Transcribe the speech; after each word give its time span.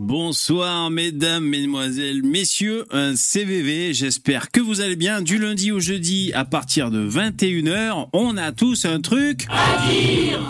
Bonsoir 0.00 0.90
mesdames, 0.90 1.44
mesdemoiselles, 1.44 2.24
messieurs, 2.24 2.84
un 2.90 3.14
CVV, 3.14 3.94
j'espère 3.94 4.50
que 4.50 4.60
vous 4.60 4.80
allez 4.80 4.96
bien. 4.96 5.22
Du 5.22 5.38
lundi 5.38 5.70
au 5.70 5.78
jeudi 5.78 6.32
à 6.34 6.44
partir 6.44 6.90
de 6.90 7.08
21h, 7.08 8.08
on 8.12 8.36
a 8.36 8.50
tous 8.50 8.86
un 8.86 9.00
truc 9.00 9.46
à 9.48 9.88
dire. 9.88 10.40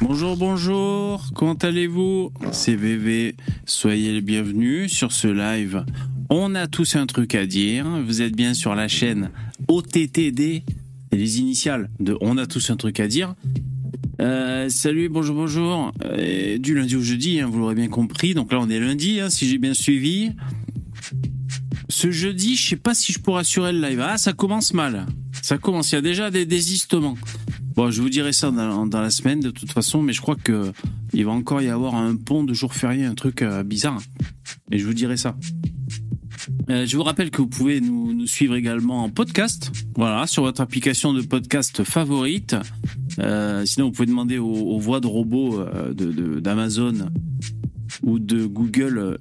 Bonjour, 0.00 0.38
bonjour, 0.38 1.22
comment 1.34 1.52
allez-vous? 1.52 2.32
CVV, 2.52 3.36
soyez 3.66 4.14
les 4.14 4.22
bienvenus 4.22 4.90
sur 4.90 5.12
ce 5.12 5.28
live. 5.28 5.84
On 6.30 6.54
a 6.54 6.66
tous 6.66 6.96
un 6.96 7.04
truc 7.04 7.34
à 7.34 7.44
dire. 7.44 7.86
Vous 8.06 8.22
êtes 8.22 8.34
bien 8.34 8.54
sur 8.54 8.74
la 8.74 8.88
chaîne 8.88 9.30
OTTD, 9.68 10.62
les 11.12 11.38
initiales 11.38 11.90
de 12.00 12.16
On 12.22 12.38
a 12.38 12.46
tous 12.46 12.70
un 12.70 12.76
truc 12.76 12.98
à 12.98 13.08
dire. 13.08 13.34
Euh, 14.20 14.68
salut, 14.70 15.08
bonjour, 15.08 15.36
bonjour. 15.36 15.92
Euh, 16.04 16.58
du 16.58 16.74
lundi 16.74 16.96
au 16.96 17.02
jeudi, 17.02 17.40
hein, 17.40 17.48
vous 17.50 17.58
l'aurez 17.58 17.74
bien 17.74 17.88
compris. 17.88 18.34
Donc 18.34 18.52
là, 18.52 18.58
on 18.60 18.68
est 18.68 18.80
lundi, 18.80 19.20
hein, 19.20 19.28
si 19.28 19.48
j'ai 19.48 19.58
bien 19.58 19.74
suivi. 19.74 20.32
Ce 21.88 22.10
jeudi, 22.10 22.56
je 22.56 22.68
sais 22.68 22.76
pas 22.76 22.94
si 22.94 23.12
je 23.12 23.18
pourrais 23.18 23.40
assurer 23.40 23.72
le 23.72 23.80
live. 23.80 24.00
Ah, 24.00 24.18
ça 24.18 24.32
commence 24.32 24.72
mal. 24.72 25.06
Ça 25.42 25.58
commence. 25.58 25.92
Il 25.92 25.96
y 25.96 25.98
a 25.98 26.02
déjà 26.02 26.30
des 26.30 26.46
désistements. 26.46 27.16
Bon, 27.74 27.90
je 27.90 28.00
vous 28.00 28.08
dirai 28.08 28.32
ça 28.32 28.50
dans, 28.50 28.86
la 28.86 29.10
semaine 29.10 29.40
de 29.40 29.50
toute 29.50 29.70
façon, 29.70 30.00
mais 30.00 30.14
je 30.14 30.22
crois 30.22 30.36
que 30.36 30.72
il 31.12 31.24
va 31.24 31.32
encore 31.32 31.60
y 31.60 31.68
avoir 31.68 31.94
un 31.94 32.16
pont 32.16 32.42
de 32.42 32.54
jour 32.54 32.72
férié, 32.72 33.04
un 33.04 33.14
truc 33.14 33.42
euh, 33.42 33.62
bizarre. 33.62 34.00
Et 34.70 34.78
je 34.78 34.86
vous 34.86 34.94
dirai 34.94 35.18
ça. 35.18 35.36
Je 36.68 36.96
vous 36.96 37.02
rappelle 37.02 37.30
que 37.30 37.42
vous 37.42 37.48
pouvez 37.48 37.80
nous, 37.80 38.26
suivre 38.26 38.54
également 38.54 39.04
en 39.04 39.10
podcast, 39.10 39.72
voilà, 39.96 40.26
sur 40.26 40.42
votre 40.42 40.60
application 40.60 41.12
de 41.12 41.22
podcast 41.22 41.84
favorite. 41.84 42.56
Euh, 43.18 43.64
sinon, 43.64 43.86
vous 43.86 43.92
pouvez 43.92 44.06
demander 44.06 44.38
aux, 44.38 44.78
voix 44.78 45.00
de 45.00 45.06
robots 45.06 45.60
euh, 45.60 45.92
d'Amazon 46.40 46.92
de, 46.92 47.04
ou 48.02 48.18
de 48.18 48.44
Google 48.46 48.98
euh, 48.98 49.16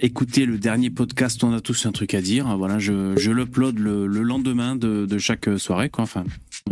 écouter 0.00 0.46
le 0.46 0.58
dernier 0.58 0.90
podcast 0.90 1.42
On 1.44 1.52
a 1.52 1.60
tous 1.60 1.86
un 1.86 1.92
truc 1.92 2.14
à 2.14 2.20
dire. 2.20 2.56
Voilà, 2.56 2.78
je, 2.78 3.16
je 3.16 3.30
l'upload 3.30 3.78
le, 3.78 4.06
le, 4.06 4.22
lendemain 4.22 4.76
de, 4.76 5.06
de, 5.06 5.18
chaque 5.18 5.48
soirée, 5.58 5.90
quoi. 5.90 6.04
Enfin, 6.04 6.24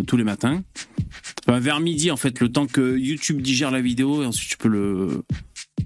tous 0.07 0.17
les 0.17 0.25
matins. 0.25 0.63
Enfin, 1.47 1.61
vers 1.61 1.81
midi, 1.81 2.11
en 2.11 2.17
fait, 2.17 2.41
le 2.41 2.51
temps 2.51 2.67
que 2.67 2.97
YouTube 2.97 3.41
digère 3.41 3.71
la 3.71 3.81
vidéo 3.81 4.23
et 4.23 4.27
ensuite 4.27 4.51
tu 4.51 4.57
peux 4.57 4.69
le 4.69 5.23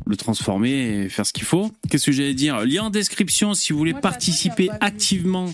le 0.06 0.17
transformer 0.17 1.05
et 1.05 1.09
faire 1.09 1.27
ce 1.27 1.33
qu'il 1.33 1.45
faut. 1.45 1.70
Qu'est-ce 1.91 2.06
que 2.06 2.12
j'allais 2.12 2.34
dire? 2.34 2.65
Lien 2.65 2.84
en 2.84 2.91
description 2.91 3.55
si 3.55 3.73
vous 3.73 3.79
voulez 3.79 3.95
participer 3.95 4.69
activement 4.81 5.51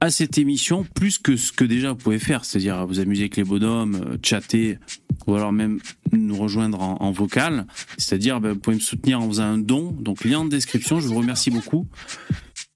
à 0.00 0.10
cette 0.10 0.38
émission, 0.38 0.84
plus 0.94 1.18
que 1.18 1.36
ce 1.36 1.52
que 1.52 1.64
déjà 1.64 1.90
vous 1.90 1.96
pouvez 1.96 2.18
faire, 2.18 2.44
c'est-à-dire 2.44 2.86
vous 2.86 2.98
amuser 2.98 3.22
avec 3.22 3.36
les 3.36 3.44
bonhommes, 3.44 3.94
euh, 3.94 4.16
chatter, 4.22 4.78
ou 5.26 5.34
alors 5.34 5.52
même 5.52 5.78
nous 6.10 6.36
rejoindre 6.36 6.80
en, 6.80 7.10
vocal. 7.12 7.66
C'est-à-dire, 7.96 8.40
ben, 8.40 8.52
vous 8.52 8.58
pouvez 8.58 8.76
me 8.76 8.80
soutenir 8.80 9.20
en 9.20 9.28
faisant 9.28 9.44
un 9.44 9.58
don. 9.58 9.92
Donc, 9.92 10.24
lien 10.24 10.40
en 10.40 10.44
description, 10.44 11.00
je 11.00 11.06
vous 11.06 11.14
remercie 11.14 11.50
beaucoup. 11.50 11.86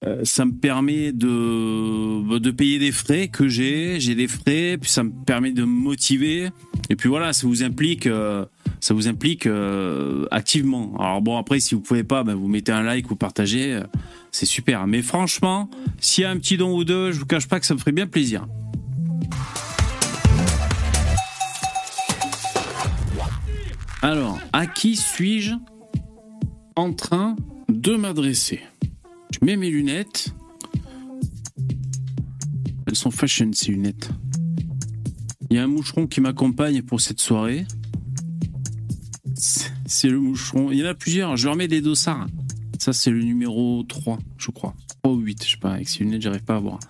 Euh, 0.05 0.21
ça 0.25 0.45
me 0.45 0.53
permet 0.53 1.11
de, 1.13 2.39
de 2.39 2.51
payer 2.51 2.79
des 2.79 2.93
frais 2.93 3.29
que 3.29 3.49
j'ai, 3.49 3.99
j'ai 3.99 4.15
des 4.15 4.29
frais, 4.29 4.77
puis 4.79 4.91
ça 4.91 5.03
me 5.03 5.11
permet 5.11 5.53
de 5.53 5.63
me 5.63 5.67
motiver. 5.67 6.51
Et 6.91 6.97
puis 6.97 7.09
voilà, 7.09 7.33
ça 7.33 7.47
vous 7.47 7.63
implique... 7.63 8.07
Euh, 8.07 8.45
ça 8.79 8.93
vous 8.93 9.09
implique 9.09 9.47
euh, 9.47 10.27
activement. 10.31 10.95
Alors 10.99 11.23
bon, 11.23 11.39
après, 11.39 11.61
si 11.61 11.75
vous 11.75 11.81
pouvez 11.81 12.05
pas, 12.05 12.23
ben, 12.25 12.35
vous 12.35 12.47
mettez 12.47 12.73
un 12.73 12.83
like 12.83 13.11
ou 13.11 13.17
partagez, 13.17 13.81
c'est 14.31 14.47
super. 14.47 14.87
Mais 14.87 15.03
franchement, 15.03 15.71
s'il 15.99 16.23
y 16.23 16.25
a 16.25 16.31
un 16.31 16.37
petit 16.37 16.57
don 16.57 16.77
ou 16.77 16.85
deux, 16.85 17.11
je 17.11 17.19
vous 17.19 17.27
cache 17.27 17.49
pas 17.49 17.59
que 17.59 17.67
ça 17.67 17.75
me 17.75 17.79
ferait 17.79 17.93
bien 17.93 18.07
plaisir. 18.07 18.47
Alors, 24.03 24.39
à 24.53 24.67
qui 24.67 24.95
suis-je 24.95 25.55
en 26.77 26.93
train 26.93 27.35
de 27.69 27.97
m'adresser? 27.97 28.61
Je 29.39 29.45
mets 29.45 29.57
mes 29.57 29.71
lunettes. 29.71 30.35
Elles 32.87 32.97
sont 32.97 33.11
fashion, 33.11 33.51
ces 33.53 33.73
lunettes. 33.73 34.09
Il 35.51 35.57
y 35.57 35.61
a 35.61 35.65
un 35.65 35.67
moucheron 35.67 36.07
qui 36.07 36.23
m'accompagne 36.23 36.81
pour 36.81 37.03
cette 37.03 37.21
soirée. 37.21 37.67
C'est 39.35 40.09
le 40.09 40.19
moucheron. 40.19 40.71
Il 40.73 40.79
y 40.79 40.83
en 40.83 40.87
a 40.87 40.95
plusieurs. 40.95 41.37
Je 41.37 41.47
leur 41.47 41.57
mets 41.57 41.69
des 41.69 41.83
dossards. 41.83 42.29
Ça, 42.79 42.95
c'est 42.95 43.11
le 43.11 43.23
numéro 43.23 43.83
3, 43.87 44.19
je 44.39 44.51
crois. 44.51 44.75
3 45.03 45.13
ou 45.13 45.19
8, 45.19 45.45
je 45.45 45.51
sais 45.51 45.57
pas. 45.59 45.73
Avec 45.73 45.89
ces 45.89 46.05
lunettes, 46.05 46.23
j'arrive 46.23 46.45
pas 46.45 46.57
à 46.57 46.61
voir. 46.61 46.81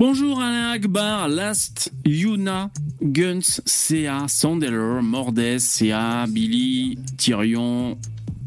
Bonjour 0.00 0.40
Alain 0.40 0.70
Akbar, 0.70 1.28
Last, 1.28 1.92
Yuna, 2.06 2.70
Guns, 3.02 3.60
CA, 3.66 4.26
Sandeller, 4.26 5.00
Mordes, 5.02 5.58
CA, 5.58 6.26
Billy, 6.26 6.98
Tyrion, 7.18 7.98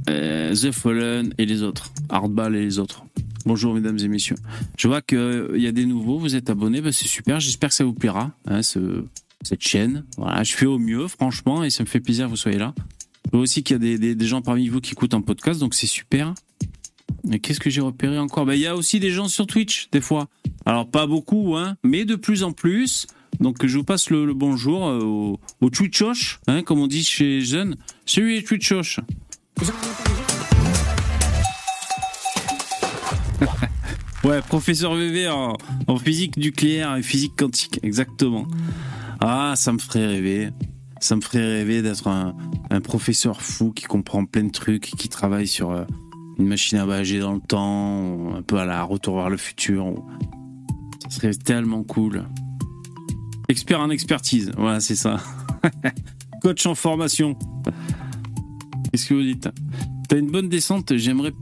The 0.06 0.72
Fallen 0.72 1.34
et 1.38 1.46
les 1.46 1.64
autres. 1.64 1.92
Hardball 2.10 2.56
et 2.56 2.62
les 2.62 2.80
autres. 2.80 3.04
Bonjour 3.46 3.74
mesdames 3.74 4.00
et 4.00 4.08
messieurs. 4.08 4.38
Je 4.78 4.88
vois 4.88 5.02
qu'il 5.02 5.18
euh, 5.18 5.58
y 5.58 5.68
a 5.68 5.74
des 5.74 5.86
nouveaux, 5.86 6.18
vous 6.18 6.36
êtes 6.36 6.50
abonnés, 6.50 6.80
bah, 6.80 6.94
c'est 6.94 7.10
super, 7.10 7.42
j'espère 7.42 7.70
que 7.70 7.76
ça 7.76 7.84
vous 7.84 7.94
plaira, 7.94 8.32
hein, 8.46 8.62
ce, 8.62 9.04
cette 9.42 9.62
chaîne. 9.62 10.06
Je 10.44 10.54
fais 10.54 10.66
au 10.66 10.80
mieux, 10.80 11.10
franchement, 11.10 11.64
et 11.64 11.70
ça 11.70 11.84
me 11.84 11.90
fait 11.90 12.00
plaisir 12.00 12.26
que 12.26 12.30
vous 12.30 12.38
soyez 12.38 12.58
là. 12.58 12.74
Je 13.26 13.32
vois 13.32 13.42
aussi 13.42 13.62
qu'il 13.64 13.84
y 13.84 13.94
a 13.94 14.16
des, 14.16 14.26
gens 14.26 14.42
parmi 14.42 14.70
vous 14.70 14.80
qui 14.80 14.94
écoutent 14.94 15.14
un 15.14 15.22
podcast, 15.22 15.60
donc 15.60 15.74
c'est 15.74 15.88
super. 15.88 16.34
Mais 17.26 17.40
qu'est-ce 17.40 17.60
que 17.60 17.70
j'ai 17.70 17.82
repéré 17.82 18.18
encore? 18.18 18.46
Ben, 18.46 18.54
Il 18.54 18.62
y 18.62 18.68
a 18.68 18.78
aussi 18.78 19.02
des 19.02 19.12
gens 19.12 19.28
sur 19.28 19.46
Twitch, 19.46 19.90
des 19.92 20.02
fois. 20.02 20.30
Alors, 20.66 20.90
pas 20.90 21.06
beaucoup, 21.06 21.58
hein, 21.58 21.76
mais 21.84 22.06
de 22.06 22.16
plus 22.16 22.44
en 22.44 22.54
plus. 22.54 23.08
Donc, 23.42 23.66
je 23.66 23.78
vous 23.78 23.84
passe 23.84 24.10
le, 24.10 24.34
bonjour 24.34 24.88
euh, 24.88 25.00
au, 25.00 25.40
au 25.60 25.70
Twitchoche, 25.70 26.40
hein, 26.48 26.64
comme 26.64 26.80
on 26.80 26.88
dit 26.88 27.04
chez 27.04 27.42
Jeune. 27.42 27.76
Salut 28.06 28.36
les 28.36 28.44
Twitchoche. 28.44 29.00
Ouais, 34.24 34.42
professeur 34.42 34.96
VV 34.96 35.28
en, 35.30 35.58
physique 35.98 36.38
nucléaire 36.38 36.96
et 36.96 37.04
physique 37.04 37.34
quantique, 37.38 37.80
exactement. 37.84 38.48
Ah, 39.20 39.54
ça 39.56 39.72
me 39.74 39.80
ferait 39.80 40.06
rêver. 40.06 40.50
Ça 41.00 41.16
me 41.16 41.22
ferait 41.22 41.44
rêver 41.44 41.82
d'être 41.82 42.08
un, 42.08 42.36
professeur 42.82 43.42
fou 43.42 43.72
qui 43.72 43.84
comprend 43.84 44.26
plein 44.26 44.46
de 44.46 44.52
trucs, 44.52 44.84
qui 44.98 45.10
travaille 45.10 45.48
sur 45.48 45.72
euh, 45.72 45.84
une 46.40 46.48
machine 46.48 46.78
à 46.80 46.86
voyager 46.86 47.20
dans 47.20 47.34
le 47.34 47.40
temps, 47.40 48.36
un 48.36 48.42
peu 48.42 48.58
à 48.58 48.66
la 48.66 48.84
retour 48.84 49.18
vers 49.18 49.30
le 49.30 49.38
futur. 49.38 49.94
Ça 51.04 51.18
serait 51.18 51.34
tellement 51.34 51.84
cool. 51.84 52.26
Expert 53.50 53.80
en 53.80 53.90
expertise, 53.90 54.52
voilà, 54.58 54.80
c'est 54.80 54.96
ça. 54.96 55.18
Coach 56.42 56.66
en 56.66 56.76
formation. 56.76 57.38
Qu'est-ce 58.94 59.08
que 59.08 59.16
vous 59.16 59.24
dites 59.24 59.50
T'as 60.08 60.20
une 60.20 60.30
bonne 60.30 60.50
descente, 60.50 60.96
j'aimerais 60.96 61.34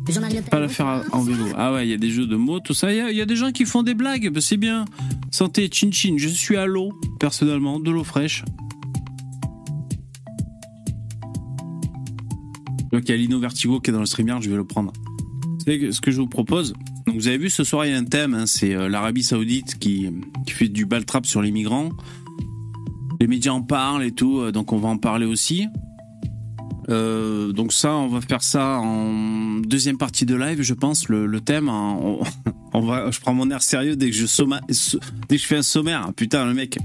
pas 0.50 0.62
la 0.62 0.70
faire 0.70 1.04
en 1.12 1.20
vélo. 1.20 1.44
Ah 1.58 1.74
ouais, 1.74 1.86
il 1.86 1.92
y 1.92 1.94
a 1.94 1.98
des 1.98 2.10
jeux 2.10 2.26
de 2.26 2.38
mots, 2.38 2.62
tout 2.62 2.74
ça. 2.74 2.94
Il 2.94 3.18
y, 3.18 3.22
a 3.22 3.26
des 3.26 3.36
gens 3.36 3.52
qui 3.52 3.66
font 3.66 3.84
des 3.84 3.94
blagues, 3.94 4.30
bah, 4.30 4.40
c'est 4.40 4.56
bien. 4.56 4.86
Santé, 5.32 5.70
chin 5.70 5.92
chin, 5.92 6.16
je 6.16 6.30
suis 6.30 6.56
à 6.56 6.66
l'eau, 6.66 6.94
personnellement, 7.20 7.82
de 7.82 7.92
l'eau 7.92 8.06
fraîche. 8.06 8.46
Donc 12.94 13.02
il 13.04 13.10
y 13.10 13.12
a 13.12 13.18
Lino 13.18 13.38
Vertigo 13.38 13.82
qui 13.82 13.90
est 13.90 13.94
dans 13.94 14.00
le 14.00 14.06
streamer, 14.06 14.38
je 14.40 14.50
vais 14.50 14.56
le 14.56 14.64
prendre. 14.64 14.94
C'est 15.66 15.92
ce 15.92 16.00
que 16.00 16.12
je 16.12 16.22
vous 16.22 16.28
propose. 16.28 16.72
Donc 17.06 17.16
vous 17.16 17.28
avez 17.28 17.38
vu, 17.38 17.50
ce 17.50 17.66
soir 17.66 17.86
il 17.86 17.92
y 17.92 17.94
a 17.94 17.98
un 17.98 18.06
thème, 18.06 18.34
hein, 18.34 18.46
c'est 18.46 18.74
euh, 18.74 18.88
l'Arabie 18.88 19.24
Saoudite 19.24 19.78
qui, 19.78 20.10
qui 20.46 20.54
fait 20.54 20.70
du 20.70 20.86
baltrap 20.86 21.26
sur 21.26 21.42
les 21.42 21.52
migrants. 21.52 21.90
Les 23.20 23.28
médias 23.28 23.52
en 23.52 23.62
parlent 23.62 24.04
et 24.04 24.14
tout, 24.14 24.40
euh, 24.40 24.54
donc 24.54 24.72
on 24.72 24.78
va 24.78 24.88
en 24.88 24.98
parler 24.98 25.26
aussi. 25.26 25.68
Euh, 26.90 27.52
donc 27.52 27.74
ça, 27.74 27.94
on 27.94 28.08
va 28.08 28.22
faire 28.22 28.42
ça 28.42 28.80
en 28.80 29.60
deuxième 29.60 29.98
partie 29.98 30.26
de 30.26 30.36
live, 30.36 30.62
je 30.62 30.74
pense. 30.74 31.10
Le, 31.10 31.40
thème, 31.42 31.70
hein, 31.70 31.98
on, 32.74 32.82
va, 32.82 33.12
je 33.12 33.20
prends 33.20 33.34
mon 33.34 33.50
air 33.50 33.62
sérieux 33.62 33.96
dès 33.96 34.10
que 34.10 34.16
je 34.16 34.26
fais 35.38 35.58
un 35.58 35.62
sommaire. 35.62 36.12
Putain, 36.16 36.46
le 36.46 36.54
mec. 36.54 36.78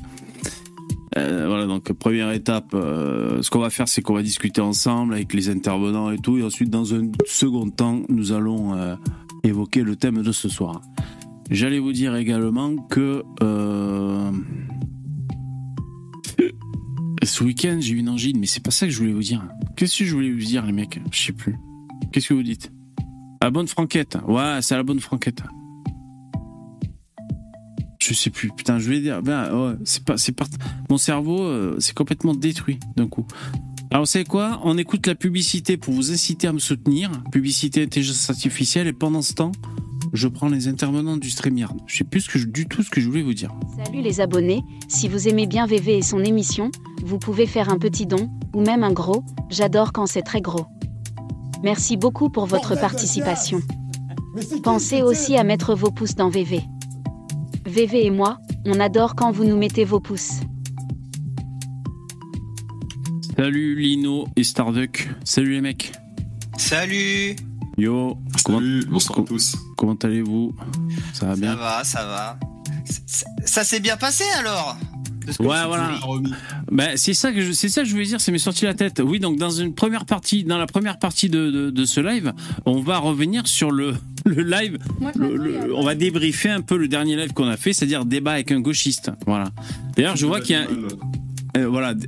Euh, 1.16 1.46
voilà, 1.48 1.66
donc 1.66 1.90
première 1.92 2.30
étape, 2.32 2.74
euh, 2.74 3.40
ce 3.40 3.48
qu'on 3.48 3.60
va 3.60 3.70
faire, 3.70 3.88
c'est 3.88 4.02
qu'on 4.02 4.14
va 4.14 4.22
discuter 4.22 4.60
ensemble 4.60 5.14
avec 5.14 5.32
les 5.32 5.48
intervenants 5.48 6.10
et 6.10 6.18
tout, 6.18 6.36
et 6.36 6.42
ensuite, 6.42 6.68
dans 6.68 6.94
un 6.94 7.10
second 7.24 7.70
temps, 7.70 8.02
nous 8.10 8.32
allons 8.32 8.96
évoquer 9.42 9.82
le 9.82 9.96
thème 9.96 10.22
de 10.22 10.32
ce 10.32 10.50
soir. 10.50 10.82
J'allais 11.50 11.78
vous 11.78 11.92
dire 11.92 12.16
également 12.16 12.76
que 12.76 13.22
ce 17.26 17.44
week-end, 17.44 17.78
j'ai 17.80 17.94
eu 17.94 17.98
une 17.98 18.08
angine, 18.08 18.38
mais 18.38 18.46
c'est 18.46 18.62
pas 18.62 18.70
ça 18.70 18.86
que 18.86 18.92
je 18.92 18.98
voulais 18.98 19.12
vous 19.12 19.22
dire. 19.22 19.46
Qu'est-ce 19.76 19.98
que 19.98 20.04
je 20.04 20.14
voulais 20.14 20.32
vous 20.32 20.38
dire, 20.38 20.64
les 20.64 20.72
mecs? 20.72 21.00
Je 21.10 21.18
sais 21.18 21.32
plus. 21.32 21.56
Qu'est-ce 22.12 22.28
que 22.28 22.34
vous 22.34 22.42
dites? 22.42 22.72
La 23.42 23.50
bonne 23.50 23.68
franquette. 23.68 24.16
Ouais, 24.26 24.58
c'est 24.62 24.74
la 24.76 24.82
bonne 24.82 25.00
franquette. 25.00 25.42
Je 28.00 28.14
sais 28.14 28.30
plus. 28.30 28.50
Putain, 28.56 28.78
je 28.78 28.84
voulais 28.84 29.00
dire. 29.00 29.22
Ben, 29.22 29.52
ouais, 29.52 29.74
c'est 29.84 30.32
pas. 30.32 30.46
Mon 30.88 30.96
cerveau, 30.98 31.42
euh, 31.42 31.76
c'est 31.80 31.94
complètement 31.94 32.34
détruit 32.34 32.78
d'un 32.96 33.08
coup. 33.08 33.26
Alors, 33.90 34.04
vous 34.04 34.10
savez 34.10 34.24
quoi? 34.24 34.60
On 34.64 34.78
écoute 34.78 35.06
la 35.06 35.14
publicité 35.14 35.76
pour 35.76 35.94
vous 35.94 36.12
inciter 36.12 36.46
à 36.46 36.52
me 36.52 36.58
soutenir. 36.58 37.10
Publicité 37.32 37.82
intelligence 37.82 38.30
artificielle. 38.30 38.86
Et 38.86 38.92
pendant 38.92 39.22
ce 39.22 39.34
temps, 39.34 39.52
je 40.16 40.28
prends 40.28 40.48
les 40.48 40.68
intervenants 40.68 41.16
du 41.16 41.30
StreamYard. 41.30 41.76
Je 41.86 41.98
sais 41.98 42.04
plus 42.04 42.22
ce 42.22 42.28
que 42.30 42.38
je- 42.38 42.46
du 42.46 42.66
tout 42.66 42.82
ce 42.82 42.90
que 42.90 43.00
je 43.00 43.08
voulais 43.08 43.22
vous 43.22 43.34
dire. 43.34 43.54
Salut 43.84 44.00
les 44.02 44.20
abonnés, 44.20 44.62
si 44.88 45.08
vous 45.08 45.28
aimez 45.28 45.46
bien 45.46 45.66
VV 45.66 45.98
et 45.98 46.02
son 46.02 46.24
émission, 46.24 46.70
vous 47.04 47.18
pouvez 47.18 47.46
faire 47.46 47.68
un 47.70 47.78
petit 47.78 48.06
don, 48.06 48.30
ou 48.54 48.62
même 48.62 48.82
un 48.84 48.92
gros, 48.92 49.22
j'adore 49.50 49.92
quand 49.92 50.06
c'est 50.06 50.22
très 50.22 50.40
gros. 50.40 50.66
Merci 51.62 51.96
beaucoup 51.96 52.28
pour 52.30 52.46
votre 52.46 52.74
participation. 52.78 53.60
Pensez 54.62 55.02
aussi 55.02 55.36
à 55.36 55.44
mettre 55.44 55.74
vos 55.74 55.90
pouces 55.90 56.14
dans 56.14 56.28
VV. 56.28 56.60
VV 57.66 58.06
et 58.06 58.10
moi, 58.10 58.38
on 58.64 58.78
adore 58.80 59.14
quand 59.14 59.30
vous 59.32 59.44
nous 59.44 59.56
mettez 59.56 59.84
vos 59.84 60.00
pouces. 60.00 60.40
Salut 63.36 63.76
Lino 63.78 64.26
et 64.36 64.44
Starduck. 64.44 65.08
Salut 65.24 65.52
les 65.52 65.60
mecs. 65.60 65.92
Salut 66.56 67.36
Yo, 67.78 68.16
comment, 68.44 68.58
Salut, 68.58 68.86
bonsoir 68.88 69.18
à 69.18 69.22
tous. 69.22 69.54
comment 69.76 69.94
allez-vous? 70.02 70.54
Ça 71.12 71.26
va 71.26 71.34
Ça 71.34 71.40
bien? 71.40 71.54
va, 71.56 71.84
ça 71.84 72.04
va. 72.06 72.38
Ça, 73.06 73.26
ça 73.44 73.64
s'est 73.64 73.80
bien 73.80 73.96
passé 73.98 74.24
alors? 74.38 74.76
De 75.26 75.32
ce 75.32 75.38
que 75.38 75.42
Ouais, 75.42 75.66
voilà. 75.66 75.98
Ben, 76.70 76.96
c'est 76.96 77.12
ça 77.12 77.32
que 77.32 77.42
je, 77.42 77.52
c'est 77.52 77.68
ça 77.68 77.82
que 77.82 77.86
je 77.88 77.92
voulais 77.92 78.06
dire, 78.06 78.20
ça 78.20 78.32
m'est 78.32 78.38
sorti 78.38 78.64
la 78.64 78.72
tête. 78.72 79.02
Oui, 79.04 79.20
donc 79.20 79.36
dans 79.36 79.50
une 79.50 79.74
première 79.74 80.06
partie, 80.06 80.44
dans 80.44 80.56
la 80.56 80.66
première 80.66 80.98
partie 80.98 81.28
de, 81.28 81.50
de, 81.50 81.70
de 81.70 81.84
ce 81.84 82.00
live, 82.00 82.32
on 82.64 82.80
va 82.80 82.96
revenir 82.98 83.46
sur 83.46 83.70
le, 83.70 83.94
le 84.24 84.42
live. 84.42 84.78
le- 85.18 85.36
le- 85.36 85.74
on 85.74 85.84
va 85.84 85.94
débriefer 85.94 86.48
un 86.48 86.62
peu 86.62 86.78
le 86.78 86.88
dernier 86.88 87.16
live 87.16 87.34
qu'on 87.34 87.48
a 87.48 87.58
fait, 87.58 87.74
c'est-à-dire 87.74 88.06
débat 88.06 88.32
avec 88.32 88.52
un 88.52 88.60
gauchiste. 88.60 89.10
Voilà. 89.26 89.50
D'ailleurs, 89.96 90.16
je 90.16 90.24
vois 90.24 90.40
qu'il 90.40 90.56
y 90.56 90.58
a, 90.58 90.66
euh, 91.58 91.68
voilà. 91.68 91.94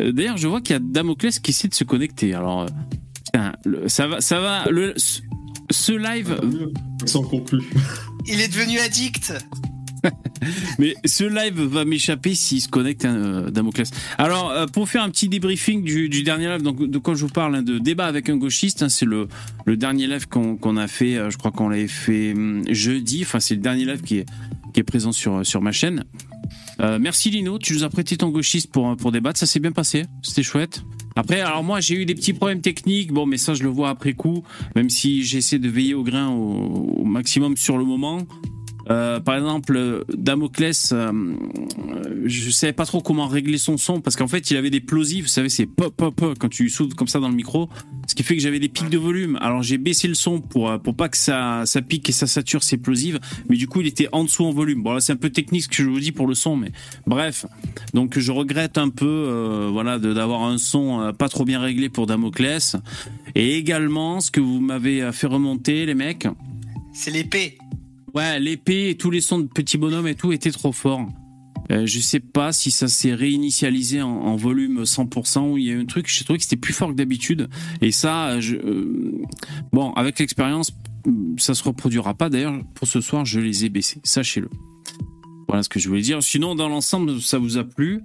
Euh, 0.00 0.10
D'ailleurs, 0.10 0.36
je 0.38 0.48
vois 0.48 0.60
qu'il 0.60 0.72
y 0.74 0.76
a 0.76 0.80
Damoclès 0.80 1.38
qui 1.38 1.52
essaie 1.52 1.68
de 1.68 1.74
se 1.74 1.84
connecter. 1.84 2.34
Alors, 2.34 2.62
euh, 2.62 2.66
putain, 3.34 3.52
le- 3.64 3.88
ça 3.88 4.06
va, 4.06 4.20
ça 4.20 4.40
va. 4.40 4.64
Le, 4.70 4.92
ce- 4.96 5.20
ce 5.70 5.92
live, 5.92 6.38
Sans 7.06 7.22
conclu. 7.22 7.58
Il 8.26 8.40
est 8.40 8.48
devenu 8.48 8.78
addict 8.78 9.32
Mais 10.78 10.94
ce 11.06 11.24
live 11.24 11.58
va 11.62 11.84
m'échapper 11.86 12.34
s'il 12.34 12.60
se 12.60 12.68
connecte, 12.68 13.04
hein, 13.06 13.14
euh, 13.16 13.50
Damoclès. 13.50 13.90
Alors, 14.18 14.50
euh, 14.50 14.66
pour 14.66 14.86
faire 14.88 15.02
un 15.02 15.08
petit 15.08 15.28
débriefing 15.30 15.82
du, 15.82 16.08
du 16.10 16.22
dernier 16.22 16.48
live, 16.48 16.62
donc 16.62 16.78
de 16.82 16.98
quoi 16.98 17.14
je 17.14 17.24
vous 17.24 17.32
parle, 17.32 17.54
hein, 17.56 17.62
de 17.62 17.78
débat 17.78 18.06
avec 18.06 18.28
un 18.28 18.36
gauchiste, 18.36 18.82
hein, 18.82 18.90
c'est 18.90 19.06
le, 19.06 19.28
le 19.64 19.76
dernier 19.78 20.06
live 20.06 20.26
qu'on 20.28 20.76
a 20.76 20.86
fait, 20.86 21.16
euh, 21.16 21.30
je 21.30 21.38
crois 21.38 21.50
qu'on 21.50 21.70
l'avait 21.70 21.88
fait 21.88 22.32
hum, 22.34 22.62
jeudi, 22.68 23.22
enfin 23.22 23.40
c'est 23.40 23.54
le 23.54 23.62
dernier 23.62 23.86
live 23.86 24.02
qui 24.02 24.18
est, 24.18 24.26
qui 24.74 24.80
est 24.80 24.84
présent 24.84 25.12
sur, 25.12 25.44
sur 25.46 25.62
ma 25.62 25.72
chaîne. 25.72 26.04
Euh, 26.80 26.98
merci 27.00 27.30
Lino, 27.30 27.58
tu 27.58 27.72
nous 27.72 27.84
as 27.84 27.88
prêté 27.88 28.18
ton 28.18 28.28
gauchiste 28.28 28.70
pour, 28.70 28.94
pour 28.98 29.12
débattre, 29.12 29.38
ça 29.38 29.46
s'est 29.46 29.60
bien 29.60 29.72
passé, 29.72 30.04
c'était 30.22 30.42
chouette. 30.42 30.82
Après, 31.16 31.40
alors 31.40 31.62
moi 31.62 31.80
j'ai 31.80 31.94
eu 31.94 32.06
des 32.06 32.14
petits 32.14 32.32
problèmes 32.32 32.60
techniques, 32.60 33.12
bon 33.12 33.26
mais 33.26 33.36
ça 33.36 33.54
je 33.54 33.62
le 33.62 33.68
vois 33.68 33.90
après 33.90 34.14
coup, 34.14 34.42
même 34.74 34.90
si 34.90 35.22
j'essaie 35.22 35.58
de 35.58 35.68
veiller 35.68 35.94
au 35.94 36.02
grain 36.02 36.30
au, 36.30 37.04
maximum 37.04 37.56
sur 37.56 37.78
le 37.78 37.84
moment. 37.84 38.26
Euh, 38.90 39.20
par 39.20 39.36
exemple, 39.36 40.04
Damoclès, 40.14 40.92
euh, 40.92 41.12
je 42.24 42.50
savais 42.50 42.72
pas 42.72 42.86
trop 42.86 43.00
comment 43.00 43.26
régler 43.26 43.58
son 43.58 43.76
son 43.76 44.00
parce 44.00 44.16
qu'en 44.16 44.28
fait, 44.28 44.50
il 44.50 44.56
avait 44.56 44.70
des 44.70 44.80
plosives, 44.80 45.24
vous 45.24 45.28
savez, 45.30 45.48
c'est 45.48 45.66
pop 45.66 45.94
pop 45.96 46.14
pop 46.14 46.38
quand 46.38 46.48
tu 46.48 46.68
souffles 46.68 46.94
comme 46.94 47.08
ça 47.08 47.20
dans 47.20 47.28
le 47.28 47.34
micro, 47.34 47.68
ce 48.06 48.14
qui 48.14 48.22
fait 48.22 48.36
que 48.36 48.42
j'avais 48.42 48.58
des 48.58 48.68
pics 48.68 48.90
de 48.90 48.98
volume. 48.98 49.38
Alors 49.40 49.62
j'ai 49.62 49.78
baissé 49.78 50.08
le 50.08 50.14
son 50.14 50.40
pour 50.40 50.70
euh, 50.70 50.78
pour 50.78 50.94
pas 50.94 51.08
que 51.08 51.16
ça 51.16 51.62
ça 51.66 51.82
pique 51.82 52.08
et 52.08 52.12
ça 52.12 52.26
sature 52.26 52.62
ses 52.62 52.76
plosives, 52.76 53.20
mais 53.48 53.56
du 53.56 53.66
coup, 53.68 53.80
il 53.80 53.86
était 53.86 54.08
en 54.12 54.24
dessous 54.24 54.44
en 54.44 54.52
volume. 54.52 54.82
Bon 54.82 54.92
là, 54.92 55.00
c'est 55.00 55.12
un 55.12 55.16
peu 55.16 55.30
technique 55.30 55.62
ce 55.64 55.68
que 55.68 55.76
je 55.76 55.88
vous 55.88 56.00
dis 56.00 56.12
pour 56.12 56.26
le 56.26 56.34
son, 56.34 56.56
mais 56.56 56.72
bref. 57.06 57.46
Donc 57.92 58.18
je 58.18 58.32
regrette 58.32 58.78
un 58.78 58.90
peu, 58.90 59.06
euh, 59.06 59.68
voilà, 59.72 59.98
d'avoir 59.98 60.44
un 60.44 60.58
son 60.58 61.00
euh, 61.00 61.12
pas 61.12 61.28
trop 61.28 61.44
bien 61.44 61.60
réglé 61.60 61.88
pour 61.88 62.06
Damoclès, 62.06 62.76
et 63.34 63.56
également 63.56 64.20
ce 64.20 64.30
que 64.30 64.40
vous 64.40 64.60
m'avez 64.60 65.10
fait 65.12 65.26
remonter, 65.26 65.86
les 65.86 65.94
mecs. 65.94 66.26
C'est 66.92 67.10
l'épée. 67.10 67.58
Ouais, 68.14 68.38
l'épée 68.38 68.90
et 68.90 68.96
tous 68.96 69.10
les 69.10 69.20
sons 69.20 69.40
de 69.40 69.46
petits 69.46 69.76
bonhommes 69.76 70.06
et 70.06 70.14
tout 70.14 70.32
étaient 70.32 70.52
trop 70.52 70.72
forts. 70.72 71.08
Euh, 71.72 71.86
je 71.86 71.98
sais 71.98 72.20
pas 72.20 72.52
si 72.52 72.70
ça 72.70 72.88
s'est 72.88 73.14
réinitialisé 73.14 74.02
en, 74.02 74.36
volume 74.36 74.82
100% 74.82 75.50
ou 75.50 75.58
il 75.58 75.64
y 75.64 75.70
a 75.70 75.72
eu 75.72 75.80
un 75.80 75.86
truc, 75.86 76.06
j'ai 76.08 76.22
trouvé 76.24 76.38
que 76.38 76.44
c'était 76.44 76.56
plus 76.56 76.74
fort 76.74 76.90
que 76.90 76.94
d'habitude. 76.94 77.48
Et 77.80 77.90
ça, 77.90 78.38
je, 78.40 78.56
euh, 78.56 79.22
bon, 79.72 79.92
avec 79.94 80.18
l'expérience, 80.18 80.72
ça 81.38 81.54
se 81.54 81.64
reproduira 81.64 82.14
pas. 82.14 82.28
D'ailleurs, 82.28 82.60
pour 82.74 82.86
ce 82.86 83.00
soir, 83.00 83.24
je 83.24 83.40
les 83.40 83.64
ai 83.64 83.68
baissés, 83.68 84.00
sachez-le. 84.04 84.48
Voilà 85.48 85.62
ce 85.62 85.68
que 85.68 85.80
je 85.80 85.88
voulais 85.88 86.02
dire. 86.02 86.22
Sinon, 86.22 86.54
dans 86.54 86.68
l'ensemble, 86.68 87.20
ça 87.20 87.38
vous 87.38 87.58
a 87.58 87.64
plu? 87.64 88.02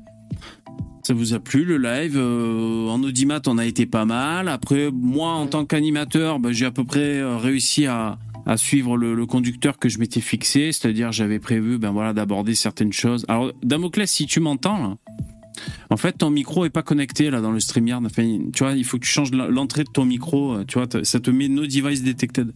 Ça 1.03 1.13
vous 1.13 1.33
a 1.33 1.39
plu 1.39 1.65
le 1.65 1.77
live? 1.77 2.17
Euh, 2.17 2.87
En 2.87 3.03
audimat, 3.03 3.41
on 3.47 3.57
a 3.57 3.65
été 3.65 3.85
pas 3.85 4.05
mal. 4.05 4.47
Après, 4.47 4.89
moi, 4.91 5.33
en 5.33 5.47
tant 5.47 5.65
qu'animateur, 5.65 6.39
bah, 6.39 6.51
j'ai 6.51 6.65
à 6.65 6.71
peu 6.71 6.83
près 6.83 7.17
euh, 7.17 7.37
réussi 7.37 7.85
à, 7.85 8.19
à 8.49 8.57
suivre 8.57 8.97
le, 8.97 9.13
le 9.13 9.25
conducteur 9.25 9.77
que 9.77 9.89
je 9.89 9.99
m'étais 9.99 10.21
fixé, 10.21 10.71
c'est-à-dire 10.71 11.11
j'avais 11.11 11.39
prévu 11.39 11.77
ben 11.77 11.91
voilà 11.91 12.13
d'aborder 12.13 12.55
certaines 12.55 12.93
choses. 12.93 13.23
Alors 13.27 13.51
Damoclès, 13.63 14.09
si 14.09 14.25
tu 14.25 14.39
m'entends 14.39 14.97
en 15.89 15.97
fait 15.97 16.13
ton 16.17 16.29
micro 16.29 16.63
est 16.65 16.69
pas 16.69 16.83
connecté 16.83 17.29
là 17.29 17.41
dans 17.41 17.51
le 17.51 17.59
StreamYard. 17.59 18.05
Enfin, 18.05 18.39
tu 18.55 18.63
vois, 18.63 18.73
il 18.73 18.85
faut 18.85 18.97
que 18.97 19.05
tu 19.05 19.11
changes 19.11 19.31
l'entrée 19.31 19.83
de 19.83 19.89
ton 19.91 20.05
micro. 20.05 20.53
euh, 20.53 20.63
Tu 20.65 20.79
vois, 20.79 20.87
ça 21.03 21.19
te 21.19 21.29
met 21.31 21.47
no 21.49 21.63
device 21.67 22.01
detected. 22.01 22.53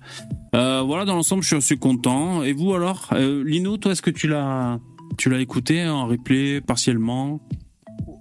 Euh, 0.56 0.82
voilà, 0.86 1.04
dans 1.06 1.16
l'ensemble, 1.16 1.42
je 1.44 1.48
suis 1.48 1.56
assez 1.58 1.78
content. 1.78 2.44
Et 2.44 2.54
vous 2.54 2.74
alors, 2.74 3.10
Euh, 3.12 3.44
Lino, 3.44 3.76
toi, 3.78 3.92
est-ce 3.92 4.02
que 4.02 4.10
tu 4.12 4.28
l'as 4.28 4.80
tu 5.18 5.30
l'as 5.30 5.40
écouté 5.42 5.86
en 5.86 6.08
replay 6.08 6.62
partiellement? 6.62 7.40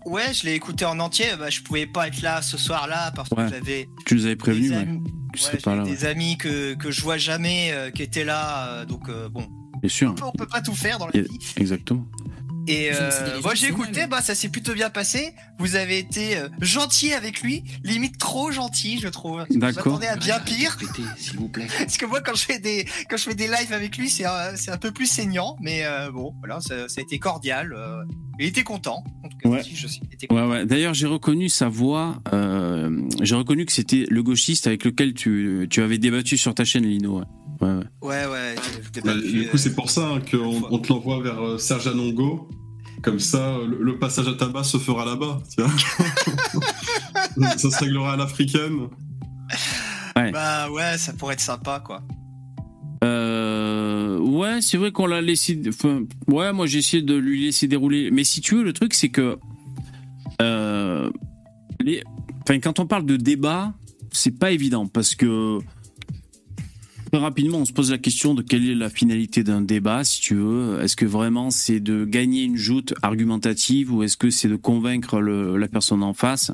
Ouais, 0.05 0.35
je 0.35 0.45
l'ai 0.47 0.55
écouté 0.55 0.85
en 0.85 0.99
entier. 0.99 1.27
Bah, 1.39 1.49
je 1.49 1.63
pouvais 1.63 1.87
pas 1.87 2.09
être 2.09 2.21
là 2.21 2.43
ce 2.43 2.59
soir-là 2.59 3.13
parce 3.15 3.29
que 3.31 3.37
Ouais. 3.37 3.49
j'avais 3.51 3.89
Tu 4.05 4.15
nous 4.17 4.27
avais 4.27 4.37
prévenu, 4.37 4.69
des, 4.69 4.75
ouais. 4.75 4.83
amis, 4.83 5.01
ouais, 5.39 5.47
serais 5.47 5.59
pas 5.59 5.71
là, 5.77 5.85
j'avais 5.85 5.91
ouais. 5.91 5.97
des 5.97 6.05
amis 6.07 6.37
que, 6.37 6.75
que 6.75 6.91
je 6.91 7.03
vois 7.03 7.17
jamais 7.19 7.73
euh, 7.73 7.91
qui 7.91 8.03
étaient 8.03 8.25
là. 8.25 8.69
euh, 8.69 8.85
donc 8.85 9.09
euh, 9.09 9.29
bon, 9.29 9.47
bien 9.81 9.89
sûr. 9.89 10.11
on 10.11 10.15
peut, 10.15 10.25
on 10.25 10.33
peut 10.33 10.47
pas 10.47 10.61
tout 10.61 10.75
faire 10.75 10.99
dans 10.99 11.07
la 11.07 11.21
vie. 11.21 11.39
Exactement. 11.57 12.07
Et 12.69 12.91
euh, 12.93 13.11
moi 13.43 13.55
j'ai 13.55 13.69
écouté, 13.69 14.01
mal. 14.01 14.09
bah 14.11 14.21
ça 14.23 14.35
s'est 14.35 14.49
plutôt 14.49 14.73
bien 14.75 14.89
passé. 14.91 15.35
Vous 15.59 15.75
avez 15.75 15.99
été 15.99 16.37
euh, 16.37 16.49
gentil 16.61 17.13
avec 17.13 17.41
lui, 17.43 17.65
limite 17.83 18.19
trop 18.19 18.51
gentil, 18.53 19.01
je 19.01 19.09
trouve. 19.09 19.45
D'accord. 19.51 19.83
Je 19.85 19.89
m'attendais 19.91 20.07
à 20.09 20.17
bien 20.17 20.39
pire. 20.41 20.77
S'il 21.17 21.37
vous 21.39 21.49
plaît. 21.49 21.67
Parce 21.79 21.97
que 21.97 22.07
moi, 22.07 22.21
quand 22.21 22.35
je 22.35 22.45
fais 22.45 22.59
des, 22.59 22.87
quand 23.11 23.17
je 23.17 23.25
fais 23.25 23.35
des 23.35 23.49
lives 23.49 23.73
avec 23.73 23.97
lui, 23.99 24.09
c'est 24.09 24.25
un, 24.27 24.55
c'est 24.57 24.71
un 24.71 24.79
peu 24.79 24.93
plus 24.93 25.07
saignant, 25.07 25.57
mais 25.61 25.85
euh, 25.85 26.11
bon, 26.13 26.35
voilà, 26.39 26.61
ça, 26.61 26.89
ça 26.89 27.01
a 27.01 27.03
été 27.03 27.19
cordial. 27.19 27.73
euh, 27.77 28.05
il 28.39 28.47
était 28.47 28.63
content. 28.65 29.05
En 29.25 29.29
tout 29.29 29.37
cas, 29.39 29.49
Ouais. 29.51 29.61
aussi, 29.61 29.77
je 29.77 29.87
sais, 29.87 30.01
il 30.09 30.15
était 30.15 30.33
Ouais, 30.33 30.41
content. 30.41 30.51
ouais. 30.53 30.67
D'ailleurs, 30.67 30.95
j'ai 30.95 31.07
reconnu 31.07 31.49
sa 31.49 31.69
voix. 31.69 32.21
euh, 32.33 33.03
j'ai 33.21 33.35
reconnu 33.35 33.67
que 33.67 33.73
c'était 33.73 34.07
le 34.09 34.23
gauchiste 34.23 34.67
avec 34.67 34.85
lequel 34.85 35.15
tu, 35.15 35.67
tu 35.71 35.83
avais 35.83 35.99
débattu 35.99 36.37
sur 36.39 36.55
ta 36.55 36.65
chaîne, 36.65 36.85
Lino. 36.87 37.23
Ouais, 37.63 37.69
ouais. 37.69 37.75
ouais. 38.03 38.03
Ouais, 38.03 38.27
ouais. 38.27 38.55
je- 38.57 38.83
je 38.85 38.91
t'ai 38.91 39.01
Bah, 39.01 39.15
du 39.15 39.47
coup, 39.49 39.55
euh, 39.55 39.59
c'est 39.59 39.75
pour 39.75 39.91
ça 39.91 40.09
hein, 40.09 40.21
qu'on 40.31 40.63
on 40.71 40.79
te 40.79 40.93
l'envoie 40.93 41.23
vers 41.23 41.41
euh, 41.41 41.59
Serge 41.59 41.87
Anongo. 41.87 42.49
Comme 43.03 43.19
ça, 43.19 43.57
le, 43.69 43.83
le 43.83 43.99
passage 43.99 44.29
à 44.29 44.35
tabac 44.35 44.63
se 44.65 44.77
fera 44.79 45.05
là-bas. 45.05 45.41
ça 47.57 47.71
se 47.71 47.79
réglera 47.85 48.13
à 48.13 48.17
l'africaine. 48.17 48.89
Bah 50.15 50.71
ouais, 50.71 50.99
ça 50.99 51.13
pourrait 51.13 51.35
être 51.35 51.41
sympa, 51.41 51.81
quoi. 51.85 52.03
Euh, 53.03 54.19
ouais, 54.19 54.61
c'est 54.61 54.77
vrai 54.77 54.93
qu'on 54.93 55.07
l'a 55.07 55.21
laissé. 55.21 55.61
Enfin, 55.69 56.03
ouais, 56.29 56.53
moi 56.53 56.67
j'ai 56.67 56.79
essayé 56.79 57.03
de 57.03 57.15
lui 57.15 57.47
laisser 57.47 57.67
dérouler. 57.67 58.11
Mais 58.13 58.23
si 58.25 58.41
tu 58.41 58.57
veux, 58.57 58.63
le 58.63 58.73
truc 58.73 58.95
c'est 58.95 59.09
que, 59.09 59.39
euh, 60.41 61.11
les, 61.81 62.05
enfin, 62.43 62.61
quand 62.61 62.79
on 62.79 62.87
parle 62.87 63.07
de 63.07 63.17
débat, 63.17 63.73
c'est 64.13 64.39
pas 64.39 64.53
évident 64.53 64.87
parce 64.87 65.15
que 65.17 65.59
très 67.13 67.21
rapidement, 67.21 67.59
on 67.59 67.65
se 67.67 67.75
pose 67.75 67.91
la 67.91 67.99
question 67.99 68.33
de 68.33 68.41
quelle 68.41 68.67
est 68.71 68.75
la 68.75 68.89
finalité 68.89 69.45
d'un 69.45 69.61
débat, 69.61 70.03
si 70.03 70.23
tu 70.23 70.35
veux. 70.35 70.81
Est-ce 70.81 70.97
que 70.97 71.05
vraiment 71.05 71.51
c'est 71.51 71.79
de 71.79 72.07
gagner 72.07 72.45
une 72.45 72.57
joute 72.57 72.95
argumentative 73.03 73.93
ou 73.93 74.03
est-ce 74.03 74.17
que 74.17 74.31
c'est 74.31 74.49
de 74.49 74.57
convaincre 74.57 75.21
le- 75.21 75.59
la 75.59 75.69
personne 75.69 76.03
en 76.03 76.15
face? 76.15 76.53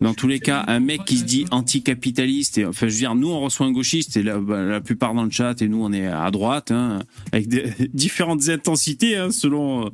Dans 0.00 0.12
tous 0.12 0.26
les 0.26 0.40
cas, 0.40 0.64
un 0.66 0.80
mec 0.80 1.04
qui 1.04 1.18
se 1.18 1.22
dit 1.24 1.44
anticapitaliste, 1.52 2.58
et 2.58 2.66
enfin, 2.66 2.88
je 2.88 2.92
veux 2.94 2.98
dire, 2.98 3.14
nous 3.14 3.28
on 3.30 3.38
reçoit 3.38 3.66
un 3.66 3.70
gauchiste 3.72 4.16
et 4.16 4.24
la, 4.24 4.38
bah, 4.40 4.64
la 4.64 4.80
plupart 4.80 5.14
dans 5.14 5.22
le 5.22 5.30
chat 5.30 5.62
et 5.62 5.68
nous 5.68 5.80
on 5.80 5.92
est 5.92 6.08
à 6.08 6.28
droite, 6.32 6.72
hein, 6.72 6.98
avec 7.30 7.48
différentes 7.94 8.48
intensités 8.48 9.16
hein, 9.16 9.30
selon 9.30 9.92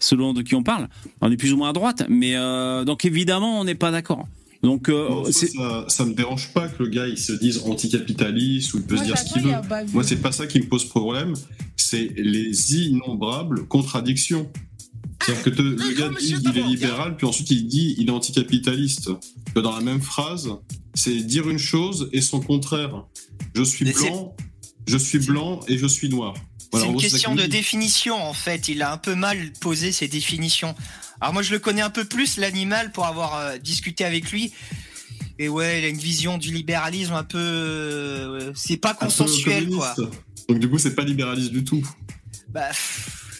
selon 0.00 0.32
de 0.32 0.40
qui 0.40 0.54
on 0.54 0.62
parle. 0.62 0.88
On 1.20 1.30
est 1.30 1.36
plus 1.36 1.52
ou 1.52 1.58
moins 1.58 1.70
à 1.70 1.72
droite, 1.74 2.04
mais 2.08 2.36
euh, 2.36 2.84
donc 2.84 3.04
évidemment 3.04 3.60
on 3.60 3.64
n'est 3.64 3.74
pas 3.74 3.90
d'accord. 3.90 4.26
Donc 4.62 4.88
euh, 4.88 5.08
ça, 5.32 5.46
ça, 5.56 5.84
ça 5.88 6.04
me 6.04 6.14
dérange 6.14 6.52
pas 6.52 6.68
que 6.68 6.82
le 6.82 6.88
gars 6.88 7.06
il 7.06 7.16
se 7.18 7.32
dise 7.32 7.62
anticapitaliste 7.64 8.74
ou 8.74 8.78
il 8.78 8.82
peut 8.84 8.96
se 8.96 9.04
dire 9.04 9.16
ce 9.18 9.32
qu'il 9.32 9.42
veut. 9.42 9.50
Moi, 9.92 10.02
c'est 10.04 10.16
pas 10.16 10.32
ça 10.32 10.46
qui 10.46 10.58
me 10.60 10.66
pose 10.66 10.84
problème, 10.84 11.34
c'est 11.76 12.12
les 12.16 12.76
innombrables 12.76 13.66
contradictions. 13.68 14.50
C'est-à-dire 15.22 15.44
que 15.44 15.50
te- 15.50 15.62
le 15.62 15.98
gars 15.98 16.08
dit 16.20 16.34
il 16.40 16.58
est 16.58 16.62
libéral, 16.66 17.16
puis 17.16 17.26
ensuite 17.26 17.50
il 17.50 17.66
dit 17.66 17.94
il 17.98 18.08
est 18.08 18.10
anticapitaliste. 18.10 19.10
Dans 19.54 19.74
la 19.74 19.80
même 19.80 20.00
phrase, 20.00 20.48
c'est 20.94 21.14
dire 21.22 21.48
une 21.48 21.58
chose 21.58 22.08
et 22.12 22.20
son 22.20 22.40
contraire. 22.40 23.04
Je 23.54 23.62
suis 23.62 23.84
Mais 23.84 23.92
blanc, 23.92 24.36
je 24.86 24.96
suis 24.98 25.18
blanc 25.20 25.60
et 25.68 25.78
je 25.78 25.86
suis 25.86 26.08
noir. 26.08 26.34
Voilà, 26.70 26.86
c'est 26.86 26.92
une 26.92 27.00
question 27.00 27.34
de 27.34 27.44
définition, 27.44 28.22
en 28.22 28.34
fait. 28.34 28.68
Il 28.68 28.82
a 28.82 28.92
un 28.92 28.98
peu 28.98 29.14
mal 29.14 29.52
posé 29.60 29.92
ses 29.92 30.08
définitions. 30.08 30.74
Alors 31.20 31.32
moi, 31.32 31.42
je 31.42 31.52
le 31.52 31.58
connais 31.58 31.82
un 31.82 31.90
peu 31.90 32.04
plus, 32.04 32.36
l'animal, 32.36 32.92
pour 32.92 33.06
avoir 33.06 33.36
euh, 33.36 33.58
discuté 33.58 34.04
avec 34.04 34.30
lui. 34.30 34.52
Et 35.38 35.48
ouais, 35.48 35.80
il 35.80 35.84
a 35.84 35.88
une 35.88 35.98
vision 35.98 36.36
du 36.36 36.52
libéralisme 36.52 37.14
un 37.14 37.24
peu... 37.24 37.38
euh, 37.38 38.52
c'est 38.54 38.76
pas 38.76 38.94
consensuel, 38.94 39.68
quoi. 39.68 39.94
Donc 40.48 40.58
du 40.58 40.68
coup, 40.68 40.78
c'est 40.78 40.94
pas 40.94 41.04
libéraliste 41.04 41.52
du 41.52 41.64
tout. 41.64 41.86
Bah, 42.48 42.70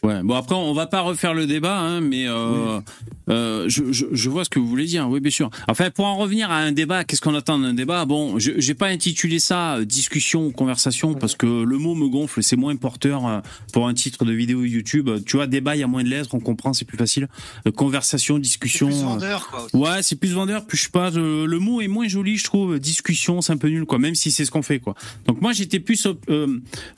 Ouais. 0.02 0.22
Bon 0.22 0.34
après 0.34 0.54
on 0.54 0.72
va 0.72 0.86
pas 0.86 1.00
refaire 1.00 1.34
le 1.34 1.46
débat, 1.46 1.78
hein, 1.78 2.00
mais 2.00 2.26
euh, 2.28 2.80
euh, 3.28 3.66
je, 3.68 3.92
je, 3.92 4.06
je, 4.10 4.30
vois 4.30 4.44
ce 4.44 4.50
que 4.50 4.58
vous 4.58 4.66
voulez 4.68 4.86
dire. 4.86 5.08
Oui, 5.08 5.20
bien 5.20 5.30
sûr. 5.30 5.50
Enfin, 5.68 5.90
pour 5.90 6.06
en 6.06 6.16
revenir 6.16 6.50
à 6.50 6.58
un 6.58 6.72
débat, 6.72 7.04
qu'est-ce 7.04 7.20
qu'on 7.20 7.34
attend 7.34 7.58
d'un 7.58 7.74
débat? 7.74 8.04
Bon, 8.04 8.38
je 8.38 8.52
j'ai 8.56 8.74
pas 8.74 8.86
intitulé 8.86 9.38
ça 9.38 9.76
euh, 9.76 9.84
discussion 9.84 10.46
ou 10.46 10.50
conversation 10.50 11.14
parce 11.14 11.36
que 11.36 11.46
le 11.46 11.78
mot 11.78 11.94
me 11.94 12.08
gonfle. 12.08 12.42
C'est 12.42 12.56
moins 12.56 12.74
porteur 12.76 13.26
euh, 13.26 13.40
pour 13.72 13.86
un 13.88 13.94
titre 13.94 14.24
de 14.24 14.32
vidéo 14.32 14.64
YouTube. 14.64 15.10
Tu 15.26 15.36
vois, 15.36 15.46
débat, 15.46 15.76
il 15.76 15.80
y 15.80 15.82
a 15.82 15.86
moins 15.86 16.02
de 16.02 16.08
lettres, 16.08 16.30
on 16.34 16.40
comprend, 16.40 16.72
c'est 16.72 16.84
plus 16.84 16.98
facile. 16.98 17.28
conversation, 17.76 18.38
discussion. 18.38 18.86
Plus 18.86 19.02
vendeur, 19.02 19.48
quoi. 19.48 19.66
Ouais, 19.74 20.02
c'est 20.02 20.16
plus 20.16 20.32
vendeur. 20.32 20.66
Puis 20.66 20.78
je 20.78 20.84
sais 20.84 20.90
pas, 20.90 21.10
le 21.10 21.58
mot 21.58 21.80
est 21.80 21.88
moins 21.88 22.08
joli, 22.08 22.36
je 22.36 22.44
trouve. 22.44 22.78
Discussion, 22.78 23.40
c'est 23.40 23.52
un 23.52 23.56
peu 23.58 23.68
nul, 23.68 23.84
quoi. 23.84 23.98
Même 23.98 24.14
si 24.14 24.30
c'est 24.30 24.44
ce 24.44 24.50
qu'on 24.50 24.62
fait, 24.62 24.78
quoi. 24.78 24.94
Donc 25.26 25.40
moi, 25.42 25.52
j'étais 25.52 25.80
plus 25.80 26.06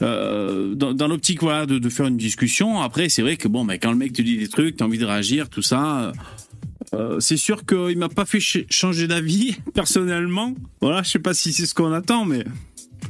dans, 0.01 0.95
dans 0.95 1.09
l'optique, 1.09 1.43
voilà, 1.43 1.67
de, 1.67 1.79
de 1.79 1.89
faire 1.89 2.07
une 2.07 2.17
discussion 2.17 2.81
après, 2.81 3.00
c'est 3.09 3.23
vrai 3.23 3.37
que 3.37 3.49
bon, 3.49 3.65
mais 3.65 3.79
quand 3.79 3.91
le 3.91 3.97
mec 3.97 4.13
te 4.13 4.23
dit 4.23 4.37
des 4.37 4.49
trucs, 4.49 4.77
t'as 4.77 4.85
envie 4.85 4.99
de 4.99 5.05
réagir, 5.05 5.49
tout 5.49 5.63
ça. 5.63 6.13
Euh, 6.93 7.21
c'est 7.21 7.37
sûr 7.37 7.65
qu'il 7.65 7.99
m'a 7.99 8.09
pas 8.09 8.25
fait 8.25 8.41
changer 8.69 9.07
d'avis 9.07 9.57
personnellement. 9.75 10.55
Voilà, 10.81 11.03
je 11.03 11.11
sais 11.11 11.19
pas 11.19 11.35
si 11.35 11.53
c'est 11.53 11.67
ce 11.67 11.75
qu'on 11.75 11.93
attend, 11.93 12.25
mais 12.25 12.45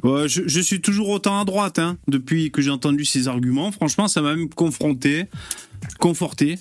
je, 0.04 0.42
je, 0.46 0.60
suis 0.60 0.80
toujours 0.80 1.08
autant 1.08 1.40
à 1.40 1.44
droite 1.44 1.78
hein, 1.78 1.96
depuis 2.08 2.50
que 2.50 2.62
j'ai 2.62 2.70
entendu 2.70 3.04
ces 3.04 3.28
arguments. 3.28 3.72
Franchement, 3.72 4.08
ça 4.08 4.22
m'a 4.22 4.34
même 4.34 4.48
confronté, 4.48 5.26
conforté. 5.98 6.58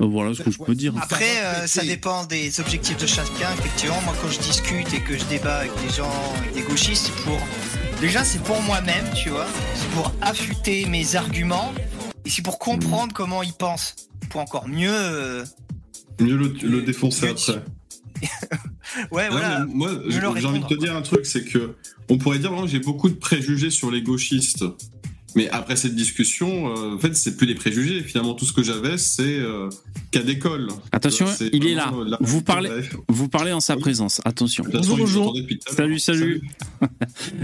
Euh, 0.00 0.06
voilà 0.06 0.34
ce 0.34 0.42
que 0.42 0.50
je 0.50 0.58
peux 0.58 0.74
dire. 0.74 0.92
Après, 1.00 1.42
euh, 1.42 1.66
ça 1.66 1.82
dépend 1.82 2.26
des 2.26 2.60
objectifs 2.60 2.98
de 2.98 3.06
chacun. 3.06 3.52
Effectivement, 3.58 4.00
moi, 4.02 4.14
quand 4.20 4.28
je 4.28 4.38
discute 4.40 4.92
et 4.92 5.00
que 5.00 5.16
je 5.16 5.24
débat 5.24 5.58
avec 5.58 5.72
des 5.86 5.92
gens, 5.94 6.34
avec 6.38 6.52
des 6.54 6.62
gauchistes, 6.62 7.06
c'est 7.06 7.24
pour. 7.24 7.40
Déjà, 8.00 8.24
c'est 8.24 8.42
pour 8.42 8.60
moi-même, 8.62 9.06
tu 9.14 9.30
vois. 9.30 9.46
C'est 9.74 9.88
pour 9.90 10.12
affûter 10.20 10.84
mes 10.86 11.16
arguments 11.16 11.72
et 12.26 12.28
c'est 12.28 12.42
pour 12.42 12.58
comprendre 12.58 13.14
comment 13.14 13.42
il 13.42 13.52
pense. 13.52 13.94
Pour 14.30 14.40
encore 14.40 14.66
mieux. 14.68 14.90
Euh, 14.90 15.44
mieux 16.20 16.36
le, 16.36 16.82
défoncer 16.82 17.28
après. 17.28 17.62
ouais, 19.12 19.28
voilà. 19.30 19.64
moi, 19.66 19.90
j'ai 20.08 20.24
envie 20.24 20.60
de 20.60 20.66
te 20.66 20.74
dire 20.74 20.96
un 20.96 21.02
truc, 21.02 21.24
c'est 21.24 21.44
que 21.44 21.76
on 22.08 22.18
pourrait 22.18 22.38
dire 22.38 22.66
j'ai 22.66 22.80
beaucoup 22.80 23.08
de 23.08 23.14
préjugés 23.14 23.70
sur 23.70 23.90
les 23.90 24.02
gauchistes. 24.02 24.64
Mais 25.36 25.50
après 25.50 25.76
cette 25.76 25.94
discussion, 25.94 26.74
euh, 26.74 26.94
en 26.94 26.98
fait, 26.98 27.14
c'est 27.14 27.36
plus 27.36 27.46
des 27.46 27.54
préjugés. 27.54 28.02
Finalement, 28.02 28.32
tout 28.32 28.46
ce 28.46 28.54
que 28.54 28.62
j'avais, 28.62 28.96
c'est 28.96 29.38
euh, 29.38 29.68
cas 30.10 30.22
d'école. 30.22 30.68
Attention, 30.92 31.26
il 31.52 31.66
est 31.66 31.74
là. 31.74 31.92
Vous 32.20 32.40
parlez, 32.40 32.70
vous 33.08 33.28
parlez 33.28 33.52
en 33.52 33.60
sa 33.60 33.76
présence. 33.76 34.22
Attention. 34.24 34.64
Bonjour, 34.72 34.96
bonjour. 34.96 35.36
Salut, 35.68 35.98
salut. 35.98 36.40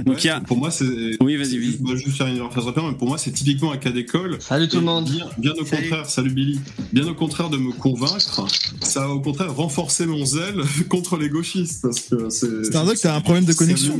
Donc 0.06 0.24
il 0.24 0.28
y 0.28 0.30
a. 0.30 0.40
Pour 0.40 0.56
moi, 0.56 0.70
c'est. 0.70 0.86
Oui, 1.20 1.36
vas-y, 1.36 1.58
vas-y. 1.58 1.78
Je 1.86 1.92
vais 1.92 1.98
juste 1.98 2.16
faire 2.16 2.28
une 2.28 2.38
phrase 2.50 2.64
rapide, 2.64 2.82
mais 2.88 2.96
pour 2.96 3.08
moi, 3.08 3.18
c'est 3.18 3.30
typiquement 3.30 3.72
un 3.72 3.76
cas 3.76 3.90
d'école. 3.90 4.38
Salut 4.40 4.68
tout 4.68 4.78
le 4.78 4.86
monde. 4.86 5.10
Bien, 5.36 5.52
au 5.52 5.64
contraire, 5.64 6.08
salut 6.08 6.30
Billy. 6.30 6.60
Bien 6.94 7.06
au 7.06 7.14
contraire 7.14 7.50
de 7.50 7.58
me 7.58 7.72
convaincre, 7.72 8.46
ça 8.80 9.04
a 9.04 9.08
au 9.08 9.20
contraire 9.20 9.54
renforcé 9.54 10.06
mon 10.06 10.24
zèle 10.24 10.62
contre 10.88 11.18
les 11.18 11.28
gauchistes, 11.28 11.82
parce 11.82 12.00
que 12.00 12.30
c'est. 12.30 12.64
C'est 12.64 12.76
un 12.76 12.86
doc, 12.86 12.96
t'as 12.98 13.14
un 13.14 13.20
problème 13.20 13.44
de 13.44 13.52
connexion. 13.52 13.98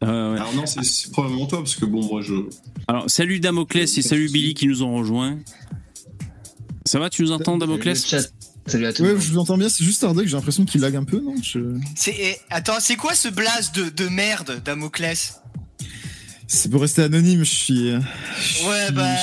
Alors 0.00 0.54
non, 0.54 0.66
c'est 0.66 1.10
probablement 1.10 1.46
toi, 1.46 1.58
parce 1.58 1.74
que 1.74 1.84
bon, 1.84 2.04
moi 2.04 2.22
je. 2.22 2.34
Alors, 2.86 3.10
salut 3.10 3.40
Damoclès 3.40 3.98
et 3.98 4.02
salut 4.02 4.28
Billy 4.30 4.54
qui 4.54 4.66
nous 4.66 4.82
ont 4.82 4.94
rejoints. 4.94 5.38
Ça 6.86 6.98
va, 6.98 7.10
tu 7.10 7.22
nous 7.22 7.32
entends, 7.32 7.58
Damoclès 7.58 8.06
Salut 8.66 8.86
à 8.86 8.92
tous. 8.92 9.02
Ouais, 9.02 9.10
je 9.18 9.30
vous 9.30 9.38
entends 9.38 9.56
bien, 9.56 9.68
c'est 9.68 9.82
juste 9.82 10.04
Ardec, 10.04 10.28
j'ai 10.28 10.36
l'impression 10.36 10.66
qu'il 10.66 10.82
lag 10.82 10.94
un 10.94 11.04
peu, 11.04 11.20
non 11.20 11.34
C'est 11.94 12.14
eh, 12.18 12.36
Attends, 12.50 12.80
c'est 12.80 12.96
quoi 12.96 13.14
ce 13.14 13.28
blaze 13.28 13.72
de, 13.72 13.88
de 13.88 14.08
merde, 14.08 14.60
Damoclès? 14.62 15.40
C'est 16.46 16.70
pour 16.70 16.82
rester 16.82 17.02
anonyme, 17.02 17.44
je 17.44 17.50
suis. 17.50 17.92
ouais, 17.92 18.90
bah. 18.92 19.14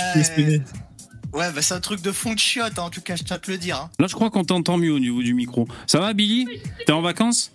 Ouais, 1.34 1.52
bah 1.52 1.62
c'est 1.62 1.74
un 1.74 1.80
truc 1.82 2.02
de 2.02 2.12
fond 2.12 2.34
de 2.34 2.40
chiotte, 2.40 2.80
hein, 2.80 2.84
en 2.84 2.90
tout 2.90 3.02
cas, 3.02 3.16
je 3.16 3.24
tiens 3.24 3.36
à 3.36 3.40
te 3.40 3.52
le 3.52 3.58
dire. 3.58 3.78
Hein. 3.78 3.90
Là, 4.00 4.08
je 4.08 4.14
crois 4.14 4.30
qu'on 4.30 4.46
t'entend 4.46 4.78
mieux 4.78 4.94
au 4.94 5.00
niveau 5.00 5.22
du 5.22 5.34
micro. 5.34 5.68
Ça 5.86 6.00
va, 6.00 6.14
Billy? 6.14 6.48
T'es 6.86 6.94
en 6.94 7.02
vacances? 7.02 7.52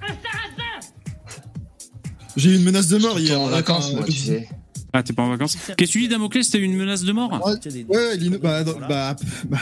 J'ai 2.41 2.51
eu 2.51 2.57
une 2.57 2.65
menace 2.65 2.89
de 2.89 2.99
mort 2.99 3.19
hier. 3.21 3.41
en 3.41 3.49
vacances, 3.49 3.93
moi, 3.93 4.05
tu 4.05 4.13
sais. 4.13 4.49
Ah, 4.93 5.03
t'es 5.03 5.13
pas 5.13 5.23
en 5.23 5.29
vacances 5.29 5.57
Qu'est-ce 5.77 5.93
que 5.93 5.99
tu 5.99 6.01
dis, 6.01 6.09
Damoclès 6.09 6.49
T'as 6.51 6.59
eu 6.59 6.63
une 6.63 6.77
menace 6.77 7.03
de 7.03 7.13
mort 7.13 7.31
Ouais, 7.47 8.19
bah, 8.39 8.65
bah, 8.65 9.17
bah, 9.49 9.59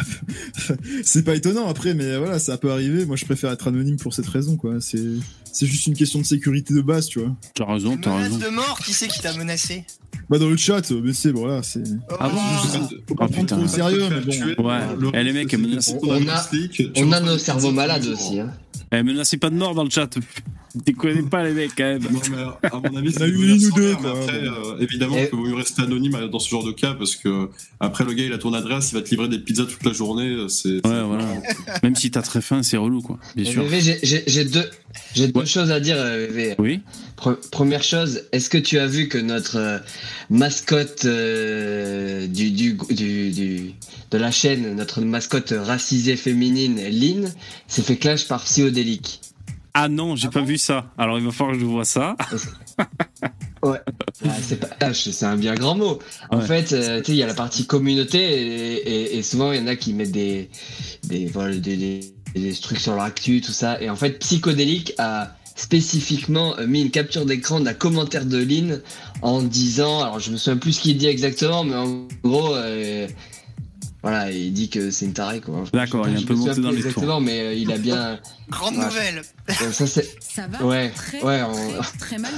c'est 1.04 1.22
pas 1.22 1.34
étonnant 1.34 1.68
après, 1.68 1.94
mais 1.94 2.16
voilà, 2.16 2.38
ça 2.38 2.56
peut 2.56 2.70
arriver. 2.70 3.04
Moi, 3.04 3.16
je 3.16 3.24
préfère 3.24 3.50
être 3.50 3.68
anonyme 3.68 3.98
pour 3.98 4.14
cette 4.14 4.28
raison, 4.28 4.56
quoi. 4.56 4.76
C'est, 4.80 5.04
c'est 5.52 5.66
juste 5.66 5.86
une 5.86 5.94
question 5.94 6.20
de 6.20 6.24
sécurité 6.24 6.74
de 6.74 6.80
base, 6.80 7.06
tu 7.06 7.20
vois. 7.20 7.34
T'as 7.54 7.64
raison, 7.66 7.96
t'as 7.96 8.16
raison. 8.16 8.36
Menace 8.36 8.50
de 8.50 8.54
mort 8.54 8.78
Qui 8.84 8.92
c'est 8.92 9.08
qui 9.08 9.20
t'a 9.20 9.36
menacé 9.36 9.84
Bah, 10.28 10.38
dans 10.38 10.48
le 10.48 10.56
chat, 10.56 10.90
mais 10.90 11.12
c'est, 11.12 11.30
voilà, 11.30 11.62
c'est. 11.62 11.82
Ah 12.18 12.28
bon 12.28 13.14
prendre 13.16 13.46
trop 13.46 13.62
au 13.62 13.68
sérieux, 13.68 14.04
mais 14.10 14.54
bon. 14.54 14.68
Ouais, 14.68 14.80
eh, 15.14 15.22
les 15.22 15.32
mecs, 15.32 15.54
on 16.02 16.12
a, 16.28 16.48
on 16.96 17.12
a 17.12 17.20
nos 17.20 17.38
cerveaux 17.38 17.72
malades 17.72 18.06
aussi, 18.06 18.40
hein. 18.40 18.52
Eh, 18.90 19.02
menacez 19.02 19.36
pas 19.36 19.50
de 19.50 19.56
mort 19.56 19.74
dans 19.74 19.84
le 19.84 19.90
chat. 19.90 20.08
Tu 20.86 20.94
connais 20.94 21.22
pas 21.22 21.44
les 21.44 21.52
mecs 21.52 21.72
quand 21.76 21.84
même. 21.84 22.02
Non, 22.02 22.20
mais 22.62 22.68
à 22.68 22.76
mon 22.76 22.96
avis, 22.96 23.12
c'est 23.16 23.28
une 23.28 23.64
ou 23.66 23.70
deux. 23.72 23.92
après, 23.92 24.44
euh, 24.44 24.78
évidemment, 24.80 25.16
il 25.18 25.26
faut 25.26 25.36
mieux 25.36 25.54
rester 25.54 25.82
anonyme 25.82 26.28
dans 26.30 26.38
ce 26.38 26.48
genre 26.48 26.64
de 26.64 26.72
cas 26.72 26.94
parce 26.94 27.16
que 27.16 27.48
après 27.80 28.04
le 28.04 28.12
gars 28.12 28.24
il 28.24 28.32
a 28.32 28.38
ton 28.38 28.52
adresse, 28.52 28.90
il 28.92 28.94
va 28.94 29.02
te 29.02 29.10
livrer 29.10 29.28
des 29.28 29.38
pizzas 29.38 29.64
toute 29.64 29.84
la 29.84 29.92
journée. 29.92 30.28
Euh, 30.28 30.48
c'est. 30.48 30.86
Ouais, 30.86 31.02
voilà. 31.02 31.24
même 31.82 31.96
si 31.96 32.10
t'as 32.10 32.22
très 32.22 32.40
faim, 32.40 32.62
c'est 32.62 32.76
relou 32.76 33.00
quoi. 33.00 33.18
Bien 33.34 33.50
sûr. 33.50 33.64
J'ai 33.70 34.44
deux, 34.44 34.70
j'ai 35.14 35.28
deux 35.28 35.44
choses 35.48 35.70
à 35.70 35.80
dire, 35.80 35.96
VV. 35.96 36.54
Oui. 36.58 36.80
première 37.50 37.82
chose, 37.82 38.22
est-ce 38.32 38.48
que 38.48 38.58
tu 38.58 38.78
as 38.78 38.86
vu 38.86 39.08
que 39.08 39.18
notre 39.18 39.56
euh, 39.56 39.78
mascotte 40.30 41.06
du, 41.06 42.50
du, 42.50 42.78
du, 42.90 43.30
du, 43.30 43.74
de 44.10 44.18
la 44.18 44.30
chaîne, 44.30 44.74
notre 44.76 45.00
mascotte 45.00 45.52
racisée 45.56 46.16
féminine, 46.16 46.80
Lynn, 46.88 47.32
s'est 47.66 47.82
fait 47.82 47.96
clash 47.96 48.28
par 48.28 48.44
Psyodélique? 48.44 49.20
Ah 49.80 49.88
non, 49.88 50.16
j'ai 50.16 50.26
ah 50.26 50.32
pas 50.32 50.40
vu 50.40 50.58
ça. 50.58 50.90
Alors 50.98 51.20
il 51.20 51.24
va 51.24 51.30
falloir 51.30 51.54
que 51.54 51.60
je 51.60 51.66
vois 51.66 51.84
ça. 51.84 52.16
ouais. 53.62 53.78
Ah, 54.24 54.30
c'est 54.42 54.58
pas 54.58 54.92
c'est 54.92 55.24
un 55.24 55.36
bien 55.36 55.54
grand 55.54 55.76
mot. 55.76 56.00
En 56.30 56.40
fait, 56.40 56.72
euh, 56.72 56.98
tu 56.98 57.04
sais, 57.04 57.12
il 57.12 57.18
y 57.18 57.22
a 57.22 57.28
la 57.28 57.34
partie 57.34 57.64
communauté 57.64 59.16
et, 59.16 59.22
souvent 59.22 59.52
il 59.52 59.60
y 59.60 59.62
en 59.62 59.68
a 59.68 59.76
qui 59.76 59.92
mettent 59.92 60.10
des 60.10 60.50
des, 61.04 61.26
voilà, 61.26 61.54
des, 61.54 62.00
des, 62.34 62.54
trucs 62.54 62.80
sur 62.80 62.94
leur 62.94 63.04
actu, 63.04 63.40
tout 63.40 63.52
ça. 63.52 63.80
Et 63.80 63.88
en 63.88 63.94
fait, 63.94 64.18
Psychodélique 64.18 64.94
a 64.98 65.36
spécifiquement 65.58 66.56
euh, 66.58 66.66
mis 66.66 66.82
une 66.82 66.90
capture 66.90 67.26
d'écran 67.26 67.60
d'un 67.60 67.74
commentaire 67.74 68.24
de 68.24 68.38
Lynn 68.38 68.80
en 69.22 69.42
disant, 69.42 70.02
alors 70.02 70.20
je 70.20 70.30
me 70.30 70.36
souviens 70.36 70.56
plus 70.56 70.74
ce 70.74 70.80
qu'il 70.80 70.96
dit 70.96 71.08
exactement, 71.08 71.64
mais 71.64 71.74
en 71.74 72.06
gros, 72.22 72.54
euh, 72.54 73.08
voilà, 74.02 74.30
il 74.30 74.52
dit 74.52 74.68
que 74.68 74.92
c'est 74.92 75.06
une 75.06 75.12
tarée 75.12 75.40
quoi. 75.40 75.64
D'accord, 75.72 76.08
il 76.08 76.14
est 76.14 76.22
un 76.22 76.26
peu 76.26 76.34
monté 76.34 76.60
dans 76.60 76.70
les 76.70 76.76
tours. 76.76 76.86
Exactement, 76.86 77.20
mais 77.20 77.40
euh, 77.40 77.54
il 77.54 77.72
a 77.72 77.78
bien. 77.78 78.20
Grande 78.48 78.76
nouvelle. 78.76 79.22
Ça, 79.48 79.86
ça 80.20 80.46
va. 80.46 80.64
Ouais. 80.64 80.90
Très, 80.90 81.22
ouais. 81.22 81.42
Très 81.98 82.18
mal. 82.18 82.32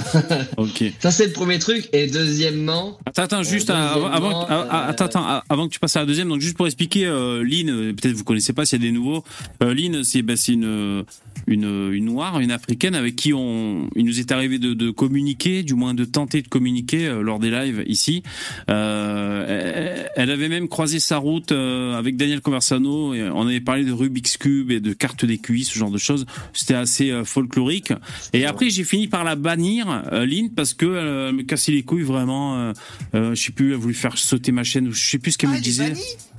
ok. 0.56 0.84
Ça 0.98 1.10
c'est 1.10 1.26
le 1.26 1.32
premier 1.32 1.58
truc. 1.58 1.88
Et 1.92 2.06
deuxièmement. 2.06 2.98
Attends, 3.06 3.22
attends, 3.22 3.42
juste 3.42 3.70
euh, 3.70 3.74
avant, 3.74 4.50
euh, 4.50 4.64
attends, 4.70 5.04
attends, 5.04 5.42
avant 5.48 5.68
que 5.68 5.72
tu 5.72 5.78
passes 5.78 5.96
à 5.96 6.00
la 6.00 6.06
deuxième, 6.06 6.28
donc 6.28 6.40
juste 6.40 6.56
pour 6.56 6.66
expliquer, 6.66 7.06
euh, 7.06 7.44
Lynn, 7.44 7.94
peut-être 7.94 8.14
vous 8.14 8.24
connaissez 8.24 8.52
pas 8.52 8.64
s'il 8.64 8.82
y 8.82 8.86
a 8.86 8.90
des 8.90 8.92
nouveaux. 8.92 9.22
Euh, 9.62 9.74
Lynn, 9.74 10.02
c'est 10.02 10.22
bah, 10.22 10.34
une, 10.48 11.04
une 11.46 11.90
une 11.92 12.06
noire, 12.06 12.40
une 12.40 12.50
africaine 12.50 12.94
avec 12.94 13.16
qui 13.16 13.32
on, 13.32 13.88
il 13.96 14.04
nous 14.04 14.20
est 14.20 14.32
arrivé 14.32 14.58
de, 14.58 14.74
de 14.74 14.90
communiquer, 14.90 15.62
du 15.62 15.74
moins 15.74 15.94
de 15.94 16.04
tenter 16.04 16.42
de 16.42 16.48
communiquer 16.48 17.08
lors 17.22 17.38
des 17.38 17.50
lives 17.50 17.82
ici. 17.86 18.22
Elle, 18.68 20.10
elle, 20.16 20.30
avait 20.30 20.48
même 20.48 20.68
croisé 20.68 21.00
sa 21.00 21.18
route 21.18 21.52
avec 21.52 22.16
Daniel 22.16 22.40
Conversano. 22.40 23.14
Et 23.14 23.28
on 23.28 23.46
avait 23.46 23.60
parlé 23.60 23.84
de 23.84 23.92
Rubik's 23.92 24.36
cube 24.36 24.70
et 24.70 24.80
de 24.80 24.92
cartes 24.92 25.24
des 25.24 25.38
QI, 25.38 25.64
ce 25.64 25.78
genre 25.78 25.90
de 25.90 25.98
choses. 25.98 26.26
C'était 26.52 26.74
assez 26.74 27.10
euh, 27.10 27.24
folklorique. 27.24 27.92
Et 28.32 28.46
après, 28.46 28.70
j'ai 28.70 28.84
fini 28.84 29.08
par 29.08 29.24
la 29.24 29.36
bannir, 29.36 30.04
euh, 30.12 30.26
Lynn, 30.26 30.50
parce 30.50 30.74
que 30.74 30.86
euh, 30.86 31.28
elle 31.28 31.36
me 31.36 31.42
cassait 31.42 31.72
les 31.72 31.82
couilles 31.82 32.02
vraiment. 32.02 32.72
je 33.12 33.34
sais 33.34 33.52
plus, 33.52 33.72
elle 33.72 33.78
voulu 33.78 33.94
faire 33.94 34.16
sauter 34.18 34.52
ma 34.52 34.64
chaîne. 34.64 34.90
Je 34.90 35.10
sais 35.10 35.18
plus 35.18 35.32
ce 35.32 35.38
qu'elle 35.38 35.50
ah, 35.52 35.56
me 35.56 35.60
disait. 35.60 35.92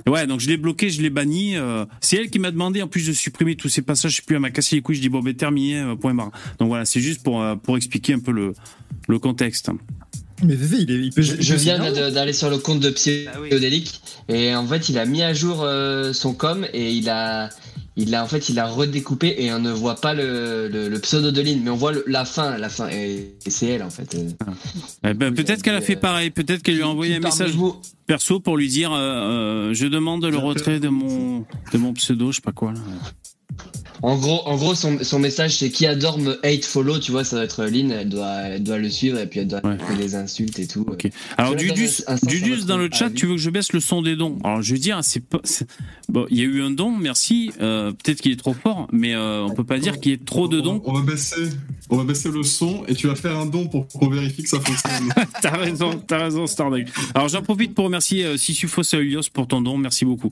Ouais, 0.08 0.26
donc 0.26 0.40
je 0.40 0.50
l'ai 0.50 0.58
bloqué, 0.58 0.90
je 0.90 1.02
l'ai 1.02 1.10
banni. 1.10 1.56
c'est 2.02 2.18
elle 2.18 2.30
qui 2.30 2.40
m'a 2.40 2.52
demandé 2.52 2.82
en 2.82 2.88
plus 2.88 3.08
de 3.08 3.14
supprimer 3.14 3.56
tous 3.56 3.70
ces 3.70 3.82
passages. 3.82 4.12
Je 4.12 4.16
sais 4.18 4.24
plus, 4.24 4.36
elle 4.36 4.42
m'a 4.42 4.50
cassé 4.50 4.76
les 4.76 4.82
couilles. 4.82 4.91
Je 4.94 5.02
dis 5.02 5.10
bon, 5.10 5.20
ben 5.22 5.34
terminé, 5.34 5.84
point 6.00 6.14
barre. 6.14 6.32
Donc 6.60 6.70
voilà, 6.70 6.86
c'est 6.86 7.02
juste 7.02 7.24
pour 7.24 7.44
pour 7.64 7.78
expliquer 7.78 8.14
un 8.14 8.20
peu 8.20 8.32
le 8.32 8.54
le 9.08 9.20
contexte. 9.20 9.70
Mais 10.44 10.56
VV, 10.56 10.78
il, 10.80 10.92
est, 10.92 11.06
il 11.06 11.14
peut, 11.14 11.22
je, 11.22 11.54
viens 11.54 11.92
d'aller 11.92 12.34
sur 12.34 12.50
le 12.50 12.58
compte 12.58 12.80
de 12.80 12.90
Psyodélique 12.90 14.02
et 14.28 14.56
en 14.56 14.66
fait 14.66 14.90
il 14.90 14.98
a 14.98 15.06
mis 15.06 15.22
à 15.22 15.34
jour 15.34 15.68
son 16.14 16.34
com 16.34 16.66
et 16.74 16.92
il 16.92 17.10
a 17.10 17.50
il 17.98 18.16
a 18.16 18.24
en 18.24 18.28
fait 18.28 18.50
il 18.50 18.60
a 18.60 18.68
redécoupé 18.68 19.36
et 19.38 19.52
on 19.54 19.60
ne 19.60 19.72
voit 19.72 19.96
pas 19.96 20.14
le, 20.14 20.68
le, 20.68 21.00
pseudo 21.00 21.32
de 21.32 21.42
Lynn 21.42 21.62
mais 21.64 21.70
on 21.70 21.76
voit 21.76 21.92
la 22.08 22.26
fin 22.26 22.58
la 22.58 22.70
fin 22.70 22.88
et, 22.90 23.34
c'est 23.48 23.68
elle 23.68 23.84
en 23.84 23.90
fait 23.90 24.16
ah. 24.46 24.52
eh 25.10 25.14
ben, 25.14 25.34
peut-être 25.34 25.62
qu'elle 25.62 25.76
a 25.76 25.82
fait 25.82 25.98
pareil 25.98 26.30
peut-être 26.30 26.62
qu'elle 26.62 26.76
lui 26.76 26.84
a 26.84 26.88
envoyé 26.88 27.16
un 27.16 27.20
message 27.20 27.54
perso 28.08 28.40
pour 28.40 28.56
lui 28.56 28.70
dire 28.70 28.94
euh, 28.94 29.00
euh, 29.00 29.74
je 29.74 29.88
demande 29.88 30.26
le 30.26 30.38
retrait 30.38 30.80
de 30.80 30.88
mon 30.88 31.46
de 31.74 31.78
mon 31.78 31.94
pseudo 31.94 32.32
je 32.32 32.38
sais 32.38 32.42
pas 32.42 32.54
quoi 32.54 32.72
là. 32.72 32.80
En 34.04 34.18
gros, 34.18 34.42
en 34.48 34.56
gros 34.58 34.74
son, 34.74 34.98
son 35.04 35.20
message, 35.20 35.58
c'est 35.58 35.70
qui 35.70 35.86
adore 35.86 36.18
me 36.18 36.40
hate 36.44 36.66
follow, 36.66 36.98
tu 36.98 37.12
vois, 37.12 37.24
ça 37.24 37.36
doit 37.36 37.46
être 37.46 37.66
Lynn, 37.66 37.92
elle 37.92 38.10
doit, 38.10 38.32
elle 38.46 38.64
doit 38.64 38.80
le 38.80 38.90
suivre 38.90 39.20
et 39.20 39.28
puis 39.28 39.42
elle 39.42 39.48
doit 39.48 39.64
Ouais. 39.64 39.78
faire 39.78 39.96
des 39.96 40.16
insultes 40.16 40.58
et 40.58 40.66
tout. 40.66 40.84
Ok. 40.90 41.08
Alors, 41.38 41.56
Dudus, 41.56 42.66
dans 42.66 42.78
le 42.78 42.90
chat, 42.92 43.06
avis. 43.06 43.14
tu 43.14 43.28
veux 43.28 43.34
que 43.36 43.42
je 43.42 43.52
baisse 43.52 43.74
le 43.74 43.80
son 43.80 44.02
des 44.02 44.16
dons? 44.16 44.40
Alors, 44.44 44.64
je 44.64 44.74
veux 44.74 44.80
dire, 44.80 44.98
c'est 45.04 45.20
pas. 45.24 45.40
Bon, 46.10 46.26
il 46.32 46.38
y 46.38 46.42
a 46.42 46.46
eu 46.46 46.64
un 46.64 46.72
don, 46.72 46.90
merci. 46.98 47.52
Euh, 47.62 47.92
Peut-être 47.92 48.22
qu'il 48.22 48.32
est 48.32 48.38
trop 48.38 48.54
fort, 48.56 48.88
mais 48.92 49.14
euh, 49.14 49.44
on 49.44 49.54
peut 49.54 49.64
pas 49.64 49.78
dire 49.78 50.00
qu'il 50.00 50.12
y 50.12 50.16
ait 50.16 50.18
trop 50.18 50.48
de 50.48 50.60
On- 50.62 50.64
dons. 50.64 50.82
On, 50.86 50.94
va 50.94 51.02
baisser, 51.12 51.50
on 51.92 51.98
va 51.98 52.04
baisser 52.06 52.30
le 52.32 52.42
son 52.44 52.84
et 52.88 52.96
tu 52.96 53.08
vas 53.08 53.16
faire 53.16 53.38
un 53.38 53.46
don 53.46 53.68
pour 53.68 53.88
qu'on 53.88 54.10
vérifie 54.10 54.44
que 54.44 54.50
ça 54.50 54.60
fonctionne. 54.60 55.14
T'as 55.42 55.58
raison, 55.58 56.02
t'as 56.08 56.18
raison, 56.24 56.48
Stardeck. 56.48 56.88
Alors, 57.14 57.28
j'en 57.28 57.42
profite 57.42 57.76
pour 57.76 57.86
remercier 57.86 58.26
euh, 58.26 58.38
Sissufos 58.38 58.82
et 58.94 59.18
pour 59.34 59.48
ton 59.48 59.62
don. 59.62 59.78
Merci 59.78 60.06
beaucoup. 60.06 60.32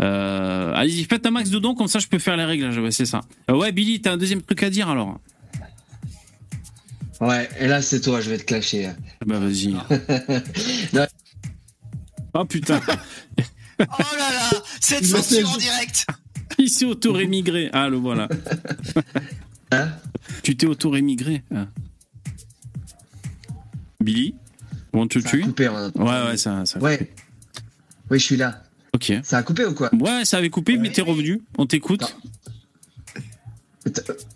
Euh, 0.00 0.72
Allez-y, 0.74 1.04
faites 1.04 1.24
un 1.26 1.30
max 1.30 1.50
de 1.50 1.58
dons, 1.58 1.74
comme 1.74 1.88
ça 1.88 1.98
je 1.98 2.06
peux 2.06 2.18
faire 2.18 2.36
les 2.36 2.44
réglages. 2.44 2.78
Ouais, 2.78 2.90
c'est 2.90 3.06
ça. 3.06 3.22
Euh, 3.50 3.56
ouais, 3.56 3.72
Billy, 3.72 4.00
t'as 4.00 4.12
un 4.12 4.16
deuxième 4.16 4.42
truc 4.42 4.62
à 4.62 4.70
dire 4.70 4.88
alors? 4.88 5.18
Ouais, 7.20 7.48
et 7.58 7.66
là, 7.66 7.82
c'est 7.82 8.00
toi, 8.00 8.20
je 8.20 8.30
vais 8.30 8.38
te 8.38 8.44
clasher. 8.44 8.86
hein. 8.86 8.96
Bah, 9.26 9.38
vas-y. 9.38 9.74
Oh 12.32 12.44
putain, 12.44 12.80
Oh 13.80 13.84
là 14.16 14.30
là, 14.32 14.50
cette 14.80 15.04
censure 15.04 15.50
en 15.50 15.56
direct. 15.56 16.06
il 16.58 16.68
s'est 16.70 16.84
auto-rémigré. 16.84 17.70
Ah, 17.72 17.88
le 17.88 17.96
voilà. 17.96 18.28
Hein 19.72 19.88
Tu 20.42 20.56
t'es 20.56 20.66
auto-rémigré. 20.66 21.42
Ah. 21.54 21.66
Billy 24.00 24.34
On 24.92 25.06
te 25.06 25.20
Ça 25.20 25.28
a 25.28 25.30
tue 25.30 25.40
coupé. 25.42 25.68
on 25.68 25.76
a- 25.76 25.90
Ouais, 25.94 26.30
ouais, 26.30 26.36
ça, 26.36 26.64
ça 26.66 26.78
Ouais. 26.80 26.98
coupé. 26.98 27.10
Oui, 28.10 28.18
je 28.18 28.24
suis 28.24 28.36
là. 28.36 28.62
Ok. 28.92 29.12
Ça 29.22 29.38
a 29.38 29.42
coupé 29.42 29.64
ou 29.64 29.74
quoi 29.74 29.90
Ouais, 29.94 30.24
ça 30.24 30.38
avait 30.38 30.50
coupé, 30.50 30.76
mais 30.78 30.90
t'es 30.90 31.02
revenu. 31.02 31.40
On 31.58 31.66
t'écoute. 31.66 32.16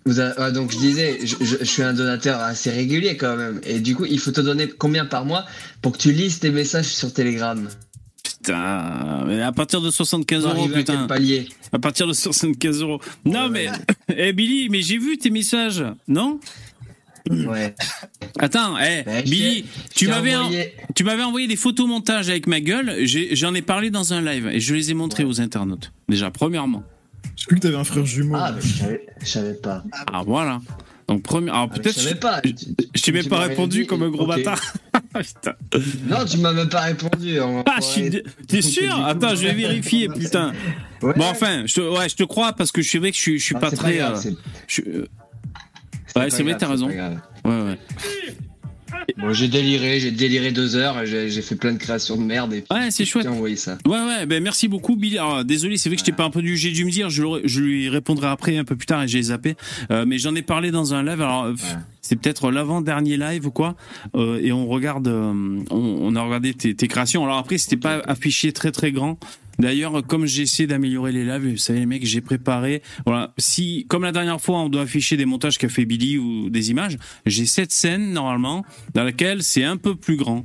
Vous 0.06 0.20
avez- 0.20 0.34
ah, 0.38 0.50
donc 0.50 0.70
je 0.72 0.78
disais, 0.78 1.26
je, 1.26 1.36
je- 1.40 1.56
je 1.60 1.64
suis 1.64 1.82
un 1.82 1.92
donateur 1.92 2.40
assez 2.40 2.70
régulier 2.70 3.16
quand 3.16 3.36
même. 3.36 3.60
Et 3.64 3.80
du 3.80 3.94
coup, 3.96 4.04
il 4.06 4.18
faut 4.18 4.30
te 4.32 4.40
donner 4.40 4.68
combien 4.68 5.04
par 5.06 5.24
mois 5.26 5.44
pour 5.82 5.92
que 5.92 5.98
tu 5.98 6.12
lises 6.12 6.38
tes 6.40 6.50
messages 6.50 6.86
sur 6.86 7.12
Telegram 7.12 7.68
Putain, 8.48 9.24
mais 9.26 9.40
à 9.40 9.52
partir 9.52 9.80
de 9.80 9.90
75 9.90 10.42
Pour 10.44 10.52
euros, 10.52 10.66
à 10.66 10.68
putain. 10.76 11.06
palier 11.06 11.48
À 11.72 11.78
partir 11.78 12.06
de 12.06 12.12
75 12.12 12.82
euros. 12.82 13.00
Non, 13.24 13.48
mais. 13.48 13.68
Eh, 14.16 14.32
Billy, 14.34 14.68
mais 14.68 14.82
j'ai 14.82 14.98
vu 14.98 15.16
tes 15.16 15.30
messages, 15.30 15.82
non? 16.08 16.38
Ouais. 17.30 17.74
Attends, 18.38 18.76
eh, 18.78 19.02
Ben, 19.02 19.24
je 19.24 19.30
Billy, 19.30 19.64
tu 19.94 20.08
m'avais 20.08 20.36
envoyé- 20.36 20.74
tu 20.94 21.04
m'avais 21.04 21.22
envoyé 21.22 21.46
des 21.48 21.56
photomontages 21.56 22.28
avec 22.28 22.46
ma 22.46 22.60
gueule. 22.60 22.98
J'en 23.32 23.54
ai, 23.54 23.62
parlé 23.62 23.90
dans 23.90 24.12
un 24.12 24.20
live 24.20 24.46
et 24.52 24.60
je 24.60 24.74
les 24.74 24.90
ai 24.90 24.94
montrés 24.94 25.24
aux 25.24 25.40
internautes. 25.40 25.90
Déjà, 26.08 26.30
premièrement. 26.30 26.82
J'ai 27.34 27.46
cru 27.46 27.56
que 27.56 27.60
t'avais 27.62 27.76
un 27.76 27.84
frère 27.84 28.04
jumeau. 28.04 28.36
Ah, 28.38 28.54
je 28.60 29.26
savais, 29.26 29.54
pas. 29.54 29.82
Ah, 30.12 30.22
voilà. 30.24 30.60
Donc, 31.08 31.22
premier. 31.22 31.50
Alors, 31.50 31.62
Ah, 31.62 31.68
mais 31.72 31.80
peut-être. 31.80 31.96
je 31.98 32.04
savais 32.08 32.20
pas. 32.20 32.40
je- 32.44 32.50
Je 32.94 33.02
t'ai 33.02 33.12
même 33.12 33.26
pas 33.26 33.38
répondu 33.40 33.80
dit, 33.80 33.86
comme 33.86 34.02
un 34.02 34.10
gros 34.10 34.26
bâtard. 34.26 34.60
Putain. 35.14 35.54
Non, 36.08 36.24
tu 36.24 36.38
m'as 36.38 36.52
même 36.52 36.68
pas 36.68 36.80
répondu. 36.80 37.40
on 37.40 37.56
va 37.58 37.64
Ah, 37.66 37.76
je 37.78 37.84
suis. 37.84 38.22
T'es 38.48 38.62
sûr 38.62 38.94
Attends, 39.06 39.34
je 39.34 39.46
vais 39.46 39.54
vérifier, 39.54 40.08
putain. 40.08 40.52
Ouais. 41.02 41.12
Bon, 41.16 41.24
enfin, 41.26 41.64
je 41.66 41.74
te, 41.74 41.80
ouais, 41.80 42.08
je 42.08 42.16
te 42.16 42.24
crois 42.24 42.52
parce 42.52 42.72
que 42.72 42.82
je 42.82 42.90
sais 42.90 42.98
vrai 42.98 43.10
que 43.10 43.16
je 43.16 43.22
suis, 43.22 43.38
je 43.38 43.44
suis 43.44 43.54
Ah, 43.56 43.60
pas 43.60 43.70
très. 43.70 43.96
grave, 43.98 44.22
euh, 44.26 44.30
je- 44.66 44.80
euh, 44.82 45.06
Ouais, 46.16 46.30
c'est 46.30 46.42
vrai, 46.42 46.56
t'as 46.56 46.68
raison. 46.68 46.88
ouais, 46.88 46.96
ouais. 47.44 47.78
Bon, 49.18 49.32
j'ai 49.32 49.48
déliré, 49.48 50.00
j'ai 50.00 50.10
déliré 50.10 50.50
deux 50.50 50.76
heures, 50.76 51.04
j'ai 51.04 51.42
fait 51.42 51.56
plein 51.56 51.72
de 51.72 51.78
créations 51.78 52.16
de 52.16 52.22
merde 52.22 52.52
et 52.54 52.62
puis 52.62 52.66
Ouais, 52.76 52.90
c'est 52.90 53.04
chouette. 53.04 53.26
envoyé 53.26 53.56
ça. 53.56 53.78
Ouais, 53.86 53.98
ouais, 53.98 54.26
ben 54.26 54.42
merci 54.42 54.66
beaucoup, 54.68 54.96
Billy. 54.96 55.18
Alors, 55.18 55.44
désolé, 55.44 55.76
c'est 55.76 55.88
vrai 55.88 55.96
que 55.96 56.00
je 56.00 56.04
t'ai 56.06 56.12
pas 56.12 56.24
un 56.24 56.30
peu 56.30 56.42
dû, 56.42 56.56
j'ai 56.56 56.70
dû 56.72 56.84
me 56.84 56.90
dire, 56.90 57.10
je, 57.10 57.60
lui 57.60 57.88
répondrai 57.88 58.28
après, 58.28 58.56
un 58.56 58.64
peu 58.64 58.76
plus 58.76 58.86
tard, 58.86 59.02
et 59.02 59.08
j'ai 59.08 59.22
zappé. 59.22 59.56
Euh, 59.90 60.04
mais 60.06 60.18
j'en 60.18 60.34
ai 60.34 60.42
parlé 60.42 60.70
dans 60.70 60.94
un 60.94 61.02
live. 61.02 61.20
Alors, 61.20 61.46
Ouais. 61.46 61.54
c'est 62.00 62.16
peut-être 62.16 62.50
l'avant-dernier 62.50 63.16
live 63.16 63.46
ou 63.46 63.50
quoi. 63.50 63.76
Euh, 64.14 64.40
et 64.42 64.52
on 64.52 64.66
regarde, 64.66 65.06
euh, 65.08 65.32
on, 65.70 65.76
on 66.02 66.16
a 66.16 66.22
regardé 66.22 66.54
tes, 66.54 66.74
tes 66.74 66.88
créations. 66.88 67.24
Alors 67.24 67.38
après, 67.38 67.58
c'était 67.58 67.76
pas 67.76 68.00
affiché 68.06 68.52
très 68.52 68.72
très 68.72 68.90
grand. 68.92 69.18
D'ailleurs, 69.58 70.04
comme 70.06 70.26
j'ai 70.26 70.42
essayé 70.42 70.66
d'améliorer 70.66 71.12
les 71.12 71.24
lives, 71.24 71.50
vous 71.52 71.56
savez 71.56 71.80
les 71.80 71.86
mecs, 71.86 72.04
j'ai 72.04 72.20
préparé. 72.20 72.82
Voilà, 73.06 73.32
si 73.38 73.86
comme 73.88 74.02
la 74.02 74.12
dernière 74.12 74.40
fois, 74.40 74.58
on 74.60 74.68
doit 74.68 74.82
afficher 74.82 75.16
des 75.16 75.26
montages 75.26 75.58
qu'a 75.58 75.68
fait 75.68 75.84
Billy 75.84 76.18
ou 76.18 76.50
des 76.50 76.70
images, 76.70 76.96
j'ai 77.26 77.46
cette 77.46 77.72
scène 77.72 78.12
normalement 78.12 78.64
dans 78.94 79.04
laquelle 79.04 79.42
c'est 79.42 79.64
un 79.64 79.76
peu 79.76 79.94
plus 79.94 80.16
grand. 80.16 80.44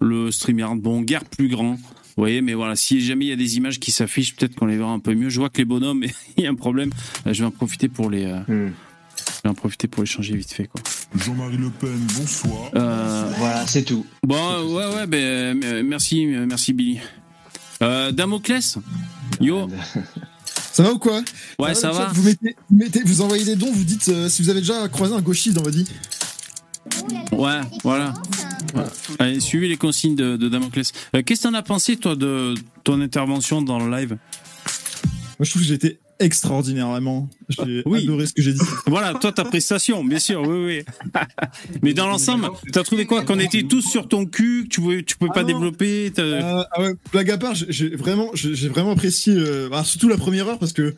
Le 0.00 0.30
StreamYard, 0.30 0.76
bon, 0.76 1.02
guère 1.02 1.24
plus 1.24 1.48
grand. 1.48 1.74
Vous 1.74 2.24
voyez, 2.24 2.40
mais 2.42 2.54
voilà, 2.54 2.74
si 2.76 3.00
jamais 3.00 3.26
il 3.26 3.28
y 3.28 3.32
a 3.32 3.36
des 3.36 3.56
images 3.56 3.78
qui 3.78 3.92
s'affichent, 3.92 4.34
peut-être 4.34 4.54
qu'on 4.56 4.66
les 4.66 4.76
verra 4.76 4.90
un 4.92 4.98
peu 4.98 5.14
mieux. 5.14 5.28
Je 5.30 5.38
vois 5.40 5.48
que 5.48 5.58
les 5.58 5.64
bonhommes, 5.64 6.04
il 6.36 6.44
y 6.44 6.46
a 6.46 6.50
un 6.50 6.54
problème. 6.54 6.90
Euh, 7.26 7.32
Je 7.32 7.40
vais 7.42 7.46
en 7.46 7.50
profiter 7.50 7.88
pour 7.88 8.10
les, 8.10 8.24
euh, 8.24 8.40
Hmm. 8.48 8.72
je 9.16 9.42
vais 9.44 9.48
en 9.50 9.54
profiter 9.54 9.88
pour 9.88 10.02
les 10.02 10.08
changer 10.08 10.34
vite 10.36 10.52
fait, 10.52 10.66
quoi. 10.66 10.82
Jean-Marie 11.14 11.56
Le 11.56 11.70
Pen, 11.70 11.98
bonsoir. 12.18 12.70
Euh, 12.74 13.30
Voilà, 13.38 13.66
c'est 13.66 13.84
tout. 13.84 14.04
bon, 14.26 14.36
ouais, 14.74 14.94
ouais, 14.96 15.06
ben, 15.06 15.62
euh, 15.64 15.82
merci, 15.84 16.26
merci 16.26 16.72
Billy. 16.72 16.98
Euh, 17.82 18.12
Damoclès, 18.12 18.76
yo, 19.40 19.68
Ça 20.72 20.82
va 20.84 20.92
ou 20.92 20.98
quoi 20.98 21.22
ouais, 21.58 21.74
ça 21.74 21.90
va. 21.90 22.10
vous, 22.14 22.22
mettez, 22.22 22.56
vous, 22.70 22.76
mettez- 22.76 23.02
vous 23.04 23.20
envoyez 23.22 23.44
des 23.44 23.56
dons, 23.56 23.72
vous 23.72 23.84
dites 23.84 24.08
euh, 24.08 24.28
si 24.28 24.42
vous 24.42 24.50
avez 24.50 24.60
déjà 24.60 24.88
croisé 24.88 25.14
un 25.14 25.20
gauchiste 25.20 25.56
dans 25.56 25.62
votre 25.62 25.76
vie. 25.76 25.86
Ouais, 27.32 27.60
voilà. 27.82 28.14
Ouais. 28.74 28.84
Allez, 29.18 29.40
suivez 29.40 29.68
les 29.68 29.76
consignes 29.76 30.14
de, 30.14 30.36
de 30.36 30.48
Damoclès. 30.48 30.92
Euh, 31.16 31.22
Qu'est-ce 31.24 31.42
que 31.42 31.48
t'en 31.48 31.54
as 31.54 31.62
pensé, 31.62 31.96
toi, 31.96 32.14
de 32.14 32.54
ton 32.84 33.00
intervention 33.00 33.62
dans 33.62 33.78
le 33.84 33.90
live? 33.96 34.10
Moi, 34.10 34.18
je 35.40 35.50
trouve 35.50 35.62
que 35.62 35.68
j'ai 35.68 35.74
été 35.74 35.98
extraordinaire, 36.20 36.88
vraiment. 36.88 37.28
J'ai 37.48 37.82
Oui. 37.86 38.04
adoré 38.04 38.26
ce 38.26 38.32
que 38.32 38.42
j'ai 38.42 38.52
dit. 38.52 38.60
Voilà, 38.86 39.14
toi, 39.14 39.32
ta 39.32 39.44
prestation, 39.44 40.04
bien 40.04 40.18
sûr, 40.18 40.42
oui, 40.42 40.84
oui. 40.86 41.20
Mais 41.82 41.94
dans 41.94 42.06
l'ensemble, 42.06 42.48
t'as 42.72 42.82
trouvé 42.84 43.06
quoi 43.06 43.24
Qu'on 43.24 43.38
était 43.38 43.62
tous 43.64 43.82
sur 43.82 44.06
ton 44.08 44.26
cul, 44.26 44.64
que 44.64 44.68
tu 44.68 44.80
pouvais, 44.80 45.02
tu 45.02 45.16
pouvais 45.16 45.30
Ah 45.32 45.34
pas 45.34 45.42
non. 45.42 45.48
développer 45.48 46.12
Euh, 46.18 46.62
ah 46.72 46.82
ouais, 46.82 46.92
blague 47.12 47.30
à 47.30 47.38
part, 47.38 47.54
j'ai- 47.54 47.94
vraiment, 47.96 48.30
j'ai 48.34 48.68
vraiment 48.68 48.92
apprécié, 48.92 49.34
euh, 49.36 49.68
bah, 49.70 49.82
surtout 49.84 50.08
la 50.08 50.16
première 50.16 50.46
heure, 50.48 50.58
parce 50.58 50.72
que 50.72 50.94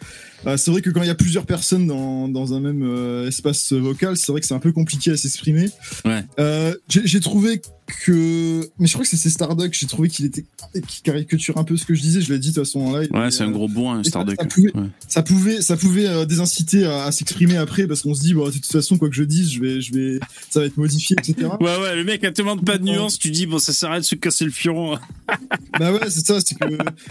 euh, 0.47 0.57
c'est 0.57 0.71
vrai 0.71 0.83
que 0.83 0.91
quand 0.91 1.03
il 1.03 1.07
y 1.09 1.11
a 1.11 1.15
plusieurs 1.15 1.47
personnes 1.47 1.87
dans, 1.87 2.29
dans 2.29 2.53
un 2.55 2.61
même 2.61 2.83
euh, 2.83 3.29
espace 3.29 3.73
vocal, 3.73 4.17
c'est 4.17 4.33
vrai 4.33 4.41
que 4.41 4.47
c'est 4.47 4.55
un 4.55 4.59
peu 4.59 4.73
compliqué 4.73 5.13
à 5.13 5.17
s'exprimer. 5.17 5.69
Ouais. 6.05 6.25
Euh, 6.39 6.75
j'ai 6.89 7.21
trouvé 7.21 7.63
que, 8.05 8.69
mais 8.79 8.87
je 8.87 8.93
crois 8.93 9.05
que 9.05 9.17
c'est 9.17 9.31
Starduck, 9.31 9.73
j'ai 9.73 9.87
trouvé 9.87 10.09
qu'il 10.09 10.27
était, 10.27 10.45
qu'il 10.87 11.03
caricature 11.03 11.57
un 11.59 11.65
peu 11.65 11.77
ce 11.77 11.85
que 11.85 11.95
je 11.95 12.01
disais, 12.03 12.21
je 12.21 12.33
l'ai 12.33 12.39
dit 12.39 12.51
de 12.51 12.55
toute 12.55 12.65
façon 12.65 12.81
en 12.81 12.97
live. 12.99 13.11
Ouais, 13.13 13.31
c'est 13.31 13.43
un 13.43 13.49
euh, 13.49 13.53
gros 13.53 13.69
bourrin, 13.69 14.03
Starduck. 14.03 14.37
ça 14.41 14.47
pouvait- 14.47 14.77
Ouais. 14.77 14.87
ça 15.09 15.23
pouvait 15.23 15.61
ça 15.63 15.77
pouvait 15.77 16.07
euh, 16.09 16.25
désinciter 16.25 16.85
à, 16.87 17.05
à 17.05 17.13
s'exprimer 17.13 17.57
après 17.57 17.87
parce 17.87 18.03
qu'on 18.03 18.15
se 18.15 18.21
dit 18.21 18.35
bon 18.35 18.47
de 18.47 18.53
toute 18.53 18.67
façon 18.67 18.99
quoi 18.99 19.09
que 19.09 19.15
je 19.15 19.25
dise 19.25 19.51
je 19.53 19.61
vais 19.61 19.81
je 19.81 19.93
vais 19.93 20.21
ça 20.51 20.61
va 20.61 20.67
être 20.67 20.77
modifié 20.77 21.17
etc 21.19 21.49
Ouais, 21.61 21.77
ouais, 21.79 21.97
le 21.97 22.05
mec 22.05 22.25
a 22.25 22.33
tellement 22.33 22.57
de 22.57 22.63
pas 22.63 22.79
de 22.79 22.85
nuances, 22.85 23.19
tu 23.19 23.31
dis, 23.31 23.47
bon, 23.47 23.59
ça 23.59 23.73
sert 23.73 23.89
à 23.91 23.93
rien 23.93 24.01
de 24.01 24.05
se 24.05 24.15
casser 24.15 24.45
le 24.45 24.51
fion. 24.51 24.99
bah 25.79 25.93
ouais 25.93 26.01
c'est 26.11 26.25
ça 26.27 26.39
c'est 26.45 26.55
que 26.57 26.65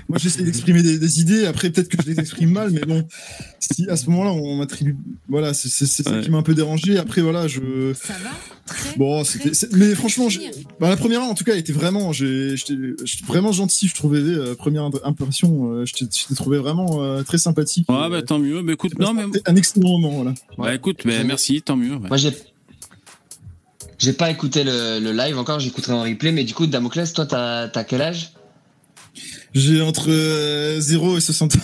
moi 0.09 0.17
j'essaie 0.17 0.43
d'exprimer 0.43 0.83
des, 0.83 0.99
des 0.99 1.19
idées 1.21 1.45
après 1.45 1.69
peut-être 1.69 1.87
que 1.89 1.97
je 2.03 2.09
les 2.11 2.19
exprime 2.19 2.51
mal 2.51 2.71
mais 2.71 2.81
bon 2.81 3.07
si 3.59 3.89
à 3.89 3.95
ce 3.97 4.09
moment-là 4.09 4.31
on 4.33 4.57
m'attribue 4.57 4.95
voilà 5.29 5.53
c'est 5.53 5.69
c'est 5.69 5.85
c'est 5.85 6.03
ça 6.03 6.11
Ouais. 6.11 6.21
qui 6.21 6.29
m'a 6.29 6.37
un 6.37 6.43
peu 6.43 6.53
dérangé 6.53 6.97
après 6.97 7.21
voilà 7.21 7.47
je 7.47 7.93
Ça 7.93 8.13
va? 8.13 8.29
Très, 8.65 8.95
bon 8.97 9.23
très? 9.23 9.51
mais 9.73 9.95
franchement 9.95 10.27
bah, 10.79 10.89
la 10.89 10.97
première 10.97 11.21
en 11.21 11.33
tout 11.35 11.43
cas 11.43 11.53
elle 11.53 11.59
était 11.59 11.73
vraiment 11.73 12.11
j'ai 12.13 12.55
j'étais 12.57 12.73
vraiment 13.27 13.51
gentil 13.51 13.87
je 13.87 13.93
trouvais 13.95 14.19
euh, 14.19 14.55
première 14.55 14.89
impression 15.03 15.71
euh, 15.71 15.85
je 15.85 15.93
t'ai 15.93 16.35
trouvé 16.35 16.57
vraiment 16.57 17.03
euh, 17.03 17.23
très 17.23 17.37
sympathique 17.37 17.87
Ouais, 17.89 18.07
Et, 18.07 18.09
bah 18.09 18.21
tant 18.21 18.39
mieux. 18.39 18.61
Bah 18.63 18.73
écoute, 18.73 18.97
non, 18.99 19.13
mais. 19.13 19.23
un 19.45 19.55
excellent 19.55 19.99
moment 19.99 20.09
voilà 20.11 20.33
Bah 20.57 20.73
écoute, 20.73 21.01
bah, 21.05 21.23
merci, 21.23 21.61
tant 21.61 21.75
mieux. 21.75 21.95
ouais. 21.95 22.07
Moi, 22.07 22.17
j'ai. 22.17 22.31
J'ai 23.99 24.13
pas 24.13 24.31
écouté 24.31 24.63
le, 24.63 24.99
le 24.99 25.11
live 25.11 25.37
encore, 25.37 25.59
j'écouterai 25.59 25.93
en 25.93 26.01
replay, 26.01 26.31
mais 26.31 26.43
du 26.43 26.55
coup, 26.55 26.65
Damoclès, 26.65 27.13
toi, 27.13 27.27
t'as 27.27 27.67
t'as 27.67 27.83
quel 27.83 28.01
âge? 28.01 28.31
J'ai 29.53 29.81
entre 29.81 30.09
euh, 30.09 30.79
0 30.79 31.17
et 31.17 31.21
60 31.21 31.55
ans. 31.57 31.59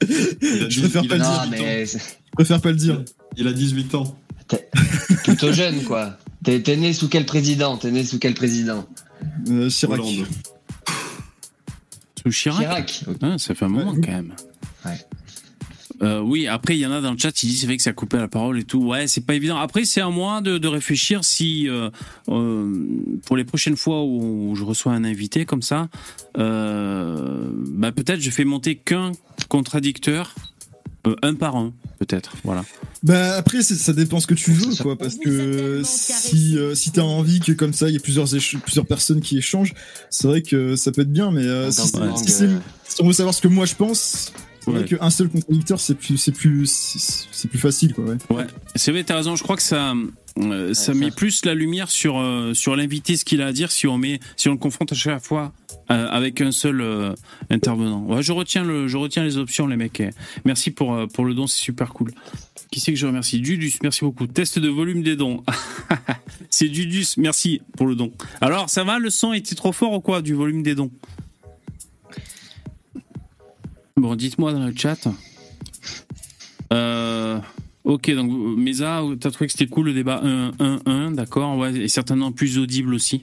Je 0.00 0.80
préfère 0.80 1.06
pas 1.06 1.16
le 1.16 1.20
dire. 1.20 1.20
18 1.20 1.24
ans. 1.24 1.46
mais 1.50 1.86
c'est 1.86 1.98
Je 1.98 2.32
préfère 2.32 2.60
pas 2.60 2.70
le 2.70 2.76
dire. 2.76 3.04
Il 3.36 3.46
a 3.46 3.52
18 3.52 3.94
ans. 3.94 4.18
plutôt 5.22 5.52
jeune, 5.52 5.84
quoi. 5.84 6.18
T'es 6.58 6.76
né 6.76 6.92
sous 6.92 7.08
quel 7.08 7.26
président? 7.26 7.76
T'es 7.76 7.90
né 7.90 8.04
sous 8.04 8.18
quel 8.18 8.34
président? 8.34 8.86
Euh, 9.50 9.68
Chirac. 9.68 10.00
Hollande. 10.00 10.26
Sous 12.22 12.30
Chirac? 12.32 12.86
Chirac. 12.86 13.16
Ah, 13.22 13.38
Ça 13.38 13.54
fait 13.54 13.64
un 13.64 13.68
moment 13.68 13.92
Ouais. 13.92 14.00
quand 14.04 14.12
même. 14.12 14.34
Ouais. 14.84 14.98
Euh, 16.00 16.20
oui, 16.20 16.46
après 16.46 16.76
il 16.76 16.80
y 16.80 16.86
en 16.86 16.92
a 16.92 17.00
dans 17.00 17.10
le 17.10 17.18
chat 17.18 17.32
qui 17.32 17.46
disent 17.48 17.60
c'est 17.60 17.66
vrai 17.66 17.76
que 17.76 17.82
ça 17.82 17.92
coupait 17.92 18.18
la 18.18 18.28
parole 18.28 18.58
et 18.60 18.62
tout. 18.64 18.78
Ouais, 18.84 19.08
c'est 19.08 19.20
pas 19.26 19.34
évident. 19.34 19.56
Après 19.58 19.84
c'est 19.84 20.00
à 20.00 20.08
moi 20.10 20.40
de, 20.40 20.56
de 20.56 20.68
réfléchir 20.68 21.24
si 21.24 21.68
euh, 21.68 21.90
euh, 22.28 22.72
pour 23.26 23.36
les 23.36 23.42
prochaines 23.44 23.76
fois 23.76 24.04
où 24.04 24.54
je 24.54 24.62
reçois 24.62 24.92
un 24.92 25.02
invité 25.02 25.44
comme 25.44 25.62
ça, 25.62 25.88
euh, 26.38 27.50
bah 27.52 27.90
peut-être 27.90 28.20
je 28.20 28.30
fais 28.30 28.44
monter 28.44 28.76
qu'un 28.76 29.10
contradicteur, 29.48 30.34
euh, 31.08 31.16
un 31.22 31.34
par 31.34 31.56
un 31.56 31.72
peut-être. 31.98 32.32
Voilà. 32.44 32.64
Bah 33.02 33.36
après 33.36 33.62
ça 33.62 33.92
dépend 33.92 34.18
ce 34.20 34.26
que 34.26 34.34
tu 34.34 34.50
veux 34.52 34.74
quoi 34.82 34.96
parce 34.98 35.14
que 35.16 35.82
si 35.84 36.58
euh, 36.58 36.74
si 36.74 36.90
t'as 36.90 37.02
envie 37.02 37.38
que 37.40 37.52
comme 37.52 37.72
ça 37.72 37.88
il 37.88 37.92
y 37.92 37.96
ait 37.96 38.00
plusieurs 38.00 38.26
plusieurs 38.64 38.86
personnes 38.86 39.20
qui 39.20 39.38
échangent 39.38 39.72
c'est 40.10 40.26
vrai 40.26 40.42
que 40.42 40.74
ça 40.74 40.90
peut 40.90 41.02
être 41.02 41.12
bien 41.12 41.30
mais 41.30 41.42
euh, 41.44 41.70
si, 41.70 41.92
si 42.18 42.32
c'est- 42.32 42.44
euh, 42.44 42.58
si 42.88 43.00
on 43.02 43.06
veut 43.06 43.12
savoir 43.12 43.34
ce 43.34 43.40
que 43.40 43.46
moi 43.48 43.66
je 43.66 43.74
pense 43.76 44.32
C'est 44.72 44.78
vrai 44.78 44.98
qu'un 44.98 45.10
seul 45.10 45.28
contradicteur, 45.28 45.80
c'est 45.80 45.94
plus, 45.94 46.16
c'est 46.16 46.32
plus, 46.32 46.66
c'est 46.66 47.48
plus 47.48 47.58
facile, 47.58 47.94
quoi. 47.94 48.04
Ouais. 48.04 48.16
ouais. 48.30 48.46
C'est 48.74 48.92
vrai, 48.92 49.04
t'as 49.04 49.16
raison. 49.16 49.36
Je 49.36 49.42
crois 49.42 49.56
que 49.56 49.62
ça, 49.62 49.94
euh, 50.38 50.74
ça 50.74 50.94
met 50.94 51.10
plus 51.10 51.44
la 51.44 51.54
lumière 51.54 51.90
sur 51.90 52.18
euh, 52.18 52.54
sur 52.54 52.76
l'invité, 52.76 53.16
ce 53.16 53.24
qu'il 53.24 53.42
a 53.42 53.46
à 53.46 53.52
dire, 53.52 53.70
si 53.70 53.86
on 53.86 53.98
met, 53.98 54.20
si 54.36 54.48
on 54.48 54.52
le 54.52 54.58
confronte 54.58 54.92
à 54.92 54.94
chaque 54.94 55.22
fois 55.22 55.52
euh, 55.90 56.06
avec 56.08 56.40
un 56.40 56.52
seul 56.52 56.84
intervenant. 57.50 58.04
Ouais, 58.04 58.22
je 58.22 58.32
retiens 58.32 58.64
le, 58.64 58.88
je 58.88 58.96
retiens 58.96 59.24
les 59.24 59.36
options, 59.36 59.66
les 59.66 59.76
mecs. 59.76 60.02
Merci 60.44 60.70
pour 60.70 61.08
pour 61.12 61.24
le 61.24 61.34
don, 61.34 61.46
c'est 61.46 61.60
super 61.62 61.92
cool. 61.92 62.12
Qui 62.70 62.80
c'est 62.80 62.92
que 62.92 62.98
je 62.98 63.06
remercie? 63.06 63.40
Dudus, 63.40 63.74
merci 63.82 64.04
beaucoup. 64.04 64.26
Test 64.26 64.58
de 64.58 64.68
volume 64.68 65.02
des 65.02 65.16
dons. 65.16 65.42
c'est 66.50 66.68
Dudus, 66.68 67.06
merci 67.16 67.62
pour 67.76 67.86
le 67.86 67.94
don. 67.94 68.12
Alors, 68.40 68.68
ça 68.68 68.84
va, 68.84 68.98
le 68.98 69.08
son 69.08 69.32
était 69.32 69.54
trop 69.54 69.72
fort 69.72 69.92
ou 69.94 70.00
quoi 70.00 70.20
du 70.20 70.34
volume 70.34 70.62
des 70.62 70.74
dons? 70.74 70.90
Bon, 73.98 74.14
dites-moi 74.14 74.52
dans 74.52 74.64
le 74.64 74.72
chat. 74.76 75.08
Euh, 76.72 77.40
ok, 77.82 78.14
donc 78.14 78.30
Mesa, 78.56 79.02
t'as 79.18 79.32
trouvé 79.32 79.48
que 79.48 79.52
c'était 79.52 79.66
cool 79.66 79.86
le 79.86 79.92
débat 79.92 80.22
1-1-1, 80.24 81.14
d'accord, 81.16 81.58
ouais, 81.58 81.74
et 81.74 81.88
certainement 81.88 82.30
plus 82.30 82.58
audible 82.58 82.94
aussi. 82.94 83.22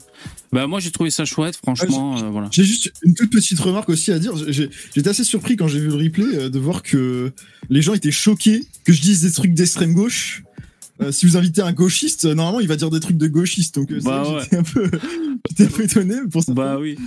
Bah 0.52 0.68
moi 0.68 0.82
j'ai 0.82 0.92
trouvé 0.92 1.12
ça 1.12 1.24
chouette, 1.24 1.56
franchement, 1.56 2.18
euh, 2.18 2.30
voilà. 2.30 2.50
J'ai 2.52 2.66
juste 2.66 2.92
une 3.04 3.14
toute 3.14 3.32
petite 3.32 3.58
remarque 3.60 3.88
aussi 3.88 4.12
à 4.12 4.20
dire. 4.20 4.34
J'étais 4.50 5.08
assez 5.08 5.24
surpris 5.24 5.56
quand 5.56 5.70
j'ai 5.70 5.80
vu 5.80 5.88
le 5.88 5.96
replay 5.96 6.26
euh, 6.26 6.50
de 6.50 6.60
voir 6.60 6.84
que 6.84 7.32
les 7.70 7.82
gens 7.82 7.94
étaient 7.94 8.12
choqués 8.12 8.66
que 8.84 8.92
je 8.92 9.02
dise 9.02 9.22
des 9.22 9.32
trucs 9.32 9.54
d'extrême 9.54 9.94
gauche. 9.94 10.44
si 11.12 11.26
vous 11.26 11.38
invitez 11.38 11.62
un 11.62 11.72
gauchiste, 11.72 12.26
normalement 12.26 12.60
il 12.60 12.68
va 12.68 12.76
dire 12.76 12.90
des 12.90 13.00
trucs 13.00 13.18
de 13.18 13.28
gauchiste, 13.28 13.76
donc 13.76 13.94
bah, 14.04 14.24
j'étais 14.42 14.58
un 14.58 14.64
peu, 14.64 14.92
un 15.60 15.66
peu 15.68 15.84
étonné 15.84 16.16
pour 16.30 16.44
ça. 16.44 16.54
Bah 16.54 16.78
oui. 16.78 16.98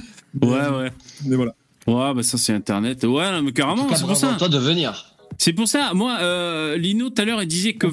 Ouais 0.41 0.69
ouais. 0.69 0.91
Mais 1.27 1.37
voilà. 1.37 1.55
Ouais, 1.89 2.15
bah 2.15 2.23
ça 2.23 2.37
c'est 2.37 2.53
Internet. 2.53 3.05
Ouais, 3.05 3.43
mais 3.43 3.53
carrément, 3.53 3.89
c'est 3.95 4.05
pour 4.05 4.17
ça. 4.17 4.35
toi 4.39 4.49
de 4.49 4.59
venir. 4.59 5.15
C'est 5.39 5.53
pour 5.53 5.69
ça. 5.69 5.95
Moi, 5.95 6.19
euh, 6.21 6.77
Lino 6.77 7.09
tout 7.09 7.23
à 7.23 7.25
l'heure, 7.25 7.43
il 7.43 7.49
disait 7.49 7.75
que 7.75 7.89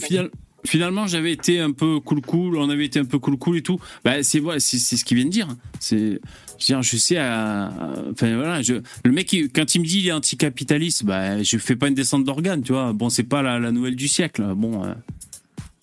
finalement 0.65 1.07
j'avais 1.07 1.31
été 1.31 1.59
un 1.59 1.71
peu 1.71 1.99
cool 1.99 2.21
cool, 2.21 2.57
on 2.57 2.69
avait 2.69 2.85
été 2.85 2.99
un 2.99 3.05
peu 3.05 3.19
cool 3.19 3.37
cool 3.37 3.57
et 3.57 3.61
tout. 3.61 3.79
Bah 4.03 4.21
c'est 4.21 4.39
voilà, 4.39 4.59
c'est 4.59 4.77
ce 4.79 5.05
qu'il 5.05 5.15
vient 5.15 5.25
de 5.25 5.31
dire. 5.31 5.47
C'est 5.79 6.19
je, 6.59 6.81
je 6.81 6.97
sais 6.97 7.19
enfin 7.19 8.35
voilà, 8.35 8.61
je, 8.61 8.75
le 9.03 9.11
mec 9.11 9.33
quand 9.53 9.75
il 9.75 9.81
me 9.81 9.85
dit 9.85 9.99
il 9.99 10.07
est 10.07 10.11
anticapitaliste, 10.11 11.05
bah 11.05 11.41
je 11.41 11.57
fais 11.57 11.75
pas 11.75 11.87
une 11.87 11.95
descente 11.95 12.25
d'organes, 12.25 12.63
tu 12.63 12.73
vois. 12.73 12.91
Bon, 12.91 13.09
c'est 13.09 13.23
pas 13.23 13.41
la, 13.41 13.59
la, 13.59 13.71
nouvelle 13.71 13.95
du 13.95 14.07
siècle. 14.09 14.43
Bon, 14.55 14.83
euh, 14.83 14.93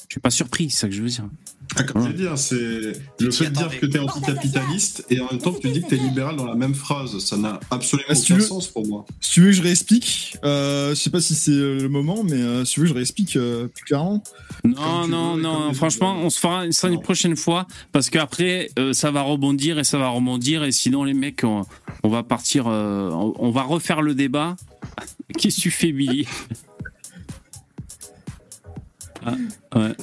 je 0.09 0.15
suis 0.15 0.21
pas 0.21 0.31
surpris, 0.31 0.69
c'est 0.69 0.81
ça 0.81 0.89
que 0.89 0.95
je 0.95 1.03
veux 1.03 1.09
dire. 1.09 1.25
Ah, 1.77 1.85
comme 1.85 2.03
je 2.03 2.09
veux 2.09 2.15
dire, 2.15 2.37
c'est 2.37 2.57
le 2.57 3.31
fait 3.31 3.47
de 3.47 3.51
dire 3.51 3.81
que 3.81 3.87
tu 3.87 3.97
es 3.97 4.01
anticapitaliste 4.01 5.07
et 5.09 5.21
en 5.21 5.29
même 5.31 5.39
temps 5.39 5.53
que 5.53 5.61
tu 5.61 5.71
dis 5.71 5.81
que 5.81 5.89
tu 5.89 5.95
es 5.95 5.99
libéral 5.99 6.37
dans 6.37 6.47
la 6.47 6.55
même 6.55 6.75
phrase. 6.75 7.19
Ça 7.19 7.37
n'a 7.37 7.61
absolument 7.71 8.09
ah, 8.11 8.19
aucun 8.19 8.41
sens 8.41 8.69
pour 8.69 8.87
moi. 8.87 9.07
Si 9.21 9.33
tu 9.33 9.41
veux 9.41 9.47
que 9.49 9.53
je 9.53 9.63
réexplique, 9.63 10.37
euh, 10.45 10.91
je 10.91 10.95
sais 10.95 11.11
pas 11.11 11.21
si 11.21 11.35
c'est 11.35 11.51
euh, 11.51 11.81
le 11.81 11.89
moment, 11.89 12.25
mais 12.25 12.35
euh, 12.35 12.65
si 12.65 12.75
tu 12.75 12.81
veux 12.81 12.85
que 12.85 12.91
je 12.91 12.95
réexplique 12.95 13.37
euh, 13.37 13.69
plus 13.69 13.85
clairement. 13.85 14.23
Non, 14.65 15.09
non, 15.09 15.37
non, 15.37 15.73
franchement, 15.73 16.15
on 16.23 16.31
se 16.31 16.39
fera 16.39 16.71
ça 16.73 16.89
une 16.89 17.01
prochaine 17.01 17.37
fois 17.37 17.67
parce 17.91 18.11
qu'après, 18.11 18.69
euh, 18.79 18.93
ça 18.93 19.11
va 19.11 19.23
rebondir 19.23 19.79
et 19.79 19.85
ça 19.85 19.99
va 19.99 20.09
rebondir 20.09 20.65
et 20.65 20.73
sinon, 20.73 21.05
les 21.05 21.15
mecs, 21.15 21.43
on, 21.45 21.65
va 22.09 22.23
partir, 22.23 22.67
on, 22.67 23.35
on, 23.39 23.51
va 23.51 23.63
refaire 23.63 24.03
le 24.03 24.15
débat. 24.15 24.57
Qu'est-ce 25.39 25.57
que 25.57 25.61
tu 25.63 25.71
fais, 25.71 25.93
Billy? 25.93 26.27
Ah, 29.25 29.37
ouais. 29.79 29.97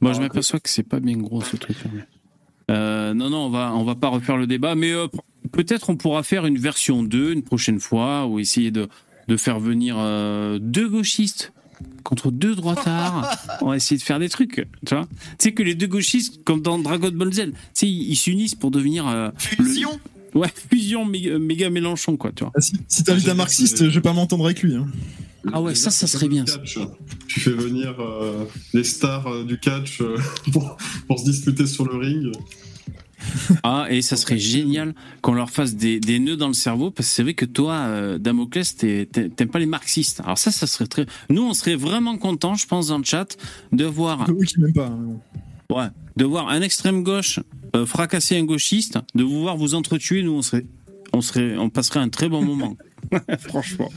Moi, 0.00 0.12
je 0.12 0.20
m'aperçois 0.20 0.60
que 0.60 0.68
c'est 0.68 0.82
pas 0.82 1.00
bien 1.00 1.16
gros 1.16 1.42
ce 1.42 1.56
truc. 1.56 1.76
Euh, 2.70 3.14
non, 3.14 3.30
non, 3.30 3.46
on 3.46 3.50
va, 3.50 3.72
on 3.74 3.84
va 3.84 3.94
pas 3.94 4.08
refaire 4.08 4.36
le 4.36 4.46
débat, 4.46 4.74
mais 4.74 4.92
euh, 4.92 5.06
peut-être 5.50 5.90
on 5.90 5.96
pourra 5.96 6.22
faire 6.22 6.46
une 6.46 6.58
version 6.58 7.02
2 7.02 7.32
une 7.32 7.42
prochaine 7.42 7.80
fois, 7.80 8.26
ou 8.26 8.38
essayer 8.38 8.70
de, 8.70 8.88
de 9.28 9.36
faire 9.36 9.60
venir 9.60 9.96
euh, 9.98 10.58
deux 10.60 10.88
gauchistes 10.88 11.52
contre 12.04 12.30
deux 12.30 12.54
droitards. 12.54 13.36
on 13.60 13.70
va 13.70 13.76
essayer 13.76 13.98
de 13.98 14.02
faire 14.02 14.18
des 14.18 14.28
trucs, 14.28 14.66
tu 14.86 14.94
vois. 14.94 15.08
Tu 15.12 15.34
sais 15.38 15.52
que 15.52 15.62
les 15.62 15.74
deux 15.74 15.88
gauchistes, 15.88 16.44
comme 16.44 16.62
dans 16.62 16.78
Dragon 16.78 17.10
Ball 17.12 17.32
Z, 17.32 17.46
tu 17.46 17.52
sais, 17.74 17.88
ils 17.88 18.16
s'unissent 18.16 18.54
pour 18.54 18.70
devenir. 18.70 19.32
fusion? 19.36 20.00
Ouais, 20.34 20.48
fusion 20.70 21.04
méga, 21.04 21.68
Mélenchon, 21.68 22.16
quoi, 22.16 22.32
tu 22.32 22.44
vois. 22.44 22.52
Ah, 22.56 22.60
si 22.60 22.74
si 22.88 23.04
t'invites 23.04 23.28
un 23.28 23.34
marxiste, 23.34 23.84
je 23.90 23.94
vais 23.94 24.00
pas 24.00 24.14
m'entendre 24.14 24.46
avec 24.46 24.62
lui. 24.62 24.74
Hein. 24.74 24.86
Ah 25.50 25.60
ouais, 25.60 25.74
ça, 25.74 25.90
ça 25.90 26.06
serait 26.06 26.28
bien. 26.28 26.44
Tu 27.26 27.40
fais 27.40 27.50
venir 27.50 27.96
euh, 27.98 28.44
les 28.72 28.84
stars 28.84 29.26
euh, 29.26 29.44
du 29.44 29.58
catch 29.58 30.00
euh, 30.00 30.16
pour, 30.52 31.18
se 31.18 31.24
disputer 31.24 31.66
sur 31.66 31.86
le 31.86 31.96
ring. 31.98 32.32
Ah, 33.62 33.86
et 33.88 34.02
ça 34.02 34.16
serait 34.16 34.36
génial 34.36 34.96
qu'on 35.20 35.34
leur 35.34 35.48
fasse 35.48 35.76
des, 35.76 36.00
des, 36.00 36.18
nœuds 36.18 36.36
dans 36.36 36.48
le 36.48 36.54
cerveau, 36.54 36.90
parce 36.90 37.08
que 37.08 37.14
c'est 37.14 37.22
vrai 37.22 37.34
que 37.34 37.44
toi, 37.44 38.18
Damoclès, 38.18 38.76
t'aimes 38.76 39.48
pas 39.48 39.60
les 39.60 39.66
marxistes. 39.66 40.20
Alors 40.24 40.38
ça, 40.38 40.50
ça 40.50 40.66
serait 40.66 40.88
très... 40.88 41.06
Nous, 41.30 41.40
on 41.40 41.54
serait 41.54 41.76
vraiment 41.76 42.18
contents, 42.18 42.56
je 42.56 42.66
pense, 42.66 42.88
dans 42.88 42.98
le 42.98 43.04
chat, 43.04 43.36
de 43.70 43.84
voir... 43.84 44.28
Oui, 44.28 44.48
même 44.58 44.72
pas. 44.72 44.86
Hein. 44.86 45.20
Ouais, 45.70 45.86
de 46.16 46.24
voir 46.24 46.48
un 46.48 46.62
extrême 46.62 47.04
gauche 47.04 47.38
fracasser 47.86 48.36
un 48.36 48.44
gauchiste, 48.44 48.98
de 49.14 49.22
vous 49.22 49.40
voir 49.40 49.56
vous 49.56 49.76
entretuer, 49.76 50.24
nous, 50.24 50.32
on 50.32 50.42
serait... 50.42 50.66
On, 51.12 51.20
serait, 51.20 51.56
on 51.56 51.70
passerait 51.70 52.00
un 52.00 52.08
très 52.08 52.28
bon 52.28 52.42
moment. 52.42 52.76
Franchement. 53.38 53.90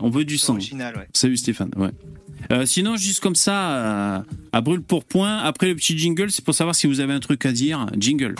On 0.00 0.10
veut 0.10 0.24
du 0.24 0.38
sang. 0.38 0.58
Salut 1.12 1.36
Stéphane. 1.36 1.70
Ouais. 1.76 1.90
Euh, 2.52 2.66
sinon, 2.66 2.96
juste 2.96 3.20
comme 3.20 3.34
ça, 3.34 3.70
euh, 3.70 4.20
à 4.52 4.60
brûle 4.60 4.80
pour 4.80 5.04
point, 5.04 5.38
après 5.38 5.68
le 5.68 5.74
petit 5.74 5.98
jingle, 5.98 6.30
c'est 6.30 6.44
pour 6.44 6.54
savoir 6.54 6.74
si 6.74 6.86
vous 6.86 7.00
avez 7.00 7.12
un 7.12 7.20
truc 7.20 7.44
à 7.46 7.52
dire. 7.52 7.86
Jingle. 7.96 8.34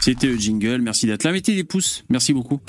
C'était 0.00 0.28
le 0.28 0.36
jingle. 0.36 0.80
Merci 0.82 1.06
d'être 1.06 1.24
là. 1.24 1.32
Mettez 1.32 1.54
des 1.54 1.64
pouces. 1.64 2.04
Merci 2.08 2.32
beaucoup. 2.32 2.60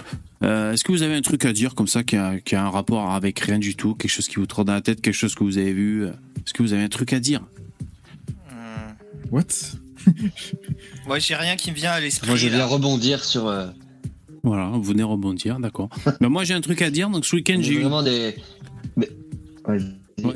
Euh, 0.44 0.74
est-ce 0.74 0.84
que 0.84 0.92
vous 0.92 1.04
avez 1.04 1.16
un 1.16 1.22
truc 1.22 1.46
à 1.46 1.54
dire 1.54 1.76
comme 1.76 1.88
ça 1.88 2.04
qui 2.04 2.16
a, 2.16 2.40
un 2.52 2.70
rapport 2.70 3.12
avec 3.12 3.40
rien 3.40 3.60
du 3.60 3.76
tout 3.76 3.96
Quelque 3.96 4.12
chose 4.12 4.28
qui 4.28 4.36
vous 4.36 4.46
trotte 4.46 4.68
dans 4.68 4.74
la 4.74 4.82
tête 4.82 5.02
Quelque 5.02 5.16
chose 5.16 5.36
que 5.36 5.44
vous 5.44 5.58
avez 5.58 5.74
vu 5.74 6.06
Est-ce 6.06 6.54
que 6.54 6.64
vous 6.64 6.74
avez 6.74 6.84
un 6.84 6.90
truc 6.90 7.14
à 7.14 7.20
dire? 7.20 7.42
What? 9.32 9.44
Moi, 11.08 11.20
j'ai 11.20 11.36
rien 11.36 11.56
qui 11.56 11.72
me 11.72 11.76
vient 11.76 11.92
à 11.92 12.00
l'esprit. 12.00 12.28
Moi, 12.28 12.38
je 12.38 12.48
viens 12.48 12.66
rebondir 12.66 13.24
sur 13.24 13.52
voilà, 14.48 14.70
vous 14.74 14.84
venez 14.84 15.04
rebondir, 15.04 15.60
d'accord. 15.60 15.90
Mais 16.22 16.30
moi, 16.30 16.44
j'ai 16.44 16.54
un 16.54 16.62
truc 16.62 16.82
à 16.82 16.90
dire. 16.90 17.10
Donc, 17.10 17.26
ce 17.26 17.36
week-end, 17.36 17.58
j'ai 17.62 17.74
eu. 17.74 17.82
Vraiment 17.82 18.04
des. 18.04 18.36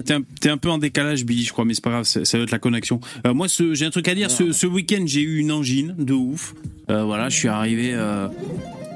t'es, 0.05 0.49
un, 0.49 0.57
peu 0.57 0.69
en 0.69 0.77
décalage, 0.77 1.25
Billy, 1.25 1.43
je 1.43 1.51
crois, 1.51 1.65
mais 1.65 1.73
c'est 1.73 1.83
pas 1.83 1.89
grave, 1.89 2.03
ça, 2.03 2.37
va 2.37 2.43
être 2.43 2.51
la 2.51 2.59
connexion. 2.59 2.99
Euh, 3.25 3.33
moi, 3.33 3.47
j'ai 3.47 3.85
un 3.85 3.89
truc 3.89 4.07
à 4.07 4.15
dire. 4.15 4.29
Ce, 4.29 4.67
week-end, 4.67 5.03
j'ai 5.05 5.21
eu 5.21 5.37
une 5.37 5.51
angine 5.51 5.95
de 5.97 6.13
ouf. 6.13 6.53
Euh, 6.89 7.03
voilà, 7.03 7.29
je 7.29 7.37
suis 7.37 7.47
arrivé. 7.47 7.93
Euh, 7.93 8.27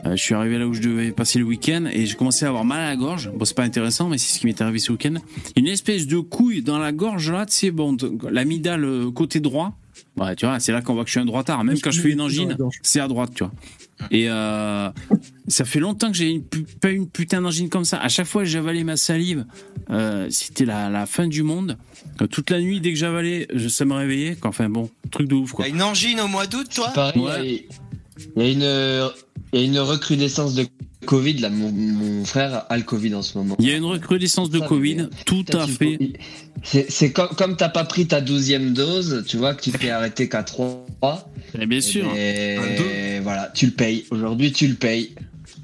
je 0.05 0.21
suis 0.21 0.35
arrivé 0.35 0.59
là 0.59 0.67
où 0.67 0.73
je 0.73 0.81
devais 0.81 1.11
passer 1.11 1.39
le 1.39 1.45
week-end 1.45 1.85
et 1.91 2.05
j'ai 2.05 2.15
commencé 2.15 2.45
à 2.45 2.49
avoir 2.49 2.63
mal 2.63 2.81
à 2.81 2.89
la 2.89 2.95
gorge. 2.95 3.31
Bon, 3.33 3.43
c'est 3.43 3.55
pas 3.55 3.63
intéressant, 3.63 4.07
mais 4.07 4.19
c'est 4.19 4.35
ce 4.35 4.39
qui 4.39 4.45
m'est 4.45 4.61
arrivé 4.61 4.77
ce 4.77 4.91
week-end. 4.91 5.15
Une 5.55 5.67
espèce 5.67 6.05
de 6.05 6.19
couille 6.19 6.61
dans 6.61 6.77
la 6.77 6.91
gorge 6.91 7.31
là, 7.31 7.47
tu 7.47 7.53
sais, 7.53 7.71
bon, 7.71 7.97
l'amidale 8.29 8.87
côté 9.15 9.39
droit. 9.39 9.75
Ouais, 10.17 10.35
tu 10.35 10.45
vois, 10.45 10.59
c'est 10.59 10.71
là 10.71 10.81
qu'on 10.81 10.93
voit 10.93 11.03
que 11.03 11.09
je 11.09 11.13
suis 11.13 11.19
un 11.19 11.25
droitard. 11.25 11.63
Même 11.63 11.79
quand 11.79 11.91
je 11.91 12.01
fais 12.01 12.11
une 12.11 12.21
angine, 12.21 12.57
c'est 12.81 12.99
à 12.99 13.07
droite, 13.07 13.31
tu 13.35 13.43
vois. 13.43 13.53
Et 14.11 14.29
euh, 14.29 14.89
ça 15.47 15.65
fait 15.65 15.79
longtemps 15.79 16.11
que 16.11 16.17
j'ai 16.17 16.43
pas 16.81 16.91
eu 16.91 16.95
une 16.95 17.09
putain 17.09 17.41
d'angine 17.41 17.69
comme 17.69 17.85
ça. 17.85 17.97
À 17.97 18.09
chaque 18.09 18.27
fois 18.27 18.43
que 18.43 18.49
j'avalais 18.49 18.83
ma 18.83 18.97
salive, 18.97 19.45
euh, 19.89 20.27
c'était 20.29 20.65
la, 20.65 20.89
la, 20.89 21.05
fin 21.05 21.27
du 21.27 21.43
monde. 21.43 21.77
Euh, 22.21 22.27
toute 22.27 22.49
la 22.49 22.59
nuit, 22.59 22.81
dès 22.81 22.91
que 22.91 22.99
j'avalais, 22.99 23.47
ça 23.69 23.85
me 23.85 23.93
réveillait. 23.93 24.37
Enfin 24.43 24.69
bon, 24.69 24.89
truc 25.11 25.27
de 25.27 25.35
ouf 25.35 25.53
quoi. 25.53 25.65
T'as 25.65 25.71
une 25.71 25.81
angine 25.81 26.19
au 26.19 26.27
mois 26.27 26.45
d'août, 26.45 26.67
toi? 26.73 26.91
Il 28.35 28.41
y, 28.41 28.45
a 28.45 28.49
une, 28.49 29.11
y 29.53 29.57
a 29.57 29.61
une 29.61 29.79
recrudescence 29.79 30.55
de 30.55 30.65
Covid. 31.05 31.37
Là, 31.37 31.49
mon, 31.49 32.25
frère 32.25 32.65
a 32.69 32.77
le 32.77 32.83
Covid 32.83 33.13
en 33.15 33.21
ce 33.21 33.37
moment. 33.37 33.55
Il 33.59 33.67
y 33.67 33.71
a 33.71 33.75
une 33.75 33.85
recrudescence 33.85 34.49
de 34.49 34.59
Covid, 34.59 35.09
tout 35.25 35.45
à 35.53 35.67
fait. 35.67 36.13
C'est 36.63 37.11
comme, 37.11 37.29
comme 37.29 37.57
t'as 37.57 37.69
pas 37.69 37.83
pris 37.83 38.07
ta 38.07 38.21
douzième 38.21 38.73
dose, 38.73 39.23
tu 39.27 39.37
vois, 39.37 39.53
que 39.53 39.61
tu 39.61 39.71
t'es 39.71 39.89
arrêté 39.89 40.29
qu'à 40.29 40.43
3. 40.43 40.85
Et 41.59 41.65
bien 41.65 41.81
sûr. 41.81 42.05
Et 42.15 43.19
voilà, 43.21 43.51
tu 43.53 43.67
le 43.67 43.71
payes. 43.71 44.05
Aujourd'hui, 44.11 44.51
tu 44.51 44.67
le 44.67 44.75
payes. 44.75 45.13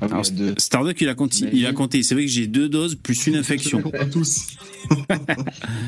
Alors, 0.01 0.25
Starduck, 0.57 0.99
il 0.99 1.09
a 1.09 1.15
compté. 1.15 1.47
Il 1.53 1.65
a 1.67 1.73
compté. 1.73 2.01
C'est 2.01 2.15
vrai 2.15 2.25
que 2.25 2.31
j'ai 2.31 2.47
deux 2.47 2.67
doses 2.67 2.95
plus 2.95 3.27
une 3.27 3.35
infection. 3.35 3.83
tous. 4.11 4.47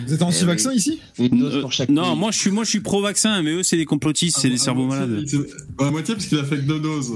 Vous 0.08 0.13
êtes 0.13 0.21
anti-vaccin 0.21 0.69
eh 0.73 0.78
ici? 0.78 0.99
Une 1.17 1.39
dose 1.39 1.62
pour 1.62 1.71
chaque. 1.71 1.89
non, 1.89 2.15
moi 2.15 2.32
je 2.32 2.38
suis 2.38 2.52
moi 2.52 2.63
je 2.63 2.69
suis 2.69 2.80
pro-vaccin, 2.80 3.41
mais 3.41 3.52
eux 3.52 3.63
c'est 3.63 3.76
des 3.76 3.86
complotistes, 3.86 4.38
c'est 4.39 4.49
des 4.49 4.58
cerveaux 4.58 4.86
malades. 4.86 5.26
À 5.80 5.89
moitié 5.89 6.13
parce 6.13 6.28
qu'il 6.28 6.38
a 6.38 6.43
fait 6.43 6.58
que 6.58 6.62
deux 6.62 6.80
doses. 6.80 7.12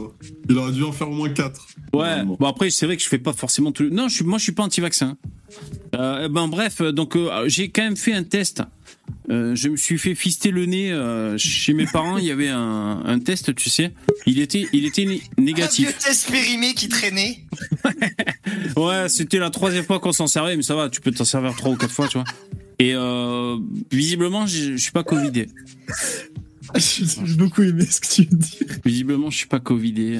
Il 0.49 0.57
aurait 0.57 0.71
dû 0.71 0.83
en 0.83 0.91
faire 0.91 1.09
au 1.09 1.13
moins 1.13 1.29
quatre. 1.29 1.67
Ouais. 1.93 2.23
Bon 2.25 2.47
après 2.47 2.69
c'est 2.71 2.85
vrai 2.85 2.97
que 2.97 3.03
je 3.03 3.07
fais 3.07 3.19
pas 3.19 3.33
forcément 3.33 3.71
tout. 3.71 3.89
Non, 3.89 4.07
je 4.07 4.15
suis 4.15 4.25
moi 4.25 4.39
je 4.39 4.43
suis 4.43 4.51
pas 4.51 4.63
anti-vaccin. 4.63 5.17
Euh, 5.95 6.27
ben 6.27 6.47
bref, 6.47 6.81
donc 6.81 7.15
euh, 7.15 7.47
j'ai 7.47 7.69
quand 7.69 7.83
même 7.83 7.95
fait 7.95 8.13
un 8.13 8.23
test 8.23 8.63
euh, 9.29 9.55
je 9.55 9.67
me 9.69 9.75
suis 9.75 9.97
fait 9.97 10.15
fister 10.15 10.51
le 10.51 10.65
nez 10.65 10.91
euh, 10.91 11.37
chez 11.37 11.73
mes 11.73 11.85
parents. 11.85 12.17
Il 12.17 12.25
y 12.25 12.31
avait 12.31 12.47
un, 12.47 13.01
un, 13.05 13.19
test, 13.19 13.53
tu 13.55 13.69
sais. 13.69 13.93
Il 14.25 14.39
était, 14.39 14.67
il 14.71 14.85
était 14.85 15.05
négatif. 15.37 15.87
Un 15.87 15.91
vieux 15.91 15.99
test 15.99 16.31
périmé 16.31 16.73
qui 16.73 16.87
traînait. 16.87 17.39
ouais, 18.77 19.09
c'était 19.09 19.39
la 19.39 19.49
troisième 19.49 19.83
fois 19.83 19.99
qu'on 19.99 20.13
s'en 20.13 20.27
servait, 20.27 20.55
mais 20.55 20.63
ça 20.63 20.75
va, 20.75 20.89
tu 20.89 21.01
peux 21.01 21.11
t'en 21.11 21.25
servir 21.25 21.55
trois 21.55 21.71
ou 21.71 21.75
quatre 21.75 21.93
fois, 21.93 22.07
tu 22.07 22.17
vois. 22.17 22.25
Et 22.79 22.93
euh, 22.95 23.57
visiblement, 23.91 24.45
je, 24.45 24.73
je 24.73 24.77
suis 24.77 24.91
pas 24.91 25.03
covidé. 25.03 25.47
J'ai 26.75 27.35
beaucoup 27.35 27.63
aimé 27.63 27.85
ce 27.85 28.01
que 28.01 28.07
tu 28.07 28.25
dis. 28.25 28.59
Visiblement, 28.85 29.29
je 29.29 29.37
suis 29.37 29.47
pas 29.47 29.59
Covidé. 29.59 30.19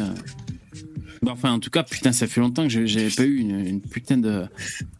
Bah, 1.22 1.32
enfin, 1.34 1.52
en 1.52 1.60
tout 1.60 1.70
cas, 1.70 1.84
putain, 1.84 2.12
ça 2.12 2.28
fait 2.28 2.42
longtemps 2.42 2.68
que 2.68 2.86
j'avais 2.86 3.10
pas 3.10 3.24
eu 3.24 3.38
une, 3.38 3.66
une 3.66 3.82
putain 3.82 4.18
de, 4.18 4.46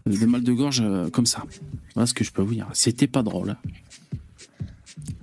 de 0.06 0.26
mal 0.26 0.44
de 0.44 0.54
gorge 0.54 0.82
euh, 0.82 1.10
comme 1.10 1.26
ça. 1.26 1.44
Voilà 1.94 2.08
ce 2.08 2.14
que 2.14 2.24
je 2.24 2.32
peux 2.32 2.42
vous 2.42 2.54
dire. 2.54 2.68
C'était 2.74 3.08
pas 3.08 3.24
drôle. 3.24 3.56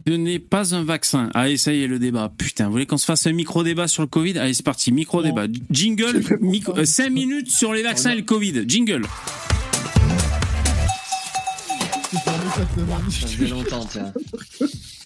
Ce 0.06 0.12
n'est 0.12 0.38
pas 0.38 0.74
un 0.74 0.84
vaccin. 0.84 1.30
Allez, 1.34 1.56
ça 1.56 1.72
y 1.72 1.82
est, 1.82 1.86
le 1.86 1.98
débat. 1.98 2.30
Putain, 2.36 2.66
vous 2.66 2.72
voulez 2.72 2.86
qu'on 2.86 2.98
se 2.98 3.06
fasse 3.06 3.26
un 3.26 3.32
micro-débat 3.32 3.88
sur 3.88 4.02
le 4.02 4.08
Covid? 4.08 4.38
Allez, 4.38 4.54
c'est 4.54 4.62
parti, 4.62 4.92
micro-débat. 4.92 5.46
Jingle, 5.70 6.22
5 6.84 7.10
minutes 7.10 7.50
sur 7.50 7.72
les 7.72 7.82
vaccins 7.82 8.12
et 8.12 8.16
le 8.16 8.22
Covid. 8.22 8.64
Jingle. 8.68 9.06
Ça 13.10 13.26
faisait 13.26 13.48
longtemps, 13.48 13.86
tiens. 13.90 14.12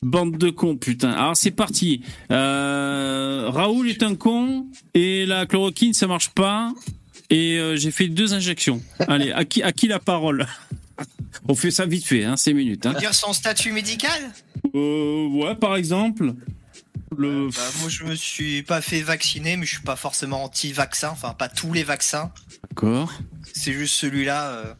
Bande 0.02 0.36
de 0.38 0.50
cons, 0.50 0.76
putain. 0.76 1.10
Alors 1.10 1.36
c'est 1.36 1.50
parti. 1.50 2.02
Euh, 2.30 3.50
Raoul 3.50 3.88
est 3.88 4.02
un 4.02 4.14
con 4.14 4.66
et 4.94 5.26
la 5.26 5.46
chloroquine 5.46 5.92
ça 5.92 6.06
marche 6.06 6.30
pas. 6.30 6.72
Et 7.30 7.58
euh, 7.58 7.76
j'ai 7.76 7.90
fait 7.90 8.08
deux 8.08 8.32
injections. 8.32 8.80
Allez, 9.06 9.32
à 9.32 9.44
qui, 9.44 9.62
à 9.62 9.72
qui 9.72 9.88
la 9.88 9.98
parole? 9.98 10.46
On 11.48 11.54
fait 11.54 11.70
ça 11.70 11.84
vite 11.86 12.06
fait, 12.06 12.24
hein, 12.24 12.36
5 12.36 12.54
minutes. 12.54 12.86
Hein. 12.86 12.94
Dire 12.94 13.14
son 13.14 13.32
statut 13.32 13.72
médical? 13.72 14.32
Euh, 14.74 15.28
ouais, 15.28 15.54
par 15.54 15.76
exemple. 15.76 16.34
Le... 17.16 17.48
Bah, 17.48 17.62
Moi, 17.80 17.88
je 17.88 18.04
me 18.04 18.14
suis 18.14 18.62
pas 18.62 18.80
fait 18.80 19.02
vacciner, 19.02 19.56
mais 19.56 19.66
je 19.66 19.74
suis 19.74 19.82
pas 19.82 19.96
forcément 19.96 20.44
anti-vaccin. 20.44 21.10
Enfin, 21.10 21.34
pas 21.34 21.48
tous 21.48 21.72
les 21.72 21.82
vaccins. 21.84 22.32
D'accord. 22.70 23.12
C'est 23.52 23.72
juste 23.72 23.94
celui-là. 23.94 24.76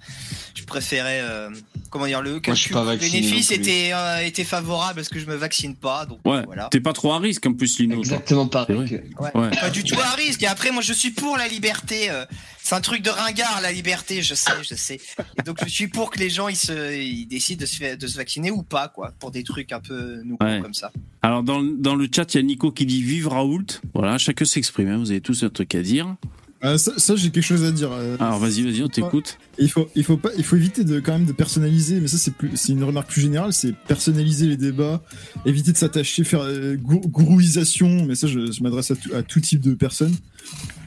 Euh, 0.68 0.70
préférais. 0.70 1.20
euh, 1.22 1.50
comment 1.90 2.06
dire 2.06 2.20
le 2.22 2.32
Moi, 2.32 2.40
je 2.48 2.52
suis 2.54 2.70
pas 2.72 2.84
calcul 2.84 2.98
vacciné 3.00 3.20
bénéfice 3.22 3.46
plus. 3.48 3.56
était 3.56 3.90
euh, 3.94 4.18
était 4.26 4.44
favorable 4.44 4.96
parce 4.96 5.08
que 5.08 5.18
je 5.18 5.26
me 5.26 5.34
vaccine 5.34 5.74
pas. 5.74 6.04
Donc 6.06 6.18
Ouais, 6.24 6.42
voilà. 6.44 6.68
t'es 6.70 6.80
pas 6.80 6.92
trop 6.92 7.12
à 7.12 7.18
risque 7.18 7.46
en 7.46 7.54
plus, 7.54 7.78
Lino. 7.78 7.98
Exactement 7.98 8.48
Ouais. 8.52 9.02
Ouais. 9.34 9.50
Pas 9.50 9.70
du 9.70 9.84
tout 9.84 9.98
à 10.00 10.10
risque. 10.14 10.42
Et 10.42 10.46
après, 10.46 10.70
moi, 10.70 10.82
je 10.82 10.92
suis 10.92 11.10
pour 11.10 11.36
la 11.36 11.48
liberté. 11.48 12.10
euh, 12.10 12.24
C'est 12.62 12.74
un 12.74 12.80
truc 12.82 13.00
de 13.02 13.08
ringard, 13.10 13.60
la 13.62 13.72
liberté. 13.72 14.20
Je 14.22 14.34
sais, 14.34 14.50
je 14.62 14.74
sais. 14.74 15.00
Et 15.38 15.42
donc, 15.42 15.56
je 15.64 15.68
suis 15.70 15.88
pour 15.88 16.10
que 16.10 16.18
les 16.18 16.28
gens 16.28 16.48
ils 16.48 16.56
se, 16.56 16.94
ils 16.94 17.26
décident 17.26 17.60
de 17.62 17.66
se, 17.66 17.76
faire- 17.76 17.96
de 17.96 18.06
se 18.06 18.16
vacciner 18.16 18.50
ou 18.50 18.62
pas, 18.62 18.88
quoi, 18.88 19.14
pour 19.18 19.30
des 19.30 19.42
trucs 19.42 19.72
un 19.72 19.80
peu 19.80 20.20
nouveaux 20.24 20.44
Ouais. 20.44 20.60
comme 20.60 20.74
ça. 20.74 20.92
Alors 21.22 21.42
dans, 21.42 21.62
dans 21.62 21.94
le 21.96 22.06
chat, 22.14 22.34
il 22.34 22.36
y 22.36 22.40
a 22.40 22.42
Nico 22.42 22.70
qui 22.70 22.84
dit 22.86 23.02
Vive 23.02 23.28
Raoult. 23.28 23.80
Voilà, 23.94 24.18
chacun 24.18 24.44
s'exprime, 24.44 24.88
hein, 24.88 24.98
vous 24.98 25.10
avez 25.10 25.20
tous 25.22 25.42
un 25.42 25.48
truc 25.48 25.74
à 25.74 25.80
dire. 25.82 26.14
Ah, 26.60 26.76
ça, 26.76 26.92
ça, 26.98 27.14
j'ai 27.14 27.30
quelque 27.30 27.44
chose 27.44 27.62
à 27.64 27.70
dire. 27.70 27.90
euh, 27.92 28.16
Alors 28.18 28.38
vas-y, 28.40 28.62
vas-y, 28.62 28.82
on 28.82 28.88
t'écoute. 28.88 29.38
Il 29.58 29.70
faut, 29.70 29.88
il 29.94 30.02
faut 30.02 30.16
pas, 30.16 30.30
il 30.36 30.42
faut 30.42 30.56
éviter 30.56 30.82
de 30.82 30.98
quand 30.98 31.12
même 31.12 31.24
de 31.26 31.32
personnaliser, 31.32 32.00
mais 32.00 32.08
ça 32.08 32.18
c'est 32.18 32.34
plus, 32.34 32.50
c'est 32.56 32.72
une 32.72 32.82
remarque 32.82 33.10
plus 33.10 33.20
générale, 33.20 33.52
c'est 33.52 33.72
personnaliser 33.72 34.46
les 34.48 34.56
débats, 34.56 35.02
éviter 35.46 35.70
de 35.70 35.76
s'attacher, 35.76 36.24
faire 36.24 36.40
euh, 36.42 36.74
gou- 36.76 37.06
gourouisation, 37.06 38.04
mais 38.06 38.16
ça 38.16 38.26
je, 38.26 38.50
je 38.50 38.62
m'adresse 38.64 38.90
à, 38.90 38.96
tout- 38.96 39.14
à 39.14 39.22
tout 39.22 39.40
type 39.40 39.60
de 39.60 39.74
personnes, 39.74 40.16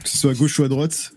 que 0.04 0.10
ce 0.10 0.18
soit 0.18 0.32
à 0.32 0.34
gauche 0.34 0.58
ou 0.58 0.64
à 0.64 0.68
droite. 0.68 1.12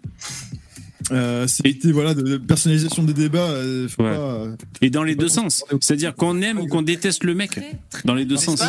Euh, 1.12 1.46
c'est 1.48 1.66
éviter 1.68 1.92
voilà 1.92 2.14
de, 2.14 2.22
de 2.24 2.38
personnalisation 2.38 3.04
des 3.04 3.14
débats. 3.14 3.40
euh, 3.50 3.88
faut 3.90 4.04
Ouais. 4.04 4.16
pas, 4.16 4.20
euh, 4.22 4.56
Et 4.82 4.90
dans 4.90 5.04
les 5.04 5.16
deux 5.16 5.28
sens. 5.28 5.64
C'est-à-dire 5.82 6.16
qu'on 6.16 6.42
aime 6.42 6.58
ou 6.60 6.66
qu'on 6.68 6.82
déteste 6.82 7.24
le 7.26 7.36
mec. 7.36 7.60
Dans 8.06 8.16
les 8.16 8.26
deux 8.26 8.38
sens. 8.38 8.60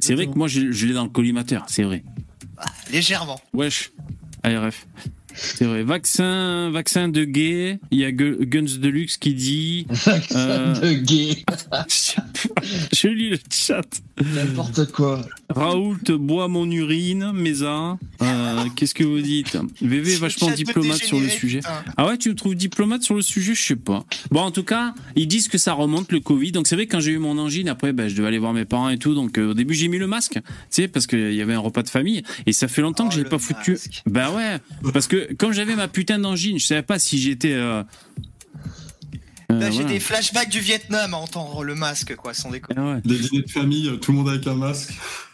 C'est 0.00 0.14
vrai 0.14 0.26
que 0.26 0.34
moi, 0.36 0.46
je, 0.46 0.70
je 0.70 0.86
l'ai 0.86 0.92
dans 0.92 1.04
le 1.04 1.10
collimateur, 1.10 1.64
c'est 1.68 1.82
vrai. 1.82 2.04
Légèrement. 2.92 3.40
Wesh, 3.54 3.90
ARF. 4.42 4.86
C'est 5.34 5.66
vrai. 5.66 5.82
Vaccin, 5.84 6.70
vaccin 6.70 7.08
de 7.08 7.24
gay. 7.24 7.78
Il 7.92 7.98
y 8.00 8.04
a 8.04 8.10
Gu- 8.10 8.38
Guns 8.46 8.78
Deluxe 8.80 9.16
qui 9.18 9.34
dit. 9.34 9.86
Euh, 10.32 10.74
de 10.80 10.92
gay, 10.94 11.44
je 12.92 13.08
lis 13.08 13.30
le 13.30 13.38
chat. 13.50 13.82
n'importe 14.34 14.90
quoi. 14.90 15.24
Raoult 15.48 15.96
boit 16.18 16.48
mon 16.48 16.70
urine, 16.70 17.32
Mesa. 17.32 17.98
Euh, 18.22 18.64
Qu'est-ce 18.76 18.94
que 18.94 19.04
vous 19.04 19.20
dites 19.20 19.56
VV 19.80 20.12
est 20.14 20.16
vachement 20.16 20.50
diplomate 20.50 20.98
sur 20.98 21.18
le 21.18 21.28
sujet. 21.28 21.60
Ah 21.96 22.06
ouais, 22.06 22.18
tu 22.18 22.28
me 22.28 22.34
trouves 22.34 22.54
diplomate 22.54 23.02
sur 23.02 23.14
le 23.14 23.22
sujet 23.22 23.54
Je 23.54 23.62
sais 23.62 23.76
pas. 23.76 24.04
Bon, 24.30 24.40
en 24.40 24.50
tout 24.50 24.62
cas, 24.62 24.94
ils 25.16 25.26
disent 25.26 25.48
que 25.48 25.56
ça 25.58 25.72
remonte 25.72 26.12
le 26.12 26.20
Covid. 26.20 26.52
Donc 26.52 26.66
c'est 26.66 26.74
vrai 26.76 26.86
que 26.86 26.92
quand 26.92 27.00
j'ai 27.00 27.12
eu 27.12 27.18
mon 27.18 27.38
angine, 27.38 27.68
après, 27.68 27.92
ben, 27.92 28.08
je 28.08 28.14
devais 28.16 28.28
aller 28.28 28.38
voir 28.38 28.52
mes 28.52 28.66
parents 28.66 28.90
et 28.90 28.98
tout. 28.98 29.14
Donc 29.14 29.38
euh, 29.38 29.50
au 29.50 29.54
début, 29.54 29.74
j'ai 29.74 29.88
mis 29.88 29.98
le 29.98 30.06
masque, 30.06 30.34
tu 30.34 30.40
sais, 30.70 30.88
parce 30.88 31.06
qu'il 31.06 31.32
y 31.34 31.40
avait 31.42 31.54
un 31.54 31.60
repas 31.60 31.82
de 31.82 31.88
famille. 31.88 32.22
Et 32.46 32.52
ça 32.52 32.68
fait 32.68 32.82
longtemps 32.82 33.04
Oh, 33.06 33.08
que 33.08 33.14
j'ai 33.14 33.22
le 33.22 33.28
pas 33.28 33.38
foutu. 33.38 33.78
Bah 34.06 34.30
ouais, 34.32 34.58
parce 34.92 35.06
que 35.06 35.32
quand 35.38 35.52
j'avais 35.52 35.76
ma 35.76 35.88
putain 35.88 36.18
d'angine, 36.18 36.58
je 36.58 36.66
savais 36.66 36.82
pas 36.82 36.98
si 36.98 37.18
j'étais. 37.18 37.52
euh, 37.52 37.82
Là, 39.58 39.70
j'ai 39.70 39.76
voilà. 39.82 39.90
des 39.90 40.00
flashbacks 40.00 40.48
du 40.50 40.60
Vietnam 40.60 41.14
à 41.14 41.16
entendre 41.18 41.64
le 41.64 41.74
masque, 41.74 42.14
quoi, 42.16 42.34
sans 42.34 42.50
déconner. 42.50 42.80
Ah 42.80 42.94
ouais. 42.94 43.00
Des 43.04 43.18
dîners 43.18 43.42
de 43.42 43.50
famille, 43.50 43.88
euh, 43.88 43.96
tout 43.96 44.12
le 44.12 44.18
monde 44.18 44.28
avec 44.28 44.46
un 44.46 44.54
masque. 44.54 44.92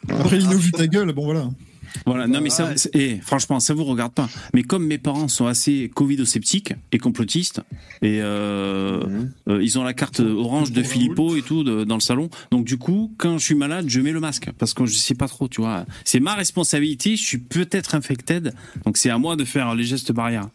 Après 0.09 0.39
Lino 0.39 0.57
vu 0.59 0.73
ta 0.73 0.87
gueule, 0.87 1.13
bon 1.13 1.25
voilà. 1.25 1.49
Voilà, 2.07 2.27
non 2.27 2.41
mais 2.41 2.51
ça, 2.51 2.77
c'est- 2.77 2.91
eh, 2.95 3.21
franchement, 3.21 3.61
ça 3.61 3.73
vous 3.73 3.85
regarde 3.85 4.13
pas. 4.13 4.29
Mais 4.53 4.65
comme 4.65 4.85
mes 4.85 4.99
parents 4.99 5.29
sont 5.29 5.47
assez 5.47 5.93
covido-sceptiques 5.95 6.73
et 6.91 6.99
complotistes, 6.99 7.61
et 8.03 8.19
euh, 8.21 9.01
euh, 9.49 9.63
ils 9.63 9.79
ont 9.79 9.85
la 9.85 9.95
carte 9.95 10.19
orange 10.19 10.73
de 10.73 10.83
Philippot 10.83 11.37
et 11.37 11.43
tout 11.43 11.63
de- 11.63 11.85
dans 11.85 11.95
le 11.95 12.01
salon, 12.01 12.31
donc 12.51 12.65
du 12.65 12.79
coup, 12.79 13.13
quand 13.17 13.39
je 13.39 13.45
suis 13.45 13.55
malade, 13.55 13.85
je 13.89 14.01
mets 14.01 14.11
le 14.11 14.19
masque 14.19 14.51
parce 14.59 14.75
que 14.75 14.87
je 14.87 14.95
sais 14.97 15.15
pas 15.15 15.29
trop, 15.29 15.47
tu 15.47 15.61
vois. 15.61 15.87
C'est 16.05 16.19
ma 16.19 16.35
responsabilité. 16.35 17.15
Je 17.15 17.23
suis 17.23 17.39
peut-être 17.39 17.95
infected, 17.95 18.53
donc 18.85 18.97
c'est 18.97 19.11
à 19.11 19.19
moi 19.19 19.37
de 19.37 19.45
faire 19.45 19.73
les 19.77 19.85
gestes 19.85 20.11
barrières. 20.11 20.49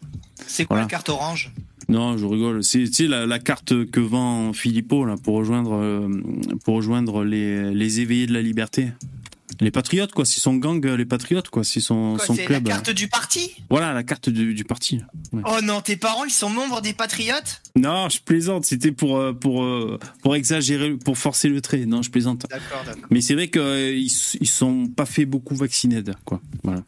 C'est 0.46 0.66
quoi 0.66 0.76
Voilà. 0.76 0.84
la 0.84 0.90
carte 0.90 1.08
orange? 1.08 1.52
Non, 1.90 2.16
je 2.16 2.24
rigole. 2.24 2.62
C'est 2.64 2.84
tu 2.84 2.92
sais, 2.92 3.06
la, 3.06 3.26
la 3.26 3.38
carte 3.38 3.84
que 3.90 4.00
vend 4.00 4.52
Philippot 4.52 5.04
là 5.04 5.16
pour 5.22 5.34
rejoindre 5.36 5.74
euh, 5.74 6.08
pour 6.64 6.76
rejoindre 6.76 7.24
les, 7.24 7.74
les 7.74 8.00
éveillés 8.00 8.26
de 8.26 8.32
la 8.32 8.42
liberté. 8.42 8.92
Les 9.60 9.70
patriotes 9.72 10.12
quoi, 10.12 10.24
c'est 10.24 10.40
son 10.40 10.54
gang, 10.54 10.82
euh, 10.86 10.96
les 10.96 11.04
patriotes 11.04 11.50
quoi, 11.50 11.64
c'est 11.64 11.80
son, 11.80 12.14
Quoi, 12.16 12.24
son 12.24 12.34
C'est 12.34 12.42
la 12.42 12.46
club. 12.46 12.64
carte 12.68 12.90
du 12.90 13.08
parti? 13.08 13.50
Voilà 13.68 13.92
la 13.92 14.02
carte 14.04 14.30
du, 14.30 14.54
du 14.54 14.64
parti. 14.64 15.00
Oh 15.32 15.58
non, 15.62 15.82
tes 15.82 15.96
parents, 15.96 16.24
ils 16.24 16.30
sont 16.30 16.48
membres 16.48 16.80
des 16.80 16.94
Patriotes? 16.94 17.60
Non, 17.76 18.08
je 18.08 18.20
plaisante. 18.22 18.64
C'était 18.64 18.92
pour 18.92 19.18
euh, 19.18 19.32
pour 19.34 19.62
euh, 19.64 19.98
pour 20.22 20.34
exagérer, 20.34 20.96
pour 20.96 21.18
forcer 21.18 21.48
le 21.48 21.60
trait. 21.60 21.84
Non, 21.84 22.00
je 22.00 22.10
plaisante. 22.10 22.46
D'accord, 22.48 22.84
d'accord. 22.86 23.02
Mais 23.10 23.20
c'est 23.20 23.34
vrai 23.34 23.48
qu'ils 23.50 24.06
ils 24.40 24.48
sont 24.48 24.86
pas 24.86 25.04
fait 25.04 25.26
beaucoup 25.26 25.56
vaccinés, 25.56 26.02
quoi. 26.24 26.40
Voilà. 26.62 26.82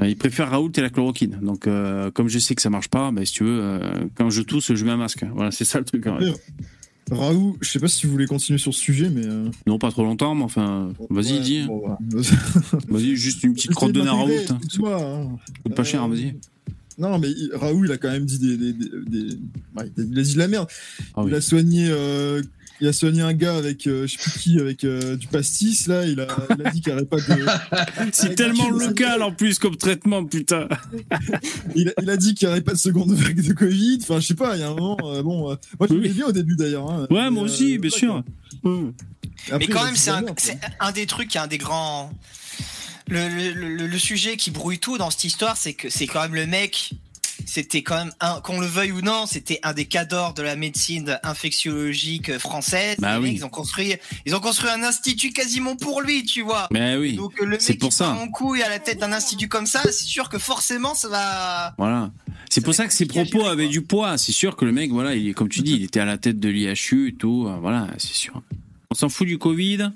Euh, 0.00 0.08
Ils 0.08 0.16
préfèrent 0.16 0.50
Raoult 0.50 0.72
et 0.76 0.80
la 0.80 0.90
chloroquine. 0.90 1.38
Donc, 1.42 1.66
euh, 1.66 2.10
comme 2.10 2.28
je 2.28 2.38
sais 2.38 2.54
que 2.54 2.62
ça 2.62 2.70
marche 2.70 2.88
pas, 2.88 3.10
bah, 3.10 3.24
si 3.24 3.32
tu 3.32 3.44
veux, 3.44 3.60
euh, 3.60 3.80
quand 4.14 4.30
je 4.30 4.42
tousse, 4.42 4.72
je 4.74 4.84
mets 4.84 4.92
un 4.92 4.96
masque. 4.96 5.24
Voilà, 5.34 5.50
c'est 5.50 5.64
ça 5.64 5.78
le 5.78 5.84
truc. 5.84 6.06
en 6.06 6.16
vrai. 6.16 6.32
Raoult, 7.10 7.56
je 7.60 7.68
sais 7.68 7.80
pas 7.80 7.88
si 7.88 8.06
vous 8.06 8.12
voulez 8.12 8.26
continuer 8.26 8.58
sur 8.58 8.72
ce 8.72 8.80
sujet, 8.80 9.10
mais. 9.10 9.26
euh, 9.26 9.48
Non, 9.66 9.78
pas 9.78 9.90
trop 9.90 10.04
longtemps, 10.04 10.34
mais 10.36 10.44
enfin, 10.44 10.92
vas-y, 11.10 11.32
ouais, 11.34 11.40
dis. 11.40 11.62
bon. 11.66 11.82
Vas-y, 12.88 13.16
juste 13.16 13.42
une 13.42 13.54
petite 13.54 13.72
crotte 13.72 13.92
de 13.92 14.00
Raoult. 14.00 14.30
hein. 14.50 14.58
Hein. 14.86 15.28
Coûte 15.64 15.74
pas 15.74 15.82
cher, 15.84 16.04
Euh, 16.04 16.08
vas-y. 16.08 16.36
Non, 16.98 17.18
mais 17.18 17.30
il- 17.30 17.50
Raoult, 17.54 17.84
il 17.86 17.92
a 17.92 17.96
quand 17.96 18.10
même 18.12 18.26
dit 18.26 18.38
des. 18.38 18.56
des- 18.56 18.72
des- 18.74 18.88
des- 19.06 19.34
ouais, 19.76 19.90
il 19.96 20.18
a 20.18 20.22
dit 20.22 20.34
de 20.34 20.38
la 20.38 20.48
merde. 20.48 20.68
Ah 21.14 21.22
oui. 21.24 21.30
Il 21.30 21.34
a 21.34 21.40
soigné. 21.40 21.88
Il 22.80 22.88
a 22.88 22.92
soigné 22.92 23.22
un 23.22 23.32
gars 23.34 23.56
avec, 23.56 23.86
euh, 23.86 24.06
je 24.06 24.12
sais 24.16 24.18
plus 24.30 24.40
qui, 24.40 24.58
avec 24.58 24.84
euh, 24.84 25.16
du 25.16 25.26
pastis, 25.26 25.86
là. 25.86 26.04
Il 26.06 26.20
a, 26.20 26.26
il 26.58 26.66
a 26.66 26.70
dit 26.70 26.80
qu'il 26.80 26.92
n'y 26.92 26.98
aurait 26.98 27.06
pas 27.06 27.16
de. 27.18 27.46
C'est 28.12 28.34
tellement 28.34 28.70
local 28.70 29.22
en 29.22 29.32
plus 29.32 29.58
comme 29.58 29.76
traitement, 29.76 30.24
putain. 30.24 30.68
Il 31.74 31.88
a, 31.90 31.92
il 32.02 32.10
a 32.10 32.16
dit 32.16 32.34
qu'il 32.34 32.48
n'y 32.48 32.52
aurait 32.52 32.60
pas 32.62 32.72
de 32.72 32.78
seconde 32.78 33.12
vague 33.12 33.40
de 33.46 33.52
Covid. 33.52 33.98
Enfin, 34.02 34.20
je 34.20 34.26
sais 34.26 34.34
pas, 34.34 34.56
il 34.56 34.60
y 34.60 34.62
a 34.62 34.68
un 34.70 34.74
moment. 34.74 34.96
euh, 35.04 35.22
bon, 35.22 35.50
euh, 35.52 35.56
moi, 35.78 35.86
je 35.90 35.94
Oui. 35.94 36.08
bien 36.08 36.26
au 36.26 36.32
début 36.32 36.56
d'ailleurs. 36.56 36.90
hein. 36.90 37.06
Ouais, 37.10 37.24
Mais, 37.24 37.30
moi 37.30 37.42
aussi, 37.44 37.76
euh, 37.76 37.78
bien 37.80 37.90
sûr. 37.90 38.22
Après, 39.50 39.58
Mais 39.58 39.66
quand 39.68 39.84
même, 39.84 39.96
c'est 39.96 40.10
un, 40.80 40.92
des 40.92 41.06
trucs, 41.06 41.36
un 41.36 41.46
des 41.46 41.58
grands. 41.58 42.12
Le, 43.08 43.28
le- 43.28 43.76
le- 43.76 43.86
le 43.86 43.98
sujet 43.98 44.36
qui 44.36 44.50
brouille 44.50 44.78
tout 44.78 44.96
dans 44.98 45.10
cette 45.10 45.24
histoire, 45.24 45.56
c'est 45.56 45.72
que 45.74 45.90
c'est 45.90 46.06
quand 46.06 46.22
même 46.22 46.34
le 46.34 46.46
mec. 46.46 46.92
C'était 47.46 47.82
quand 47.82 47.96
même, 47.96 48.12
un, 48.20 48.40
qu'on 48.40 48.60
le 48.60 48.66
veuille 48.66 48.92
ou 48.92 49.00
non, 49.00 49.26
c'était 49.26 49.58
un 49.62 49.72
des 49.72 49.84
cadors 49.86 50.34
de 50.34 50.42
la 50.42 50.56
médecine 50.56 51.18
infectiologique 51.22 52.38
française. 52.38 52.96
Bah 52.98 53.18
oui. 53.18 53.28
mecs, 53.30 53.36
ils 53.38 53.44
ont 53.44 53.48
construit, 53.48 53.94
ils 54.26 54.34
ont 54.34 54.40
construit 54.40 54.70
un 54.70 54.82
institut 54.82 55.32
quasiment 55.32 55.76
pour 55.76 56.00
lui, 56.00 56.24
tu 56.24 56.42
vois. 56.42 56.68
Mais 56.70 56.96
oui, 56.96 57.14
Donc 57.14 57.40
le 57.40 57.58
c'est 57.58 57.74
mec 57.74 57.80
pour 57.80 57.90
qui 57.90 57.96
ça. 57.96 58.12
prend 58.12 58.22
en 58.22 58.28
couille 58.28 58.62
à 58.62 58.68
la 58.68 58.78
tête 58.78 58.98
d'un 59.00 59.12
institut 59.12 59.48
comme 59.48 59.66
ça, 59.66 59.82
c'est 59.84 60.04
sûr 60.04 60.28
que 60.28 60.38
forcément 60.38 60.94
ça 60.94 61.08
va. 61.08 61.74
Voilà. 61.78 62.10
C'est 62.50 62.60
pour 62.62 62.74
ça 62.74 62.86
que 62.86 62.92
ses 62.92 63.06
propos 63.06 63.46
avaient 63.46 63.68
du 63.68 63.82
poids. 63.82 64.18
C'est 64.18 64.32
sûr 64.32 64.56
que 64.56 64.64
le 64.64 64.72
mec, 64.72 64.90
voilà, 64.90 65.14
il 65.14 65.34
comme 65.34 65.48
tu 65.48 65.62
dis, 65.62 65.74
il 65.74 65.84
était 65.84 66.00
à 66.00 66.04
la 66.04 66.18
tête 66.18 66.40
de 66.40 66.48
l'IHU 66.48 67.08
et 67.08 67.14
tout. 67.14 67.46
euh, 67.48 67.56
Voilà, 67.60 67.88
c'est 67.98 68.12
sûr. 68.14 68.42
On 68.90 68.94
s'en 68.94 69.08
fout 69.08 69.26
du 69.26 69.38
Covid? 69.38 69.90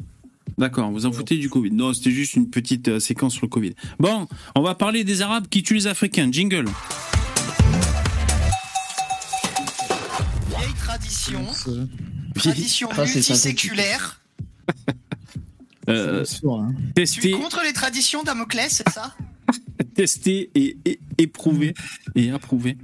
D'accord, 0.56 0.90
vous 0.92 1.04
en 1.04 1.10
foutez 1.10 1.36
du 1.36 1.48
Covid. 1.50 1.72
Non, 1.72 1.92
c'était 1.92 2.12
juste 2.12 2.34
une 2.34 2.48
petite 2.48 2.86
euh, 2.86 3.00
séquence 3.00 3.32
sur 3.34 3.42
le 3.46 3.48
Covid. 3.48 3.74
Bon, 3.98 4.28
on 4.54 4.62
va 4.62 4.76
parler 4.76 5.02
des 5.02 5.20
Arabes 5.20 5.48
qui 5.48 5.64
tuent 5.64 5.74
les 5.74 5.86
Africains. 5.88 6.28
Jingle. 6.30 6.66
Tradition, 11.32 12.88
tradition 12.88 12.88
multiséculaire. 12.96 14.20
Euh, 15.86 16.24
sûr, 16.24 16.54
hein. 16.54 16.74
Tu 16.96 17.28
es 17.28 17.32
contre 17.32 17.60
les 17.62 17.74
traditions 17.74 18.22
Damoclès, 18.22 18.72
c'est 18.72 18.88
ça 18.88 19.14
testé 19.94 20.48
et, 20.54 20.78
et 20.86 20.98
éprouvé 21.18 21.74
et 22.14 22.30
approuvé. 22.30 22.78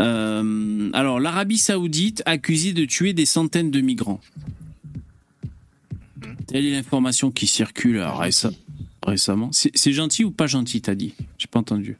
Euh, 0.00 0.88
alors, 0.94 1.20
l'Arabie 1.20 1.58
Saoudite 1.58 2.22
accusée 2.24 2.72
de 2.72 2.86
tuer 2.86 3.12
des 3.12 3.26
centaines 3.26 3.70
de 3.70 3.82
migrants. 3.82 4.22
Telle 6.46 6.64
est 6.64 6.70
l'information 6.72 7.30
qui 7.30 7.46
circule 7.46 7.98
euh, 7.98 8.08
réce- 8.12 8.46
récemment. 9.02 9.50
C'est 9.52 9.92
gentil 9.92 10.24
ou 10.24 10.30
pas 10.30 10.46
gentil, 10.46 10.80
t'as 10.80 10.94
dit? 10.94 11.12
J'ai 11.36 11.48
pas 11.48 11.58
entendu. 11.60 11.98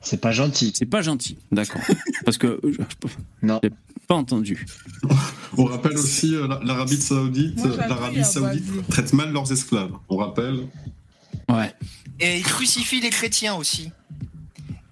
C'est 0.00 0.20
pas 0.20 0.30
gentil. 0.30 0.72
C'est 0.76 0.86
pas 0.86 1.02
gentil, 1.02 1.38
d'accord. 1.50 1.82
Parce 2.24 2.38
que 2.38 2.60
je 2.62 2.78
Non. 3.42 3.60
Pas 4.10 4.16
entendu. 4.16 4.66
On 5.56 5.66
rappelle 5.66 5.96
aussi 5.96 6.34
euh, 6.34 6.48
la- 6.48 6.58
l'Arabie 6.64 7.00
Saoudite. 7.00 7.56
Moi, 7.58 7.76
L'Arabie 7.88 8.16
il 8.18 8.24
Saoudite 8.24 8.88
traite 8.88 9.12
mal 9.12 9.30
leurs 9.32 9.52
esclaves. 9.52 9.92
On 10.08 10.16
rappelle. 10.16 10.66
Ouais. 11.48 11.72
Et 12.18 12.38
il 12.38 12.42
crucifie 12.42 13.00
les 13.00 13.10
chrétiens 13.10 13.54
aussi. 13.54 13.92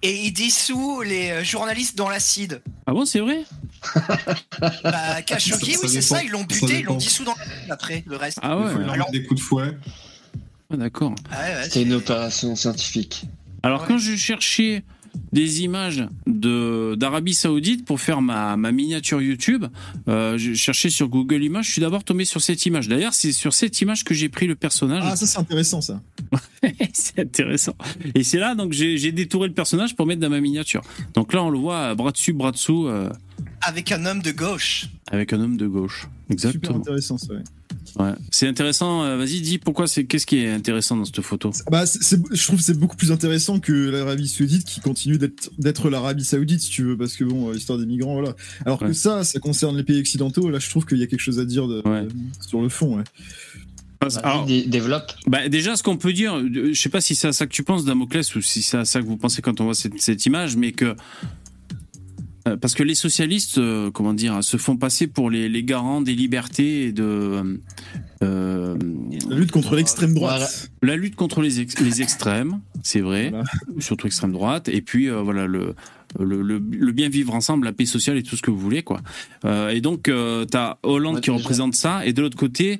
Et 0.01 0.25
il 0.25 0.31
dissout 0.31 1.01
les 1.01 1.31
euh, 1.31 1.43
journalistes 1.43 1.97
dans 1.97 2.07
l'acide. 2.07 2.61
Ah 2.87 2.93
bon, 2.93 3.03
c'est 3.03 3.19
vrai? 3.19 3.43
Bah, 4.83 5.21
Khashoggi, 5.25 5.75
oui, 5.83 5.89
c'est 5.89 6.01
ça, 6.01 6.23
ils 6.23 6.29
l'ont 6.31 6.43
buté, 6.45 6.79
ils 6.79 6.85
l'ont 6.85 6.95
dissous 6.95 7.25
dans 7.25 7.35
l'acide 7.35 7.71
après, 7.71 8.03
le 8.07 8.15
reste. 8.15 8.39
Ah 8.41 8.57
Il 8.57 8.77
ouais, 8.77 8.83
leur 8.85 8.93
alors- 8.93 9.11
des 9.11 9.23
coups 9.25 9.41
de 9.41 9.45
fouet. 9.45 9.77
ah, 10.73 10.77
d'accord. 10.77 11.13
Ah 11.29 11.41
ouais, 11.43 11.55
ouais, 11.55 11.63
C'était 11.65 11.81
une 11.83 11.91
opération 11.93 12.55
scientifique. 12.55 13.25
Alors 13.63 13.81
Ouais. 13.81 13.87
quand 13.89 13.97
je 13.97 14.15
cherchais 14.15 14.83
des 15.31 15.61
images 15.63 16.07
de 16.27 16.95
d'Arabie 16.95 17.33
Saoudite 17.33 17.85
pour 17.85 17.99
faire 17.99 18.21
ma, 18.21 18.57
ma 18.57 18.71
miniature 18.71 19.21
YouTube, 19.21 19.65
euh, 20.07 20.37
je 20.37 20.53
cherchais 20.53 20.89
sur 20.89 21.07
Google 21.09 21.43
Images, 21.43 21.67
je 21.67 21.71
suis 21.73 21.81
d'abord 21.81 22.03
tombé 22.03 22.25
sur 22.25 22.41
cette 22.41 22.65
image. 22.65 22.87
D'ailleurs, 22.87 23.13
c'est 23.13 23.31
sur 23.31 23.53
cette 23.53 23.79
image 23.81 24.03
que 24.03 24.13
j'ai 24.13 24.29
pris 24.29 24.47
le 24.47 24.55
personnage. 24.55 25.03
Ah, 25.05 25.15
ça 25.15 25.25
c'est 25.27 25.37
intéressant 25.39 25.81
ça. 25.81 26.01
c'est 26.93 27.19
intéressant. 27.19 27.75
Et 28.15 28.23
c'est 28.23 28.39
là 28.39 28.55
donc 28.55 28.73
j'ai 28.73 28.97
j'ai 28.97 29.11
détouré 29.11 29.47
le 29.47 29.53
personnage 29.53 29.95
pour 29.95 30.05
mettre 30.05 30.21
dans 30.21 30.29
ma 30.29 30.39
miniature. 30.41 30.81
Donc 31.13 31.33
là, 31.33 31.43
on 31.43 31.49
le 31.49 31.59
voit 31.59 31.93
bras 31.95 32.11
dessus, 32.11 32.33
bras 32.33 32.51
dessous, 32.51 32.87
euh, 32.87 33.09
Avec 33.61 33.91
un 33.91 34.05
homme 34.05 34.21
de 34.21 34.31
gauche. 34.31 34.87
avec 35.11 35.33
un 35.33 35.39
homme 35.41 35.57
de 35.57 35.67
gauche. 35.67 36.01
Super 36.29 36.33
Exactement. 36.33 36.77
intéressant 36.77 37.17
ça. 37.17 37.33
ouais. 37.33 37.43
Ouais. 37.97 38.11
C'est 38.31 38.47
intéressant. 38.47 39.03
euh, 39.03 39.17
Vas-y, 39.17 39.41
dis 39.41 39.57
pourquoi 39.57 39.87
c'est 39.87 40.05
qu'est-ce 40.05 40.25
qui 40.25 40.37
est 40.37 40.49
intéressant 40.51 40.95
dans 40.97 41.05
cette 41.05 41.21
photo? 41.21 41.51
Bah, 41.71 41.83
je 41.85 42.43
trouve 42.45 42.57
que 42.59 42.63
c'est 42.63 42.77
beaucoup 42.77 42.95
plus 42.97 43.11
intéressant 43.11 43.59
que 43.59 43.71
l'Arabie 43.73 44.27
Saoudite 44.27 44.65
qui 44.65 44.79
continue 44.81 45.17
d'être 45.17 45.89
l'Arabie 45.89 46.23
Saoudite 46.25 46.61
si 46.61 46.69
tu 46.69 46.83
veux 46.83 46.97
parce 46.97 47.15
que 47.15 47.23
bon 47.23 47.49
euh, 47.49 47.53
l'histoire 47.53 47.79
des 47.79 47.85
migrants 47.85 48.13
voilà. 48.13 48.35
Alors 48.65 48.81
Ouais. 48.81 48.89
que 48.89 48.93
ça 48.93 49.23
ça 49.23 49.39
concerne 49.39 49.75
les 49.77 49.83
pays 49.83 49.99
occidentaux 49.99 50.49
là 50.49 50.59
je 50.59 50.69
trouve 50.69 50.85
qu'il 50.85 50.97
y 50.99 51.03
a 51.03 51.07
quelque 51.07 51.19
chose 51.19 51.39
à 51.39 51.45
dire 51.45 51.67
de- 51.67 51.81
Ouais. 51.85 52.07
sur 52.47 52.61
le 52.61 52.69
fond 52.69 52.97
ouais. 52.97 53.03
Alors, 54.23 54.45
Dé- 54.45 54.63
développe. 54.65 55.11
Bah, 55.27 55.49
déjà, 55.49 55.75
ce 55.75 55.83
qu'on 55.83 55.97
peut 55.97 56.13
dire, 56.13 56.37
euh, 56.37 56.69
je 56.71 56.79
sais 56.79 56.87
pas 56.87 57.01
si 57.01 57.15
c'est 57.15 57.27
à 57.27 57.33
ça 57.33 57.45
que 57.45 57.51
tu 57.51 57.63
penses, 57.63 57.83
Damoclès, 57.83 58.33
ou 58.35 58.41
si 58.41 58.61
c'est 58.61 58.77
à 58.77 58.85
ça 58.85 59.01
que 59.01 59.05
vous 59.05 59.17
pensez 59.17 59.41
quand 59.41 59.59
on 59.59 59.65
voit 59.65 59.73
cette, 59.73 59.99
cette 59.99 60.25
image, 60.25 60.55
mais 60.55 60.71
que. 60.71 60.95
Euh, 62.49 62.57
Parce 62.57 62.73
que 62.73 62.83
les 62.83 62.95
socialistes, 62.95 63.57
euh, 63.57 63.91
comment 63.91 64.13
dire, 64.13 64.43
se 64.43 64.57
font 64.57 64.77
passer 64.77 65.07
pour 65.07 65.29
les, 65.29 65.47
les 65.49 65.63
garants 65.63 66.01
des 66.01 66.15
libertés 66.15 66.85
et 66.87 66.91
de. 66.91 67.59
euh, 68.23 68.75
La 69.29 69.35
lutte 69.35 69.51
contre 69.51 69.75
l'extrême 69.75 70.13
droite. 70.13 70.71
La 70.81 70.95
lutte 70.95 71.15
contre 71.15 71.41
les, 71.41 71.61
ex- 71.61 71.79
les 71.79 72.01
extrêmes, 72.01 72.59
c'est 72.83 73.01
vrai, 73.01 73.29
Voilà. 73.29 73.45
surtout 73.79 74.07
extrême 74.07 74.31
droite, 74.31 74.67
et 74.69 74.81
puis 74.81 75.09
euh, 75.09 75.21
voilà 75.21 75.47
le, 75.47 75.75
le, 76.17 76.41
le, 76.41 76.57
le 76.59 76.91
bien 76.91 77.09
vivre 77.09 77.33
ensemble, 77.35 77.65
la 77.65 77.73
paix 77.73 77.85
sociale 77.85 78.17
et 78.17 78.23
tout 78.23 78.35
ce 78.35 78.41
que 78.41 78.49
vous 78.51 78.59
voulez 78.59 78.81
quoi. 78.83 79.01
Euh, 79.45 79.69
et 79.69 79.81
donc 79.81 80.07
euh, 80.07 80.45
t'as 80.45 80.77
Hollande 80.83 81.15
Ouais, 81.15 81.21
qui 81.21 81.29
représente 81.31 81.75
ça, 81.75 82.05
et 82.05 82.13
de 82.13 82.21
l'autre 82.21 82.37
côté, 82.37 82.79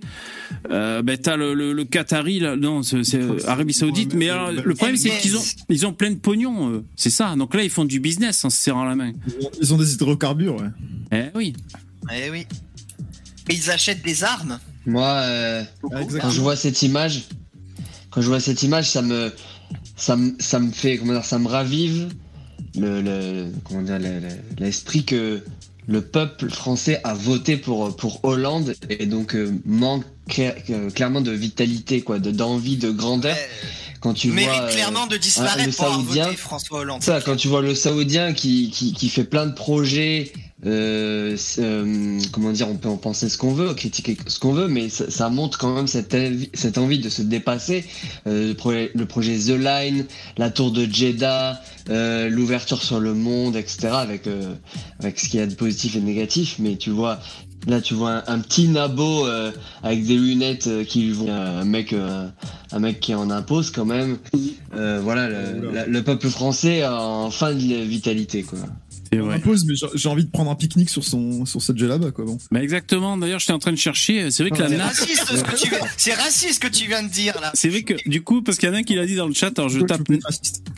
euh, 0.72 1.02
ben 1.02 1.18
t'as 1.18 1.36
le, 1.36 1.54
le, 1.54 1.74
le 1.74 1.84
Qatari, 1.86 2.40
là, 2.40 2.56
non 2.56 2.82
c'est 2.84 3.20
Arabie 3.48 3.74
Saoudite, 3.74 4.14
mais 4.14 4.30
alors, 4.30 4.52
le 4.52 4.74
problème 4.74 4.98
c'est 4.98 5.10
qu'ils 5.20 5.36
ont 5.38 5.42
ils 5.70 5.86
ont 5.86 5.94
plein 5.94 6.12
de 6.12 6.18
pognon, 6.20 6.84
c'est 6.96 7.10
ça. 7.12 7.36
Donc 7.36 7.54
là 7.54 7.64
ils 7.64 7.70
font 7.70 7.86
du 7.86 8.00
business 8.00 8.44
en 8.46 8.50
se 8.50 8.58
serrant 8.58 8.86
la 8.86 8.96
main. 8.96 9.14
Ils 9.62 9.74
ont- 9.74 9.78
des 9.78 9.94
hydrocarbures 9.94 10.56
ouais. 10.56 10.68
Eh 11.12 11.38
oui. 11.38 11.54
Eh 12.14 12.30
oui. 12.30 12.46
Et 13.50 13.54
ils 13.56 13.70
achètent 13.72 14.04
des 14.04 14.24
armes. 14.24 14.60
Moi, 14.86 15.08
euh, 15.08 15.64
quand 16.22 16.30
je 16.30 16.40
vois 16.42 16.56
cette 16.56 16.82
image, 16.82 17.24
quand 18.10 18.22
je 18.22 18.28
vois 18.28 18.40
cette 18.40 18.64
image, 18.64 18.90
ça 18.90 19.02
me, 19.02 19.32
ça 19.96 20.16
me, 20.16 20.34
ça 20.40 20.60
me 20.60 20.72
fait, 20.72 20.98
comment 20.98 21.14
dire, 21.14 21.26
ça 21.26 21.40
me 21.40 21.48
ravive 21.48 22.10
le, 22.78 23.02
le 23.02 23.46
comment 23.64 23.82
dire, 23.82 24.00
le- 24.00 24.20
le- 24.20 24.64
l'esprit 24.64 25.04
que 25.06 25.42
le 25.88 26.02
peuple 26.02 26.50
français 26.50 27.00
a 27.04 27.14
voté 27.14 27.58
pour 27.58 27.96
pour 27.96 28.24
Hollande 28.24 28.76
et 28.90 29.06
donc 29.08 29.36
euh, 29.36 29.52
manque 29.66 30.04
cla- 30.30 30.54
euh, 30.70 30.90
clairement 30.92 31.22
de 31.22 31.32
vitalité, 31.32 32.02
quoi, 32.02 32.20
de 32.20 32.32
d'envie, 32.32 32.78
de 32.78 32.92
grandeur. 32.92 33.36
Quand 34.02 34.14
tu 34.14 34.30
vois, 34.30 34.40
euh, 34.64 34.72
clairement 34.72 35.08
de 35.08 35.14
le 35.14 35.20
disparaître 35.20 35.76
pour 35.76 35.86
avoir 35.86 36.00
Saoudien- 36.02 36.26
voté 36.26 36.38
François 36.38 36.80
Hollande. 36.80 37.04
ça, 37.04 37.20
quand 37.22 37.36
tu 37.36 37.48
vois 37.50 37.62
le 37.62 37.76
Saoudien 37.76 38.32
qui, 38.34 38.70
qui, 38.72 38.94
qui 38.94 39.10
fait 39.10 39.26
plein 39.26 39.46
de 39.46 39.52
projets, 39.54 40.32
euh, 40.66 41.38
euh, 41.60 42.20
comment 42.32 42.52
dire, 42.52 42.68
on 42.70 42.76
peut 42.76 42.90
en 42.90 42.98
penser 42.98 43.30
ce 43.30 43.38
qu'on 43.38 43.54
veut, 43.54 43.74
critiquer 43.74 44.18
ce 44.28 44.40
qu'on 44.40 44.52
veut, 44.54 44.68
mais 44.68 44.90
ça, 44.90 45.10
ça 45.10 45.30
montre 45.30 45.58
quand 45.58 45.74
même 45.74 45.88
cette, 45.88 46.14
envie- 46.14 46.50
cette 46.54 46.78
envie 46.78 47.00
de 47.00 47.10
se 47.10 47.22
dépasser. 47.22 47.86
Euh, 48.28 48.50
le, 48.50 48.54
projet, 48.56 48.92
le 48.94 49.06
projet 49.06 49.38
The 49.38 49.58
Line, 49.58 50.06
la 50.38 50.50
tour 50.50 50.72
de 50.72 50.86
Jeddah, 50.86 51.62
euh, 51.90 52.30
l'ouverture 52.30 52.84
sur 52.84 53.00
le 53.00 53.14
monde, 53.14 53.56
etc., 53.56 53.88
avec, 53.94 54.28
euh, 54.28 54.54
avec 55.00 55.20
ce 55.20 55.30
qu'il 55.30 55.40
y 55.40 55.44
a 55.44 55.48
de 55.48 55.56
positif 55.56 55.96
et 55.96 56.00
de 56.02 56.06
négatif, 56.06 56.56
mais 56.60 56.76
tu 56.76 56.90
vois. 56.90 57.20
Là, 57.68 57.82
tu 57.82 57.94
vois 57.94 58.24
un, 58.30 58.36
un 58.36 58.40
petit 58.40 58.70
nabo 58.70 59.28
euh, 59.28 59.52
avec 59.84 60.06
des 60.06 60.16
lunettes 60.16 60.68
euh, 60.68 60.86
qui 60.86 61.12
vont 61.12 61.30
un 61.30 61.66
mec, 61.66 61.92
euh, 61.92 62.26
un 62.72 62.80
mec 62.80 63.02
qui 63.02 63.14
en 63.14 63.30
impose 63.30 63.70
quand 63.72 63.84
même. 63.84 64.18
Euh, 64.76 65.02
voilà, 65.04 65.28
le, 65.30 65.70
la- 65.74 65.86
le 65.86 66.04
peuple 66.04 66.30
français 66.30 66.86
en 66.88 67.30
fin 67.32 67.54
de 67.54 67.60
vitalité, 67.84 68.44
quoi. 68.44 68.60
C'est 69.12 69.18
vrai. 69.20 69.36
impose, 69.38 69.66
mais 69.66 69.74
j'ai- 69.96 70.10
envie 70.10 70.24
de 70.26 70.30
prendre 70.30 70.52
un 70.52 70.56
pique-nique 70.56 70.90
sur 70.90 71.04
son 71.04 71.46
sur 71.46 71.62
cette 71.62 71.80
là 71.80 71.98
quoi 72.12 72.26
bon. 72.26 72.38
Bah 72.52 72.62
exactement. 72.62 73.18
D'ailleurs, 73.18 73.40
j'étais 73.40 73.54
en 73.54 73.60
train 73.60 73.72
de 73.72 73.78
chercher. 73.78 74.30
C'est 74.32 74.44
vrai 74.44 74.52
que 74.52 74.62
la 74.62 74.70
C'est 74.70 74.78
nappe. 74.78 74.88
raciste 74.90 75.26
ce 75.36 75.44
que 75.44 75.56
tu 75.56 75.70
viens. 75.70 75.80
C'est 75.98 76.14
raciste 76.14 76.54
ce 76.56 76.60
que 76.60 76.68
tu 76.68 76.88
viens 76.88 77.02
de 77.04 77.10
dire 77.10 77.40
là. 77.42 77.52
C'est 77.56 77.70
vrai 77.70 77.82
que 77.84 77.94
du 78.08 78.22
coup, 78.22 78.42
parce 78.44 78.58
qu'il 78.58 78.70
y 78.70 78.72
en 78.72 78.76
a 78.76 78.80
un 78.80 78.84
qui 78.84 78.96
l'a 78.96 79.06
dit 79.06 79.16
dans 79.16 79.28
le 79.28 79.34
chat, 79.34 79.58
alors 79.58 79.70
je 79.70 79.80
tape 79.82 80.02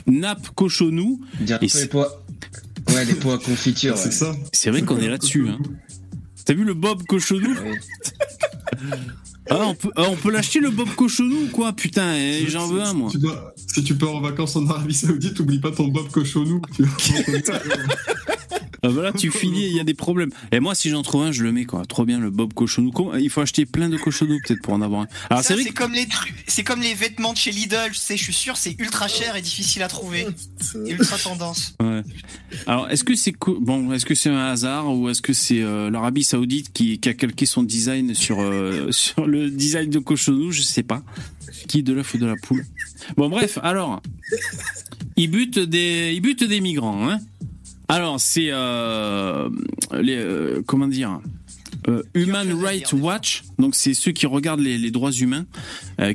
nappe 0.08 0.50
cochonou. 0.56 1.22
Dire 1.42 1.60
Et 1.62 1.68
les 1.68 1.88
pois. 1.88 2.24
Ouais, 2.90 3.06
les 3.06 3.14
pois 3.16 3.36
à 3.36 3.38
confiture. 3.38 3.98
C'est 3.98 4.06
ouais. 4.06 4.12
ça. 4.12 4.36
C'est 4.54 4.70
vrai 4.72 4.82
qu'on 4.82 4.98
est 5.00 5.08
là-dessus. 5.10 5.48
Hein. 5.50 5.60
T'as 6.46 6.54
vu 6.54 6.64
le 6.64 6.74
Bob 6.74 7.04
cochonou 7.04 7.54
Ouais. 7.54 7.80
ah, 9.52 9.66
on 9.68 9.76
peut, 9.76 9.90
ah, 9.96 10.04
on 10.10 10.16
peut 10.16 10.32
l'acheter 10.32 10.60
le 10.60 10.70
Bob 10.70 10.90
cochonou 10.96 11.44
ou 11.44 11.48
quoi? 11.48 11.74
Putain, 11.74 12.14
eh, 12.16 12.46
j'en 12.48 12.68
veux 12.68 12.82
un 12.82 12.94
moi. 12.94 13.10
Tu 13.12 13.18
dois- 13.20 13.54
si 13.74 13.84
tu 13.84 13.96
pars 13.96 14.16
en 14.16 14.22
vacances 14.22 14.56
en 14.56 14.68
Arabie 14.68 14.94
Saoudite, 14.94 15.40
oublie 15.40 15.60
pas 15.60 15.72
ton 15.72 15.88
Bob 15.88 16.10
Cochonou. 16.10 16.62
vois. 18.84 18.90
Ah, 18.90 18.94
voilà, 18.94 19.14
tu 19.14 19.32
finis, 19.32 19.68
il 19.68 19.76
y 19.76 19.80
a 19.80 19.84
des 19.84 19.94
problèmes. 19.94 20.32
Et 20.52 20.60
moi, 20.60 20.76
si 20.76 20.90
j'en 20.90 21.02
trouve 21.04 21.24
un, 21.24 21.32
je 21.32 21.44
le 21.44 21.52
mets 21.52 21.66
quoi. 21.66 21.86
Trop 21.86 22.06
bien 22.06 22.20
le 22.20 22.30
Bob 22.30 22.54
cochonou. 22.54 22.92
Il 23.20 23.30
faut 23.30 23.42
acheter 23.42 23.66
plein 23.66 23.90
de 23.90 23.98
cochonous 23.98 24.40
peut-être 24.46 24.62
pour 24.62 24.74
en 24.74 24.82
avoir 24.82 25.02
un. 25.02 25.08
Alors 25.30 25.44
c'est 25.44 25.54
vrai 25.54 25.64
c'est 25.64 25.70
que 25.70 25.76
comme 25.76 25.94
les 25.94 26.08
c'est 26.48 26.64
comme 26.64 26.82
les 26.82 26.94
vêtements 26.94 27.34
de 27.34 27.38
chez 27.38 27.52
Lidl, 27.52 27.92
tu 27.92 27.96
sais, 27.96 28.18
je 28.18 28.24
suis 28.24 28.34
sûr, 28.34 28.58
c'est 28.58 28.76
ultra 28.80 29.08
cher 29.08 29.36
et 29.36 29.42
difficile 29.42 29.84
à 29.84 29.88
trouver. 29.88 30.26
Et 30.86 30.92
ultra 30.92 31.18
tendance. 31.18 31.76
Ouais. 31.80 32.02
Alors, 32.68 32.90
est-ce 32.90 33.04
que 33.04 33.16
c'est 33.16 33.36
bon 33.60 33.94
Est-ce 33.94 34.06
que 34.06 34.16
c'est 34.16 34.30
un 34.30 34.46
hasard 34.46 34.94
ou 34.94 35.10
est-ce 35.10 35.22
que 35.22 35.34
c'est 35.34 35.62
euh, 35.62 35.90
l'Arabie 35.90 36.24
Saoudite 36.24 36.74
qui, 36.74 37.00
qui 37.00 37.10
a 37.10 37.14
calqué 37.14 37.46
son 37.46 37.64
design 37.64 38.14
sur 38.14 38.42
euh, 38.42 38.88
sur 38.92 39.28
le 39.28 39.50
design 39.50 39.90
de 39.90 40.00
cochonou? 40.00 40.52
Je 40.52 40.62
sais 40.62 40.84
pas. 40.84 41.04
Qui 41.68 41.84
de 41.84 41.94
l'œuf 41.94 42.14
ou 42.14 42.18
de 42.18 42.26
la 42.26 42.36
poule? 42.36 42.66
Bon, 43.18 43.30
bref. 43.30 43.60
Alors, 43.62 44.02
ils 45.18 45.30
butent 45.30 45.60
des 45.60 46.14
ils 46.14 46.22
butent 46.22 46.44
des 46.44 46.62
migrants. 46.62 47.10
Hein 47.10 47.20
alors, 47.92 48.22
c'est 48.22 48.48
euh, 48.52 49.50
les 50.00 50.16
euh, 50.16 50.62
comment 50.66 50.88
dire 50.88 51.20
euh, 51.90 52.04
Human 52.14 52.54
Rights 52.54 52.94
Watch, 52.94 53.44
donc 53.60 53.76
c'est 53.76 53.94
ceux 53.94 54.14
qui 54.14 54.26
regardent 54.28 54.62
les, 54.62 54.78
les 54.78 54.92
droits 54.92 55.12
humains, 55.12 55.46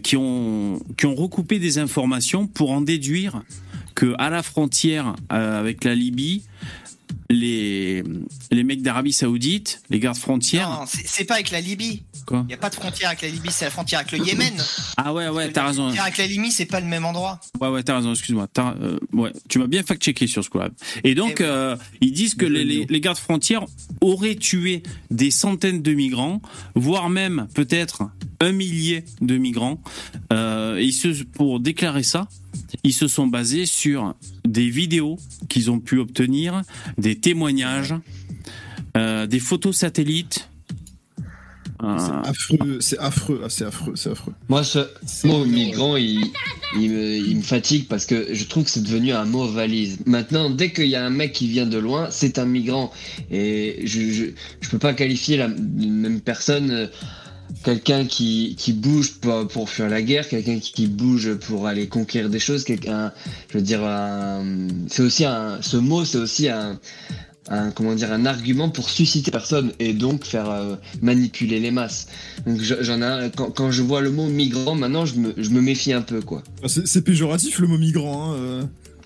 qui 0.02 0.16
ont 0.16 0.80
qui 0.96 1.06
ont 1.06 1.14
recoupé 1.14 1.58
des 1.58 1.78
informations 1.78 2.46
pour 2.46 2.70
en 2.70 2.80
déduire 2.80 3.42
que 3.94 4.14
à 4.18 4.30
la 4.30 4.42
frontière 4.42 5.16
avec 5.28 5.84
la 5.84 5.94
Libye, 5.94 6.44
les 7.28 8.02
les 8.50 8.64
mecs 8.64 8.80
d'Arabie 8.80 9.12
Saoudite, 9.12 9.82
les 9.90 9.98
gardes 9.98 10.16
frontières, 10.16 10.70
Non, 10.70 10.86
c'est 10.86 11.24
pas 11.24 11.34
avec 11.34 11.50
la 11.50 11.60
Libye. 11.60 12.04
Quoi 12.26 12.44
Il 12.48 12.50
y 12.50 12.54
a 12.54 12.58
pas 12.58 12.68
de 12.70 12.74
frontière 12.74 13.08
avec 13.08 13.22
la 13.22 13.28
Libye, 13.28 13.50
c'est 13.50 13.64
la 13.64 13.70
frontière 13.70 14.00
avec 14.00 14.12
le 14.12 14.18
Yémen. 14.26 14.52
Ah 14.96 15.14
ouais 15.14 15.28
ouais, 15.28 15.50
t'as 15.52 15.62
La 15.62 15.68
raison. 15.68 15.84
frontière 15.84 16.02
avec 16.04 16.18
la 16.18 16.26
Libye, 16.26 16.50
c'est 16.50 16.66
pas 16.66 16.80
le 16.80 16.86
même 16.86 17.04
endroit. 17.04 17.40
Ouais, 17.60 17.68
ouais, 17.68 17.82
t'as 17.82 17.96
raison, 17.96 18.10
excuse-moi. 18.12 18.48
T'as, 18.52 18.74
euh, 18.82 18.98
ouais, 19.12 19.32
tu 19.48 19.58
m'as 19.58 19.66
bien 19.66 19.82
fact-checké 19.82 20.26
sur 20.26 20.44
ce 20.44 20.50
coup-là. 20.50 20.68
Et 21.04 21.14
donc, 21.14 21.36
Eh 21.40 21.44
oui. 21.44 21.48
euh, 21.48 21.76
ils 22.00 22.12
disent 22.12 22.34
que 22.34 22.44
les, 22.46 22.64
les, 22.64 22.84
les 22.88 23.00
gardes 23.00 23.16
frontières 23.18 23.64
auraient 24.00 24.34
tué 24.34 24.82
des 25.10 25.30
centaines 25.30 25.82
de 25.82 25.92
migrants, 25.94 26.42
voire 26.74 27.08
même 27.08 27.46
peut-être 27.54 28.02
un 28.40 28.52
millier 28.52 29.04
de 29.22 29.38
migrants. 29.38 29.80
Euh, 30.32 30.76
et 30.76 30.90
se, 30.92 31.22
pour 31.24 31.60
déclarer 31.60 32.02
ça, 32.02 32.28
ils 32.82 32.92
se 32.92 33.06
sont 33.08 33.26
basés 33.26 33.64
sur 33.66 34.14
des 34.46 34.68
vidéos 34.68 35.18
qu'ils 35.48 35.70
ont 35.70 35.78
pu 35.80 35.98
obtenir, 35.98 36.62
des 36.98 37.16
témoignages, 37.16 37.94
euh, 38.96 39.26
des 39.26 39.38
photos 39.40 39.76
satellites. 39.76 40.48
Euh, 41.82 41.98
C'est 41.98 42.28
affreux, 42.28 42.78
c'est 42.80 42.98
affreux, 42.98 43.40
ah, 43.44 43.48
c'est 43.50 43.64
affreux, 43.64 43.92
c'est 43.96 44.10
affreux. 44.10 44.32
Moi, 44.48 44.64
ce 44.64 44.78
mot 45.26 45.44
migrant, 45.44 45.96
il, 45.96 46.20
il, 46.78 46.90
me, 46.90 47.16
il 47.16 47.36
me 47.36 47.42
fatigue 47.42 47.86
parce 47.88 48.06
que 48.06 48.34
je 48.34 48.44
trouve 48.44 48.64
que 48.64 48.70
c'est 48.70 48.82
devenu 48.82 49.12
un 49.12 49.24
mot 49.26 49.46
valise. 49.46 49.98
Maintenant, 50.06 50.48
dès 50.50 50.72
qu'il 50.72 50.86
y 50.86 50.96
a 50.96 51.04
un 51.04 51.10
mec 51.10 51.32
qui 51.32 51.48
vient 51.48 51.66
de 51.66 51.78
loin, 51.78 52.08
c'est 52.10 52.38
un 52.38 52.46
migrant. 52.46 52.92
Et 53.30 53.80
je, 53.84 54.00
je, 54.10 54.24
je 54.60 54.68
peux 54.70 54.78
pas 54.78 54.94
qualifier 54.94 55.36
la 55.36 55.48
même 55.48 56.20
personne. 56.20 56.70
euh, 56.70 56.86
quelqu'un 57.62 58.04
qui, 58.04 58.56
qui 58.58 58.72
bouge 58.72 59.14
pour, 59.20 59.46
pour 59.48 59.70
fuir 59.70 59.88
la 59.88 60.02
guerre, 60.02 60.28
quelqu'un 60.28 60.58
qui 60.58 60.86
bouge 60.88 61.34
pour 61.34 61.66
aller 61.66 61.86
conquérir 61.88 62.28
des 62.28 62.40
choses, 62.40 62.64
quelqu'un, 62.64 63.12
je 63.50 63.58
veux 63.58 63.62
dire, 63.64 63.80
c'est 64.88 65.02
aussi 65.02 65.24
un, 65.24 65.62
ce 65.62 65.76
mot, 65.76 66.04
c'est 66.04 66.18
aussi 66.18 66.48
un, 66.48 66.78
un, 67.48 67.70
comment 67.70 67.94
dire, 67.94 68.12
un 68.12 68.26
argument 68.26 68.68
pour 68.68 68.90
susciter 68.90 69.30
personne 69.30 69.72
et 69.78 69.92
donc 69.92 70.24
faire 70.24 70.50
euh, 70.50 70.76
manipuler 71.02 71.60
les 71.60 71.70
masses. 71.70 72.08
Donc 72.46 72.60
j'en 72.60 73.02
ai, 73.02 73.30
quand, 73.36 73.50
quand, 73.50 73.70
je 73.70 73.82
vois 73.82 74.00
le 74.00 74.10
mot 74.10 74.26
migrant, 74.26 74.74
maintenant 74.74 75.06
je 75.06 75.16
me, 75.16 75.34
je 75.36 75.50
me 75.50 75.60
méfie 75.60 75.92
un 75.92 76.02
peu 76.02 76.20
quoi. 76.20 76.42
Ah, 76.62 76.66
c'est 76.68 77.02
péjoratif 77.02 77.58
le 77.58 77.68
mot 77.68 77.78
migrant. 77.78 78.32
Hein, 78.32 78.36
euh. 78.36 78.62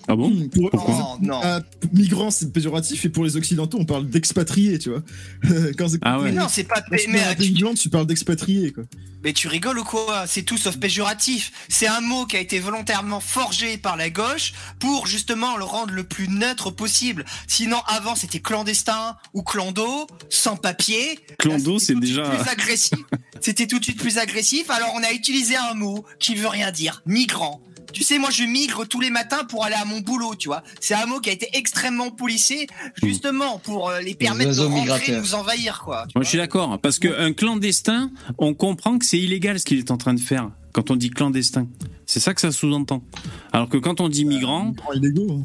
Ah 0.07 0.15
bon 0.15 0.31
Pourquoi 0.53 1.17
non, 1.21 1.39
ah, 1.43 1.61
migrant, 1.93 2.31
c'est 2.31 2.51
péjoratif 2.51 3.05
et 3.05 3.09
pour 3.09 3.23
les 3.23 3.37
occidentaux, 3.37 3.77
on 3.79 3.85
parle 3.85 4.07
d'expatriés, 4.07 4.79
tu 4.79 4.89
vois. 4.89 5.03
Quand 5.77 5.87
ah 6.01 6.19
ouais. 6.19 6.31
Mais 6.31 6.39
non, 6.39 6.47
c'est 6.49 6.63
pas. 6.63 6.81
Mais, 6.91 7.01
mais 7.09 7.35
tu... 7.35 7.53
tu 7.75 7.89
parles 7.89 8.07
d'expatriés, 8.07 8.71
quoi. 8.71 8.83
Mais 9.23 9.33
tu 9.33 9.47
rigoles 9.47 9.77
ou 9.77 9.83
quoi? 9.83 10.25
C'est 10.25 10.41
tout 10.41 10.57
sauf 10.57 10.77
péjoratif. 10.77 11.51
C'est 11.69 11.87
un 11.87 12.01
mot 12.01 12.25
qui 12.25 12.37
a 12.37 12.39
été 12.39 12.59
volontairement 12.59 13.19
forgé 13.19 13.77
par 13.77 13.95
la 13.95 14.09
gauche 14.09 14.53
pour 14.79 15.05
justement 15.05 15.57
le 15.57 15.63
rendre 15.63 15.93
le 15.93 16.03
plus 16.03 16.27
neutre 16.27 16.71
possible. 16.71 17.25
Sinon, 17.47 17.77
avant, 17.85 18.15
c'était 18.15 18.39
clandestin 18.39 19.15
ou 19.33 19.43
clando, 19.43 20.07
sans 20.29 20.55
papier. 20.55 21.19
Clando, 21.37 21.77
c'est 21.77 21.95
déjà. 21.95 22.23
Plus 22.23 22.49
agressif. 22.49 22.99
c'était 23.41 23.67
tout 23.67 23.77
de 23.77 23.83
suite 23.83 23.99
plus 23.99 24.17
agressif. 24.17 24.69
Alors, 24.71 24.91
on 24.95 25.03
a 25.03 25.11
utilisé 25.11 25.55
un 25.55 25.75
mot 25.75 26.03
qui 26.19 26.35
veut 26.35 26.47
rien 26.47 26.71
dire. 26.71 27.03
Migrant. 27.05 27.61
Tu 27.93 28.03
sais, 28.03 28.17
moi, 28.19 28.29
je 28.29 28.43
migre 28.43 28.87
tous 28.87 28.99
les 28.99 29.09
matins 29.09 29.43
pour 29.43 29.65
aller 29.65 29.75
à 29.75 29.85
mon 29.85 29.99
boulot, 29.99 30.35
tu 30.35 30.47
vois. 30.47 30.63
C'est 30.79 30.93
un 30.93 31.05
mot 31.05 31.19
qui 31.19 31.29
a 31.29 31.33
été 31.33 31.49
extrêmement 31.53 32.11
policé, 32.11 32.67
justement, 33.01 33.59
pour 33.59 33.89
euh, 33.89 33.99
les 34.01 34.15
permettre 34.15 34.55
de 34.55 34.61
rentrer, 34.61 35.17
nous 35.17 35.35
envahir, 35.35 35.81
quoi. 35.83 36.05
Moi, 36.15 36.23
je 36.23 36.29
suis 36.29 36.37
d'accord, 36.37 36.79
parce 36.79 36.99
qu'un 36.99 37.33
clandestin, 37.33 38.11
on 38.37 38.53
comprend 38.53 38.97
que 38.97 39.05
c'est 39.05 39.19
illégal 39.19 39.59
ce 39.59 39.65
qu'il 39.65 39.79
est 39.79 39.91
en 39.91 39.97
train 39.97 40.13
de 40.13 40.19
faire 40.19 40.51
quand 40.71 40.91
on 40.91 40.95
dit 40.95 41.09
clandestin. 41.09 41.67
C'est 42.05 42.19
ça 42.19 42.33
que 42.33 42.41
ça 42.41 42.51
sous-entend. 42.51 43.03
Alors 43.51 43.69
que 43.69 43.77
quand 43.77 44.01
on 44.01 44.09
dit 44.09 44.25
migrant. 44.25 44.65
migrant 44.65 44.93
illégaux. 44.93 45.31
Hein. 45.31 45.43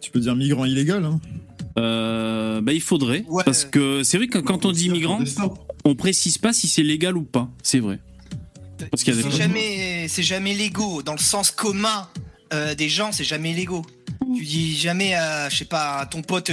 Tu 0.00 0.10
peux 0.10 0.20
dire 0.20 0.36
migrant 0.36 0.64
illégal. 0.64 1.04
Hein. 1.04 1.20
Euh, 1.78 2.60
bah, 2.60 2.72
il 2.72 2.80
faudrait. 2.80 3.24
Parce 3.44 3.64
que 3.64 4.02
c'est 4.02 4.16
vrai 4.16 4.28
que 4.28 4.38
quand 4.38 4.64
on 4.64 4.72
dit 4.72 4.88
migrant, 4.88 5.20
on 5.84 5.94
précise 5.94 6.38
pas 6.38 6.52
si 6.52 6.68
c'est 6.68 6.82
légal 6.82 7.16
ou 7.16 7.22
pas. 7.22 7.48
C'est 7.62 7.80
vrai. 7.80 8.00
C'est 8.94 10.22
jamais, 10.22 10.54
légaux. 10.54 11.02
Dans 11.02 11.12
le 11.12 11.18
sens 11.18 11.50
commun 11.50 12.08
euh, 12.52 12.74
des 12.74 12.88
gens, 12.88 13.12
c'est 13.12 13.24
jamais 13.24 13.52
légaux. 13.52 13.84
Tu 14.36 14.44
dis 14.44 14.76
jamais 14.76 15.14
à, 15.14 15.48
je 15.48 15.56
sais 15.56 15.64
pas, 15.64 15.98
à 15.98 16.06
ton 16.06 16.22
pote, 16.22 16.50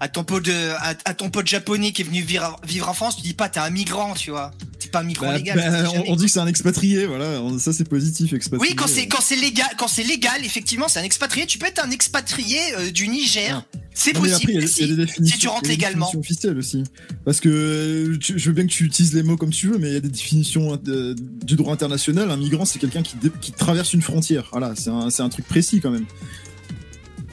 à 0.00 0.08
ton 0.08 0.24
pote, 0.24 0.48
à, 0.78 1.14
ton 1.14 1.30
pote 1.30 1.46
japonais 1.46 1.92
qui 1.92 2.02
est 2.02 2.04
venu 2.04 2.22
vivre, 2.22 2.60
vivre 2.66 2.88
en 2.88 2.94
France, 2.94 3.16
tu 3.16 3.22
dis 3.22 3.34
pas 3.34 3.48
t'es 3.48 3.60
un 3.60 3.70
migrant, 3.70 4.14
tu 4.14 4.30
vois. 4.30 4.52
T'es 4.78 4.88
pas 4.88 5.00
un 5.00 5.04
migrant 5.04 5.26
bah, 5.26 5.36
légal. 5.36 5.56
Bah, 5.56 5.90
on, 6.06 6.16
dit 6.16 6.26
que 6.26 6.30
c'est 6.30 6.40
un 6.40 6.46
expatrié, 6.46 7.06
voilà. 7.06 7.40
Ça 7.58 7.72
c'est 7.72 7.88
positif, 7.88 8.32
expatrié. 8.32 8.70
Oui, 8.70 8.76
quand 8.76 8.88
c'est 8.88 9.06
quand 9.06 9.20
c'est 9.20 9.36
légal, 9.36 9.68
quand 9.78 9.88
c'est 9.88 10.04
légal, 10.04 10.44
effectivement, 10.44 10.88
c'est 10.88 11.00
un 11.00 11.04
expatrié. 11.04 11.46
Tu 11.46 11.58
peux 11.58 11.66
être 11.66 11.84
un 11.84 11.90
expatrié 11.90 12.58
euh, 12.78 12.90
du 12.90 13.08
Niger. 13.08 13.64
Ah. 13.74 13.78
C'est 13.94 14.14
possible. 14.14 14.66
si, 14.66 15.38
tu 15.38 15.48
rentres 15.48 15.68
légalement. 15.68 16.10
officielles 16.16 16.56
aussi. 16.56 16.82
Parce 17.24 17.40
que 17.40 18.18
je 18.20 18.46
veux 18.46 18.52
bien 18.52 18.66
que 18.66 18.72
tu 18.72 18.84
utilises 18.84 19.14
les 19.14 19.22
mots 19.22 19.36
comme 19.36 19.50
tu 19.50 19.68
veux, 19.68 19.78
mais 19.78 19.88
il 19.88 19.94
y 19.94 19.96
a 19.96 20.00
des 20.00 20.08
définitions 20.08 20.80
euh, 20.88 21.14
du 21.44 21.56
droit 21.56 21.74
international. 21.74 22.30
Un 22.30 22.36
migrant, 22.36 22.64
c'est 22.64 22.78
quelqu'un 22.78 23.02
qui, 23.02 23.16
qui, 23.40 23.52
traverse 23.52 23.92
une 23.92 24.02
frontière. 24.02 24.48
Voilà, 24.52 24.74
c'est 24.76 24.90
un, 24.90 25.08
un 25.16 25.28
truc 25.28 25.46
précis 25.46 25.80
quand 25.80 25.90
même. 25.90 26.06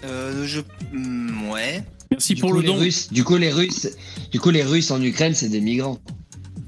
Euh, 0.03 0.45
je. 0.45 0.61
Hmm, 0.91 1.49
ouais. 1.49 1.83
Merci 2.11 2.35
pour 2.35 2.53
le 2.53 2.63
don. 2.63 2.75
Russes, 2.75 3.11
du 3.11 3.23
coup, 3.23 3.37
les 3.37 3.51
Russes, 3.51 3.89
du 4.31 4.39
coup, 4.39 4.49
les 4.49 4.63
Russes 4.63 4.91
en 4.91 5.01
Ukraine, 5.01 5.35
c'est 5.35 5.49
des 5.49 5.61
migrants. 5.61 5.99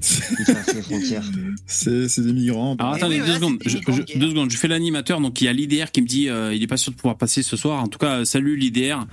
c'est 1.66 2.20
des 2.20 2.32
migrants. 2.32 2.76
Alors 2.78 2.94
attendez, 2.94 3.20
deux, 3.20 3.34
secondes. 3.34 3.58
Je, 3.64 3.78
deux 4.18 4.30
secondes. 4.30 4.50
Je 4.50 4.56
fais 4.56 4.68
l'animateur, 4.68 5.20
donc 5.20 5.40
il 5.40 5.44
y 5.44 5.48
a 5.48 5.52
l'IDR 5.52 5.92
qui 5.92 6.02
me 6.02 6.06
dit 6.06 6.28
euh, 6.28 6.54
il 6.54 6.62
est 6.62 6.66
pas 6.66 6.76
sûr 6.76 6.92
de 6.92 6.96
pouvoir 6.96 7.16
passer 7.16 7.42
ce 7.42 7.56
soir. 7.56 7.82
En 7.82 7.88
tout 7.88 7.98
cas, 7.98 8.24
salut 8.24 8.56
l'IDR. 8.56 9.06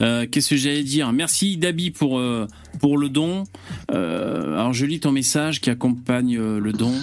Euh, 0.00 0.26
Qu'est-ce 0.30 0.50
que 0.50 0.56
j'allais 0.56 0.82
dire? 0.84 1.12
Merci 1.12 1.56
Dabi 1.56 1.90
pour 1.90 2.18
euh, 2.18 2.46
pour 2.80 2.98
le 2.98 3.08
don. 3.08 3.44
Euh, 3.90 4.54
alors 4.54 4.72
je 4.72 4.86
lis 4.86 5.00
ton 5.00 5.12
message 5.12 5.60
qui 5.60 5.70
accompagne 5.70 6.36
euh, 6.36 6.60
le 6.60 6.72
don. 6.72 6.94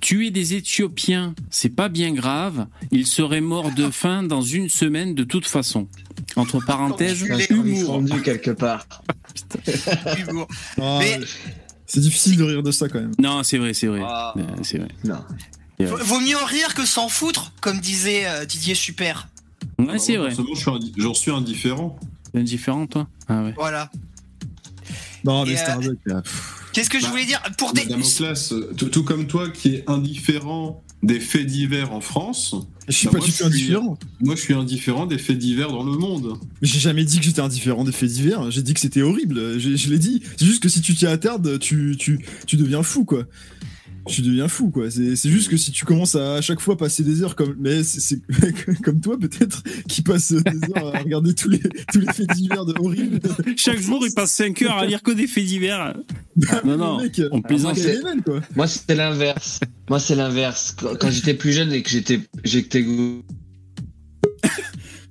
Tuer 0.00 0.30
des 0.30 0.54
Éthiopiens, 0.54 1.34
c'est 1.50 1.70
pas 1.74 1.88
bien 1.88 2.12
grave. 2.12 2.66
Ils 2.92 3.06
seraient 3.06 3.40
morts 3.40 3.72
de 3.72 3.90
faim 3.90 4.22
dans 4.22 4.42
une 4.42 4.68
semaine 4.68 5.14
de 5.14 5.24
toute 5.24 5.46
façon. 5.46 5.88
Entre 6.36 6.64
parenthèses, 6.64 7.22
humour. 7.50 8.02
quelque 8.22 8.50
part. 8.50 8.86
humour. 10.28 10.46
Oh, 10.80 11.00
c'est 11.86 12.00
difficile 12.00 12.36
de 12.36 12.44
rire 12.44 12.62
de 12.62 12.70
ça 12.70 12.88
quand 12.88 13.00
même. 13.00 13.12
Non, 13.18 13.42
c'est 13.42 13.58
vrai, 13.58 13.72
c'est 13.72 13.86
vrai. 13.86 14.02
Ah. 14.04 14.34
C'est 14.62 14.78
vrai. 14.78 14.88
Non. 15.04 15.24
Vaut 15.80 16.20
mieux 16.20 16.36
en 16.36 16.44
rire 16.44 16.74
que 16.74 16.84
s'en 16.84 17.08
foutre, 17.08 17.52
comme 17.60 17.80
disait 17.80 18.24
Didier 18.46 18.74
Super. 18.74 19.28
Ouais, 19.78 19.98
c'est 19.98 20.16
vrai. 20.16 20.30
J'en 20.96 21.14
suis 21.14 21.30
indifférent. 21.30 21.98
Indifférent, 22.34 22.86
toi? 22.86 23.08
Ah 23.28 23.42
ouais. 23.44 23.54
Voilà. 23.56 23.90
Non, 25.24 25.44
mais 25.44 25.56
Starbucks, 25.56 25.98
Qu'est-ce 26.72 26.90
que 26.90 26.98
je 26.98 27.04
bah, 27.04 27.10
voulais 27.10 27.24
dire 27.24 27.42
Pour 27.56 27.72
des. 27.72 27.86
Classe, 27.86 28.54
tout, 28.76 28.88
tout, 28.88 29.02
comme 29.02 29.26
toi 29.26 29.48
qui 29.48 29.76
est 29.76 29.84
indifférent 29.88 30.82
des 31.02 31.20
faits 31.20 31.46
divers 31.46 31.92
en 31.92 32.00
France. 32.00 32.54
Je 32.88 32.92
suis 32.92 33.06
bah, 33.06 33.18
pas 33.18 33.24
du 33.24 33.32
tout 33.32 33.44
indifférent. 33.44 33.98
Moi, 34.20 34.34
je 34.36 34.40
suis 34.40 34.54
indifférent 34.54 35.06
des 35.06 35.18
faits 35.18 35.38
divers 35.38 35.70
dans 35.70 35.84
le 35.84 35.92
monde. 35.92 36.38
Mais 36.60 36.68
j'ai 36.68 36.80
jamais 36.80 37.04
dit 37.04 37.18
que 37.18 37.24
j'étais 37.24 37.40
indifférent 37.40 37.84
des 37.84 37.92
faits 37.92 38.10
divers. 38.10 38.50
J'ai 38.50 38.62
dit 38.62 38.74
que 38.74 38.80
c'était 38.80 39.02
horrible. 39.02 39.58
Je, 39.58 39.90
l'ai 39.90 39.98
dit. 39.98 40.22
C'est 40.36 40.46
juste 40.46 40.62
que 40.62 40.68
si 40.68 40.80
tu 40.80 40.94
t'y 40.94 41.06
attardes, 41.06 41.58
tu, 41.58 41.96
tu, 41.98 42.24
tu 42.46 42.56
deviens 42.56 42.82
fou, 42.82 43.04
quoi 43.04 43.24
tu 44.08 44.22
deviens 44.22 44.48
fou 44.48 44.70
quoi. 44.70 44.90
C'est 44.90 45.30
juste 45.30 45.50
que 45.50 45.56
si 45.56 45.70
tu 45.70 45.84
commences 45.84 46.14
à, 46.14 46.34
à 46.34 46.40
chaque 46.40 46.60
fois 46.60 46.76
passer 46.76 47.02
des 47.04 47.22
heures 47.22 47.36
comme 47.36 47.56
mais 47.58 47.82
c'est 47.84 48.20
comme 48.82 49.00
toi 49.00 49.18
peut-être 49.18 49.62
qui 49.88 50.02
passe 50.02 50.32
des 50.32 50.70
heures 50.76 50.94
à 50.94 50.98
regarder 50.98 51.34
tous 51.34 51.48
les 51.48 51.60
tous 51.92 52.00
les 52.00 52.12
faits 52.12 52.30
divers 52.34 52.64
de 52.64 52.74
horrible. 52.78 53.20
Chaque 53.56 53.78
jour 53.78 54.04
il 54.06 54.12
passe 54.14 54.32
5 54.32 54.62
heures 54.62 54.78
à 54.78 54.86
lire 54.86 55.02
que 55.02 55.12
des 55.12 55.26
faits 55.26 55.44
divers. 55.44 55.94
Bah, 56.38 56.62
non 56.64 56.76
non, 56.76 57.00
on 57.32 57.42
plaisante. 57.42 57.80
Moi 58.54 58.68
c'était 58.68 58.94
l'inverse. 58.94 59.58
Moi 59.90 59.98
c'est 59.98 60.14
l'inverse. 60.14 60.76
Quand, 61.00 61.10
j'étais 61.10 61.34
plus 61.34 61.52
jeune 61.52 61.72
et 61.72 61.82
que 61.82 61.90
j'étais 61.90 62.20
j'étais 62.44 62.84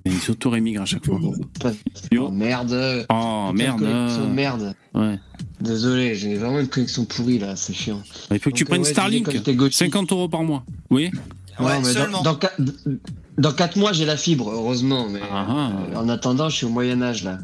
il 0.06 0.18
s'auto-rémigre 0.20 0.82
à 0.82 0.86
chaque 0.86 1.04
fois. 1.04 1.20
Oh 2.18 2.30
merde. 2.30 3.06
Oh 3.10 3.50
merde. 3.52 3.86
Merde. 4.32 4.74
Ouais. 4.94 5.18
Désolé, 5.60 6.14
j'ai 6.14 6.36
vraiment 6.36 6.60
une 6.60 6.68
connexion 6.68 7.04
pourrie 7.04 7.38
là, 7.38 7.56
c'est 7.56 7.74
chiant. 7.74 8.02
Il 8.30 8.38
faut 8.38 8.50
que 8.50 8.56
tu 8.56 8.64
prennes 8.64 8.84
Starlink, 8.84 9.28
50 9.70 10.12
euros 10.12 10.28
par 10.28 10.42
mois. 10.42 10.64
Oui 10.90 11.10
Ouais, 11.60 11.82
seulement. 11.82 12.22
Dans, 12.22 12.38
dans, 13.36 13.52
4 13.52 13.76
mois, 13.76 13.92
j'ai 13.92 14.04
la 14.04 14.16
fibre, 14.16 14.50
heureusement. 14.50 15.08
Mais 15.08 15.20
ah, 15.30 15.46
ah. 15.48 15.70
Euh, 15.92 15.96
en 15.96 16.08
attendant, 16.08 16.48
je 16.48 16.56
suis 16.56 16.66
au 16.66 16.70
Moyen-Âge 16.70 17.24
là. 17.24 17.38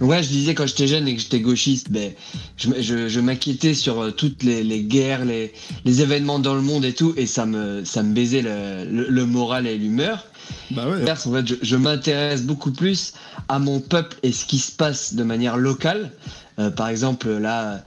Ouais, 0.00 0.22
je 0.22 0.28
disais 0.28 0.54
quand 0.54 0.66
j'étais 0.66 0.86
jeune 0.86 1.08
et 1.08 1.14
que 1.14 1.20
j'étais 1.22 1.40
gauchiste, 1.40 1.90
ben, 1.90 2.12
je, 2.56 2.68
je, 2.80 3.08
je 3.08 3.20
m'inquiétais 3.20 3.74
sur 3.74 4.00
euh, 4.00 4.10
toutes 4.10 4.42
les, 4.42 4.62
les 4.62 4.82
guerres, 4.82 5.24
les, 5.24 5.52
les, 5.84 6.02
événements 6.02 6.38
dans 6.38 6.54
le 6.54 6.60
monde 6.60 6.84
et 6.84 6.92
tout, 6.92 7.14
et 7.16 7.26
ça 7.26 7.46
me, 7.46 7.84
ça 7.84 8.02
me 8.02 8.12
baisait 8.12 8.42
le, 8.42 9.08
le, 9.08 9.26
moral 9.26 9.66
et 9.66 9.78
l'humeur. 9.78 10.26
Bah 10.70 10.88
ouais. 10.88 11.10
En 11.10 11.16
fait, 11.16 11.46
je, 11.46 11.54
je 11.62 11.76
m'intéresse 11.76 12.42
beaucoup 12.42 12.72
plus 12.72 13.12
à 13.48 13.58
mon 13.58 13.80
peuple 13.80 14.16
et 14.22 14.32
ce 14.32 14.44
qui 14.44 14.58
se 14.58 14.72
passe 14.72 15.14
de 15.14 15.22
manière 15.22 15.56
locale. 15.56 16.10
Euh, 16.58 16.70
par 16.70 16.88
exemple, 16.88 17.28
là, 17.28 17.80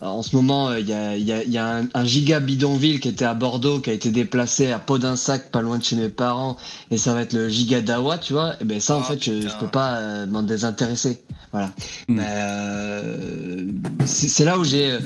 en 0.00 0.22
ce 0.22 0.36
moment, 0.36 0.72
il 0.72 0.88
y 0.88 0.92
a, 0.92 1.16
y 1.16 1.32
a, 1.32 1.42
y 1.42 1.58
a 1.58 1.82
un, 1.92 2.04
giga 2.04 2.38
bidonville 2.38 3.00
qui 3.00 3.08
était 3.08 3.24
à 3.24 3.34
Bordeaux, 3.34 3.80
qui 3.80 3.90
a 3.90 3.92
été 3.92 4.10
déplacé 4.10 4.70
à 4.70 4.80
Sac, 5.16 5.50
pas 5.50 5.62
loin 5.62 5.78
de 5.78 5.84
chez 5.84 5.96
mes 5.96 6.08
parents, 6.08 6.56
et 6.92 6.96
ça 6.98 7.12
va 7.12 7.22
être 7.22 7.32
le 7.32 7.48
giga 7.48 7.80
d'Awa, 7.80 8.18
tu 8.18 8.32
vois. 8.32 8.54
Et 8.60 8.64
ben 8.64 8.78
ça, 8.78 8.96
en 8.96 9.00
ah, 9.00 9.04
fait, 9.04 9.22
je, 9.22 9.48
je, 9.48 9.56
peux 9.58 9.66
pas 9.66 9.96
euh, 9.96 10.26
m'en 10.26 10.42
désintéresser. 10.42 11.22
Voilà. 11.50 11.68
Hmm. 12.08 12.14
Mais 12.14 12.28
euh, 12.28 13.66
c'est 14.04 14.44
là 14.44 14.58
où 14.58 14.64
j'ai 14.64 14.96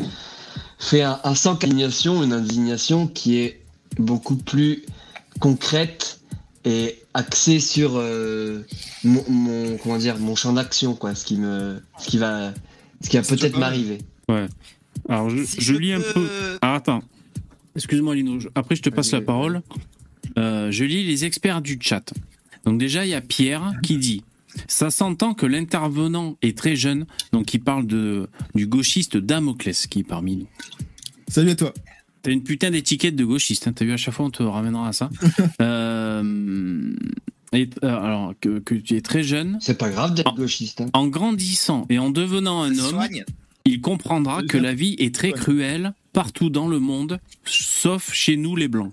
fait 0.78 1.02
un, 1.02 1.18
un 1.24 1.34
sans 1.34 1.52
indignation, 1.52 2.22
une 2.22 2.34
indignation 2.34 3.06
qui 3.06 3.38
est 3.38 3.62
beaucoup 3.98 4.36
plus 4.36 4.84
concrète 5.40 6.17
et 6.68 6.98
axée 7.14 7.60
sur 7.60 7.92
euh, 7.96 8.62
mon, 9.02 9.24
mon, 9.28 9.76
comment 9.78 9.96
dire 9.96 10.18
mon 10.18 10.36
champ 10.36 10.52
d'action 10.52 10.94
quoi 10.94 11.14
ce 11.14 11.24
qui 11.24 11.36
me 11.36 11.80
ce 11.98 12.08
qui 12.08 12.18
va 12.18 12.52
ce 13.00 13.08
qui 13.08 13.16
va 13.16 13.22
peut-être 13.22 13.58
m'arriver. 13.58 13.98
Ouais. 14.28 14.46
Alors, 15.08 15.30
je, 15.30 15.72
lis 15.74 15.92
un 15.92 16.00
peu. 16.00 16.28
Ah, 16.60 16.74
attends. 16.74 17.02
Excuse-moi, 17.76 18.14
Lino. 18.14 18.38
Après, 18.54 18.76
je 18.76 18.82
te 18.82 18.90
passe 18.90 19.12
la 19.12 19.20
parole. 19.20 19.62
Euh, 20.36 20.70
je 20.70 20.84
lis 20.84 21.04
les 21.04 21.24
experts 21.24 21.62
du 21.62 21.78
chat. 21.80 22.12
Donc, 22.64 22.78
déjà, 22.78 23.06
il 23.06 23.10
y 23.10 23.14
a 23.14 23.20
Pierre 23.20 23.72
qui 23.82 23.96
dit 23.98 24.24
Ça 24.66 24.90
s'entend 24.90 25.32
que 25.34 25.46
l'intervenant 25.46 26.36
est 26.42 26.58
très 26.58 26.76
jeune. 26.76 27.06
Donc, 27.32 27.54
il 27.54 27.60
parle 27.60 27.86
de, 27.86 28.28
du 28.54 28.66
gauchiste 28.66 29.16
Damoclès 29.16 29.86
qui 29.86 30.00
est 30.00 30.04
parmi 30.04 30.36
nous. 30.36 30.48
Salut 31.28 31.50
à 31.50 31.54
toi. 31.54 31.72
T'as 32.28 32.34
une 32.34 32.42
putain 32.42 32.70
d'étiquette 32.70 33.16
de 33.16 33.24
gauchiste. 33.24 33.68
Hein. 33.68 33.72
T'as 33.74 33.86
vu, 33.86 33.92
à 33.94 33.96
chaque 33.96 34.12
fois, 34.12 34.26
on 34.26 34.30
te 34.30 34.42
ramènera 34.42 34.88
à 34.88 34.92
ça. 34.92 35.08
euh, 35.62 36.92
et, 37.54 37.70
euh, 37.82 37.88
alors 37.88 38.34
que, 38.38 38.58
que, 38.58 38.74
tu 38.74 38.96
es 38.98 39.00
très 39.00 39.22
jeune. 39.22 39.56
C'est 39.62 39.78
pas 39.78 39.88
grave 39.88 40.12
d'être 40.12 40.34
gauchiste. 40.34 40.82
Hein. 40.82 40.90
En 40.92 41.06
grandissant 41.06 41.86
et 41.88 41.98
en 41.98 42.10
devenant 42.10 42.60
un 42.60 42.78
homme, 42.78 43.00
il 43.64 43.80
comprendra 43.80 44.42
que 44.42 44.58
la 44.58 44.74
vie 44.74 44.94
est 44.98 45.14
très 45.14 45.32
cruelle 45.32 45.94
partout 46.12 46.50
dans 46.50 46.68
le 46.68 46.78
monde, 46.78 47.18
sauf 47.46 48.12
chez 48.12 48.36
nous 48.36 48.56
les 48.56 48.68
blancs. 48.68 48.92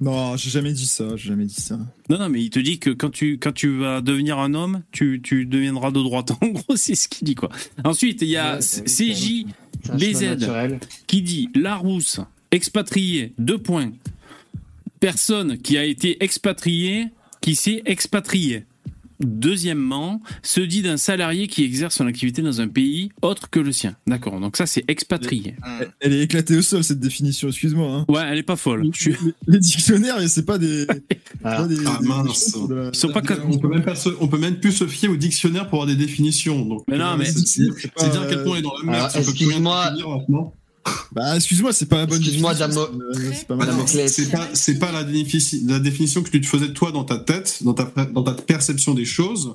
Non, 0.00 0.36
j'ai 0.36 0.50
jamais 0.50 0.72
dit 0.72 0.86
ça, 0.86 1.16
j'ai 1.16 1.28
jamais 1.28 1.46
dit 1.46 1.54
ça. 1.54 1.78
Non, 2.10 2.18
non, 2.18 2.28
mais 2.28 2.42
il 2.42 2.50
te 2.50 2.58
dit 2.58 2.80
que 2.80 2.90
quand 2.90 3.10
tu, 3.10 3.38
quand 3.38 3.52
tu 3.52 3.78
vas 3.78 4.00
devenir 4.00 4.40
un 4.40 4.54
homme, 4.54 4.82
tu, 4.90 5.20
tu 5.22 5.46
deviendras 5.46 5.92
de 5.92 6.02
droite. 6.02 6.32
En 6.40 6.48
gros, 6.48 6.74
c'est 6.74 6.96
ce 6.96 7.06
qu'il 7.06 7.24
dit, 7.24 7.36
quoi. 7.36 7.50
Ensuite, 7.84 8.20
il 8.20 8.28
y 8.28 8.36
a 8.36 8.58
Ouais, 8.58 8.58
bah 8.58 9.63
CJBZ 9.84 10.22
naturel. 10.22 10.80
qui 11.06 11.22
dit 11.22 11.48
Larousse, 11.54 12.20
expatrié, 12.50 13.32
deux 13.38 13.58
points. 13.58 13.92
Personne 15.00 15.58
qui 15.58 15.76
a 15.76 15.84
été 15.84 16.22
expatrié, 16.24 17.08
qui 17.40 17.54
s'est 17.54 17.82
expatrié. 17.84 18.64
Deuxièmement, 19.20 20.20
se 20.42 20.60
dit 20.60 20.82
d'un 20.82 20.96
salarié 20.96 21.46
qui 21.48 21.64
exerce 21.64 21.96
son 21.96 22.06
activité 22.06 22.42
dans 22.42 22.60
un 22.60 22.68
pays 22.68 23.10
autre 23.22 23.50
que 23.50 23.60
le 23.60 23.72
sien. 23.72 23.94
D'accord, 24.06 24.40
donc 24.40 24.56
ça 24.56 24.66
c'est 24.66 24.84
expatrié. 24.88 25.54
Hum. 25.64 25.86
Elle 26.00 26.12
est 26.14 26.22
éclatée 26.22 26.56
au 26.56 26.62
sol 26.62 26.82
cette 26.84 27.00
définition, 27.00 27.48
excuse-moi. 27.48 27.88
Hein. 27.90 28.04
Ouais, 28.08 28.22
elle 28.30 28.38
est 28.38 28.42
pas 28.42 28.56
folle. 28.56 28.88
Je 28.92 29.00
suis- 29.00 29.14
Les, 29.46 29.58
dictionnaires, 29.58 30.16
c'est 30.28 30.44
pas 30.46 30.58
des. 30.58 30.86
Voilà. 31.42 31.58
pas 31.58 31.66
des- 31.68 31.76
Ah, 31.86 31.98
des- 32.00 32.08
mince. 32.08 32.46
des 32.46 32.52
choses 32.58 32.68
de 32.68 32.74
la- 32.74 32.88
Ils 32.88 32.94
sont 32.94 33.08
pas 33.08 33.20
de 33.20 33.28
la- 33.28 33.44
On 33.46 33.58
peut 33.58 33.68
même 33.68 33.82
pas 33.84 33.94
se- 33.94 34.08
on 34.20 34.28
peut 34.28 34.38
même 34.38 34.58
plus 34.60 34.72
se 34.72 34.86
fier 34.86 35.08
au 35.08 35.16
dictionnaire 35.16 35.68
pour 35.68 35.82
avoir 35.82 35.86
des 35.86 36.02
définitions. 36.02 36.64
Donc, 36.64 36.84
Mais 36.88 36.96
non, 36.98 37.04
euh, 37.12 37.16
mais- 37.18 37.24
c'est 37.26 37.62
dire 37.62 37.72
à 38.22 38.26
quel 38.26 38.42
point 38.42 38.52
on 38.52 38.56
est 38.56 38.62
dans 38.62 38.72
la 38.78 38.84
merde. 38.84 38.96
Alors, 38.96 39.10
si 39.10 39.18
on 39.18 39.20
peut 39.24 39.32
plus 39.32 39.46
rien 39.46 39.48
excuse-moi. 39.92 40.52
Bah, 41.12 41.36
excuse-moi, 41.36 41.72
c'est 41.72 41.86
pas 41.86 41.98
la 41.98 42.06
bonne 42.06 42.18
Excuse-moi, 42.18 42.54
définition. 42.54 42.82
Damo- 42.82 42.98
c'est- 43.86 44.08
C'est 44.08 44.26
pas 44.30 44.48
pas 44.78 44.92
la, 44.92 45.04
définition 45.78 46.22
que 46.22 46.28
tu 46.30 46.40
te 46.40 46.46
faisais 46.46 46.68
de 46.68 46.72
toi 46.72 46.92
dans 46.92 47.04
ta 47.04 47.16
tête, 47.18 47.58
dans 47.62 47.72
ta 47.74 47.84
dans 48.12 48.22
ta 48.22 48.32
perception 48.34 48.94
des 48.94 49.04
choses. 49.04 49.54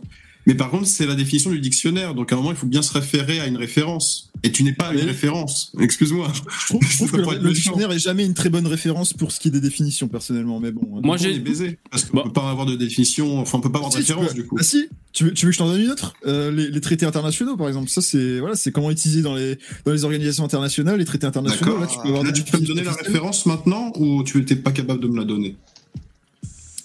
Mais 0.50 0.56
par 0.56 0.72
contre, 0.72 0.88
c'est 0.88 1.06
la 1.06 1.14
définition 1.14 1.52
du 1.52 1.60
dictionnaire. 1.60 2.16
Donc 2.16 2.32
à 2.32 2.36
un 2.36 2.40
moment, 2.40 2.50
il 2.50 2.58
faut 2.58 2.66
bien 2.66 2.82
se 2.82 2.92
référer 2.92 3.40
à 3.40 3.46
une 3.46 3.56
référence. 3.58 4.32
Et 4.42 4.52
tu 4.52 4.64
n'es 4.64 4.74
pas 4.74 4.92
une 4.96 5.02
référence. 5.02 5.72
Excuse-moi. 5.80 6.32
Je 6.34 6.66
trouve, 6.66 6.82
je 6.82 6.96
trouve 6.98 7.12
Ça 7.12 7.18
que 7.18 7.22
le, 7.44 7.54
dictionnaire 7.54 7.92
est 7.92 8.00
jamais 8.00 8.26
une 8.26 8.34
très 8.34 8.50
bonne 8.50 8.66
référence 8.66 9.14
pour 9.14 9.32
ce 9.32 9.40
qui 9.40 9.50
est 9.50 9.52
des 9.52 9.60
définitions, 9.62 10.08
personnellement. 10.08 10.60
Mais 10.60 10.72
bon. 10.72 10.82
Moi, 10.90 11.02
Moi, 11.04 11.18
j'ai- 11.18 11.38
baisé. 11.38 11.78
Parce 11.92 12.06
qu'on 12.06 12.18
Bon. 12.18 12.24
peut 12.24 12.34
pas 12.34 12.50
avoir 12.50 12.66
de 12.66 12.76
définition. 12.76 13.38
Enfin, 13.40 13.60
on 13.60 13.62
peut 13.62 13.72
pas 13.72 13.78
avoir 13.78 13.92
de 13.94 13.98
Si, 14.00 14.04
tu 14.04 14.12
référence 14.14 14.34
peux- 14.34 14.42
du 14.42 14.48
coup. 14.48 14.56
Ah 14.60 14.64
si, 14.64 14.88
tu 15.14 15.26
veux, 15.26 15.34
tu 15.36 15.46
veux 15.46 15.52
que 15.52 15.54
je 15.54 15.60
t'en 15.60 15.68
donne 15.68 15.82
une 15.82 15.92
autre? 15.92 16.16
Euh, 16.26 16.50
les, 16.52 16.72
les 16.72 16.82
traités 16.82 17.06
internationaux, 17.06 17.56
par 17.56 17.68
exemple. 17.68 17.88
Ça, 17.90 18.02
c'est 18.02 18.40
voilà, 18.40 18.56
c'est 18.56 18.72
comment 18.72 18.90
utiliser 18.90 19.22
dans 19.22 19.36
les 19.36 19.56
dans 19.86 19.92
les 19.92 20.04
organisations 20.04 20.46
internationales 20.46 20.98
les 20.98 21.06
traités 21.06 21.28
internationaux. 21.28 21.74
D'accord. 21.78 21.82
Là, 21.82 21.86
tu 21.88 22.00
peux 22.02 22.08
avoir 22.08 22.24
Là, 22.24 22.32
des 22.32 22.42
tu 22.44 22.52
peux 22.52 22.58
me 22.60 22.66
donner 22.66 22.84
la 22.84 22.94
référence 22.94 23.46
maintenant 23.46 23.92
ou 23.98 24.24
tu 24.24 24.40
n'étais 24.40 24.56
pas 24.56 24.72
capable 24.72 25.00
de 25.00 25.08
me 25.10 25.18
la 25.20 25.26
donner? 25.26 25.56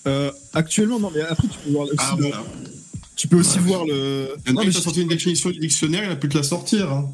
Euh, 0.07 0.31
actuellement, 0.53 1.01
non, 1.01 1.11
mais 1.15 1.23
après, 1.23 1.49
tu 1.49 1.59
peux 1.65 1.71
voir 1.71 1.85
aussi, 1.87 1.95
Ah 1.99 2.15
le- 2.19 2.27
voilà. 2.27 2.45
Tu 3.17 3.29
peux 3.29 3.37
aussi 3.37 3.59
Ouais. 3.59 3.65
voir 3.65 3.85
le. 3.87 4.29
Non, 4.49 4.55
mais 4.57 4.63
qui 4.63 4.69
a 4.69 4.71
je- 4.71 4.81
sorti 4.81 5.03
une 5.03 5.09
définition 5.09 5.51
du 5.51 5.59
dictionnaire, 5.59 6.05
il 6.05 6.11
a 6.11 6.17
pu 6.17 6.29
te 6.29 6.37
la 6.37 6.43
sortir. 6.43 6.91
hein. 6.93 7.11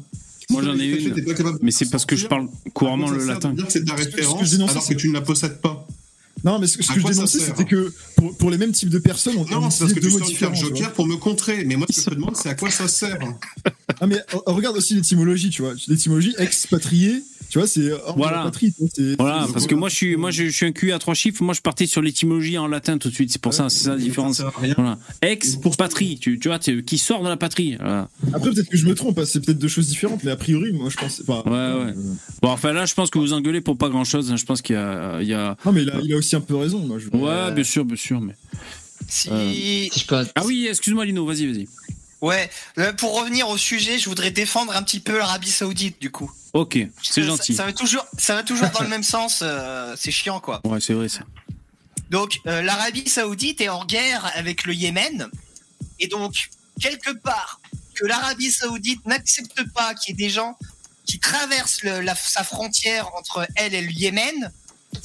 Moi, 0.49 0.63
j'en 0.63 0.77
ai 0.77 0.85
une. 0.85 1.15
Mais 1.61 1.71
c'est 1.71 1.89
parce 1.89 2.05
que 2.05 2.15
je 2.15 2.27
parle 2.27 2.47
couramment 2.73 3.07
quoi 3.07 3.17
le 3.17 3.25
latin. 3.25 3.53
dire 3.53 3.65
que 3.67 3.71
c'est 3.71 3.85
ta 3.85 3.93
que- 3.95 4.01
que 4.03 4.05
référence 4.05 4.71
alors 4.71 4.87
que 4.87 4.93
tu 4.95 5.07
ne 5.07 5.13
la 5.13 5.21
possèdes 5.21 5.61
pas. 5.61 5.87
Non, 6.43 6.57
mais 6.59 6.67
ce, 6.67 6.77
que- 6.77 6.83
ce 6.83 6.91
que 6.93 6.99
je 6.99 7.05
dénonçais, 7.07 7.39
c'était 7.39 7.65
que 7.65 7.93
pour, 8.15 8.35
pour 8.37 8.49
les 8.51 8.57
mêmes 8.57 8.71
types 8.71 8.89
de 8.89 8.99
personnes, 8.99 9.35
on, 9.37 9.41
on 9.55 9.61
Non, 9.61 9.69
c'est 9.69 9.79
parce 9.81 9.93
que 9.93 9.99
deux 9.99 10.07
tu 10.09 10.17
mots 10.17 10.25
différents. 10.25 10.53
joker 10.55 10.91
pour 10.93 11.05
me 11.07 11.15
contrer. 11.17 11.65
Mais 11.65 11.75
moi, 11.75 11.85
ce 11.89 11.95
que 11.97 12.01
je 12.01 12.09
te 12.09 12.15
demande, 12.15 12.35
c'est 12.35 12.49
à 12.49 12.55
quoi 12.55 12.69
ça 12.71 12.87
sert 12.87 13.19
Ah, 13.99 14.07
mais 14.07 14.15
euh, 14.15 14.37
regarde 14.47 14.77
aussi 14.77 14.95
l'étymologie, 14.95 15.49
tu 15.49 15.61
vois. 15.61 15.73
L'étymologie 15.87 16.33
expatrié, 16.39 17.21
tu 17.49 17.59
vois, 17.59 17.67
c'est 17.67 17.91
hors 17.91 18.15
Voilà. 18.17 18.37
de 18.39 18.43
la 18.43 18.43
patrie. 18.45 18.73
Voilà, 19.19 19.47
parce 19.51 19.67
que 19.67 19.75
moi 19.75 19.89
je 19.89 19.95
suis, 19.95 20.15
moi 20.15 20.31
je, 20.31 20.45
je 20.45 20.49
suis 20.55 20.65
un 20.65 20.71
cul 20.71 20.93
à 20.93 20.99
trois 20.99 21.13
chiffres. 21.13 21.43
Moi 21.43 21.53
je 21.53 21.61
partais 21.61 21.85
sur 21.85 22.01
l'étymologie 22.01 22.57
en 22.57 22.67
latin 22.67 22.97
tout 22.97 23.09
de 23.09 23.13
suite. 23.13 23.31
C'est 23.31 23.41
pour 23.41 23.53
ça, 23.53 23.69
c'est 23.69 23.83
ça 23.85 23.91
la 23.91 23.97
différence. 24.01 24.41
Voilà. 24.77 24.97
Ex 25.21 25.57
pour 25.57 25.75
patrie, 25.77 26.17
tu, 26.19 26.39
tu 26.39 26.47
vois, 26.47 26.59
qui 26.59 26.97
sort 26.97 27.23
de 27.23 27.27
la 27.29 27.37
patrie. 27.37 27.75
Voilà. 27.75 28.09
Après, 28.33 28.49
peut-être 28.51 28.69
que 28.69 28.77
je 28.77 28.85
me 28.87 28.95
trompe, 28.95 29.19
hein, 29.19 29.23
c'est 29.25 29.43
peut-être 29.45 29.59
deux 29.59 29.67
choses 29.67 29.87
différentes, 29.87 30.23
mais 30.23 30.31
a 30.31 30.35
priori, 30.37 30.71
moi, 30.71 30.89
je 30.89 30.97
pense. 30.97 31.21
Enfin, 31.27 31.43
Ouais, 31.49 31.57
euh, 31.57 31.85
ouais. 31.87 31.93
Bon, 32.41 32.49
enfin 32.49 32.71
là, 32.71 32.85
je 32.85 32.93
pense 32.93 33.09
que 33.09 33.19
vous 33.19 33.33
engueulez 33.33 33.61
pour 33.61 33.77
pas 33.77 33.89
grand 33.89 34.05
chose. 34.05 34.33
Je 34.35 34.45
pense 34.45 34.61
qu'il 34.61 34.75
y 34.75 34.79
a, 34.79 35.19
il 35.21 35.27
y 35.27 35.33
a... 35.33 35.57
Non, 35.65 35.71
mais 35.73 35.83
il 35.83 35.89
a, 35.89 35.99
il 36.03 36.13
a 36.13 36.17
aussi 36.21 36.35
un 36.35 36.41
peu 36.41 36.55
raison. 36.55 36.79
Moi, 36.79 36.97
je... 36.99 37.09
ouais, 37.09 37.51
bien 37.51 37.63
sûr, 37.63 37.83
bien 37.85 37.95
sûr. 37.97 38.21
Mais 38.21 38.35
Si... 39.09 39.29
Euh. 39.29 39.51
Si 39.91 39.99
je 39.99 40.05
peux. 40.05 40.25
ah 40.35 40.45
oui, 40.45 40.67
excuse-moi 40.67 41.05
Lino, 41.05 41.25
vas-y, 41.25 41.45
vas-y. 41.51 41.67
Ouais, 42.21 42.49
euh, 42.77 42.93
pour 42.93 43.19
revenir 43.19 43.49
au 43.49 43.57
sujet, 43.57 43.97
je 43.97 44.07
voudrais 44.07 44.29
défendre 44.31 44.75
un 44.75 44.83
petit 44.83 44.99
peu 44.99 45.17
l'Arabie 45.17 45.49
Saoudite 45.51 45.99
du 45.99 46.11
coup. 46.11 46.31
Ok, 46.53 46.77
c'est 47.01 47.21
Ça- 47.21 47.27
gentil. 47.27 47.55
Ça, 47.55 47.65
va 47.65 47.73
toujours, 47.73 48.05
ça 48.17 48.35
va 48.35 48.43
toujours 48.43 48.69
dans 48.69 48.81
le 48.83 48.89
même 48.89 49.03
sens. 49.15 49.39
euh, 49.41 49.95
c'est 49.97 50.11
chiant 50.11 50.39
quoi. 50.39 50.61
Ouais, 50.63 50.79
c'est 50.79 50.93
vrai 50.93 51.09
ça. 51.09 51.21
Donc 52.11 52.37
euh, 52.45 52.61
l'Arabie 52.61 53.07
Saoudite 53.09 53.59
est 53.61 53.69
en 53.69 53.85
guerre 53.85 54.29
avec 54.35 54.65
le 54.65 54.73
Yémen 54.75 55.29
et 55.99 56.07
donc 56.07 56.49
quelque 56.79 57.11
part 57.11 57.59
que 57.95 58.05
l'Arabie 58.05 58.51
Saoudite 58.51 59.03
n'accepte 59.07 59.63
pas 59.73 59.95
qu'il 59.95 60.11
y 60.11 60.23
ait 60.23 60.27
des 60.27 60.31
gens 60.31 60.57
qui 61.05 61.19
traversent 61.19 61.81
le- 61.83 62.01
la- 62.01 62.15
sa 62.15 62.43
frontière 62.43 63.09
entre 63.17 63.47
elle 63.55 63.73
et 63.73 63.81
le 63.81 63.91
Yémen, 63.91 64.51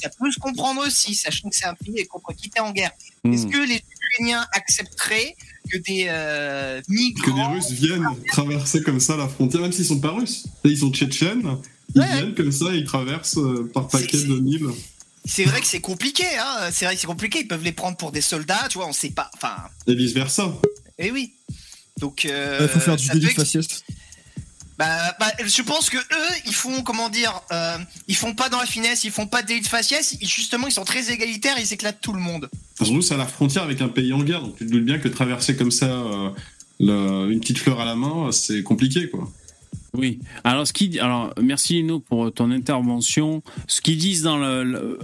ça 0.01 0.09
peut 0.09 0.31
se 0.31 0.39
comprendre 0.39 0.85
aussi, 0.85 1.15
sachant 1.15 1.49
que 1.49 1.55
c'est 1.55 1.65
un 1.65 1.73
pays 1.75 2.05
contre 2.07 2.33
qui 2.35 2.49
t'es 2.49 2.59
en 2.59 2.71
guerre. 2.71 2.91
Est-ce 3.25 3.45
Hmm. 3.45 3.51
que 3.51 3.57
les 3.57 3.81
Ukrainiens 4.13 4.45
accepteraient 4.53 5.35
que 5.69 5.77
des 5.79 6.05
euh, 6.09 6.81
Que 6.81 6.87
des 6.91 6.93
migrants 6.95 7.53
Russes 7.53 7.71
viennent 7.71 8.05
traverser 8.31 8.81
comme 8.81 8.99
ça 8.99 9.17
la 9.17 9.27
frontière, 9.27 9.61
même 9.61 9.71
s'ils 9.71 9.85
sont 9.85 9.99
pas 9.99 10.11
russes. 10.11 10.45
Ils 10.63 10.77
sont 10.77 10.91
tchétchènes, 10.91 11.57
ils 11.95 12.01
Ouais. 12.01 12.07
viennent 12.13 12.35
comme 12.35 12.51
ça, 12.51 12.73
ils 12.73 12.85
traversent 12.85 13.37
euh, 13.37 13.69
par 13.73 13.87
paquet 13.87 14.17
de 14.23 14.39
mille. 14.39 14.67
C'est 15.25 15.43
vrai 15.43 15.59
que 15.59 15.67
c'est 15.67 15.81
compliqué, 15.81 16.23
hein. 16.39 16.69
C'est 16.71 16.85
vrai 16.85 16.95
que 16.95 17.01
c'est 17.01 17.07
compliqué. 17.07 17.39
Ils 17.41 17.47
peuvent 17.49 17.63
les 17.63 17.73
prendre 17.73 17.97
pour 17.97 18.13
des 18.13 18.21
soldats, 18.21 18.67
tu 18.69 18.77
vois. 18.77 18.87
On 18.87 18.93
sait 18.93 19.09
pas. 19.09 19.29
Enfin, 19.35 19.55
Et 19.85 19.93
vice 19.93 20.13
versa. 20.13 20.53
eh 20.99 21.11
oui. 21.11 21.33
Donc, 21.99 22.25
euh, 22.25 22.59
Il 22.61 22.67
faut 22.69 22.79
faire 22.79 22.95
du 22.95 23.09
délit 23.09 23.27
faciès. 23.33 23.67
Bah, 24.77 25.15
bah, 25.19 25.31
je 25.43 25.61
pense 25.63 25.89
que 25.89 25.97
eux, 25.97 26.35
ils 26.45 26.53
font 26.53 26.83
comment 26.83 27.09
dire, 27.09 27.41
euh, 27.51 27.77
ils 28.07 28.15
font 28.15 28.35
pas 28.35 28.49
dans 28.49 28.59
la 28.59 28.65
finesse, 28.67 29.03
ils 29.03 29.11
font 29.11 29.25
pas 29.25 29.41
de 29.41 29.47
délit 29.47 29.61
de 29.61 29.67
faciès. 29.67 30.17
Justement, 30.21 30.67
ils 30.67 30.71
sont 30.71 30.85
très 30.85 31.11
égalitaires, 31.11 31.55
ils 31.57 31.73
éclatent 31.73 32.01
tout 32.01 32.13
le 32.13 32.19
monde. 32.19 32.47
Surtout, 32.75 33.01
c'est 33.01 33.15
à 33.15 33.17
la 33.17 33.25
frontière 33.25 33.63
avec 33.63 33.81
un 33.81 33.87
pays 33.87 34.13
en 34.13 34.21
guerre, 34.21 34.41
donc 34.41 34.55
tu 34.55 34.67
te 34.67 34.71
doutes 34.71 34.85
bien 34.85 34.99
que 34.99 35.07
traverser 35.07 35.55
comme 35.55 35.71
ça 35.71 35.87
euh, 35.87 36.29
une 36.79 37.39
petite 37.39 37.57
fleur 37.57 37.79
à 37.79 37.85
la 37.85 37.95
main, 37.95 38.31
c'est 38.31 38.61
compliqué, 38.61 39.09
quoi. 39.09 39.27
Oui. 39.97 40.19
Alors, 40.43 40.67
ce 40.67 40.73
qui, 40.73 40.99
alors, 40.99 41.33
merci 41.41 41.73
Lino 41.73 41.99
pour 41.99 42.31
ton 42.31 42.51
intervention. 42.51 43.41
Ce 43.67 43.81
qu'ils 43.81 43.97
disent 43.97 44.21
dans 44.21 44.37
le, 44.37 44.99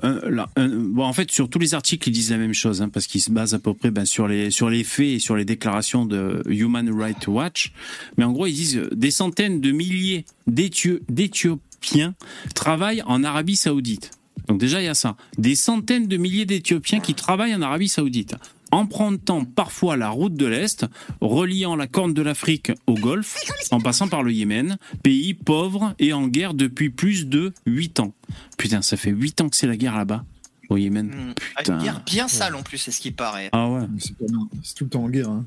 en 0.98 1.14
fait, 1.14 1.32
sur 1.32 1.50
tous 1.50 1.60
les 1.60 1.74
articles, 1.74 2.08
ils 2.08 2.12
disent 2.12 2.32
la 2.32 2.38
même 2.38 2.54
chose, 2.54 2.82
hein, 2.82 2.90
parce 2.90 3.08
qu'ils 3.08 3.22
se 3.22 3.32
basent 3.32 3.54
à 3.54 3.60
peu 3.60 3.74
près 3.74 3.92
ben, 3.92 4.06
sur 4.06 4.28
les 4.28 4.52
sur 4.52 4.70
les 4.70 4.84
faits 4.84 5.08
et 5.08 5.20
sur 5.20 5.36
les 5.36 5.46
déclarations 5.46 6.06
de 6.06 6.44
Human 6.48 6.90
Rights 6.94 7.28
Watch. 7.28 7.74
Mais 8.18 8.24
en 8.24 8.32
gros, 8.32 8.46
ils 8.46 8.54
disent 8.54 8.82
des 8.94 9.12
centaines 9.12 9.60
de 9.62 9.72
milliers 9.72 10.26
d'Éthio- 10.48 11.00
d'Éthiopiens 11.10 12.14
travaillent 12.56 13.02
en 13.06 13.24
Arabie 13.24 13.56
Saoudite. 13.56 14.12
Donc 14.48 14.60
déjà, 14.60 14.82
il 14.82 14.86
y 14.86 14.90
a 14.90 14.94
ça. 14.94 15.16
Des 15.38 15.56
centaines 15.56 16.08
de 16.08 16.18
milliers 16.18 16.46
d'Éthiopiens 16.46 17.00
qui 17.00 17.14
travaillent 17.14 17.56
en 17.56 17.62
Arabie 17.62 17.88
Saoudite, 17.90 18.36
empruntant 18.74 19.46
parfois 19.46 19.96
la 19.98 20.10
route 20.10 20.34
de 20.34 20.46
l'Est, 20.46 20.86
reliant 21.22 21.76
la 21.76 21.88
corne 21.88 22.14
de 22.14 22.22
l'Afrique 22.22 22.72
au 22.88 22.96
Golfe, 22.96 23.38
en 23.72 23.80
passant 23.80 24.08
par 24.08 24.24
le 24.24 24.34
Yémen, 24.34 24.78
pays 25.04 25.34
pauvre 25.34 25.94
et 26.00 26.12
en 26.14 26.28
guerre 26.28 26.54
depuis 26.54 26.90
plus 26.90 27.28
de 27.28 27.54
8 27.66 28.00
ans. 28.02 28.14
Putain, 28.58 28.82
ça 28.82 28.98
fait 28.98 29.12
8 29.12 29.42
ans 29.42 29.50
que 29.50 29.56
c'est 29.56 29.68
la 29.68 29.78
guerre 29.78 29.96
là-bas, 29.96 30.26
au 30.70 30.78
Yémen. 30.78 31.08
Hmm. 31.08 31.34
Putain. 31.58 31.78
Une 31.78 31.84
guerre 31.84 32.02
bien 32.06 32.28
sale 32.28 32.56
en 32.56 32.64
plus, 32.64 32.78
c'est 32.80 32.92
ce 32.92 33.00
qui 33.00 33.12
paraît. 33.12 33.50
Ah 33.54 33.70
ouais, 33.70 33.82
C'est 34.00 34.18
pas 34.18 34.26
bien. 34.28 34.40
C'est 34.64 34.74
tout 34.76 34.84
le 34.86 34.90
temps 34.90 35.04
en 35.04 35.10
guerre. 35.10 35.30
hein. 35.30 35.46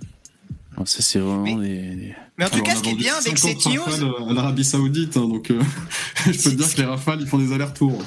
Ah, 0.79 0.83
ça 0.85 1.03
c'est 1.03 1.18
vraiment 1.18 1.57
Mais- 1.57 1.68
des... 1.68 2.14
Mais 2.39 2.45
en 2.45 2.49
tout 2.49 2.55
Alors, 2.57 2.66
cas, 2.66 2.74
ce 2.77 2.83
qui 2.83 2.91
est 2.91 2.95
bien 2.95 3.14
avec 3.14 3.39
50 3.39 3.62
cette 3.62 3.72
news, 3.74 3.83
rafales 3.83 4.29
à 4.31 4.33
l'Arabie 4.35 4.64
Saoudite, 4.64 5.16
hein, 5.16 5.27
donc 5.27 5.51
euh, 5.51 5.59
je 6.27 6.33
peux 6.33 6.33
te 6.33 6.49
dire 6.51 6.74
que 6.74 6.81
les 6.83 6.87
rafales, 6.87 7.20
ils 7.22 7.27
font 7.27 7.39
des 7.39 7.51
allers-retours. 7.53 8.03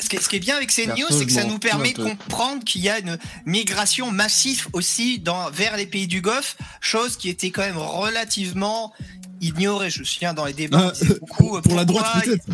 Ce 0.00 0.08
qui, 0.08 0.16
est, 0.16 0.20
ce 0.20 0.28
qui 0.28 0.36
est 0.36 0.40
bien 0.40 0.56
avec 0.56 0.70
ces 0.70 0.86
news, 0.86 1.06
c'est 1.10 1.26
que 1.26 1.32
ça 1.32 1.44
nous 1.44 1.58
permet 1.58 1.92
de 1.92 2.02
comprendre 2.02 2.64
qu'il 2.64 2.82
y 2.82 2.88
a 2.88 2.98
une 2.98 3.18
migration 3.46 4.10
massive 4.10 4.66
aussi 4.72 5.18
dans, 5.18 5.50
vers 5.50 5.76
les 5.76 5.86
pays 5.86 6.06
du 6.06 6.20
Golfe, 6.20 6.56
chose 6.80 7.16
qui 7.16 7.28
était 7.28 7.50
quand 7.50 7.62
même 7.62 7.78
relativement 7.78 8.92
ignorée. 9.40 9.90
Je 9.90 10.00
me 10.00 10.04
souviens 10.04 10.34
dans 10.34 10.44
les 10.44 10.52
débats, 10.52 10.92
Ah, 10.92 11.14
beaucoup, 11.20 11.56
euh, 11.56 11.60
Pour 11.60 11.74
la 11.74 11.84
droite, 11.84 12.06
peut-être. 12.24 12.46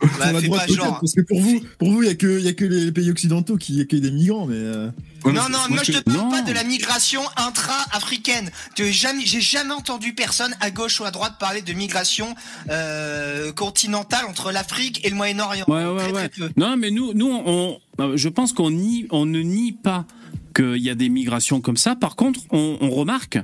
Bah, 0.00 0.08
pour 0.08 0.32
la 0.32 0.40
fais 0.40 0.46
droite, 0.46 0.60
pas 0.60 0.66
peut-être. 0.66 0.76
genre. 0.84 1.00
Parce 1.00 1.12
que 1.14 1.20
pour 1.22 1.40
vous, 1.40 1.60
pour 1.78 1.90
vous, 1.90 2.02
il 2.02 2.08
y 2.08 2.10
a 2.10 2.14
que, 2.14 2.38
il 2.38 2.44
y 2.44 2.48
a 2.48 2.52
que 2.52 2.64
les 2.64 2.92
pays 2.92 3.10
occidentaux 3.10 3.56
qui 3.56 3.80
accueillent 3.80 4.00
des 4.00 4.10
migrants, 4.10 4.46
mais. 4.46 4.54
euh, 4.56 4.90
Non, 5.24 5.32
non, 5.32 5.58
c'est- 5.66 5.72
moi 5.74 5.82
je 5.82 5.92
te 5.92 6.00
parle 6.00 6.16
Non. 6.16 6.30
pas 6.30 6.42
de 6.42 6.52
la 6.52 6.64
migration 6.64 7.22
intra-africaine. 7.36 8.50
De 8.76 8.84
jamais, 8.84 9.24
j'ai 9.26 9.40
jamais 9.40 9.72
entendu 9.74 10.12
personne 10.14 10.54
à 10.60 10.70
gauche 10.70 11.00
ou 11.00 11.04
à 11.04 11.10
droite 11.10 11.34
parler 11.40 11.62
de 11.62 11.72
migration 11.72 12.34
euh, 12.70 13.52
continentale 13.52 14.24
entre 14.26 14.52
l'Afrique 14.52 15.04
et 15.04 15.10
le 15.10 15.16
Moyen-Orient. 15.16 15.64
Ouais, 15.68 15.84
ouais, 15.84 15.98
Très, 16.04 16.12
ouais. 16.12 16.28
très. 16.28 16.48
Non, 16.56 16.76
mais 16.76 16.90
nous, 16.90 17.12
nous, 17.14 17.30
on, 17.30 17.78
euh, 18.00 18.16
je 18.16 18.28
pense 18.28 18.52
qu'on 18.52 18.72
on 19.10 19.26
ne 19.26 19.40
nie 19.40 19.72
pas 19.72 20.04
qu'il 20.54 20.76
y 20.78 20.90
a 20.90 20.94
des 20.94 21.08
migrations 21.08 21.60
comme 21.60 21.76
ça. 21.76 21.96
Par 21.96 22.16
contre, 22.16 22.40
on, 22.50 22.78
on 22.80 22.90
remarque 22.90 23.38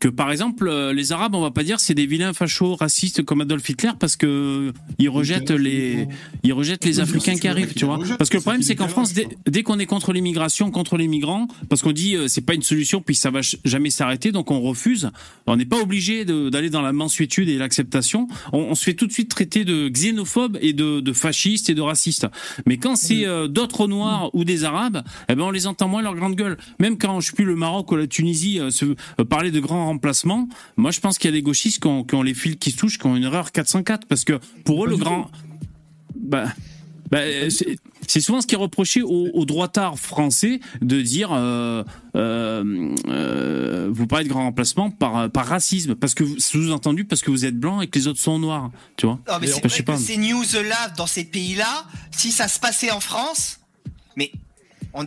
que 0.00 0.08
par 0.08 0.32
exemple 0.32 0.66
euh, 0.66 0.94
les 0.94 1.12
Arabes, 1.12 1.34
on 1.34 1.42
va 1.42 1.50
pas 1.50 1.62
dire 1.62 1.78
c'est 1.78 1.94
des 1.94 2.06
vilains 2.06 2.32
fachos 2.32 2.74
racistes 2.74 3.22
comme 3.22 3.42
Adolf 3.42 3.68
Hitler 3.68 3.90
parce 3.98 4.16
que 4.16 4.72
ils 4.98 5.10
rejettent 5.10 5.50
les 5.50 6.08
ils 6.42 6.54
rejettent 6.54 6.86
les 6.86 7.00
Africains 7.00 7.36
qui 7.36 7.46
arrivent, 7.46 7.74
tu 7.74 7.84
vois. 7.84 7.98
Parce 8.16 8.30
que 8.30 8.38
le 8.38 8.40
problème 8.40 8.62
c'est 8.62 8.74
qu'en 8.74 8.88
France, 8.88 9.12
dès, 9.12 9.62
qu'on 9.62 9.78
est 9.78 9.86
contre 9.86 10.14
l'immigration, 10.14 10.70
contre 10.70 10.96
les 10.96 11.06
migrants, 11.06 11.48
parce 11.68 11.82
qu'on 11.82 11.92
dit 11.92 12.16
euh, 12.16 12.28
c'est 12.28 12.40
pas 12.40 12.54
une 12.54 12.62
solution 12.62 13.02
puis 13.02 13.14
ça 13.14 13.30
va 13.30 13.40
jamais 13.64 13.90
s'arrêter, 13.90 14.32
donc 14.32 14.50
on 14.50 14.60
refuse. 14.62 15.10
On 15.46 15.56
n'est 15.56 15.66
pas 15.66 15.78
obligé 15.78 16.24
d'aller 16.24 16.70
dans 16.70 16.80
la 16.82 16.92
mansuétude 16.92 17.48
et 17.48 17.58
l'acceptation. 17.58 18.26
On, 18.52 18.74
se 18.74 18.84
fait 18.84 18.94
tout 18.94 19.06
de 19.06 19.12
suite 19.12 19.28
traiter 19.28 19.64
de 19.64 19.88
xénophobe 19.88 20.56
et 20.62 20.72
de, 20.72 21.00
de 21.00 21.12
fasciste 21.12 21.68
et 21.68 21.74
de 21.74 21.82
raciste. 21.82 22.26
Mais 22.66 22.78
quand 22.78 22.96
c'est 22.96 23.26
euh, 23.26 23.48
d'autres 23.48 23.86
noirs 23.86 24.30
ou 24.32 24.44
des 24.44 24.64
arabes, 24.64 25.02
eh 25.28 25.34
ben 25.34 25.42
on 25.42 25.50
les 25.50 25.66
entend 25.66 25.88
moins 25.88 26.00
leur 26.00 26.14
grande 26.14 26.36
gueule. 26.36 26.56
Même 26.78 26.96
quand 26.96 27.20
je 27.20 27.26
suis 27.26 27.34
plus 27.34 27.44
le 27.44 27.56
Maroc 27.56 27.92
ou 27.92 27.96
la 27.96 28.06
Tunisie 28.06 28.60
se 28.70 28.94
parler 29.24 29.50
de 29.50 29.60
grands 29.60 29.89
remplacement, 29.90 30.48
moi 30.76 30.90
je 30.90 31.00
pense 31.00 31.18
qu'il 31.18 31.30
y 31.30 31.32
a 31.32 31.36
des 31.36 31.42
gauchistes 31.42 31.80
qui 31.80 32.14
ont, 32.14 32.22
les 32.22 32.34
fils 32.34 32.56
qui 32.56 32.70
se 32.70 32.76
touchent, 32.76 32.98
qui 32.98 33.06
ont 33.06 33.16
une 33.16 33.24
erreur 33.24 33.52
404, 33.52 34.06
parce 34.06 34.24
que 34.24 34.38
pour 34.64 34.84
eux, 34.84 34.88
le 34.88 34.96
grand... 34.96 35.30
Bah, 36.14 36.46
bah, 37.10 37.20
c'est 38.06 38.20
souvent 38.20 38.40
ce 38.40 38.46
qui 38.46 38.54
est 38.54 38.58
reproché 38.58 39.02
aux, 39.02 39.44
droitards 39.44 39.98
français 39.98 40.60
de 40.80 41.00
dire 41.00 41.30
euh, 41.32 41.82
euh, 42.14 42.94
euh, 43.08 43.88
vous 43.92 44.06
parlez 44.06 44.24
de 44.24 44.28
grand 44.28 44.44
remplacement 44.44 44.90
par, 44.90 45.28
par 45.30 45.46
racisme 45.46 45.96
parce 45.96 46.14
que 46.14 46.24
sous-entendu 46.38 47.04
parce 47.04 47.20
que 47.22 47.30
vous 47.30 47.44
êtes 47.44 47.58
blanc 47.58 47.80
et 47.80 47.88
que 47.88 47.98
les 47.98 48.06
autres 48.06 48.20
sont 48.20 48.38
noirs 48.38 48.70
tu 48.96 49.06
vois. 49.06 49.18
Non, 49.28 49.34
mais 49.40 49.48
c'est 49.48 49.60
vrai 49.66 49.82
que 49.82 49.96
ces 49.96 50.16
news 50.18 50.44
là 50.64 50.88
dans 50.96 51.06
ces 51.06 51.24
pays 51.24 51.54
là 51.54 51.84
si 52.12 52.30
ça 52.30 52.46
se 52.46 52.60
passait 52.60 52.92
en 52.92 53.00
France 53.00 53.58
mais 54.16 54.30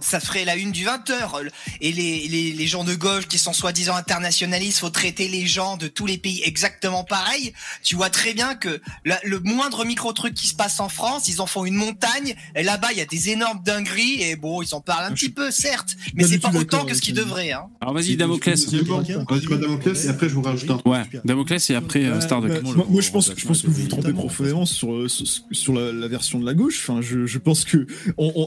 ça 0.01 0.19
ferait 0.19 0.45
la 0.45 0.55
une 0.55 0.71
du 0.71 0.85
20h. 0.85 1.49
Et 1.81 1.91
les, 1.91 2.27
les, 2.27 2.51
les 2.51 2.67
gens 2.67 2.83
de 2.83 2.95
gauche 2.95 3.27
qui 3.27 3.37
sont 3.37 3.53
soi-disant 3.53 3.95
internationalistes, 3.95 4.79
faut 4.79 4.89
traiter 4.89 5.27
les 5.27 5.45
gens 5.45 5.77
de 5.77 5.87
tous 5.87 6.05
les 6.05 6.17
pays 6.17 6.41
exactement 6.43 7.03
pareil. 7.03 7.53
Tu 7.83 7.95
vois 7.95 8.09
très 8.09 8.33
bien 8.33 8.55
que 8.55 8.81
le 9.03 9.39
moindre 9.39 9.85
micro-truc 9.85 10.33
qui 10.33 10.47
se 10.47 10.55
passe 10.55 10.79
en 10.79 10.89
France, 10.89 11.27
ils 11.27 11.41
en 11.41 11.45
font 11.45 11.65
une 11.65 11.75
montagne. 11.75 12.35
Et 12.55 12.63
là-bas, 12.63 12.89
il 12.91 12.97
y 12.97 13.01
a 13.01 13.05
des 13.05 13.29
énormes 13.29 13.61
dingueries. 13.63 14.21
Et 14.21 14.35
bon, 14.35 14.61
ils 14.61 14.73
en 14.73 14.81
parlent 14.81 15.05
un 15.05 15.13
petit 15.13 15.29
peu, 15.29 15.51
certes. 15.51 15.95
Mais 16.15 16.23
c'est 16.23 16.39
pas 16.39 16.51
autant 16.53 16.85
que 16.85 16.93
ce 16.93 17.01
qu'ils 17.01 17.13
devraient. 17.13 17.51
Hein. 17.51 17.65
Alors 17.81 17.93
vas-y, 17.93 18.15
Damoclès. 18.15 18.69
Vas-y, 18.69 19.59
Damoclès, 19.59 20.05
et 20.05 20.09
après, 20.09 20.29
je 20.29 20.33
vous 20.33 20.41
rajoute 20.41 20.69
un. 20.69 20.81
Ouais, 20.85 21.03
Damoclès 21.25 21.69
et 21.69 21.75
après 21.75 22.05
euh, 22.05 22.21
Starduck. 22.21 22.61
Moi, 22.63 23.01
je 23.01 23.11
pense, 23.11 23.31
je 23.35 23.47
pense 23.47 23.61
que 23.61 23.67
vous 23.67 23.83
vous 23.83 23.87
trompez 23.87 24.13
profondément 24.13 24.65
sur, 24.65 24.93
euh, 24.93 25.07
sur, 25.07 25.73
la, 25.73 26.07
version 26.07 26.39
de 26.39 26.45
la 26.45 26.53
gauche. 26.53 26.79
Enfin, 26.81 27.01
je, 27.01 27.25
je 27.25 27.37
pense 27.37 27.65
que 27.65 27.87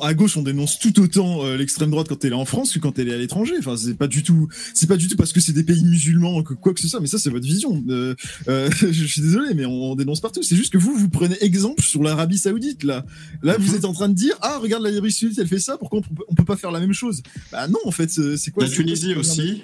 à 0.02 0.14
gauche, 0.14 0.36
on 0.36 0.42
dénonce 0.42 0.78
tout 0.78 1.00
autant 1.00 1.25
euh, 1.44 1.56
l'extrême 1.56 1.90
droite 1.90 2.08
quand 2.08 2.24
elle 2.24 2.32
est 2.32 2.36
en 2.36 2.44
France 2.44 2.72
que 2.72 2.78
quand 2.78 2.98
elle 2.98 3.08
est 3.08 3.14
à 3.14 3.18
l'étranger. 3.18 3.54
Enfin, 3.58 3.76
c'est 3.76 3.94
pas 3.94 4.06
du 4.06 4.22
tout, 4.22 4.48
c'est 4.74 4.86
pas 4.86 4.96
du 4.96 5.08
tout 5.08 5.16
parce 5.16 5.32
que 5.32 5.40
c'est 5.40 5.52
des 5.52 5.62
pays 5.62 5.84
musulmans 5.84 6.42
que 6.42 6.54
quoi 6.54 6.74
que 6.74 6.80
ce 6.80 6.88
soit. 6.88 7.00
Mais 7.00 7.06
ça, 7.06 7.18
c'est 7.18 7.30
votre 7.30 7.46
vision. 7.46 7.84
Euh, 7.88 8.14
euh, 8.48 8.70
je 8.90 9.04
suis 9.04 9.20
désolé, 9.20 9.54
mais 9.54 9.66
on, 9.66 9.94
dénonce 9.96 10.20
partout. 10.20 10.42
C'est 10.42 10.56
juste 10.56 10.72
que 10.72 10.78
vous, 10.78 10.94
vous 10.96 11.08
prenez 11.08 11.36
exemple 11.42 11.82
sur 11.82 12.02
l'Arabie 12.02 12.38
Saoudite. 12.38 12.84
Là, 12.84 13.04
là, 13.42 13.56
vous 13.58 13.72
mhm. 13.72 13.76
êtes 13.76 13.84
en 13.84 13.92
train 13.92 14.08
de 14.08 14.14
dire, 14.14 14.36
ah, 14.42 14.58
regarde 14.58 14.82
l'Arabie 14.82 15.12
Saoudite, 15.12 15.38
elle 15.38 15.48
fait 15.48 15.58
ça. 15.58 15.76
Pourquoi 15.78 16.00
on, 16.28 16.34
peut 16.34 16.44
pas 16.44 16.56
faire 16.56 16.70
la 16.70 16.80
même 16.80 16.92
chose? 16.92 17.22
Bah 17.52 17.68
non, 17.68 17.78
en 17.84 17.90
fait, 17.90 18.10
c'est 18.10 18.50
quoi 18.50 18.64
La 18.64 18.70
Tunisie 18.70 19.14
aussi. 19.14 19.62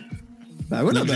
Bah 0.72 0.82
voilà, 0.82 1.04
bah, 1.04 1.14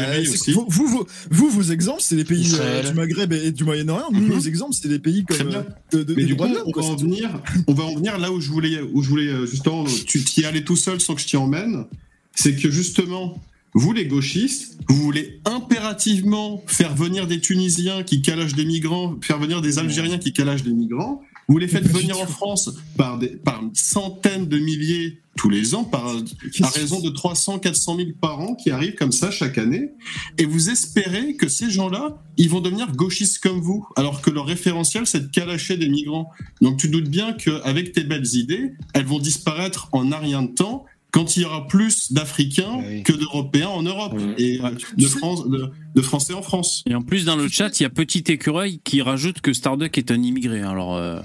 vous, 0.52 0.66
vous, 0.68 1.06
vous, 1.30 1.48
vos 1.48 1.62
exemples, 1.62 2.02
c'est 2.02 2.14
les 2.14 2.26
pays 2.26 2.46
euh, 2.60 2.82
du 2.82 2.92
Maghreb 2.92 3.32
et 3.32 3.52
du 3.52 3.64
Moyen-Orient. 3.64 4.10
Nous, 4.12 4.28
nos 4.28 4.40
exemples, 4.40 4.74
c'est 4.74 4.86
les 4.86 4.98
pays 4.98 5.24
comme 5.24 5.48
euh, 5.48 5.62
de, 5.92 6.02
de, 6.02 6.14
Mais 6.14 6.24
du 6.24 6.36
coup, 6.36 6.44
on, 6.44 6.78
va 6.78 6.86
en 6.86 6.94
venir, 6.94 7.30
on 7.66 7.72
va 7.72 7.84
en 7.84 7.94
venir 7.94 8.18
là 8.18 8.30
où 8.30 8.38
je 8.38 8.50
voulais, 8.50 8.82
où 8.82 9.02
je 9.02 9.08
voulais 9.08 9.28
euh, 9.28 9.46
justement, 9.46 9.84
tu 10.06 10.22
t'y 10.24 10.44
allais 10.44 10.62
tout 10.62 10.76
seul 10.76 11.00
sans 11.00 11.14
que 11.14 11.22
je 11.22 11.26
t'y 11.26 11.38
emmène. 11.38 11.86
C'est 12.34 12.54
que 12.54 12.70
justement, 12.70 13.42
vous 13.72 13.94
les 13.94 14.04
gauchistes, 14.04 14.76
vous 14.90 14.96
voulez 14.96 15.40
impérativement 15.46 16.62
faire 16.66 16.94
venir 16.94 17.26
des 17.26 17.40
Tunisiens 17.40 18.02
qui 18.02 18.20
calagent 18.20 18.56
des 18.56 18.66
migrants, 18.66 19.16
faire 19.22 19.38
venir 19.38 19.62
des 19.62 19.78
Algériens 19.78 20.18
qui 20.18 20.34
calagent 20.34 20.64
des 20.64 20.74
migrants. 20.74 21.22
Vous 21.48 21.58
les 21.58 21.68
faites 21.68 21.86
venir 21.86 22.18
en 22.20 22.26
France 22.26 22.70
par, 22.96 23.18
des, 23.18 23.28
par 23.28 23.62
centaines 23.72 24.48
de 24.48 24.58
milliers 24.58 25.20
tous 25.36 25.50
les 25.50 25.74
ans, 25.74 25.84
par, 25.84 26.06
à 26.06 26.68
raison 26.70 27.00
de 27.00 27.10
300, 27.10 27.58
400 27.58 27.96
000 27.96 28.08
par 28.20 28.40
an 28.40 28.54
qui 28.54 28.70
arrivent 28.70 28.94
comme 28.94 29.12
ça 29.12 29.30
chaque 29.30 29.58
année. 29.58 29.90
Et 30.38 30.46
vous 30.46 30.70
espérez 30.70 31.36
que 31.36 31.46
ces 31.48 31.70
gens-là, 31.70 32.22
ils 32.36 32.48
vont 32.48 32.60
devenir 32.60 32.90
gauchistes 32.92 33.38
comme 33.38 33.60
vous, 33.60 33.86
alors 33.96 34.22
que 34.22 34.30
leur 34.30 34.46
référentiel, 34.46 35.06
c'est 35.06 35.20
de 35.20 35.30
calacher 35.30 35.76
des 35.76 35.88
migrants. 35.88 36.30
Donc 36.62 36.78
tu 36.78 36.88
doutes 36.88 37.08
bien 37.08 37.34
qu'avec 37.34 37.92
tes 37.92 38.02
belles 38.02 38.34
idées, 38.34 38.72
elles 38.94 39.04
vont 39.04 39.18
disparaître 39.18 39.88
en 39.92 40.10
un 40.10 40.18
rien 40.18 40.42
de 40.42 40.52
temps 40.52 40.86
quand 41.10 41.36
il 41.36 41.42
y 41.42 41.44
aura 41.46 41.66
plus 41.66 42.12
d'Africains 42.12 42.82
que 43.04 43.12
d'Européens 43.12 43.68
en 43.68 43.82
Europe 43.82 44.18
et 44.38 44.60
euh, 44.62 44.70
de, 44.96 45.06
France, 45.06 45.44
de, 45.48 46.02
Français 46.02 46.34
en 46.34 46.42
France. 46.42 46.82
Et 46.86 46.94
en 46.94 47.02
plus, 47.02 47.24
dans 47.24 47.36
le 47.36 47.48
chat, 47.48 47.80
il 47.80 47.84
y 47.84 47.86
a 47.86 47.90
Petit 47.90 48.24
Écureuil 48.28 48.80
qui 48.84 49.00
rajoute 49.02 49.40
que 49.40 49.52
Starduck 49.52 49.96
est 49.96 50.10
un 50.10 50.22
immigré. 50.22 50.62
Alors, 50.62 50.94
euh, 50.94 51.20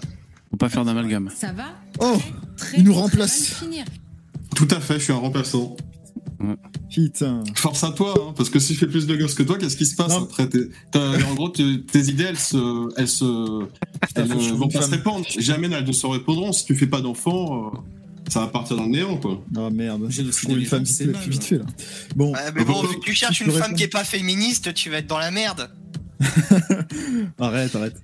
faut 0.49 0.57
pas 0.57 0.69
faire 0.69 0.85
d'amalgame. 0.85 1.29
Ça 1.35 1.51
va 1.51 1.65
Oh, 1.99 2.17
il 2.77 2.83
nous 2.83 2.93
remplace. 2.93 3.63
Tout 4.55 4.67
à 4.71 4.79
fait, 4.79 4.95
je 4.95 5.05
suis 5.05 5.13
un 5.13 5.17
remplaçant. 5.17 5.75
Putain. 6.89 7.43
Force 7.55 7.83
à 7.83 7.91
toi, 7.91 8.13
hein, 8.17 8.33
parce 8.35 8.49
que 8.49 8.59
si 8.59 8.73
je 8.73 8.79
fais 8.79 8.87
plus 8.87 9.07
de 9.07 9.15
gosses 9.15 9.35
que 9.35 9.43
toi, 9.43 9.57
qu'est-ce 9.57 9.77
qui 9.77 9.85
se 9.85 9.95
passe 9.95 10.13
après 10.13 10.49
En 10.95 11.35
gros, 11.35 11.49
tes 11.49 11.99
idées, 11.99 12.25
elles 12.29 12.39
se, 12.39 12.89
elles 12.97 13.07
se, 13.07 13.65
elles 14.15 14.27
vont 14.27 14.67
pas 14.67 14.81
se 14.81 14.91
répandre. 14.91 15.25
Jamais 15.37 15.69
elles 15.71 15.85
ne 15.85 15.91
se 15.91 16.05
répondront. 16.05 16.51
Si 16.51 16.65
tu 16.65 16.75
fais 16.75 16.87
pas 16.87 17.01
d'enfants, 17.01 17.71
euh, 17.73 17.77
ça 18.31 18.39
va 18.39 18.47
partir 18.47 18.77
dans 18.77 18.83
le 18.83 18.89
néant, 18.91 19.17
quoi. 19.17 19.43
Oh 19.57 19.69
merde, 19.69 20.05
j'ai 20.09 20.21
une 20.21 20.65
femme 20.65 20.83
vite, 20.83 21.01
vite 21.27 21.43
fait 21.43 21.57
là. 21.57 21.65
Bon, 22.15 22.33
mais 22.55 22.63
bon, 22.63 22.81
tu 23.03 23.13
cherches 23.13 23.41
une 23.41 23.51
femme 23.51 23.75
qui 23.75 23.83
est 23.83 23.89
pas 23.89 24.05
féministe, 24.05 24.73
tu 24.73 24.89
vas 24.89 24.99
être 24.99 25.07
dans 25.07 25.19
la 25.19 25.31
merde. 25.31 25.69
arrête, 27.39 27.75
arrête. 27.75 27.95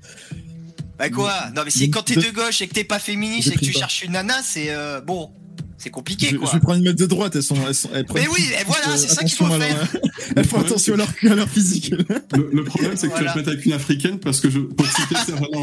Bah 0.97 1.09
quoi? 1.09 1.33
Non 1.55 1.61
mais 1.63 1.69
si 1.69 1.89
quand 1.91 2.01
t'es 2.01 2.15
de 2.15 2.31
gauche 2.33 2.61
et 2.61 2.67
que 2.67 2.73
t'es 2.73 2.83
pas 2.83 2.99
féministe 2.99 3.51
et 3.53 3.55
que 3.55 3.63
tu 3.63 3.71
cherches 3.71 4.03
une 4.03 4.13
nana, 4.13 4.41
c'est 4.43 4.71
euh, 4.71 4.99
bon, 4.99 5.29
c'est 5.77 5.91
compliqué 5.91 6.33
quoi. 6.33 6.47
Je 6.47 6.53
vais 6.53 6.59
prendre 6.59 6.79
une 6.79 6.85
meute 6.85 6.97
de 6.97 7.05
droite, 7.05 7.35
elles 7.35 7.43
sont, 7.43 7.55
elles 7.67 7.75
sont 7.75 7.89
Mais 7.93 8.27
oui, 8.27 8.49
et 8.59 8.63
voilà, 8.65 8.97
c'est 8.97 9.07
ça 9.07 9.23
qu'il 9.23 9.37
faut 9.37 9.45
faire. 9.45 9.87
elles 10.35 10.45
font 10.45 10.59
attention 10.59 10.95
à 10.95 10.97
leur, 10.97 11.09
à 11.23 11.35
leur 11.35 11.47
physique. 11.47 11.93
Le, 12.35 12.63
problème, 12.63 12.93
c'est 12.95 13.09
que 13.09 13.17
tu 13.17 13.23
vas 13.23 13.31
te 13.31 13.37
mettre 13.37 13.49
avec 13.49 13.65
une 13.65 13.73
africaine 13.73 14.19
parce 14.19 14.39
que 14.41 14.49
je, 14.49 14.59
pour 14.59 14.87
citer 14.87 15.15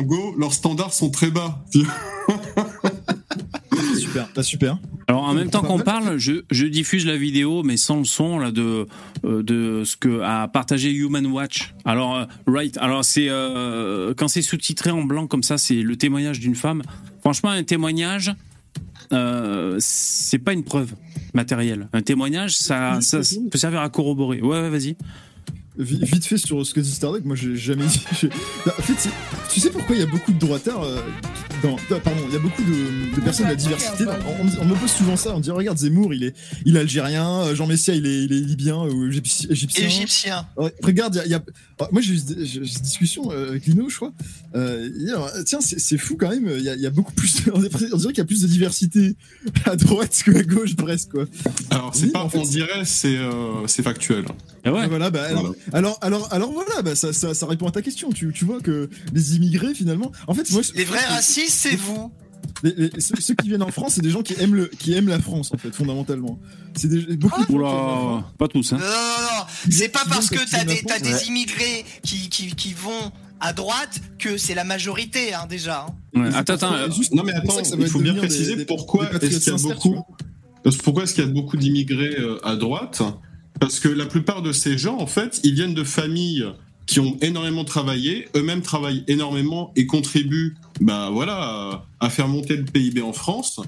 Go, 0.04 0.34
leurs 0.38 0.54
standards 0.54 0.94
sont 0.94 1.10
très 1.10 1.30
bas. 1.30 1.64
super, 4.22 4.44
super. 4.44 4.78
Alors 5.08 5.24
en 5.24 5.34
même 5.34 5.50
temps 5.50 5.62
qu'on 5.62 5.78
parle, 5.78 6.18
je, 6.18 6.44
je, 6.50 6.66
diffuse 6.66 7.06
la 7.06 7.16
vidéo, 7.16 7.62
mais 7.62 7.76
sans 7.76 7.98
le 7.98 8.04
son 8.04 8.38
là 8.38 8.50
de 8.50 8.86
euh, 9.24 9.42
de 9.42 9.82
ce 9.84 9.96
que 9.96 10.20
a 10.22 10.48
partagé 10.48 10.90
Human 10.92 11.26
Watch. 11.26 11.74
Alors 11.84 12.16
euh, 12.16 12.24
right, 12.46 12.76
alors 12.78 13.04
c'est 13.04 13.28
euh, 13.28 14.14
quand 14.16 14.28
c'est 14.28 14.42
sous-titré 14.42 14.90
en 14.90 15.02
blanc 15.02 15.26
comme 15.26 15.42
ça, 15.42 15.58
c'est 15.58 15.82
le 15.82 15.96
témoignage 15.96 16.40
d'une 16.40 16.54
femme. 16.54 16.82
Franchement, 17.20 17.50
un 17.50 17.64
témoignage, 17.64 18.32
c'est 19.78 20.38
pas 20.38 20.52
une 20.52 20.64
preuve 20.64 20.94
matérielle. 21.34 21.88
Un 21.92 22.02
témoignage, 22.02 22.56
ça, 22.56 23.00
ça 23.00 23.20
peut 23.50 23.58
servir 23.58 23.80
à 23.80 23.88
corroborer. 23.88 24.40
Ouais, 24.40 24.60
ouais 24.60 24.70
vas-y. 24.70 24.96
Vite 25.76 26.24
fait 26.24 26.38
sur 26.38 26.64
ce 26.64 26.72
que 26.72 26.78
dit 26.78 26.90
Stardeck, 26.90 27.24
moi 27.24 27.34
j'ai 27.34 27.56
jamais 27.56 27.86
dit. 27.86 28.28
Bah, 28.64 28.74
en 28.78 28.82
fait, 28.82 29.10
tu 29.52 29.58
sais 29.58 29.70
pourquoi 29.70 29.96
il 29.96 30.00
y 30.00 30.04
a 30.04 30.06
beaucoup 30.06 30.32
de 30.32 30.38
droitards 30.38 30.84
euh, 30.84 31.00
dans, 31.64 31.76
Pardon, 31.98 32.20
il 32.28 32.32
y 32.32 32.36
a 32.36 32.38
beaucoup 32.38 32.62
de, 32.62 33.20
personnes 33.20 33.46
de 33.46 33.50
la 33.50 33.56
diversité. 33.56 34.04
On, 34.40 34.64
me 34.64 34.74
pose 34.76 34.90
souvent 34.90 35.16
ça, 35.16 35.34
on 35.34 35.40
dit 35.40 35.50
regarde 35.50 35.76
Zemmour, 35.76 36.14
il 36.14 36.22
est, 36.24 36.36
il 36.64 36.76
est 36.76 36.80
algérien, 36.80 37.40
euh, 37.40 37.54
Jean 37.56 37.66
Messia, 37.66 37.92
il 37.94 38.06
est, 38.06 38.24
il 38.24 38.32
est 38.32 38.40
libyen 38.40 38.76
ou 38.84 39.08
égyptien. 39.08 39.86
Égyptien. 39.86 40.46
regarde, 40.82 41.22
il 41.24 41.30
y 41.32 41.34
a, 41.34 41.42
oh, 41.80 41.86
moi 41.90 42.00
j'ai 42.00 42.14
eu 42.14 42.18
une 42.18 42.62
discussion 42.62 43.32
euh, 43.32 43.50
avec 43.50 43.66
Lino, 43.66 43.88
je 43.88 43.96
crois. 43.96 44.12
tiens, 45.44 45.58
c'est 45.60 45.98
fou 45.98 46.16
quand 46.16 46.30
même, 46.30 46.48
il 46.56 46.62
y, 46.62 46.86
a, 46.86 46.90
beaucoup 46.90 47.12
plus. 47.14 47.42
on 47.52 47.58
dirait 47.58 48.12
qu'il 48.12 48.18
y 48.18 48.20
a 48.20 48.26
plus 48.26 48.42
de 48.42 48.46
diversité 48.46 49.16
à 49.64 49.74
droite 49.74 50.22
que 50.24 50.30
à 50.36 50.42
gauche 50.44 50.76
presque 50.76 51.10
quoi. 51.10 51.24
Alors 51.70 51.92
c'est 51.94 52.12
pas, 52.12 52.28
on 52.32 52.42
dirait, 52.42 52.84
c'est 52.84 53.82
factuel. 53.82 54.24
Ah 54.64 54.72
ouais. 54.72 54.88
Voilà, 54.88 55.10
bah, 55.10 55.24
alors, 55.24 55.54
alors, 55.72 55.98
alors, 56.02 56.52
voilà, 56.52 56.82
bah, 56.82 56.94
ça, 56.94 57.12
ça, 57.12 57.34
ça, 57.34 57.46
répond 57.46 57.66
à 57.66 57.70
ta 57.70 57.82
question. 57.82 58.10
Tu, 58.10 58.32
tu 58.32 58.44
vois 58.44 58.60
que 58.60 58.88
les 59.12 59.36
immigrés, 59.36 59.74
finalement, 59.74 60.12
en 60.26 60.34
fait, 60.34 60.50
moi, 60.50 60.62
les 60.74 60.84
vrais 60.84 61.04
racistes, 61.06 61.58
c'est 61.58 61.76
vous. 61.76 62.12
ceux, 62.98 63.34
qui 63.34 63.48
viennent 63.48 63.62
en 63.62 63.70
France, 63.70 63.94
c'est 63.94 64.02
des 64.02 64.10
gens 64.10 64.22
qui 64.22 64.34
aiment, 64.40 64.54
le, 64.54 64.66
qui 64.66 64.94
aiment 64.94 65.08
la 65.08 65.20
France, 65.20 65.52
en 65.54 65.58
fait, 65.58 65.74
fondamentalement. 65.74 66.38
C'est 66.74 66.88
beaucoup 67.16 67.44
de 67.44 67.58
gens 67.58 68.24
Pas 68.38 68.48
tous, 68.48 68.72
hein. 68.72 68.78
Non, 68.78 68.84
non, 68.84 69.38
non. 69.38 69.70
C'est 69.70 69.88
pas 69.88 70.04
parce 70.08 70.28
que 70.30 70.50
t'as 70.50 70.64
des, 70.64 70.82
as 70.90 71.00
des 71.00 71.28
immigrés 71.28 71.84
qui, 72.02 72.28
qui, 72.28 72.54
qui 72.54 72.72
vont 72.74 73.12
à 73.40 73.52
droite 73.52 74.00
que 74.18 74.36
c'est 74.36 74.54
la 74.54 74.64
majorité, 74.64 75.34
hein, 75.34 75.46
déjà. 75.48 75.86
Hein. 76.14 76.20
Ouais, 76.20 76.34
attends, 76.34 76.54
attends. 76.54 76.72
non, 77.12 77.22
mais 77.24 77.32
attends, 77.32 77.58
il 77.78 77.88
faut 77.88 78.00
bien 78.00 78.14
préciser 78.14 78.64
pourquoi 78.64 79.10
est-ce 79.20 79.40
qu'il 79.40 79.52
y 79.52 79.54
a 79.54 79.74
beaucoup. 79.74 80.02
Pourquoi 80.82 81.02
est-ce 81.02 81.14
qu'il 81.14 81.24
y 81.24 81.28
a 81.28 81.30
beaucoup 81.30 81.58
d'immigrés 81.58 82.16
euh, 82.18 82.38
à 82.42 82.56
droite? 82.56 83.02
Parce 83.64 83.80
que 83.80 83.88
la 83.88 84.04
plupart 84.04 84.42
de 84.42 84.52
ces 84.52 84.76
gens, 84.76 84.98
en 84.98 85.06
fait, 85.06 85.40
ils 85.42 85.54
viennent 85.54 85.72
de 85.72 85.84
familles 85.84 86.44
qui 86.84 87.00
ont 87.00 87.16
énormément 87.22 87.64
travaillé, 87.64 88.28
eux-mêmes 88.36 88.60
travaillent 88.60 89.04
énormément 89.08 89.72
et 89.74 89.86
contribuent 89.86 90.54
bah, 90.82 91.08
voilà, 91.10 91.86
à 91.98 92.10
faire 92.10 92.28
monter 92.28 92.56
le 92.56 92.64
PIB 92.66 93.00
en 93.00 93.14
France. 93.14 93.60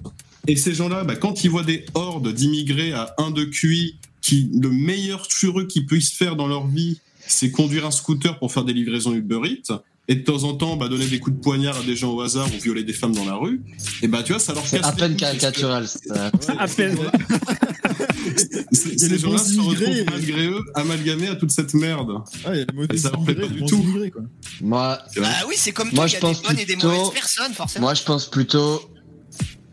Et 0.48 0.56
ces 0.56 0.74
gens-là, 0.74 1.04
bah, 1.04 1.16
quand 1.16 1.44
ils 1.44 1.50
voient 1.50 1.62
des 1.62 1.86
hordes 1.94 2.30
d'immigrés 2.30 2.92
à 2.92 3.14
1 3.16 3.30
de 3.30 3.44
QI 3.44 3.96
qui 4.20 4.50
le 4.52 4.68
meilleur 4.68 5.26
fureux 5.30 5.66
qu'ils 5.66 5.86
puissent 5.86 6.12
faire 6.12 6.36
dans 6.36 6.46
leur 6.46 6.66
vie, 6.66 7.00
c'est 7.26 7.50
conduire 7.50 7.86
un 7.86 7.90
scooter 7.90 8.38
pour 8.38 8.52
faire 8.52 8.64
des 8.66 8.74
livraisons 8.74 9.14
Uber 9.14 9.40
Eats 9.46 9.80
et 10.08 10.16
de 10.16 10.20
temps 10.24 10.44
en 10.44 10.52
temps 10.52 10.76
bah, 10.76 10.88
donner 10.88 11.06
des 11.06 11.20
coups 11.20 11.38
de 11.38 11.42
poignard 11.42 11.78
à 11.78 11.82
des 11.84 11.96
gens 11.96 12.12
au 12.12 12.20
hasard 12.20 12.46
ou 12.54 12.62
violer 12.62 12.84
des 12.84 12.92
femmes 12.92 13.14
dans 13.14 13.24
la 13.24 13.34
rue, 13.34 13.62
et 14.02 14.08
bah 14.08 14.22
tu 14.22 14.32
vois, 14.32 14.40
ça 14.40 14.52
leur 14.52 14.62
casse. 14.62 14.84
à 14.84 14.92
peine 14.92 15.16
caricatural. 15.16 15.86
À 16.58 16.68
peine. 16.68 16.98
Ces 18.72 19.18
gens-là 19.18 19.38
se 19.38 19.60
retrouvent 19.60 20.04
malgré 20.10 20.46
eux 20.46 20.64
amalgamés 20.74 21.28
à 21.28 21.36
toute 21.36 21.50
cette 21.50 21.74
merde. 21.74 22.10
Ah, 22.44 22.54
y 22.54 22.60
a 22.60 22.66
et 22.92 22.96
ça 22.96 23.10
leur 23.10 23.22
plaît 23.24 23.34
pas 23.34 23.46
du 23.46 23.64
tout. 23.64 23.82
quoi. 24.12 24.22
Moi, 24.60 24.98
bah 25.16 25.28
oui, 25.48 25.54
c'est 25.56 25.72
comme 25.72 25.90
moi, 25.92 26.06
je 26.06 26.18
pense 26.18 26.42
des 26.42 26.48
bonnes 26.48 26.58
et 26.58 26.64
des 26.64 26.76
mauvaises 26.76 27.10
personnes, 27.10 27.52
forcément. 27.52 27.86
Moi, 27.86 27.94
je 27.94 28.02
pense 28.02 28.26
plutôt 28.26 28.80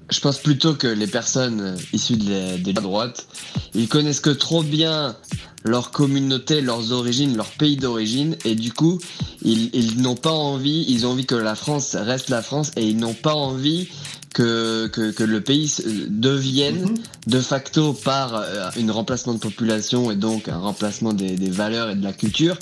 je 0.10 0.20
pense 0.20 0.38
plutôt 0.38 0.76
que 0.76 0.88
les 0.88 1.08
personnes 1.08 1.76
issues 1.92 2.18
de 2.18 2.66
la, 2.66 2.82
droite, 2.82 3.28
ils 3.74 3.88
connaissent 3.88 4.20
que 4.20 4.30
trop 4.30 4.62
bien 4.62 5.16
leur 5.64 5.92
communauté, 5.92 6.62
leurs 6.62 6.92
origines, 6.92 7.36
leur 7.38 7.48
pays 7.48 7.78
d'origine, 7.78 8.36
et 8.44 8.54
du 8.54 8.74
coup, 8.74 9.00
ils, 9.44 9.70
ils 9.74 10.02
n'ont 10.02 10.18
pas 10.18 10.32
envie, 10.32 10.86
ils 10.90 11.08
ont 11.08 11.12
envie 11.12 11.26
que 11.26 11.36
la 11.36 11.56
France 11.56 11.96
reste 11.96 12.30
la 12.30 12.42
France, 12.42 12.72
et 12.76 12.86
ils 12.86 12.98
n'ont 12.98 13.14
pas 13.14 13.34
envie 13.34 13.90
que, 14.34 14.88
que, 14.88 15.12
que, 15.12 15.24
le 15.24 15.42
pays 15.42 15.74
devienne 16.10 16.82
mhm. 16.82 16.98
de 17.28 17.40
facto 17.40 17.94
par 17.94 18.36
euh, 18.36 18.70
une 18.78 18.92
remplacement 18.92 19.34
de 19.34 19.40
population 19.40 20.12
et 20.12 20.16
donc 20.16 20.50
un 20.50 20.58
remplacement 20.58 21.14
des, 21.14 21.32
des 21.32 21.50
valeurs 21.50 21.90
et 21.90 21.96
de 21.96 22.04
la 22.04 22.14
culture 22.14 22.58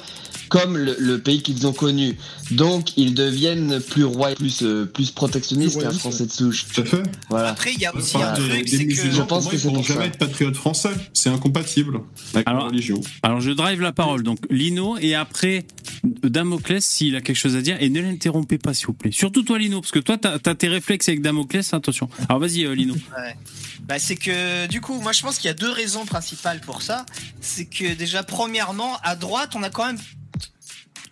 comme 0.51 0.77
le, 0.77 1.17
pays 1.17 1.41
qu'ils 1.41 1.65
ont 1.65 1.71
connu. 1.71 2.17
Donc 2.51 2.97
ils 2.97 3.13
deviennent 3.13 3.79
plus 3.79 4.03
rois, 4.03 4.35
plus 4.35 4.63
euh, 4.63 4.83
plus 4.85 5.09
protectionnistes 5.09 5.81
qu'un 5.81 5.91
Français 5.91 6.25
de 6.25 6.31
souche. 6.31 6.65
Tout 6.73 6.81
à 6.81 6.85
fait. 6.85 7.03
Voilà. 7.29 7.49
Après 7.51 7.71
il 7.73 7.79
y 7.79 7.85
a 7.85 7.95
aussi 7.95 8.17
un 8.17 8.33
truc, 8.33 8.67
c'est 8.67 8.85
que 8.85 8.93
je 8.93 9.21
pense 9.21 9.47
que 9.47 9.55
c'est 9.55 9.69
pour 9.69 9.81
jamais 9.81 10.07
être 10.07 10.17
patriote 10.17 10.57
français. 10.57 10.89
C'est 11.13 11.29
incompatible 11.29 12.01
avec 12.33 12.45
alors, 12.49 12.63
la 12.63 12.67
religion. 12.67 12.99
Alors 13.23 13.39
je 13.39 13.51
drive 13.51 13.79
la 13.79 13.93
parole. 13.93 14.23
Donc 14.23 14.39
Lino 14.49 14.97
et 14.97 15.15
après 15.15 15.63
Damoclès 16.03 16.83
s'il 16.83 17.15
a 17.15 17.21
quelque 17.21 17.37
chose 17.37 17.55
à 17.55 17.61
dire 17.61 17.77
et 17.79 17.89
ne 17.89 18.01
l'interrompez 18.01 18.57
pas 18.57 18.73
s'il 18.73 18.87
vous 18.87 18.93
plaît. 18.93 19.11
Surtout 19.13 19.43
toi 19.43 19.57
Lino 19.57 19.79
parce 19.79 19.91
que 19.91 19.99
toi 19.99 20.17
t'as 20.17 20.37
as 20.45 20.55
tes 20.55 20.67
réflexes 20.67 21.07
avec 21.07 21.21
Damoclès. 21.21 21.60
Attention. 21.73 22.09
Alors 22.29 22.39
vas-y 22.39 22.65
euh, 22.65 22.73
Lino. 22.73 22.93
Ouais. 22.93 23.35
Bah, 23.81 23.99
c'est 23.99 24.15
que 24.15 24.67
du 24.67 24.81
coup, 24.81 24.99
moi 25.01 25.11
je 25.11 25.21
pense 25.21 25.37
qu'il 25.37 25.47
y 25.47 25.51
a 25.51 25.53
deux 25.53 25.71
raisons 25.71 26.05
principales 26.05 26.61
pour 26.61 26.81
ça. 26.81 27.05
C'est 27.41 27.65
que 27.65 27.93
déjà, 27.93 28.23
premièrement, 28.23 28.97
à 29.03 29.15
droite, 29.15 29.51
on 29.55 29.63
a 29.63 29.69
quand 29.69 29.85
même 29.85 29.99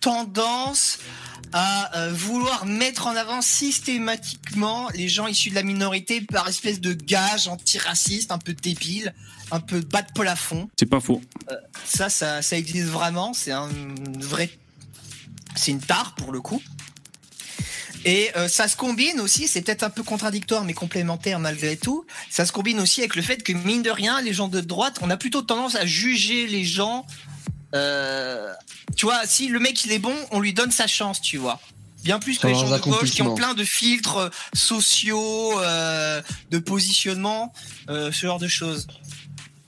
tendance 0.00 0.98
à 1.52 1.96
euh, 1.98 2.12
vouloir 2.12 2.64
mettre 2.64 3.06
en 3.06 3.16
avant 3.16 3.42
systématiquement 3.42 4.88
les 4.94 5.08
gens 5.08 5.26
issus 5.26 5.50
de 5.50 5.54
la 5.54 5.62
minorité 5.62 6.20
par 6.20 6.48
espèce 6.48 6.80
de 6.80 6.92
gage 6.92 7.48
antiraciste 7.48 8.30
un 8.30 8.38
peu 8.38 8.54
débile, 8.54 9.14
un 9.50 9.60
peu 9.60 9.80
bas 9.80 10.02
de 10.02 10.12
plafond. 10.12 10.68
C'est 10.78 10.86
pas 10.86 11.00
faux. 11.00 11.20
Euh, 11.50 11.56
ça, 11.84 12.08
ça, 12.08 12.40
ça 12.40 12.56
existe 12.56 12.88
vraiment. 12.88 13.34
C'est 13.34 13.52
un 13.52 13.68
vrai, 14.20 14.50
c'est 15.56 15.72
une 15.72 15.80
tare 15.80 16.14
pour 16.14 16.32
le 16.32 16.40
coup. 16.40 16.62
Et 18.04 18.30
euh, 18.36 18.48
ça 18.48 18.66
se 18.66 18.76
combine 18.76 19.20
aussi, 19.20 19.46
c'est 19.46 19.60
peut-être 19.60 19.82
un 19.82 19.90
peu 19.90 20.02
contradictoire 20.02 20.64
mais 20.64 20.72
complémentaire 20.72 21.38
malgré 21.38 21.76
tout. 21.76 22.06
Ça 22.30 22.46
se 22.46 22.52
combine 22.52 22.80
aussi 22.80 23.00
avec 23.00 23.14
le 23.14 23.22
fait 23.22 23.42
que 23.42 23.52
mine 23.52 23.82
de 23.82 23.90
rien, 23.90 24.22
les 24.22 24.32
gens 24.32 24.48
de 24.48 24.60
droite, 24.60 24.98
on 25.02 25.10
a 25.10 25.16
plutôt 25.16 25.42
tendance 25.42 25.74
à 25.74 25.84
juger 25.84 26.46
les 26.46 26.64
gens 26.64 27.06
euh, 27.74 28.52
tu 28.96 29.06
vois, 29.06 29.26
si 29.26 29.48
le 29.48 29.60
mec 29.60 29.84
il 29.84 29.92
est 29.92 29.98
bon, 29.98 30.14
on 30.30 30.40
lui 30.40 30.52
donne 30.52 30.70
sa 30.70 30.86
chance, 30.86 31.20
tu 31.20 31.36
vois. 31.36 31.60
Bien 32.02 32.18
plus 32.18 32.38
que 32.38 32.46
les 32.46 32.54
gens 32.54 32.70
de 32.70 32.78
gauche 32.78 33.10
qui 33.10 33.22
ont 33.22 33.34
plein 33.34 33.54
de 33.54 33.62
filtres 33.62 34.16
euh, 34.16 34.28
sociaux, 34.54 35.60
euh, 35.60 36.22
de 36.50 36.58
positionnement, 36.58 37.52
ce 37.88 38.10
genre 38.10 38.38
de 38.38 38.48
choses. 38.48 38.86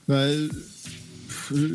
Bah, 0.07 0.25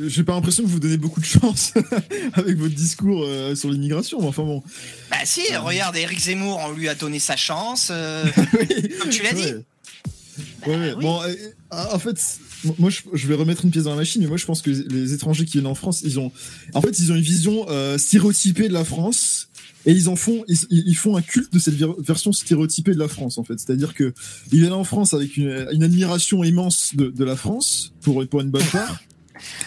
j'ai 0.07 0.25
pas 0.25 0.35
l'impression 0.35 0.63
que 0.63 0.69
vous 0.69 0.81
donnez 0.81 0.97
beaucoup 0.97 1.21
de 1.21 1.27
chance 1.27 1.73
avec 2.33 2.57
votre 2.57 2.75
discours 2.75 3.27
sur 3.55 3.71
l'immigration, 3.71 4.21
mais 4.21 4.29
enfin 4.29 4.45
bon. 4.45 4.63
Bah 5.11 5.19
si, 5.25 5.43
regarde, 5.57 5.97
Eric 5.97 6.19
Zemmour, 6.19 6.61
on 6.65 6.73
lui 6.73 6.89
a 6.89 6.95
donné 6.95 7.19
sa 7.19 7.37
chance, 7.37 7.89
comme 9.01 9.11
tu 9.11 9.23
l'as 9.23 9.33
dit. 9.33 9.55
Ouais, 10.67 10.95
bah 10.95 11.01
Bon, 11.01 11.21
en 11.71 11.99
fait, 11.99 12.17
moi, 12.79 12.91
je, 12.91 13.27
vais 13.27 13.35
remettre 13.35 13.65
une 13.65 13.71
pièce 13.71 13.85
dans 13.85 13.91
la 13.91 13.97
machine, 13.97 14.21
mais 14.23 14.29
moi, 14.29 14.37
je 14.37 14.47
pense 14.47 14.63
que 14.63 14.71
les 14.71 15.13
étrangers 15.13 15.45
qui 15.45 15.53
viennent 15.53 15.67
en 15.67 15.75
France, 15.75 16.03
ils 16.05 16.19
ont, 16.19 16.33
en 16.75 16.81
fait, 16.81 16.99
ils 16.99 17.13
ont 17.13 17.15
une 17.15 17.23
vision 17.23 17.67
euh, 17.69 17.99
stéréotypée 17.99 18.69
de 18.69 18.73
la 18.73 18.85
France 18.85 19.49
et 19.87 19.93
ils 19.93 20.09
en 20.09 20.17
font, 20.17 20.45
ils, 20.49 20.97
font 20.97 21.17
un 21.17 21.23
culte 21.23 21.53
de 21.53 21.59
cette 21.59 21.75
version 21.75 22.33
stéréotypée 22.33 22.93
de 22.93 22.99
la 22.99 23.09
France, 23.09 23.39
en 23.39 23.45
fait. 23.45 23.59
C'est-à-dire 23.59 23.95
que 23.95 24.13
ils 24.53 24.61
viennent 24.61 24.73
en 24.73 24.85
France 24.85 25.15
avec 25.15 25.37
une, 25.37 25.51
admiration 25.83 26.43
immense 26.43 26.95
de, 26.95 27.09
de, 27.09 27.25
la 27.25 27.37
France 27.37 27.93
pour 28.03 28.27
pour 28.29 28.41
une 28.41 28.51
bonne 28.51 28.67
part. 28.67 29.01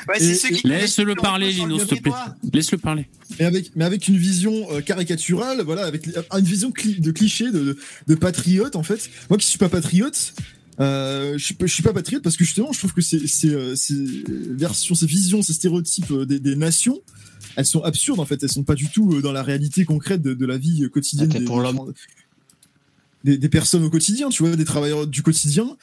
Ouais, 0.08 0.20
Laisse-le 0.64 1.16
parler, 1.16 1.52
Lino, 1.52 1.80
s'il 1.80 1.88
te 1.88 1.96
plaît. 1.96 2.12
Laisse-le 2.54 2.78
parler. 2.78 3.08
Mais 3.40 3.46
avec, 3.46 3.72
mais 3.76 3.86
avec 3.86 4.08
une 4.08 4.18
vision 4.18 4.68
euh, 4.72 4.82
caricaturale, 4.82 5.62
voilà, 5.62 5.86
avec 5.86 6.08
une 6.08 6.46
vision 6.46 6.70
de 6.70 7.12
cliché, 7.12 7.52
de, 7.52 7.60
de, 7.60 7.78
de, 8.08 8.16
patriote, 8.16 8.76
en 8.76 8.84
fait. 8.84 9.10
Moi 9.30 9.38
qui 9.38 9.48
suis 9.48 9.58
pas 9.58 9.70
patriote, 9.70 10.34
euh, 10.80 11.38
je, 11.38 11.54
je 11.60 11.68
suis 11.68 11.84
pas 11.84 11.94
patriote 11.94 12.24
parce 12.24 12.38
que 12.38 12.44
justement, 12.44 12.72
je 12.72 12.80
trouve 12.80 12.94
que 12.94 13.02
ces, 13.02 13.28
ces, 13.28 13.50
euh, 13.50 13.76
ces 13.76 13.96
versions, 14.26 14.96
ces 14.96 15.06
visions, 15.06 15.42
ces 15.42 15.54
stéréotypes 15.54 16.12
euh, 16.12 16.26
des, 16.26 16.40
des, 16.40 16.56
nations, 16.56 17.02
elles 17.56 17.66
sont 17.66 17.82
absurdes 17.82 18.20
en 18.20 18.26
fait. 18.26 18.42
Elles 18.42 18.52
sont 18.52 18.64
pas 18.64 18.76
du 18.76 18.90
tout 18.90 19.22
dans 19.22 19.32
la 19.32 19.44
réalité 19.44 19.86
concrète 19.86 20.22
de, 20.22 20.34
de 20.34 20.46
la 20.46 20.58
vie 20.58 20.90
quotidienne 20.92 21.30
des, 21.30 21.46
des, 23.24 23.38
des, 23.38 23.50
personnes 23.50 23.84
au 23.84 23.90
quotidien, 23.90 24.30
tu 24.30 24.44
vois, 24.44 24.56
des 24.56 24.66
travailleurs 24.66 25.06
du 25.06 25.22
quotidien. 25.22 25.78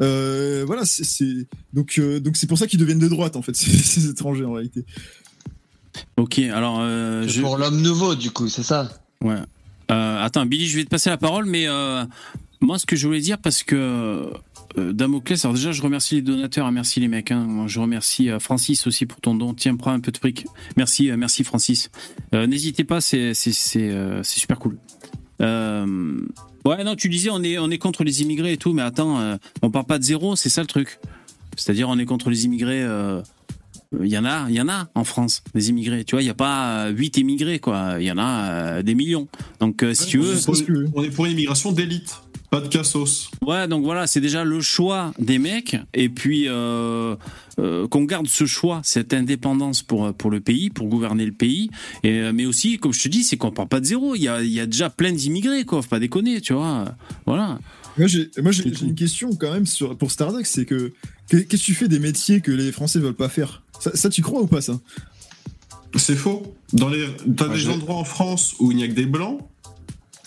Euh, 0.00 0.64
voilà, 0.66 0.84
c'est 0.84 1.46
donc 1.72 2.00
donc 2.00 2.36
c'est 2.36 2.46
pour 2.46 2.58
ça 2.58 2.66
qu'ils 2.66 2.80
deviennent 2.80 2.98
de 2.98 3.08
droite 3.08 3.36
en 3.36 3.42
fait, 3.42 3.54
ces 3.56 4.08
étrangers 4.08 4.44
en 4.44 4.52
réalité. 4.52 4.84
Ok, 6.16 6.38
alors 6.38 6.80
je... 6.80 7.40
pour 7.40 7.58
l'homme 7.58 7.80
nouveau 7.80 8.14
du 8.14 8.30
coup, 8.30 8.48
c'est 8.48 8.62
ça? 8.62 8.88
Ouais. 9.20 9.36
attends, 9.88 10.46
Billy, 10.46 10.66
je 10.66 10.78
vais 10.78 10.84
te 10.84 10.90
passer 10.90 11.10
la 11.10 11.18
parole, 11.18 11.44
mais 11.44 11.66
moi, 12.60 12.78
ce 12.78 12.86
que 12.86 12.96
je 12.96 13.06
voulais 13.06 13.20
dire, 13.20 13.38
parce 13.38 13.62
que 13.62 14.30
euh, 14.78 14.92
Damoclès, 14.92 15.44
alors 15.44 15.54
déjà, 15.54 15.72
je 15.72 15.82
remercie 15.82 16.16
les 16.16 16.22
donateurs, 16.22 16.66
hein, 16.66 16.70
merci 16.70 17.00
les 17.00 17.08
mecs. 17.08 17.30
Hein. 17.30 17.66
je 17.66 17.80
remercie 17.80 18.30
euh, 18.30 18.38
Francis 18.38 18.86
aussi 18.86 19.06
pour 19.06 19.20
ton 19.20 19.34
don. 19.34 19.54
Tiens, 19.54 19.76
prends 19.76 19.92
un 19.92 20.00
peu 20.00 20.12
de 20.12 20.18
fric. 20.18 20.46
Merci, 20.76 21.10
euh, 21.10 21.16
merci 21.16 21.44
Francis. 21.44 21.90
N'hésitez 22.32 22.84
pas, 22.84 23.00
c'est 23.00 23.34
super 23.34 24.58
cool. 24.58 24.78
Ouais, 26.64 26.84
non, 26.84 26.94
tu 26.96 27.08
disais 27.08 27.30
on 27.30 27.42
est 27.42 27.58
on 27.58 27.70
est 27.70 27.78
contre 27.78 28.04
les 28.04 28.22
immigrés 28.22 28.52
et 28.52 28.56
tout, 28.56 28.72
mais 28.72 28.82
attends, 28.82 29.38
on 29.62 29.70
part 29.70 29.84
pas 29.84 29.98
de 29.98 30.04
zéro, 30.04 30.36
c'est 30.36 30.48
ça 30.48 30.60
le 30.60 30.66
truc. 30.66 30.98
C'est-à-dire 31.56 31.88
on 31.88 31.98
est 31.98 32.06
contre 32.06 32.30
les 32.30 32.44
immigrés. 32.44 32.86
Il 34.00 34.08
y 34.08 34.16
en 34.16 34.24
a, 34.24 34.46
il 34.48 34.54
y 34.54 34.60
en 34.60 34.70
a 34.70 34.88
en 34.94 35.04
France, 35.04 35.42
des 35.54 35.68
immigrés. 35.68 36.04
Tu 36.04 36.14
vois, 36.14 36.22
il 36.22 36.24
n'y 36.24 36.30
a 36.30 36.34
pas 36.34 36.88
huit 36.88 37.18
immigrés, 37.18 37.58
quoi. 37.58 37.96
Il 37.98 38.06
y 38.06 38.10
en 38.10 38.16
a 38.16 38.82
des 38.82 38.94
millions. 38.94 39.28
Donc, 39.60 39.84
si 39.92 40.06
tu 40.06 40.18
veux. 40.18 40.36
On 40.94 41.02
est 41.02 41.10
pour 41.10 41.26
une 41.26 41.32
immigration 41.32 41.72
d'élite. 41.72 42.22
Pas 42.52 42.60
de 42.60 42.68
cassos. 42.68 43.30
Ouais, 43.40 43.66
donc 43.66 43.82
voilà, 43.82 44.06
c'est 44.06 44.20
déjà 44.20 44.44
le 44.44 44.60
choix 44.60 45.14
des 45.18 45.38
mecs, 45.38 45.74
et 45.94 46.10
puis 46.10 46.48
euh, 46.48 47.16
euh, 47.58 47.88
qu'on 47.88 48.04
garde 48.04 48.28
ce 48.28 48.44
choix, 48.44 48.82
cette 48.84 49.14
indépendance 49.14 49.82
pour 49.82 50.12
pour 50.12 50.30
le 50.30 50.40
pays, 50.40 50.68
pour 50.68 50.88
gouverner 50.88 51.24
le 51.24 51.32
pays. 51.32 51.70
Et 52.02 52.18
euh, 52.18 52.32
mais 52.34 52.44
aussi, 52.44 52.76
comme 52.76 52.92
je 52.92 53.04
te 53.04 53.08
dis, 53.08 53.24
c'est 53.24 53.38
qu'on 53.38 53.52
part 53.52 53.68
pas 53.68 53.80
de 53.80 53.86
zéro. 53.86 54.14
Il 54.16 54.20
y 54.20 54.28
a, 54.28 54.42
il 54.42 54.52
y 54.52 54.60
a 54.60 54.66
déjà 54.66 54.90
plein 54.90 55.12
d'immigrés, 55.12 55.64
quoi. 55.64 55.80
Faut 55.80 55.88
pas 55.88 55.98
déconner, 55.98 56.42
tu 56.42 56.52
vois. 56.52 56.94
Voilà. 57.24 57.58
Moi, 57.96 58.06
j'ai, 58.06 58.28
une 58.82 58.94
question 58.94 59.30
quand 59.34 59.50
même 59.50 59.64
sur, 59.64 59.96
pour 59.96 60.10
Stardex, 60.10 60.50
c'est 60.50 60.66
que 60.66 60.92
qu'est-ce 61.30 61.44
que 61.44 61.56
tu 61.56 61.74
fais 61.74 61.88
des 61.88 62.00
métiers 62.00 62.42
que 62.42 62.50
les 62.50 62.70
Français 62.70 62.98
veulent 62.98 63.14
pas 63.14 63.30
faire? 63.30 63.62
Ça, 63.80 63.96
ça, 63.96 64.10
tu 64.10 64.20
crois 64.20 64.42
ou 64.42 64.46
pas 64.46 64.60
ça? 64.60 64.78
C'est 65.96 66.16
faux. 66.16 66.54
Dans 66.74 66.90
les, 66.90 67.06
t'as 67.34 67.48
des 67.48 67.70
endroits 67.70 67.96
en 67.96 68.04
France 68.04 68.56
où 68.60 68.72
il 68.72 68.76
n'y 68.76 68.84
a 68.84 68.88
que 68.88 68.92
des 68.92 69.06
blancs 69.06 69.40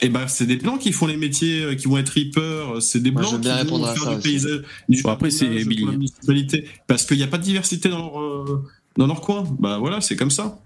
et 0.02 0.08
eh 0.08 0.10
ben, 0.10 0.28
c'est 0.28 0.46
des 0.46 0.58
blancs 0.58 0.80
qui 0.80 0.92
font 0.92 1.08
les 1.08 1.16
métiers, 1.16 1.64
euh, 1.64 1.76
qui 1.76 1.88
vont 1.88 1.98
être 1.98 2.10
reapers, 2.10 2.82
c'est 2.82 3.02
des 3.02 3.12
blancs 3.12 3.40
qui 3.42 3.48
vont 3.48 3.86
faire 3.96 4.16
du 4.16 4.22
paysage, 4.22 4.62
du 4.90 5.02
après, 5.06 5.32
c'est 5.32 5.48
municipalité. 5.48 6.66
Parce 6.86 7.06
qu'il 7.06 7.16
n'y 7.16 7.24
a 7.24 7.28
pas 7.28 7.38
de 7.38 7.44
diversité 7.44 7.88
dans 7.88 8.00
leur, 8.00 8.20
euh, 8.22 8.64
dans 8.98 9.08
leur 9.08 9.22
coin. 9.22 9.46
Bah 9.58 9.78
voilà, 9.80 10.02
c'est 10.02 10.18
comme 10.18 10.32
ça. 10.32 10.60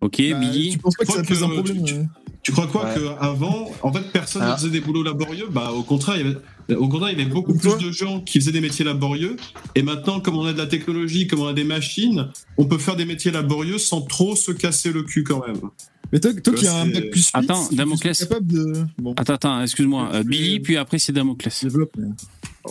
Ok, 0.00 0.20
bah, 0.30 0.38
Billy. 0.40 0.70
Tu 0.70 0.78
penses 0.78 0.96
pas 0.96 1.04
que 1.04 1.12
ça 1.12 1.22
pose 1.22 1.42
un 1.44 1.48
problème 1.48 2.08
tu, 2.42 2.52
crois 2.52 2.66
quoi 2.66 2.92
qu'avant, 2.92 3.70
en 3.80 3.90
fait, 3.90 4.12
personne 4.12 4.42
ne 4.42 4.48
ah. 4.48 4.56
faisait 4.56 4.68
des 4.68 4.80
boulots 4.80 5.02
laborieux? 5.02 5.46
Bah 5.50 5.70
au 5.72 5.82
contraire, 5.82 6.16
il 6.18 6.26
y 6.26 6.28
avait, 6.28 6.76
au 6.76 6.88
contraire, 6.88 7.12
il 7.12 7.18
y 7.18 7.22
avait 7.22 7.30
beaucoup 7.30 7.54
plus 7.54 7.78
de 7.78 7.90
gens 7.90 8.20
qui 8.20 8.38
faisaient 8.38 8.52
des 8.52 8.60
métiers 8.60 8.84
laborieux. 8.84 9.36
Et 9.74 9.82
maintenant, 9.82 10.20
comme 10.20 10.36
on 10.36 10.44
a 10.44 10.52
de 10.52 10.58
la 10.58 10.66
technologie, 10.66 11.26
comme 11.26 11.40
on 11.40 11.46
a 11.46 11.54
des 11.54 11.64
machines, 11.64 12.28
on 12.58 12.66
peut 12.66 12.76
faire 12.76 12.96
des 12.96 13.06
métiers 13.06 13.30
laborieux 13.30 13.78
sans 13.78 14.02
trop 14.02 14.36
se 14.36 14.52
casser 14.52 14.92
le 14.92 15.04
cul 15.04 15.24
quand 15.24 15.46
même. 15.46 15.70
Mais 16.12 16.20
toi, 16.20 16.32
toi 16.34 16.54
qui 16.54 16.66
as 16.66 16.74
un 16.74 16.86
bac 16.86 17.10
plus 17.10 17.26
8, 17.26 17.30
Attends, 17.34 17.68
Damoclès. 17.72 18.18
capable 18.18 18.46
de... 18.46 18.84
Bon. 18.98 19.14
Attends, 19.16 19.34
attends, 19.34 19.62
excuse-moi. 19.62 20.10
Euh, 20.12 20.22
Billy, 20.22 20.60
puis 20.60 20.76
après 20.76 20.98
c'est 20.98 21.12
Damoclès. 21.12 21.66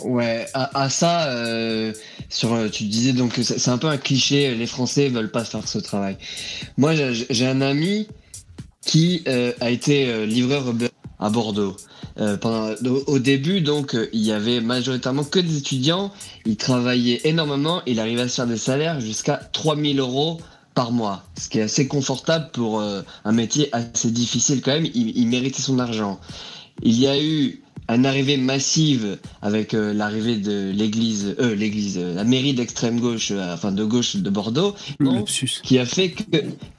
Ouais, 0.02 0.46
à, 0.54 0.90
ça, 0.90 1.28
euh, 1.28 1.92
sur, 2.28 2.52
euh, 2.52 2.68
tu 2.68 2.84
disais 2.84 3.12
donc 3.12 3.38
c'est 3.42 3.68
un 3.68 3.78
peu 3.78 3.86
un 3.86 3.96
cliché, 3.96 4.54
les 4.54 4.66
Français 4.66 5.08
veulent 5.08 5.30
pas 5.30 5.44
faire 5.44 5.68
ce 5.68 5.78
travail. 5.78 6.16
Moi, 6.76 6.94
j'ai 6.94 7.46
un 7.46 7.60
ami 7.60 8.08
qui 8.84 9.22
a 9.60 9.70
été 9.70 10.26
livreur 10.26 10.74
à 11.18 11.30
Bordeaux. 11.30 11.76
Euh, 12.18 12.36
pendant, 12.36 12.74
au 13.06 13.18
début, 13.18 13.60
donc, 13.60 13.96
il 14.12 14.20
y 14.20 14.32
avait 14.32 14.60
majoritairement 14.60 15.24
que 15.24 15.38
des 15.38 15.56
étudiants. 15.58 16.12
Ils 16.46 16.56
travaillaient 16.56 17.20
énormément. 17.24 17.82
Il 17.86 17.98
arrivait 18.00 18.22
à 18.22 18.28
se 18.28 18.36
faire 18.36 18.46
des 18.46 18.56
salaires 18.56 19.00
jusqu'à 19.00 19.36
3000 19.52 19.98
euros 19.98 20.40
par 20.74 20.92
mois, 20.92 21.22
ce 21.38 21.48
qui 21.48 21.58
est 21.58 21.62
assez 21.62 21.86
confortable 21.86 22.50
pour 22.52 22.82
un 22.82 23.32
métier 23.32 23.68
assez 23.72 24.10
difficile 24.10 24.60
quand 24.60 24.72
même. 24.72 24.86
Il, 24.94 25.16
il 25.16 25.28
méritait 25.28 25.62
son 25.62 25.78
argent. 25.78 26.18
Il 26.82 26.98
y 26.98 27.06
a 27.06 27.20
eu 27.20 27.62
une 27.88 28.06
arrivée 28.06 28.36
massive 28.36 29.18
avec 29.42 29.74
euh, 29.74 29.92
l'arrivée 29.92 30.36
de 30.36 30.70
l'église, 30.74 31.34
euh, 31.38 31.54
l'église, 31.54 31.98
euh, 31.98 32.14
la 32.14 32.24
mairie 32.24 32.54
d'extrême 32.54 32.98
gauche, 32.98 33.30
euh, 33.30 33.54
enfin 33.54 33.72
de 33.72 33.84
gauche 33.84 34.16
de 34.16 34.30
Bordeaux, 34.30 34.74
qui 35.62 35.78
a 35.78 35.84
fait 35.84 36.12
que, 36.12 36.38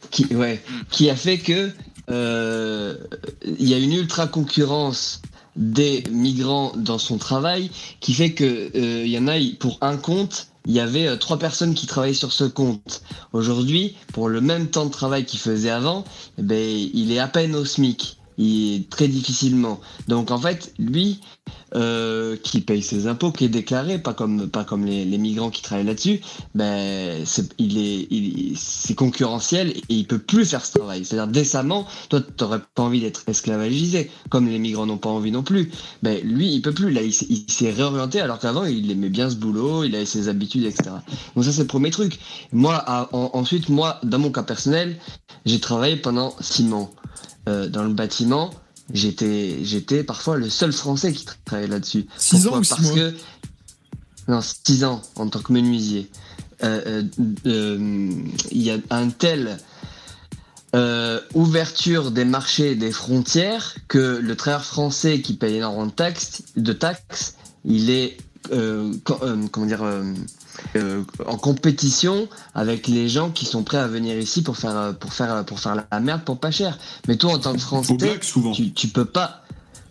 qui, 0.10 0.26
ouais, 0.34 0.62
qui 0.90 1.10
a 1.10 1.16
fait 1.16 1.38
que 1.38 1.72
il 2.08 3.68
y 3.68 3.74
a 3.74 3.78
une 3.78 3.94
ultra 3.94 4.28
concurrence 4.28 5.22
des 5.56 6.04
migrants 6.12 6.74
dans 6.76 7.00
son 7.00 7.18
travail, 7.18 7.72
qui 8.00 8.14
fait 8.14 8.34
que 8.34 8.72
il 8.76 9.10
y 9.10 9.18
en 9.18 9.28
a 9.28 9.36
pour 9.60 9.78
un 9.82 9.98
compte. 9.98 10.48
Il 10.66 10.74
y 10.74 10.80
avait 10.80 11.18
trois 11.18 11.38
personnes 11.38 11.74
qui 11.74 11.88
travaillaient 11.88 12.14
sur 12.14 12.34
ce 12.34 12.44
compte. 12.44 13.04
Aujourd'hui, 13.34 13.96
pour 14.14 14.30
le 14.30 14.42
même 14.42 14.68
temps 14.68 14.86
de 14.86 14.92
travail 14.92 15.26
qu'il 15.26 15.40
faisait 15.40 15.70
avant, 15.70 16.04
eh 16.38 16.42
ben, 16.42 16.58
il 16.58 17.12
est 17.12 17.20
à 17.20 17.28
peine 17.28 17.56
au 17.56 17.66
SMIC 17.66 18.18
il 18.38 18.86
très 18.88 19.08
difficilement. 19.08 19.80
Donc 20.08 20.32
en 20.32 20.38
fait, 20.38 20.74
lui, 20.78 21.22
euh, 21.76 22.38
qui 22.42 22.62
paye 22.62 22.82
ses 22.82 23.08
impôts, 23.08 23.32
qui 23.32 23.46
est 23.46 23.50
déclaré, 23.50 24.00
pas 24.00 24.14
comme 24.14 24.50
pas 24.50 24.64
comme 24.64 24.86
les, 24.86 25.04
les 25.04 25.18
migrants 25.18 25.50
qui 25.50 25.62
travaillent 25.62 25.86
là-dessus, 25.86 26.22
ben 26.54 27.26
c'est 27.26 27.54
il 27.58 27.78
est 27.78 28.08
il, 28.10 28.58
c'est 28.58 28.96
concurrentiel 28.96 29.72
et 29.72 29.84
il 29.90 30.08
peut 30.08 30.20
plus 30.20 30.46
faire 30.46 30.66
ce 30.66 30.78
travail. 30.78 31.04
C'est-à-dire 31.04 31.28
décemment, 31.28 31.86
toi 32.10 32.22
t'aurais 32.22 32.62
pas 32.76 32.84
envie 32.84 33.02
d'être 33.02 33.24
esclavagisé, 33.28 34.10
comme 34.30 34.48
les 34.48 34.58
migrants 34.58 34.86
n'ont 34.86 34.98
pas 34.98 35.10
envie 35.10 35.32
non 35.32 35.44
plus. 35.44 35.70
Ben 36.02 36.20
lui, 36.24 36.54
il 36.54 36.62
peut 36.62 36.74
plus. 36.74 36.92
Là, 36.92 37.02
il, 37.02 37.14
s'est 37.14 37.72
réorienté 37.72 38.22
alors 38.22 38.40
qu'avant 38.40 38.66
il 38.66 38.90
aimait 38.90 39.10
bien 39.10 39.30
ce 39.30 39.36
boulot, 39.36 39.84
il 39.84 39.96
avait 39.96 40.06
ses 40.06 40.30
habitudes, 40.30 40.64
etc. 40.64 40.92
Donc 41.36 41.44
ça 41.44 41.52
c'est 41.52 41.62
le 41.62 41.68
premier 41.68 41.92
truc. 41.92 42.20
Moi, 42.54 42.84
ensuite, 43.12 43.70
moi, 43.70 44.00
dans 44.04 44.20
mon 44.20 44.32
cas 44.32 44.44
personnel, 44.44 44.98
j'ai 45.46 45.60
travaillé 45.60 45.98
pendant 45.98 46.36
six 46.40 46.64
mois. 46.64 46.90
Euh, 47.48 47.68
dans 47.68 47.84
le 47.84 47.94
bâtiment, 47.94 48.50
j'étais 48.94 49.60
j'étais 49.64 50.04
parfois 50.04 50.38
le 50.38 50.50
seul 50.50 50.72
Français 50.72 51.14
qui 51.14 51.26
travaillait 51.46 51.70
là-dessus. 51.70 52.06
Six 52.18 52.48
ans 52.48 52.60
ou 52.60 52.64
Parce 52.68 52.92
que 52.92 53.14
non, 54.28 54.42
six 54.42 54.84
ans 54.84 55.02
en 55.16 55.28
tant 55.28 55.40
que 55.40 55.54
menuisier. 55.54 56.10
Euh, 56.64 57.04
euh, 57.46 58.10
il 58.52 58.62
y 58.62 58.72
a 58.72 58.78
un 58.90 59.10
tel 59.10 59.58
ouverture 61.34 62.12
des 62.12 62.26
marchés, 62.26 62.76
des 62.76 62.92
frontières, 62.92 63.76
que 63.88 64.20
le 64.22 64.36
travailleur 64.36 64.66
français 64.66 65.22
qui 65.22 65.36
paye 65.36 65.56
énormément 65.56 65.86
de 65.86 65.92
taxes, 65.92 66.44
de 66.58 66.74
taxes, 66.74 67.36
il 67.64 67.90
est 67.90 68.18
comment 68.50 69.66
dire 69.66 69.84
euh, 70.76 71.04
en 71.26 71.38
compétition 71.38 72.28
avec 72.54 72.88
les 72.88 73.08
gens 73.10 73.30
qui 73.30 73.46
sont 73.46 73.64
prêts 73.64 73.78
à 73.78 73.88
venir 73.88 74.18
ici 74.18 74.44
pour 74.44 74.58
faire 74.58 74.96
pour 75.00 75.14
faire 75.14 75.46
pour 75.46 75.60
faire 75.60 75.86
la 75.92 76.00
merde 76.00 76.24
pour 76.24 76.40
pas 76.40 76.52
cher. 76.52 76.78
Mais 77.08 77.18
toi 77.18 77.34
en 77.34 77.40
tant 77.40 77.54
que 77.54 77.60
Français, 77.60 77.96
tu, 78.54 78.72
tu 78.74 78.88
peux 78.88 79.06
pas. 79.06 79.42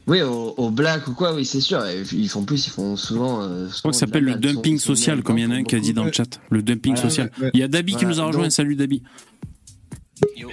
Oui, 0.07 0.21
au, 0.21 0.71
black 0.71 1.09
ou 1.09 1.15
quoi, 1.15 1.35
oui, 1.35 1.47
c'est 1.47 1.62
sûr. 1.62 1.83
Ils 2.12 2.29
font 2.29 2.45
plus, 2.45 2.67
ils 2.67 2.71
font 2.71 2.95
souvent. 2.95 3.41
Euh, 3.43 3.69
ça 3.71 3.93
s'appelle 3.93 4.25
le 4.25 4.35
dumping 4.35 4.79
social, 4.79 5.23
comme 5.23 5.39
il 5.39 5.45
y 5.45 5.47
en 5.47 5.51
a 5.51 5.55
un 5.55 5.65
qui 5.65 5.77
a 5.77 5.81
dit 5.81 5.95
dans 5.95 6.05
le 6.05 6.12
chat. 6.12 6.41
Le 6.51 6.62
dumping 6.62 6.97
social. 6.97 7.31
Il 7.55 7.61
y 7.61 7.62
a 7.62 7.69
Dabi 7.69 7.97
qui 7.97 8.05
nous 8.05 8.21
a 8.21 8.25
rejoint. 8.25 8.51
Salut 8.51 8.77
Dabi. 8.77 9.03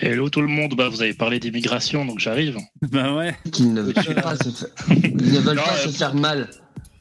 Hello 0.01 0.29
tout 0.29 0.41
le 0.41 0.47
monde, 0.47 0.73
bah, 0.75 0.89
vous 0.89 1.01
avez 1.01 1.13
parlé 1.13 1.39
d'immigration, 1.39 2.05
donc 2.05 2.19
j'arrive. 2.19 2.57
Bah 2.91 3.13
ouais. 3.15 3.35
Qu'ils 3.51 3.73
ne 3.73 3.81
veulent 3.81 3.93
pas 3.93 4.35
se 4.35 4.49
faire, 4.49 4.69
ils 4.89 5.33
ne 5.33 5.39
veulent 5.39 5.57
pas 5.57 5.77
se 5.77 5.89
faire 5.89 6.15
mal. 6.15 6.49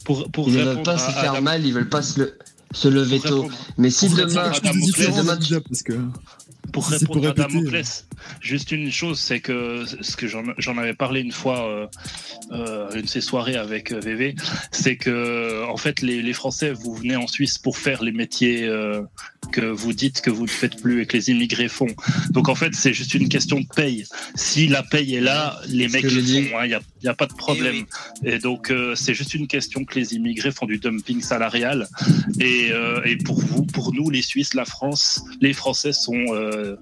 Pour, 0.05 0.31
pour 0.31 0.49
ils 0.49 0.57
ne 0.57 0.65
veulent 0.65 0.83
pas 0.83 0.99
se 0.99 1.11
faire 1.11 1.41
mal, 1.41 1.65
ils 1.65 1.73
veulent 1.73 1.89
pas 1.89 2.03
se 2.03 2.21
le 2.21 2.39
se 2.73 2.89
lever 2.89 3.21
tôt. 3.21 3.49
Mais 3.79 3.91
si 3.91 4.09
demain, 4.09 4.51
demain, 4.51 5.61
parce 5.69 5.83
que 5.83 5.95
pour 6.73 6.87
répondre 6.87 7.29
à 7.29 7.33
Damoclès, 7.33 8.07
juste 8.41 8.71
une 8.73 8.91
chose, 8.93 9.19
c'est 9.19 9.41
que 9.41 9.85
ce 10.01 10.17
que 10.17 10.27
j'en 10.29 10.79
avais 10.79 10.95
parlé 10.95 11.21
une 11.21 11.33
fois, 11.33 11.69
euh, 11.69 11.87
euh, 12.53 12.91
une 12.95 13.03
de 13.03 13.07
ces 13.09 13.21
soirées 13.21 13.57
avec 13.57 13.93
euh, 13.93 14.01
VV, 14.01 14.35
c'est 14.71 14.97
que 14.97 15.65
en 15.69 15.77
fait 15.77 16.01
les, 16.03 16.23
les, 16.23 16.33
Français, 16.33 16.73
vous 16.73 16.95
venez 16.95 17.17
en 17.17 17.27
Suisse 17.27 17.59
pour 17.59 17.77
faire 17.77 18.03
les 18.03 18.13
métiers 18.13 18.65
euh, 18.67 19.03
que 19.53 19.61
vous 19.61 19.93
dites 19.93 20.21
que 20.21 20.31
vous 20.31 20.45
ne 20.45 20.51
faites 20.51 20.81
plus 20.81 21.03
et 21.03 21.07
que 21.07 21.17
les 21.17 21.31
immigrés 21.31 21.69
font. 21.69 21.89
Donc 22.31 22.49
en 22.49 22.55
fait, 22.55 22.75
c'est 22.75 22.93
juste 22.93 23.15
une 23.15 23.29
question 23.29 23.61
de 23.61 23.67
paye. 23.75 24.05
Si 24.35 24.69
la 24.69 24.83
paye 24.83 25.15
est 25.15 25.21
là, 25.21 25.61
les 25.69 25.89
mecs 25.89 26.05
le 26.05 26.11
font, 26.11 26.19
il 26.23 26.55
hein, 26.55 26.67
n'y 26.67 26.75
a, 26.75 26.81
a, 27.09 27.15
pas 27.15 27.27
de 27.27 27.35
problème. 27.35 27.87
Et, 28.25 28.39
donc 28.39 28.71
euh, 28.71 28.95
c'est 28.95 29.15
juste 29.15 29.35
une 29.35 29.47
question 29.47 29.85
que 29.85 29.99
les 29.99 30.15
immigrés 30.15 30.53
font 30.53 30.67
du 30.67 30.79
dumping 30.79 31.21
salarial. 31.21 31.89
Et, 32.41 32.71
euh, 32.73 33.03
et 33.05 33.17
pour 33.17 33.41
vous, 33.41 33.65
pour 33.65 33.93
nous, 33.93 34.11
les 34.11 34.23
Suisses, 34.23 34.55
la 34.55 34.65
France, 34.65 35.25
les 35.41 35.53
Français 35.53 35.93
sont 35.93 36.25
euh, 36.29 36.77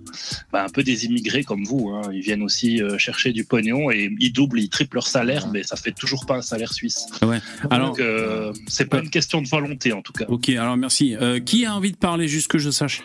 bah, 0.53 0.65
un 0.65 0.69
peu 0.69 0.83
des 0.83 1.05
immigrés 1.05 1.45
comme 1.45 1.65
vous. 1.65 1.91
Hein. 1.91 2.11
Ils 2.13 2.23
viennent 2.23 2.43
aussi 2.43 2.83
euh, 2.83 2.99
chercher 2.99 3.33
du 3.33 3.45
pognon 3.45 3.91
et 3.91 4.11
ils 4.19 4.33
doublent, 4.33 4.61
ils 4.61 4.69
triplent 4.69 4.97
leur 4.97 5.07
salaire, 5.07 5.49
mais 5.49 5.63
ça 5.63 5.77
fait 5.77 5.93
toujours 5.93 6.27
pas 6.27 6.37
un 6.37 6.43
salaire 6.43 6.73
suisse. 6.73 7.07
Ouais. 7.23 7.41
Alors, 7.71 7.97
donc 7.97 8.03
c'est 8.67 8.87
pas 8.87 8.99
une 8.99 9.11
question 9.11 9.43
de 9.43 9.49
volonté 9.49 9.93
en 9.93 10.03
tout 10.03 10.13
cas. 10.13 10.27
Ok, 10.29 10.49
alors 10.51 10.77
merci. 10.77 11.15
qui 11.45 11.65
a 11.65 11.75
envie 11.75 11.93
de 11.93 11.97
parler 11.97 12.29
juste 12.29 12.49
que 12.49 12.59
je 12.59 12.71
sache? 12.71 13.03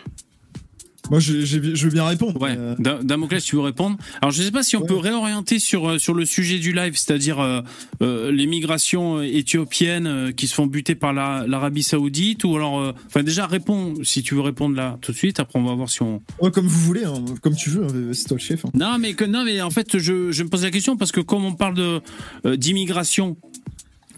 Moi, 1.10 1.20
je, 1.20 1.44
je, 1.44 1.58
veux 1.58 1.90
bien 1.90 2.06
répondre. 2.06 2.40
Ouais. 2.40 2.56
Euh... 2.56 3.02
Damoclès, 3.02 3.44
tu 3.44 3.56
veux 3.56 3.62
répondre? 3.62 3.98
Alors, 4.22 4.30
je 4.30 4.42
sais 4.42 4.50
pas 4.50 4.62
si 4.62 4.76
on 4.76 4.82
peut 4.82 4.96
réorienter 4.96 5.58
sur 5.58 5.88
euh, 5.88 5.98
sur 5.98 6.14
le 6.14 6.24
sujet 6.24 6.58
du 6.58 6.72
live, 6.72 6.96
c'est-à-dire 6.96 7.40
euh, 7.40 7.60
euh 8.00 8.32
les 8.32 8.46
migrations 8.46 9.20
éthiopiennes 9.20 10.06
euh, 10.06 10.32
qui 10.32 10.48
se 10.48 10.54
font 10.54 10.66
buter 10.66 10.94
par 10.94 11.12
l'Arabie 11.12 11.82
Saoudite, 11.82 12.44
ou 12.44 12.56
alors, 12.56 12.94
enfin, 13.06 13.22
déjà 13.22 13.46
réponds 13.46 13.94
si 14.02 14.22
tu 14.22 14.34
veux 14.34 14.40
répondre 14.40 14.76
là 14.76 14.98
tout 15.02 15.12
de 15.12 15.16
suite. 15.16 15.40
Après, 15.40 15.58
on 15.58 15.64
va 15.64 15.74
voir 15.74 15.90
si 15.90 16.02
on. 16.02 16.22
Ouais, 16.40 16.50
comme 16.50 16.66
vous 16.66 16.80
voulez, 16.80 17.04
hein, 17.04 17.22
comme 17.42 17.54
tu 17.54 17.70
veux. 17.70 17.84
Hein, 17.84 18.12
c'est 18.12 18.28
toi 18.28 18.36
le 18.38 18.42
chef. 18.42 18.64
Hein. 18.64 18.70
Non, 18.74 18.98
mais 18.98 19.12
que 19.14 19.24
non, 19.24 19.44
mais 19.44 19.60
en 19.60 19.70
fait, 19.70 19.98
je 19.98 20.32
je 20.32 20.42
me 20.42 20.48
pose 20.48 20.64
la 20.64 20.70
question 20.70 20.96
parce 20.96 21.12
que 21.12 21.20
comme 21.20 21.44
on 21.44 21.54
parle 21.54 22.00
d'immigration 22.44 23.36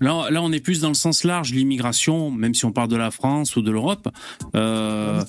Là, 0.01 0.28
là, 0.30 0.42
on 0.42 0.53
est 0.53 0.61
plus 0.61 0.80
dans 0.80 0.88
le 0.88 0.94
sens 0.94 1.24
large, 1.24 1.53
l'immigration, 1.53 2.30
même 2.30 2.55
si 2.55 2.64
on 2.64 2.72
parle 2.72 2.88
de 2.88 2.97
la 2.97 3.11
France 3.11 3.57
ou 3.57 3.62
de 3.62 3.70
l'Europe. 3.70 4.09
Euh, 4.55 5.22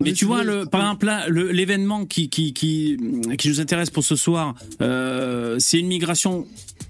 mais 0.00 0.12
tu 0.12 0.24
vois, 0.24 0.42
le, 0.44 0.66
par 0.66 0.80
exemple, 0.80 1.10
l'événement 1.52 2.06
qui, 2.06 2.28
qui, 2.30 2.52
qui, 2.52 2.96
qui 3.38 3.48
nous 3.48 3.60
intéresse 3.60 3.90
pour 3.90 4.04
ce 4.04 4.16
soir, 4.16 4.54
euh, 4.80 5.56
c'est 5.58 5.78
une 5.78 5.88
migration 5.88 6.46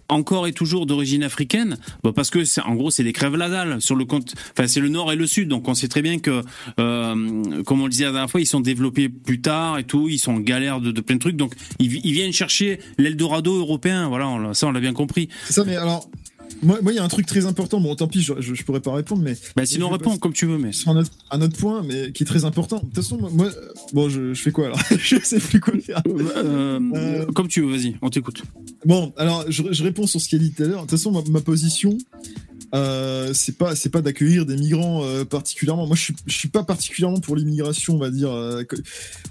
encore 0.09 0.49
et 0.49 0.53
toujours 0.53 0.87
d'origine 0.87 1.23
africaine, 1.23 1.77
bah 2.03 2.11
parce 2.13 2.31
que 2.31 2.41
en 2.67 2.75
gros 2.75 2.91
c'est 2.91 3.05
des 3.05 3.13
crèves 3.13 3.37
la 3.37 3.49
dalle 3.49 3.81
sur 3.81 3.95
le 3.95 4.05
compte. 4.05 4.35
Enfin 4.53 4.67
c'est 4.67 4.81
le 4.81 4.89
nord 4.89 5.13
et 5.13 5.17
le 5.17 5.27
sud, 5.27 5.49
donc 5.49 5.69
on 5.69 5.75
sait 5.75 5.87
très 5.87 6.03
bien 6.03 6.19
que, 6.19 6.43
euh, 6.81 7.63
comme 7.63 7.81
on 7.81 7.85
le 7.85 7.91
disait 7.91 8.07
la 8.07 8.11
dernière 8.11 8.31
fois, 8.31 8.41
ils 8.41 8.47
sont 8.47 8.59
développés 8.59 9.09
plus 9.09 9.41
tard 9.41 9.79
et 9.79 9.85
tout, 9.85 10.09
ils 10.09 10.19
sont 10.19 10.33
en 10.33 10.41
galère 10.41 10.81
de, 10.81 10.91
de 10.91 11.01
plein 11.01 11.15
de 11.15 11.21
trucs, 11.21 11.37
donc 11.37 11.55
ils, 11.79 12.05
ils 12.05 12.13
viennent 12.13 12.33
chercher 12.33 12.81
l'Eldorado 12.99 13.57
européen. 13.57 14.09
Voilà, 14.09 14.53
ça 14.53 14.67
on 14.67 14.73
l'a 14.73 14.81
bien 14.81 14.95
compris. 14.95 15.29
C'est 15.47 15.53
ça, 15.53 15.65
mais 15.65 15.77
alors 15.77 16.11
moi, 16.63 16.79
il 16.91 16.95
y 16.95 16.99
a 16.99 17.05
un 17.05 17.09
truc 17.09 17.27
très 17.27 17.47
important. 17.47 17.81
Bon, 17.81 17.95
tant 17.95 18.07
pis, 18.07 18.23
je, 18.23 18.35
je, 18.41 18.63
pourrais 18.65 18.81
pas 18.81 18.93
répondre, 18.93 19.23
mais. 19.23 19.37
Bah, 19.57 19.67
sinon, 19.67 19.89
réponds 19.89 20.17
comme 20.19 20.33
tu 20.33 20.47
veux, 20.47 20.59
mais. 20.59 20.71
Un 20.87 20.97
autre, 20.97 21.11
un 21.31 21.41
autre, 21.43 21.57
point, 21.57 21.83
mais 21.83 22.13
qui 22.13 22.23
est 22.25 22.27
très 22.27 22.45
important. 22.45 22.77
De 22.77 22.83
toute 22.83 22.97
façon, 22.97 23.19
moi, 23.33 23.49
bon, 23.93 24.09
je, 24.09 24.35
je 24.35 24.43
fais 24.43 24.53
quoi 24.53 24.67
alors? 24.67 24.81
Je 24.99 25.17
sais 25.23 25.39
plus 25.39 25.61
quoi 25.61 25.75
faire. 25.79 26.03
Euh, 26.07 26.81
euh... 26.95 27.27
Comme 27.33 27.49
tu 27.49 27.63
veux, 27.63 27.71
vas-y, 27.71 27.97
on 28.03 28.11
t'écoute. 28.11 28.43
Bon, 28.85 29.13
alors, 29.17 29.45
je, 29.49 29.63
je, 29.73 29.83
réponds 29.83 30.07
sur 30.07 30.21
ce 30.21 30.29
qu'il 30.29 30.41
a 30.41 30.43
dit 30.43 30.53
tout 30.53 30.63
à 30.63 30.67
l'heure. 30.67 30.83
De 30.83 30.89
toute 30.89 30.91
façon, 30.91 31.13
ma, 31.13 31.23
ma 31.31 31.41
position, 31.41 31.97
euh, 32.75 33.33
c'est 33.35 33.57
pas 33.59 33.75
c'est 33.75 33.89
pas 33.89 34.01
d'accueillir 34.01 34.47
des 34.47 34.57
migrants 34.57 35.05
euh, 35.05 35.25
particulièrement. 35.25 35.87
Moi, 35.87 35.97
je 35.97 36.03
suis 36.03 36.15
suis 36.29 36.49
pas 36.49 36.63
particulièrement 36.63 37.21
pour 37.21 37.37
l'immigration, 37.37 37.95
on 37.95 37.99
va 37.99 38.11
dire. 38.11 38.31
Euh, 38.31 38.63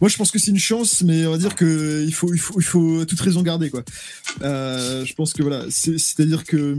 moi, 0.01 0.09
je 0.09 0.17
pense 0.17 0.31
que 0.31 0.39
c'est 0.39 0.51
une 0.51 0.59
chance, 0.59 1.03
mais 1.03 1.25
on 1.25 1.31
va 1.31 1.37
dire 1.37 1.55
que 1.55 2.03
il 2.05 2.13
faut 2.13 2.33
il 2.33 2.39
faut 2.39 2.59
il 2.59 2.65
faut 2.65 3.05
toute 3.05 3.19
raison 3.21 3.41
garder 3.41 3.69
quoi. 3.69 3.83
Je 4.41 5.13
pense 5.13 5.33
que 5.33 5.41
voilà, 5.41 5.65
c'est-à-dire 5.69 6.43
que 6.43 6.77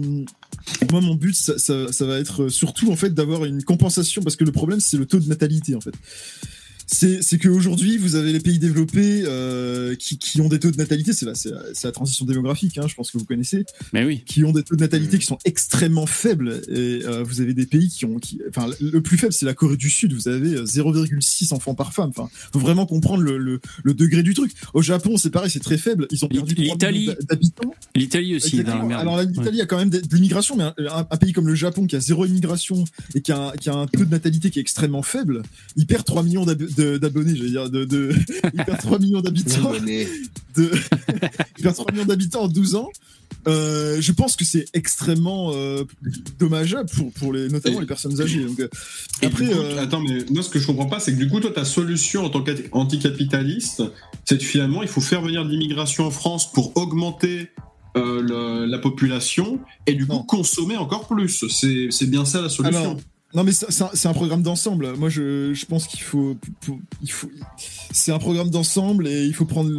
moi, 0.91 1.01
mon 1.01 1.15
but, 1.15 1.35
ça, 1.35 1.59
ça, 1.59 1.93
ça, 1.93 2.07
va 2.07 2.19
être 2.19 2.49
surtout 2.49 2.93
en 2.93 2.97
fait 2.97 3.15
d'avoir 3.15 3.45
une 3.45 3.63
compensation 3.63 4.23
parce 4.23 4.37
que 4.37 4.45
le 4.45 4.53
problème, 4.53 4.81
c'est 4.81 4.97
le 4.97 5.07
taux 5.07 5.19
de 5.19 5.29
natalité 5.29 5.75
en 5.75 5.81
fait 5.81 5.95
c'est 6.93 7.38
qu'aujourd'hui, 7.38 7.99
vous 7.99 8.16
avez 8.16 8.32
les 8.32 8.41
pays 8.41 8.59
développés 8.59 9.22
euh, 9.24 9.95
qui, 9.95 10.18
qui, 10.18 10.41
ont 10.41 10.49
des 10.49 10.59
taux 10.59 10.70
de 10.70 10.76
natalité, 10.76 11.12
c'est 11.12 11.24
la, 11.24 11.93
transition 11.93 12.24
démographique, 12.24 12.78
hein, 12.78 12.86
je 12.88 12.95
pense 12.95 13.11
que 13.11 13.18
vous 13.18 13.24
connaissez, 13.24 13.64
Mais 13.93 14.05
oui. 14.05 14.22
qui 14.26 14.45
ont 14.45 14.53
des 14.53 14.62
taux 14.62 14.74
de 14.74 14.80
natalité 14.80 15.18
qui 15.18 15.26
sont 15.26 15.38
extrêmement 15.45 16.07
faibles. 16.07 16.62
Et 16.68 17.03
euh, 17.05 17.22
vous 17.22 17.41
avez 17.41 17.55
des 17.55 17.66
pays 17.66 17.88
qui 17.88 18.05
ont... 18.05 18.18
Qui, 18.18 18.41
enfin, 18.49 18.68
le 18.80 19.01
plus 19.01 19.18
faible, 19.18 19.32
c'est 19.32 19.47
la 19.47 19.55
Corée 19.55 19.76
du 19.76 19.88
Sud, 19.88 20.12
vous 20.12 20.28
avez 20.28 20.57
0,6 20.57 21.55
enfants 21.55 21.74
par 21.74 21.93
femme. 21.93 22.11
Enfin, 22.11 22.28
faut 22.53 22.59
vraiment 22.59 22.86
comprendre 22.86 23.22
le, 23.22 23.38
le, 23.38 23.61
le, 23.84 23.95
degré 23.95 24.22
du 24.22 24.34
truc. 24.34 24.53
Au 24.74 24.82
Japon, 24.82 25.16
c'est 25.16 25.30
pareil, 25.30 25.51
c'est 25.51 25.61
très 25.61 25.78
faible. 25.78 26.07
Ils 26.11 26.24
ont 26.24 26.28
perdu 26.28 26.55
l'Italie 26.55 27.11
d'habitants. 27.28 27.72
L'Italie 27.95 28.36
aussi, 28.36 28.62
dans 28.64 28.78
la 28.78 28.84
merde. 28.84 29.01
Alors 29.01 29.22
l'Italie 29.22 29.59
ouais. 29.59 29.62
a 29.62 29.66
quand 29.66 29.78
même 29.78 29.91
de, 29.91 30.03
l'immigration, 30.12 30.57
mais 30.57 30.64
un, 30.64 30.74
un, 31.11 31.16
pays 31.16 31.32
comme 31.32 31.47
le 31.47 31.55
Japon 31.55 31.86
qui 31.86 31.97
a 31.97 32.01
zéro 32.01 32.26
immigration 32.26 32.84
et 33.14 33.20
qui 33.20 33.32
a, 33.32 33.53
qui 33.61 33.70
a 33.70 33.74
un 33.74 33.86
taux 33.86 34.05
de 34.05 34.11
natalité 34.11 34.51
qui 34.51 34.59
est 34.59 34.62
extrêmement 34.62 35.03
faible, 35.03 35.43
il 35.76 35.86
perd 35.86 36.05
3 36.05 36.22
millions 36.22 36.45
d'habitants 36.45 36.80
d'abonnés, 36.99 37.37
j'allais 37.37 37.51
dire, 37.51 37.70
de, 37.70 37.85
de 37.85 38.12
il 38.55 38.64
perd 38.64 38.78
3 38.78 38.99
millions 38.99 39.20
d'habitants. 39.20 39.72
De, 39.72 40.70
il 41.59 41.62
perd 41.62 41.74
3 41.74 41.93
millions 41.93 42.07
d'habitants 42.07 42.43
en 42.43 42.49
12 42.49 42.74
ans. 42.74 42.91
Euh, 43.49 44.01
je 44.01 44.12
pense 44.12 44.37
que 44.37 44.45
c'est 44.45 44.66
extrêmement 44.74 45.53
euh, 45.55 45.85
dommageable 46.39 46.91
pour, 46.91 47.12
pour 47.12 47.33
les, 47.33 47.49
notamment 47.49 47.81
les 47.81 47.87
personnes 47.87 48.20
âgées. 48.20 48.45
Donc, 48.45 48.61
euh, 48.61 48.68
après, 49.22 49.78
attends, 49.78 50.01
mais 50.01 50.24
moi 50.31 50.43
ce 50.43 50.51
que 50.51 50.59
je 50.59 50.66
comprends 50.66 50.87
pas, 50.87 51.01
c'est 51.01 51.12
que 51.12 51.18
du 51.18 51.28
coup, 51.28 51.41
toi, 51.41 51.51
ta 51.51 51.64
solution 51.64 52.24
en 52.24 52.31
tant 52.31 52.43
qu'anticapitaliste, 52.43 53.83
c'est 54.24 54.39
que 54.39 54.45
finalement, 54.45 54.83
il 54.83 54.89
faut 54.89 55.01
faire 55.01 55.22
venir 55.22 55.45
de 55.45 55.51
l'immigration 55.51 56.07
en 56.07 56.11
France 56.11 56.53
pour 56.53 56.76
augmenter 56.76 57.49
la 57.95 58.78
population 58.78 59.59
et 59.87 59.95
du 59.95 60.07
coup 60.07 60.20
consommer 60.20 60.76
encore 60.76 61.09
plus. 61.09 61.45
C'est 61.49 62.07
bien 62.07 62.24
ça 62.24 62.43
la 62.43 62.49
solution. 62.49 62.99
Non, 63.33 63.45
mais 63.45 63.53
c'est 63.53 64.09
un, 64.09 64.12
programme 64.12 64.43
d'ensemble. 64.43 64.97
Moi, 64.97 65.09
je, 65.09 65.55
je 65.55 65.66
pense 65.66 65.87
qu'il 65.87 66.01
faut, 66.01 66.37
il 67.01 67.12
faut, 67.12 67.31
c'est 67.93 68.11
un 68.11 68.18
programme 68.18 68.51
d'ensemble 68.51 69.07
et 69.07 69.24
il 69.24 69.33
faut 69.35 69.45
prendre 69.45 69.70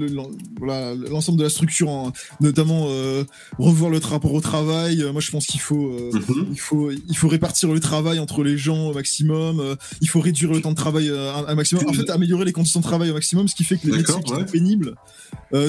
l'ensemble 1.10 1.38
de 1.38 1.43
la 1.43 1.49
structure, 1.49 2.14
notamment 2.39 2.86
euh, 2.88 3.26
revoir 3.60 3.91
le 3.91 3.97
rapport 3.97 4.34
au 4.34 4.39
travail. 4.39 5.04
Moi, 5.12 5.20
je 5.20 5.32
pense 5.32 5.47
qu'il 5.47 5.60
faut, 5.60 5.88
euh, 5.88 6.12
mhm. 6.14 6.47
il 6.52 6.60
faut, 6.60 6.91
il 6.91 7.18
faut 7.18 7.28
répartir 7.28 7.74
le 7.74 7.82
travail 7.82 8.20
entre 8.20 8.41
les 8.43 8.58
gens 8.58 8.88
au 8.88 8.93
maximum. 8.93 9.60
Euh, 9.60 9.76
il 9.99 10.08
faut 10.08 10.22
réduire 10.22 10.52
le 10.52 10.62
temps 10.62 10.72
de 10.72 10.78
travail 10.78 11.10
un 11.10 11.56
maximum. 11.56 11.86
En 11.89 11.93
fait, 11.93 12.10
améliorer 12.10 12.45
les 12.45 12.54
conditions 12.54 12.80
de 12.80 12.86
travail 12.86 13.10
au 13.10 13.14
maximum, 13.14 13.49
ce 13.49 13.56
qui 13.56 13.66
fait 13.66 13.78
que 13.78 13.88
les 13.88 13.97
métiers 13.97 14.24
qui 14.24 14.34
sont 14.34 14.45
pénibles 14.45 14.95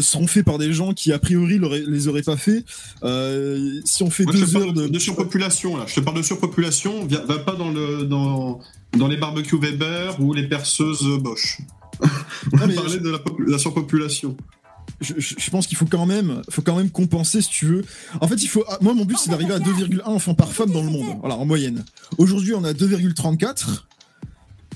seront 0.01 0.27
faits 0.27 0.45
par 0.45 0.59
des 0.59 0.73
gens 0.73 0.93
qui 0.93 1.13
a 1.13 1.19
priori 1.19 1.61
les 1.87 2.09
auraient 2.09 2.23
pas 2.23 2.37
fait. 2.37 2.65
si 3.85 4.03
on 4.03 4.11
fait 4.11 4.25
deux 4.25 4.57
heures 4.57 4.73
de... 4.73 4.89
de 4.89 4.99
surpopulation, 4.99 5.77
là, 5.77 5.85
je 5.87 5.95
te 5.95 6.01
parle 6.01 6.17
de 6.17 6.23
surpopulation. 6.23 7.07
Va 7.07 7.39
pas 7.39 7.55
dans 7.55 7.73
dans, 7.73 8.61
dans 8.97 9.09
les 9.09 9.17
barbecues 9.17 9.59
Weber 9.59 10.21
ou 10.21 10.33
les 10.33 10.49
perceuses 10.49 11.07
Bosch. 11.21 11.59
On 12.53 12.57
va 12.57 12.69
parler 12.69 12.99
de 12.99 13.19
la, 13.47 13.59
surpopulation. 13.59 14.37
Je, 15.01 15.51
pense 15.51 15.67
qu'il 15.67 15.77
faut 15.77 15.87
quand 15.87 16.07
même, 16.07 16.43
faut 16.51 16.63
quand 16.63 16.77
même 16.77 16.91
compenser 16.91 17.43
si 17.43 17.49
tu 17.49 17.67
veux. 17.67 17.85
En 18.21 18.29
fait, 18.29 18.43
il 18.43 18.49
faut. 18.49 18.65
Moi, 18.81 18.95
mon 18.95 19.05
but, 19.05 19.17
c'est 19.19 19.31
d'arriver 19.31 19.55
à 19.55 19.59
2,1 19.59 20.03
enfants 20.05 20.35
par 20.35 20.53
femme 20.53 20.71
dans 20.71 20.83
le 20.83 20.91
monde. 20.91 21.17
Voilà, 21.21 21.37
en 21.37 21.45
moyenne. 21.45 21.85
Aujourd'hui, 22.19 22.55
on 22.55 22.65
a 22.65 22.73
2,34 22.73 23.85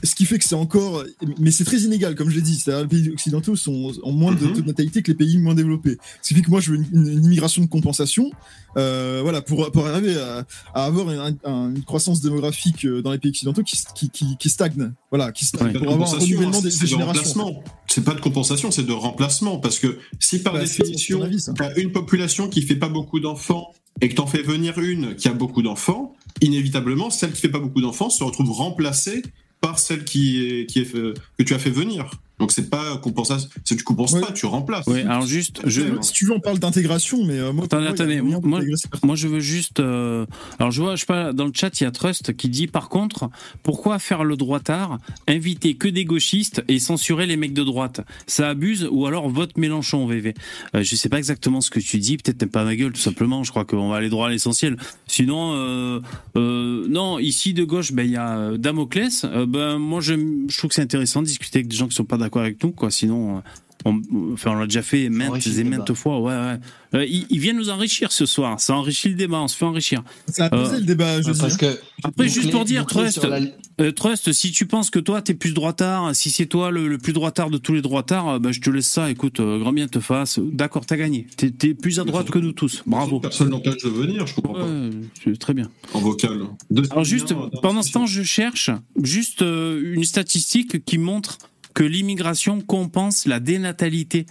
ce 0.03 0.15
qui 0.15 0.25
fait 0.25 0.39
que 0.39 0.45
c'est 0.45 0.55
encore, 0.55 1.05
mais 1.39 1.51
c'est 1.51 1.65
très 1.65 1.79
inégal, 1.79 2.15
comme 2.15 2.31
je 2.31 2.37
l'ai 2.37 2.43
dit. 2.43 2.57
C'est-à-dire 2.57 2.83
les 2.83 2.89
pays 2.89 3.11
occidentaux 3.11 3.57
sont, 3.57 3.93
ont 4.03 4.13
moins 4.13 4.35
de 4.35 4.45
mhm. 4.45 4.53
taux 4.53 4.61
de 4.61 4.67
natalité 4.67 5.03
que 5.03 5.11
les 5.11 5.17
pays 5.17 5.39
moins 5.39 5.55
développés. 5.55 5.97
Ce 6.23 6.29
qui 6.29 6.35
fait 6.35 6.43
que 6.43 6.51
moi, 6.51 6.61
je 6.61 6.73
veux 6.73 6.79
une, 6.93 7.25
immigration 7.25 7.63
de 7.63 7.69
compensation, 7.69 8.31
euh, 8.77 9.21
voilà, 9.23 9.43
pour, 9.43 9.71
pour 9.73 9.87
arriver 9.87 10.17
à, 10.17 10.45
avoir 10.75 11.09
une 11.11 11.83
croissance 11.85 12.21
démographique 12.21 12.85
euh, 12.85 13.03
dans 13.03 13.13
les 13.13 13.19
pays 13.19 13.31
occidentaux 13.31 13.63
qui, 13.63 13.79
qui, 14.11 14.37
qui, 14.37 14.51
stagne, 14.51 14.93
voilà, 15.11 15.33
qui 15.33 15.45
stagne, 15.45 15.73
pour 15.73 15.93
avoir 15.93 16.15
un 16.15 16.19
renouvellement 16.19 16.61
des, 16.61 16.71
générations. 16.71 17.63
C'est 17.89 18.05
pas 18.05 18.15
de 18.15 18.21
compensation, 18.21 18.71
c'est 18.71 18.85
de 18.85 18.93
remplacement, 18.93 19.59
parce 19.59 19.79
que 19.79 19.99
si 20.21 20.41
par 20.41 20.53
bah, 20.53 20.61
définition, 20.61 21.21
tu 21.31 21.63
as 21.63 21.79
une 21.79 21.93
population 21.93 22.49
qui 22.49 22.63
fait 22.63 22.77
pas 22.77 22.89
beaucoup 22.89 23.21
d'enfants 23.21 23.73
et 24.03 24.11
que 24.11 24.15
t'en 24.15 24.27
fais 24.27 24.43
venir 24.43 24.79
une 24.79 25.15
qui 25.15 25.29
a 25.29 25.33
beaucoup 25.33 25.63
d'enfants, 25.63 26.15
inévitablement, 26.43 27.09
celle 27.09 27.33
qui 27.33 27.41
fait 27.41 27.49
pas 27.49 27.59
beaucoup 27.59 27.81
d'enfants 27.81 28.11
se 28.11 28.23
retrouve 28.23 28.51
remplacée 28.51 29.23
par 29.61 29.79
celle 29.79 30.05
qui 30.05 30.47
est, 30.47 30.67
qui 30.67 30.81
est 30.81 30.93
que 30.93 31.43
tu 31.43 31.55
as 31.55 31.59
fait 31.59 31.71
venir. 31.71 32.11
Donc 32.39 32.53
c'est 32.53 32.69
pas 32.69 32.99
compensation, 32.99 33.49
tu 33.65 33.77
compenses 33.79 34.21
pas, 34.21 34.31
tu 34.33 34.45
remplaces. 34.45 34.87
Oui, 34.87 35.01
alors 35.01 35.27
juste, 35.27 35.61
je... 35.65 35.83
si 36.03 36.13
tu 36.13 36.27
veux, 36.27 36.33
on 36.33 36.41
parle 36.41 36.59
d'intégration, 36.59 37.25
mais 37.25 37.39
euh, 37.39 37.53
moi, 37.53 37.65
attendez, 37.65 37.87
attendez, 37.87 38.21
moi, 38.21 38.41
moi, 39.03 39.15
je 39.17 39.27
veux 39.27 39.41
juste, 39.41 39.81
euh, 39.81 40.27
alors 40.59 40.71
je 40.71 40.83
vois, 40.83 40.97
je 40.97 41.01
sais 41.01 41.07
pas, 41.07 41.33
dans 41.33 41.47
le 41.47 41.53
chat 41.55 41.81
il 41.81 41.85
y 41.85 41.87
a 41.87 41.91
Trust 41.91 42.37
qui 42.37 42.51
dit 42.51 42.67
par 42.67 42.91
contre, 42.91 43.31
pourquoi 43.63 43.99
faire 43.99 44.23
le 44.23 44.37
droitard, 44.37 44.99
inviter 45.27 45.75
que 45.75 45.89
des 45.89 46.05
gauchistes 46.05 46.63
et 46.69 46.79
censurer 46.79 47.25
les 47.25 47.39
mecs 47.39 47.55
de 47.55 47.65
droite, 47.65 48.03
ça 48.27 48.51
abuse 48.51 48.87
ou 48.91 49.07
alors 49.07 49.31
vote 49.31 49.57
Mélenchon 49.57 50.07
VV. 50.07 50.35
Euh, 50.75 50.83
je 50.83 50.95
sais 50.95 51.09
pas 51.09 51.19
exactement 51.19 51.63
ce 51.63 51.71
que 51.71 51.81
tu 51.81 51.99
dis, 51.99 52.19
peut-être 52.19 52.37
t'aimes 52.37 52.51
pas 52.51 52.65
ma 52.65 52.77
gueule 52.77 52.93
tout 52.93 53.01
simplement. 53.01 53.45
Je 53.45 53.51
crois 53.51 53.65
qu'on 53.65 53.89
va 53.89 53.97
aller 53.97 54.11
droit 54.11 54.27
à 54.27 54.31
l'essentiel. 54.31 54.77
Sinon, 55.07 55.55
euh, 55.55 56.01
euh, 56.37 56.87
non, 56.89 57.19
ici 57.19 57.55
de 57.55 57.65
gauche, 57.65 57.93
ben 57.93 58.05
il 58.05 58.13
y 58.13 58.17
a 58.17 58.59
Damoclès. 58.59 59.25
ben 59.49 59.79
moi 59.79 60.01
je, 60.03 60.15
je 60.49 60.59
trouve 60.59 60.69
que 60.69 60.75
c'est 60.75 60.83
intéressant 60.83 61.23
de 61.23 61.27
discuter 61.27 61.61
avec 61.61 61.69
des 61.69 61.77
gens 61.77 61.89
qui 61.89 61.95
sont 61.95 62.05
pas 62.05 62.19
d'accord 62.19 62.26
avec 62.35 62.63
nous, 62.63 62.73
quoi. 62.73 62.91
Sinon, 62.91 63.39
euh, 63.39 63.41
on, 63.85 64.01
enfin, 64.33 64.53
on 64.53 64.55
l'a 64.55 64.67
déjà 64.67 64.83
fait 64.83 65.09
maintes 65.09 65.47
et 65.47 65.65
maintes 65.65 65.95
fois. 65.95 66.21
Ouais, 66.21 66.35
ouais. 66.35 66.59
Euh, 66.95 67.05
il, 67.05 67.39
vient 67.39 67.53
nous 67.53 67.69
enrichir 67.69 68.11
ce 68.13 68.27
soir. 68.27 68.59
Ça 68.61 68.75
enrichit 68.75 69.09
le 69.09 69.15
débat. 69.15 69.39
On 69.39 69.49
se 69.49 69.57
fait 69.57 69.65
enrichir. 69.65 70.03
Ça 70.29 70.47
a 70.47 70.51
posé 70.51 70.77
euh, 70.77 70.79
le 70.79 70.85
débat. 70.85 71.21
Je 71.21 71.33
parce 71.33 71.57
que 71.57 71.79
après, 72.03 72.29
juste 72.29 72.51
pour 72.51 72.65
dire, 72.65 72.87
Trust, 72.87 73.27
Trust, 73.95 74.33
si 74.33 74.51
tu 74.53 74.67
penses 74.67 74.91
que 74.91 74.99
toi 74.99 75.21
t'es 75.23 75.35
plus 75.35 75.53
droitard, 75.53 76.15
si 76.15 76.31
c'est 76.31 76.47
toi 76.47 76.71
le, 76.71 76.99
plus 76.99 77.13
droitard 77.13 77.51
de 77.51 77.59
tous 77.59 77.75
les 77.75 77.83
droitards, 77.83 78.41
bah, 78.41 78.53
je 78.53 78.61
te 78.61 78.71
laisse 78.71 78.87
ça. 78.87 79.11
Écoute, 79.11 79.41
grand 79.41 79.73
bien 79.73 79.89
te 79.89 80.01
fasse. 80.01 80.39
D'accord, 80.39 80.87
t'as 80.87 80.97
gagné. 80.97 81.27
T'es 81.37 81.53
es 81.63 81.75
plus 81.75 82.01
à 82.01 82.05
droite 82.05 82.31
que 82.31 82.39
nous 82.39 82.53
tous. 82.53 82.83
Bravo. 82.87 83.21
Personne 83.21 83.51
n'empêche 83.51 83.83
de 83.83 83.89
venir. 83.89 84.27
Je 84.27 84.35
comprends 84.35 84.55
pas. 84.55 84.67
Très 85.39 85.55
bien. 85.55 85.71
En 85.93 86.01
vocal. 86.01 86.47
Alors 86.91 87.05
juste, 87.05 87.35
pendant 87.63 87.83
ce 87.83 87.93
temps, 87.93 88.07
je 88.07 88.23
cherche 88.23 88.71
juste 89.03 89.43
une 89.43 90.05
statistique 90.05 90.85
qui 90.85 90.99
montre 90.99 91.39
que 91.77 91.85
l'immigration 91.85 92.63
compense 92.63 93.27
la 93.27 93.39
dénatalité. 93.39 94.25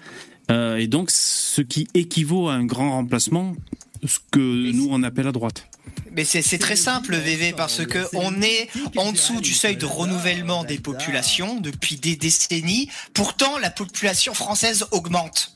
Euh, 0.49 0.77
et 0.77 0.87
donc, 0.87 1.11
ce 1.11 1.61
qui 1.61 1.87
équivaut 1.93 2.49
à 2.49 2.55
un 2.55 2.65
grand 2.65 2.93
remplacement, 2.93 3.55
ce 4.03 4.17
que 4.31 4.71
nous 4.71 4.87
on 4.89 5.03
appelle 5.03 5.27
à 5.27 5.31
droite. 5.31 5.67
Mais 6.11 6.23
c'est 6.23 6.57
très 6.57 6.75
simple, 6.75 7.15
VV, 7.15 7.53
parce 7.53 7.85
que 7.85 7.99
on 8.13 8.41
est 8.41 8.67
en 8.97 9.11
dessous 9.11 9.41
du 9.41 9.53
seuil 9.53 9.77
de 9.77 9.85
renouvellement 9.85 10.63
des 10.63 10.79
populations 10.79 11.59
depuis 11.59 11.97
des 11.97 12.15
décennies. 12.15 12.89
Pourtant, 13.13 13.59
la 13.59 13.69
population 13.69 14.33
française 14.33 14.87
augmente. 14.91 15.53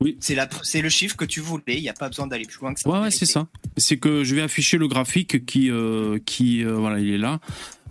Oui. 0.00 0.16
C'est 0.20 0.80
le 0.80 0.88
chiffre 0.88 1.16
que 1.16 1.26
tu 1.26 1.40
voulais. 1.40 1.76
Il 1.76 1.82
n'y 1.82 1.90
a 1.90 1.92
pas 1.92 2.08
besoin 2.08 2.28
d'aller 2.28 2.46
plus 2.46 2.60
loin 2.60 2.72
que 2.72 2.80
ça. 2.80 2.88
Ouais, 2.88 3.00
ouais 3.00 3.10
c'est 3.10 3.26
ça. 3.26 3.46
C'est 3.76 3.98
que 3.98 4.24
je 4.24 4.34
vais 4.34 4.42
afficher 4.42 4.78
le 4.78 4.88
graphique 4.88 5.44
qui, 5.44 5.70
euh, 5.70 6.18
qui, 6.24 6.64
euh, 6.64 6.76
voilà, 6.76 6.98
il 6.98 7.12
est 7.12 7.18
là, 7.18 7.40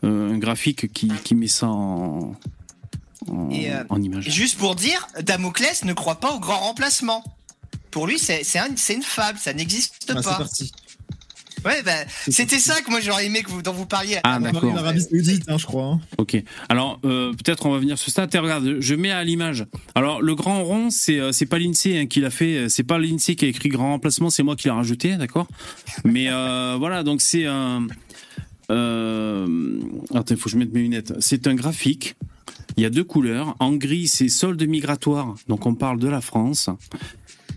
un 0.02 0.38
graphique 0.40 0.92
qui, 0.94 1.12
qui 1.24 1.36
met 1.36 1.48
ça 1.48 1.68
en, 1.68 2.34
et, 3.52 3.72
euh, 3.72 3.84
juste 4.22 4.58
pour 4.58 4.76
dire, 4.76 5.08
Damoclès 5.22 5.84
ne 5.84 5.94
croit 5.94 6.20
pas 6.20 6.32
au 6.34 6.40
grand 6.40 6.60
remplacement. 6.60 7.24
Pour 7.92 8.08
lui, 8.08 8.20
c'est 8.20 8.44
une 8.94 9.02
fable, 9.02 9.40
ça 9.40 9.54
n'existe 9.54 10.12
ah, 10.16 10.22
pas. 10.22 10.46
Ouais, 11.66 11.82
bah, 11.84 11.92
c'était 12.30 12.60
ça 12.60 12.80
que 12.80 12.90
moi 12.90 13.02
j'aurais 13.02 13.26
aimé 13.26 13.44
que 13.44 13.50
vous, 13.50 13.62
dont 13.62 13.74
vous 13.74 13.86
parliez. 13.86 14.20
Ah, 14.24 14.40
d'accord. 14.40 14.74
l'Arabie 14.74 15.02
Saoudite, 15.02 15.44
hein, 15.50 15.58
je 15.58 15.66
crois. 15.66 15.86
Hein. 15.86 16.00
Ok. 16.18 16.42
Alors, 16.70 17.02
euh, 17.04 17.34
peut-être 17.34 17.66
on 17.66 17.72
va 17.72 17.80
venir 17.80 17.98
sur 17.98 18.06
ce 18.06 18.12
stade. 18.12 18.34
Regarde, 18.34 18.78
je 18.80 18.96
mets 18.96 19.12
à 19.12 19.22
l'image. 19.26 19.66
Alors, 19.94 20.22
le 20.22 20.36
grand 20.36 20.64
rond, 20.64 20.90
c'est 20.90 21.20
euh, 21.20 21.34
c'est 21.34 21.48
pas 21.48 21.60
l'INSEE 21.60 21.98
hein, 21.98 22.06
qui 22.06 22.22
l'a 22.22 22.30
fait. 22.30 22.70
C'est 22.70 22.84
pas 22.84 22.98
l'INSEE 22.98 23.36
qui 23.36 23.44
a 23.44 23.50
écrit 23.50 23.68
grand 23.68 23.90
remplacement, 23.90 24.30
c'est 24.30 24.44
moi 24.44 24.56
qui 24.56 24.66
l'ai 24.66 24.74
rajouté, 24.74 25.18
d'accord 25.18 25.48
Mais 26.06 26.30
voilà, 26.78 27.04
donc 27.04 27.22
c'est 27.22 27.46
un. 27.46 27.88
attends, 28.70 29.46
il 30.30 30.38
faut 30.38 30.46
que 30.46 30.52
je 30.52 30.58
mette 30.58 30.72
mes 30.72 30.82
lunettes. 30.82 31.14
C'est 31.20 31.46
un 31.48 31.56
graphique 31.56 32.16
il 32.78 32.84
y 32.84 32.86
a 32.86 32.90
deux 32.90 33.04
couleurs. 33.04 33.56
En 33.60 33.74
gris, 33.74 34.08
c'est 34.08 34.30
solde 34.30 34.62
migratoire, 34.68 35.36
donc 35.48 35.66
on 35.66 35.76
parle 35.76 36.00
de 36.00 36.08
la 36.08 36.22
France. 36.22 36.70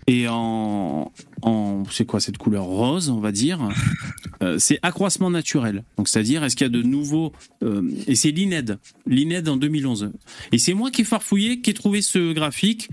Et 0.07 0.27
en, 0.27 1.11
en 1.41 1.83
c'est 1.89 2.05
quoi 2.05 2.19
cette 2.19 2.37
couleur 2.37 2.65
rose, 2.65 3.09
on 3.09 3.19
va 3.19 3.31
dire, 3.31 3.69
euh, 4.41 4.57
c'est 4.59 4.79
accroissement 4.81 5.29
naturel. 5.29 5.83
Donc 5.97 6.07
c'est-à-dire 6.07 6.43
est-ce 6.43 6.55
qu'il 6.55 6.65
y 6.65 6.69
a 6.69 6.73
de 6.73 6.81
nouveaux 6.81 7.31
euh, 7.63 7.89
et 8.07 8.15
c'est 8.15 8.31
l'INED, 8.31 8.79
l'INED 9.07 9.47
en 9.47 9.57
2011. 9.57 10.11
Et 10.51 10.57
c'est 10.57 10.73
moi 10.73 10.91
qui 10.91 11.01
ai 11.01 11.05
farfouillé, 11.05 11.61
qui 11.61 11.69
ai 11.69 11.73
trouvé 11.73 12.01
ce 12.01 12.33
graphique. 12.33 12.89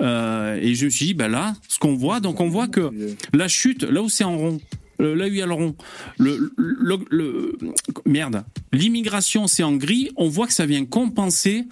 Euh, 0.00 0.58
et 0.60 0.74
je 0.74 0.84
me 0.84 0.90
suis 0.90 1.06
dit, 1.06 1.14
bah 1.14 1.28
là, 1.28 1.54
ce 1.68 1.78
qu'on 1.78 1.94
voit, 1.94 2.20
donc 2.20 2.40
on 2.40 2.48
voit 2.48 2.68
que 2.68 2.90
la 3.32 3.48
chute, 3.48 3.84
là 3.84 4.02
où 4.02 4.08
c'est 4.08 4.24
en 4.24 4.36
rond, 4.36 4.60
là 4.98 5.24
où 5.26 5.28
il 5.28 5.36
y 5.36 5.42
a 5.42 5.46
le 5.46 5.52
rond, 5.52 5.76
le, 6.18 6.52
le, 6.56 7.58
merde, 8.04 8.44
l'immigration 8.72 9.46
c'est 9.46 9.62
en 9.62 9.76
gris, 9.76 10.10
on 10.16 10.28
voit 10.28 10.46
que 10.46 10.52
ça 10.52 10.66
vient 10.66 10.84
compenser 10.84 11.66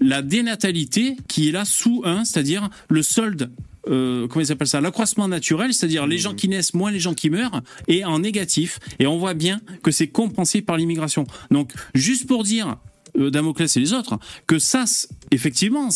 la 0.00 0.22
dénatalité 0.22 1.16
qui 1.28 1.48
est 1.48 1.52
là 1.52 1.64
sous 1.64 2.02
1, 2.04 2.24
c'est-à-dire 2.24 2.70
le 2.88 3.02
solde 3.02 3.50
euh, 3.88 4.28
comment 4.28 4.44
ils 4.44 4.52
appellent 4.52 4.66
ça? 4.66 4.80
L'accroissement 4.80 5.28
naturel, 5.28 5.72
c'est-à-dire 5.72 6.06
les 6.06 6.18
gens 6.18 6.34
qui 6.34 6.48
naissent 6.48 6.74
moins 6.74 6.90
les 6.90 7.00
gens 7.00 7.14
qui 7.14 7.30
meurent, 7.30 7.62
et 7.88 8.04
en 8.04 8.18
négatif. 8.20 8.78
Et 8.98 9.06
on 9.06 9.18
voit 9.18 9.34
bien 9.34 9.60
que 9.82 9.90
c'est 9.90 10.08
compensé 10.08 10.62
par 10.62 10.76
l'immigration. 10.76 11.26
Donc, 11.50 11.72
juste 11.94 12.26
pour 12.26 12.44
dire, 12.44 12.76
euh, 13.18 13.30
Damoclès 13.30 13.74
et 13.76 13.80
les 13.80 13.92
autres, 13.92 14.18
que 14.46 14.58
ça, 14.58 14.84
effectivement, 15.30 15.88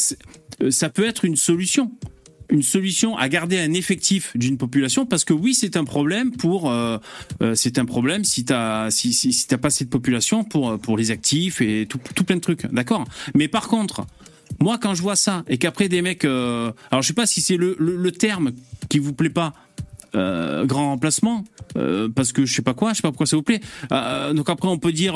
euh, 0.62 0.70
ça 0.70 0.88
peut 0.88 1.04
être 1.04 1.24
une 1.24 1.36
solution 1.36 1.92
une 2.50 2.62
solution 2.62 3.16
à 3.16 3.28
garder 3.28 3.58
un 3.58 3.72
effectif 3.72 4.32
d'une 4.36 4.58
population 4.58 5.06
parce 5.06 5.24
que 5.24 5.32
oui 5.32 5.54
c'est 5.54 5.76
un 5.76 5.84
problème 5.84 6.32
pour 6.32 6.70
euh, 6.70 6.98
euh, 7.42 7.54
c'est 7.54 7.78
un 7.78 7.84
problème 7.84 8.24
si 8.24 8.44
t'as 8.44 8.90
si, 8.90 9.12
si, 9.12 9.32
si 9.32 9.46
t'as 9.46 9.58
pas 9.58 9.70
cette 9.70 9.90
population 9.90 10.44
pour 10.44 10.78
pour 10.78 10.96
les 10.96 11.10
actifs 11.10 11.60
et 11.60 11.86
tout, 11.88 11.98
plein 12.24 12.36
de 12.36 12.40
trucs 12.40 12.66
d'accord? 12.66 13.04
Mais 13.34 13.48
par 13.48 13.68
contre 13.68 14.06
moi 14.60 14.78
quand 14.78 14.94
je 14.94 15.02
vois 15.02 15.16
ça 15.16 15.44
et 15.48 15.58
qu'après 15.58 15.88
des 15.88 16.02
mecs 16.02 16.24
euh, 16.24 16.72
alors 16.90 17.02
je 17.02 17.08
sais 17.08 17.14
pas 17.14 17.26
si 17.26 17.40
c'est 17.40 17.56
le, 17.56 17.76
le, 17.78 17.96
le 17.96 18.12
terme 18.12 18.52
qui 18.88 18.98
vous 18.98 19.12
plaît 19.12 19.30
pas 19.30 19.54
euh, 20.14 20.64
grand 20.64 20.90
remplacement, 20.90 21.44
euh, 21.76 22.08
parce 22.14 22.32
que 22.32 22.44
je 22.44 22.54
sais 22.54 22.62
pas 22.62 22.74
quoi, 22.74 22.90
je 22.92 22.96
sais 22.96 23.02
pas 23.02 23.10
pourquoi 23.10 23.26
ça 23.26 23.36
vous 23.36 23.42
plaît. 23.42 23.60
Euh, 23.92 24.32
donc 24.32 24.48
après, 24.48 24.68
on 24.68 24.78
peut 24.78 24.92
dire 24.92 25.14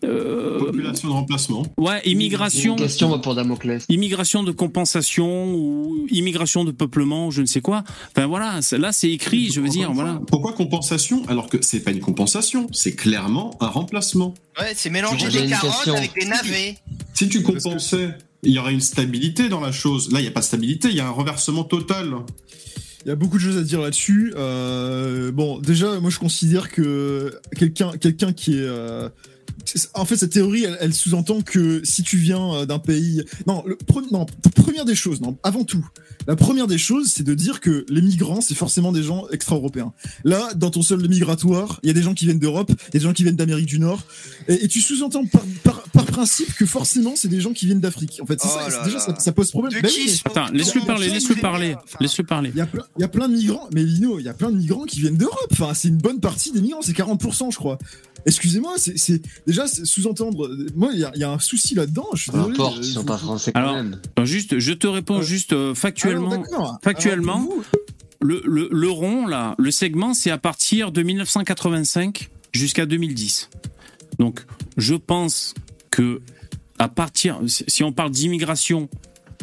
population 0.00 1.08
de 1.08 1.12
remplacement. 1.12 1.66
Ouais, 1.78 2.00
immigration. 2.04 2.76
Une 2.76 2.82
question 2.82 3.18
pour 3.18 3.34
Damoclès. 3.34 3.84
Immigration 3.88 4.42
de 4.42 4.52
compensation 4.52 5.54
ou 5.54 6.06
immigration 6.10 6.64
de 6.64 6.72
peuplement, 6.72 7.30
je 7.30 7.42
ne 7.42 7.46
sais 7.46 7.60
quoi. 7.60 7.84
Enfin 8.16 8.26
voilà, 8.26 8.60
là 8.72 8.92
c'est 8.92 9.10
écrit, 9.10 9.50
je 9.50 9.60
veux 9.60 9.68
dire, 9.68 9.92
voilà. 9.92 10.20
Pourquoi 10.28 10.52
compensation 10.52 11.22
alors 11.28 11.48
que 11.48 11.58
c'est 11.62 11.80
pas 11.80 11.90
une 11.90 12.00
compensation, 12.00 12.66
c'est 12.72 12.94
clairement 12.94 13.56
un 13.60 13.68
remplacement. 13.68 14.34
Ouais, 14.58 14.72
c'est 14.74 14.90
mélanger 14.90 15.28
des 15.28 15.48
carottes 15.48 15.88
avec 15.88 16.14
des 16.14 16.26
navets. 16.26 16.78
Si 17.14 17.28
tu 17.28 17.42
compensais 17.42 18.16
il 18.42 18.52
y 18.52 18.58
aurait 18.58 18.72
une 18.72 18.80
stabilité 18.80 19.48
dans 19.48 19.60
la 19.60 19.72
chose. 19.72 20.12
Là, 20.12 20.18
il 20.18 20.22
n'y 20.22 20.28
a 20.28 20.32
pas 20.32 20.40
de 20.40 20.44
stabilité, 20.44 20.88
il 20.88 20.96
y 20.96 21.00
a 21.00 21.06
un 21.06 21.10
renversement 21.10 21.64
total. 21.64 22.14
Il 23.04 23.08
y 23.08 23.10
a 23.10 23.16
beaucoup 23.16 23.36
de 23.36 23.42
choses 23.42 23.56
à 23.56 23.62
dire 23.62 23.80
là-dessus. 23.80 24.32
Euh, 24.36 25.32
bon, 25.32 25.58
déjà, 25.58 25.98
moi, 26.00 26.10
je 26.10 26.18
considère 26.18 26.70
que 26.70 27.34
quelqu'un, 27.56 28.32
qui 28.32 28.58
est 28.58 28.62
euh, 28.62 29.08
en 29.94 30.04
fait, 30.04 30.16
cette 30.16 30.32
théorie, 30.32 30.66
elle, 30.80 30.94
sous-entend 30.94 31.40
que 31.42 31.80
si 31.84 32.02
tu 32.02 32.16
viens 32.16 32.54
euh, 32.54 32.66
d'un 32.66 32.78
pays, 32.78 33.24
non, 33.46 33.64
non, 34.10 34.26
première 34.56 34.84
des 34.84 34.94
choses, 34.94 35.20
non, 35.20 35.36
avant 35.42 35.64
tout, 35.64 35.86
la 36.26 36.36
première 36.36 36.66
des 36.66 36.78
choses, 36.78 37.12
c'est 37.12 37.22
de 37.22 37.34
dire 37.34 37.60
que 37.60 37.84
les 37.88 38.02
migrants, 38.02 38.40
c'est 38.40 38.54
forcément 38.54 38.92
des 38.92 39.02
gens 39.02 39.26
extra-européens. 39.30 39.92
Là, 40.24 40.52
dans 40.54 40.70
ton 40.70 40.82
sol 40.82 41.06
migratoire, 41.08 41.80
il 41.82 41.88
y 41.88 41.90
a 41.90 41.92
des 41.92 42.02
gens 42.02 42.14
qui 42.14 42.26
viennent 42.26 42.38
d'Europe, 42.38 42.70
il 42.70 42.94
y 42.94 42.96
a 42.96 43.00
des 43.00 43.04
gens 43.04 43.12
qui 43.12 43.22
viennent 43.22 43.36
d'Amérique 43.36 43.66
du 43.66 43.78
Nord, 43.78 44.02
et, 44.48 44.68
tu 44.68 44.80
sous-entends 44.80 45.24
par, 45.62 45.82
principe 46.12 46.54
que 46.54 46.66
forcément, 46.66 47.14
c'est 47.16 47.28
des 47.28 47.40
gens 47.40 47.54
qui 47.54 47.64
viennent 47.64 47.80
d'Afrique. 47.80 48.20
En 48.22 48.26
fait, 48.26 48.38
c'est 48.38 48.48
ça, 48.48 48.66
oh 48.68 48.84
déjà, 48.84 48.98
ça, 48.98 49.32
pose 49.32 49.50
problème. 49.50 49.80
Ben 49.80 49.90
Attends, 50.26 50.52
laisse-le 50.52 50.82
parler, 50.82 51.08
laisse-le 51.08 51.36
parler, 51.36 51.74
laisse-le 52.00 52.24
parler. 52.24 52.50
Il 52.52 52.58
y, 52.58 52.60
a 52.60 52.66
plein, 52.66 52.82
il 52.98 53.00
y 53.00 53.04
a 53.04 53.08
plein 53.08 53.28
de 53.28 53.34
migrants, 53.34 53.68
mais 53.72 53.82
Lino, 53.82 54.18
il 54.18 54.24
y 54.24 54.28
a 54.28 54.34
plein 54.34 54.50
de 54.50 54.56
migrants 54.56 54.84
qui 54.84 55.00
viennent 55.00 55.16
d'Europe. 55.16 55.48
Enfin, 55.52 55.72
c'est 55.72 55.88
une 55.88 55.96
bonne 55.96 56.20
partie 56.20 56.52
des 56.52 56.60
migrants, 56.60 56.82
c'est 56.82 56.92
40%, 56.92 57.50
je 57.50 57.56
crois. 57.56 57.78
Excusez-moi, 58.26 58.74
c'est 58.76 59.22
déjà 59.46 59.66
sous-entendre. 59.66 60.48
Moi, 60.76 60.90
il 60.94 61.00
y, 61.00 61.24
a 61.24 61.30
un 61.30 61.38
souci 61.38 61.74
là-dedans. 61.74 62.06
Je 62.14 62.22
suis 62.22 62.32
désolé. 62.32 62.54
Importe, 62.54 62.78
ils 62.78 62.84
sont 62.84 63.04
pas 63.04 63.18
français 63.18 63.52
quand 63.52 63.74
même. 63.74 63.98
Juste, 64.24 64.58
je 64.58 64.72
te 64.72 64.86
réponds 64.86 65.22
juste 65.22 65.52
euh, 65.52 65.74
factuellement. 65.74 66.11
Factuellement, 66.82 67.48
le, 68.20 68.42
le, 68.44 68.68
le, 68.70 68.90
rond 68.90 69.26
là, 69.26 69.54
le 69.58 69.70
segment, 69.70 70.14
c'est 70.14 70.30
à 70.30 70.38
partir 70.38 70.92
de 70.92 71.02
1985 71.02 72.30
jusqu'à 72.52 72.86
2010. 72.86 73.50
Donc, 74.18 74.44
je 74.76 74.94
pense 74.94 75.54
que 75.90 76.20
à 76.78 76.88
partir, 76.88 77.40
si 77.46 77.84
on 77.84 77.92
parle 77.92 78.10
d'immigration 78.10 78.88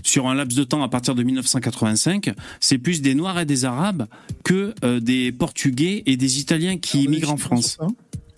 sur 0.03 0.27
un 0.27 0.35
laps 0.35 0.57
de 0.57 0.63
temps 0.63 0.83
à 0.83 0.89
partir 0.89 1.15
de 1.15 1.23
1985, 1.23 2.33
c'est 2.59 2.77
plus 2.77 3.01
des 3.01 3.15
Noirs 3.15 3.39
et 3.39 3.45
des 3.45 3.65
Arabes 3.65 4.07
que 4.43 4.73
euh, 4.83 4.99
des 4.99 5.31
Portugais 5.31 6.03
et 6.05 6.17
des 6.17 6.39
Italiens 6.39 6.77
qui 6.77 7.03
immigrent 7.03 7.33
en 7.33 7.37
France. 7.37 7.77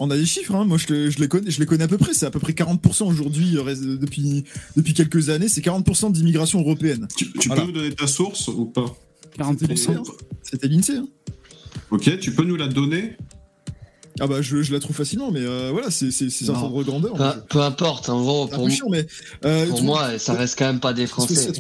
On 0.04 0.10
a 0.10 0.18
des 0.18 0.26
chiffres, 0.26 0.56
hein. 0.56 0.66
moi 0.66 0.80
je, 0.80 1.20
les 1.20 1.28
connais, 1.28 1.52
je 1.52 1.60
les 1.60 1.68
connais 1.68 1.84
à 1.84 1.88
peu 1.88 2.00
près, 2.00 2.16
c'est 2.16 2.26
à 2.26 2.32
peu 2.32 2.40
près 2.40 2.54
40% 2.54 3.04
aujourd'hui, 3.04 3.56
euh, 3.56 3.98
depuis, 3.98 4.44
depuis 4.76 4.96
quelques 4.96 5.30
années, 5.30 5.48
c'est 5.48 5.62
40% 5.62 6.12
d'immigration 6.12 6.60
européenne. 6.60 7.08
Tu, 7.16 7.28
peux 7.28 7.62
nous 7.62 7.72
donner 7.72 7.92
ta 7.92 8.08
source 8.08 8.48
ou 8.48 8.66
pas? 8.66 8.96
40% 9.38 10.04
C'était 10.42 10.68
l'INSEE. 10.68 10.98
Hein. 10.98 11.08
Ok, 11.92 12.18
tu 12.18 12.34
peux 12.34 12.44
nous 12.44 12.56
la 12.56 12.68
donner? 12.68 13.16
Ah 14.20 14.26
bah 14.26 14.42
je, 14.42 14.74
la 14.74 14.80
trouve 14.80 14.96
facilement, 14.96 15.30
mais 15.32 15.42
euh, 15.42 15.70
voilà, 15.72 15.92
c'est 15.92 16.10
un 16.50 16.54
ordre 16.56 16.80
de 16.80 16.90
grandeur. 16.90 17.46
Peu, 17.48 17.62
importe, 17.62 18.10
en 18.10 18.24
gros, 18.24 18.48
pour, 18.48 18.68
mais, 18.90 19.06
euh, 19.46 19.68
pour 19.68 19.84
moi, 19.84 20.18
ça 20.18 20.34
reste 20.34 20.58
quand 20.58 20.66
même 20.66 20.80
pas 20.80 20.94
des 20.94 21.06
Français. 21.06 21.52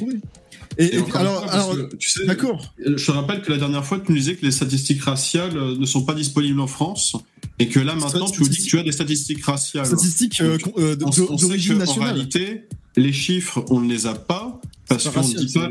Et, 0.80 0.98
alors, 1.14 1.48
alors 1.52 1.76
tu 2.00 2.10
sais, 2.10 2.26
d'accord. 2.26 2.74
Je 2.84 3.06
te 3.06 3.12
rappelle 3.12 3.44
que 3.44 3.52
la 3.52 3.60
dernière 3.60 3.86
fois, 3.86 4.00
tu 4.00 4.12
nous 4.12 4.18
disais 4.18 4.36
que 4.36 4.44
les 4.48 4.52
statistiques 4.52 5.04
raciales 5.04 5.54
ne 5.54 5.86
sont 5.86 6.06
pas 6.06 6.16
disponibles 6.16 6.60
en 6.60 6.66
France. 6.66 7.16
Et 7.62 7.68
que 7.68 7.80
là, 7.80 7.94
maintenant, 7.94 8.28
tu 8.28 8.42
nous 8.42 8.50
dis 8.50 8.58
que 8.58 8.70
tu 8.70 8.80
as 8.80 8.84
des 8.84 8.92
statistiques 8.92 9.46
raciales. 9.46 9.86
Statistiques 9.86 10.42
euh, 10.42 10.58
euh, 10.80 10.96
d'origine 10.96 11.78
nationale. 11.78 12.10
En 12.10 12.14
réalité, 12.14 12.64
les 12.96 13.14
chiffres, 13.14 13.64
on 13.70 13.80
ne 13.82 13.88
les 13.88 14.08
a 14.08 14.16
pas 14.16 14.60
parce 14.88 15.08
qu'on 15.08 15.22
ne 15.22 15.34
dit 15.34 15.54
pas 15.54 15.70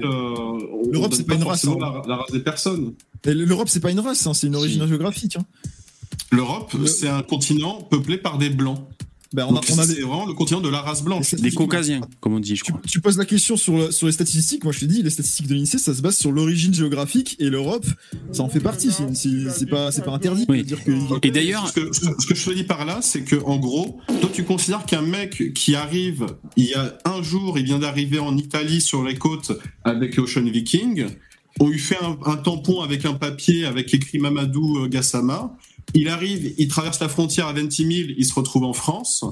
L'Europe, 0.92 1.12
c'est 1.12 1.26
pas 1.26 1.34
une 1.34 1.42
race. 1.42 1.64
Hein. 1.64 1.76
La, 2.06 2.16
race 2.16 2.30
des 2.30 2.38
personnes. 2.38 2.94
L'Europe, 3.24 3.68
c'est 3.68 3.80
pas 3.80 3.90
une 3.90 3.98
race, 3.98 4.24
hein, 4.24 4.34
c'est 4.34 4.46
une 4.46 4.54
origine 4.54 4.86
géographique. 4.86 5.34
Hein. 5.34 5.44
L'Europe, 6.30 6.72
c'est 6.86 7.08
un 7.08 7.22
continent 7.22 7.82
peuplé 7.82 8.18
par 8.18 8.38
des 8.38 8.50
blancs. 8.50 8.78
Ben, 9.32 9.46
on, 9.48 9.56
a, 9.56 9.62
C'est 9.62 10.00
vraiment 10.00 10.26
le 10.26 10.34
continent 10.34 10.60
de 10.60 10.68
la 10.68 10.80
race 10.80 11.04
blanche. 11.04 11.34
Des 11.34 11.52
caucasiens, 11.52 12.00
comme 12.18 12.34
on 12.34 12.40
dit, 12.40 12.56
je 12.56 12.64
tu, 12.64 12.72
crois. 12.72 12.82
Tu 12.88 13.00
poses 13.00 13.16
la 13.16 13.24
question 13.24 13.56
sur, 13.56 13.92
sur 13.92 14.06
les 14.08 14.12
statistiques. 14.12 14.64
Moi, 14.64 14.72
je 14.72 14.80
te 14.80 14.84
dis, 14.86 15.02
les 15.04 15.10
statistiques 15.10 15.46
de 15.46 15.54
l'INSEE, 15.54 15.78
ça 15.78 15.94
se 15.94 16.02
base 16.02 16.16
sur 16.16 16.32
l'origine 16.32 16.74
géographique 16.74 17.36
et 17.38 17.48
l'Europe, 17.48 17.86
ça 18.32 18.42
en 18.42 18.48
fait 18.48 18.58
partie. 18.58 18.90
C'est 19.14 19.70
pas, 19.70 19.90
pas 19.92 20.10
interdit. 20.12 20.46
Dire 20.46 20.82
que... 20.82 21.26
Et 21.26 21.30
d'ailleurs. 21.30 21.68
Ce, 21.68 21.80
ce, 21.92 22.26
que 22.26 22.34
je 22.34 22.50
te 22.50 22.54
dis 22.54 22.64
par 22.64 22.84
là, 22.84 22.98
c'est 23.02 23.22
que, 23.22 23.36
en 23.44 23.58
gros, 23.58 24.00
toi, 24.20 24.30
tu 24.32 24.42
considères 24.44 24.84
qu'un 24.84 25.02
mec 25.02 25.52
qui 25.54 25.76
arrive, 25.76 26.26
il 26.56 26.64
y 26.64 26.74
a 26.74 26.98
un 27.04 27.22
jour, 27.22 27.56
il 27.58 27.64
vient 27.64 27.78
d'arriver 27.78 28.18
en 28.18 28.36
Italie 28.36 28.80
sur 28.80 29.04
les 29.04 29.14
côtes 29.14 29.52
avec 29.84 30.18
Ocean 30.18 30.42
Viking, 30.42 31.06
on 31.60 31.68
lui 31.68 31.78
fait 31.78 31.98
un, 32.02 32.18
un 32.30 32.36
tampon 32.36 32.80
avec 32.80 33.04
un 33.04 33.14
papier 33.14 33.66
avec 33.66 33.92
écrit 33.92 34.18
Mamadou 34.18 34.78
euh, 34.78 34.88
Gassama 34.88 35.56
il 35.94 36.08
arrive, 36.08 36.54
il 36.58 36.68
traverse 36.68 37.00
la 37.00 37.08
frontière 37.08 37.46
à 37.46 37.52
20 37.52 37.70
000, 37.70 37.90
il 38.16 38.24
se 38.24 38.34
retrouve 38.34 38.64
en 38.64 38.72
France. 38.72 39.24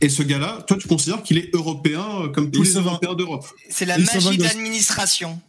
Et 0.00 0.08
ce 0.08 0.22
gars-là, 0.22 0.64
toi, 0.66 0.76
tu 0.76 0.88
considères 0.88 1.22
qu'il 1.22 1.38
est 1.38 1.54
européen 1.54 2.04
euh, 2.22 2.28
comme 2.28 2.50
tous 2.50 2.62
les 2.62 2.72
Européens 2.74 3.14
d'Europe 3.14 3.46
C'est 3.70 3.86
la 3.86 3.98
magie 3.98 4.36
de 4.36 4.42
l'administration. 4.42 5.40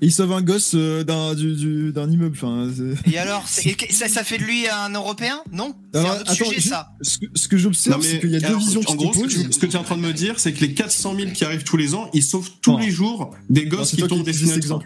Il 0.00 0.10
sauve 0.10 0.32
un 0.32 0.42
gosse 0.42 0.72
euh, 0.74 1.04
d'un 1.04 2.10
immeuble. 2.10 2.36
Enfin, 2.36 2.68
et 3.06 3.18
alors, 3.18 3.46
ça, 3.46 4.24
fait 4.24 4.38
de 4.38 4.42
lui 4.42 4.66
un 4.68 4.88
Européen? 4.90 5.40
Non? 5.52 5.76
C'est 5.94 6.00
un 6.00 6.20
autre 6.20 6.34
sujet, 6.34 6.60
ça. 6.60 6.90
Ce 7.02 7.46
que, 7.46 7.56
j'observe, 7.56 8.02
c'est 8.02 8.18
qu'il 8.18 8.30
y 8.30 8.36
a 8.36 8.40
deux 8.40 8.56
visions 8.56 8.80
En 8.88 8.94
gros, 8.96 9.12
ce 9.14 9.58
que, 9.58 9.66
tu 9.66 9.72
es 9.72 9.76
en 9.76 9.84
train 9.84 9.96
de 9.96 10.02
me 10.02 10.12
dire, 10.12 10.40
c'est 10.40 10.52
que 10.52 10.60
les 10.60 10.74
400 10.74 11.14
000 11.16 11.30
qui 11.30 11.44
arrivent 11.44 11.62
tous 11.62 11.76
les 11.76 11.94
ans, 11.94 12.10
ils 12.14 12.22
sauvent 12.22 12.50
tous 12.60 12.78
les 12.78 12.90
jours 12.90 13.30
des 13.48 13.66
gosses 13.66 13.92
qui 13.92 14.02
tombent 14.02 14.24
des 14.24 14.32
fenêtres. 14.32 14.80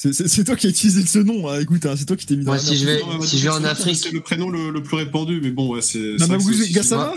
C'est 0.00 0.44
toi 0.44 0.56
qui 0.56 0.66
as 0.66 0.70
utilisé 0.70 1.04
ce 1.04 1.18
nom, 1.18 1.46
hein. 1.46 1.60
écoute, 1.60 1.84
hein, 1.84 1.94
c'est 1.94 2.06
toi 2.06 2.16
qui 2.16 2.24
t'es 2.24 2.34
mis 2.34 2.44
dans 2.44 2.54
la 2.54 2.58
si 2.58 2.76
je 2.76 2.86
vais, 2.86 3.00
si 3.22 3.38
je 3.38 3.44
vais 3.44 3.50
en 3.50 3.64
Afrique. 3.64 3.96
C'est 3.96 4.12
le 4.12 4.20
prénom 4.20 4.48
le, 4.48 4.82
plus 4.82 4.96
répandu, 4.96 5.40
mais 5.42 5.50
bon, 5.50 5.74
ouais, 5.74 5.82
c'est. 5.82 6.16
Gassama 6.72 7.12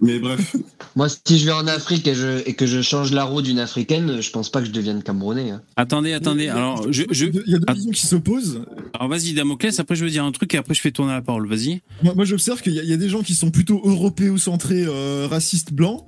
Mais 0.00 0.20
bref. 0.20 0.54
Moi, 0.96 1.08
si 1.08 1.38
je 1.38 1.46
vais 1.46 1.52
en 1.52 1.66
Afrique 1.66 2.06
et, 2.06 2.14
je, 2.14 2.46
et 2.46 2.54
que 2.54 2.66
je 2.66 2.82
change 2.82 3.12
la 3.12 3.24
roue 3.24 3.42
d'une 3.42 3.58
africaine, 3.58 4.20
je 4.20 4.30
pense 4.30 4.50
pas 4.50 4.60
que 4.60 4.66
je 4.66 4.72
devienne 4.72 5.02
camerounais. 5.02 5.50
Hein. 5.50 5.62
Attendez, 5.76 6.12
attendez. 6.12 6.48
Alors, 6.48 6.92
je, 6.92 7.04
je... 7.10 7.26
Il 7.26 7.52
y 7.52 7.54
a 7.54 7.58
deux 7.58 7.72
visions 7.72 7.90
qui 7.90 8.06
s'opposent. 8.06 8.60
Alors, 8.94 9.08
vas-y, 9.08 9.32
Damoclès. 9.32 9.80
Après, 9.80 9.96
je 9.96 10.04
veux 10.04 10.10
dire 10.10 10.24
un 10.24 10.32
truc 10.32 10.54
et 10.54 10.58
après, 10.58 10.74
je 10.74 10.80
fais 10.80 10.92
tourner 10.92 11.12
la 11.12 11.22
parole. 11.22 11.48
Vas-y. 11.48 11.80
Moi, 12.02 12.24
j'observe 12.24 12.60
qu'il 12.60 12.74
y, 12.74 12.92
a 12.92 12.96
des 12.96 13.08
gens 13.08 13.22
qui 13.22 13.34
sont 13.34 13.50
plutôt 13.50 13.80
européo-centrés, 13.84 14.84
euh, 14.86 15.26
racistes 15.30 15.72
blancs, 15.72 16.04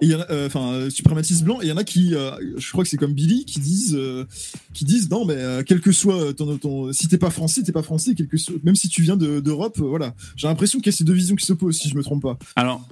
et 0.00 0.14
euh, 0.14 0.46
enfin 0.46 0.72
euh, 0.72 0.90
suprématistes 0.90 1.44
blancs 1.44 1.58
et 1.62 1.66
il 1.66 1.68
y 1.68 1.72
en 1.72 1.76
a 1.76 1.84
qui 1.84 2.14
euh, 2.14 2.30
je 2.56 2.70
crois 2.70 2.84
que 2.84 2.90
c'est 2.90 2.96
comme 2.96 3.14
Billy 3.14 3.44
qui 3.44 3.58
disent 3.58 3.98
qui 4.74 4.84
disent 4.84 5.10
non 5.10 5.24
mais 5.24 5.36
quel 5.64 5.80
que 5.80 5.92
soit 5.92 6.34
ton, 6.34 6.56
ton 6.58 6.92
si 6.92 7.08
t'es 7.08 7.18
pas 7.18 7.30
français 7.30 7.62
t'es 7.62 7.72
pas 7.72 7.82
français 7.82 8.14
quel 8.16 8.28
que 8.28 8.36
soit, 8.36 8.56
même 8.62 8.76
si 8.76 8.88
tu 8.88 9.02
viens 9.02 9.16
d'Europe 9.16 9.78
voilà. 9.78 10.14
J'ai 10.36 10.48
l'impression 10.48 10.78
qu'il 10.78 10.92
y 10.92 10.94
a 10.94 10.96
ces 10.96 11.04
deux 11.04 11.12
visions 11.12 11.36
qui 11.36 11.44
s'opposent 11.44 11.78
si 11.78 11.88
je 11.88 11.96
me 11.96 12.02
trompe 12.02 12.22
pas. 12.22 12.38
Alors, 12.56 12.86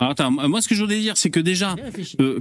attends, 0.00 0.30
moi 0.30 0.60
ce 0.60 0.68
que 0.68 0.74
je 0.74 0.82
voulais 0.82 1.00
dire, 1.00 1.16
c'est 1.16 1.30
que 1.30 1.40
déjà, 1.40 1.76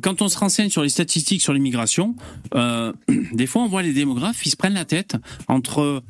quand 0.01 0.21
on 0.21 0.27
se 0.27 0.37
renseigne 0.37 0.69
sur 0.69 0.83
les 0.83 0.89
statistiques 0.89 1.41
sur 1.41 1.53
l'immigration, 1.53 2.15
des 2.53 3.47
fois 3.47 3.61
on 3.63 3.67
voit 3.67 3.83
les 3.83 3.93
démographes, 3.93 4.45
ils 4.45 4.49
se 4.49 4.55
prennent 4.55 4.73
la 4.73 4.85
tête 4.85 5.15
entre 5.47 6.03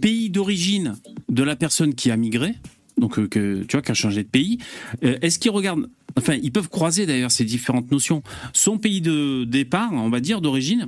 pays 0.00 0.30
d'origine 0.30 0.96
de 1.28 1.42
la 1.42 1.56
personne 1.56 1.94
qui 1.94 2.10
a 2.10 2.16
migré, 2.16 2.54
donc 2.98 3.18
euh, 3.18 3.28
que 3.28 3.62
tu 3.62 3.72
vois, 3.72 3.82
qui 3.82 3.90
a 3.90 3.94
changé 3.94 4.22
de 4.22 4.28
pays. 4.28 4.58
Euh, 5.04 5.18
est-ce 5.22 5.38
qu'ils 5.38 5.50
regardent, 5.50 5.88
enfin, 6.16 6.34
ils 6.42 6.52
peuvent 6.52 6.68
croiser 6.68 7.06
d'ailleurs 7.06 7.30
ces 7.30 7.44
différentes 7.44 7.90
notions. 7.90 8.22
Son 8.52 8.78
pays 8.78 9.00
de 9.00 9.44
départ, 9.44 9.92
on 9.92 10.08
va 10.08 10.20
dire 10.20 10.40
d'origine, 10.40 10.86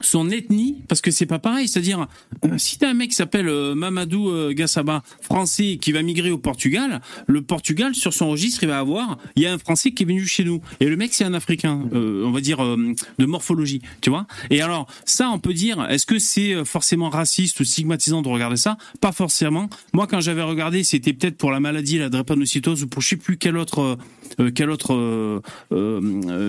son 0.00 0.30
ethnie, 0.30 0.82
parce 0.88 1.00
que 1.00 1.10
c'est 1.10 1.26
pas 1.26 1.38
pareil. 1.38 1.68
C'est-à-dire, 1.68 2.06
euh, 2.44 2.58
si 2.58 2.78
t'as 2.78 2.90
un 2.90 2.94
mec 2.94 3.10
qui 3.10 3.16
s'appelle 3.16 3.48
euh, 3.48 3.74
Mamadou 3.74 4.28
euh, 4.30 4.52
Gassaba, 4.52 5.02
français, 5.20 5.78
qui 5.80 5.92
va 5.92 6.02
migrer 6.02 6.30
au 6.30 6.38
Portugal, 6.38 7.00
le 7.26 7.42
Portugal, 7.42 7.94
sur 7.94 8.12
son 8.12 8.28
registre, 8.28 8.62
il 8.62 8.68
va 8.68 8.78
avoir, 8.78 9.18
il 9.36 9.42
y 9.42 9.46
a 9.46 9.52
un 9.52 9.58
français 9.58 9.92
qui 9.92 10.02
est 10.02 10.06
venu 10.06 10.26
chez 10.26 10.44
nous. 10.44 10.60
Et 10.80 10.86
le 10.86 10.96
mec, 10.96 11.14
c'est 11.14 11.24
un 11.24 11.34
africain, 11.34 11.80
on 11.92 12.30
va 12.30 12.40
dire, 12.40 12.58
de 12.58 13.26
morphologie, 13.26 13.82
tu 14.00 14.10
vois. 14.10 14.26
Et 14.50 14.60
alors, 14.62 14.86
ça, 15.04 15.30
on 15.30 15.38
peut 15.38 15.54
dire, 15.54 15.86
est-ce 15.90 16.06
que 16.06 16.18
c'est 16.18 16.64
forcément 16.64 17.10
raciste 17.10 17.60
ou 17.60 17.64
stigmatisant 17.64 18.22
de 18.22 18.28
regarder 18.28 18.56
ça? 18.56 18.76
Pas 19.00 19.12
forcément. 19.12 19.68
Moi, 19.92 20.06
quand 20.06 20.20
j'avais 20.20 20.42
regardé, 20.42 20.84
c'était 20.84 21.12
peut-être 21.12 21.36
pour 21.36 21.50
la 21.50 21.60
maladie, 21.60 21.98
la 21.98 22.08
drépanocytose, 22.08 22.84
ou 22.84 22.86
pour 22.86 23.02
je 23.02 23.08
sais 23.08 23.16
plus 23.16 23.36
quel 23.36 23.56
autre, 23.56 23.98
quel 24.54 24.70
autre, 24.70 25.42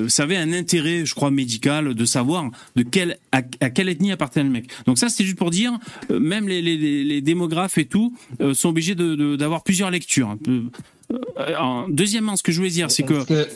ça 0.08 0.24
avait 0.24 0.38
un 0.38 0.54
intérêt, 0.54 1.06
je 1.06 1.16
crois, 1.16 1.32
médical, 1.32 1.94
de 1.94 2.06
savoir 2.06 2.38
de 2.76 2.84
quel 2.84 3.18
à, 3.60 3.70
quelle 3.70 3.90
ethnie 3.90 4.12
appartient 4.12 4.40
le 4.42 4.50
mec. 4.50 4.70
Donc 4.86 4.98
ça, 4.98 5.10
c'est 5.10 5.24
juste 5.24 5.38
pour 5.38 5.52
dire, 5.52 5.78
euh, 6.12 6.20
même 6.20 6.48
les, 6.48 7.22
démographes 7.22 7.78
et 7.78 7.86
tout 7.86 8.16
euh, 8.42 8.54
sont 8.54 8.70
obligés 8.70 8.96
d'avoir 8.96 9.64
plusieurs 9.64 9.92
lectures. 9.92 10.38
Euh, 10.48 11.84
deuxièmement, 11.90 12.36
ce 12.36 12.44
que 12.44 12.52
je 12.52 12.58
voulais 12.58 12.70
dire, 12.70 12.92
c'est 12.92 13.04
que... 13.04 13.48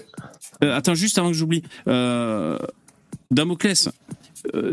attends, 0.62 0.96
juste 0.96 1.18
avant 1.18 1.30
que 1.30 1.38
j'oublie. 1.38 1.64
Damoclès, 3.32 3.90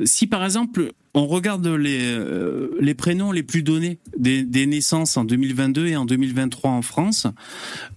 si 0.05 0.27
par 0.27 0.45
exemple 0.45 0.93
on 1.19 1.27
regarde 1.27 1.67
les, 1.67 1.99
euh, 2.01 2.71
les 2.81 2.95
prénoms 2.95 3.33
les 3.33 3.43
plus 3.43 3.65
donnés 3.65 3.99
des, 4.17 4.45
des, 4.45 4.67
naissances 4.67 5.17
en 5.17 5.25
2022 5.25 5.89
et 5.89 5.97
en 5.97 6.05
2023 6.05 6.71
en 6.71 6.83
France. 6.83 7.27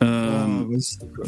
Euh, 0.01 0.43
ah, 0.43 0.47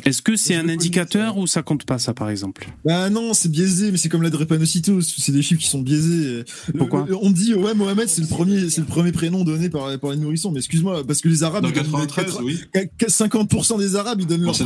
Est-ce 0.03 0.23
que 0.23 0.35
c'est 0.35 0.55
un 0.55 0.69
indicateur 0.69 1.37
ou 1.37 1.45
ça 1.45 1.61
compte 1.61 1.85
pas 1.85 1.99
ça 1.99 2.15
par 2.15 2.31
exemple? 2.31 2.67
Bah 2.83 3.11
non, 3.11 3.35
c'est 3.35 3.49
biaisé, 3.49 3.91
mais 3.91 3.97
c'est 3.97 4.09
comme 4.09 4.23
la 4.23 4.31
drépanocytose, 4.31 5.13
c'est 5.19 5.31
des 5.31 5.43
chiffres 5.43 5.61
qui 5.61 5.67
sont 5.67 5.81
biaisés. 5.81 6.43
Pourquoi? 6.77 7.05
On 7.21 7.29
dit 7.29 7.53
ouais 7.53 7.75
Mohamed 7.75 8.07
c'est 8.07 8.21
le 8.21 8.27
premier, 8.27 8.71
c'est 8.71 8.81
le 8.81 8.87
premier 8.87 9.11
prénom 9.11 9.43
donné 9.43 9.69
par, 9.69 9.99
par 9.99 10.09
les 10.11 10.17
nourrissons, 10.17 10.51
mais 10.51 10.59
excuse-moi 10.59 11.03
parce 11.05 11.21
que 11.21 11.29
les 11.29 11.43
Arabes, 11.43 11.65
50% 11.65 13.77
des 13.77 13.95
Arabes 13.95 14.19
ils 14.19 14.27
donnent 14.27 14.43
leur, 14.43 14.57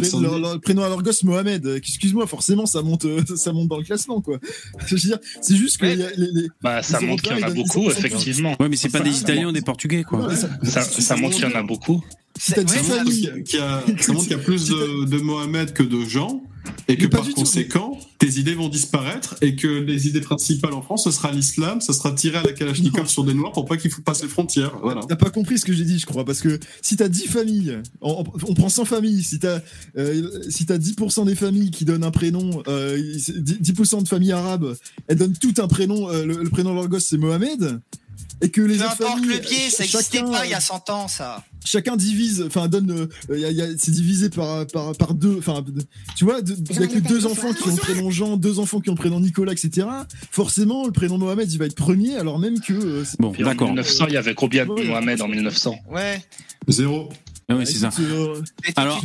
prénom 0.62 0.84
à 0.84 0.88
leur 0.88 1.04
gosse 1.04 1.24
Mohamed. 1.24 1.68
Excuse-moi, 1.76 2.26
forcément 2.26 2.66
ça 2.66 2.82
monte, 2.82 3.06
ça 3.36 3.52
monte 3.52 3.68
dans 3.68 3.80
le 3.80 3.84
classement 3.84 4.22
quoi. 4.22 4.40
Je 4.86 4.96
veux 4.96 5.02
dire, 5.02 5.20
c'est 5.42 5.58
juste 5.58 5.78
que 5.78 5.88
les, 5.88 6.48
bah, 6.62 6.82
ça 6.82 7.02
montre 7.18 7.24
qu'il 7.24 7.40
y 7.40 7.44
en 7.44 7.48
a 7.48 7.50
beaucoup 7.52 7.90
effectivement. 7.90 8.56
Ouais, 8.60 8.70
mais 8.70 8.76
c'est 8.76 8.90
pas 8.90 9.00
des 9.00 9.20
Italiens 9.20 9.50
ou 9.50 9.52
des 9.52 9.62
Portugais 9.62 10.04
quoi. 10.04 10.30
ça, 10.64 10.82
ça 10.82 11.16
montre 11.16 11.36
qu'il 11.36 11.44
y 11.44 11.54
en 11.54 11.58
a 11.58 11.64
beaucoup. 11.64 12.04
Ça 12.40 12.62
montre 12.62 14.24
qu'il 14.24 14.32
y, 14.32 14.34
a 14.34 14.38
plus 14.38 14.70
de, 14.70 15.18
Mohamed 15.22 15.74
que 15.74 15.84
de 15.84 16.06
gens, 16.06 16.44
et 16.88 16.98
que 16.98 17.08
par 17.08 17.28
conséquent, 17.32 17.98
tes 18.20 18.40
idées 18.40 18.54
vont 18.54 18.70
disparaître, 18.70 19.36
et 19.42 19.56
que 19.56 19.68
les 19.68 20.08
idées 20.08 20.22
principales 20.22 20.74
en 20.74 20.82
France, 20.82 21.06
ce 21.06 21.12
sera 21.12 21.32
l'islam, 21.32 21.82
ça 21.82 21.94
sera 21.94 22.12
tirer 22.12 22.38
à 22.38 22.44
la 22.44 22.52
Kalachnikov 22.52 23.08
sur 23.08 23.24
des 23.24 23.34
noirs 23.34 23.52
pour 23.52 23.66
pas 23.66 23.78
qu'il 23.78 23.92
faut 23.92 24.02
passer 24.02 24.24
les 24.24 24.30
frontières. 24.30 24.78
Voilà. 24.82 25.02
T'as 25.08 25.16
pas 25.16 25.30
compris 25.30 25.58
ce 25.58 25.66
que 25.66 25.74
j'ai 25.74 25.86
dit, 25.86 26.00
je 26.00 26.06
crois, 26.06 26.26
parce 26.26 26.42
que 26.42 26.60
si 26.82 26.96
t'as 26.96 27.08
10 27.08 27.28
familles, 27.28 27.80
on, 28.02 28.24
prend 28.24 28.70
100 28.70 28.86
familles, 28.86 29.24
si 29.24 29.40
t'as 29.40 29.62
euh, 29.98 30.30
si 30.50 30.66
as 30.70 30.78
10% 30.78 31.26
des 31.26 31.36
familles 31.36 31.72
qui 31.72 31.86
donnent 31.86 32.04
un 32.04 32.12
prénom, 32.12 32.64
euh, 32.68 32.98
10% 32.98 34.04
de 34.04 34.08
familles 34.08 34.34
arabes, 34.34 34.76
elles 35.08 35.18
donnent 35.18 35.38
tout 35.38 35.54
un 35.58 35.68
prénom, 35.68 36.10
euh, 36.10 36.26
le, 36.26 36.50
prénom 36.50 36.72
de 36.72 36.76
leur 36.76 36.88
gosse 36.88 37.06
c'est 37.06 37.18
Mohamed, 37.18 37.80
et 38.42 38.50
que 38.50 38.62
les 38.62 38.78
Peu 38.78 38.84
autres 38.84 38.94
importe 38.94 39.26
le 39.26 39.40
biais, 39.40 39.70
ça 39.70 39.84
n'existait 39.84 40.22
pas 40.22 40.46
il 40.46 40.52
y 40.52 40.54
a 40.54 40.60
100 40.60 40.90
ans, 40.90 41.08
ça 41.08 41.44
chacun 41.68 41.96
divise, 41.96 42.44
enfin 42.48 42.68
donne, 42.68 43.10
euh, 43.30 43.76
c'est 43.78 43.92
divisé 43.92 44.30
par, 44.30 44.66
par, 44.68 44.96
par 44.96 45.14
deux, 45.14 45.36
enfin 45.38 45.64
tu 46.16 46.24
vois, 46.24 46.40
il 46.40 46.80
y 46.80 46.84
a 46.84 46.88
que 46.88 47.00
deux 47.00 47.26
enfants 47.26 47.54
qui 47.54 47.68
ont 47.68 47.72
le 47.72 47.78
prénom 47.78 48.10
Jean, 48.10 48.38
deux 48.38 48.60
enfants 48.60 48.80
qui 48.80 48.90
ont 48.90 48.94
le 48.94 48.98
prénom 48.98 49.20
Nicolas, 49.20 49.52
etc. 49.52 49.88
Forcément, 50.32 50.86
le 50.86 50.92
prénom 50.92 51.18
Mohamed, 51.18 51.52
il 51.52 51.60
va 51.60 51.66
être 51.66 51.76
premier, 51.76 52.16
alors 52.16 52.40
même 52.40 52.60
que. 52.60 52.74
Euh, 52.74 53.04
bon, 53.20 53.34
d'accord. 53.38 53.68
En 53.68 53.72
1900, 53.72 54.06
il 54.08 54.14
y 54.14 54.18
avait 54.18 54.34
combien 54.34 54.66
de 54.66 54.72
Mohamed 54.72 55.22
en 55.22 55.28
1900 55.28 55.76
Ouais. 55.92 56.22
Zéro. 56.68 57.10
Ah 57.50 57.56
oui, 57.56 57.66
c'est 57.66 57.78
ça. 57.78 57.90
Euh, 58.02 58.42
alors, 58.76 59.02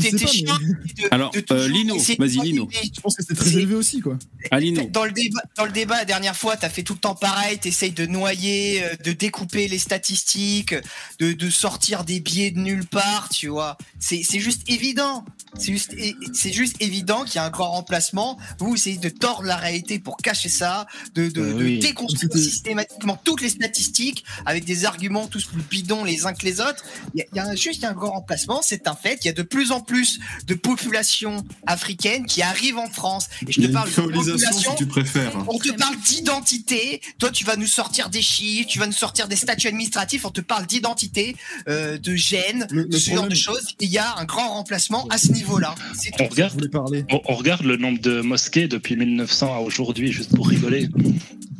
alors 1.12 1.32
euh, 1.52 1.69
Lino, 1.69 1.97
vas-y 2.19 2.40
Lino. 2.40 2.69
Je 2.73 3.01
pense 3.01 3.14
que 3.14 3.23
c'est 3.23 3.36
très 3.36 3.52
élevé 3.56 3.77
aussi, 3.77 4.01
quoi. 4.01 4.19
Ah, 4.51 4.59
Lino. 4.59 4.82
Dans 4.90 5.05
le 5.05 5.12
débat, 5.12 5.43
dans 5.56 5.64
le 5.64 5.70
débat 5.70 5.98
la 5.98 6.05
dernière 6.05 6.36
fois, 6.36 6.56
t'as 6.56 6.69
fait 6.69 6.82
tout 6.82 6.94
le 6.94 6.98
temps 6.98 7.14
pareil. 7.14 7.59
T'essayes 7.59 7.93
de 7.93 8.05
noyer, 8.05 8.82
euh, 8.82 8.97
de 9.05 9.12
découper 9.12 9.69
les 9.69 9.78
statistiques, 9.78 10.74
de, 11.20 11.32
de 11.32 11.51
sortir 11.51 12.02
des 12.02 12.19
biais 12.19 12.51
de 12.51 12.59
nulle 12.59 12.85
part, 12.85 13.28
tu 13.28 13.47
vois. 13.47 13.78
C'est 14.01 14.24
juste 14.40 14.69
évident. 14.69 15.24
C'est 15.56 15.73
juste, 15.73 15.94
c'est 16.32 16.52
juste 16.52 16.77
évident 16.81 17.24
qu'il 17.24 17.36
y 17.36 17.39
a 17.39 17.44
un 17.44 17.51
grand 17.51 17.70
remplacement. 17.70 18.39
Vous 18.59 18.74
essayez 18.74 18.97
de 18.97 19.10
tordre 19.10 19.44
la 19.44 19.56
réalité 19.56 20.01
pour 20.01 20.16
cacher 20.16 20.48
ça, 20.48 20.86
de, 21.14 21.28
de, 21.28 21.52
de 21.52 21.78
déconstruire 21.78 22.32
systématiquement 22.32 23.20
toutes 23.23 23.43
les 23.43 23.51
statistiques 23.51 24.24
avec 24.47 24.64
des 24.64 24.85
arguments 24.85 25.28
tous 25.28 25.44
plus 25.44 25.62
bidons 25.62 26.02
les 26.02 26.27
uns 26.27 26.32
que 26.32 26.44
les 26.44 26.60
autres. 26.60 26.85
Il 27.14 27.24
y 27.35 27.39
a, 27.39 27.55
juste 27.55 27.85
un 27.85 27.93
grand 27.93 28.12
remplacement 28.12 28.32
c'est 28.63 28.89
un 28.89 28.95
fait. 28.95 29.21
Il 29.23 29.27
y 29.27 29.31
a 29.31 29.33
de 29.33 29.43
plus 29.43 29.73
en 29.73 29.81
plus 29.81 30.21
de 30.47 30.55
populations 30.55 31.45
africaines 31.67 32.27
qui 32.27 32.43
arrivent 32.43 32.79
en 32.79 32.89
France. 32.89 33.29
Et 33.47 33.53
je 33.53 33.61
te 33.61 33.67
parle 33.67 33.91
de 33.91 33.95
population. 33.95 34.75
tu 34.77 34.87
préfères. 34.87 35.33
On 35.49 35.59
te 35.59 35.73
parle 35.73 35.97
d'identité. 36.01 37.01
Toi, 37.19 37.31
tu 37.31 37.45
vas 37.45 37.57
nous 37.57 37.67
sortir 37.67 38.09
des 38.09 38.23
chiffres, 38.23 38.69
tu 38.69 38.79
vas 38.79 38.87
nous 38.87 38.93
sortir 38.93 39.29
des 39.29 39.37
statuts 39.37 39.69
administratifs. 39.69 40.25
On 40.25 40.31
te 40.31 40.41
parle 40.41 40.67
d'identité, 40.67 41.37
euh, 41.69 41.99
de 41.99 42.15
gènes, 42.15 42.67
de 42.71 42.97
ce 42.97 43.11
genre 43.11 43.29
de 43.29 43.35
choses. 43.35 43.75
il 43.81 43.91
y 43.91 43.99
a 43.99 44.17
un 44.19 44.25
grand 44.25 44.55
remplacement 44.55 45.07
à 45.09 45.19
ce 45.19 45.33
niveau-là. 45.33 45.75
On 46.21 46.29
regarde, 46.29 46.71
on, 47.11 47.35
regarde 47.35 47.63
le 47.63 47.77
nombre 47.77 48.01
de 48.01 48.21
mosquées 48.21 48.69
depuis 48.69 48.97
1900 48.97 49.55
à 49.55 49.59
aujourd'hui, 49.59 50.13
juste 50.13 50.35
pour 50.35 50.49
rigoler. 50.49 50.89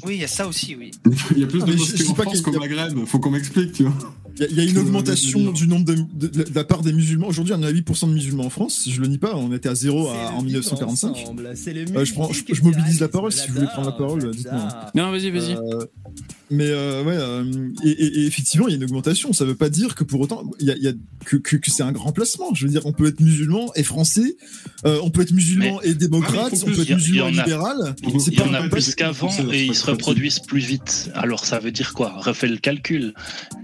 Oui, 0.05 0.15
il 0.15 0.21
y 0.21 0.25
a 0.25 0.29
ça 0.29 0.47
aussi, 0.47 0.75
oui. 0.77 0.91
il 1.33 1.39
y 1.39 1.45
a 1.45 1.47
plus 1.47 1.65
de 1.65 1.73
mosquées 1.73 2.09
en 2.09 2.15
France 2.15 2.41
qu'au 2.41 2.53
Maghreb. 2.59 3.05
Faut 3.07 3.19
qu'on 3.19 3.31
m'explique, 3.31 3.73
tu 3.73 3.85
vois. 3.85 3.95
Il 4.39 4.57
y, 4.57 4.61
a 4.61 4.65
une 4.65 4.79
augmentation 4.79 5.53
du 5.53 5.69
nombre 5.69 5.85
de, 5.85 6.45
la 6.55 6.65
part 6.65 6.81
des 6.81 6.93
musulmans. 6.93 7.29
Aujourd'hui, 7.29 7.55
on 7.57 7.63
a 7.63 7.71
8% 7.71 8.09
de 8.09 8.15
musulmans 8.15 8.47
en 8.47 8.51
France. 8.51 8.89
Je 8.89 9.01
le 9.01 9.07
nie 9.07 9.19
pas. 9.19 9.37
On 9.37 9.53
était 9.53 9.69
à 9.69 9.75
zéro 9.75 10.09
en 10.09 10.43
1945. 10.43 11.17
Euh, 11.39 12.05
je, 12.05 12.15
prends, 12.15 12.33
je, 12.33 12.63
mobilise 12.63 13.01
la 13.01 13.09
parole. 13.09 13.31
Si 13.31 13.47
vous 13.49 13.55
voulez 13.55 13.67
prendre 13.67 13.91
la 13.91 13.97
parole, 13.97 14.31
dites-moi. 14.35 14.69
Non, 14.95 15.11
vas-y, 15.11 15.31
vas-y. 15.31 15.55
Euh, 15.55 15.85
mais 16.53 16.69
euh, 16.69 17.03
ouais, 17.03 17.17
euh, 17.17 17.71
et, 17.83 18.27
effectivement, 18.27 18.69
il 18.69 18.73
y 18.73 18.75
a 18.75 18.77
une 18.77 18.85
augmentation. 18.85 19.33
Ça 19.33 19.47
veut 19.47 19.55
pas 19.55 19.71
dire 19.71 19.95
que 19.95 20.05
pour 20.05 20.21
autant, 20.21 20.45
il 20.61 20.67
y 20.67 20.89
a, 20.89 20.93
que, 21.25 21.37
que, 21.37 21.71
c'est 21.71 21.83
un 21.83 21.93
grand 21.93 22.13
placement. 22.13 22.55
Je 22.55 22.67
veux 22.67 22.71
dire, 22.71 22.85
on 22.85 22.93
peut 22.93 23.07
être 23.07 23.21
musulman 23.21 23.73
et 23.75 23.83
français, 23.83 24.37
euh, 24.85 25.01
on 25.03 25.11
peut 25.11 25.23
être 25.23 25.33
musulman 25.33 25.81
et 25.81 25.95
démocrate, 25.95 26.53
on 26.63 26.71
peut 26.71 26.83
être 26.83 26.91
musulman 26.91 27.29
et 27.29 27.33
libéral. 27.33 27.95
Il 28.03 28.35
y 28.35 28.43
en 28.43 28.53
a 28.53 28.69
plus 28.69 28.95
qu'avant 28.95 29.33
et 29.51 29.65
ils 29.65 29.75
se 29.75 29.87
reproduisent 29.87 30.41
plus 30.41 30.61
vite. 30.61 31.11
Alors 31.15 31.47
ça 31.47 31.59
veut 31.59 31.73
dire 31.73 31.95
quoi? 31.95 32.13
Refais 32.19 32.49
le 32.49 32.59
calcul. 32.59 33.15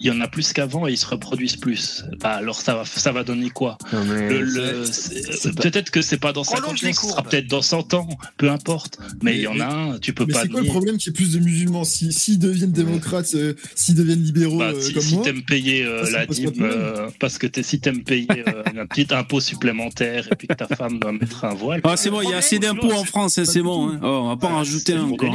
Il 0.00 0.06
y 0.06 0.10
en 0.10 0.20
a 0.22 0.28
plus 0.28 0.54
qu'avant 0.54 0.88
et 0.88 0.92
ils 0.92 0.98
se 0.98 1.06
reproduisent 1.06 1.56
plus. 1.56 2.04
Bah, 2.20 2.30
alors 2.30 2.60
ça 2.60 2.74
va, 2.74 2.84
ça 2.86 3.12
va 3.12 3.22
donner 3.22 3.50
quoi? 3.50 3.76
Peut-être 3.90 5.90
que 5.90 6.00
c'est 6.00 6.18
pas 6.18 6.32
dans 6.32 6.44
50 6.44 6.70
ans, 6.70 6.76
ce 6.76 6.92
sera 6.92 7.22
peut-être 7.22 7.48
dans 7.48 7.62
100 7.62 7.94
ans, 7.94 8.08
peu 8.38 8.50
importe. 8.50 8.98
Mais 9.22 9.36
il 9.36 9.42
y 9.42 9.46
en 9.46 9.60
a 9.60 9.66
un, 9.66 9.98
tu 9.98 10.14
peux 10.14 10.26
pas. 10.26 10.42
C'est 10.42 10.48
quoi 10.48 10.62
le 10.62 10.68
problème 10.68 10.96
qu'il 10.96 11.10
y 11.10 11.10
ait 11.10 11.16
plus 11.16 11.34
de 11.34 11.40
musulmans? 11.40 11.84
S'ils 11.84 12.12
si, 12.12 12.38
deviennent 12.38 12.72
démocrates, 12.84 13.34
euh, 13.34 13.54
s'ils 13.74 13.94
deviennent 13.94 14.22
libéraux 14.22 14.58
bah, 14.58 14.72
euh, 14.74 14.80
si, 14.80 14.92
comme 14.92 15.02
si 15.02 15.14
moi. 15.14 15.24
t'aimes 15.24 15.42
payer 15.42 15.84
euh, 15.84 16.08
la 16.10 16.26
dîme, 16.26 16.52
parce 17.18 17.38
que 17.38 17.46
es, 17.46 17.62
si 17.62 17.80
t'aimes 17.80 18.02
payer 18.02 18.28
un 18.76 18.86
petit 18.86 19.12
impôt 19.14 19.40
supplémentaire 19.40 20.28
et 20.30 20.36
puis 20.36 20.48
que 20.48 20.54
ta 20.54 20.66
femme 20.66 20.98
doit 20.98 21.12
mettre 21.12 21.44
un 21.44 21.54
voile. 21.54 21.80
Ah, 21.84 21.96
c'est 21.96 22.10
bon, 22.10 22.20
il 22.22 22.30
y 22.30 22.34
a 22.34 22.38
assez 22.38 22.58
d'impôts 22.58 22.92
en 22.92 23.04
France, 23.04 23.42
c'est 23.42 23.62
bon. 23.62 23.90
Hein. 23.90 24.00
Oh, 24.02 24.06
on 24.06 24.28
va 24.28 24.36
pas 24.36 24.48
en 24.48 24.56
rajouter 24.56 24.94
un 24.94 25.04
encore. 25.04 25.34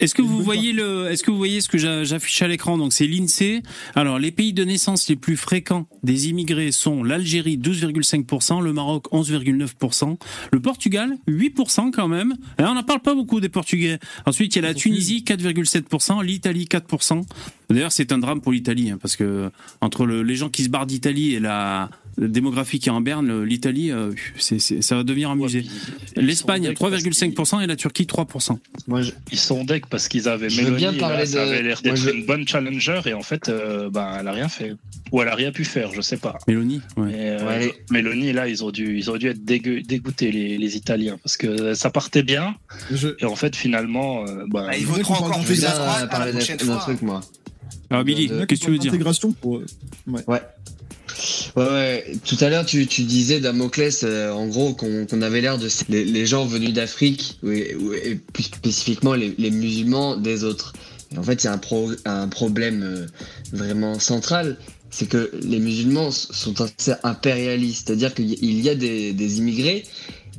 Est-ce 0.00 0.14
que 0.14 0.22
vous 0.22 0.42
voyez 0.42 0.72
le, 0.72 1.10
est-ce 1.10 1.22
que 1.22 1.30
vous 1.30 1.38
voyez 1.38 1.60
ce 1.60 1.68
que 1.68 1.78
j'affiche 2.04 2.42
à 2.42 2.48
l'écran? 2.48 2.78
Donc 2.78 2.92
c'est 2.92 3.06
l'Insee. 3.06 3.62
Alors 3.94 4.18
les 4.18 4.30
pays 4.30 4.52
de 4.52 4.64
naissance 4.64 5.08
les 5.08 5.16
plus 5.16 5.36
fréquents 5.36 5.86
des 6.02 6.28
immigrés 6.28 6.72
sont 6.72 7.02
l'Algérie 7.02 7.58
12,5%, 7.58 8.62
le 8.62 8.72
Maroc 8.72 9.06
11,9%, 9.12 10.16
le 10.52 10.60
Portugal 10.60 11.16
8% 11.28 11.90
quand 11.90 12.08
même. 12.08 12.34
Et 12.58 12.62
on 12.62 12.74
n'en 12.74 12.82
parle 12.82 13.00
pas 13.00 13.14
beaucoup 13.14 13.40
des 13.40 13.48
Portugais. 13.48 13.98
Ensuite 14.26 14.53
il 14.54 14.62
y 14.62 14.64
a 14.64 14.68
la 14.68 14.74
Tunisie 14.74 15.24
4,7%, 15.26 16.24
l'Italie 16.24 16.66
4%. 16.70 17.22
D'ailleurs 17.70 17.92
c'est 17.92 18.12
un 18.12 18.18
drame 18.18 18.40
pour 18.40 18.52
l'Italie 18.52 18.90
hein, 18.90 18.98
parce 19.00 19.16
que 19.16 19.50
entre 19.80 20.06
les 20.06 20.36
gens 20.36 20.48
qui 20.50 20.64
se 20.64 20.68
barrent 20.68 20.86
d'Italie 20.86 21.34
et 21.34 21.40
la 21.40 21.90
démographie 22.18 22.78
qui 22.78 22.88
est 22.88 22.92
en 22.92 23.00
berne, 23.00 23.42
l'Italie, 23.42 23.90
euh, 23.90 24.12
ça 24.38 24.96
va 24.96 25.02
devenir 25.02 25.30
un 25.30 25.36
musée. 25.36 25.64
L'Espagne, 26.16 26.70
3,5% 26.70 27.62
et 27.62 27.66
la 27.66 27.76
Turquie, 27.76 28.04
3%. 28.04 28.58
Moi, 28.86 29.02
Ils 29.32 29.38
sont 29.38 29.64
deck 29.64 29.86
parce 29.86 30.08
qu'ils 30.08 30.28
avaient 30.28 30.48
Mélanie, 30.48 30.98
ça 31.26 31.42
avait 31.42 31.62
l'air 31.62 31.82
d'être 31.82 32.08
une 32.08 32.24
bonne 32.24 32.46
challenger 32.46 33.00
et 33.06 33.14
en 33.14 33.22
fait, 33.22 33.48
euh, 33.48 33.90
ben, 33.90 34.18
elle 34.20 34.28
a 34.28 34.32
rien 34.32 34.48
fait. 34.48 34.74
Ou 35.12 35.22
elle 35.22 35.28
a 35.28 35.34
rien 35.34 35.52
pu 35.52 35.64
faire, 35.64 35.92
je 35.92 36.00
sais 36.00 36.16
pas. 36.16 36.38
Mélanie, 36.48 36.80
ouais. 36.96 37.10
Euh, 37.14 37.68
Mélanie, 37.90 38.32
là, 38.32 38.48
ils 38.48 38.64
ont 38.64 38.70
dû, 38.70 38.96
ils 38.96 39.10
ont 39.10 39.16
dû 39.16 39.28
être 39.28 39.44
dégoûtés, 39.44 40.32
les, 40.32 40.58
les, 40.58 40.76
Italiens, 40.76 41.18
parce 41.22 41.36
que 41.36 41.74
ça 41.74 41.90
partait 41.90 42.22
bien. 42.22 42.56
Et 43.20 43.24
en 43.24 43.36
fait, 43.36 43.54
finalement, 43.54 44.24
ben, 44.48 44.66
ah, 44.68 44.76
ils 44.76 44.86
voteront 44.86 45.14
encore 45.14 45.44
plus 45.44 45.64
à 45.64 45.70
droite 45.70 46.08
la 46.10 46.26
prochaine 46.26 46.58
fois. 46.58 46.76
Truc, 46.78 47.02
moi. 47.02 47.20
Alors, 47.90 48.04
Billy, 48.04 48.28
qu'est-ce 48.48 48.60
que 48.60 48.66
tu 48.66 48.70
veux 48.70 48.78
dire? 48.78 48.92
Intégration 48.92 49.32
pour... 49.32 49.60
ouais. 50.06 50.22
ouais. 50.26 50.40
Ouais, 51.56 52.16
tout 52.24 52.36
à 52.40 52.48
l'heure 52.48 52.66
tu, 52.66 52.86
tu 52.86 53.02
disais 53.02 53.40
Damoclès 53.40 54.02
euh, 54.02 54.32
en 54.32 54.46
gros 54.46 54.74
qu'on 54.74 55.22
avait 55.22 55.40
l'air 55.40 55.58
de 55.58 55.68
les, 55.88 56.26
gens 56.26 56.46
venus 56.46 56.72
d'Afrique 56.72 57.38
et, 57.46 57.76
plus 58.32 58.44
spécifiquement 58.44 59.14
les, 59.14 59.34
les, 59.38 59.50
musulmans 59.50 60.16
des 60.16 60.44
autres. 60.44 60.72
En 61.16 61.22
fait, 61.22 61.44
il 61.44 61.46
y 61.46 61.48
a 61.48 61.52
un, 61.52 61.58
pro, 61.58 61.92
un 62.04 62.28
problème 62.28 62.82
euh, 62.82 63.06
vraiment 63.52 63.98
central, 64.00 64.56
c'est 64.90 65.08
que 65.08 65.30
les 65.42 65.58
musulmans 65.58 66.10
sont 66.10 66.60
assez 66.60 66.94
impérialistes, 67.02 67.86
c'est-à-dire 67.86 68.14
qu'il 68.14 68.60
y 68.60 68.68
a 68.68 68.74
des, 68.74 69.12
des 69.12 69.38
immigrés 69.38 69.84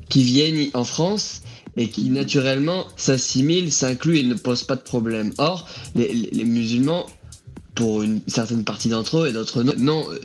qui 0.10 0.24
viennent 0.24 0.70
en 0.74 0.84
France 0.84 1.42
et 1.78 1.90
qui 1.90 2.10
naturellement 2.10 2.88
s'assimilent, 2.98 3.72
s'incluent 3.72 4.20
et 4.20 4.24
ne 4.24 4.36
posent 4.36 4.64
pas 4.64 4.76
de 4.76 4.82
problème. 4.82 5.34
Or, 5.38 5.68
les, 5.96 6.14
les 6.14 6.44
musulmans 6.44 7.06
pour 7.76 8.02
une 8.02 8.22
certaine 8.28 8.64
partie 8.64 8.90
d'entre 8.90 9.20
eux 9.20 9.28
et 9.28 9.34
d'autres 9.34 9.62
non. 9.62 9.74
Non, 9.78 10.06
euh, 10.10 10.20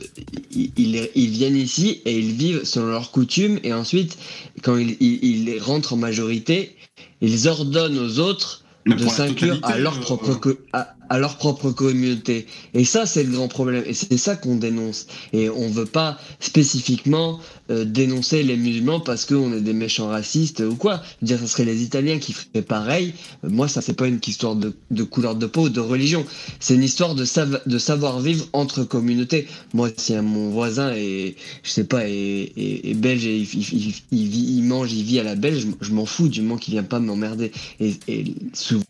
ils, 0.51 1.09
ils, 1.13 1.29
viennent 1.29 1.57
ici 1.57 2.01
et 2.05 2.17
ils 2.17 2.31
vivent 2.31 2.63
selon 2.63 2.87
leurs 2.87 3.11
coutumes 3.11 3.59
et 3.63 3.73
ensuite, 3.73 4.17
quand 4.63 4.77
ils, 4.77 4.97
ils, 5.01 5.59
rentrent 5.59 5.93
en 5.93 5.97
majorité, 5.97 6.75
ils 7.19 7.47
ordonnent 7.47 7.99
aux 7.99 8.19
autres 8.19 8.63
de 8.85 9.07
s'inclure 9.07 9.59
à 9.63 9.77
leur 9.77 9.99
propre 9.99 10.39
à, 10.73 10.95
à 11.11 11.19
leur 11.19 11.35
propre 11.35 11.71
communauté. 11.71 12.45
Et 12.73 12.85
ça, 12.85 13.05
c'est 13.05 13.23
le 13.23 13.31
grand 13.33 13.49
problème. 13.49 13.83
Et 13.85 13.93
c'est 13.93 14.15
ça 14.15 14.37
qu'on 14.37 14.55
dénonce. 14.55 15.07
Et 15.33 15.49
on 15.49 15.67
veut 15.69 15.85
pas 15.85 16.17
spécifiquement 16.39 17.37
euh, 17.69 17.83
dénoncer 17.83 18.43
les 18.43 18.55
musulmans 18.55 19.01
parce 19.01 19.25
qu'on 19.25 19.51
est 19.51 19.59
des 19.59 19.73
méchants 19.73 20.07
racistes 20.07 20.61
ou 20.61 20.75
quoi. 20.75 21.01
dire, 21.21 21.37
ce 21.37 21.47
serait 21.47 21.65
les 21.65 21.83
Italiens 21.83 22.17
qui 22.17 22.31
feraient 22.31 22.61
pareil. 22.61 23.13
moi, 23.43 23.67
ça, 23.67 23.81
c'est 23.81 23.91
pas 23.91 24.07
une 24.07 24.21
histoire 24.25 24.55
de, 24.55 24.73
de, 24.89 25.03
couleur 25.03 25.35
de 25.35 25.47
peau 25.47 25.63
ou 25.63 25.69
de 25.69 25.81
religion. 25.81 26.25
C'est 26.61 26.75
une 26.75 26.83
histoire 26.83 27.13
de, 27.13 27.25
de 27.65 27.77
savoir 27.77 28.21
vivre 28.21 28.47
entre 28.53 28.85
communautés. 28.85 29.49
Moi, 29.73 29.89
si 29.97 30.15
mon 30.15 30.49
voisin 30.49 30.93
est, 30.93 31.35
je 31.63 31.69
sais 31.71 31.83
pas, 31.83 32.07
est, 32.07 32.95
belge 32.95 33.25
et 33.25 33.37
il, 33.37 33.93
il, 34.13 34.63
mange, 34.63 34.93
il 34.93 35.03
vit 35.03 35.19
à 35.19 35.23
la 35.23 35.35
belge, 35.35 35.67
je, 35.81 35.91
m'en 35.91 36.05
fous 36.05 36.29
du 36.29 36.41
moment 36.41 36.55
qu'il 36.55 36.73
vient 36.73 36.83
pas 36.83 37.01
m'emmerder. 37.01 37.51
Et, 37.81 37.95
et 38.07 38.33
souvent. 38.53 38.85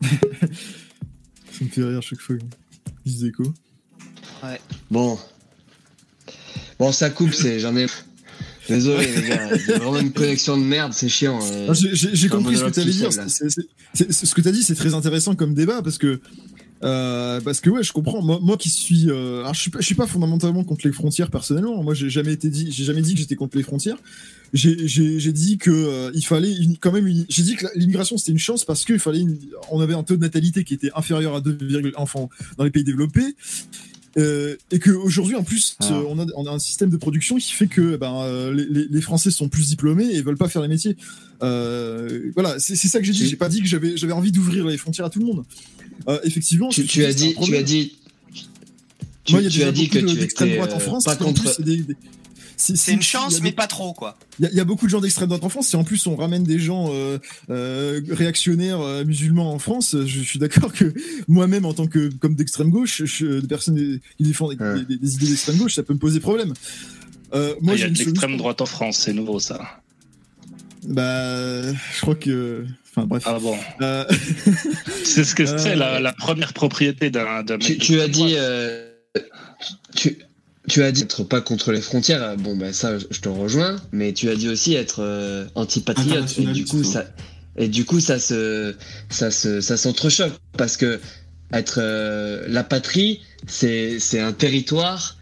ça 0.02 1.64
me 1.64 1.68
fait 1.68 1.84
rire 1.84 2.02
chaque 2.02 2.20
fois. 2.20 2.36
Plus 3.02 3.20
d'écho. 3.20 3.44
Ouais. 4.42 4.60
Bon, 4.90 5.18
Bon, 6.78 6.92
ça 6.92 7.10
coupe, 7.10 7.34
c'est, 7.34 7.58
j'en 7.58 7.76
ai. 7.76 7.86
Désolé 8.68 9.06
les 9.06 9.28
gars, 9.28 9.48
il 9.68 9.74
vraiment 9.74 9.98
une 9.98 10.12
connexion 10.12 10.56
de 10.56 10.62
merde, 10.62 10.92
c'est 10.92 11.08
chiant. 11.08 11.40
Euh. 11.42 11.74
J'ai 11.74 12.28
compris 12.28 12.56
ce 12.56 12.64
que 12.64 12.70
tu 12.70 12.80
allais 12.80 12.92
dire. 12.92 13.10
ce 13.12 14.34
que 14.34 14.40
tu 14.40 14.48
as 14.48 14.52
dit, 14.52 14.62
c'est 14.62 14.74
très 14.74 14.94
intéressant 14.94 15.34
comme 15.34 15.54
débat 15.54 15.82
parce 15.82 15.98
que 15.98 16.20
euh, 16.84 17.40
parce 17.40 17.60
que 17.60 17.70
ouais, 17.70 17.82
je 17.82 17.92
comprends. 17.92 18.22
Moi, 18.22 18.38
moi 18.40 18.56
qui 18.56 18.68
suis, 18.68 19.10
euh, 19.10 19.40
alors 19.40 19.54
je 19.54 19.60
suis 19.60 19.70
pas, 19.70 19.80
je 19.80 19.86
suis 19.86 19.94
pas 19.94 20.06
fondamentalement 20.06 20.64
contre 20.64 20.86
les 20.86 20.92
frontières 20.92 21.30
personnellement. 21.30 21.82
Moi, 21.82 21.94
j'ai 21.94 22.10
jamais 22.10 22.32
été 22.32 22.48
dit, 22.48 22.70
j'ai 22.70 22.84
jamais 22.84 23.02
dit 23.02 23.14
que 23.14 23.20
j'étais 23.20 23.36
contre 23.36 23.56
les 23.56 23.62
frontières. 23.62 23.98
J'ai 24.52 25.32
dit 25.32 25.58
que 25.58 25.70
euh, 25.70 26.10
il 26.14 26.24
fallait 26.24 26.54
une, 26.54 26.76
quand 26.78 26.92
même. 26.92 27.06
J'ai 27.28 27.42
dit 27.42 27.56
que 27.56 27.66
l'immigration 27.74 28.16
c'était 28.16 28.32
une 28.32 28.38
chance 28.38 28.64
parce 28.64 28.84
qu'il 28.84 28.98
fallait, 28.98 29.20
une, 29.20 29.38
on 29.70 29.80
avait 29.80 29.94
un 29.94 30.02
taux 30.02 30.16
de 30.16 30.20
natalité 30.20 30.64
qui 30.64 30.74
était 30.74 30.90
inférieur 30.94 31.34
à 31.34 31.40
2, 31.40 31.92
enfants 31.96 32.30
dans 32.56 32.64
les 32.64 32.70
pays 32.70 32.84
développés 32.84 33.34
euh, 34.16 34.56
et 34.70 34.78
qu'aujourd'hui, 34.78 35.36
en 35.36 35.44
plus, 35.44 35.76
ah. 35.80 35.92
euh, 35.92 36.04
on, 36.08 36.18
a, 36.18 36.26
on, 36.34 36.46
a, 36.46 36.50
un 36.50 36.58
système 36.58 36.90
de 36.90 36.96
production 36.96 37.36
qui 37.36 37.52
fait 37.52 37.66
que 37.66 37.96
ben, 37.96 38.20
euh, 38.22 38.52
les, 38.52 38.86
les, 38.88 39.00
Français 39.00 39.30
sont 39.30 39.48
plus 39.48 39.68
diplômés 39.68 40.06
et 40.12 40.22
veulent 40.22 40.36
pas 40.36 40.48
faire 40.48 40.62
les 40.62 40.68
métiers. 40.68 40.96
voilà, 41.40 42.58
c'est 42.58 42.76
ça 42.76 42.98
que 42.98 43.04
j'ai 43.04 43.12
dit. 43.12 43.28
J'ai 43.28 43.36
pas 43.36 43.48
dit 43.48 43.62
que 43.62 43.68
j'avais 43.68 44.12
envie 44.12 44.32
d'ouvrir 44.32 44.66
les 44.66 44.78
frontières 44.78 45.06
à 45.06 45.10
tout 45.10 45.20
le 45.20 45.26
monde. 45.26 45.44
Effectivement, 46.24 46.68
tu, 46.68 46.86
tu 46.86 47.04
as 47.04 47.12
dit, 47.12 47.34
tu 47.42 47.56
as 47.56 47.62
dit. 47.62 47.98
Moi, 49.30 49.42
il 49.42 49.44
y 49.44 49.46
a 49.46 49.50
tu 49.50 49.62
as 49.62 49.72
dit 49.72 49.88
que 49.88 49.98
tu 49.98 50.22
étais 50.22 50.56
droite 50.56 50.72
en 50.72 50.78
France. 50.78 51.04
Pas 51.04 51.16
contre. 51.16 51.60
Des, 51.60 51.84
c'est 52.58 52.92
une 52.92 53.02
chance, 53.02 53.40
mais 53.40 53.52
pas 53.52 53.68
trop, 53.68 53.92
quoi. 53.92 54.18
Il 54.40 54.50
y, 54.52 54.60
a 54.60 54.64
beaucoup 54.64 54.86
de 54.86 54.90
gens 54.90 55.00
d'extrême 55.00 55.28
droite 55.28 55.44
en 55.44 55.48
France. 55.48 55.68
Si 55.68 55.76
en 55.76 55.84
plus 55.84 56.06
on 56.06 56.16
ramène 56.16 56.42
des 56.42 56.58
gens 56.58 56.88
euh, 56.92 57.18
euh, 57.50 58.00
réactionnaires 58.10 58.80
euh, 58.80 59.04
musulmans 59.04 59.52
en 59.52 59.58
France, 59.58 59.96
je, 60.04 60.20
suis 60.20 60.38
d'accord 60.38 60.72
que 60.72 60.92
moi-même, 61.28 61.64
en 61.64 61.72
tant 61.72 61.86
que 61.86 62.08
comme 62.14 62.34
d'extrême 62.34 62.70
gauche, 62.70 63.04
je, 63.04 63.40
des 63.40 63.46
personnes 63.46 64.00
qui 64.16 64.22
défendent 64.22 64.56
des, 64.56 65.14
idées 65.14 65.28
d'extrême 65.28 65.56
gauche, 65.56 65.74
ça 65.74 65.84
peut 65.84 65.94
me 65.94 65.98
poser 65.98 66.18
problème. 66.20 66.52
moi, 67.32 67.74
il 67.74 67.80
y 67.80 67.84
a 67.84 67.88
de 67.88 67.94
l'extrême 67.94 68.36
droite 68.36 68.60
en 68.60 68.66
France, 68.66 68.98
c'est 68.98 69.12
nouveau 69.12 69.38
ça. 69.38 69.80
Bah, 70.84 71.72
je 71.72 72.00
crois 72.00 72.14
que. 72.14 72.64
Enfin 72.90 73.06
bref. 73.06 73.22
Ah 73.26 73.38
bon. 73.40 73.56
c'est 75.04 75.24
ce 75.24 75.34
que 75.34 75.46
c'est 75.46 75.76
la, 75.76 76.12
première 76.12 76.52
propriété 76.52 77.10
d'un. 77.10 77.44
Tu, 77.60 77.78
tu 77.78 78.00
as 78.00 78.08
dit. 78.08 78.36
Tu, 79.94 80.18
tu 80.68 80.82
as 80.82 80.92
dit 80.92 81.02
être 81.02 81.24
pas 81.24 81.40
contre 81.40 81.72
les 81.72 81.80
frontières, 81.80 82.36
bon 82.36 82.54
ben 82.56 82.72
ça 82.72 82.98
je 82.98 83.20
te 83.20 83.28
rejoins, 83.28 83.76
mais 83.90 84.12
tu 84.12 84.28
as 84.28 84.36
dit 84.36 84.48
aussi 84.48 84.74
être 84.74 85.02
euh, 85.02 85.46
antipatriote 85.54 86.38
et 86.38 86.46
du 86.46 86.64
coup 86.64 86.84
ça 86.84 87.04
et 87.56 87.68
du 87.68 87.84
coup 87.84 88.00
ça 88.00 88.18
se 88.18 88.76
ça 89.08 89.30
se 89.30 89.60
ça 89.60 89.76
s'entrechoque 89.76 90.34
parce 90.56 90.76
que 90.76 91.00
être 91.52 91.78
euh, 91.80 92.44
la 92.48 92.62
patrie 92.62 93.22
c'est 93.46 93.98
c'est 93.98 94.20
un 94.20 94.32
territoire 94.32 95.16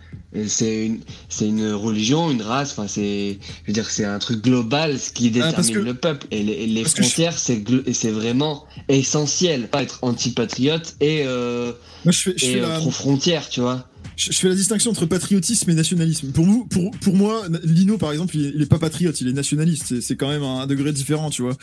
c'est 0.49 0.87
une 0.87 1.01
c'est 1.29 1.49
une 1.49 1.73
religion 1.73 2.31
une 2.31 2.43
race 2.43 2.73
enfin 2.73 2.89
c'est 2.89 3.39
je 3.63 3.67
veux 3.67 3.73
dire 3.73 3.89
c'est 3.89 4.05
un 4.05 4.19
truc 4.19 4.43
global 4.43 4.99
ce 4.99 5.11
qui 5.11 5.29
ah, 5.41 5.51
détermine 5.53 5.85
le 5.85 5.95
peuple 5.95 6.27
et 6.31 6.43
les, 6.43 6.85
frontières 6.85 7.39
c'est 7.39 7.63
c'est 7.93 8.11
vraiment 8.11 8.65
essentiel 8.89 9.69
pas 9.69 9.83
être 9.83 9.99
antipatriote 10.03 10.97
et 11.01 11.23
euh, 11.25 11.73
Moi, 12.05 12.13
je 12.13 12.19
fais, 12.19 12.35
je 12.37 12.59
et 12.59 12.61
pro 12.61 12.91
frontière 12.91 13.49
tu 13.49 13.61
vois 13.61 13.89
je, 14.17 14.33
fais 14.33 14.49
la 14.49 14.55
distinction 14.55 14.91
entre 14.91 15.05
patriotisme 15.05 15.71
et 15.71 15.75
nationalisme. 15.75 16.33
Pour 16.33 16.47
vous, 16.47 16.65
pour, 16.65 16.91
pour 17.03 17.15
moi, 17.15 17.43
Lino 17.65 17.99
par 17.99 18.13
exemple, 18.13 18.35
il 18.37 18.63
est, 18.63 18.67
pas 18.67 18.79
patriote, 18.79 19.21
il 19.21 19.29
est 19.29 19.33
nationaliste. 19.33 20.01
C'est 20.01 20.17
quand 20.17 20.29
même 20.29 20.43
un 20.43 20.67
degré 20.67 20.93
différent, 20.93 21.29
tu 21.29 21.43
vois. 21.43 21.55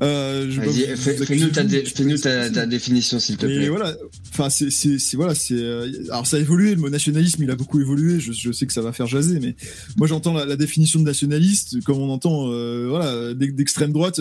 Euh, 0.00 0.50
Fais-nous 0.96 2.18
ta, 2.18 2.50
ta, 2.50 2.66
définition, 2.66 3.18
s'il 3.18 3.36
te 3.36 3.46
plaît. 3.46 3.68
voilà, 3.68 3.94
enfin, 4.30 4.48
c'est, 4.50 4.98
voilà, 5.14 5.34
c'est. 5.34 5.54
Euh, 5.54 5.90
alors, 6.10 6.26
ça 6.26 6.36
a 6.36 6.40
évolué. 6.40 6.74
Le 6.74 6.80
mot 6.80 6.90
nationalisme, 6.90 7.42
il 7.42 7.50
a 7.50 7.56
beaucoup 7.56 7.80
évolué. 7.80 8.20
Je, 8.20 8.32
je 8.32 8.52
sais 8.52 8.66
que 8.66 8.72
ça 8.72 8.82
va 8.82 8.92
faire 8.92 9.06
jaser, 9.06 9.40
mais 9.40 9.56
moi, 9.96 10.06
j'entends 10.06 10.34
la, 10.34 10.56
définition 10.56 11.00
de 11.00 11.04
nationaliste 11.04 11.82
comme 11.84 11.98
on 11.98 12.10
entend, 12.10 12.50
euh, 12.50 12.86
voilà, 12.88 13.34
d'extrême 13.34 13.92
droite, 13.92 14.20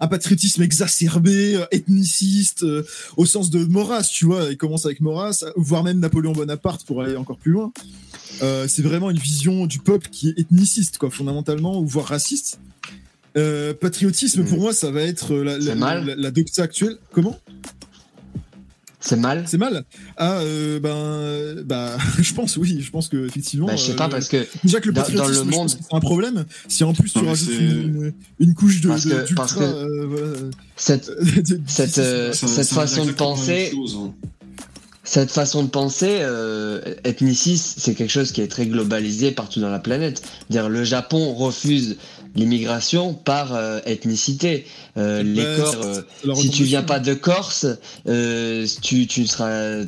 un, 0.00 0.08
patriotisme 0.08 0.62
exacerbé, 0.62 1.56
euh, 1.56 1.66
ethniciste, 1.70 2.62
euh, 2.62 2.84
au 3.16 3.26
sens 3.26 3.50
de 3.50 3.64
Maurras, 3.64 4.08
tu 4.12 4.24
vois. 4.24 4.50
Il 4.50 4.56
commence 4.56 4.86
avec 4.86 5.00
Maurras, 5.00 5.44
voire 5.56 5.84
même 5.84 5.98
Napoléon 6.00 6.32
Bonaparte 6.32 6.84
pour 6.84 7.02
aller 7.02 7.16
encore 7.16 7.38
plus 7.38 7.52
loin. 7.52 7.72
c'est 8.40 8.82
vraiment 8.82 9.10
une 9.10 9.18
vision 9.18 9.66
du 9.66 9.78
peuple 9.78 10.08
qui 10.10 10.28
est 10.28 10.38
ethniciste, 10.38 10.98
quoi, 10.98 11.10
fondamentalement, 11.10 11.80
ou 11.80 11.86
voire 11.86 12.06
raciste. 12.06 12.60
Euh, 13.38 13.72
patriotisme, 13.72 14.44
pour 14.44 14.58
mm. 14.58 14.60
moi, 14.60 14.72
ça 14.72 14.90
va 14.90 15.02
être 15.02 15.34
la, 15.36 15.58
la, 15.58 16.30
doxa 16.30 16.62
actuelle. 16.62 16.98
Comment? 17.12 17.38
C'est 19.00 19.16
mal. 19.16 19.44
C'est 19.46 19.58
mal. 19.58 19.84
Ah 20.16 20.40
euh, 20.40 20.80
ben 20.80 21.62
bah 21.64 21.96
je 22.18 22.34
pense 22.34 22.56
oui, 22.56 22.80
je 22.80 22.90
pense 22.90 23.08
que 23.08 23.26
effectivement. 23.26 23.66
Bah, 23.66 23.76
je 23.76 23.84
sais 23.84 23.96
pas 23.96 24.06
euh, 24.06 24.10
parce 24.10 24.28
que 24.28 24.44
déjà 24.64 24.80
que 24.80 24.88
le 24.88 24.92
patriotisme 24.92 25.34
dans 25.34 25.44
le 25.44 25.50
monde 25.50 25.68
c'est 25.68 25.94
un 25.94 26.00
problème. 26.00 26.44
Si 26.66 26.82
en 26.82 26.92
plus 26.92 27.12
tu 27.12 27.20
rajoutes 27.20 27.48
une, 28.40 28.54
couche 28.54 28.80
de 28.80 28.88
parce 28.88 29.04
que, 29.04 29.34
parce 29.34 29.52
que 29.54 30.50
cette 30.74 31.12
cette, 31.68 32.34
cette 32.34 32.68
façon 32.68 33.06
de 33.06 33.12
penser. 33.12 33.72
Hein. 33.72 34.12
Cette 35.08 35.30
façon 35.30 35.62
de 35.62 35.68
penser 35.68 36.20
ethniciste, 37.02 37.78
c'est 37.78 37.94
quelque 37.94 38.10
chose 38.10 38.30
qui 38.30 38.42
est 38.42 38.48
très 38.48 38.66
globalisé 38.66 39.30
partout 39.30 39.58
dans 39.58 39.70
la 39.70 39.78
planète. 39.78 40.22
Dire 40.50 40.68
le 40.68 40.84
Japon 40.84 41.32
refuse 41.32 41.96
l'immigration 42.34 43.14
par 43.14 43.54
euh, 43.54 43.80
ethnicité. 43.84 44.66
Euh, 44.96 45.22
les 45.22 45.44
Corses, 45.56 45.76
euh, 46.26 46.34
si 46.34 46.50
tu 46.50 46.64
viens 46.64 46.82
pas 46.82 47.00
de 47.00 47.14
Corse, 47.14 47.66
tu, 48.82 49.06
tu 49.06 49.26
seras 49.26 49.82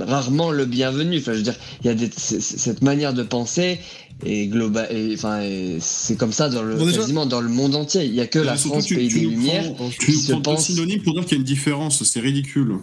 rarement 0.00 0.50
le 0.50 0.66
bienvenu. 0.66 1.18
Enfin, 1.18 1.32
je 1.32 1.38
veux 1.38 1.42
dire, 1.42 1.56
il 1.82 1.90
y 1.90 2.04
a 2.04 2.08
cette 2.16 2.82
manière 2.82 3.14
de 3.14 3.22
penser 3.22 3.78
et 4.24 4.46
global, 4.46 4.88
enfin, 5.14 5.40
c'est 5.80 6.16
comme 6.16 6.32
ça 6.32 6.48
dans 6.48 6.62
le 6.62 6.76
quasiment 6.76 7.26
dans 7.26 7.40
le 7.40 7.48
monde 7.48 7.74
entier. 7.74 8.04
Il 8.04 8.14
y 8.14 8.20
a 8.20 8.26
que 8.26 8.38
la 8.38 8.56
France, 8.56 8.88
pays 8.88 9.08
des 9.08 9.20
Lumières, 9.20 9.72
tu 9.98 10.12
qui 10.12 10.12
se 10.12 10.32
pense. 10.34 10.66
synonyme 10.66 11.02
pour 11.02 11.14
dire 11.14 11.24
qu'il 11.24 11.32
y 11.32 11.34
a 11.36 11.40
une 11.40 11.44
différence. 11.44 12.04
C'est 12.04 12.20
ridicule. 12.20 12.76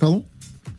Pardon? 0.00 0.24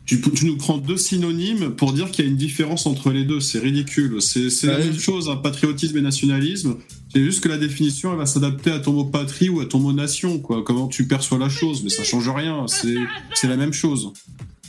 Tu, 0.06 0.20
nous 0.42 0.56
prends 0.56 0.76
deux 0.76 0.98
synonymes 0.98 1.70
pour 1.70 1.92
dire 1.92 2.10
qu'il 2.10 2.24
y 2.24 2.28
a 2.28 2.30
une 2.30 2.36
différence 2.36 2.86
entre 2.86 3.10
les 3.10 3.24
deux. 3.24 3.40
C'est 3.40 3.58
ridicule. 3.58 4.20
C'est 4.20 4.64
la 4.64 4.78
même 4.78 4.98
chose, 4.98 5.30
un 5.30 5.36
patriotisme 5.36 5.96
et 5.96 6.02
nationalisme. 6.02 6.76
C'est 7.12 7.22
juste 7.22 7.42
que 7.42 7.48
la 7.48 7.58
définition, 7.58 8.12
elle 8.12 8.18
va 8.18 8.26
s'adapter 8.26 8.70
à 8.70 8.80
ton 8.80 8.92
mot 8.92 9.04
patrie 9.04 9.48
ou 9.48 9.60
à 9.60 9.66
ton 9.66 9.78
mot 9.78 9.92
nation, 9.92 10.40
quoi. 10.40 10.62
Comment 10.64 10.88
tu 10.88 11.06
perçois 11.06 11.38
la 11.38 11.48
chose, 11.48 11.82
mais 11.82 11.90
ça 11.90 12.04
change 12.04 12.28
rien. 12.28 12.66
C'est 12.68 13.48
la 13.48 13.56
même 13.56 13.72
chose. 13.72 14.12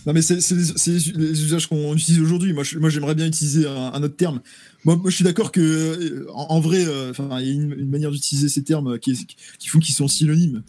Non, 0.06 0.14
mais 0.14 0.22
c'est 0.22 0.36
les 0.36 1.44
usages 1.44 1.68
qu'on 1.68 1.95
utilise 1.95 2.22
aujourd'hui. 2.22 2.53
Moi, 2.53 2.64
moi 2.80 2.90
j'aimerais 2.90 3.16
bien 3.16 3.26
utiliser 3.26 3.68
un, 3.68 4.02
autre 4.03 4.16
terme. 4.16 4.41
Moi, 4.86 4.95
moi 4.95 5.10
je 5.10 5.16
suis 5.16 5.26
d'accord 5.26 5.52
que, 5.52 5.60
euh, 5.62 6.28
en, 6.34 6.60
vrai, 6.60 6.86
euh, 6.86 7.12
il 7.40 7.48
y 7.48 7.49
a 7.49 7.53
une, 7.53 7.90
manière 7.90 8.12
d'utiliser 8.12 8.49
ces 8.49 8.64
termes 8.64 8.98
qui, 8.99 9.28
qui 9.60 9.68
font 9.68 9.80
qu'ils 9.80 9.95
sont 9.95 10.07
synonymes. 10.07 10.64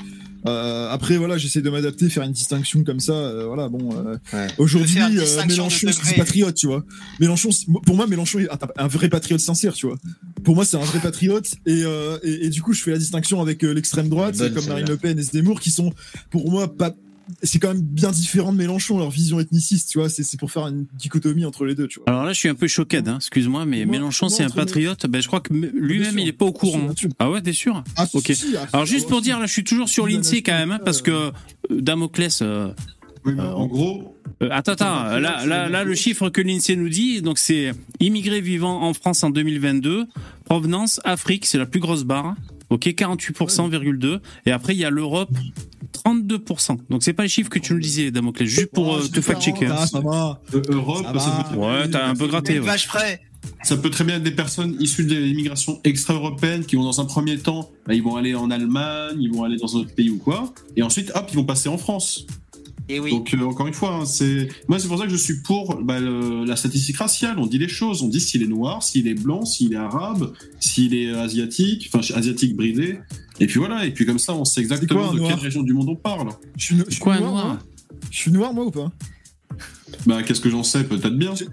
Euh, 0.47 0.89
après, 0.91 1.17
voilà, 1.17 1.39
j'essaie 1.39 1.61
de 1.61 1.71
m'adapter, 1.71 2.09
faire 2.09 2.23
une 2.23 2.33
distinction 2.33 2.85
comme 2.85 3.01
ça. 3.01 3.13
Euh, 3.13 3.47
voilà, 3.47 3.69
bon. 3.69 3.91
Euh, 3.95 4.49
aujourd'hui, 4.59 5.01
Mélenchon, 5.49 5.89
c'est 5.93 6.17
patriote, 6.17 6.55
tu 6.55 6.67
vois. 6.67 6.85
Mélenchon, 7.21 7.51
pour 7.85 7.97
moi, 7.97 8.07
Mélenchon 8.07 8.41
est 8.41 8.49
un, 8.77 8.87
vrai 8.87 9.09
patriote 9.09 9.41
sincère, 9.41 9.75
tu 9.75 9.87
vois. 9.87 9.97
Pour 10.45 10.55
moi, 10.55 10.65
c'est 10.65 10.77
un 10.77 10.85
vrai 10.85 11.01
patriote. 11.01 11.55
Et, 11.67 11.83
et, 12.23 12.51
du 12.51 12.63
coup, 12.63 12.73
je 12.73 12.83
fais 12.83 12.93
la 12.93 12.99
distinction 12.99 13.41
avec 13.41 13.63
l'extrême 13.63 14.09
droite, 14.09 14.37
comme 14.55 14.67
Marine 14.67 14.87
Le 14.87 14.97
Pen 14.97 15.19
et 15.19 15.23
Zemmour, 15.23 15.61
qui 15.61 15.71
sont, 15.71 15.93
pour 16.31 16.51
moi, 16.51 16.75
pas 16.75 16.95
c'est 17.43 17.59
quand 17.59 17.69
même 17.69 17.83
bien 17.83 18.11
différent 18.11 18.53
de 18.53 18.59
Mélenchon, 18.59 18.99
leur 18.99 19.11
vision 19.11 19.41
ethniciste, 19.41 19.91
tu 19.91 19.99
vois. 19.99 20.09
C'est 20.09 20.39
pour 20.39 20.51
faire 20.51 20.67
une 20.67 20.87
dichotomie 20.95 21.45
entre 21.45 21.65
les 21.65 21.75
deux, 21.75 21.89
tu 21.89 21.99
vois. 22.01 22.09
Alors 22.09 22.25
là, 22.25 22.33
je 22.33 22.39
suis 22.39 22.49
un 22.49 22.55
peu 22.55 22.69
choqué, 22.69 22.99
hein, 23.07 23.17
excuse-moi, 23.17 23.65
mais 23.65 23.85
Mélenchon, 23.85 24.29
c'est 24.29 24.45
un 24.45 24.51
patriote. 24.51 25.07
Ben, 25.07 25.21
je 25.21 25.27
crois 25.27 25.41
que 25.41 25.53
lui-même, 25.53 26.19
il 26.19 26.29
est 26.29 26.33
pas 26.33 26.45
au 26.47 26.53
courant. 26.53 26.89
Ah 27.19 27.31
ouais, 27.31 27.43
t'es 27.43 27.53
sûr? 27.53 27.83
Ah, 27.97 28.07
Ok. 28.15 28.33
Ah, 28.57 28.67
Alors 28.73 28.87
juste 28.87 29.09
pour 29.09 29.21
dire, 29.21 29.39
là, 29.39 29.47
je 29.47 29.53
suis 29.53 29.65
toujours 29.65 29.89
sur 29.89 30.07
l'INSEE 30.07 30.43
quand 30.43 30.53
même, 30.53 30.71
hein, 30.71 30.81
parce 30.85 31.03
que 31.03 31.11
euh, 31.11 31.31
Damoclès. 31.71 32.41
Euh, 32.43 32.73
en 33.27 33.67
gros. 33.67 34.17
Euh, 34.43 34.49
attends, 34.53 34.73
attends, 34.73 35.19
là, 35.19 35.45
là, 35.47 35.69
là, 35.69 35.85
le 35.85 35.95
chiffre 35.95 36.29
que 36.29 36.41
l'INSEE 36.41 36.77
nous 36.77 36.89
dit, 36.89 37.23
donc 37.23 37.39
c'est 37.39 37.73
immigrés 38.01 38.41
vivant 38.41 38.83
en 38.83 38.93
France 38.95 39.25
en 39.25 39.31
2022, 39.31 40.05
provenance 40.45 41.01
Afrique, 41.05 41.47
c'est 41.47 41.59
la 41.59 41.67
plus 41.67 41.81
grosse 41.81 42.05
barre. 42.05 42.35
Ok, 42.69 42.87
48,2. 42.87 44.21
Et 44.45 44.51
après, 44.51 44.75
il 44.75 44.79
y 44.79 44.85
a 44.85 44.91
l'Europe, 44.91 45.31
32%. 46.05 46.79
Donc 46.91 47.03
c'est 47.03 47.13
pas 47.13 47.23
les 47.23 47.29
chiffres 47.29 47.51
que 47.51 47.59
tu 47.59 47.73
nous 47.75 47.81
disais, 47.81 48.11
Damoclès, 48.11 48.49
juste 48.49 48.71
pour 48.73 48.89
Oh, 48.89 48.97
euh, 48.99 49.09
te 49.09 49.21
fact-checker. 49.21 49.69
Ça 49.87 50.01
va. 50.01 50.41
Euh, 50.55 50.63
Europe, 50.69 51.05
Ça 51.15 51.19
ça, 51.19 51.31
va. 51.31 51.45
peut, 51.45 51.57
Ouais, 51.57 51.89
t'as 51.91 52.07
un 52.09 52.15
peu 52.15 52.27
gratté. 52.27 52.59
ouais. 52.61 52.67
Vache 52.67 52.87
près. 52.89 53.21
ça 53.63 53.77
peut 53.77 53.91
très 53.91 54.05
bien 54.05 54.17
être 54.17 54.23
des 54.23 54.31
personnes 54.33 54.77
issues 54.81 55.05
de 55.05 55.15
l'immigration 55.17 55.81
extra-européenne 55.85 56.65
qui 56.65 56.77
vont 56.77 56.83
dans 56.85 57.01
un 57.01 57.05
premier 57.05 57.39
temps, 57.39 57.71
bah, 57.87 57.95
ils 57.95 58.03
vont 58.03 58.17
aller 58.17 58.35
en 58.35 58.51
Allemagne, 58.51 59.17
ils 59.21 59.31
vont 59.33 59.45
aller 59.45 59.57
dans 59.57 59.77
un 59.77 59.81
autre 59.81 59.95
pays 59.95 60.11
ou 60.11 60.19
quoi, 60.19 60.53
et 60.77 60.83
ensuite, 60.83 61.13
hop, 61.15 61.27
ils 61.31 61.37
vont 61.37 61.45
passer 61.45 61.69
en 61.69 61.79
France. 61.79 62.27
Et 62.89 63.01
oui. 63.01 63.11
Donc 63.11 63.35
euh, 63.35 63.43
encore 63.45 63.67
une 63.67 63.75
fois, 63.75 63.95
hein, 63.95 64.05
c'est 64.07 64.49
moi 64.69 64.79
c'est 64.79 64.87
pour 64.89 64.99
ça 64.99 65.05
que 65.07 65.11
je 65.11 65.17
suis 65.17 65.43
pour 65.43 65.83
bah, 65.83 65.99
le- 65.99 66.45
la 66.45 66.55
statistique 66.57 66.97
raciale. 66.99 67.37
On 67.39 67.47
dit 67.47 67.59
les 67.59 67.69
choses, 67.69 68.03
on 68.03 68.09
dit 68.09 68.21
s'il 68.21 68.43
est 68.43 68.47
noir, 68.49 68.83
s'il 68.83 69.09
est 69.09 69.15
blanc, 69.15 69.45
s'il 69.45 69.73
est 69.73 69.77
arabe, 69.77 70.33
s'il 70.61 70.95
est 70.95 71.11
asiatique, 71.11 71.91
enfin 71.93 72.15
asiatique 72.17 72.55
bridé. 72.57 72.99
Et 73.41 73.47
puis 73.47 73.59
voilà, 73.59 73.85
et 73.85 73.91
puis 73.91 74.07
comme 74.07 74.19
ça 74.21 74.35
on 74.35 74.45
sait 74.45 74.61
exactement 74.61 75.09
quoi, 75.11 75.19
de 75.21 75.27
quelle 75.27 75.39
région 75.41 75.63
du 75.63 75.73
monde 75.75 75.89
on 75.89 75.97
parle. 75.97 76.29
Je 76.57 76.65
suis, 76.65 76.77
je 76.87 76.91
suis 76.93 77.01
Quoi, 77.01 77.15
un 77.15 77.21
noir, 77.21 77.33
noir 77.33 77.47
moi? 77.47 77.59
Je 78.11 78.17
suis 78.19 78.31
noir, 78.31 78.55
moi, 78.55 78.65
ou 78.67 78.71
pas? 78.71 78.93
Bah 80.07 80.23
qu'est-ce 80.23 80.41
que 80.41 80.49
j'en 80.51 80.63
sais, 80.63 80.85
peut-être 80.85 81.17
bien. 81.17 81.35
J'ai 81.35 81.47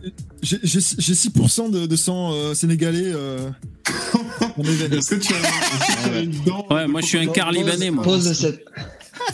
j'ai- 0.61 0.79
j'ai 0.99 1.13
6% 1.13 1.71
de, 1.71 1.85
de 1.87 1.95
sang 1.95 2.31
euh, 2.33 2.53
sénégalais. 2.53 3.11
Euh. 3.13 3.49
Est-ce 4.57 5.15
que 5.15 5.15
tu 5.15 5.33
as, 5.33 5.37
est-ce 5.37 6.03
que 6.03 6.09
tu 6.09 6.13
as 6.15 6.19
une 6.21 6.43
dent? 6.45 6.65
Ouais, 6.69 6.87
moi 6.87 7.01
je 7.01 7.07
suis 7.07 7.17
un 7.17 7.25
quart 7.27 7.51
libanais, 7.51 7.89
moi. 7.91 8.03
Pose 8.03 8.31
cette, 8.33 8.63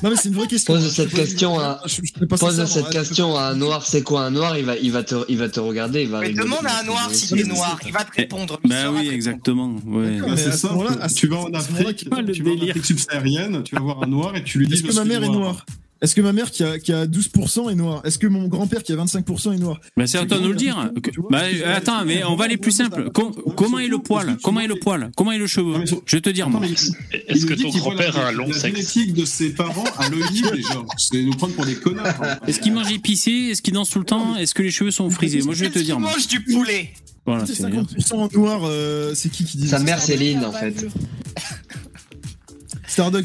Non, 0.03 0.09
mais 0.11 0.15
c'est 0.15 0.29
une 0.29 0.35
vraie 0.35 0.47
question. 0.47 0.73
Pose 0.73 0.83
Je 0.83 0.89
cette 0.89 1.07
suis 1.09 1.17
pas- 1.17 1.23
question 1.23 1.59
à- 1.59 1.81
je- 1.85 1.95
je 1.95 2.11
fais 2.19 2.25
pas 2.25 2.37
ça, 2.37 2.45
pose 2.47 2.65
cette 2.65 2.89
question 2.89 3.35
à 3.37 3.43
un 3.49 3.55
noir, 3.55 3.85
c'est 3.85 4.01
quoi 4.03 4.21
un 4.23 4.31
noir? 4.31 4.57
Il 4.57 4.65
va, 4.65 4.75
il, 4.77 4.91
va 4.91 5.03
te, 5.03 5.15
il 5.27 5.37
va 5.37 5.49
te 5.49 5.59
regarder, 5.59 6.03
il 6.03 6.09
va 6.09 6.21
Mais 6.21 6.29
demande 6.31 6.65
à 6.65 6.79
un 6.79 6.83
noir 6.83 7.09
si 7.11 7.33
t'es 7.33 7.43
noir, 7.43 7.79
il 7.85 7.91
va 7.93 8.03
te 8.03 8.11
répondre. 8.15 8.59
il 8.63 8.69
Bah 8.69 8.75
oui, 8.77 8.83
te 8.83 8.97
répondre. 8.97 9.13
exactement. 9.13 9.75
Ouais. 9.85 10.19
Bah, 10.19 10.37
c'est 10.37 11.15
Tu 11.15 11.27
vas 11.27 11.37
en 11.37 11.53
Afrique, 11.53 11.97
tu 12.33 12.43
vas 12.43 12.51
en. 12.51 12.69
Afrique 12.69 12.85
subsaharienne, 12.85 13.63
tu 13.63 13.75
vas 13.75 13.81
voir 13.81 14.03
un 14.03 14.07
noir 14.07 14.35
et 14.35 14.43
tu 14.43 14.59
lui 14.59 14.67
dis 14.67 14.75
Est-ce 14.75 14.83
que 14.83 14.93
ma 14.93 15.05
mère 15.05 15.23
est 15.23 15.29
noire? 15.29 15.65
Est-ce 16.01 16.15
que 16.15 16.21
ma 16.21 16.31
mère 16.31 16.49
qui 16.49 16.63
a, 16.63 16.79
qui 16.79 16.93
a 16.93 17.05
12% 17.05 17.69
est 17.69 17.75
noire? 17.75 18.01
Est-ce 18.05 18.17
que 18.17 18.27
mon 18.27 18.47
grand-père 18.47 18.83
qui 18.83 18.93
a 18.93 18.95
25% 18.95 19.53
est 19.53 19.57
noir 19.57 19.81
Bah 19.97 20.07
c'est 20.07 20.17
à 20.17 20.25
toi 20.25 20.37
de 20.37 20.43
nous 20.43 20.49
le 20.51 20.55
dire. 20.55 20.75
Vois, 21.17 21.29
Bah 21.29 21.41
que- 21.51 21.65
attends, 21.67 22.05
mais 22.05 22.23
on 22.23 22.35
va 22.37 22.45
aller 22.45 22.55
plus 22.55 22.71
simple. 22.71 23.09
Com- 23.11 23.33
comment 23.57 23.79
est 23.79 23.89
le 23.89 23.97
poil? 23.97 24.37
Comment 24.41 24.61
est 24.61 24.67
le 24.67 24.75
poil? 24.79 25.11
Comment 25.17 25.33
est 25.33 25.37
le 25.37 25.47
cheveu? 25.47 25.73
Non, 25.73 25.79
mais 25.79 25.85
sur- 25.87 26.01
Je 26.05 26.15
vais 26.15 26.21
te 26.21 26.29
dire 26.29 26.49
moi. 26.49 26.61
mais 26.61 26.71
Est-ce 26.71 26.91
il 27.35 27.45
que 27.45 27.53
ton 27.55 27.69
grand-père 27.69 28.13
la- 28.17 28.27
a 28.27 28.29
un 28.29 28.31
long 28.31 28.47
La 28.47 28.53
sexe 28.53 28.75
génétique 28.77 29.13
de 29.13 29.25
ses 29.25 29.49
parents 29.53 29.83
à 29.97 30.07
l'œil 30.07 30.21
déjà. 30.53 30.81
C'est 30.97 31.21
nous 31.21 31.33
prendre 31.33 31.53
pour 31.53 31.65
des 31.65 31.75
connards. 31.75 32.21
hein. 32.23 32.37
Est-ce 32.47 32.61
qu'il 32.61 32.73
mange 32.73 32.91
épicé? 32.93 33.31
Est-ce 33.51 33.61
qu'il 33.61 33.73
danse 33.73 33.89
tout 33.89 33.99
le 33.99 34.05
temps? 34.05 34.37
Est-ce 34.37 34.53
que 34.55 34.63
les 34.63 34.71
cheveux 34.71 34.91
sont 34.91 35.09
frisés? 35.09 35.41
Moi 35.41 35.53
je 35.53 35.65
vais 35.65 35.69
te 35.69 35.79
Est-ce 35.79 35.85
dire 35.85 35.95
qu'il 35.95 36.01
moi. 36.03 36.13
mange 36.13 36.27
du 36.27 36.41
poulet? 36.45 36.91
Voilà, 37.25 37.45
C'est 37.45 37.55
c'est 37.55 37.63
50% 37.63 38.13
en 38.15 38.29
noir, 38.33 38.61
euh, 38.63 39.13
c'est 39.13 39.29
qui 39.29 39.43
qui 39.43 39.57
dit 39.57 39.67
Sa 39.67 39.77
ça? 39.79 39.83
mère 39.83 40.01
Céline 40.01 40.45
en 40.45 40.51
fait. 40.53 40.87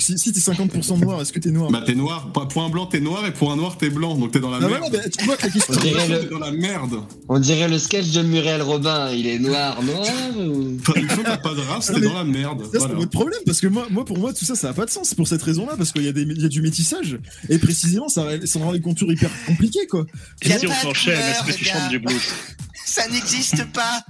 Si, 0.00 0.18
si 0.18 0.32
t'es 0.32 0.40
50% 0.40 1.00
noir, 1.00 1.20
est-ce 1.20 1.32
que 1.32 1.38
t'es 1.40 1.50
noir 1.50 1.70
Bah 1.70 1.82
t'es 1.84 1.94
noir. 1.94 2.30
Pour 2.32 2.62
un 2.62 2.68
blanc 2.68 2.86
t'es 2.86 3.00
noir 3.00 3.26
et 3.26 3.32
pour 3.32 3.50
un 3.52 3.56
noir 3.56 3.76
t'es 3.76 3.90
blanc. 3.90 4.14
Donc 4.16 4.30
t'es 4.32 4.40
dans 4.40 4.50
la 4.50 4.58
Ah 4.58 4.68
merde. 4.68 4.72
voilà, 4.78 4.90
bah, 5.04 5.08
tu 5.18 5.24
vois 5.24 5.36
que 5.36 5.42
la 5.46 5.50
question. 5.50 5.74
On 5.76 5.80
dirait 5.80 6.06
T'es 6.06 6.22
le, 6.24 6.30
dans 6.30 6.38
la 6.38 6.52
merde. 6.52 6.94
on 7.28 7.38
dirait 7.38 7.68
le 7.68 7.78
sketch 7.78 8.10
de 8.12 8.22
Muriel 8.22 8.62
Robin, 8.62 9.10
il 9.12 9.26
est 9.26 9.38
noir, 9.38 9.82
noir 9.82 10.04
ou... 10.36 10.76
Enfin, 10.80 10.92
Une 11.00 11.08
fois 11.08 11.24
que 11.24 11.28
t'as 11.28 11.36
pas 11.38 11.54
de 11.54 11.60
race, 11.60 11.90
Non, 11.90 11.98
t'es 12.00 12.06
dans 12.06 12.14
la 12.14 12.24
merde. 12.24 12.62
Ça, 12.64 12.68
c'est 12.72 12.78
Voilà. 12.78 12.94
votre 12.94 13.10
problème, 13.10 13.40
parce 13.46 13.60
que 13.60 13.66
moi, 13.66 13.86
moi, 13.90 14.04
pour 14.04 14.18
moi, 14.18 14.32
tout 14.32 14.44
ça, 14.44 14.54
ça 14.54 14.68
n'a 14.68 14.74
pas 14.74 14.84
de 14.86 14.90
sens. 14.90 15.08
C'est 15.08 15.16
pour 15.16 15.26
cette 15.28 15.42
raison-là, 15.42 15.74
parce 15.76 15.90
qu'il 15.92 16.02
y, 16.04 16.08
a 16.08 16.12
des- 16.12 16.22
il 16.22 16.40
y 16.42 16.44
a 16.44 16.48
du 16.48 16.62
métissage, 16.62 17.18
et 17.48 17.58
précisément, 17.58 18.08
ça, 18.08 18.26
ça 18.44 18.58
rend 18.60 18.72
les 18.72 18.80
contours 18.80 19.10
hyper 19.12 19.30
compliqués, 19.46 19.86
quoi. 19.88 20.06
A 20.44 20.58
Si 20.58 20.66
on 20.66 20.72
s'enchaîne, 20.72 21.18
est-ce 21.18 21.44
que 21.52 21.56
tu 21.56 21.64
chantes 21.64 21.88
du 21.90 21.98
blues? 21.98 22.20
Ça 22.84 23.08
n'existe 23.08 23.64
pas. 23.72 24.04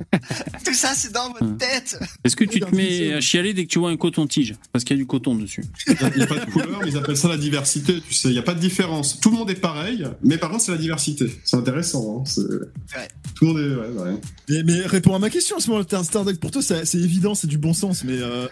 Tout 0.65 0.75
ça, 0.75 0.93
c'est 0.95 1.13
dans 1.13 1.33
votre 1.33 1.57
tête. 1.57 1.99
Est-ce 2.25 2.37
que 2.37 2.45
tu 2.45 2.61
te 2.61 2.75
mets 2.75 3.13
à 3.15 3.21
chialer 3.21 3.55
dès 3.55 3.65
que 3.65 3.71
tu 3.71 3.79
vois 3.79 3.91
un 3.91 3.97
coton-tige? 3.97 4.55
Parce 4.73 4.85
qu'il 4.85 4.97
y 4.97 5.01
a 5.01 5.03
du 5.03 5.07
coton 5.07 5.35
dessus. 5.35 5.65
Il 5.87 6.17
n'y 6.17 6.23
a 6.23 6.27
pas 6.27 6.45
de 6.45 6.51
couleur, 6.51 6.81
mais 6.83 6.91
ils 6.91 6.97
appellent 6.97 7.17
ça 7.17 7.29
la 7.29 7.37
diversité. 7.37 8.01
Tu 8.09 8.15
sais, 8.15 8.29
il 8.29 8.33
n'y 8.33 8.39
a 8.39 8.43
pas 8.43 8.55
de 8.55 8.61
différence. 8.61 9.21
Tout 9.21 9.31
le 9.31 9.37
monde 9.37 9.51
est 9.51 9.55
pareil, 9.55 10.07
mais 10.23 10.39
par 10.39 10.51
contre 10.51 10.65
c'est 10.65 10.73
la 10.73 10.79
diversité. 10.79 11.27
C'est 11.45 11.57
intéressant. 11.57 12.25
Hein. 12.27 12.43
Tout 13.35 13.45
le 13.45 13.53
monde 13.53 13.59
est. 13.59 13.75
Ouais, 13.75 14.13
ouais. 14.13 14.21
Mais, 14.49 14.63
mais 14.65 14.87
réponds 14.87 15.15
à 15.15 15.19
ma 15.19 15.31
question 15.31 15.57
à 15.57 15.61
ce 15.61 15.69
moment-là. 15.69 15.85
T'es 15.85 15.97
un 15.97 16.05
Starduck, 16.05 16.39
pour 16.39 16.51
toi, 16.51 16.63
c'est 16.63 16.85
c'est 16.85 16.99
évident, 16.99 17.35
c'est 17.35 17.47
du 17.47 17.59
bon 17.59 17.73
sens, 17.73 18.05
mais, 18.05 18.19
euh, 18.19 18.47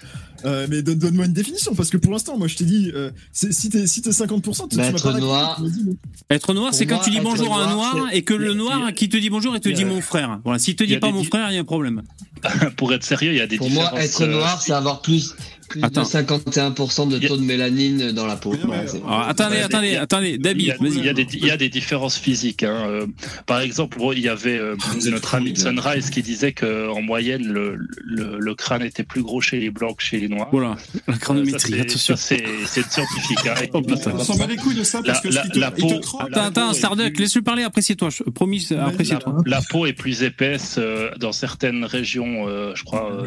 euh, 0.45 0.67
mais 0.71 0.83
donne- 0.83 0.99
donne-moi 0.99 1.27
une 1.27 1.33
définition, 1.33 1.75
parce 1.75 1.91
que 1.91 1.97
pour 1.97 2.13
l'instant, 2.13 2.37
moi, 2.39 2.47
je 2.49 2.57
t'ai 2.57 2.65
dit, 2.65 2.91
euh, 2.95 3.11
c'est- 3.33 3.53
si 3.53 3.69
t'es 3.71 3.87
si 3.87 4.03
t'es 4.03 4.13
50%, 4.13 4.65
tu, 4.65 4.71
tu 4.71 4.77
Bah, 4.77 4.83
m'as 4.83 4.89
être 4.91 5.03
pas 5.13 5.19
noir. 5.19 5.57
tu 5.57 5.63
m'as 5.63 5.69
dit, 5.69 5.99
Être 6.31 6.55
noir, 6.55 6.69
Pour 6.71 6.75
c'est 6.79 6.87
quand 6.87 6.97
moi, 6.97 7.05
tu 7.05 7.11
dis 7.11 7.21
bonjour 7.21 7.57
à 7.59 7.65
un 7.65 7.73
noir, 7.75 8.09
et 8.13 8.23
que 8.23 8.35
le 8.35 8.55
noir 8.55 8.93
qui 8.95 9.09
te 9.09 9.17
dit 9.17 9.31
bonjour 9.31 9.55
et 9.57 9.61
te 9.61 9.69
dit 9.69 9.85
mon 9.85 10.01
frère. 10.01 10.41
Voilà, 10.45 10.59
s'il 10.59 10.77
te 10.77 10.85
dit 10.85 10.97
pas 10.99 11.11
mon 11.11 11.21
di- 11.21 11.27
frère, 11.27 11.51
il 11.51 11.55
y 11.55 11.59
a 11.59 11.61
un 11.61 11.65
problème. 11.65 12.03
Pour 12.77 12.93
être 12.93 13.05
sérieux, 13.05 13.33
il 13.33 13.39
y 13.39 13.41
a 13.41 13.47
des 13.47 13.57
Pour 13.57 13.71
moi, 13.71 13.93
être 14.01 14.23
euh, 14.23 14.27
noir, 14.27 14.61
c'est 14.61 14.73
avoir 14.73 15.01
plus, 15.01 15.35
plus 15.73 15.83
Attends. 15.83 16.03
de 16.03 16.07
51% 16.07 17.09
de 17.09 17.19
taux 17.27 17.37
de 17.37 17.43
mélanine 17.43 18.13
dans 18.13 18.27
la 18.27 18.37
peau. 18.37 18.55
C'est- 18.55 18.97
Alors, 18.99 19.21
attendez, 19.29 19.57
Ouais, 19.57 19.63
attendez, 19.63 19.87
il 19.89 19.93
y 19.95 19.97
a- 19.97 20.03
attendez, 20.03 20.31
y, 20.33 20.39
David, 20.39 20.75
il, 20.81 21.05
y 21.05 21.09
a 21.09 21.13
des, 21.15 21.27
il 21.33 21.47
y 21.47 21.51
a 21.51 21.57
des 21.57 21.69
différences 21.69 22.19
physiques. 22.19 22.63
hein. 22.63 22.85
Euh, 22.89 23.07
Par 23.47 23.61
exemple, 23.61 23.99
il 24.15 24.21
y 24.21 24.29
avait 24.29 24.59
euh, 24.59 24.77
êtes 24.97 25.07
notre 25.11 25.35
ami 25.35 25.53
gars. 25.55 25.61
Sunrise 25.63 26.11
qui 26.11 26.23
disait 26.23 26.53
qu'en 26.53 27.01
moyenne, 27.03 27.47
le, 27.47 27.77
le, 28.05 28.39
le 28.39 28.55
crâne 28.55 28.83
était 28.83 29.03
plus 29.03 29.23
gros 29.23 29.41
chez 29.41 29.59
les 29.61 29.71
blancs 29.71 29.97
que 29.97 30.03
chez 30.03 30.19
les 30.21 30.29
noirs. 30.29 30.49
Voilà, 30.53 30.77
la 31.09 31.15
Euh, 31.15 31.17
chronométrie, 31.19 31.81
attention. 31.81 32.15
C'est 32.17 32.45
scientifique. 32.67 33.47
hein. 33.47 33.55
Oh, 33.73 33.81
putain. 33.83 34.13
On 34.15 34.19
s'en 34.25 34.37
bat 34.37 34.47
les 34.47 34.57
couilles 34.57 34.75
de 34.77 34.85
ça 34.85 35.01
parce 35.03 35.25
La- 35.25 35.31
que 35.49 35.59
la- 35.59 35.71
te, 35.71 35.81
peau- 35.81 36.01
Attends, 36.21 36.43
attends, 36.45 36.73
Starduck, 36.75 37.15
plus- 37.15 37.23
laisse-le 37.25 37.43
parler, 37.43 37.63
apprécie-toi. 37.63 38.11
Promis, 38.35 38.69
apprécie-toi. 38.79 39.37
La, 39.47 39.61
peau 39.71 39.87
est 39.87 39.93
plus 39.95 40.23
épaisse 40.23 40.79
dans 41.19 41.33
certaines 41.33 41.85
régions, 41.85 42.47
je 42.75 42.83
crois, 42.85 43.25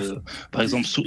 par 0.51 0.61
exemple, 0.61 0.85
sous, 0.85 1.03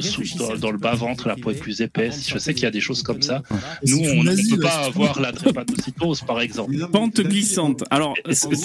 dans 0.60 0.70
le 0.70 0.78
bas-ventre, 0.78 1.27
la 1.28 1.36
peau 1.36 1.50
est 1.50 1.54
plus 1.54 1.80
épaisse. 1.80 2.28
Je 2.28 2.38
sais 2.38 2.54
qu'il 2.54 2.64
y 2.64 2.66
a 2.66 2.70
des 2.70 2.80
choses 2.80 3.02
comme 3.02 3.22
ça. 3.22 3.42
Nous, 3.86 3.98
on 3.98 4.22
ne 4.22 4.50
peut 4.50 4.60
pas 4.60 4.86
avoir 4.86 5.20
la 5.20 5.32
drépanocytose, 5.32 6.22
par 6.22 6.40
exemple. 6.40 6.74
Pente 6.90 7.20
glissante. 7.20 7.84
Alors, 7.90 8.14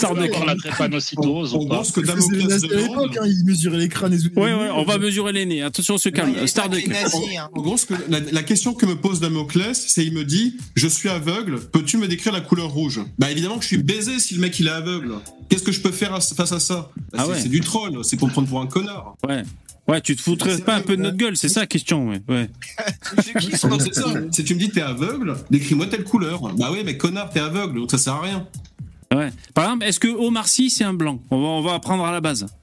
avoir 0.04 0.46
la 0.46 0.56
pas 0.56 0.90
gros, 1.16 1.46
ce 1.84 1.92
que 1.92 2.02
les 2.02 2.10
hein, 2.10 3.26
ils 3.26 3.46
mesuraient 3.46 3.78
les 3.78 3.90
crânes 3.90 4.14
et 4.14 4.18
tout. 4.18 4.40
Ouais, 4.40 4.54
ouais, 4.54 4.70
on 4.74 4.84
va 4.84 4.98
mesurer 4.98 5.34
les 5.34 5.46
nez. 5.46 5.62
Attention, 5.62 5.96
on 5.96 5.98
se 5.98 6.10
calme. 6.10 6.34
Il 6.36 7.38
hein. 7.38 7.50
En 7.54 7.62
gros, 7.62 7.78
la, 8.10 8.44
question 8.44 8.74
que 8.74 8.86
me 8.86 8.96
pose 8.96 9.20
Damoclès, 9.20 9.86
c'est 9.88 10.06
il 10.06 10.14
me 10.14 10.24
dit 10.24 10.58
Je 10.76 10.88
suis 10.88 11.10
aveugle, 11.10 11.60
peux-tu 11.60 11.98
me 11.98 12.08
décrire 12.08 12.34
la 12.34 12.42
couleur 12.42 12.70
rouge? 12.70 13.02
Bah 13.18 13.32
évidemment 13.32 13.58
que 13.58 13.64
je 13.64 13.68
suis 13.68 13.78
baisé 13.78 14.20
si 14.20 14.36
le 14.36 14.42
mec 14.42 14.60
il 14.60 14.68
est 14.68 14.72
aveugle. 14.72 15.16
Qu'est-ce 15.50 15.64
que 15.64 15.72
je 15.72 15.82
peux 15.82 15.92
faire 15.92 16.12
face 16.22 16.52
à 16.52 16.60
ça? 16.60 16.92
Bah, 16.96 17.04
Ah 17.18 17.24
c'est, 17.26 17.32
ouais. 17.32 17.40
c'est 17.42 17.50
du 17.50 17.62
troll, 17.62 18.04
c'est 18.04 18.18
pour 18.18 18.30
prendre 18.30 18.48
pour 18.48 18.62
un 18.62 18.68
connard. 18.68 19.16
Ouais. 19.28 19.44
Ouais, 19.88 20.00
tu 20.00 20.16
te 20.16 20.22
foutrais 20.22 20.56
C'est 20.56 20.64
pas 20.64 20.76
un 20.76 20.82
peu 20.82 20.96
de 20.96 21.02
ouais. 21.02 21.08
notre 21.08 21.18
gueule, 21.18 21.36
c'est 21.36 21.50
ça 21.50 21.62
la 21.62 21.68
question, 21.68 22.10
ouais. 22.10 22.22
ouais. 22.30 22.50
C'est 23.22 23.94
ça. 23.94 24.10
Si 24.32 24.44
tu 24.46 24.56
me 24.56 24.60
dis 24.60 24.70
t'es 24.70 24.82
aveugle, 24.82 25.36
décris-moi 25.52 25.88
telle 25.88 26.04
couleur. 26.06 26.42
Bah 26.56 26.72
ouais, 26.72 26.84
mais 26.86 26.98
connard, 26.98 27.30
t'es 27.30 27.40
aveugle, 27.42 27.80
donc 27.80 27.92
ça 27.92 27.98
sert 27.98 28.14
à 28.14 28.22
rien. 28.22 28.48
Ouais. 29.14 29.32
Par 29.54 29.66
exemple, 29.66 29.86
est-ce 29.86 30.00
que 30.00 30.08
Omar 30.08 30.48
Sy 30.48 30.70
c'est 30.70 30.86
un 30.86 30.94
blanc? 30.94 31.22
On 31.32 31.42
va, 31.42 31.48
on 31.48 31.62
va 31.62 31.74
apprendre 31.74 32.06
à 32.06 32.12
la 32.12 32.22
base. 32.22 32.46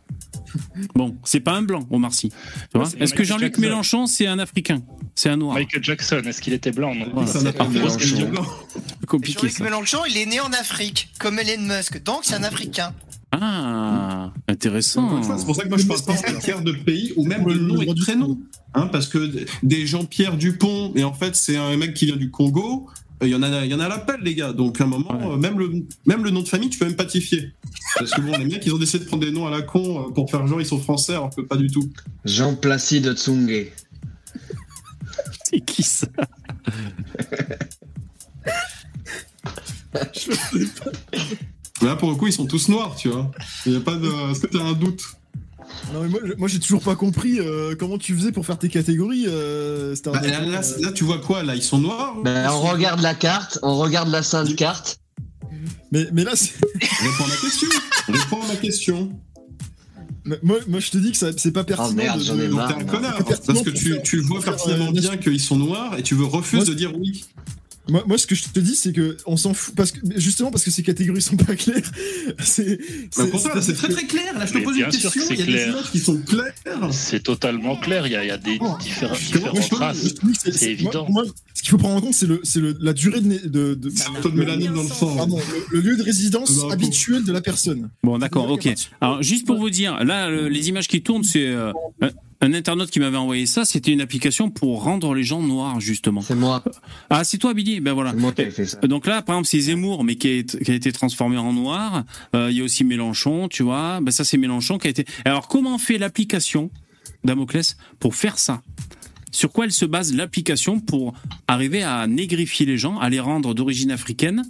Bon, 0.97 1.16
c'est 1.22 1.38
pas 1.40 1.52
un 1.52 1.62
blanc, 1.62 1.86
Omar 1.92 2.12
Sy. 2.12 2.30
Tu 2.30 2.78
vois? 2.78 2.86
C'est 2.88 3.01
Est-ce 3.01 3.14
que 3.14 3.22
Jean-Luc. 3.22 3.59
Mélenchon 3.59 4.06
c'est 4.06 4.26
un 4.26 4.38
Africain? 4.40 4.82
C'est 5.14 5.28
un 5.28 5.36
noir. 5.36 5.55
Michael 5.55 5.84
Jackson, 5.84 6.22
est-ce 6.26 6.40
qu'il 6.40 6.52
était 6.55 6.72
blanc? 6.72 6.94
Non 6.94 7.06
Voilà, 7.12 7.68
Mélenchon. 7.68 8.28
blanc. 8.30 8.47
Compliqué 9.06 9.42
Jean-Luc. 9.48 9.60
Mélenchon, 9.60 9.98
il 10.09 10.16
est 10.16 10.26
né 10.26 10.40
en 10.40 10.52
Afrique, 10.52 11.10
comme 11.20 11.38
Elon 11.38 11.62
Musk, 11.62 12.02
donc 12.02 12.20
c'est 12.22 12.34
un 12.34 12.42
Africain. 12.42 12.92
Ah, 13.32 14.32
intéressant. 14.48 15.23
C'est 15.23 15.47
pour 15.47 15.55
ça 15.55 15.62
que 15.65 15.69
moi 15.69 15.78
je 15.78 15.86
parle 15.86 16.02
pas 16.02 16.12
en 16.12 16.32
matière 16.35 16.62
de 16.62 16.73
pays 16.73 17.12
ou 17.16 17.24
même 17.24 17.44
de 17.44 17.55
nom 17.55 17.81
et 17.81 17.86
de 17.86 17.94
prénom. 17.94 18.39
Hein, 18.74 18.89
parce 18.89 19.07
que 19.09 19.31
des 19.62 19.86
Jean-Pierre 19.86 20.36
Dupont, 20.36 20.93
et 20.97 21.05
en 21.05 21.12
fait 21.12 21.36
c'est 21.36 21.57
un 21.57 21.77
mec 21.77 21.94
qui 21.94 22.07
vient 22.07 22.16
du 22.16 22.31
Congo, 22.31 22.89
euh, 23.23 23.27
il 23.27 23.31
y 23.31 23.35
en 23.35 23.43
a, 23.43 23.65
il 23.65 23.70
y 23.70 23.74
en 23.74 23.81
a 23.81 23.85
à 23.85 23.89
l'appel 23.89 24.20
les 24.23 24.35
gars. 24.35 24.52
Donc 24.52 24.81
à 24.81 24.85
un 24.85 24.86
moment, 24.89 25.12
Ouais. 25.12 25.35
euh, 25.35 25.36
même, 25.36 25.59
le, 25.59 25.70
même 26.07 26.24
le 26.24 26.31
nom 26.31 26.43
de 26.43 26.48
famille, 26.48 26.70
tu 26.70 26.78
peux 26.78 26.86
même 26.86 26.97
pas 26.97 27.05
t'y 27.05 27.20
fier. 27.20 27.52
Parce 27.98 28.11
que 28.12 28.20
bon, 28.20 28.36
les 28.39 28.44
mecs, 28.47 28.65
ils 28.66 28.74
ont 28.74 28.78
décidé 28.78 29.05
de 29.05 29.09
prendre 29.09 29.24
des 29.24 29.31
noms 29.32 29.47
à 29.47 29.51
la 29.51 29.62
con 29.62 30.09
euh, 30.09 30.12
pour 30.12 30.31
faire 30.31 30.47
genre 30.47 30.61
ils 30.61 30.66
sont 30.66 30.78
français 30.81 31.12
alors 31.12 31.31
que 31.35 31.40
pas 31.43 31.57
du 31.57 31.69
tout. 31.69 31.89
Jean 32.24 32.55
Placide 32.57 33.12
Tsungé. 33.15 33.73
C'est 35.44 35.61
qui 35.61 35.82
ça? 35.82 36.07
Là 41.82 41.97
pour 41.97 42.11
le 42.11 42.16
coup, 42.16 42.27
ils 42.27 42.32
sont 42.32 42.47
tous 42.47 42.69
noirs, 42.69 42.94
tu 42.97 43.09
vois. 43.09 43.31
Il 43.66 43.73
y 43.73 43.77
a 43.77 43.81
pas 43.81 43.94
de. 43.97 44.09
Est-ce 44.31 44.40
que 44.40 44.47
t'as 44.47 44.62
un 44.62 44.73
doute 44.73 45.02
Non, 45.94 46.02
mais 46.02 46.09
moi, 46.36 46.48
j'ai 46.48 46.59
toujours 46.61 46.82
pas 46.82 46.94
compris 46.94 47.39
euh, 47.40 47.74
comment 47.78 47.97
tu 47.98 48.15
faisais 48.15 48.32
pour 48.32 48.44
faire 48.44 48.59
tes 48.59 48.69
catégories, 48.69 49.24
euh, 49.28 49.94
Bah, 50.05 50.20
là, 50.23 50.40
là, 50.44 50.61
là, 50.81 50.93
tu 50.93 51.05
vois 51.05 51.19
quoi 51.19 51.43
Là, 51.43 51.55
ils 51.55 51.62
sont 51.62 51.78
noirs 51.78 52.16
Ben, 52.23 52.44
Ils 52.44 52.48
on 52.48 52.62
sont- 52.62 52.73
regarde 52.73 53.01
la 53.01 53.15
carte, 53.15 53.59
on 53.62 53.77
regarde 53.78 54.09
la 54.11 54.23
sainte 54.23 54.55
carte. 54.57 54.98
Mais, 55.93 56.07
mais 56.12 56.24
là, 56.24 56.32
c'est- 56.36 56.55
Réponds 56.81 57.24
à 57.24 57.28
ma 57.28 57.36
question. 57.36 57.69
Réponds 58.09 58.43
à 58.43 58.47
ma 58.48 58.57
question. 58.57 59.11
moi, 60.43 60.59
moi, 60.69 60.81
je 60.81 60.90
te 60.90 60.98
dis 60.98 61.12
que 61.12 61.16
ça- 61.16 61.32
c'est 61.36 61.51
pas 61.52 61.65
pertinent. 61.65 61.93
merde, 61.94 62.20
de- 62.20 62.47
Donc 62.47 62.69
t'es 62.69 62.74
un 62.74 62.85
connard. 62.85 63.24
Parce 63.24 63.62
que 63.62 63.70
tu, 63.70 63.97
tu 64.05 64.19
vois 64.20 64.40
pertinemment 64.40 64.89
euh, 64.89 64.93
bien 64.93 65.16
qu'ils 65.16 65.40
sont 65.40 65.57
noirs 65.57 65.97
et 65.98 66.02
tu 66.02 66.15
veux 66.15 66.27
refuses 66.27 66.59
Moi, 66.61 66.65
de 66.66 66.74
dire 66.74 66.93
oui. 66.97 67.24
Moi, 67.89 68.05
moi, 68.07 68.19
ce 68.19 68.27
que 68.27 68.35
je 68.35 68.44
te 68.44 68.61
dis, 68.61 68.77
c'est 68.77 68.93
que 68.93 69.16
on 69.27 69.36
s'en 69.36 69.55
fout 69.55 69.74
parce 69.74 69.93
que 69.93 70.01
justement 70.16 70.51
parce 70.51 70.65
que 70.65 70.70
ces 70.70 70.82
catégories 70.82 71.23
sont 71.23 71.36
pas 71.36 71.57
claires. 71.57 71.90
C'est 72.39 72.78
c'est 73.11 73.74
très 73.74 73.89
très 73.89 74.07
clair. 74.07 74.39
Là, 74.39 74.47
je 74.47 74.52
te 74.52 74.59
pose 74.59 74.77
une 74.77 74.85
question. 74.86 75.11
Il 75.31 75.39
y 75.39 75.43
a 75.43 75.44
clair. 75.44 75.66
des 75.66 75.73
images 75.73 75.90
qui 75.90 75.98
sont 75.98 76.19
claires. 76.19 76.55
C'est 76.93 77.23
totalement 77.23 77.77
clair. 77.77 78.07
Il 78.07 78.12
y 78.12 78.16
a, 78.16 78.24
il 78.24 78.28
y 78.28 78.31
a 78.31 78.39
des 78.39 78.59
oh, 78.61 78.77
différents, 78.81 79.15
différentes 79.15 79.70
traces. 79.70 80.15
C'est 80.51 80.70
évident. 80.70 81.07
Moi, 81.09 81.24
ce 81.55 81.62
qu'il 81.62 81.70
faut 81.70 81.78
prendre 81.78 81.97
en 81.97 82.01
compte, 82.01 82.15
c'est 82.15 82.27
le, 82.27 82.40
c'est 82.44 82.61
le, 82.61 82.77
la 82.81 82.93
durée 82.93 83.20
de, 83.20 83.48
de, 83.48 83.74
de, 83.74 83.90
de 83.90 84.28
mélanine 84.35 84.73
dans 84.73 84.82
le 84.82 84.89
sang. 84.89 85.16
Pardon, 85.16 85.39
le, 85.70 85.81
lieu 85.81 85.97
de 85.97 86.02
résidence 86.02 86.61
habituel 86.70 87.24
de 87.24 87.32
la 87.32 87.40
personne. 87.40 87.90
Bon, 88.02 88.19
d'accord, 88.19 88.51
ok. 88.51 88.69
Alors, 89.01 89.23
juste 89.23 89.47
pour 89.47 89.59
vous 89.59 89.70
dire, 89.70 90.05
là, 90.05 90.31
les 90.31 90.69
images 90.69 90.89
qui 90.89 91.02
tournent, 91.02 91.24
c'est 91.24 91.47
euh, 91.47 91.73
un 92.41 92.55
internaute 92.55 92.91
qui 92.91 93.01
m'avait 93.01 93.17
envoyé 93.17 93.47
ça, 93.47 93.65
c'était 93.65 93.93
une 93.93 94.01
application 94.01 94.51
pour 94.51 94.83
rendre 94.83 95.15
les 95.15 95.23
gens 95.23 95.43
noirs, 95.43 95.81
justement. 95.81 96.23
C'est 96.23 96.35
moi. 96.35 96.62
Ah, 97.11 97.25
c'est 97.25 97.39
toi, 97.39 97.53
Billy 97.53 97.81
Ben 97.81 97.93
voilà. 97.93 98.12
Moi 98.15 98.33
qui 98.33 98.51
fait 98.51 98.67
ça. 98.67 98.79
Donc 98.79 99.07
là, 99.07 99.23
par 99.23 99.37
exemple, 99.37 99.49
c'est 99.49 99.61
Zemmour, 99.61 100.05
mais 100.05 100.17
qui 100.17 100.39
a, 100.39 100.43
qui 100.43 100.71
a 100.71 100.75
été 100.75 100.93
transformé 100.93 101.37
en 101.37 101.53
noir. 101.53 102.05
Euh, 102.35 102.49
il 102.51 102.57
y 102.57 102.61
a 102.61 102.65
aussi 102.65 102.85
Mélenchon, 102.85 103.49
tu 103.49 103.62
vois. 103.62 104.01
Ben 104.01 104.11
ça, 104.11 104.25
c'est 104.25 104.39
Mélenchon 104.39 104.79
qui 104.79 104.87
a 104.87 104.91
été... 104.91 105.05
Alors, 105.25 105.49
comment 105.49 105.77
fait 105.79 105.99
l'application, 105.99 106.71
Damoclès, 107.25 107.77
pour 107.99 108.15
faire 108.15 108.39
ça? 108.39 108.62
Sur 109.33 109.53
quoi 109.53 109.67
elle 109.67 109.73
se 109.73 109.85
base 109.85 110.15
l'application 110.15 110.81
pour 110.81 111.12
arriver 111.47 111.83
à 111.83 112.07
négrifier 112.07 112.67
les 112.67 112.79
gens, 112.79 112.99
à 112.99 113.11
les 113.11 113.21
rendre 113.21 113.55
d'origine 113.55 113.91
africaine 113.91 114.45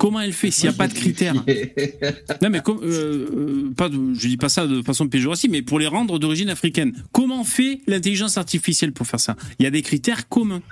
Comment 0.00 0.22
elle 0.22 0.32
fait 0.32 0.50
s'il 0.50 0.66
n'y 0.66 0.74
a 0.74 0.78
pas 0.78 0.88
de 0.88 0.94
critères 0.94 1.34
Non, 1.34 2.48
mais 2.48 2.62
comme, 2.62 2.80
euh, 2.82 3.68
euh, 3.68 3.70
pas 3.76 3.90
je 3.90 4.28
dis 4.28 4.38
pas 4.38 4.48
ça 4.48 4.66
de 4.66 4.80
façon 4.80 5.06
péjorative, 5.08 5.50
mais 5.50 5.60
pour 5.60 5.78
les 5.78 5.86
rendre 5.86 6.18
d'origine 6.18 6.48
africaine. 6.48 6.94
Comment 7.12 7.44
fait 7.44 7.82
l'intelligence 7.86 8.38
artificielle 8.38 8.92
pour 8.92 9.06
faire 9.06 9.20
ça? 9.20 9.36
Il 9.58 9.64
y 9.64 9.66
a 9.66 9.70
des 9.70 9.82
critères 9.82 10.26
communs. 10.26 10.62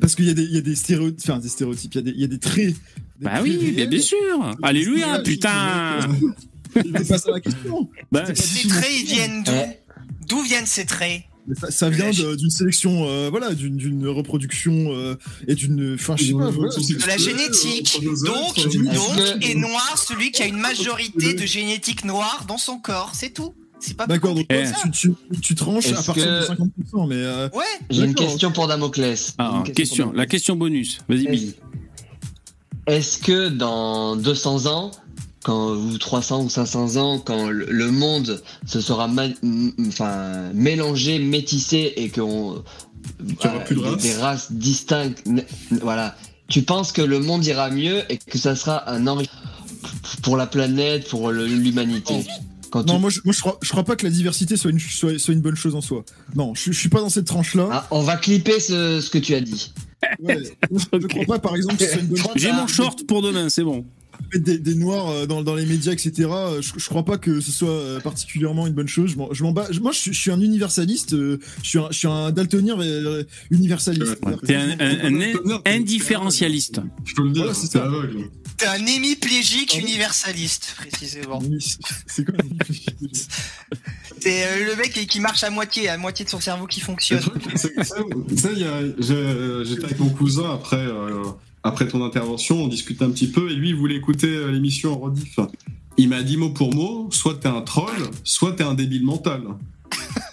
parce 0.00 0.14
qu'il 0.14 0.26
y, 0.26 0.54
y, 0.54 0.56
a 0.56 0.60
des 0.60 0.76
stéréotypes, 0.76 1.28
enfin 1.28 1.40
des 1.40 1.48
stéréotypes, 1.48 1.92
il 1.96 2.06
y, 2.06 2.10
il 2.10 2.20
y 2.20 2.24
a 2.24 2.28
des 2.28 2.38
traits. 2.38 2.76
bah 3.20 3.40
oui, 3.42 3.72
bien, 3.72 4.00
sûr. 4.00 4.56
Alléluia, 4.62 5.18
putain. 5.18 5.98
La 6.76 7.40
question. 7.40 7.90
Bah, 8.12 8.24
ces 8.36 8.68
traits, 8.68 8.88
ils 9.00 9.06
viennent 9.06 9.42
d'où? 9.42 9.52
D'où 10.28 10.42
viennent 10.42 10.66
ces 10.66 10.86
traits? 10.86 11.22
Ça, 11.70 11.90
vient 11.90 12.10
d'une 12.10 12.50
sélection, 12.50 13.08
euh, 13.08 13.28
voilà, 13.30 13.54
d'une 13.54 14.06
reproduction 14.08 14.92
euh, 14.92 15.16
et 15.46 15.54
d'une, 15.54 15.94
enfin, 15.94 16.16
je 16.16 16.24
sais 16.24 16.32
pas, 16.32 16.50
de 16.50 17.06
la 17.06 17.16
génétique. 17.16 18.00
Donc, 18.24 18.56
donc 18.56 19.44
est 19.44 19.54
noir 19.54 19.98
celui 19.98 20.30
qui 20.30 20.42
a 20.42 20.46
une 20.46 20.58
majorité 20.58 21.34
de 21.34 21.46
génétique 21.46 22.04
noire 22.04 22.44
dans 22.48 22.58
son 22.58 22.78
corps, 22.78 23.12
c'est 23.14 23.30
tout. 23.30 23.54
C'est 23.80 23.96
pas 23.96 24.06
D'accord, 24.06 24.34
donc 24.34 24.48
tu, 24.48 24.90
tu, 24.92 25.40
tu, 25.40 25.54
tranches 25.54 25.92
à 25.92 26.02
partir 26.02 26.26
de 26.26 26.46
50%, 26.46 27.08
mais. 27.08 27.14
Euh, 27.14 27.48
ouais. 27.50 27.64
J'ai 27.90 28.04
une 28.04 28.14
question 28.14 28.50
pour 28.50 28.66
Damoclès. 28.66 29.34
Ah, 29.38 29.62
question, 29.74 30.12
la 30.12 30.26
question 30.26 30.56
bonus. 30.56 30.98
Vas-y, 31.08 31.28
Billy. 31.28 31.54
Est-ce 32.88 33.18
que 33.18 33.48
dans 33.48 34.16
200 34.16 34.66
ans, 34.66 34.90
quand 35.48 35.70
ou 35.76 35.96
300 35.96 36.44
ou 36.44 36.50
500 36.50 36.96
ans, 36.96 37.18
quand 37.18 37.48
le 37.48 37.90
monde 37.90 38.42
se 38.66 38.82
sera 38.82 39.08
enfin 39.88 40.50
mélangé, 40.52 41.18
métissé 41.18 41.94
et 41.96 42.10
qu'on 42.10 42.62
voilà, 43.40 43.64
des 43.96 44.14
races 44.14 44.52
distinctes, 44.52 45.24
voilà. 45.80 46.14
Tu 46.48 46.60
penses 46.62 46.92
que 46.92 47.00
le 47.00 47.20
monde 47.20 47.46
ira 47.46 47.70
mieux 47.70 48.02
et 48.12 48.18
que 48.18 48.36
ça 48.36 48.56
sera 48.56 48.90
un 48.90 49.06
enrichissement 49.06 49.40
pour 50.22 50.36
la 50.36 50.46
planète, 50.46 51.08
pour 51.08 51.30
l'humanité? 51.30 52.26
Quand 52.70 52.86
non, 52.86 52.98
moi, 52.98 53.08
je, 53.08 53.20
moi 53.24 53.32
je, 53.32 53.40
crois, 53.40 53.58
je 53.62 53.70
crois 53.70 53.84
pas 53.84 53.96
que 53.96 54.04
la 54.04 54.12
diversité 54.12 54.58
soit 54.58 54.70
une, 54.70 54.78
soit, 54.78 55.14
une 55.28 55.40
bonne 55.40 55.56
chose 55.56 55.74
en 55.74 55.80
soi. 55.80 56.04
Non, 56.36 56.54
je, 56.54 56.72
je 56.72 56.78
suis 56.78 56.90
pas 56.90 57.00
dans 57.00 57.08
cette 57.08 57.26
tranche-là. 57.26 57.68
Ah, 57.72 57.86
on 57.90 58.02
va 58.02 58.16
clipper 58.16 58.60
ce, 58.60 59.00
ce, 59.00 59.08
que 59.08 59.16
tu 59.16 59.34
as 59.34 59.40
dit. 59.40 59.72
Ouais, 60.20 60.36
je 60.92 61.06
crois 61.06 61.24
pas, 61.24 61.38
par 61.38 61.56
exemple, 61.56 61.76
que 61.78 61.86
soit 61.86 62.02
une 62.02 62.08
bonne 62.08 62.22
J'ai 62.36 62.52
mon 62.52 62.66
short 62.66 63.06
pour 63.06 63.22
demain, 63.22 63.48
c'est 63.48 63.64
bon 63.64 63.86
des, 64.34 64.58
des, 64.58 64.74
noirs 64.74 65.08
euh, 65.08 65.26
dans, 65.26 65.42
dans, 65.42 65.54
les 65.54 65.66
médias, 65.66 65.92
etc. 65.92 66.28
Euh, 66.30 66.62
je, 66.62 66.72
je, 66.76 66.88
crois 66.88 67.04
pas 67.04 67.18
que 67.18 67.40
ce 67.40 67.50
soit 67.50 67.68
euh, 67.68 68.00
particulièrement 68.00 68.66
une 68.66 68.74
bonne 68.74 68.88
chose. 68.88 69.16
Je 69.32 69.42
m'en 69.42 69.52
bats. 69.52 69.68
Moi, 69.80 69.92
je, 69.92 70.12
je, 70.12 70.18
suis 70.18 70.30
un 70.30 70.40
universaliste. 70.40 71.16
Je 71.16 71.38
suis 71.62 71.78
un, 71.78 71.88
je 71.90 71.98
suis 71.98 72.08
un 72.08 72.30
daltonien 72.30 72.76
universaliste. 73.50 74.18
T'es 74.46 74.54
un, 74.54 74.78
un, 74.78 75.60
indifférencialiste. 75.66 76.80
Je 77.04 77.14
peux 77.14 77.24
le 77.24 77.30
dire. 77.30 77.54
c'est 77.54 77.78
T'es 78.56 78.66
un 78.66 78.86
hémiplégique 78.86 79.78
universaliste, 79.78 80.74
précisément. 80.76 81.40
C'est 82.06 82.24
quoi 82.24 82.34
C'est 84.20 84.64
le 84.66 84.76
mec 84.76 84.92
qui 85.06 85.20
marche 85.20 85.44
à 85.44 85.50
moitié, 85.50 85.88
à 85.88 85.96
moitié 85.96 86.24
de 86.24 86.30
son 86.30 86.40
cerveau 86.40 86.66
qui 86.66 86.80
fonctionne. 86.80 87.20
Ça, 87.54 88.48
j'étais 89.64 89.84
avec 89.84 89.98
mon 90.00 90.08
cousin 90.08 90.54
après 90.54 90.86
après 91.62 91.88
ton 91.88 92.04
intervention, 92.04 92.62
on 92.64 92.68
discutait 92.68 93.04
un 93.04 93.10
petit 93.10 93.28
peu 93.28 93.50
et 93.50 93.54
lui, 93.54 93.70
il 93.70 93.76
voulait 93.76 93.96
écouter 93.96 94.28
euh, 94.28 94.50
l'émission 94.50 94.92
en 94.92 94.98
rediff. 94.98 95.38
Il 95.96 96.08
m'a 96.08 96.22
dit 96.22 96.36
mot 96.36 96.50
pour 96.50 96.74
mot, 96.74 97.08
soit 97.10 97.40
t'es 97.40 97.48
un 97.48 97.60
troll, 97.60 98.10
soit 98.22 98.52
t'es 98.52 98.62
un 98.62 98.74
débile 98.74 99.04
mental. 99.04 99.42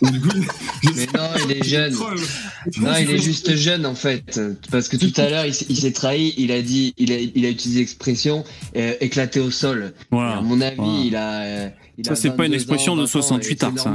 mais 0.02 1.08
non, 1.14 1.30
il 1.46 1.52
est 1.54 1.64
jeune. 1.64 1.94
Non, 1.94 2.92
il 3.00 3.10
est 3.10 3.18
juste 3.22 3.56
jeune 3.56 3.86
en 3.86 3.96
fait. 3.96 4.40
Parce 4.70 4.90
que 4.90 4.98
tout 4.98 5.14
à 5.20 5.30
l'heure, 5.30 5.46
il, 5.46 5.54
s'est 5.54 5.92
trahi, 5.92 6.34
il 6.38 6.52
a 6.52 6.62
dit, 6.62 6.94
il 6.98 7.12
a, 7.12 7.18
il 7.20 7.46
a 7.46 7.50
utilisé 7.50 7.80
l'expression 7.80 8.44
euh, 8.76 8.94
éclaté 9.02 9.40
au 9.40 9.50
sol. 9.50 9.94
Voilà. 10.12 10.38
À 10.38 10.42
mon 10.42 10.62
avis, 10.62 11.08
il 11.08 11.16
a. 11.16 11.42
Euh, 11.42 11.70
ça, 12.04 12.16
c'est 12.16 12.36
pas 12.36 12.46
une 12.46 12.54
expression 12.54 12.96
de 12.96 13.06
68 13.06 13.64
ans, 13.64 13.74
ça. 13.78 13.92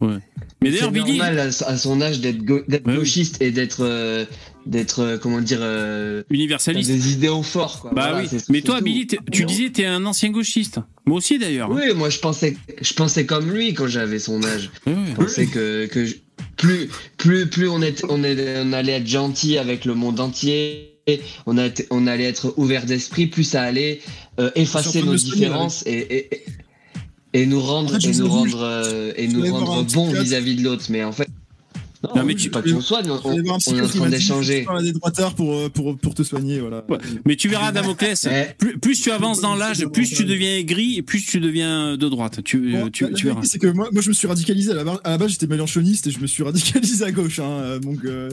Ouais. 0.00 0.18
Mais 0.62 0.70
d'ailleurs, 0.70 0.90
Billy. 0.90 1.12
C'est 1.12 1.18
normal 1.18 1.38
à, 1.38 1.76
son 1.78 2.00
âge 2.02 2.20
d'être 2.20 2.42
gauchiste 2.44 3.40
et 3.40 3.50
d'être 3.50 4.26
d'être 4.66 5.00
euh, 5.00 5.18
comment 5.18 5.40
dire 5.40 5.58
euh, 5.60 6.22
universaliste. 6.30 6.90
des 6.90 7.12
idéaux 7.12 7.42
forts 7.42 7.80
quoi. 7.80 7.92
bah 7.94 8.20
oui. 8.20 8.38
mais 8.48 8.60
toi 8.60 8.80
Billy 8.80 9.06
tu 9.32 9.44
disais 9.44 9.70
t'es 9.70 9.86
un 9.86 10.04
ancien 10.06 10.30
gauchiste. 10.30 10.78
Moi 11.06 11.18
aussi 11.18 11.38
d'ailleurs. 11.38 11.70
Oui 11.70 11.82
moi 11.94 12.10
je 12.10 12.18
pensais 12.18 12.56
je 12.80 12.94
pensais 12.94 13.26
comme 13.26 13.50
lui 13.50 13.74
quand 13.74 13.86
j'avais 13.86 14.18
son 14.18 14.42
âge. 14.44 14.70
Je 14.86 15.14
pensais 15.14 15.46
que, 15.46 15.86
que 15.86 16.06
plus 16.56 16.88
plus 17.16 17.46
plus 17.48 17.68
on 17.68 17.82
est 17.82 18.04
on 18.08 18.22
est 18.22 18.60
on 18.62 18.72
allait 18.72 18.92
être 18.92 19.06
gentil 19.06 19.58
avec 19.58 19.84
le 19.84 19.94
monde 19.94 20.20
entier 20.20 20.98
on 21.46 21.58
a 21.58 21.68
on 21.90 22.06
allait 22.06 22.24
être 22.24 22.54
ouvert 22.56 22.84
d'esprit 22.86 23.26
plus 23.26 23.44
ça 23.44 23.62
allait 23.62 24.00
euh, 24.38 24.50
effacer 24.54 25.02
nos 25.02 25.16
différences 25.16 25.82
et, 25.86 26.28
et, 26.32 26.44
et 27.32 27.46
nous 27.46 27.60
rendre 27.60 27.96
et 28.04 28.12
nous 28.12 28.28
rendre 28.28 29.12
et 29.16 29.26
nous 29.28 29.54
rendre 29.54 29.84
bons 29.92 30.12
vis-à-vis 30.12 30.56
de 30.56 30.62
l'autre. 30.62 30.84
Mais 30.90 31.02
en 31.04 31.12
fait 31.12 31.28
non, 32.02 32.24
mais 32.24 32.34
tu 32.34 32.50
pas 32.50 32.62
qu'on 32.62 32.80
soigne, 32.80 33.10
on, 33.10 33.20
on, 33.24 33.34
on 33.34 33.44
est 33.44 33.50
en 33.50 33.58
train 33.58 34.08
d'échanger. 34.08 34.66
des 34.80 34.92
droiteurs 34.92 35.34
pour, 35.34 35.54
euh, 35.54 35.68
pour, 35.68 35.98
pour 35.98 36.14
te 36.14 36.22
soigner, 36.22 36.58
voilà. 36.60 36.82
Ouais. 36.88 36.98
Mais 37.26 37.36
tu 37.36 37.48
verras, 37.48 37.72
Damoclès, 37.72 38.26
plus, 38.58 38.78
plus 38.78 39.00
tu 39.00 39.10
avances 39.10 39.40
dans 39.40 39.54
l'âge, 39.54 39.84
plus 39.92 40.08
tu 40.08 40.24
deviens 40.24 40.56
aigri 40.56 40.96
et 40.96 41.02
plus 41.02 41.24
tu 41.24 41.40
deviens 41.40 41.96
de 41.96 42.08
droite. 42.08 42.42
Tu, 42.42 42.72
bon, 42.72 42.90
tu, 42.90 43.12
tu 43.12 43.26
verras. 43.26 43.42
C'est 43.42 43.58
que 43.58 43.66
moi, 43.66 43.88
moi, 43.92 44.00
je 44.00 44.08
me 44.08 44.14
suis 44.14 44.26
radicalisé 44.26 44.72
à 44.72 44.74
la 44.74 44.84
base, 44.84 44.98
à 45.04 45.10
la 45.10 45.18
base 45.18 45.30
j'étais 45.32 45.46
mélanchoniste 45.46 46.06
et 46.06 46.10
je 46.10 46.20
me 46.20 46.26
suis 46.26 46.42
radicalisé 46.42 47.04
à 47.04 47.12
gauche. 47.12 47.38
Hein, 47.38 47.78
donc, 47.80 47.98
euh, 48.04 48.30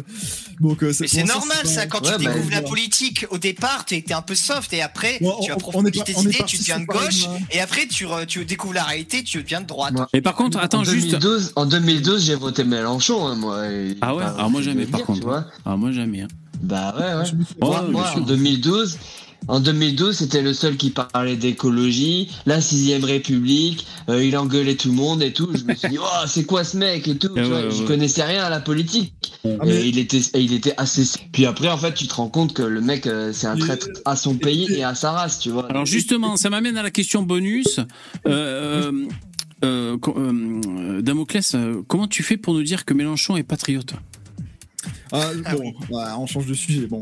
donc, 0.61 0.83
euh, 0.83 0.93
Mais 0.99 1.07
c'est 1.07 1.23
normal 1.23 1.65
ça, 1.65 1.87
quand 1.87 2.05
ouais, 2.05 2.17
tu 2.17 2.23
bah, 2.23 2.33
découvres 2.33 2.51
la 2.51 2.61
politique, 2.61 3.25
au 3.31 3.37
départ, 3.37 3.85
t'es 3.85 4.03
un 4.13 4.21
peu 4.21 4.35
soft 4.35 4.71
et 4.73 4.81
après, 4.81 5.17
bon, 5.19 5.35
tu 5.43 5.51
approfondis 5.51 6.03
tes 6.03 6.13
idées, 6.13 6.43
tu 6.45 6.57
deviens 6.57 6.79
de 6.79 6.85
gauche 6.85 7.27
et 7.51 7.59
après, 7.59 7.87
tu, 7.87 8.07
tu 8.27 8.45
découvres 8.45 8.75
la 8.75 8.83
réalité, 8.83 9.23
tu 9.23 9.43
deviens 9.43 9.61
de 9.61 9.67
droite. 9.67 9.93
Et 10.13 10.21
par 10.21 10.35
contre, 10.35 10.57
attends, 10.57 10.85
juste. 10.85 11.17
En 11.55 11.65
2012, 11.65 12.25
j'ai 12.25 12.35
voté 12.35 12.63
Mélenchon, 12.63 13.27
hein, 13.27 13.35
Ah 14.01 14.15
ouais? 14.15 14.23
ah, 14.37 14.49
moi 14.49 14.61
jamais, 14.61 14.85
par 14.85 15.03
contre. 15.03 15.27
Hein. 15.29 15.45
Ah, 15.65 15.75
moi 15.77 15.91
jamais. 15.91 16.21
Hein. 16.21 16.27
Bah 16.61 16.95
ouais, 16.97 17.23
ouais. 17.23 17.91
moi, 17.91 18.05
en 18.15 18.21
2012, 18.21 18.97
en 19.47 19.61
2012, 19.61 20.17
c'était 20.17 20.41
le 20.41 20.53
seul 20.53 20.75
qui 20.75 20.89
parlait 20.89 21.37
d'écologie, 21.37 22.29
la 22.45 22.59
sixième 22.59 23.05
République, 23.05 23.87
euh, 24.09 24.23
il 24.23 24.35
engueulait 24.35 24.75
tout 24.75 24.89
le 24.89 24.95
monde 24.95 25.21
et 25.23 25.31
tout. 25.31 25.49
Je 25.53 25.63
me 25.63 25.73
suis 25.73 25.87
dit, 25.89 25.97
oh, 26.01 26.25
c'est 26.27 26.43
quoi 26.43 26.63
ce 26.63 26.75
mec 26.75 27.07
et 27.07 27.17
tout. 27.17 27.29
Eh 27.37 27.43
je 27.43 27.83
connaissais 27.83 28.23
rien 28.23 28.43
à 28.43 28.49
la 28.49 28.59
politique. 28.59 29.13
Ah, 29.45 29.65
il 29.65 29.99
était, 29.99 30.19
il 30.35 30.53
était 30.53 30.73
assez. 30.75 31.03
Puis 31.31 31.45
après, 31.45 31.69
en 31.69 31.77
fait, 31.77 31.93
tu 31.93 32.07
te 32.07 32.15
rends 32.15 32.27
compte 32.27 32.53
que 32.53 32.63
le 32.63 32.81
mec, 32.81 33.07
euh, 33.07 33.31
c'est 33.31 33.47
un 33.47 33.55
traître 33.55 33.87
à 34.03 34.17
son 34.17 34.35
pays 34.35 34.67
et 34.73 34.83
à 34.83 34.95
sa 34.95 35.11
race, 35.11 35.39
tu 35.39 35.49
vois. 35.49 35.69
Alors 35.69 35.85
justement, 35.85 36.35
ça 36.35 36.49
m'amène 36.49 36.77
à 36.77 36.83
la 36.83 36.91
question 36.91 37.21
bonus. 37.21 37.79
Euh, 38.27 38.91
euh, 39.63 41.01
Damoclès, 41.01 41.55
comment 41.87 42.07
tu 42.07 42.23
fais 42.23 42.37
pour 42.37 42.53
nous 42.53 42.63
dire 42.63 42.85
que 42.85 42.93
Mélenchon 42.93 43.37
est 43.37 43.43
patriote? 43.43 43.93
Ah, 45.11 45.31
ah 45.45 45.55
bon, 45.55 45.73
on 45.89 46.25
change 46.25 46.47
de 46.47 46.53
sujet. 46.53 46.87
Bon, 46.87 46.99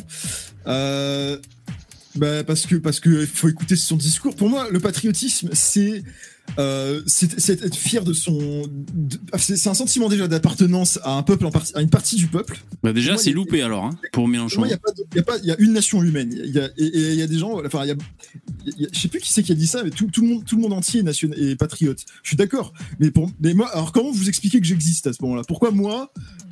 euh, 0.67 1.37
bah, 2.15 2.43
parce 2.43 2.65
que 2.65 2.75
parce 2.75 2.99
que 2.99 3.25
faut 3.25 3.49
écouter 3.49 3.75
son 3.75 3.95
discours. 3.95 4.35
Pour 4.35 4.49
moi, 4.49 4.67
le 4.71 4.79
patriotisme, 4.79 5.49
c'est 5.53 6.03
euh, 6.57 7.01
c'est 7.05 7.49
être 7.49 7.75
fier 7.75 8.03
de 8.03 8.13
son. 8.13 8.63
C'est 9.37 9.67
un 9.67 9.73
sentiment 9.73 10.09
déjà 10.09 10.27
d'appartenance 10.27 10.99
à 11.03 11.11
un 11.11 11.23
peuple, 11.23 11.45
en 11.45 11.51
à 11.73 11.81
une 11.81 11.89
partie 11.89 12.15
du 12.15 12.27
peuple. 12.27 12.63
Bah 12.83 12.93
déjà, 12.93 13.17
c'est 13.17 13.31
loupé 13.31 13.61
alors 13.61 13.85
hein, 13.85 13.91
pour 14.13 14.27
Mélenchon. 14.27 14.65
Il 14.65 14.71
y, 14.71 15.47
y, 15.47 15.51
a 15.51 15.59
une 15.59 15.73
nation 15.73 16.01
humaine. 16.01 16.33
Il 16.33 16.51
y 16.51 16.59
a, 16.59 16.65
et 16.77 17.13
il 17.13 17.15
y 17.15 17.21
a 17.21 17.27
des 17.27 17.37
gens. 17.37 17.61
Enfin, 17.65 17.83
il 17.83 17.89
y 17.89 17.91
a, 17.91 18.87
je 18.91 18.99
sais 18.99 19.07
plus 19.07 19.19
qui 19.19 19.31
c'est 19.31 19.43
qui 19.43 19.51
a 19.51 19.55
dit 19.55 19.67
ça, 19.67 19.83
mais 19.83 19.89
tout, 19.89 20.07
tout, 20.07 20.21
le 20.21 20.27
monde, 20.27 20.45
tout 20.45 20.55
le 20.55 20.61
monde 20.61 20.73
entier 20.73 21.01
est, 21.01 21.03
nation, 21.03 21.29
est 21.35 21.55
patriote. 21.55 21.99
Je 22.23 22.29
suis 22.29 22.37
d'accord. 22.37 22.73
Mais 22.99 23.11
pour, 23.11 23.29
mais 23.41 23.53
moi, 23.53 23.69
alors 23.73 23.91
comment 23.91 24.11
vous 24.11 24.29
expliquez 24.29 24.59
que 24.59 24.65
j'existe 24.65 25.07
à 25.07 25.13
ce 25.13 25.21
moment-là? 25.23 25.43
Pourquoi 25.47 25.71
moi, 25.71 26.11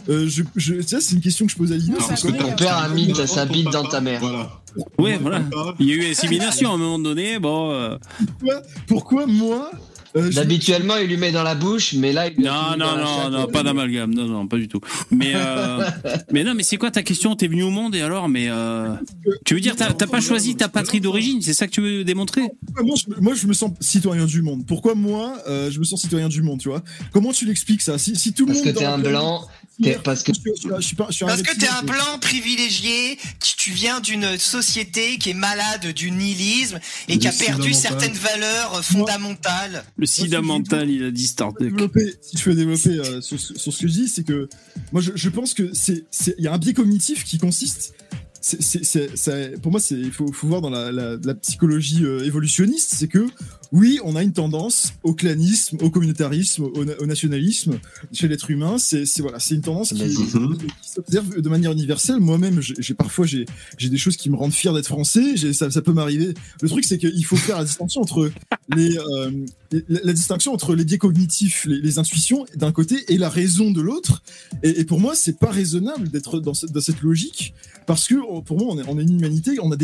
euh, 0.10 0.28
je, 0.28 0.44
je, 0.56 0.82
ça, 0.82 1.00
c'est 1.00 1.16
une 1.16 1.22
question 1.22 1.46
que 1.46 1.52
je 1.52 1.58
pose 1.58 1.72
à 1.72 1.76
Lina. 1.76 1.98
Parce 1.98 2.24
que 2.24 2.32
ton 2.32 2.56
père 2.56 2.78
a 2.78 2.90
mis 2.90 3.14
sa 3.28 3.46
bite 3.46 3.72
dans 3.72 3.86
ta 3.86 4.02
mère. 4.02 4.20
Voilà. 4.20 4.62
Ouais, 4.98 5.18
voilà. 5.18 5.42
Il 5.80 5.88
y 5.88 5.92
a 5.92 5.96
eu 5.96 6.12
insémination 6.12 6.72
à 6.72 6.76
un 6.76 6.78
moment 6.78 7.00
donné. 7.00 7.40
Bon. 7.40 7.72
Euh... 7.72 7.98
Pourquoi, 8.40 8.62
pourquoi 8.88 9.26
moi 9.28 9.72
euh, 10.16 10.30
Habituellement, 10.38 10.98
il 10.98 11.08
lui 11.08 11.18
met 11.18 11.32
dans 11.32 11.44
la 11.44 11.56
bouche, 11.56 11.94
mais 11.94 12.14
là, 12.14 12.28
il 12.28 12.40
non, 12.44 12.78
non, 12.78 12.98
non, 12.98 13.30
non, 13.32 13.48
pas 13.48 13.64
d'amalgame, 13.64 14.14
non, 14.14 14.26
non, 14.26 14.48
pas 14.48 14.58
du 14.58 14.68
tout. 14.68 14.80
Mais, 15.10 15.32
euh, 15.36 15.90
mais 16.32 16.44
non, 16.44 16.54
mais 16.54 16.64
c'est 16.64 16.78
quoi 16.78 16.92
ta 16.92 17.02
question? 17.02 17.36
T'es 17.36 17.48
venu 17.48 17.64
au 17.64 17.72
monde 17.72 17.96
et 17.96 18.02
alors 18.02 18.30
Mais 18.30 18.48
euh, 18.50 18.94
tu 19.44 19.56
veux 19.56 19.60
dire, 19.60 19.76
t'as 19.76 19.92
pas 19.94 20.22
choisi 20.22 20.56
ta 20.56 20.70
patrie 20.70 21.02
d'origine 21.02 21.42
C'est 21.42 21.54
ça 21.54 21.66
que 21.66 21.72
tu 21.72 21.82
veux 21.82 22.04
démontrer? 22.04 22.42
Moi 22.84 22.96
je, 22.96 23.22
moi, 23.22 23.34
je 23.34 23.48
me 23.48 23.54
sens 23.54 23.72
citoyen 23.80 24.26
du 24.26 24.42
monde? 24.42 24.66
Pourquoi 24.68 24.94
moi, 24.94 25.38
euh, 25.48 25.72
je 25.72 25.80
me 25.80 25.84
sens 25.84 26.02
citoyen 26.02 26.30
du 26.30 26.44
monde 26.44 26.60
Tu 26.60 26.70
vois? 26.70 26.84
Comment 27.12 27.32
tu 27.32 27.46
l'expliques 27.46 27.82
ça? 27.82 27.98
Si, 27.98 28.16
si 28.16 28.34
tout 28.34 28.46
le 28.46 28.54
monde. 28.54 28.64
Parce 28.64 28.76
que 28.76 28.80
t'es 28.80 28.86
un 28.86 29.00
blanc, 29.00 29.48
parce 30.04 30.24
que 30.24 30.32
parce 31.26 31.42
que 31.42 31.58
t'es 31.58 31.68
un 31.68 31.84
blanc 31.84 32.20
privilégié, 32.20 33.18
tu 33.40 33.72
viens 33.72 34.00
d'une 34.00 34.38
société 34.38 35.18
qui 35.18 35.32
est 35.32 35.36
malade 35.36 35.94
du 35.94 36.12
nihilisme 36.12 36.80
et 37.08 37.18
qui 37.18 37.28
a 37.28 37.32
perdu 37.32 37.74
certaines 37.74 38.14
valeurs 38.14 38.84
fondamentales. 38.84 39.84
Le 39.98 40.06
sida 40.06 40.42
mental, 40.42 40.90
il 40.90 41.04
a 41.06 41.12
dit. 41.12 41.24
Si 41.24 41.36
je 42.38 42.44
peux 42.44 42.54
développer 42.54 43.00
euh, 43.00 43.22
sur, 43.22 43.40
ce 43.40 43.82
que 43.82 43.88
je 43.88 43.94
dis, 43.94 44.08
c'est 44.08 44.24
que 44.24 44.50
moi 44.92 45.02
je, 45.02 45.30
pense 45.30 45.54
que 45.54 45.72
c'est 45.74 46.06
il 46.38 46.44
y 46.44 46.48
a 46.48 46.54
un 46.54 46.58
biais 46.58 46.74
cognitif 46.74 47.24
qui 47.24 47.38
consiste 47.38 47.94
c'est, 48.44 49.62
pour 49.62 49.72
moi, 49.72 49.80
il 49.90 50.12
faut, 50.12 50.32
faut, 50.34 50.48
voir 50.48 50.60
dans 50.60 50.70
la, 50.70 50.92
la, 50.92 51.36
psychologie 51.36 52.04
euh, 52.04 52.26
évolutionniste, 52.26 52.94
c'est 52.94 53.08
que 53.08 53.26
oui, 53.72 54.00
on 54.04 54.18
a 54.18 54.22
une 54.22 54.34
tendance 54.34 54.94
au 55.02 55.14
clanisme, 55.14 55.78
au 55.82 55.90
communautarisme, 55.90 56.64
au, 56.64 57.06
nationalisme 57.06 57.80
chez 58.12 58.28
l'être 58.28 58.52
humain. 58.52 58.78
C'est, 58.78 59.06
voilà, 59.20 59.40
c'est 59.40 59.56
une 59.56 59.62
tendance 59.62 59.94
qui, 59.94 60.14
s'observe 60.82 61.42
de 61.42 61.50
manière 61.50 61.72
universelle. 61.72 62.20
Moi-même, 62.20 62.60
j'ai, 62.62 62.94
parfois 62.94 63.26
j'ai, 63.26 63.46
des 63.80 63.98
choses 63.98 64.18
qui 64.18 64.30
me 64.30 64.36
rendent 64.36 64.54
fier 64.54 64.74
d'être 64.74 64.88
français. 64.88 65.38
Ça, 65.54 65.72
ça, 65.72 65.82
peut 65.82 65.94
m'arriver. 65.94 66.34
Le 66.62 66.70
truc, 66.70 66.84
c'est 66.84 66.98
qu'il 66.98 67.26
faut 67.26 67.38
faire 67.38 67.58
la 67.58 67.64
distinction 67.64 68.02
entre 68.02 68.30
les, 68.76 68.98
euh, 68.98 69.32
la, 69.88 70.14
distinction 70.14 70.54
entre 70.54 70.76
les 70.76 70.84
biais 70.84 70.98
cognitifs, 70.98 71.66
les, 71.66 71.98
intuitions 71.98 72.46
d'un 72.56 72.74
côté 72.74 73.06
et 73.08 73.18
la 73.18 73.30
raison 73.30 73.72
de 73.72 73.82
l'autre. 73.82 74.22
Et, 74.64 74.84
pour 74.84 75.00
moi, 75.00 75.16
c'est 75.16 75.40
pas 75.40 75.50
raisonnable 75.50 76.10
d'être 76.10 76.40
dans, 76.40 76.54
dans 76.70 76.82
cette 76.82 77.02
logique 77.02 77.54
parce 77.86 78.08
que 78.08 78.16
pour 78.42 78.58
moi, 78.58 78.76
on 78.88 78.98
est, 79.00 79.04
une 79.04 79.20
humanité, 79.20 79.58
on 79.62 79.72
a 79.72 79.78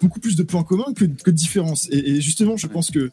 beaucoup 0.00 0.20
plus 0.20 0.36
de 0.36 0.42
points 0.42 0.64
communs 0.64 0.92
que, 0.94 1.04
de 1.04 1.30
différences. 1.30 1.88
Et, 1.90 2.20
justement, 2.20 2.56
je 2.56 2.66
pense 2.66 2.90
que 2.90 3.10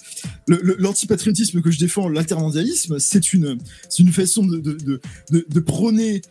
l'antipatriotisme 0.47 1.61
que 1.61 1.71
je 1.71 1.79
défends, 1.79 2.09
l'intermondialisme, 2.09 2.99
c'est 2.99 3.33
une, 3.33 3.57
façon 4.11 4.45
de, 4.45 5.59
prôner 5.59 6.21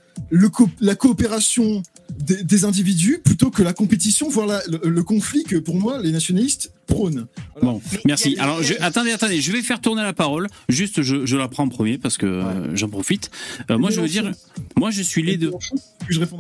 la 0.81 0.95
coopération 0.95 1.83
des, 2.19 2.65
individus 2.65 3.21
plutôt 3.25 3.51
que 3.51 3.63
la 3.63 3.73
compétition, 3.73 4.29
voire 4.29 4.61
le, 4.69 5.03
conflit 5.03 5.45
que 5.45 5.57
pour 5.57 5.77
moi 5.77 6.01
les 6.01 6.13
nationalistes 6.13 6.73
prônent. 6.87 7.27
Bon, 7.61 7.81
merci. 8.05 8.37
Alors, 8.39 8.63
je, 8.63 8.75
attendez, 8.81 9.11
attendez, 9.13 9.41
je 9.41 9.53
vais 9.53 9.63
faire 9.63 9.81
tourner 9.81 10.03
la 10.03 10.13
parole. 10.13 10.49
Juste, 10.69 11.03
je, 11.03 11.27
je 11.27 11.37
la 11.37 11.49
prends 11.49 11.65
en 11.65 11.69
premier 11.69 11.99
parce 11.99 12.19
que 12.19 12.27
euh, 12.27 12.77
j'en 12.77 12.89
profite. 12.89 13.31
Euh, 13.71 13.79
moi, 13.79 13.91
je 13.91 14.01
veux 14.01 14.09
dire, 14.09 14.31
moi, 14.77 14.91
je 14.91 15.03
suis 15.03 15.23
les 15.23 15.37
deux. 15.37 15.53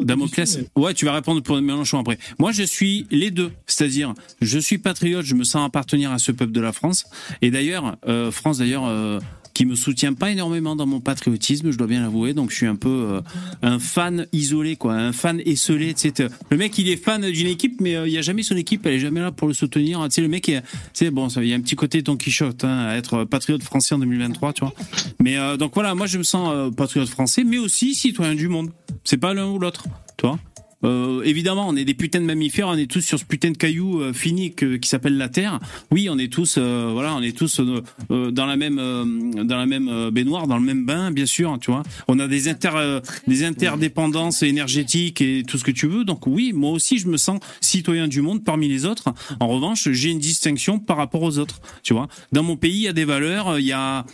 Damoclès. 0.00 0.60
Ouais, 0.76 0.94
tu 0.94 1.04
vas 1.04 1.12
répondre 1.12 1.42
pour 1.42 1.60
Mélenchon 1.60 1.98
après. 1.98 2.18
Moi, 2.38 2.52
je 2.52 2.62
suis 2.62 3.06
les 3.10 3.30
deux. 3.30 3.52
C'est-à-dire, 3.66 4.14
je 4.40 4.58
suis 4.58 4.78
patriote, 4.78 5.24
je 5.24 5.34
me 5.34 5.44
sens 5.44 5.66
appartenir 5.66 6.12
à 6.12 6.18
ce 6.18 6.32
peuple 6.32 6.52
de 6.52 6.60
la 6.60 6.72
France. 6.72 7.04
Et 7.40 7.50
d'ailleurs, 7.50 7.96
euh, 8.06 8.30
France, 8.30 8.58
d'ailleurs 8.58 8.84
qui 9.54 9.66
me 9.66 9.74
soutient 9.74 10.14
pas 10.14 10.30
énormément 10.30 10.76
dans 10.76 10.86
mon 10.86 11.00
patriotisme, 11.00 11.70
je 11.70 11.78
dois 11.78 11.86
bien 11.86 12.00
l'avouer. 12.00 12.34
Donc 12.34 12.50
je 12.50 12.56
suis 12.56 12.66
un 12.66 12.76
peu 12.76 12.88
euh, 12.88 13.20
un 13.62 13.78
fan 13.78 14.26
isolé, 14.32 14.76
quoi, 14.76 14.94
un 14.94 15.12
fan 15.12 15.40
esselé. 15.44 15.90
Etc. 15.90 16.28
Le 16.50 16.56
mec, 16.56 16.76
il 16.78 16.88
est 16.88 16.96
fan 16.96 17.30
d'une 17.30 17.46
équipe, 17.46 17.80
mais 17.80 17.96
euh, 17.96 18.06
il 18.06 18.12
y 18.12 18.18
a 18.18 18.22
jamais 18.22 18.42
son 18.42 18.56
équipe, 18.56 18.86
elle 18.86 18.94
est 18.94 19.00
jamais 19.00 19.20
là 19.20 19.32
pour 19.32 19.48
le 19.48 19.54
soutenir. 19.54 20.02
Tu 20.04 20.10
sais, 20.10 20.20
le 20.20 20.28
mec, 20.28 20.50
c'est 20.92 21.10
bon, 21.10 21.28
il 21.28 21.46
y 21.46 21.52
a 21.52 21.56
un 21.56 21.60
petit 21.60 21.76
côté 21.76 22.02
Don 22.02 22.16
Quichotte 22.16 22.64
hein, 22.64 22.86
à 22.88 22.96
être 22.96 23.24
patriote 23.24 23.62
français 23.62 23.94
en 23.94 23.98
2023, 23.98 24.52
tu 24.52 24.64
vois. 24.64 24.74
Mais 25.20 25.36
euh, 25.36 25.56
donc 25.56 25.72
voilà, 25.74 25.94
moi 25.94 26.06
je 26.06 26.18
me 26.18 26.22
sens 26.22 26.72
patriote 26.74 27.08
français, 27.08 27.44
mais 27.44 27.58
aussi 27.58 27.94
citoyen 27.94 28.34
du 28.34 28.48
monde. 28.48 28.70
C'est 29.04 29.18
pas 29.18 29.34
l'un 29.34 29.48
ou 29.48 29.58
l'autre, 29.58 29.84
tu 30.16 30.26
vois. 30.26 30.38
Euh, 30.84 31.22
évidemment, 31.24 31.68
on 31.68 31.76
est 31.76 31.84
des 31.84 31.94
putains 31.94 32.20
de 32.20 32.26
mammifères, 32.26 32.68
on 32.68 32.76
est 32.76 32.90
tous 32.90 33.00
sur 33.00 33.18
ce 33.18 33.24
putain 33.24 33.50
de 33.50 33.56
caillou 33.56 34.00
euh, 34.00 34.12
fini 34.12 34.52
qui 34.52 34.88
s'appelle 34.88 35.16
la 35.16 35.28
Terre. 35.28 35.60
Oui, 35.90 36.08
on 36.10 36.18
est 36.18 36.32
tous, 36.32 36.56
euh, 36.58 36.90
voilà, 36.92 37.14
on 37.14 37.22
est 37.22 37.36
tous 37.36 37.60
euh, 37.60 38.30
dans 38.30 38.46
la 38.46 38.56
même, 38.56 38.76
dans 39.44 39.56
la 39.56 39.66
même 39.66 40.10
baignoire, 40.10 40.46
dans 40.46 40.58
le 40.58 40.64
même 40.64 40.84
bain, 40.84 41.10
bien 41.10 41.26
sûr. 41.26 41.58
Tu 41.60 41.70
vois, 41.70 41.82
on 42.08 42.18
a 42.18 42.26
des 42.26 42.48
inter, 42.48 43.00
des 43.26 43.44
interdépendances 43.44 44.42
énergétiques 44.42 45.20
et 45.20 45.42
tout 45.46 45.58
ce 45.58 45.64
que 45.64 45.70
tu 45.70 45.86
veux. 45.86 46.04
Donc 46.04 46.26
oui, 46.26 46.52
moi 46.52 46.70
aussi, 46.70 46.98
je 46.98 47.08
me 47.08 47.16
sens 47.16 47.40
citoyen 47.60 48.08
du 48.08 48.20
monde 48.22 48.44
parmi 48.44 48.68
les 48.68 48.84
autres. 48.84 49.12
En 49.40 49.48
revanche, 49.48 49.88
j'ai 49.90 50.10
une 50.10 50.18
distinction 50.18 50.78
par 50.78 50.96
rapport 50.96 51.22
aux 51.22 51.38
autres. 51.38 51.60
Tu 51.82 51.94
vois, 51.94 52.08
dans 52.32 52.42
mon 52.42 52.56
pays, 52.56 52.74
il 52.74 52.82
y 52.82 52.88
a 52.88 52.92
des 52.92 53.04
valeurs, 53.04 53.58
il 53.58 53.66
y 53.66 53.72
a 53.72 54.04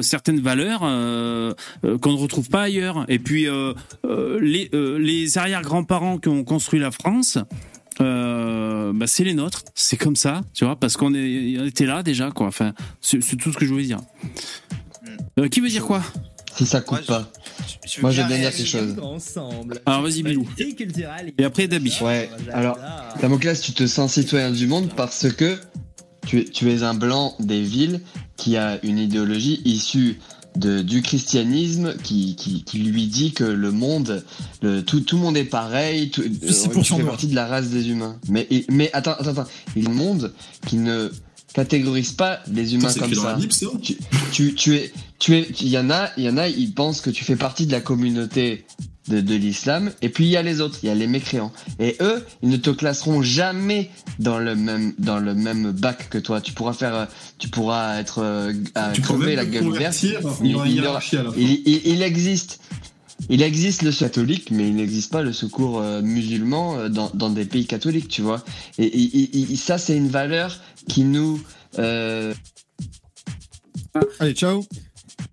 certaines 0.00 0.40
valeurs 0.40 0.80
qu'on 0.80 2.12
ne 2.12 2.18
retrouve 2.18 2.48
pas 2.48 2.62
ailleurs. 2.62 3.04
Et 3.08 3.18
puis 3.18 3.46
les, 4.40 4.70
les 4.98 5.38
arrière 5.38 5.62
grands-parents 5.74 6.18
qui 6.18 6.28
ont 6.28 6.44
construit 6.44 6.78
la 6.78 6.92
France, 6.92 7.38
euh, 8.00 8.92
bah, 8.94 9.06
c'est 9.08 9.24
les 9.24 9.34
nôtres, 9.34 9.62
c'est 9.74 9.96
comme 9.96 10.14
ça, 10.14 10.42
tu 10.52 10.64
vois, 10.64 10.76
parce 10.76 10.96
qu'on 10.96 11.12
était 11.14 11.86
là 11.86 12.04
déjà, 12.04 12.30
quoi. 12.30 12.46
Enfin, 12.46 12.74
c'est 13.00 13.18
tout 13.36 13.52
ce 13.52 13.58
que 13.58 13.64
je 13.64 13.72
voulais 13.72 13.86
dire. 13.86 13.98
Euh, 15.38 15.48
qui 15.48 15.60
veut 15.60 15.68
dire 15.68 15.84
quoi? 15.84 16.00
Si 16.56 16.64
ça 16.64 16.80
coupe 16.80 17.04
pas. 17.06 17.28
Moi, 18.00 18.12
je 18.12 18.22
veux 18.22 18.28
bien 18.28 18.38
dire 18.38 18.54
quelque 18.54 18.68
chose. 18.68 18.94
Alors, 19.84 20.02
vas-y, 20.02 20.22
Bilou. 20.22 20.48
Et 21.36 21.44
après, 21.44 21.66
Dabi. 21.66 21.98
Ouais, 22.00 22.30
alors, 22.52 22.78
Damoclès, 23.20 23.60
tu 23.60 23.72
te 23.72 23.86
sens 23.88 24.12
citoyen 24.12 24.52
du 24.52 24.68
monde 24.68 24.90
parce 24.94 25.32
que 25.32 25.58
tu 26.24 26.40
es, 26.40 26.44
tu 26.44 26.70
es 26.70 26.84
un 26.84 26.94
blanc 26.94 27.34
des 27.40 27.62
villes 27.62 28.00
qui 28.36 28.56
a 28.56 28.78
une 28.84 28.98
idéologie 28.98 29.60
issue 29.64 30.20
de, 30.56 30.82
du 30.82 31.02
christianisme 31.02 31.96
qui, 32.02 32.36
qui, 32.36 32.64
qui, 32.64 32.78
lui 32.78 33.06
dit 33.06 33.32
que 33.32 33.44
le 33.44 33.72
monde, 33.72 34.24
le, 34.62 34.82
tout, 34.82 35.00
tout 35.00 35.16
le 35.16 35.22
monde 35.22 35.36
est 35.36 35.44
pareil, 35.44 36.10
tout, 36.10 36.22
tu 36.22 36.94
fais 36.94 37.02
partie 37.02 37.26
de 37.26 37.34
la 37.34 37.46
race 37.46 37.68
des 37.68 37.88
humains. 37.88 38.18
Mais, 38.28 38.48
mais 38.70 38.90
attends, 38.92 39.12
attends, 39.12 39.30
attends, 39.30 39.46
il 39.76 39.84
y 39.84 39.86
a 39.86 39.90
un 39.90 39.92
monde 39.92 40.32
qui 40.66 40.76
ne 40.76 41.10
catégorise 41.54 42.12
pas 42.12 42.40
les 42.50 42.74
humains 42.74 42.92
comme 42.92 43.14
ça. 43.14 43.38
tu, 43.80 43.96
tu, 44.32 44.54
tu, 44.54 44.76
es, 44.76 44.92
tu 45.18 45.36
es, 45.36 45.48
il 45.60 45.68
y 45.68 45.78
en 45.78 45.90
a, 45.90 46.10
il 46.16 46.24
y 46.24 46.28
en 46.28 46.36
a, 46.36 46.48
ils 46.48 46.72
pensent 46.72 47.00
que 47.00 47.10
tu 47.10 47.24
fais 47.24 47.36
partie 47.36 47.66
de 47.66 47.72
la 47.72 47.80
communauté 47.80 48.64
de, 49.08 49.20
de 49.20 49.34
l'islam, 49.34 49.92
et 50.02 50.08
puis 50.08 50.24
il 50.24 50.30
y 50.30 50.36
a 50.36 50.42
les 50.42 50.60
autres, 50.60 50.78
il 50.82 50.86
y 50.86 50.90
a 50.90 50.94
les 50.94 51.06
mécréants. 51.06 51.52
Et 51.78 51.96
eux, 52.00 52.24
ils 52.42 52.48
ne 52.48 52.56
te 52.56 52.70
classeront 52.70 53.22
jamais 53.22 53.90
dans 54.18 54.38
le 54.38 54.54
même 54.54 54.94
dans 54.98 55.18
le 55.18 55.34
même 55.34 55.72
bac 55.72 56.08
que 56.08 56.18
toi. 56.18 56.40
Tu 56.40 56.52
pourras 56.52 56.72
faire, 56.72 57.08
tu 57.38 57.48
pourras 57.48 57.98
être 57.98 58.20
euh, 58.20 58.52
à 58.74 58.92
crever 58.92 59.36
la 59.36 59.44
gueule 59.44 59.66
ouverte. 59.66 60.02
Il, 60.02 60.56
il, 60.66 61.82
il, 61.84 62.02
existe. 62.02 62.60
Il 63.28 63.42
existe 63.42 63.82
le 63.82 63.92
catholique, 63.92 64.50
mais 64.50 64.68
il 64.68 64.74
n'existe 64.74 65.12
pas 65.12 65.22
le 65.22 65.32
secours 65.32 65.80
euh, 65.80 66.02
musulman 66.02 66.76
euh, 66.76 66.88
dans, 66.88 67.10
dans, 67.14 67.30
des 67.30 67.44
pays 67.44 67.66
catholiques, 67.66 68.08
tu 68.08 68.22
vois. 68.22 68.42
Et, 68.78 68.84
et 68.86 69.56
ça, 69.56 69.78
c'est 69.78 69.96
une 69.96 70.08
valeur 70.08 70.58
qui 70.88 71.04
nous. 71.04 71.40
Euh... 71.78 72.34
Allez, 74.18 74.32
ciao. 74.32 74.64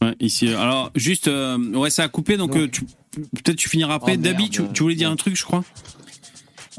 Ouais, 0.02 0.16
ici. 0.20 0.50
Alors, 0.50 0.92
juste, 0.96 1.28
ouais, 1.28 1.90
ça 1.90 2.04
a 2.04 2.08
coupé, 2.08 2.38
donc 2.38 2.72
tu, 2.72 2.86
Peut-être 3.12 3.58
tu 3.58 3.70
finiras 3.70 3.96
après. 3.96 4.16
Oh, 4.18 4.22
Dabi, 4.22 4.50
tu, 4.50 4.64
voulais 4.80 4.96
dire 4.96 5.10
un 5.10 5.16
truc, 5.16 5.36
je 5.36 5.44
crois. 5.44 5.64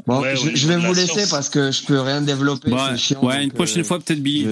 Bon, 0.07 0.21
je, 0.35 0.67
vais 0.67 0.77
vous 0.77 0.93
laisser 0.93 1.29
parce 1.29 1.49
que 1.49 1.71
je 1.71 1.83
peux 1.83 2.01
rien 2.01 2.21
développer. 2.21 2.71
Bah, 2.71 2.93
ouais, 3.21 3.43
une 3.43 3.51
prochaine 3.51 3.81
euh, 3.81 3.85
fois 3.85 3.99
peut-être 3.99 4.21
Billy. 4.21 4.45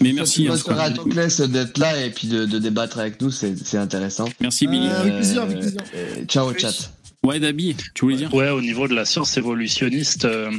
mais 0.00 0.12
merci. 0.12 0.46
Je 0.46 0.70
à 0.70 1.46
d'être 1.48 1.78
là 1.78 2.04
et 2.04 2.10
puis 2.10 2.28
de, 2.28 2.44
débattre 2.44 2.98
avec 2.98 3.20
nous, 3.20 3.30
c'est 3.30 3.78
intéressant. 3.78 4.28
Merci 4.40 4.66
Billy. 4.66 4.88
Euh, 4.88 5.00
avec 5.00 5.14
plaisir, 5.16 5.42
avec 5.42 5.58
plaisir. 5.58 5.80
ciao 6.28 6.52
chat. 6.56 6.92
Ouais, 7.24 7.38
Dabi, 7.38 7.76
tu 7.94 8.04
voulais 8.04 8.16
dire 8.16 8.34
Ouais, 8.34 8.50
au 8.50 8.60
niveau 8.60 8.88
de 8.88 8.94
la 8.96 9.04
science 9.04 9.36
évolutionniste, 9.36 10.24
euh, 10.24 10.50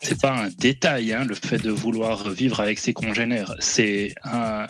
c'est 0.00 0.20
pas 0.20 0.44
un 0.44 0.50
détail, 0.56 1.12
hein, 1.12 1.24
le 1.24 1.34
fait 1.34 1.58
de 1.58 1.70
vouloir 1.70 2.30
vivre 2.30 2.60
avec 2.60 2.78
ses 2.78 2.92
congénères. 2.92 3.56
C'est 3.58 4.14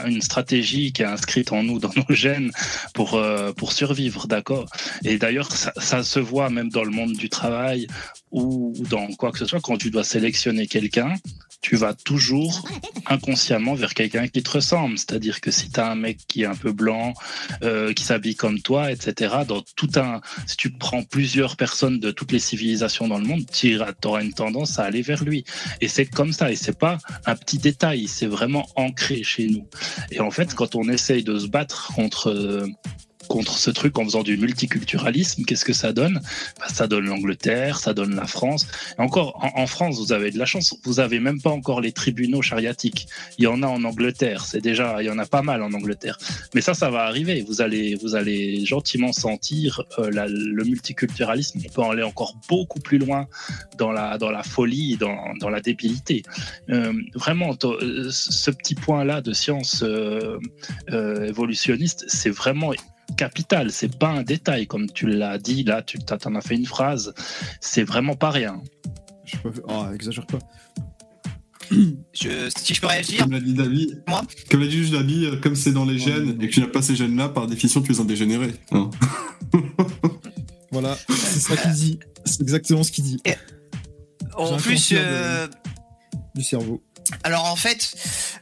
une 0.07 0.23
stratégie 0.23 0.93
qui 0.93 1.03
est 1.03 1.07
inscrite 1.07 1.53
en 1.53 1.63
nous, 1.63 1.79
dans 1.79 1.91
nos 1.95 2.15
gènes, 2.15 2.53
pour 2.95 3.17
euh, 3.17 3.53
pour 3.53 3.73
survivre, 3.73 4.27
d'accord? 4.27 4.67
Et 5.05 5.19
d'ailleurs, 5.19 5.53
ça, 5.53 5.75
ça, 5.77 6.03
se 6.03 6.21
voit 6.21 6.49
même 6.49 6.71
dans 6.71 6.85
le 6.85 6.91
monde 6.91 7.13
du 7.13 7.29
travail 7.29 7.87
ou 8.31 8.73
dans 8.89 9.09
quoi 9.09 9.31
que 9.31 9.39
ce 9.39 9.45
soit 9.45 9.61
quand 9.61 9.77
tu 9.77 9.91
dois 9.91 10.05
sélectionner 10.05 10.67
quelqu'un 10.67 11.15
tu 11.63 11.77
vas 11.77 11.95
toujours 11.95 12.69
inconsciemment 13.07 13.75
vers 13.75 13.95
quelqu'un 13.95 14.27
qui 14.29 14.43
te 14.43 14.51
ressemble. 14.51 14.99
C'est-à-dire 14.99 15.41
que 15.41 15.51
si 15.51 15.71
tu 15.71 15.81
as 15.81 15.91
un 15.91 15.95
mec 15.95 16.19
qui 16.27 16.43
est 16.43 16.47
un 16.47 16.57
peu 16.57 16.73
blanc, 16.73 17.15
euh, 17.63 17.93
qui 17.93 18.05
s'habille 18.05 18.35
comme 18.35 18.61
toi, 18.61 18.91
etc., 18.91 19.37
dans 19.47 19.63
tout 19.77 19.91
un, 19.97 20.21
si 20.47 20.57
tu 20.57 20.71
prends 20.71 21.05
plusieurs 21.05 21.57
personnes 21.57 22.01
de 22.01 22.11
toutes 22.11 22.33
les 22.33 22.41
civilisations 22.41 23.09
dans 23.09 23.19
le 23.19 23.27
monde, 23.27 23.45
tu 23.51 23.81
auras 24.05 24.23
une 24.23 24.35
tendance 24.35 24.79
à 24.79 24.85
aller 24.85 25.03
vers 25.03 25.25
lui. 25.25 25.45
Et 25.81 25.89
c'est 25.89 26.07
comme 26.07 26.33
ça. 26.33 26.51
Et 26.51 26.57
c'est 26.57 26.79
pas 26.79 26.99
un 27.27 27.37
petit 27.37 27.59
détail. 27.59 28.09
C'est 28.09 28.27
vraiment 28.27 28.69
ancré 28.77 29.23
chez 29.23 29.47
nous. 29.47 29.67
Et 30.11 30.21
en 30.21 30.31
fait, 30.31 30.55
quand 30.55 30.75
on 30.75 30.89
essaye 30.89 31.23
de 31.23 31.39
se 31.39 31.47
battre 31.47 31.93
contre 31.95 32.29
euh, 32.29 32.67
contre 33.29 33.57
ce 33.57 33.71
truc 33.71 33.99
en 33.99 34.05
faisant 34.05 34.23
du 34.23 34.37
multiculturalisme. 34.37 35.45
Qu'est-ce 35.45 35.65
que 35.65 35.73
ça 35.73 35.93
donne? 35.93 36.21
Bah, 36.61 36.67
Ça 36.69 36.87
donne 36.87 37.07
l'Angleterre, 37.07 37.79
ça 37.79 37.95
donne 37.95 38.15
la 38.15 38.27
France. 38.27 38.67
encore, 38.99 39.39
en, 39.55 39.67
France, 39.67 39.99
vous 39.99 40.13
avez 40.13 40.31
de 40.31 40.39
la 40.39 40.47
chance, 40.47 40.75
vous 40.85 41.01
avez 41.01 41.21
même 41.21 41.41
pas 41.41 41.51
encore 41.51 41.81
les 41.81 41.93
tribunaux 41.93 42.43
chariatiques. 42.43 43.09
Il 43.39 43.45
y 43.45 43.47
en 43.47 43.63
a 43.63 43.67
en 43.67 43.85
Angleterre, 43.85 44.45
c'est 44.45 44.61
déjà, 44.61 45.03
il 45.03 45.07
y 45.07 45.11
en 45.11 45.19
a 45.19 45.27
pas 45.27 45.43
mal 45.43 45.63
en 45.63 45.73
Angleterre. 45.73 46.19
Mais 46.55 46.61
ça, 46.61 46.75
ça 46.75 46.91
va 46.91 47.05
arriver. 47.05 47.45
Vous 47.47 47.61
allez, 47.61 47.95
vous 47.95 48.15
allez 48.15 48.65
gentiment 48.65 49.13
sentir 49.13 49.83
euh, 49.99 50.11
le 50.11 50.65
multiculturalisme. 50.65 51.61
On 51.65 51.73
peut 51.73 51.83
aller 51.91 52.03
encore 52.03 52.37
beaucoup 52.49 52.81
plus 52.81 52.99
loin 52.99 53.29
dans 53.79 53.93
la, 53.93 54.19
dans 54.19 54.31
la 54.31 54.43
folie, 54.43 54.97
dans, 54.97 55.35
dans 55.41 55.51
la 55.51 55.61
débilité. 55.61 56.23
Euh, 56.71 56.93
vraiment, 57.15 57.57
euh, 57.65 58.09
ce 58.11 58.51
petit 58.51 58.75
point-là 58.75 59.21
de 59.21 59.33
science 59.33 59.85
évolutionniste, 60.89 62.05
c'est 62.09 62.31
vraiment 62.31 62.73
capital. 63.15 63.71
C'est 63.71 63.99
pas 63.99 64.11
un 64.11 64.23
détail, 64.23 64.67
comme 64.67 64.91
tu 64.91 65.07
l'as 65.07 65.39
dit. 65.39 65.65
Là, 65.65 65.83
tu 65.83 65.99
en 66.25 66.35
as 66.35 66.41
fait 66.41 66.57
une 66.57 66.67
phrase. 66.67 67.15
C'est 67.61 67.85
vraiment 67.85 68.15
pas 68.15 68.31
rien. 68.31 68.61
Je 69.25 69.37
peux... 69.39 69.53
oh, 69.69 69.87
exagère 69.95 70.27
pas. 70.27 70.39
Je, 72.13 72.51
si 72.57 72.75
je 72.75 72.81
peux 72.81 72.87
réagir. 72.87 73.21
Comme 73.21 73.33
l'a 73.33 73.41
dit 73.41 73.55
David, 73.55 74.03
Moi 74.07 74.23
comme 74.51 74.61
l'a 74.61 74.67
dit 74.67 74.91
David, 74.91 75.25
euh, 75.25 75.37
comme 75.41 75.55
c'est 75.55 75.73
dans 75.73 75.87
les 75.87 75.99
gènes 75.99 76.37
et 76.43 76.49
que 76.49 76.53
tu 76.53 76.61
n'as 76.61 76.67
pas 76.67 76.83
ces 76.83 76.95
gènes-là, 76.97 77.31
par 77.31 77.47
définition, 77.47 77.81
tu 77.81 77.93
es 77.93 78.01
un 78.01 78.05
dégénéré. 78.05 78.53
Hein. 78.73 78.91
voilà, 80.71 80.99
c'est 81.09 81.41
ça 81.41 81.57
qu'il 81.57 81.73
dit. 81.73 81.99
C'est 82.25 82.43
exactement 82.43 82.83
ce 82.83 82.93
qu'il 82.93 83.05
dit. 83.05 83.23
En 84.37 84.57
plus, 84.57 84.93
euh, 84.95 85.49
du 86.35 86.43
cerveau. 86.43 86.83
Alors 87.25 87.45
en 87.47 87.57
fait, 87.57 87.95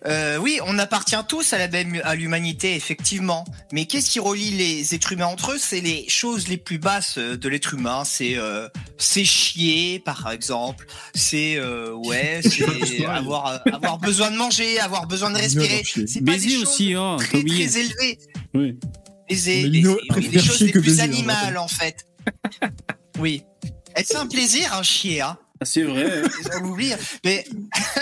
euh, 0.07 0.37
oui, 0.39 0.59
on 0.65 0.79
appartient 0.79 1.17
tous 1.29 1.53
à 1.53 1.59
la 1.59 1.69
même 1.69 2.01
à 2.05 2.15
l'humanité 2.15 2.75
effectivement. 2.75 3.45
Mais 3.73 3.87
qu'est-ce 3.87 4.11
qui 4.11 4.21
relie 4.21 4.51
les 4.51 4.95
êtres 4.95 5.13
humains 5.13 5.27
entre 5.27 5.53
eux? 5.53 5.59
C'est 5.59 5.81
les 5.81 6.09
choses 6.09 6.49
les 6.49 6.57
plus 6.57 6.79
basses 6.79 7.19
euh, 7.19 7.37
de 7.37 7.49
l'être 7.49 7.75
humain. 7.75 8.05
C'est 8.05 8.37
euh, 8.37 8.69
c'est 8.99 9.25
chier 9.25 9.99
par 9.99 10.31
exemple. 10.31 10.87
C'est 11.15 11.57
euh, 11.57 11.93
ouais, 11.95 12.41
c'est 12.45 13.05
avoir 13.05 13.61
avoir 13.73 13.99
besoin 13.99 14.31
de 14.31 14.37
manger, 14.37 14.79
avoir 14.81 15.07
besoin 15.07 15.31
de 15.31 15.39
respirer. 15.39 15.83
C'est 15.85 16.25
pas 16.25 16.37
des 16.37 16.57
aussi, 16.59 16.95
hein, 16.95 17.17
très, 17.19 17.43
très 17.43 17.79
élevées. 17.79 18.19
Oui. 18.55 18.79
Les, 19.29 19.69
les, 19.69 19.83
les 20.33 20.39
choses 20.41 20.61
les 20.61 20.73
plus 20.73 21.01
animales 21.01 21.57
en 21.57 21.69
fait. 21.69 22.05
oui. 23.19 23.45
Est-ce 23.97 24.17
un 24.17 24.27
plaisir 24.27 24.75
un 24.75 24.83
chier 24.83 25.21
hein? 25.21 25.39
C'est 25.63 25.83
vrai. 25.83 26.23
On 26.57 26.61
l'oublie. 26.61 26.93
Mais 27.25 27.45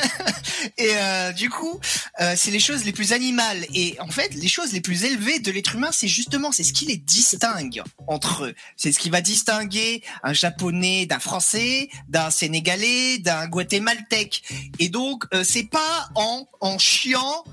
et 0.78 0.90
euh, 0.94 1.32
du 1.32 1.50
coup, 1.50 1.80
euh, 2.20 2.34
c'est 2.36 2.50
les 2.50 2.60
choses 2.60 2.84
les 2.84 2.92
plus 2.92 3.12
animales 3.12 3.66
et 3.74 3.96
en 4.00 4.08
fait, 4.08 4.34
les 4.34 4.48
choses 4.48 4.72
les 4.72 4.80
plus 4.80 5.04
élevées 5.04 5.40
de 5.40 5.50
l'être 5.50 5.74
humain, 5.74 5.90
c'est 5.92 6.08
justement 6.08 6.52
c'est 6.52 6.62
ce 6.62 6.72
qui 6.72 6.86
les 6.86 6.96
distingue 6.96 7.82
entre 8.06 8.44
eux. 8.44 8.54
C'est 8.76 8.92
ce 8.92 8.98
qui 8.98 9.10
va 9.10 9.20
distinguer 9.20 10.02
un 10.22 10.32
japonais 10.32 11.06
d'un 11.06 11.18
français, 11.18 11.88
d'un 12.08 12.30
sénégalais, 12.30 13.18
d'un 13.18 13.46
guatémaltèque. 13.46 14.42
Et 14.78 14.88
donc, 14.88 15.24
euh, 15.34 15.42
c'est 15.44 15.68
pas 15.68 16.10
en 16.14 16.46
en 16.60 16.78
chiant 16.78 17.44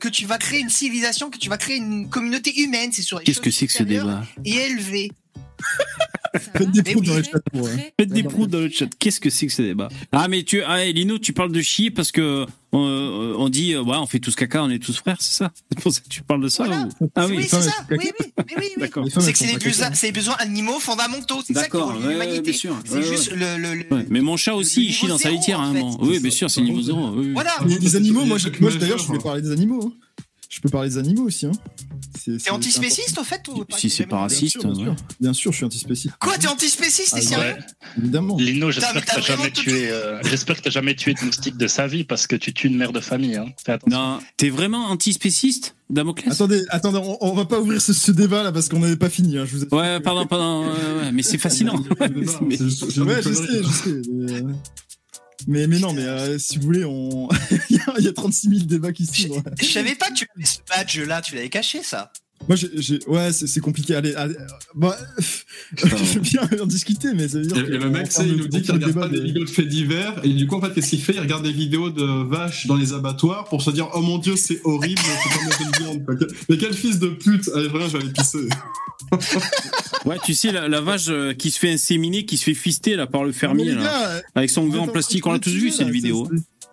que 0.00 0.08
tu 0.08 0.26
vas 0.26 0.38
créer 0.38 0.58
une 0.58 0.70
civilisation, 0.70 1.30
que 1.30 1.38
tu 1.38 1.48
vas 1.48 1.56
créer 1.56 1.76
une 1.76 2.10
communauté 2.10 2.62
humaine. 2.62 2.90
C'est 2.92 3.02
sur 3.02 3.22
Qu'est-ce 3.22 3.40
que 3.40 3.52
c'est 3.52 3.68
que 3.68 3.72
ce 3.72 3.84
débat? 3.84 4.24
Et 4.44 4.56
élevé. 4.56 5.12
Faites 6.38 6.70
des 6.70 6.82
proutes 6.82 7.04
dans 7.06 7.16
le 7.16 7.22
chat. 7.22 7.40
Faites 7.98 8.10
des 8.10 8.22
proutes 8.22 8.50
dans 8.50 8.60
le 8.60 8.68
chat. 8.68 8.86
Qu'est-ce 8.98 9.20
que 9.20 9.30
c'est 9.30 9.46
que 9.46 9.52
ce 9.52 9.62
débat 9.62 9.88
Ah, 10.12 10.28
mais 10.28 10.42
tu, 10.42 10.62
ah, 10.62 10.84
Lino, 10.84 11.18
tu 11.18 11.32
parles 11.32 11.52
de 11.52 11.60
chier 11.60 11.90
parce 11.90 12.12
que 12.12 12.46
on, 12.70 12.86
euh, 12.86 13.34
on 13.38 13.48
dit, 13.48 13.74
ouais, 13.76 13.96
on 13.96 14.06
fait 14.06 14.18
tous 14.18 14.34
caca, 14.34 14.62
on 14.62 14.68
est 14.68 14.78
tous 14.78 14.98
frères, 14.98 15.16
c'est 15.20 15.32
ça 15.32 15.52
C'est 15.70 15.80
pour 15.80 15.90
ça 15.90 16.00
que 16.02 16.08
tu 16.08 16.22
parles 16.22 16.42
de 16.42 16.48
ça 16.48 16.64
ou... 16.64 17.06
Ah 17.14 17.26
oui, 17.26 17.46
c'est 17.48 17.62
ça. 17.62 17.72
Oui, 17.90 17.96
oui, 18.00 18.10
oui. 18.58 18.90
C'est 19.20 19.32
que 19.32 19.38
c'est 19.38 20.06
les, 20.06 20.12
besoins 20.12 20.36
animaux 20.38 20.78
fondamentaux. 20.78 21.40
C'est 21.46 21.54
ça 21.54 21.68
qui 21.68 21.76
l'humanité. 21.76 22.42
bien 22.42 22.52
sûr. 22.52 22.76
C'est 22.84 23.02
juste 23.02 23.32
le, 23.32 23.74
le, 23.74 24.06
Mais 24.10 24.20
mon 24.20 24.36
chat 24.36 24.54
aussi, 24.54 24.84
il 24.84 24.92
chie 24.92 25.06
dans 25.06 25.18
sa 25.18 25.30
litière 25.30 25.60
moment. 25.60 25.96
Oui, 26.00 26.20
bien 26.20 26.30
sûr, 26.30 26.50
c'est 26.50 26.60
niveau 26.60 26.82
zéro. 26.82 27.16
Voilà. 27.32 27.52
Il 27.64 27.72
y 27.72 27.76
a 27.76 27.78
des 27.78 27.96
animaux. 27.96 28.24
Moi, 28.24 28.38
d'ailleurs, 28.78 28.98
je 28.98 29.06
voulais 29.06 29.18
parler 29.18 29.42
des 29.42 29.52
animaux. 29.52 29.94
Je 30.58 30.62
peux 30.62 30.70
parler 30.70 30.88
des 30.88 30.98
animaux 30.98 31.22
aussi. 31.22 31.46
Hein. 31.46 31.52
T'es 32.24 32.50
antispéciste 32.50 33.16
au 33.16 33.22
fait 33.22 33.46
ou 33.46 33.64
Si 33.76 33.88
c'est 33.88 34.06
pas 34.06 34.18
raciste, 34.18 34.58
bien, 34.58 34.74
sûr, 34.74 34.96
bien 35.20 35.32
sûr, 35.32 35.52
je 35.52 35.58
suis 35.58 35.64
antispéciste. 35.64 36.14
Quoi, 36.18 36.36
t'es 36.36 36.48
antispéciste, 36.48 37.14
t'es 37.14 37.20
ah, 37.20 37.28
sérieux 37.28 37.56
Évidemment. 37.96 38.36
Lino, 38.36 38.72
j'espère 38.72 39.04
que 39.04 39.06
t'as 39.06 39.20
jamais 39.20 39.52
tué. 39.52 39.88
Euh, 39.88 40.20
j'espère 40.24 40.56
que 40.56 40.62
t'as 40.62 40.70
jamais 40.70 40.96
tué 40.96 41.14
de 41.14 41.24
moustique 41.24 41.56
de 41.56 41.68
sa 41.68 41.86
vie 41.86 42.02
parce 42.02 42.26
que 42.26 42.34
tu 42.34 42.52
tues 42.52 42.66
une 42.66 42.76
mère 42.76 42.92
de 42.92 42.98
famille. 42.98 43.36
Hein. 43.36 43.46
Fais 43.64 43.70
attention. 43.70 43.96
Non, 43.96 44.18
t'es 44.36 44.50
vraiment 44.50 44.86
antispéciste, 44.86 45.76
Damoclès? 45.90 46.34
Attendez, 46.34 46.64
attendez, 46.70 47.00
on, 47.20 47.32
va 47.34 47.44
pas 47.44 47.60
ouvrir 47.60 47.80
ce, 47.80 48.10
débat 48.10 48.42
là 48.42 48.50
parce 48.50 48.68
qu'on 48.68 48.80
n'avait 48.80 48.96
pas 48.96 49.10
fini. 49.10 49.38
Hein, 49.38 49.44
je 49.46 49.58
vous 49.58 49.76
ouais, 49.76 50.00
pardon, 50.00 50.26
pardon, 50.26 50.66
ouais, 50.66 51.12
mais 51.12 51.22
c'est 51.22 51.38
fascinant. 51.38 51.76
ouais, 51.76 52.08
je 53.22 53.32
sais, 53.32 53.62
je 53.62 53.68
sais. 53.68 54.02
Mais... 54.12 54.42
Euh, 55.40 55.44
mais, 55.46 55.66
mais 55.66 55.78
non, 55.78 55.92
mais 55.92 56.02
euh, 56.02 56.38
si 56.38 56.58
vous 56.58 56.64
voulez, 56.64 56.84
on... 56.84 57.28
il, 57.70 57.80
y 57.98 58.08
a, 58.08 58.12
36 58.12 58.48
000 58.48 58.60
débats 58.64 58.92
qui 58.92 59.06
suivent. 59.06 59.42
Je 59.60 59.66
savais 59.66 59.94
pas 59.94 60.08
que 60.08 60.14
tu 60.14 60.26
avais 60.34 60.46
ce 60.46 60.58
badge 60.68 60.98
là, 61.00 61.20
tu 61.20 61.34
l'avais 61.34 61.50
caché 61.50 61.82
ça. 61.82 62.12
Moi, 62.46 62.56
j'ai, 62.56 63.00
ouais, 63.08 63.32
c'est 63.32 63.60
compliqué. 63.60 63.96
Allez, 63.96 64.14
allez 64.14 64.36
bah, 64.74 64.96
je 65.76 65.86
veux 65.86 66.20
bien 66.20 66.48
en 66.60 66.66
discuter, 66.66 67.12
mais 67.14 67.28
ça 67.28 67.38
veut 67.38 67.46
dire. 67.46 67.58
Et, 67.58 67.78
le 67.78 67.90
mec, 67.90 68.08
il 68.20 68.36
nous 68.36 68.46
dit 68.46 68.62
qu'il 68.62 68.72
regarde 68.72 68.94
pas 68.94 69.08
des 69.08 69.20
vidéos 69.20 69.44
de 69.44 69.50
faits 69.50 69.68
divers, 69.68 70.20
et 70.24 70.28
du 70.28 70.46
coup, 70.46 70.56
en 70.56 70.60
fait, 70.60 70.72
qu'est-ce 70.72 70.90
qu'il 70.90 71.02
fait? 71.02 71.14
Il 71.14 71.20
regarde 71.20 71.42
des 71.42 71.52
vidéos 71.52 71.90
de 71.90 72.28
vaches 72.28 72.66
dans 72.66 72.76
les 72.76 72.92
abattoirs 72.92 73.44
pour 73.44 73.60
se 73.60 73.70
dire, 73.70 73.88
oh 73.94 74.00
mon 74.00 74.18
dieu, 74.18 74.36
c'est 74.36 74.60
horrible, 74.64 75.00
c'est 75.02 75.70
pas 75.70 75.78
viande. 75.78 76.04
Mais 76.48 76.56
quel 76.56 76.72
fils 76.74 76.98
de 76.98 77.08
pute 77.08 77.50
Allez, 77.54 77.68
vraiment, 77.68 77.88
je 77.88 77.98
vais 77.98 78.04
aller 78.04 78.12
pisser. 78.12 78.48
ouais, 80.08 80.18
tu 80.24 80.34
sais, 80.34 80.52
la, 80.52 80.80
vache 80.80 81.08
euh, 81.08 81.34
qui 81.34 81.50
se 81.50 81.58
fait 81.58 81.72
inséminer, 81.72 82.24
qui 82.24 82.36
se 82.36 82.44
fait 82.44 82.54
fister 82.54 82.96
là 82.96 83.06
par 83.06 83.24
le 83.24 83.32
fermier, 83.32 83.72
là, 83.72 84.22
avec 84.34 84.50
son 84.50 84.66
gant 84.66 84.84
en 84.84 84.88
plastique, 84.88 85.26
on 85.26 85.32
l'a 85.32 85.38
tous 85.38 85.50
vu 85.50 85.70
cette 85.70 85.88
vidéo. 85.88 86.28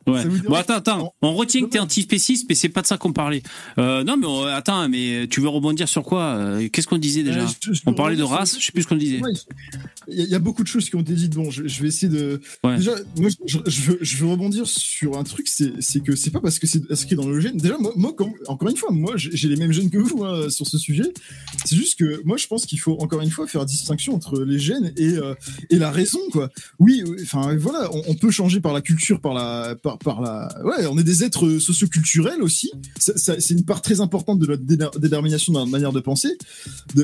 Ouais. 0.07 0.23
Bon, 0.47 0.53
attends, 0.53 0.75
attends. 0.75 1.13
On 1.21 1.33
retient 1.33 1.61
que 1.61 1.69
t'es 1.69 1.79
antispéciste, 1.79 2.45
mais 2.47 2.55
c'est 2.55 2.69
pas 2.69 2.81
de 2.81 2.87
ça 2.87 2.97
qu'on 2.97 3.11
parlait. 3.11 3.41
Euh, 3.79 4.03
non, 4.03 4.17
mais 4.17 4.27
euh, 4.27 4.55
attends, 4.55 4.87
mais 4.87 5.27
tu 5.27 5.41
veux 5.41 5.47
rebondir 5.47 5.89
sur 5.89 6.03
quoi 6.03 6.21
euh, 6.21 6.69
Qu'est-ce 6.71 6.87
qu'on 6.87 6.99
disait 6.99 7.23
déjà? 7.23 7.45
On 7.87 7.93
parlait 7.93 8.15
de 8.15 8.23
race, 8.23 8.57
je 8.59 8.65
sais 8.65 8.71
plus 8.71 8.83
ce 8.83 8.87
qu'on 8.87 8.95
disait. 8.95 9.19
Il 10.07 10.23
y, 10.23 10.35
a 10.35 10.39
beaucoup 10.39 10.61
de 10.61 10.67
choses 10.67 10.87
qui 10.87 10.95
ont 10.95 11.01
été 11.01 11.13
dites. 11.13 11.33
Bon, 11.33 11.49
je, 11.49 11.81
vais 11.81 11.87
essayer 11.87 12.11
de. 12.11 12.39
Déjà, 12.63 12.91
moi, 13.17 13.29
je, 13.45 13.57
veux, 13.57 13.97
je, 14.01 14.17
veux, 14.17 14.27
rebondir 14.27 14.67
sur 14.67 15.17
un 15.17 15.23
truc, 15.23 15.47
c'est 15.47 16.03
que 16.03 16.15
c'est 16.15 16.29
pas 16.29 16.41
parce 16.41 16.59
que 16.59 16.67
c'est 16.67 16.81
ce 16.93 17.05
qui 17.07 17.15
est 17.15 17.17
dans 17.17 17.27
le 17.27 17.39
gène. 17.39 17.57
Déjà, 17.57 17.77
moi, 17.79 17.91
moi 17.95 18.13
encore 18.47 18.69
une 18.69 18.77
fois, 18.77 18.91
moi, 18.91 19.13
j'ai 19.15 19.47
les 19.47 19.55
mêmes 19.55 19.71
gènes 19.71 19.89
que 19.89 19.97
vous 19.97 20.23
hein, 20.23 20.51
sur 20.51 20.67
ce 20.67 20.77
sujet. 20.77 21.11
C'est 21.65 21.75
juste 21.75 21.97
que 21.97 22.21
moi, 22.23 22.37
je 22.37 22.45
pense 22.45 22.67
qu'il 22.67 22.79
faut 22.79 22.97
encore 22.99 23.21
une 23.21 23.31
fois 23.31 23.47
faire 23.47 23.65
distinction 23.65 24.13
entre 24.13 24.43
les 24.43 24.59
gènes 24.59 24.93
et, 24.97 25.15
et 25.71 25.79
la 25.79 25.89
raison, 25.89 26.19
quoi. 26.31 26.49
Oui, 26.77 27.03
enfin, 27.23 27.55
voilà, 27.57 27.89
on, 28.07 28.13
peut 28.13 28.29
changer 28.29 28.59
par 28.59 28.73
la 28.73 28.81
culture, 28.81 29.19
par 29.19 29.33
la. 29.33 29.75
Par, 29.81 29.94
par, 29.97 30.21
la. 30.21 30.47
Ouais, 30.63 30.85
on 30.87 30.97
est 30.97 31.03
des 31.03 31.23
êtres 31.23 31.59
socioculturels 31.59 32.41
aussi. 32.41 32.71
c'est 32.99 33.49
une 33.51 33.65
part 33.65 33.81
très 33.81 34.01
importante 34.01 34.39
de 34.39 34.47
notre 34.47 34.99
détermination 34.99 35.53
dans 35.53 35.59
notre 35.59 35.71
manière 35.71 35.91
de 35.91 35.99
penser 35.99 36.37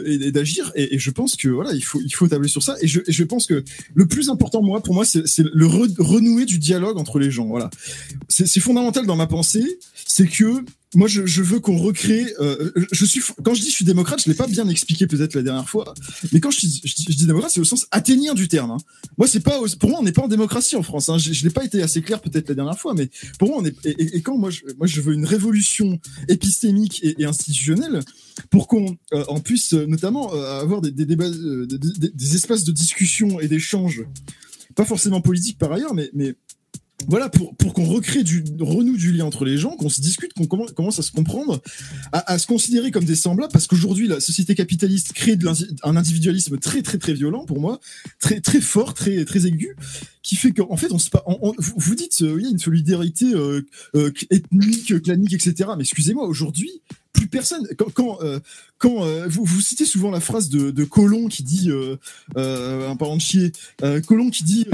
et, 0.06 0.32
d'agir. 0.32 0.72
Et, 0.76 1.00
je 1.00 1.12
pense 1.12 1.36
que 1.36 1.50
voilà, 1.50 1.74
il 1.74 1.84
faut 1.84 2.00
il 2.04 2.14
faut 2.14 2.28
tabler 2.28 2.48
sur 2.48 2.64
ça. 2.64 2.76
Et 2.82 2.88
je, 2.88 3.02
je 3.08 3.24
pense 3.24 3.48
que 3.48 3.64
le 3.94 4.06
plus 4.06 4.30
important 4.30 4.62
moi, 4.62 4.82
pour 4.82 4.94
moi, 4.94 5.06
c'est 5.06 5.24
le 5.38 5.66
renouer 5.66 6.46
du 6.46 6.60
dialogue 6.60 6.98
entre 6.98 7.20
les 7.20 7.32
gens. 7.32 7.46
Voilà, 7.46 7.70
c'est 8.30 8.60
fondamental 8.60 9.06
dans 9.06 9.16
ma 9.16 9.28
pensée. 9.28 9.80
C'est 10.06 10.28
que 10.28 10.64
moi, 10.94 11.08
je, 11.08 11.26
je 11.26 11.42
veux 11.42 11.60
qu'on 11.60 11.78
recrée. 11.78 12.26
Euh, 12.40 12.72
je 12.92 13.06
suis 13.06 13.22
quand 13.44 13.54
je 13.54 13.62
dis 13.62 13.70
je 13.70 13.76
suis 13.76 13.86
démocrate, 13.86 14.22
je 14.24 14.30
l'ai 14.30 14.36
pas 14.36 14.48
bien 14.48 14.68
expliqué 14.68 15.08
peut-être 15.08 15.36
la 15.36 15.42
dernière 15.42 15.70
fois, 15.70 15.94
mais 16.34 16.42
quand 16.42 16.52
je, 16.52 16.60
dis, 16.60 16.82
je 16.84 17.16
dis, 17.16 17.26
démocrate, 17.26 17.52
c'est 17.52 17.62
au 17.62 17.66
sens 17.66 17.88
atteignir 17.92 18.36
du 18.36 18.50
terme. 18.50 18.72
Hein. 18.72 18.78
Moi, 19.18 19.28
c'est 19.28 19.40
pas 19.40 19.58
pour 19.80 19.90
moi, 19.90 20.00
on 20.02 20.04
n'est 20.04 20.12
pas 20.12 20.24
en 20.24 20.28
démocratie 20.28 20.76
en 20.76 20.84
France. 20.84 21.08
Hein. 21.08 21.18
Je, 21.18 21.32
je 21.32 21.44
l'ai 21.46 21.50
pas 21.50 21.64
été 21.64 21.82
assez 21.82 22.02
clair 22.02 22.20
peut-être 22.20 22.50
la 22.50 22.56
dernière 22.56 22.78
fois, 22.78 22.81
mais 22.96 23.10
pour 23.40 23.50
moi, 23.50 23.58
on 23.60 23.66
est. 23.66 23.86
Et, 23.86 24.22
quand 24.22 24.38
moi, 24.38 24.50
je, 24.50 25.02
veux 25.02 25.14
une 25.14 25.26
révolution 25.26 26.00
épistémique 26.28 27.04
et, 27.04 27.26
institutionnelle 27.26 28.02
pour 28.50 28.68
qu'on 28.68 28.98
euh, 29.14 29.24
en 29.28 29.40
puisse 29.40 29.74
euh, 29.74 29.86
notamment 29.86 30.34
euh, 30.34 30.62
avoir 30.62 30.82
des, 30.82 30.92
débats, 30.92 31.30
des, 31.30 32.36
espaces 32.36 32.64
de 32.64 32.72
discussion 32.72 33.40
et 33.40 33.48
d'échange, 33.48 34.04
pas 34.76 34.86
forcément 34.86 35.22
politiques 35.22 35.58
par 35.58 35.72
ailleurs, 35.72 35.94
mais 35.94 36.10
mais 36.14 36.36
voilà, 37.08 37.30
pour, 37.30 37.56
pour 37.56 37.74
qu'on 37.74 37.86
recrée 37.86 38.24
du 38.24 38.44
renoue 38.60 38.98
du 38.98 39.12
lien 39.12 39.26
entre 39.26 39.46
les 39.46 39.58
gens, 39.58 39.76
qu'on 39.76 39.90
se 39.90 40.02
discute, 40.02 40.34
qu'on 40.34 40.46
commence 40.48 41.00
à 41.00 41.02
se 41.02 41.12
comprendre, 41.12 41.62
à, 42.12 42.38
se 42.38 42.48
considérer 42.48 42.92
comme 42.92 43.06
des 43.06 43.16
semblables, 43.16 43.52
parce 43.52 43.68
qu'aujourd'hui 43.68 44.08
la 44.08 44.20
société 44.20 44.56
capitaliste 44.56 45.14
crée 45.14 45.38
un 45.84 45.96
individualisme 45.96 46.58
très 46.58 46.82
très 46.82 46.98
très 46.98 47.14
violent 47.14 47.46
pour 47.46 47.60
moi, 47.60 47.80
très 48.20 48.42
très 48.42 48.62
fort, 48.62 48.94
très 48.94 49.26
très 49.26 49.46
aigu, 49.46 49.76
qui 50.24 50.36
fait 50.36 50.52
qu'en 50.52 50.78
fait 50.78 50.92
on 50.92 51.00
se 51.00 51.10
on, 51.26 51.54
vous 51.58 51.96
dites 51.96 52.22
euh, 52.22 52.38
il 52.40 52.44
y 52.44 52.48
a 52.48 52.52
une 52.52 52.60
solidarité 52.60 53.34
euh, 53.34 53.62
euh, 53.96 54.12
ethnique, 54.30 55.02
clanique, 55.02 55.34
etc. 55.34 55.72
Mais 55.76 55.84
excusez-moi, 55.84 56.26
aujourd'hui 56.26 56.82
plus 57.14 57.28
personne 57.28 57.68
quand, 57.96 58.20
quand 58.82 59.06
vous, 59.28 59.46
vous 59.46 59.62
citez 59.62 59.86
souvent 59.86 60.10
la 60.10 60.20
phrase 60.20 60.50
de, 60.50 60.72
de 60.72 60.84
Colomb 60.84 61.28
qui 61.28 61.44
dit 61.44 61.70
un 62.36 62.96
parlant 62.96 63.16
de 63.16 63.22
chier, 63.22 63.52
Colomb 64.08 64.32
qui 64.32 64.44
dit 64.44 64.66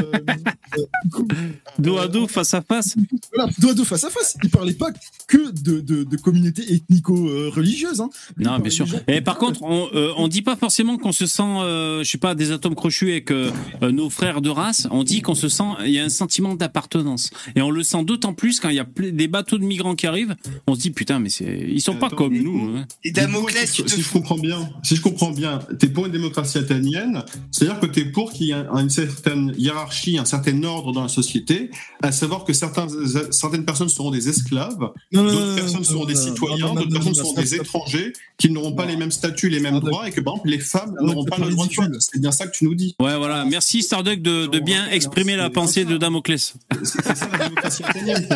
dos 1.77 1.97
à 1.97 2.07
dos 2.07 2.27
face 2.27 2.53
à 2.53 2.61
face. 2.61 2.95
Voilà, 3.35 3.51
dos 3.59 3.69
à 3.69 3.73
dos 3.73 3.83
face 3.83 4.05
à 4.05 4.09
face. 4.09 4.37
Il 4.43 4.49
parlait 4.49 4.73
pas 4.73 4.91
que 5.27 5.51
de, 5.51 5.81
de, 5.81 6.03
de 6.03 6.17
communautés 6.17 6.73
ethnico-religieuses. 6.73 7.99
Hein. 7.99 8.09
Non, 8.37 8.59
bien 8.59 8.71
sûr. 8.71 8.87
Et 9.07 9.21
par 9.21 9.37
contre, 9.37 9.61
on, 9.63 9.89
on 9.93 10.27
dit 10.29 10.41
pas 10.41 10.55
forcément 10.55 10.97
qu'on 10.97 11.11
se 11.11 11.25
sent, 11.25 11.43
je 11.43 12.07
sais 12.09 12.17
pas, 12.17 12.33
des 12.33 12.51
atomes 12.51 12.75
crochus 12.75 13.11
avec 13.11 13.33
nos 13.81 14.09
frères 14.09 14.41
de 14.41 14.49
race. 14.49 14.87
On 14.89 15.03
dit 15.03 15.21
qu'on 15.21 15.35
se 15.35 15.49
sent, 15.49 15.63
il 15.85 15.91
y 15.91 15.99
a 15.99 16.03
un 16.05 16.09
sentiment 16.09 16.55
d'appartenance. 16.55 17.31
Et 17.55 17.61
on 17.61 17.71
le 17.71 17.83
sent 17.83 18.05
d'autant 18.05 18.33
plus 18.33 18.61
quand 18.61 18.69
il 18.69 18.75
y 18.75 18.79
a 18.79 18.87
des 19.11 19.27
bateaux 19.27 19.57
de 19.57 19.65
migrants 19.65 19.95
qui 19.95 20.07
arrivent. 20.07 20.35
On 20.65 20.75
se 20.75 20.79
dit 20.79 20.91
putain, 20.91 21.19
mais 21.19 21.29
c'est, 21.29 21.67
ils 21.69 21.81
sont 21.81 21.95
pas 21.95 22.09
comme 22.09 22.37
nous. 22.37 22.77
Hein. 22.77 22.87
Et 23.03 23.11
Damoclès, 23.11 23.69
si, 23.69 23.96
si 23.97 24.03
je 24.03 24.11
comprends 24.11 24.37
bien, 24.37 24.69
si 24.83 24.95
je 24.95 25.01
comprends 25.01 25.31
bien, 25.31 25.57
t'es 25.79 25.87
pour 25.87 26.05
une 26.05 26.11
démocratie 26.11 26.59
athénienne, 26.59 27.23
c'est-à-dire 27.49 27.79
que 27.79 27.87
t'es 27.87 28.05
pour 28.05 28.31
qu'il 28.31 28.45
y 28.45 28.51
ait 28.51 28.65
une 28.75 28.91
certaine 28.91 29.55
hiérarchie, 29.57 30.19
un 30.19 30.25
certain 30.25 30.63
ordre 30.63 30.91
dans 30.91 31.01
la 31.01 31.09
société, 31.09 31.71
à 32.03 32.11
savoir 32.11 32.43
que 32.43 32.53
certains, 32.53 32.85
certaines 33.31 33.65
personnes 33.65 33.89
seront 33.89 34.11
des 34.11 34.29
esclaves, 34.29 34.91
d'autres 35.11 35.55
personnes 35.55 35.83
seront 35.83 36.05
des 36.05 36.13
citoyens, 36.13 36.75
d'autres 36.75 36.91
personnes 36.91 37.15
seront 37.15 37.33
des 37.33 37.55
étrangers 37.55 38.13
qui 38.37 38.51
n'auront 38.51 38.73
pas 38.73 38.85
les 38.85 38.97
mêmes 38.97 39.09
statuts, 39.09 39.49
les 39.49 39.59
mêmes 39.59 39.79
droits, 39.79 40.07
et 40.07 40.11
que 40.11 40.21
par 40.21 40.35
exemple 40.35 40.49
les 40.49 40.59
femmes 40.59 40.95
n'auront 41.01 41.25
pas 41.25 41.37
le 41.39 41.49
droit 41.49 41.65
de 41.65 41.73
vote. 41.73 41.95
C'est 41.99 42.21
bien 42.21 42.31
ça 42.31 42.45
que 42.45 42.55
tu 42.55 42.65
nous 42.65 42.75
dis. 42.75 42.95
Ouais, 43.01 43.17
voilà. 43.17 43.45
Merci 43.45 43.81
Starduck 43.81 44.21
de, 44.21 44.45
de 44.45 44.59
bien 44.59 44.87
exprimer 44.91 45.35
la 45.35 45.49
pensée 45.49 45.85
de 45.85 45.97
Damoclès. 45.97 46.53
C'est 46.83 47.01
ça 47.03 47.29
la 47.31 47.45
démocratie 47.45 47.83
athénienne, 47.83 48.27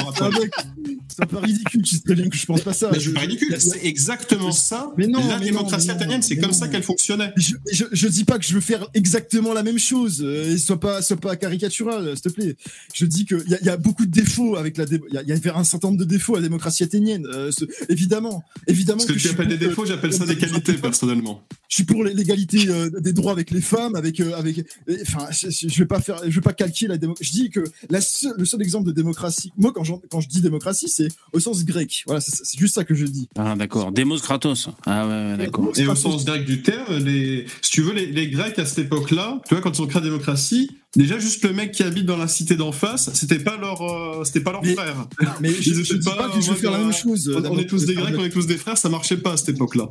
C'est 1.08 1.26
pas 1.28 1.40
ridicule, 1.40 1.84
tu 1.84 1.98
sais 1.98 2.02
très 2.02 2.16
bien 2.16 2.30
que 2.30 2.36
je 2.36 2.48
pense 2.48 2.62
pas 2.62 2.74
ça. 2.74 2.90
Mais 2.92 3.00
je... 3.00 3.12
pas 3.12 3.20
ridicule, 3.20 3.56
c'est 3.60 3.86
exactement 3.86 4.52
ça. 4.52 4.92
Mais 4.98 5.06
non, 5.06 5.20
la 5.28 5.51
démocratie 5.52 5.91
athénienne, 5.91 6.22
c'est 6.22 6.38
comme 6.38 6.53
ça 6.53 6.68
qu'elle 6.68 6.84
fonctionnait. 6.84 7.34
Je, 7.38 7.53
je, 7.72 7.86
je, 7.91 8.07
dis 8.07 8.23
pas 8.23 8.38
que 8.40 8.45
je 8.45 8.53
veux 8.53 8.61
faire 8.61 8.88
exactement 8.94 9.53
la 9.53 9.64
même 9.64 9.80
chose, 9.80 10.22
euh, 10.23 10.53
et 10.53 10.57
sois 10.57 10.80
pas, 10.80 11.02
sois 11.02 11.18
pas 11.18 11.36
caricatural, 11.36 12.15
s'il 12.15 12.22
te 12.22 12.30
plaît. 12.30 12.56
Je 12.94 13.06
dis 13.06 13.26
qu'il 13.26 13.44
y, 13.48 13.56
a, 13.56 13.61
y 13.61 13.69
a 13.69 13.78
beaucoup 13.78 14.06
de 14.06 14.11
défauts 14.11 14.56
avec 14.56 14.78
la, 14.78 14.86
il 14.86 14.99
y, 15.11 15.32
y, 15.32 15.49
a 15.49 15.57
un 15.57 15.64
certain 15.64 15.90
nombre 15.90 15.99
de 15.99 16.06
défauts 16.06 16.36
à 16.36 16.38
la 16.38 16.44
démocratie 16.44 16.84
athénienne, 16.84 17.26
euh, 17.34 17.52
évidemment, 17.90 18.44
évidemment. 18.68 18.99
Ce 18.99 19.07
que, 19.07 19.14
tu 19.14 19.30
appelles 19.30 19.48
des 19.48 19.57
défauts, 19.57 19.86
j'appelle 19.86 20.14
ça 20.14 20.26
des 20.26 20.38
qualités, 20.38 20.73
personnellement. 20.73 21.44
Je 21.68 21.76
suis 21.76 21.84
pour 21.84 22.03
l'égalité 22.03 22.68
euh, 22.69 22.90
des 22.90 23.14
droits 23.14 23.32
avec 23.32 23.52
les 23.52 23.61
femmes, 23.61 23.95
avec, 23.95 24.19
euh, 24.19 24.36
avec, 24.36 24.65
enfin, 25.03 25.28
je, 25.32 25.49
je 25.49 25.78
vais 25.80 25.86
pas 25.86 26.02
faire, 26.02 26.18
je 26.26 26.36
vais 26.36 26.41
pas 26.41 26.53
calquer 26.53 26.88
la 26.88 26.98
démocratie. 26.98 27.26
Je 27.26 27.32
dis 27.32 27.49
que 27.49 27.64
la 27.90 27.99
le 28.38 28.45
seul 28.45 28.61
exemple 28.61 28.88
de 28.88 28.91
démocratie, 28.91 29.52
moi 29.57 29.72
quand, 29.73 29.84
quand 30.10 30.22
je 30.22 30.28
dis 30.28 30.41
démocratie, 30.41 30.90
c'est 30.90 31.07
au 31.34 31.40
sens 31.40 31.64
grec. 31.65 32.03
Voilà, 32.06 32.22
c'est 32.22 32.57
juste 32.57 32.76
ça 32.76 32.84
que 32.84 32.94
je 32.94 33.06
dis. 33.06 33.30
Ah 33.38 33.56
d'accord, 33.57 33.91
Demos 33.91 34.19
Kratos. 34.19 34.69
Ah 34.86 35.07
ouais, 35.07 35.38
d'accord. 35.45 35.72
Et 35.77 35.88
au 35.88 35.95
sens 35.95 36.26
grec 36.26 36.45
du 36.45 36.61
terme, 36.61 36.97
les, 36.97 37.45
si 37.61 37.72
tu 37.72 37.81
veux, 37.81 37.93
les, 37.93 38.07
les 38.07 38.27
Grecs 38.30 38.57
à 38.59 38.65
cette 38.65 38.80
époque-là, 38.80 39.41
tu 39.47 39.53
vois, 39.53 39.61
quand 39.61 39.77
ils 39.77 39.81
ont 39.81 39.88
créé 39.88 40.01
la 40.01 40.07
démocratie, 40.07 40.69
Déjà, 40.95 41.19
juste 41.19 41.45
le 41.45 41.53
mec 41.53 41.72
qui 41.72 41.84
habite 41.84 42.05
dans 42.05 42.18
la 42.18 42.27
cité 42.27 42.57
d'en 42.57 42.73
face, 42.73 43.13
c'était 43.13 43.39
pas 43.39 43.55
leur, 43.55 43.81
euh, 43.81 44.26
c'était 44.26 44.41
pas 44.41 44.51
leur 44.51 44.65
frère. 44.65 45.07
Mais 45.39 45.53
je, 45.53 45.73
je, 45.73 45.95
dis 45.95 46.03
pas, 46.03 46.30
que 46.30 46.41
je 46.41 46.49
veux 46.49 46.57
faire 46.57 46.72
la 46.72 46.80
même 46.80 46.91
chose. 46.91 47.34
On, 47.34 47.57
est 47.57 47.65
tous 47.65 47.85
des 47.85 47.95
Grecs, 47.95 48.13
on 48.18 48.26
est 48.26 48.30
tous 48.30 48.45
des 48.45 48.57
frères, 48.57 48.77
ça 48.77 48.89
marchait 48.89 49.15
pas 49.15 49.34
à 49.34 49.38
cette 49.38 49.49
époque-là. 49.49 49.89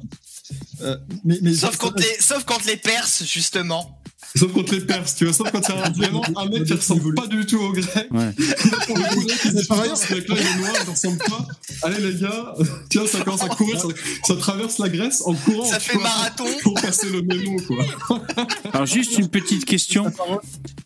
Euh, 0.82 0.97
mais, 1.24 1.39
mais 1.40 1.55
sauf, 1.55 1.78
les, 1.97 2.20
sauf 2.20 2.44
quand 2.44 2.66
les 2.66 2.77
Perses, 2.77 3.24
justement. 3.24 3.98
Sauf 4.36 4.52
contre 4.52 4.74
les 4.74 4.81
Perses, 4.81 5.16
tu 5.16 5.24
vois, 5.24 5.32
sauf 5.32 5.51
quand 5.51 5.61
il 5.69 5.74
y 5.74 5.78
a 5.78 5.90
vraiment 5.97 6.23
un 6.36 6.48
mec 6.48 6.65
qui 6.65 6.73
ressemble 6.73 7.15
pas 7.15 7.27
du 7.27 7.44
tout 7.47 7.59
au 7.59 7.73
grec. 7.73 8.09
Ouais. 8.12 8.31
Par 9.69 9.81
ailleurs, 9.81 9.97
ce 9.97 10.15
mec-là, 10.15 10.36
il 10.39 10.47
est 10.47 10.59
noir, 10.61 10.73
il 10.85 10.90
ressemble 10.90 11.19
pas. 11.19 11.47
Allez, 11.82 12.12
les 12.12 12.20
gars, 12.20 12.55
tiens, 12.90 13.07
ça 13.07 13.23
commence 13.23 13.43
à 13.43 13.48
courir, 13.48 13.81
ça, 13.81 13.89
ça 14.24 14.36
traverse 14.36 14.78
la 14.78 14.89
Grèce 14.89 15.23
en 15.27 15.35
courant. 15.35 15.65
Ça 15.65 15.81
fait 15.81 15.98
marathon. 15.98 16.44
Pour 16.62 16.74
passer 16.74 17.09
le 17.11 17.23
mémo, 17.23 17.57
quoi. 17.66 17.85
Alors, 18.73 18.86
juste 18.86 19.19
une 19.19 19.28
petite 19.28 19.65
question. 19.65 20.12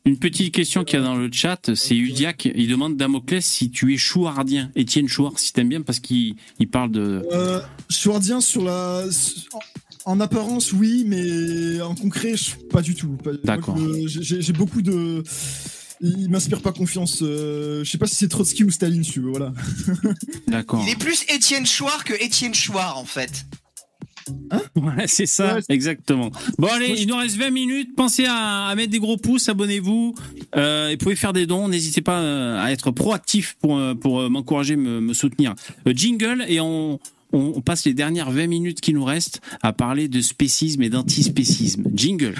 Une 0.06 0.18
petite 0.18 0.54
question 0.54 0.84
qu'il 0.84 0.98
y 0.98 1.02
a 1.02 1.04
dans 1.04 1.16
le 1.16 1.30
chat, 1.30 1.74
c'est 1.74 1.96
Udiac. 1.96 2.48
Il 2.54 2.68
demande 2.68 2.96
Damoclès 2.96 3.44
si 3.44 3.70
tu 3.70 3.94
es 3.94 3.96
chouardien. 3.96 4.70
Étienne 4.74 5.08
Chouard, 5.08 5.38
si 5.38 5.52
t'aimes 5.52 5.68
bien, 5.68 5.82
parce 5.82 6.00
qu'il 6.00 6.36
il 6.58 6.68
parle 6.68 6.90
de. 6.90 7.22
Euh, 7.32 7.60
chouardien 7.90 8.40
sur 8.40 8.62
la. 8.64 9.04
En 10.06 10.20
apparence, 10.20 10.72
oui, 10.72 11.04
mais 11.06 11.80
en 11.80 11.94
concret, 11.94 12.34
pas 12.70 12.82
du 12.82 12.94
tout. 12.94 13.16
D'accord. 13.42 13.76
J'ai 14.06 14.52
beaucoup 14.52 14.82
de. 14.82 15.22
Il 16.00 16.28
m'inspire 16.28 16.60
pas 16.60 16.72
confiance. 16.72 17.20
Euh, 17.22 17.82
je 17.84 17.90
sais 17.90 17.98
pas 17.98 18.06
si 18.06 18.16
c'est 18.16 18.28
Trotsky 18.28 18.64
ou 18.64 18.70
Staline, 18.70 19.02
tu 19.02 19.20
veux, 19.20 19.30
voilà. 19.30 19.52
D'accord. 20.48 20.82
Il 20.86 20.92
est 20.92 20.98
plus 20.98 21.24
Étienne 21.28 21.64
Chouard 21.64 22.04
que 22.04 22.12
Étienne 22.22 22.52
Chouard, 22.52 22.98
en 22.98 23.04
fait. 23.04 23.46
Hein 24.50 24.60
ouais, 24.76 25.06
c'est 25.06 25.26
ça, 25.26 25.58
exactement. 25.68 26.30
Bon, 26.58 26.68
allez, 26.68 26.94
il 26.98 27.08
nous 27.08 27.16
reste 27.16 27.36
20 27.36 27.50
minutes. 27.50 27.96
Pensez 27.96 28.26
à, 28.28 28.72
mettre 28.76 28.90
des 28.90 28.98
gros 28.98 29.16
pouces, 29.16 29.48
abonnez-vous. 29.48 30.14
Euh, 30.56 30.88
et 30.88 30.96
pouvez 30.96 31.16
faire 31.16 31.32
des 31.32 31.46
dons. 31.46 31.68
N'hésitez 31.68 32.00
pas 32.00 32.20
euh, 32.20 32.62
à 32.62 32.72
être 32.72 32.90
proactif 32.90 33.56
pour, 33.60 33.78
euh, 33.78 33.94
pour 33.94 34.28
m'encourager, 34.30 34.76
me, 34.76 35.00
me, 35.00 35.14
soutenir. 35.14 35.54
jingle, 35.86 36.44
et 36.48 36.60
on, 36.60 36.98
on, 37.34 37.60
passe 37.60 37.84
les 37.84 37.94
dernières 37.94 38.30
20 38.30 38.46
minutes 38.46 38.80
qui 38.80 38.94
nous 38.94 39.04
restent 39.04 39.40
à 39.62 39.72
parler 39.72 40.08
de 40.08 40.20
spécisme 40.20 40.82
et 40.82 40.88
d'antispécisme. 40.88 41.84
Jingle. 41.94 42.34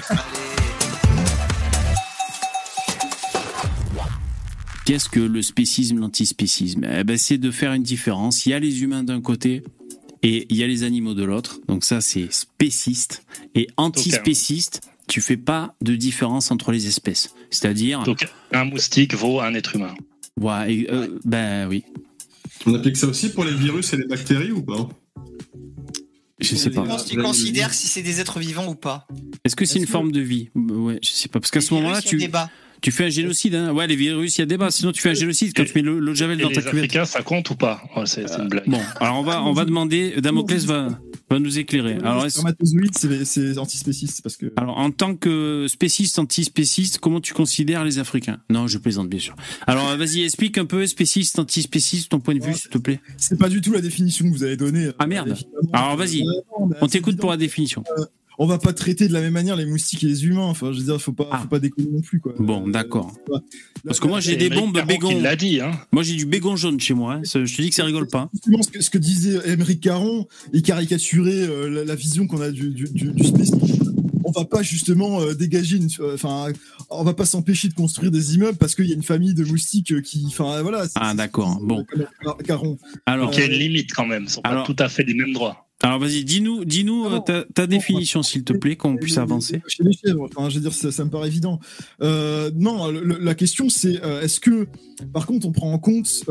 Qu'est-ce 4.85 5.09
que 5.09 5.19
le 5.19 5.41
spécisme, 5.41 5.99
l'antispécisme? 5.99 6.85
Eh 6.99 7.03
ben, 7.03 7.17
C'est 7.17 7.37
de 7.37 7.51
faire 7.51 7.73
une 7.73 7.83
différence. 7.83 8.45
Il 8.45 8.51
y 8.51 8.53
a 8.53 8.59
les 8.59 8.83
humains 8.83 9.03
d'un 9.03 9.19
côté 9.19 9.63
et 10.21 10.45
il 10.49 10.57
y 10.57 10.63
a 10.63 10.67
les 10.67 10.83
animaux 10.83 11.13
de 11.13 11.23
l'autre. 11.23 11.59
Donc 11.67 11.83
ça, 11.83 12.01
c'est 12.01 12.31
spéciste. 12.31 13.25
Et 13.55 13.67
antispéciste, 13.77 14.81
tu 15.07 15.21
fais 15.21 15.37
pas 15.37 15.75
de 15.81 15.95
différence 15.95 16.51
entre 16.51 16.71
les 16.71 16.87
espèces. 16.87 17.33
C'est-à-dire... 17.49 18.03
Donc 18.03 18.27
un 18.51 18.65
moustique 18.65 19.13
vaut 19.15 19.41
un 19.41 19.53
être 19.55 19.75
humain. 19.75 19.95
Ouais, 20.39 20.85
euh, 20.89 21.19
ben 21.23 21.67
oui. 21.67 21.83
On 22.65 22.73
applique 22.73 22.97
ça 22.97 23.07
aussi 23.07 23.29
pour 23.29 23.45
les 23.45 23.53
virus 23.53 23.93
et 23.93 23.97
les 23.97 24.07
bactéries 24.07 24.51
ou 24.51 24.63
pas 24.63 24.89
je 26.41 26.55
sais 26.55 26.69
pas. 26.69 26.85
Tu 27.07 27.17
considères 27.17 27.73
si 27.73 27.87
c'est 27.87 28.01
des 28.01 28.19
êtres 28.19 28.39
vivants 28.39 28.67
ou 28.67 28.75
pas 28.75 29.07
Est-ce 29.45 29.55
que 29.55 29.65
c'est 29.65 29.79
une 29.79 29.87
forme 29.87 30.11
de 30.11 30.19
vie 30.19 30.49
Ouais, 30.53 30.99
je 31.01 31.09
sais 31.09 31.29
pas. 31.29 31.39
Parce 31.39 31.51
qu'à 31.51 31.61
ce 31.61 31.73
moment-là, 31.73 32.01
tu. 32.01 32.29
Tu 32.81 32.91
fais 32.91 33.05
un 33.05 33.09
génocide, 33.09 33.55
hein 33.55 33.73
Ouais, 33.73 33.87
les 33.87 33.95
virus, 33.95 34.37
il 34.37 34.41
y 34.41 34.43
a 34.43 34.45
débat. 34.45 34.69
Sinon, 34.69 34.91
tu 34.91 35.01
fais 35.01 35.09
un 35.09 35.15
génocide 35.15 35.53
quand 35.55 35.63
tu 35.63 35.71
mets 35.75 35.81
l'eau 35.81 35.99
de 35.99 36.13
javel 36.13 36.37
dans 36.37 36.49
ta 36.49 36.55
cuvette. 36.55 36.73
Les 36.73 36.79
Africains, 36.79 37.05
ça 37.05 37.23
compte 37.23 37.49
ou 37.49 37.55
pas 37.55 37.81
C'est 38.05 38.25
une 38.37 38.49
blague. 38.49 38.67
Bon, 38.67 38.81
alors 38.99 39.17
on 39.17 39.23
va, 39.23 39.43
on 39.43 39.53
va 39.53 39.65
demander. 39.65 40.19
Damoclès 40.21 40.65
va, 40.65 40.89
va 41.29 41.39
nous 41.39 41.57
éclairer. 41.57 41.97
Alors, 42.03 42.25
c'est 42.29 43.57
antispéciste 43.57 44.21
parce 44.21 44.37
que. 44.37 44.51
Alors, 44.57 44.77
en 44.77 44.91
tant 44.91 45.15
que 45.15 45.65
spéciste, 45.67 46.19
antispéciste, 46.19 46.99
comment 46.99 47.21
tu 47.21 47.33
considères 47.33 47.83
les 47.83 47.99
Africains? 47.99 48.39
Non, 48.49 48.67
je 48.67 48.77
plaisante 48.77 49.09
bien 49.09 49.19
sûr. 49.19 49.35
Alors, 49.67 49.95
vas-y, 49.97 50.23
explique 50.23 50.57
un 50.57 50.65
peu 50.65 50.85
spéciste, 50.85 51.39
antispéciste, 51.39 52.09
ton 52.09 52.19
point 52.19 52.35
de 52.35 52.43
vue, 52.43 52.53
s'il 52.53 52.69
te 52.69 52.77
plaît. 52.77 52.99
C'est 53.17 53.39
pas 53.39 53.49
du 53.49 53.61
tout 53.61 53.73
la 53.73 53.81
définition 53.81 54.25
que 54.25 54.31
vous 54.31 54.43
avez 54.43 54.57
donnée. 54.57 54.89
Ah 54.99 55.07
merde. 55.07 55.35
Alors, 55.73 55.95
vas-y. 55.97 56.23
On 56.81 56.87
t'écoute 56.87 57.17
pour 57.17 57.31
la 57.31 57.37
définition. 57.37 57.83
Euh, 57.97 58.05
on 58.37 58.45
va 58.45 58.57
pas 58.57 58.73
traiter 58.73 59.07
de 59.07 59.13
la 59.13 59.21
même 59.21 59.33
manière 59.33 59.55
les 59.55 59.65
moustiques 59.65 60.03
et 60.03 60.07
les 60.07 60.25
humains. 60.25 60.41
Enfin, 60.41 60.71
je 60.71 60.79
veux 60.79 60.85
dire, 60.85 61.01
faut 61.01 61.13
pas, 61.13 61.27
ah. 61.31 61.39
faut 61.39 61.47
pas 61.47 61.59
déconner 61.59 61.89
non 61.91 62.01
plus, 62.01 62.19
quoi. 62.19 62.33
Bon, 62.39 62.67
d'accord. 62.67 63.13
Parce 63.85 63.99
que 63.99 64.07
moi, 64.07 64.19
j'ai 64.19 64.35
des 64.35 64.49
bombes 64.49 64.77
bégon. 64.85 65.11
Il 65.11 65.21
l'a 65.21 65.35
dit, 65.35 65.61
hein. 65.61 65.71
Moi, 65.91 66.03
j'ai 66.03 66.15
du 66.15 66.25
bégon 66.25 66.55
jaune 66.55 66.79
chez 66.79 66.93
moi. 66.93 67.15
Hein. 67.15 67.21
Je 67.23 67.55
te 67.55 67.61
dis 67.61 67.69
que 67.69 67.75
ça 67.75 67.85
rigole 67.85 68.07
pas. 68.07 68.29
Ce 68.43 68.69
que, 68.69 68.81
ce 68.81 68.89
que 68.89 68.97
disait 68.97 69.39
Émeric 69.45 69.81
Caron, 69.81 70.27
il 70.53 70.63
caricaturait 70.63 71.31
euh, 71.31 71.83
la, 71.85 71.95
vision 71.95 72.27
qu'on 72.27 72.41
a 72.41 72.51
du, 72.51 72.69
du, 72.69 72.85
du, 72.89 73.11
On 74.23 74.31
va 74.31 74.45
pas 74.45 74.63
justement 74.63 75.21
euh, 75.21 75.33
dégager 75.33 75.77
une, 75.77 75.89
euh, 75.99 76.15
enfin, 76.15 76.47
on 76.89 77.03
va 77.03 77.13
pas 77.13 77.25
s'empêcher 77.25 77.67
de 77.67 77.73
construire 77.73 78.11
des 78.11 78.35
immeubles 78.35 78.57
parce 78.57 78.75
qu'il 78.75 78.85
y 78.85 78.91
a 78.91 78.95
une 78.95 79.03
famille 79.03 79.33
de 79.33 79.43
moustiques 79.43 80.01
qui, 80.01 80.25
enfin, 80.27 80.61
voilà. 80.61 80.85
Ah, 80.95 81.13
d'accord. 81.13 81.59
Bon. 81.61 81.85
Caron. 82.45 82.77
Alors, 83.05 83.31
il 83.33 83.39
y 83.39 83.43
a 83.43 83.45
une 83.45 83.53
limite 83.53 83.93
quand 83.93 84.05
même. 84.05 84.23
Ils 84.23 84.29
sont 84.29 84.41
pas 84.41 84.63
tout 84.63 84.75
à 84.79 84.89
fait 84.89 85.03
des 85.03 85.13
mêmes 85.13 85.33
droits. 85.33 85.64
Alors 85.81 85.99
vas-y, 85.99 86.23
dis-nous, 86.23 86.63
dis-nous 86.63 87.05
euh, 87.05 87.43
ta, 87.53 87.67
définition 87.67 88.23
s'il 88.23 88.43
te 88.43 88.53
plaît, 88.53 88.75
qu'on 88.75 88.95
puisse 88.95 89.17
avancer. 89.17 89.61
Chez 89.67 89.83
les 89.83 89.91
chèvres, 89.91 90.27
enfin, 90.35 90.49
je 90.49 90.55
veux 90.55 90.61
dire, 90.61 90.73
ça, 90.73 91.03
me 91.03 91.09
paraît 91.09 91.27
évident. 91.27 91.59
Euh, 92.01 92.49
non, 92.55 92.89
la 92.91 93.35
question 93.35 93.69
c'est, 93.69 94.01
euh, 94.03 94.21
est-ce 94.21 94.39
que, 94.39 94.67
par 95.13 95.25
contre, 95.25 95.47
on 95.47 95.51
prend 95.51 95.71
en 95.71 95.77
compte, 95.77 96.23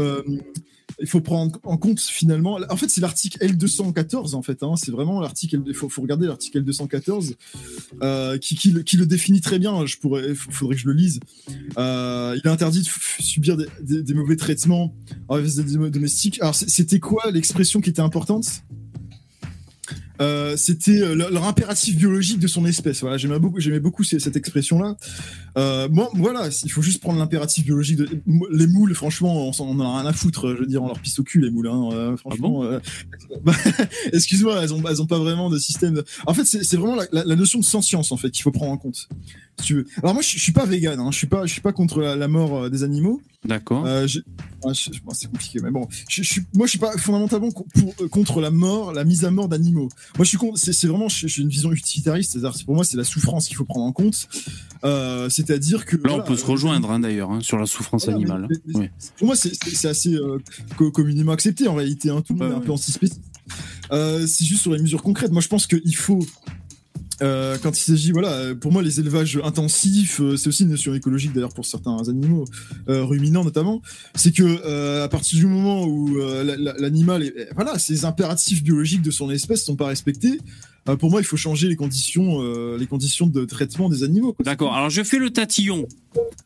il 1.00 1.06
faut 1.06 1.20
prendre 1.20 1.58
en 1.62 1.76
compte 1.76 2.00
finalement, 2.00 2.58
en 2.70 2.76
fait, 2.76 2.88
c'est 2.88 3.02
l'article 3.02 3.38
L214 3.46 4.34
en 4.34 4.42
fait, 4.42 4.62
hein, 4.62 4.74
c'est 4.76 4.90
vraiment 4.90 5.20
l'article, 5.20 5.60
il 5.66 5.74
faut, 5.74 5.90
regarder 6.00 6.26
l'article 6.26 6.62
L214 6.62 7.34
qui, 8.40 8.56
qui, 8.56 8.82
qui, 8.82 8.96
le 8.96 9.06
définit 9.06 9.42
très 9.42 9.58
bien. 9.58 9.84
Je 9.84 9.98
pourrais, 9.98 10.30
il 10.30 10.34
faudrait 10.34 10.74
que 10.74 10.80
je 10.80 10.88
le 10.88 10.94
lise. 10.94 11.20
il 11.76 12.40
est 12.44 12.48
interdit 12.48 12.80
de 12.80 12.88
subir 13.22 13.58
des, 13.58 14.02
des 14.02 14.14
mauvais 14.14 14.36
traitements 14.36 14.94
avec 15.28 15.46
des 15.46 15.90
domestiques. 15.90 16.40
Alors, 16.40 16.54
c'était 16.54 16.98
quoi 16.98 17.30
l'expression 17.30 17.82
qui 17.82 17.90
était 17.90 18.00
importante? 18.00 18.64
Euh, 20.20 20.56
c'était 20.56 21.00
euh, 21.00 21.14
leur, 21.14 21.44
impératif 21.44 21.96
biologique 21.96 22.38
de 22.38 22.46
son 22.46 22.64
espèce. 22.66 23.00
Voilà, 23.00 23.16
j'aimais 23.16 23.38
beaucoup, 23.38 23.60
j'aimais 23.60 23.80
beaucoup 23.80 24.04
cette 24.04 24.36
expression-là. 24.36 24.96
Euh, 25.56 25.88
bon, 25.88 26.08
voilà, 26.14 26.48
il 26.64 26.70
faut 26.70 26.82
juste 26.82 27.00
prendre 27.00 27.18
l'impératif 27.18 27.64
biologique. 27.64 27.98
De, 27.98 28.08
les 28.50 28.66
moules, 28.66 28.94
franchement, 28.94 29.48
on, 29.48 29.62
en 29.62 29.80
a 29.80 30.00
rien 30.00 30.06
à 30.08 30.12
foutre. 30.12 30.54
Je 30.54 30.60
veux 30.60 30.66
dire, 30.66 30.82
on 30.82 30.86
leur 30.86 31.00
pisse 31.00 31.18
au 31.18 31.24
cul 31.24 31.40
les 31.40 31.50
moules. 31.50 31.68
Hein, 31.68 31.88
euh, 31.92 32.16
franchement, 32.16 32.62
ah 32.64 32.80
bah, 33.44 33.54
excuse-moi, 34.12 34.62
elles 34.62 34.72
ont, 34.72 34.82
elles 34.88 35.02
ont 35.02 35.06
pas 35.06 35.18
vraiment 35.18 35.50
de 35.50 35.58
système. 35.58 36.02
En 36.26 36.34
fait, 36.34 36.44
c'est 36.44 36.76
vraiment 36.76 36.96
la, 36.96 37.24
la, 37.24 37.36
notion 37.36 37.58
de 37.58 37.64
sentience 37.64 38.12
en 38.12 38.16
fait 38.16 38.30
qu'il 38.30 38.42
faut 38.42 38.52
prendre 38.52 38.72
en 38.72 38.78
compte. 38.78 39.08
Si 39.60 39.66
tu 39.66 39.74
veux. 39.74 39.86
Alors 40.02 40.14
moi, 40.14 40.22
je, 40.22 40.30
je 40.30 40.42
suis 40.42 40.52
pas 40.52 40.66
vegan. 40.66 40.98
Hein, 40.98 41.10
je 41.10 41.16
suis 41.16 41.26
pas, 41.26 41.46
je 41.46 41.52
suis 41.52 41.60
pas 41.60 41.72
contre 41.72 42.00
la, 42.00 42.28
mort 42.28 42.70
des 42.70 42.82
animaux. 42.82 43.20
D'accord. 43.44 43.84
Euh, 43.86 44.06
c'est 44.72 45.30
compliqué, 45.30 45.60
mais 45.62 45.70
bon. 45.70 45.86
Je, 46.08 46.22
je, 46.22 46.40
moi, 46.54 46.66
je 46.66 46.70
suis 46.70 46.78
pas 46.78 46.96
fondamentalement 46.96 47.50
pour, 47.50 48.10
contre 48.10 48.40
la 48.40 48.50
mort, 48.50 48.92
la 48.92 49.04
mise 49.04 49.24
à 49.24 49.30
mort 49.30 49.48
d'animaux. 49.48 49.88
Moi, 50.16 50.24
je 50.24 50.28
suis 50.28 50.38
contre. 50.38 50.58
C'est 50.58 50.86
vraiment, 50.86 51.08
j'ai 51.08 51.42
une 51.42 51.48
vision 51.48 51.72
utilitariste. 51.72 52.32
C'est-à-dire, 52.32 52.64
pour 52.64 52.74
moi, 52.74 52.84
c'est 52.84 52.96
la 52.96 53.04
souffrance 53.04 53.46
qu'il 53.46 53.56
faut 53.56 53.64
prendre 53.64 53.86
en 53.86 53.92
compte. 53.92 54.28
Euh, 54.84 55.28
C'est-à-dire 55.28 55.84
que. 55.84 55.96
Là, 55.96 56.14
on 56.14 56.22
peut 56.22 56.36
se 56.36 56.46
rejoindre 56.46 56.90
hein, 56.90 57.00
d'ailleurs 57.00 57.30
hein, 57.30 57.40
sur 57.40 57.58
la 57.58 57.66
souffrance 57.66 58.08
animale. 58.08 58.48
Pour 59.18 59.26
moi, 59.26 59.36
c'est 59.36 59.88
assez 59.88 60.14
euh, 60.14 60.38
communément 60.92 61.32
accepté 61.32 61.68
en 61.68 61.74
réalité. 61.74 62.10
Hein, 62.10 62.22
tout 62.26 62.34
le 62.34 62.40
monde 62.40 62.52
est 62.52 62.56
un 62.56 62.60
peu 62.60 62.72
antispéciste. 62.72 63.20
Euh, 63.92 64.26
c'est 64.26 64.44
juste 64.44 64.62
sur 64.62 64.72
les 64.72 64.80
mesures 64.80 65.02
concrètes. 65.02 65.32
Moi, 65.32 65.42
je 65.42 65.48
pense 65.48 65.66
qu'il 65.66 65.96
faut 65.96 66.24
euh, 67.22 67.56
quand 67.62 67.78
il 67.78 67.82
s'agit, 67.82 68.12
voilà, 68.12 68.54
pour 68.54 68.72
moi, 68.72 68.82
les 68.82 69.00
élevages 69.00 69.40
intensifs, 69.42 70.20
euh, 70.20 70.36
c'est 70.36 70.48
aussi 70.48 70.64
une 70.64 70.70
notion 70.70 70.94
écologique 70.94 71.32
d'ailleurs 71.32 71.54
pour 71.54 71.64
certains 71.64 72.08
animaux, 72.08 72.44
euh, 72.88 73.04
ruminants 73.04 73.44
notamment. 73.44 73.82
C'est 74.14 74.32
que 74.32 74.42
euh, 74.42 75.04
à 75.04 75.08
partir 75.08 75.38
du 75.38 75.46
moment 75.46 75.84
où 75.84 76.16
l'animal, 76.78 77.30
voilà, 77.54 77.78
ses 77.78 78.04
impératifs 78.04 78.62
biologiques 78.62 79.02
de 79.02 79.10
son 79.10 79.30
espèce 79.30 79.64
sont 79.64 79.76
pas 79.76 79.86
respectés, 79.86 80.38
pour 80.98 81.10
moi, 81.10 81.20
il 81.20 81.24
faut 81.24 81.38
changer 81.38 81.68
les 81.68 81.76
conditions, 81.76 82.42
les 82.76 82.86
conditions 82.86 83.26
de 83.26 83.46
traitement 83.46 83.88
des 83.88 84.02
animaux. 84.02 84.36
D'accord. 84.44 84.74
Alors 84.74 84.90
je 84.90 85.02
fais 85.02 85.18
le 85.18 85.30
tatillon 85.30 85.86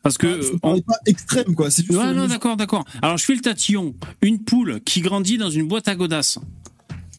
parce 0.01 0.17
que 0.17 0.39
ah, 0.53 0.57
on 0.63 0.75
n'est 0.75 0.81
pas 0.81 0.97
extrême, 1.05 1.55
quoi. 1.55 1.69
C'est 1.69 1.89
ouais, 1.91 2.13
non, 2.13 2.27
d'accord, 2.27 2.55
d'accord. 2.55 2.85
Alors 3.01 3.17
je 3.17 3.25
fais 3.25 3.35
le 3.35 3.41
tatillon. 3.41 3.95
Une 4.21 4.39
poule 4.39 4.79
qui 4.85 5.01
grandit 5.01 5.37
dans 5.37 5.49
une 5.49 5.67
boîte 5.67 5.89
à 5.89 5.95
godasses. 5.95 6.39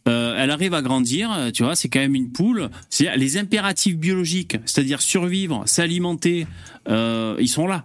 Euh, 0.09 0.35
elle 0.39 0.51
arrive 0.51 0.75
à 0.75 0.83
grandir, 0.83 1.31
euh, 1.33 1.51
tu 1.51 1.63
vois, 1.63 1.77
c'est 1.77 1.89
quand 1.89 2.01
même 2.01 2.15
une 2.15 2.33
poule. 2.33 2.71
C'est 2.89 3.17
les 3.17 3.37
impératifs 3.37 3.97
biologiques, 3.97 4.57
c'est-à-dire 4.65 5.01
survivre, 5.03 5.63
s'alimenter, 5.67 6.47
euh, 6.89 7.37
ils 7.39 7.49
sont 7.49 7.67
là. 7.67 7.85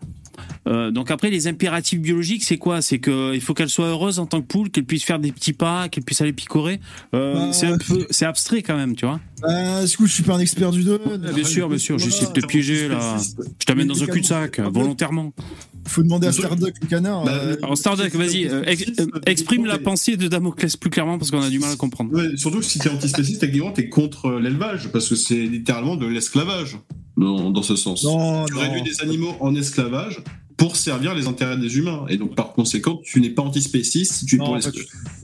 donc 0.65 1.11
après, 1.11 1.29
les 1.29 1.47
impératifs 1.47 1.99
biologiques, 1.99 2.43
c'est 2.43 2.57
quoi? 2.57 2.81
C'est 2.81 2.99
qu'il 2.99 3.41
faut 3.41 3.53
qu'elle 3.53 3.69
soit 3.69 3.87
heureuse 3.87 4.19
en 4.19 4.25
tant 4.25 4.41
que 4.41 4.47
poule, 4.47 4.69
qu'elle 4.69 4.85
puisse 4.85 5.03
faire 5.03 5.19
des 5.19 5.31
petits 5.31 5.53
pas, 5.53 5.89
qu'elle 5.89 6.03
puisse 6.03 6.21
aller 6.21 6.33
picorer. 6.33 6.79
Bah, 7.11 7.49
c'est 7.51 7.67
un 7.67 7.77
peu, 7.77 8.07
c'est 8.09 8.25
abstrait 8.25 8.61
quand 8.61 8.75
même, 8.75 8.95
tu 8.95 9.05
vois. 9.05 9.19
Euh, 9.43 9.85
du 9.85 9.97
coup, 9.97 10.07
je 10.07 10.13
suis 10.13 10.23
pas 10.23 10.35
un 10.35 10.39
expert 10.39 10.71
du 10.71 10.83
domaine. 10.83 11.31
bien 11.33 11.43
sûr, 11.43 11.69
bien 11.69 11.77
sûr. 11.77 11.99
J'essaie 11.99 12.27
de 12.27 12.31
te 12.31 12.45
piéger 12.45 12.87
là. 12.87 13.17
Je 13.59 13.65
t'amène 13.65 13.87
dans 13.87 14.03
un 14.03 14.07
cul-de-sac 14.07 14.59
volontairement. 14.59 15.33
Faut 15.87 16.03
demander 16.03 16.27
à 16.27 16.31
Starduck 16.31 16.73
le 16.81 16.87
canard. 16.87 17.23
Bah, 17.23 17.33
euh, 17.33 17.57
alors 17.61 17.77
Starduck, 17.77 18.13
vas-y, 18.15 18.47
euh, 18.47 18.63
exprime 19.25 19.65
la 19.65 19.77
pensée 19.77 20.17
de 20.17 20.27
Damoclès 20.27 20.75
plus 20.77 20.89
clairement 20.89 21.17
parce 21.17 21.31
qu'on 21.31 21.41
a 21.41 21.49
du 21.49 21.59
mal 21.59 21.71
à 21.71 21.75
comprendre. 21.75 22.11
surtout 22.35 22.61
si 22.61 22.79
t'es 22.79 22.89
antispéciste, 22.89 23.41
techniquement 23.41 23.71
t'es 23.71 23.89
contre 23.89 24.31
l'élevage 24.31 24.89
parce 24.91 25.09
que 25.09 25.15
c'est 25.15 25.35
littéralement 25.35 25.95
de 25.95 26.07
l'esclavage 26.07 26.77
dans, 27.17 27.49
dans, 27.51 27.61
ce 27.61 27.75
sens. 27.75 28.05
tu 28.47 28.53
réduis 28.55 28.81
des 28.81 29.01
animaux 29.01 29.35
en 29.39 29.55
esclavage 29.55 30.21
pour 30.57 30.75
servir 30.75 31.13
les 31.15 31.27
intérêts 31.27 31.57
des 31.57 31.77
humains. 31.77 32.05
Et 32.09 32.17
donc, 32.17 32.35
par 32.35 32.53
conséquent, 32.53 32.99
tu 33.03 33.19
n'es 33.21 33.29
pas 33.29 33.41
antispéciste 33.41 34.13
si 34.13 34.25
tu 34.25 34.35
es 34.35 34.37
pour 34.37 34.55
les... 34.55 34.61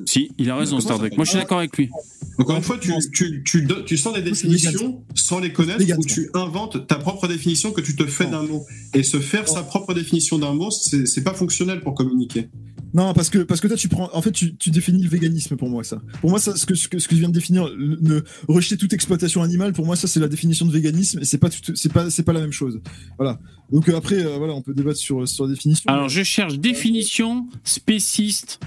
Si, 0.05 0.31
il 0.37 0.49
a 0.49 0.55
raison, 0.55 0.79
Star 0.79 0.97
Trek. 0.97 1.11
Moi, 1.15 1.25
je 1.25 1.31
suis 1.31 1.39
d'accord 1.39 1.59
avec 1.59 1.77
lui. 1.77 1.89
Encore 2.37 2.57
une 2.57 2.63
fois, 2.63 2.77
tu, 2.79 2.91
tu, 3.13 3.43
tu, 3.43 3.67
tu 3.85 3.97
sens 3.97 4.13
des 4.13 4.21
définitions 4.21 5.03
sans 5.15 5.39
les 5.39 5.53
connaître 5.53 5.83
ou 5.97 6.03
tu 6.03 6.29
inventes 6.33 6.87
ta 6.87 6.95
propre 6.95 7.27
définition 7.27 7.71
que 7.71 7.81
tu 7.81 7.95
te 7.95 8.05
fais 8.05 8.25
d'un 8.25 8.43
mot. 8.43 8.65
Et 8.93 9.03
se 9.03 9.19
faire 9.19 9.47
sa 9.47 9.63
propre 9.63 9.93
définition 9.93 10.37
d'un 10.39 10.53
mot, 10.53 10.71
c'est 10.71 11.23
pas 11.23 11.33
fonctionnel 11.33 11.81
pour 11.81 11.93
communiquer. 11.93 12.49
Non, 12.93 13.13
parce 13.13 13.29
que, 13.29 13.39
parce 13.39 13.61
que 13.61 13.67
toi, 13.67 13.77
tu 13.77 13.87
prends. 13.87 14.09
En 14.13 14.21
fait, 14.21 14.31
tu, 14.31 14.55
tu 14.55 14.69
définis 14.69 15.01
le 15.01 15.09
véganisme 15.09 15.55
pour 15.55 15.69
moi, 15.69 15.83
ça. 15.83 16.01
Pour 16.19 16.29
moi, 16.29 16.39
ça, 16.39 16.55
ce 16.55 16.65
que, 16.65 16.75
ce 16.75 16.87
que, 16.87 16.99
ce 16.99 17.07
que 17.07 17.15
je 17.15 17.21
viens 17.21 17.29
de 17.29 17.33
définir, 17.33 17.69
ne 17.77 18.21
rejeter 18.47 18.77
toute 18.77 18.93
exploitation 18.93 19.41
animale, 19.41 19.73
pour 19.73 19.85
moi, 19.85 19.95
ça, 19.95 20.07
c'est 20.07 20.19
la 20.19 20.27
définition 20.27 20.65
de 20.65 20.71
véganisme 20.71 21.19
et 21.19 21.25
c'est 21.25 21.37
pas, 21.37 21.49
c'est 21.75 21.91
pas, 21.91 22.09
c'est 22.09 22.23
pas 22.23 22.33
la 22.33 22.41
même 22.41 22.51
chose. 22.51 22.81
Voilà. 23.17 23.39
Donc 23.71 23.87
euh, 23.87 23.95
après, 23.95 24.15
euh, 24.15 24.37
voilà, 24.37 24.53
on 24.53 24.61
peut 24.61 24.73
débattre 24.73 24.99
sur, 24.99 25.27
sur 25.27 25.45
la 25.45 25.51
définition. 25.51 25.89
Alors, 25.89 26.09
je 26.09 26.23
cherche 26.23 26.59
définition 26.59 27.47
spéciste. 27.63 28.59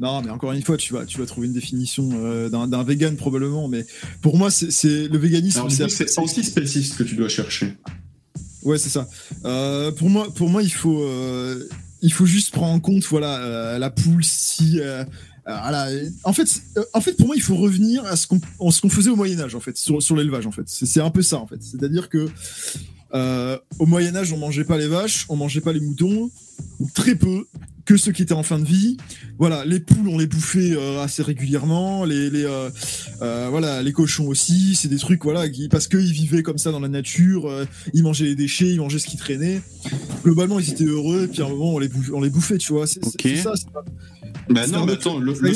Non, 0.00 0.22
mais 0.22 0.30
encore 0.30 0.52
une 0.52 0.62
fois, 0.62 0.76
tu 0.76 0.92
vas, 0.92 1.06
tu 1.06 1.18
vas 1.18 1.26
trouver 1.26 1.46
une 1.46 1.52
définition 1.52 2.10
euh, 2.14 2.48
d'un 2.48 2.82
vegan 2.82 3.16
probablement, 3.16 3.68
mais 3.68 3.84
pour 4.22 4.36
moi, 4.36 4.50
c'est 4.50 5.08
le 5.08 5.18
véganisme. 5.18 5.68
C'est 5.68 6.18
anti-spéciste 6.18 6.96
que 6.96 7.02
tu 7.04 7.16
dois 7.16 7.28
chercher. 7.28 7.74
Ouais, 8.62 8.78
c'est 8.78 8.90
ça. 8.90 9.08
pour 9.98 10.08
moi, 10.08 10.32
pour 10.34 10.48
moi, 10.48 10.62
il 10.62 10.72
faut, 10.72 11.06
il 12.02 12.12
faut 12.12 12.26
juste 12.26 12.52
prendre 12.52 12.74
en 12.74 12.80
compte, 12.80 13.04
voilà, 13.04 13.78
la 13.78 13.90
poule 13.90 14.24
si. 14.24 14.80
Voilà. 15.46 15.88
En 16.24 16.32
fait, 16.32 16.62
en 16.92 17.00
fait, 17.00 17.16
pour 17.16 17.26
moi, 17.26 17.36
il 17.36 17.42
faut 17.42 17.56
revenir 17.56 18.04
à 18.04 18.16
ce 18.16 18.26
qu'on 18.26 18.90
faisait 18.90 19.10
au 19.10 19.16
Moyen 19.16 19.40
Âge, 19.40 19.54
en 19.54 19.60
fait, 19.60 19.76
sur, 19.76 20.02
sur 20.02 20.16
l'élevage, 20.16 20.46
en 20.46 20.52
fait. 20.52 20.64
C'est 20.66 21.00
un 21.00 21.10
peu 21.10 21.22
ça, 21.22 21.38
en 21.38 21.46
fait. 21.46 21.62
C'est-à-dire 21.62 22.08
que 22.08 22.28
euh, 23.14 23.58
au 23.78 23.86
Moyen 23.86 24.16
Âge, 24.16 24.32
on 24.32 24.38
mangeait 24.38 24.64
pas 24.64 24.78
les 24.78 24.88
vaches, 24.88 25.26
on 25.28 25.36
mangeait 25.36 25.60
pas 25.60 25.72
les 25.72 25.80
moutons, 25.80 26.30
ou 26.80 26.90
très 26.94 27.14
peu, 27.14 27.46
que 27.84 27.96
ceux 27.96 28.12
qui 28.12 28.22
étaient 28.22 28.32
en 28.32 28.42
fin 28.42 28.58
de 28.58 28.64
vie. 28.64 28.96
Voilà, 29.38 29.64
les 29.64 29.80
poules, 29.80 30.08
on 30.08 30.18
les 30.18 30.26
bouffait 30.26 30.72
euh, 30.72 31.02
assez 31.02 31.22
régulièrement, 31.22 32.04
les, 32.04 32.30
les 32.30 32.44
euh, 32.44 32.70
euh 33.22 33.48
voilà, 33.50 33.82
les 33.82 33.92
cochons 33.92 34.28
aussi. 34.28 34.74
C'est 34.74 34.88
des 34.88 34.98
trucs, 34.98 35.22
voilà, 35.24 35.48
qui, 35.48 35.68
parce 35.68 35.88
qu'ils 35.88 36.12
vivaient 36.12 36.42
comme 36.42 36.58
ça 36.58 36.70
dans 36.70 36.80
la 36.80 36.88
nature, 36.88 37.48
euh, 37.48 37.64
ils 37.92 38.02
mangeaient 38.02 38.24
les 38.24 38.34
déchets, 38.34 38.70
ils 38.70 38.78
mangeaient 38.78 38.98
ce 38.98 39.08
qui 39.08 39.16
traînait. 39.16 39.62
Globalement, 40.24 40.58
ils 40.58 40.70
étaient 40.70 40.84
heureux, 40.84 41.24
et 41.24 41.28
puis 41.28 41.42
à 41.42 41.46
un 41.46 41.48
moment, 41.48 41.74
on 41.74 41.78
les 41.78 41.88
bouffait, 41.88 42.12
on 42.12 42.20
les 42.20 42.30
bouffait 42.30 42.58
tu 42.58 42.72
vois. 42.72 42.86
C'est 42.86 43.04
ça. 43.36 43.52
Pas... 43.72 43.84
Bah 44.48 44.66
non, 44.66 44.86
mais 44.86 44.92
attends, 44.92 45.18
le, 45.18 45.34
le 45.40 45.54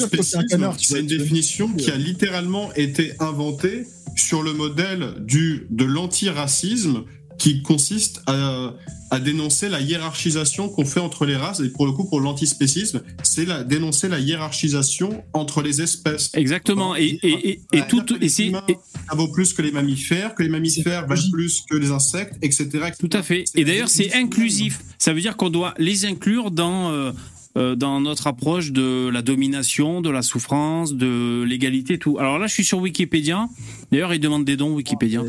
c'est 0.78 1.00
une 1.00 1.06
définition 1.06 1.72
qui 1.72 1.90
a 1.90 1.96
littéralement 1.96 2.72
été 2.74 3.12
inventée 3.18 3.86
sur 4.16 4.42
le 4.42 4.52
modèle 4.52 5.14
du 5.20 5.66
de 5.70 5.84
l'antiracisme 5.84 7.04
qui 7.38 7.62
consiste 7.62 8.22
à, 8.26 8.72
à, 9.10 9.20
dénoncer 9.20 9.68
la 9.68 9.80
hiérarchisation 9.80 10.68
qu'on 10.68 10.84
fait 10.84 11.00
entre 11.00 11.26
les 11.26 11.36
races. 11.36 11.60
Et 11.60 11.68
pour 11.68 11.86
le 11.86 11.92
coup, 11.92 12.04
pour 12.08 12.20
l'antispécisme, 12.20 13.02
c'est 13.22 13.44
la, 13.44 13.64
dénoncer 13.64 14.08
la 14.08 14.18
hiérarchisation 14.18 15.24
entre 15.32 15.62
les 15.62 15.82
espèces. 15.82 16.30
Exactement. 16.34 16.96
Et, 16.96 17.18
et, 17.22 17.60
et, 17.72 17.82
tout. 17.88 18.04
Et 18.20 18.28
ça 18.28 18.62
vaut 19.12 19.28
plus 19.28 19.52
que 19.52 19.62
les 19.62 19.72
mammifères, 19.72 20.34
que 20.34 20.42
les 20.42 20.48
mammifères 20.48 21.06
valent 21.06 21.30
plus 21.32 21.62
que 21.68 21.76
les 21.76 21.90
insectes, 21.90 22.34
etc. 22.42 22.68
Tout 22.98 23.10
à 23.12 23.22
fait. 23.22 23.44
Et 23.54 23.64
d'ailleurs, 23.64 23.88
c'est 23.88 24.14
inclusif. 24.14 24.80
Ça 24.98 25.12
veut 25.12 25.20
dire 25.20 25.36
qu'on 25.36 25.50
doit 25.50 25.74
les 25.78 26.04
inclure 26.04 26.50
dans. 26.50 26.90
Euh, 26.90 27.12
dans 27.56 28.00
notre 28.00 28.26
approche 28.26 28.72
de 28.72 29.08
la 29.08 29.22
domination, 29.22 30.00
de 30.00 30.10
la 30.10 30.22
souffrance, 30.22 30.94
de 30.94 31.42
l'égalité, 31.42 31.98
tout. 31.98 32.18
Alors 32.18 32.38
là, 32.38 32.46
je 32.46 32.52
suis 32.52 32.64
sur 32.64 32.78
Wikipédia. 32.78 33.48
D'ailleurs, 33.90 34.12
il 34.12 34.20
demande 34.20 34.44
des 34.44 34.56
dons, 34.56 34.74
Wikipédia. 34.74 35.22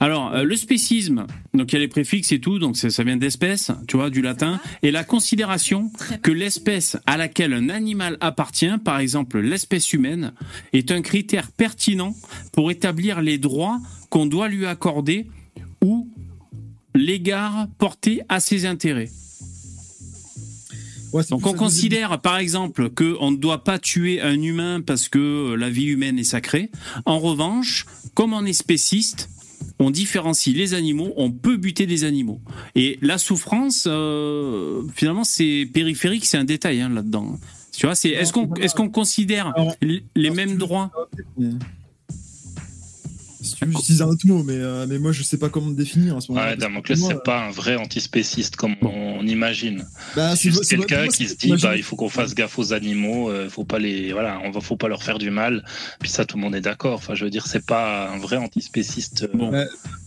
Alors, 0.00 0.34
euh, 0.34 0.42
le 0.42 0.56
spécisme, 0.56 1.26
donc 1.54 1.72
il 1.72 1.76
y 1.76 1.78
a 1.78 1.80
les 1.80 1.88
préfixes 1.88 2.32
et 2.32 2.40
tout, 2.40 2.58
donc 2.58 2.76
ça 2.76 3.02
vient 3.02 3.16
d'espèce, 3.16 3.70
tu 3.88 3.96
vois, 3.96 4.10
du 4.10 4.20
latin, 4.20 4.60
et 4.82 4.90
la 4.90 5.04
considération 5.04 5.90
que 6.22 6.30
l'espèce 6.30 6.96
à 7.06 7.16
laquelle 7.16 7.52
un 7.52 7.68
animal 7.68 8.18
appartient, 8.20 8.78
par 8.84 8.98
exemple 8.98 9.40
l'espèce 9.40 9.92
humaine, 9.92 10.32
est 10.72 10.90
un 10.90 11.02
critère 11.02 11.50
pertinent 11.50 12.14
pour 12.52 12.70
établir 12.70 13.22
les 13.22 13.38
droits 13.38 13.80
qu'on 14.10 14.26
doit 14.26 14.48
lui 14.48 14.66
accorder 14.66 15.26
ou 15.82 16.08
l'égard 16.94 17.68
porté 17.78 18.22
à 18.28 18.40
ses 18.40 18.66
intérêts. 18.66 19.10
Donc 21.30 21.46
on 21.46 21.54
considère 21.54 22.20
par 22.20 22.38
exemple 22.38 22.90
qu'on 22.90 23.30
ne 23.30 23.36
doit 23.36 23.64
pas 23.64 23.78
tuer 23.78 24.20
un 24.20 24.40
humain 24.40 24.80
parce 24.80 25.08
que 25.08 25.54
la 25.54 25.70
vie 25.70 25.86
humaine 25.86 26.18
est 26.18 26.24
sacrée. 26.24 26.70
En 27.04 27.18
revanche, 27.18 27.86
comme 28.14 28.32
on 28.32 28.44
est 28.44 28.52
spéciste, 28.52 29.30
on 29.78 29.90
différencie 29.90 30.54
les 30.54 30.74
animaux, 30.74 31.12
on 31.16 31.30
peut 31.30 31.56
buter 31.56 31.86
des 31.86 32.04
animaux. 32.04 32.40
Et 32.74 32.98
la 33.02 33.18
souffrance, 33.18 33.84
euh, 33.86 34.82
finalement, 34.94 35.24
c'est 35.24 35.68
périphérique, 35.72 36.26
c'est 36.26 36.38
un 36.38 36.44
détail 36.44 36.80
hein, 36.80 36.88
là-dedans. 36.88 37.38
Tu 37.72 37.86
vois, 37.86 37.94
c'est 37.94 38.08
est-ce 38.10 38.32
qu'on 38.32 38.52
est-ce 38.54 38.74
qu'on 38.74 38.88
considère 38.88 39.52
les 39.82 40.30
mêmes 40.30 40.56
droits? 40.56 40.90
J'utilise 43.60 44.02
un 44.02 44.06
autre 44.06 44.26
mot, 44.26 44.42
mais, 44.42 44.56
euh, 44.56 44.86
mais 44.88 44.98
moi 44.98 45.12
je 45.12 45.22
sais 45.22 45.38
pas 45.38 45.48
comment 45.48 45.68
le 45.68 45.74
définir 45.74 46.16
en 46.16 46.20
ce 46.20 46.32
moment. 46.32 46.44
Ouais, 46.44 46.56
Damoclès, 46.56 46.98
c'est 47.00 47.22
pas 47.22 47.46
un 47.46 47.50
vrai 47.50 47.76
antispéciste 47.76 48.56
comme 48.56 48.74
on 48.82 49.26
imagine. 49.26 49.86
Bah, 50.14 50.34
c'est 50.36 50.50
quelqu'un 50.68 51.08
qui 51.08 51.28
se 51.28 51.34
dit 51.34 51.54
bah, 51.62 51.76
il 51.76 51.82
faut 51.82 51.96
qu'on 51.96 52.08
fasse 52.08 52.34
gaffe 52.34 52.58
aux 52.58 52.72
animaux, 52.72 53.30
euh, 53.30 53.48
faut 53.48 53.64
pas 53.64 53.78
les 53.78 54.12
voilà, 54.12 54.40
on 54.44 54.50
va, 54.50 54.60
faut 54.60 54.76
pas 54.76 54.88
leur 54.88 55.02
faire 55.02 55.18
du 55.18 55.30
mal. 55.30 55.64
Puis 56.00 56.10
ça, 56.10 56.24
tout 56.24 56.36
le 56.36 56.42
monde 56.42 56.54
est 56.54 56.60
d'accord. 56.60 56.94
Enfin, 56.94 57.14
je 57.14 57.24
veux 57.24 57.30
dire, 57.30 57.46
c'est 57.46 57.64
pas 57.64 58.10
un 58.10 58.18
vrai 58.18 58.36
antispéciste. 58.36 59.28
Bon. 59.32 59.52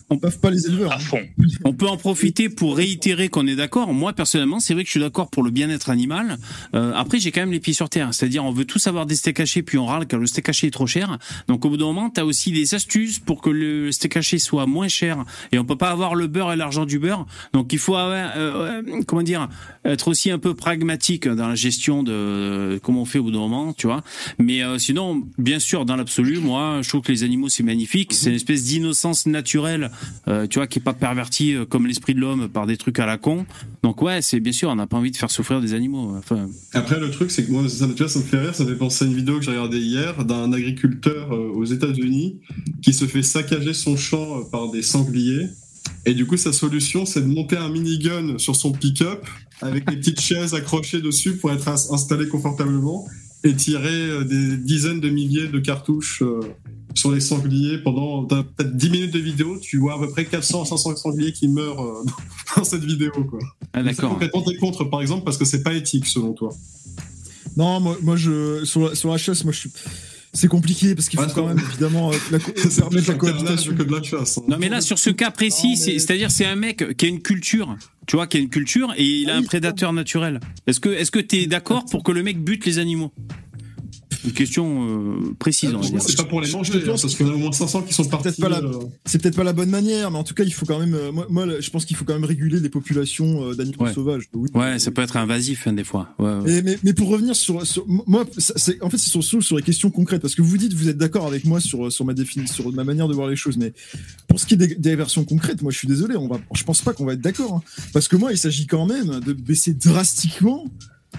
On 0.09 0.17
peuvent 0.17 0.39
pas 0.39 0.49
les 0.49 0.65
éleveurs. 0.65 0.91
À 0.91 0.99
fond. 0.99 1.21
On 1.63 1.73
peut 1.73 1.87
en 1.87 1.97
profiter 1.97 2.49
pour 2.49 2.77
réitérer 2.77 3.29
qu'on 3.29 3.45
est 3.45 3.55
d'accord. 3.55 3.93
Moi, 3.93 4.13
personnellement, 4.13 4.59
c'est 4.59 4.73
vrai 4.73 4.83
que 4.83 4.87
je 4.87 4.91
suis 4.91 4.99
d'accord 4.99 5.29
pour 5.29 5.43
le 5.43 5.51
bien-être 5.51 5.89
animal. 5.89 6.37
Euh, 6.73 6.91
après, 6.95 7.19
j'ai 7.19 7.31
quand 7.31 7.41
même 7.41 7.51
les 7.51 7.59
pieds 7.59 7.73
sur 7.73 7.89
terre. 7.89 8.13
C'est-à-dire, 8.13 8.43
on 8.43 8.51
veut 8.51 8.65
tous 8.65 8.87
avoir 8.87 9.05
des 9.05 9.15
steaks 9.15 9.39
hachés, 9.39 9.61
puis 9.61 9.77
on 9.77 9.85
râle 9.85 10.07
car 10.07 10.19
le 10.19 10.25
steak 10.25 10.49
haché 10.49 10.67
est 10.67 10.71
trop 10.71 10.87
cher. 10.87 11.19
Donc, 11.47 11.63
au 11.65 11.69
bout 11.69 11.77
d'un 11.77 11.85
moment, 11.85 12.09
tu 12.09 12.19
as 12.19 12.25
aussi 12.25 12.51
des 12.51 12.73
astuces 12.73 13.19
pour 13.19 13.41
que 13.41 13.49
le 13.49 13.91
steak 13.91 14.17
haché 14.17 14.39
soit 14.39 14.65
moins 14.65 14.87
cher. 14.87 15.23
Et 15.51 15.59
on 15.59 15.65
peut 15.65 15.77
pas 15.77 15.91
avoir 15.91 16.15
le 16.15 16.27
beurre 16.27 16.53
et 16.53 16.55
l'argent 16.55 16.85
du 16.85 16.97
beurre. 16.97 17.27
Donc, 17.53 17.71
il 17.71 17.79
faut, 17.79 17.95
euh, 17.95 18.29
euh, 18.35 19.03
comment 19.05 19.21
dire, 19.21 19.47
être 19.85 20.07
aussi 20.07 20.31
un 20.31 20.39
peu 20.39 20.55
pragmatique 20.55 21.27
dans 21.27 21.47
la 21.47 21.55
gestion 21.55 22.01
de 22.01 22.79
comment 22.83 23.03
on 23.03 23.05
fait 23.05 23.19
au 23.19 23.23
bout 23.23 23.31
d'un 23.31 23.39
moment, 23.39 23.73
tu 23.73 23.85
vois. 23.85 24.03
Mais 24.39 24.61
sinon, 24.79 25.23
bien 25.37 25.59
sûr, 25.59 25.85
dans 25.85 25.95
l'absolu, 25.95 26.39
moi, 26.39 26.79
je 26.81 26.89
trouve 26.89 27.01
que 27.01 27.11
les 27.11 27.23
animaux, 27.23 27.49
c'est 27.49 27.63
magnifique. 27.63 28.13
C'est 28.13 28.29
une 28.29 28.35
espèce 28.35 28.63
d'innocence 28.63 29.25
naturelle 29.25 29.91
euh, 30.27 30.47
tu 30.47 30.59
vois, 30.59 30.67
qui 30.67 30.79
est 30.79 30.81
pas 30.81 30.93
perverti 30.93 31.53
euh, 31.53 31.65
comme 31.65 31.87
l'esprit 31.87 32.13
de 32.13 32.19
l'homme 32.19 32.49
par 32.49 32.67
des 32.67 32.77
trucs 32.77 32.99
à 32.99 33.05
la 33.05 33.17
con. 33.17 33.45
Donc 33.83 34.01
ouais, 34.01 34.21
c'est 34.21 34.39
bien 34.39 34.51
sûr, 34.51 34.69
on 34.69 34.75
n'a 34.75 34.87
pas 34.87 34.97
envie 34.97 35.11
de 35.11 35.17
faire 35.17 35.31
souffrir 35.31 35.61
des 35.61 35.73
animaux. 35.73 36.15
Après, 36.73 36.99
le 36.99 37.11
truc, 37.11 37.31
c'est 37.31 37.45
que 37.45 37.51
moi, 37.51 37.67
ça, 37.67 37.87
ça 38.07 38.19
me 38.19 38.23
fait 38.23 38.39
rire, 38.39 38.55
ça 38.55 38.63
me 38.63 38.69
fait 38.69 38.75
penser 38.75 39.05
à 39.05 39.07
une 39.07 39.15
vidéo 39.15 39.39
que 39.39 39.45
j'ai 39.45 39.51
regardée 39.51 39.79
hier 39.79 40.23
d'un 40.25 40.53
agriculteur 40.53 41.33
euh, 41.33 41.51
aux 41.53 41.65
États-Unis 41.65 42.39
qui 42.81 42.93
se 42.93 43.05
fait 43.05 43.23
saccager 43.23 43.73
son 43.73 43.97
champ 43.97 44.43
par 44.51 44.69
des 44.71 44.81
sangliers. 44.81 45.47
Et 46.05 46.13
du 46.13 46.25
coup, 46.25 46.37
sa 46.37 46.53
solution, 46.53 47.05
c'est 47.05 47.21
de 47.21 47.27
monter 47.27 47.57
un 47.57 47.69
minigun 47.69 48.37
sur 48.37 48.55
son 48.55 48.71
pick-up 48.71 49.25
avec 49.61 49.89
des 49.89 49.97
petites 49.97 50.21
chaises 50.21 50.53
accrochées 50.53 51.01
dessus 51.01 51.37
pour 51.37 51.51
être 51.51 51.67
installé 51.67 52.27
confortablement 52.27 53.05
et 53.43 53.53
tirer 53.53 54.23
des 54.25 54.57
dizaines 54.57 54.99
de 54.99 55.09
milliers 55.09 55.47
de 55.47 55.59
cartouches 55.59 56.23
sur 56.95 57.11
les 57.11 57.19
sangliers 57.19 57.77
pendant 57.79 58.25
peut-être 58.25 58.75
10 58.75 58.89
minutes 58.89 59.13
de 59.13 59.19
vidéo, 59.19 59.57
tu 59.61 59.77
vois 59.77 59.95
à 59.95 59.99
peu 59.99 60.09
près 60.09 60.25
400 60.25 60.65
500 60.65 60.95
sangliers 60.95 61.31
qui 61.31 61.47
meurent 61.47 61.83
euh, 61.83 62.03
dans 62.55 62.63
cette 62.65 62.83
vidéo. 62.83 63.11
Quoi. 63.29 63.39
Ah, 63.73 63.83
d'accord. 63.83 64.11
complètement 64.11 64.43
contre, 64.59 64.85
par 64.85 65.01
exemple, 65.01 65.23
parce 65.23 65.37
que 65.37 65.45
c'est 65.45 65.63
pas 65.63 65.73
éthique 65.73 66.05
selon 66.05 66.33
toi. 66.33 66.53
Non, 67.57 67.79
moi, 67.79 67.97
moi 68.01 68.15
je, 68.15 68.63
sur, 68.65 68.89
la, 68.89 68.95
sur 68.95 69.11
la 69.11 69.17
chasse, 69.17 69.43
moi 69.43 69.53
je 69.53 69.59
suis. 69.59 69.71
C'est 70.31 70.47
compliqué 70.47 70.93
parce 70.93 71.09
qu'il 71.09 71.19
faut 71.19 71.25
quand 71.33 71.47
même 71.47 71.57
évidemment 71.57 72.11
euh, 72.11 72.15
la, 72.31 72.37
la 73.07 73.13
cohabitation. 73.15 73.75
Que 73.75 73.81
de 73.81 73.91
la 73.91 74.03
chasse, 74.03 74.37
hein. 74.37 74.43
Non 74.47 74.57
mais 74.59 74.69
là 74.69 74.79
sur 74.79 74.99
ce 74.99 75.09
cas 75.09 75.31
précis, 75.31 75.75
c'est-à-dire 75.75 76.29
c'est 76.29 76.45
un 76.45 76.55
mec 76.55 76.95
qui 76.97 77.05
a 77.05 77.09
une 77.09 77.21
culture, 77.21 77.75
tu 78.05 78.15
vois, 78.15 78.27
qui 78.27 78.37
a 78.37 78.39
une 78.39 78.49
culture 78.49 78.93
et 78.95 79.03
il 79.03 79.29
a 79.31 79.37
un 79.37 79.41
prédateur 79.41 79.91
naturel. 79.91 80.39
Est-ce 80.67 80.79
que 80.79 80.89
est-ce 80.89 81.09
que 81.09 81.19
t'es 81.19 81.47
d'accord 81.47 81.85
pour 81.85 82.03
que 82.03 82.11
le 82.11 82.21
mec 82.21 82.43
bute 82.43 82.65
les 82.67 82.77
animaux? 82.77 83.11
Une 84.25 84.31
question 84.31 85.19
euh, 85.19 85.35
précise. 85.37 85.71
c'est 85.99 86.17
pas 86.17 86.23
pour 86.23 86.41
les 86.41 86.51
manger, 86.51 86.73
hein, 86.73 86.95
parce 86.99 87.21
en 87.21 87.27
a 87.27 87.31
au 87.31 87.37
moins 87.37 87.51
500 87.51 87.83
qui 87.83 87.93
sont 87.93 88.05
partis. 88.05 88.29
Euh. 88.41 88.79
C'est 89.05 89.21
peut-être 89.21 89.35
pas 89.35 89.43
la 89.43 89.53
bonne 89.53 89.69
manière, 89.69 90.11
mais 90.11 90.17
en 90.17 90.23
tout 90.23 90.33
cas, 90.33 90.43
il 90.43 90.53
faut 90.53 90.65
quand 90.65 90.79
même. 90.79 90.93
Euh, 90.93 91.11
moi, 91.29 91.45
je 91.59 91.69
pense 91.69 91.85
qu'il 91.85 91.95
faut 91.95 92.05
quand 92.05 92.13
même 92.13 92.25
réguler 92.25 92.59
les 92.59 92.69
populations 92.69 93.53
d'animaux 93.53 93.87
sauvages. 93.93 94.29
ouais, 94.53 94.79
ça 94.79 94.91
peut 94.91 95.01
être 95.01 95.17
invasif 95.17 95.67
hein, 95.67 95.73
des 95.73 95.83
fois. 95.83 96.15
mais, 96.19 96.93
pour 96.93 97.09
revenir 97.09 97.35
sur, 97.35 97.63
moi, 97.85 98.25
c'est 98.37 98.81
en 98.81 98.89
fait, 98.89 98.97
c'est 98.97 99.21
sur, 99.21 99.43
sur 99.43 99.55
les 99.55 99.63
questions 99.63 99.91
concrètes, 99.91 100.21
parce 100.21 100.35
que 100.35 100.41
vous 100.41 100.57
dites, 100.57 100.73
vous 100.73 100.89
êtes 100.89 100.97
d'accord 100.97 101.27
avec 101.27 101.45
moi 101.45 101.59
sur 101.59 101.91
sur 101.91 102.05
ma 102.05 102.13
définition, 102.13 102.53
sur 102.53 102.73
ma 102.73 102.83
manière 102.83 103.07
de 103.07 103.13
voir 103.13 103.27
les 103.27 103.35
choses, 103.35 103.57
mais 103.57 103.73
pour 104.27 104.39
ce 104.39 104.45
qui 104.45 104.55
est 104.55 104.57
des, 104.57 104.95
versions 104.95 105.23
concrètes, 105.23 105.61
moi, 105.61 105.71
je 105.71 105.77
suis 105.77 105.87
désolé, 105.87 106.17
on 106.17 106.27
va, 106.27 106.39
je 106.53 106.63
pense 106.63 106.81
pas 106.81 106.93
qu'on 106.93 107.05
va 107.05 107.13
être 107.13 107.21
d'accord, 107.21 107.55
hein. 107.55 107.61
parce 107.93 108.07
que 108.07 108.15
moi, 108.15 108.31
il 108.31 108.37
s'agit 108.37 108.67
quand 108.67 108.85
même 108.85 109.19
de 109.21 109.33
baisser 109.33 109.73
drastiquement 109.73 110.65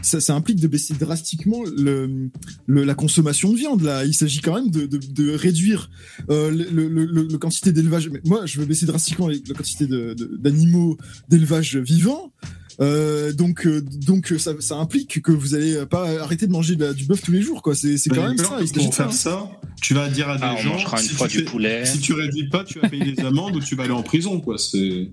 ça, 0.02 0.34
implique 0.34 0.60
de 0.60 0.68
baisser 0.68 0.94
drastiquement 0.94 1.62
le, 1.64 2.30
la 2.66 2.94
consommation 2.94 3.52
de 3.52 3.56
viande. 3.56 3.82
Là, 3.82 4.04
il 4.04 4.14
s'agit 4.14 4.40
quand 4.40 4.54
même 4.54 4.70
de, 4.70 4.86
de, 4.86 5.30
réduire 5.32 5.90
euh, 6.30 6.50
le, 6.50 6.88
le, 6.88 7.38
quantité 7.38 7.72
d'élevage. 7.72 8.10
Moi, 8.24 8.46
je 8.46 8.60
veux 8.60 8.66
baisser 8.66 8.86
drastiquement 8.86 9.28
la 9.28 9.54
quantité 9.54 9.86
d'animaux 9.86 10.96
d'élevage 11.28 11.76
vivant. 11.76 12.32
Euh, 12.80 13.32
donc, 13.34 13.66
euh, 13.66 13.82
donc 13.82 14.32
ça, 14.38 14.52
ça, 14.60 14.76
implique 14.76 15.20
que 15.20 15.32
vous 15.32 15.54
allez 15.54 15.84
pas 15.84 16.08
arrêter 16.22 16.46
de 16.46 16.52
manger 16.52 16.76
du 16.76 17.04
bœuf 17.04 17.20
tous 17.20 17.32
les 17.32 17.42
jours, 17.42 17.60
quoi. 17.60 17.74
C'est 17.74 17.98
quand 18.08 18.26
même 18.26 18.38
ça. 18.38 18.58
Pour 18.74 18.94
faire 18.94 19.12
ça, 19.12 19.50
tu 19.82 19.92
vas 19.92 20.08
dire 20.08 20.30
à 20.30 20.36
des 20.36 20.42
ah, 20.44 20.56
gens, 20.56 20.78
une 20.78 21.08
fois 21.08 21.28
du 21.28 21.44
poulet. 21.44 21.84
si 21.84 21.98
tu 21.98 22.14
réduis 22.14 22.48
pas, 22.48 22.64
tu 22.64 22.78
vas 22.78 22.88
payer 22.88 23.12
des 23.12 23.22
amendes 23.22 23.56
ou 23.56 23.60
tu 23.60 23.74
vas 23.74 23.84
aller 23.84 23.92
en 23.92 24.02
prison, 24.02 24.40
quoi. 24.40 24.56
C'est 24.56 25.10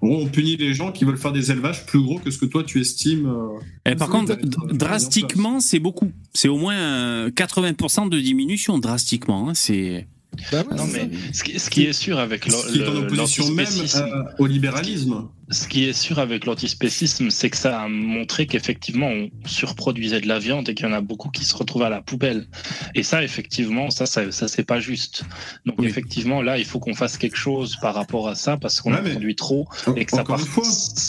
on 0.00 0.26
punit 0.26 0.56
les 0.56 0.74
gens 0.74 0.92
qui 0.92 1.04
veulent 1.04 1.18
faire 1.18 1.32
des 1.32 1.50
élevages 1.50 1.84
plus 1.86 2.00
gros 2.00 2.18
que 2.18 2.30
ce 2.30 2.38
que 2.38 2.46
toi 2.46 2.62
tu 2.62 2.80
estimes. 2.80 3.26
Euh, 3.26 3.90
Et 3.90 3.96
par 3.96 4.08
contre, 4.08 4.36
drastiquement, 4.72 5.60
c'est 5.60 5.80
beaucoup. 5.80 6.12
C'est 6.32 6.48
au 6.48 6.56
moins 6.56 7.28
80% 7.28 8.06
euh, 8.06 8.08
de 8.08 8.20
diminution, 8.20 8.78
drastiquement. 8.78 9.48
Hein. 9.48 9.54
C'est. 9.54 10.06
Bah 10.52 10.64
non, 10.76 10.86
mais 10.86 11.10
ce 11.32 11.42
qui, 11.42 11.84
est 11.84 11.92
sûr 11.92 12.18
avec 12.18 12.44
ce 12.44 12.72
qui 12.72 12.80
est 12.80 13.50
même 13.50 13.66
euh, 13.96 14.22
au 14.38 14.46
libéralisme. 14.46 15.28
Ce 15.50 15.66
qui 15.66 15.84
est 15.84 15.92
sûr 15.92 16.18
avec 16.18 16.44
l'antispécisme, 16.44 17.30
c'est 17.30 17.50
que 17.50 17.56
ça 17.56 17.80
a 17.80 17.88
montré 17.88 18.46
qu'effectivement 18.46 19.08
on 19.08 19.30
surproduisait 19.46 20.20
de 20.20 20.28
la 20.28 20.38
viande 20.38 20.68
et 20.68 20.74
qu'il 20.74 20.86
y 20.86 20.88
en 20.88 20.92
a 20.92 21.00
beaucoup 21.00 21.30
qui 21.30 21.44
se 21.44 21.56
retrouvent 21.56 21.82
à 21.84 21.88
la 21.88 22.02
poubelle. 22.02 22.48
Et 22.94 23.02
ça, 23.02 23.22
effectivement, 23.22 23.90
ça, 23.90 24.06
ça, 24.06 24.30
c'est 24.30 24.64
pas 24.64 24.80
juste. 24.80 25.24
Donc 25.64 25.82
effectivement, 25.82 26.42
là, 26.42 26.58
il 26.58 26.64
faut 26.64 26.80
qu'on 26.80 26.94
fasse 26.94 27.16
quelque 27.16 27.36
chose 27.36 27.76
par 27.80 27.94
rapport 27.94 28.28
à 28.28 28.34
ça 28.34 28.56
parce 28.56 28.80
qu'on 28.80 28.94
en 28.94 29.02
produit 29.02 29.36
trop 29.36 29.68
et 29.96 30.04
que 30.04 30.10
ça 30.10 30.24
part, 30.24 30.40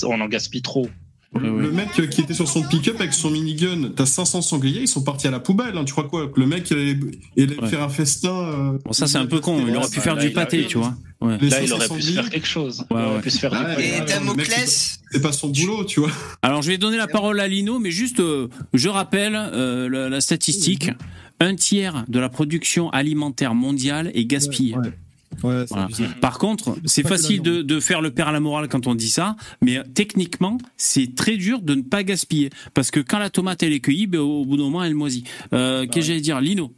on 0.03 0.21
en 0.21 0.27
gaspille 0.27 0.61
trop. 0.61 0.87
Le 1.35 1.71
mec 1.71 1.91
qui 2.09 2.21
était 2.21 2.33
sur 2.33 2.47
son 2.47 2.63
pick-up 2.63 2.95
avec 2.99 3.13
son 3.13 3.29
minigun, 3.29 3.91
t'as 3.95 4.07
500 4.07 4.41
sangliers, 4.41 4.81
ils 4.81 4.87
sont 4.87 5.03
partis 5.03 5.27
à 5.27 5.31
la 5.31 5.39
poubelle. 5.39 5.77
Hein. 5.77 5.85
Tu 5.85 5.91
crois 5.91 6.05
quoi? 6.05 6.27
Que 6.27 6.39
le 6.39 6.47
mec 6.47 6.71
il 6.71 7.43
allait, 7.43 7.67
faire 7.67 7.83
un 7.83 7.89
festin. 7.89 8.33
Euh, 8.33 8.77
bon, 8.83 8.93
ça 8.93 9.05
c'est 9.05 9.19
un 9.19 9.27
peu 9.27 9.39
con. 9.39 9.63
Il 9.67 9.75
aurait 9.75 9.89
pu 9.89 9.99
faire 9.99 10.17
du 10.17 10.31
pâté, 10.31 10.65
tu 10.65 10.79
vois. 10.79 10.95
Là, 11.21 11.37
il 11.63 11.73
aurait 11.73 11.87
pu 11.87 12.01
se 12.01 12.11
faire 12.13 12.29
quelque 12.29 12.47
chose. 12.47 12.83
il 12.89 12.97
aurait 12.97 13.21
pu 13.21 13.29
se 13.29 13.39
faire 13.39 13.53
ah, 13.53 13.79
Et 13.79 14.01
Damoclès 14.07 15.01
C'est 15.11 15.21
pas 15.21 15.31
son 15.31 15.49
boulot, 15.49 15.83
tu 15.85 15.99
vois. 15.99 16.11
Alors, 16.41 16.61
je 16.61 16.69
vais 16.69 16.77
donner 16.77 16.97
la 16.97 17.07
parole 17.07 17.39
à 17.39 17.47
Lino, 17.47 17.77
mais 17.77 17.91
juste, 17.91 18.21
euh, 18.21 18.47
je 18.73 18.89
rappelle 18.89 19.35
euh, 19.35 20.09
la, 20.09 20.21
statistique. 20.21 20.91
Un 21.41 21.55
tiers 21.55 22.05
de 22.07 22.19
la 22.19 22.27
production 22.27 22.89
alimentaire 22.89 23.53
mondiale 23.53 24.11
est 24.13 24.25
gaspillée. 24.25 24.75
Par 26.21 26.37
contre, 26.37 26.75
c'est 26.85 27.07
facile 27.07 27.41
de, 27.41 27.79
faire 27.79 28.01
le 28.01 28.11
père 28.11 28.27
à 28.27 28.31
la 28.31 28.39
morale 28.39 28.67
quand 28.67 28.87
on 28.87 28.95
dit 28.95 29.09
ça, 29.09 29.35
mais 29.61 29.77
euh, 29.77 29.83
techniquement, 29.93 30.57
c'est 30.77 31.15
très 31.15 31.37
dur 31.37 31.61
de 31.61 31.75
ne 31.75 31.81
pas 31.81 32.03
gaspiller. 32.03 32.49
Parce 32.73 32.91
que 32.91 32.99
quand 32.99 33.19
la 33.19 33.29
tomate 33.29 33.63
elle 33.63 33.73
est 33.73 33.79
cueillie, 33.79 34.07
ben, 34.07 34.19
au 34.19 34.45
bout 34.45 34.57
d'un 34.57 34.63
moment, 34.63 34.83
elle 34.83 34.95
moisit. 34.95 35.23
Euh, 35.53 35.85
Qu'est-ce 35.85 35.95
que 35.95 36.01
j'allais 36.01 36.21
dire 36.21 36.41
Lino? 36.41 36.73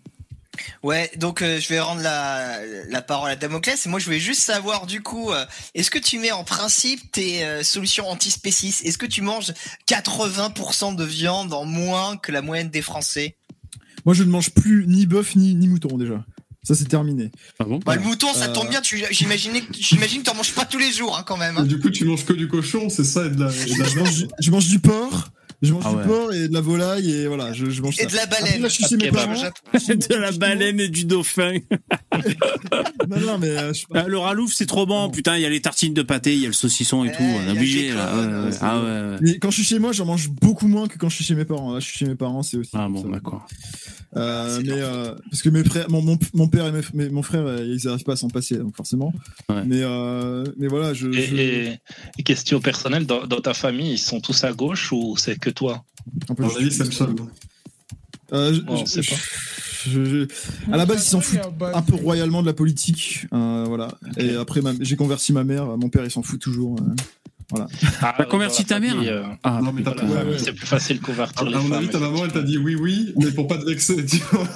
Ouais, 0.84 1.10
donc 1.16 1.42
euh, 1.42 1.60
je 1.60 1.70
vais 1.70 1.80
rendre 1.80 2.02
la, 2.02 3.02
parole 3.02 3.32
à 3.32 3.36
Damoclès. 3.36 3.86
Et 3.86 3.90
moi, 3.90 4.00
je 4.00 4.06
voulais 4.06 4.20
juste 4.20 4.42
savoir, 4.42 4.86
du 4.86 5.02
coup, 5.02 5.32
euh, 5.32 5.46
est-ce 5.74 5.90
que 5.90 6.00
tu 6.00 6.20
mets 6.20 6.32
en 6.32 6.44
principe 6.44 7.12
tes 7.12 7.64
solutions 7.64 8.10
antispécistes? 8.10 8.86
Est-ce 8.86 8.98
que 8.98 9.06
tu 9.06 9.22
manges 9.22 9.54
80% 9.88 10.96
de 10.96 11.04
viande 11.04 11.54
en 11.54 11.66
moins 11.66 12.18
que 12.18 12.32
la 12.32 12.42
moyenne 12.42 12.70
des 12.70 12.82
Français? 12.82 13.38
Moi, 14.06 14.14
je 14.14 14.24
ne 14.24 14.30
mange 14.30 14.52
plus 14.52 14.86
ni 14.88 15.06
bœuf 15.06 15.36
ni, 15.36 15.56
ni 15.56 15.68
mouton 15.68 15.98
déjà. 15.98 16.24
Ça, 16.64 16.76
c'est 16.76 16.86
terminé. 16.86 17.32
Ah 17.58 17.64
bon 17.64 17.80
bah, 17.84 17.96
le 17.96 18.02
mouton, 18.02 18.34
ça 18.34 18.48
tombe 18.50 18.70
bien. 18.70 18.82
J'imagine 18.84 19.54
que 19.62 20.24
t'en 20.24 20.36
manges 20.36 20.54
pas 20.54 20.66
tous 20.66 20.78
les 20.78 20.92
jours, 20.92 21.18
hein, 21.18 21.24
quand 21.26 21.38
même. 21.38 21.58
Hein. 21.58 21.64
Du 21.64 21.80
coup, 21.80 21.90
tu 21.90 22.06
manges 22.06 22.24
que 22.24 22.34
du 22.34 22.48
cochon, 22.48 22.90
c'est 22.90 23.04
ça, 23.04 23.26
et 23.26 23.30
de 23.30 23.44
la, 23.44 23.50
je 24.40 24.52
mange 24.52 24.68
du 24.68 24.80
porc. 24.80 25.32
Je 25.62 25.74
mange 25.74 25.84
ah 25.86 25.94
du 25.94 26.08
porc 26.08 26.34
et 26.34 26.48
de 26.48 26.54
la 26.54 26.62
volaille 26.62 27.12
et 27.12 27.28
voilà, 27.28 27.54
je, 27.54 27.70
je 27.70 27.82
mange 27.84 28.00
et 28.00 28.04
ça. 28.04 28.08
de 28.08 28.16
la 28.16 28.26
baleine. 28.26 28.62
de 28.64 30.16
la 30.16 30.32
baleine 30.32 30.80
et 30.80 30.90
du 30.90 31.06
dauphin. 31.06 31.54
non, 33.08 33.20
non, 33.20 33.38
mais 33.38 33.50
euh, 33.50 33.72
ah, 33.94 34.08
le 34.08 34.18
ralouf, 34.18 34.54
c'est 34.54 34.66
trop 34.66 34.88
bon. 34.88 35.10
Putain, 35.12 35.38
il 35.38 35.44
y 35.44 35.46
a 35.46 35.50
les 35.50 35.62
tartines 35.62 35.94
de 35.94 36.02
pâté, 36.02 36.34
il 36.34 36.40
y 36.40 36.46
a 36.46 36.48
le 36.48 36.54
saucisson 36.54 37.04
et 37.06 37.12
tout. 37.12 37.22
On 37.22 37.48
est 37.48 37.52
obligé 37.52 37.92
là. 37.92 38.12
Ah 38.62 38.82
ouais. 38.82 39.18
Mais 39.22 39.38
quand 39.38 39.52
je 39.52 39.58
suis 39.58 39.66
chez 39.66 39.80
moi, 39.80 39.92
j'en 39.92 40.06
mange 40.06 40.30
beaucoup 40.30 40.68
moins 40.68 40.88
que 40.88 40.98
quand 40.98 41.10
je 41.10 41.16
suis 41.16 41.26
chez 41.26 41.36
mes 41.36 41.46
parents. 41.46 41.74
Là, 41.74 41.80
je 41.80 41.86
suis 41.86 41.98
chez 42.00 42.06
mes 42.06 42.16
parents, 42.16 42.42
c'est 42.42 42.58
aussi. 42.58 42.72
Ah 42.74 42.88
bon, 42.90 43.08
d'accord. 43.10 43.46
Euh, 44.18 44.62
mais 44.66 44.74
euh, 44.74 45.16
parce 45.30 45.42
que 45.42 45.50
mes 45.50 45.64
frères, 45.64 45.90
mon, 45.90 46.02
mon, 46.02 46.20
mon 46.34 46.48
père 46.48 46.66
et 46.68 47.10
mon 47.10 47.24
frère, 47.24 47.46
euh, 47.46 47.66
ils 47.66 47.86
n'arrivent 47.86 48.04
pas 48.04 48.14
à 48.14 48.18
s'en 48.18 48.28
passer, 48.28 48.58
donc 48.58 48.76
forcément. 48.76 49.14
Mais 49.50 49.82
euh, 49.84 50.44
mais 50.58 50.68
voilà, 50.68 50.94
je. 50.94 51.08
Et, 51.08 51.80
et, 52.18 52.24
question 52.24 52.60
personnelle, 52.60 53.06
dans, 53.06 53.26
dans, 53.26 53.40
ta 53.40 53.54
famille, 53.54 53.94
ils 53.94 53.98
sont 53.98 54.20
tous 54.20 54.44
à 54.44 54.52
gauche 54.52 54.92
ou 54.92 55.16
c'est 55.18 55.40
que 55.40 55.50
toi 55.54 55.84
avis. 56.30 56.80
Euh, 58.34 58.54
je, 58.54 58.86
sais 58.86 59.02
pas. 59.02 59.16
Je, 59.90 60.28
à 60.72 60.78
la 60.78 60.86
base, 60.86 61.04
ils 61.06 61.10
s'en 61.10 61.22
foutent 61.22 61.40
un 61.74 61.82
peu 61.82 61.96
royalement 61.96 62.42
de 62.42 62.48
la 62.48 62.54
politique, 62.54 63.26
euh, 63.34 63.66
voilà. 63.68 63.90
Et 64.18 64.36
après, 64.36 64.62
j'ai 64.80 64.96
converti 64.96 65.34
ma 65.34 65.44
mère. 65.44 65.78
Mon 65.78 65.90
père, 65.90 66.06
il 66.06 66.12
s'en 66.12 66.24
fout 66.24 66.40
toujours. 66.40 66.78
Voilà. 67.50 67.68
Ah, 68.02 68.14
t'as 68.18 68.24
converti 68.26 68.64
ta 68.64 68.80
mère 68.80 68.96
euh, 68.98 69.24
ah, 69.44 69.60
Non, 69.62 69.74
mais 69.74 69.84
t'as 69.84 69.92
pas... 69.92 70.06
C'est 70.38 70.54
plus 70.54 70.66
facile 70.66 71.00
de 71.00 71.04
convertir 71.04 71.46
À 71.46 71.62
mon 71.62 71.72
avis, 71.74 71.90
ta 71.90 72.00
maman, 72.00 72.24
elle 72.24 72.32
t'a 72.32 72.44
dit 72.44 72.58
oui, 72.58 72.76
oui, 72.76 73.14
mais 73.18 73.32
pour 73.32 73.48
pas 73.48 73.58
te 73.58 73.66
vexer, 73.66 74.06
tu 74.06 74.22
vois. 74.32 74.48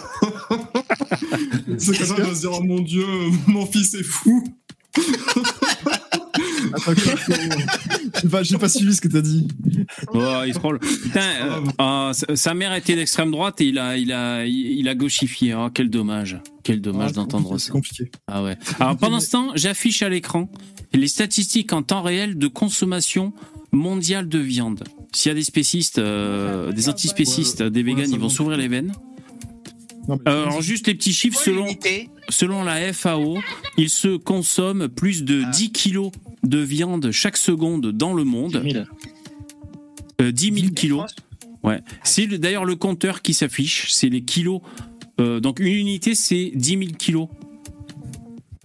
C'est 1.78 1.92
quelqu'un 1.92 2.16
qui 2.16 2.22
va 2.22 2.36
se 2.36 2.40
dire, 2.40 2.52
oh 2.54 2.64
mon 2.64 2.80
dieu, 2.80 3.06
mon 3.48 3.66
fils 3.66 3.96
est 3.96 4.04
fou. 4.04 4.46
J'ai 6.78 8.30
pas, 8.30 8.44
pas, 8.60 8.70
suivi 8.70 8.96
ce 8.96 9.02
que 9.02 9.08
t'as 9.08 9.22
dit. 9.22 9.48
Oh, 10.14 10.42
il 10.46 10.54
se 10.54 11.04
Putain, 11.04 11.22
euh, 11.80 12.14
sa 12.36 12.54
mère 12.54 12.74
était 12.74 12.96
d'extrême 12.96 13.32
droite 13.32 13.62
et 13.62 13.66
il 13.66 13.80
a, 13.80 13.98
il 13.98 14.12
a, 14.12 14.46
il 14.46 14.88
a 14.88 14.96
gauchifié. 14.96 15.54
Oh, 15.56 15.70
quel 15.74 15.90
dommage. 15.90 16.38
Quel 16.64 16.82
dommage 16.82 17.12
ah, 17.12 17.14
d'entendre 17.14 17.58
ça. 17.58 17.66
C'est 17.66 17.72
compliqué. 17.72 18.12
Ah 18.28 18.44
ouais. 18.44 18.58
Alors 18.80 18.98
pendant 18.98 19.20
ce 19.20 19.32
temps, 19.32 19.52
j'affiche 19.56 20.02
à 20.02 20.10
l'écran 20.10 20.50
les 20.96 21.08
statistiques 21.08 21.74
en 21.74 21.84
temps 21.84 22.02
réel 22.02 22.38
de 22.38 22.48
consommation 22.48 23.34
mondiale 23.72 24.28
de 24.30 24.40
viande. 24.40 24.84
S'il 25.12 25.30
y 25.30 25.32
a 25.32 25.36
des 25.36 25.44
spécistes, 25.44 26.00
euh, 26.00 26.72
des 26.72 26.90
antispécistes, 26.90 27.64
des 27.64 27.84
véganes, 27.84 28.12
ils 28.12 28.20
vont 28.20 28.30
s'ouvrir 28.30 28.58
les 28.58 28.68
veines. 28.68 28.94
Alors 30.26 30.62
juste 30.62 30.88
les 30.88 30.96
petits 30.96 31.14
chiffres 31.14 31.40
selon 31.40 31.68
selon 32.30 32.64
la 32.64 32.94
FAO, 32.94 33.40
il 33.78 33.90
se 33.90 34.18
consomme 34.18 34.88
plus 34.88 35.24
de 35.24 35.44
10 35.52 35.66
ah. 35.68 35.70
kilos 35.74 36.12
de 36.44 36.60
viande 36.60 37.12
chaque 37.12 37.38
seconde 37.38 37.92
dans 37.92 38.14
le 38.14 38.24
monde. 38.24 38.62
10 38.64 38.72
000, 38.74 38.86
euh, 40.22 40.32
10 40.32 40.74
kilos. 40.74 41.06
Ouais. 41.64 41.82
C'est 42.04 42.28
d'ailleurs 42.28 42.66
le 42.66 42.76
compteur 42.76 43.22
qui 43.22 43.34
s'affiche, 43.34 43.92
c'est 43.92 44.10
les 44.10 44.22
kilos. 44.22 44.62
Euh, 45.20 45.40
donc 45.40 45.60
une 45.60 45.74
unité 45.74 46.14
c'est 46.14 46.52
10 46.54 46.70
000 46.70 46.82
kilos 46.98 47.28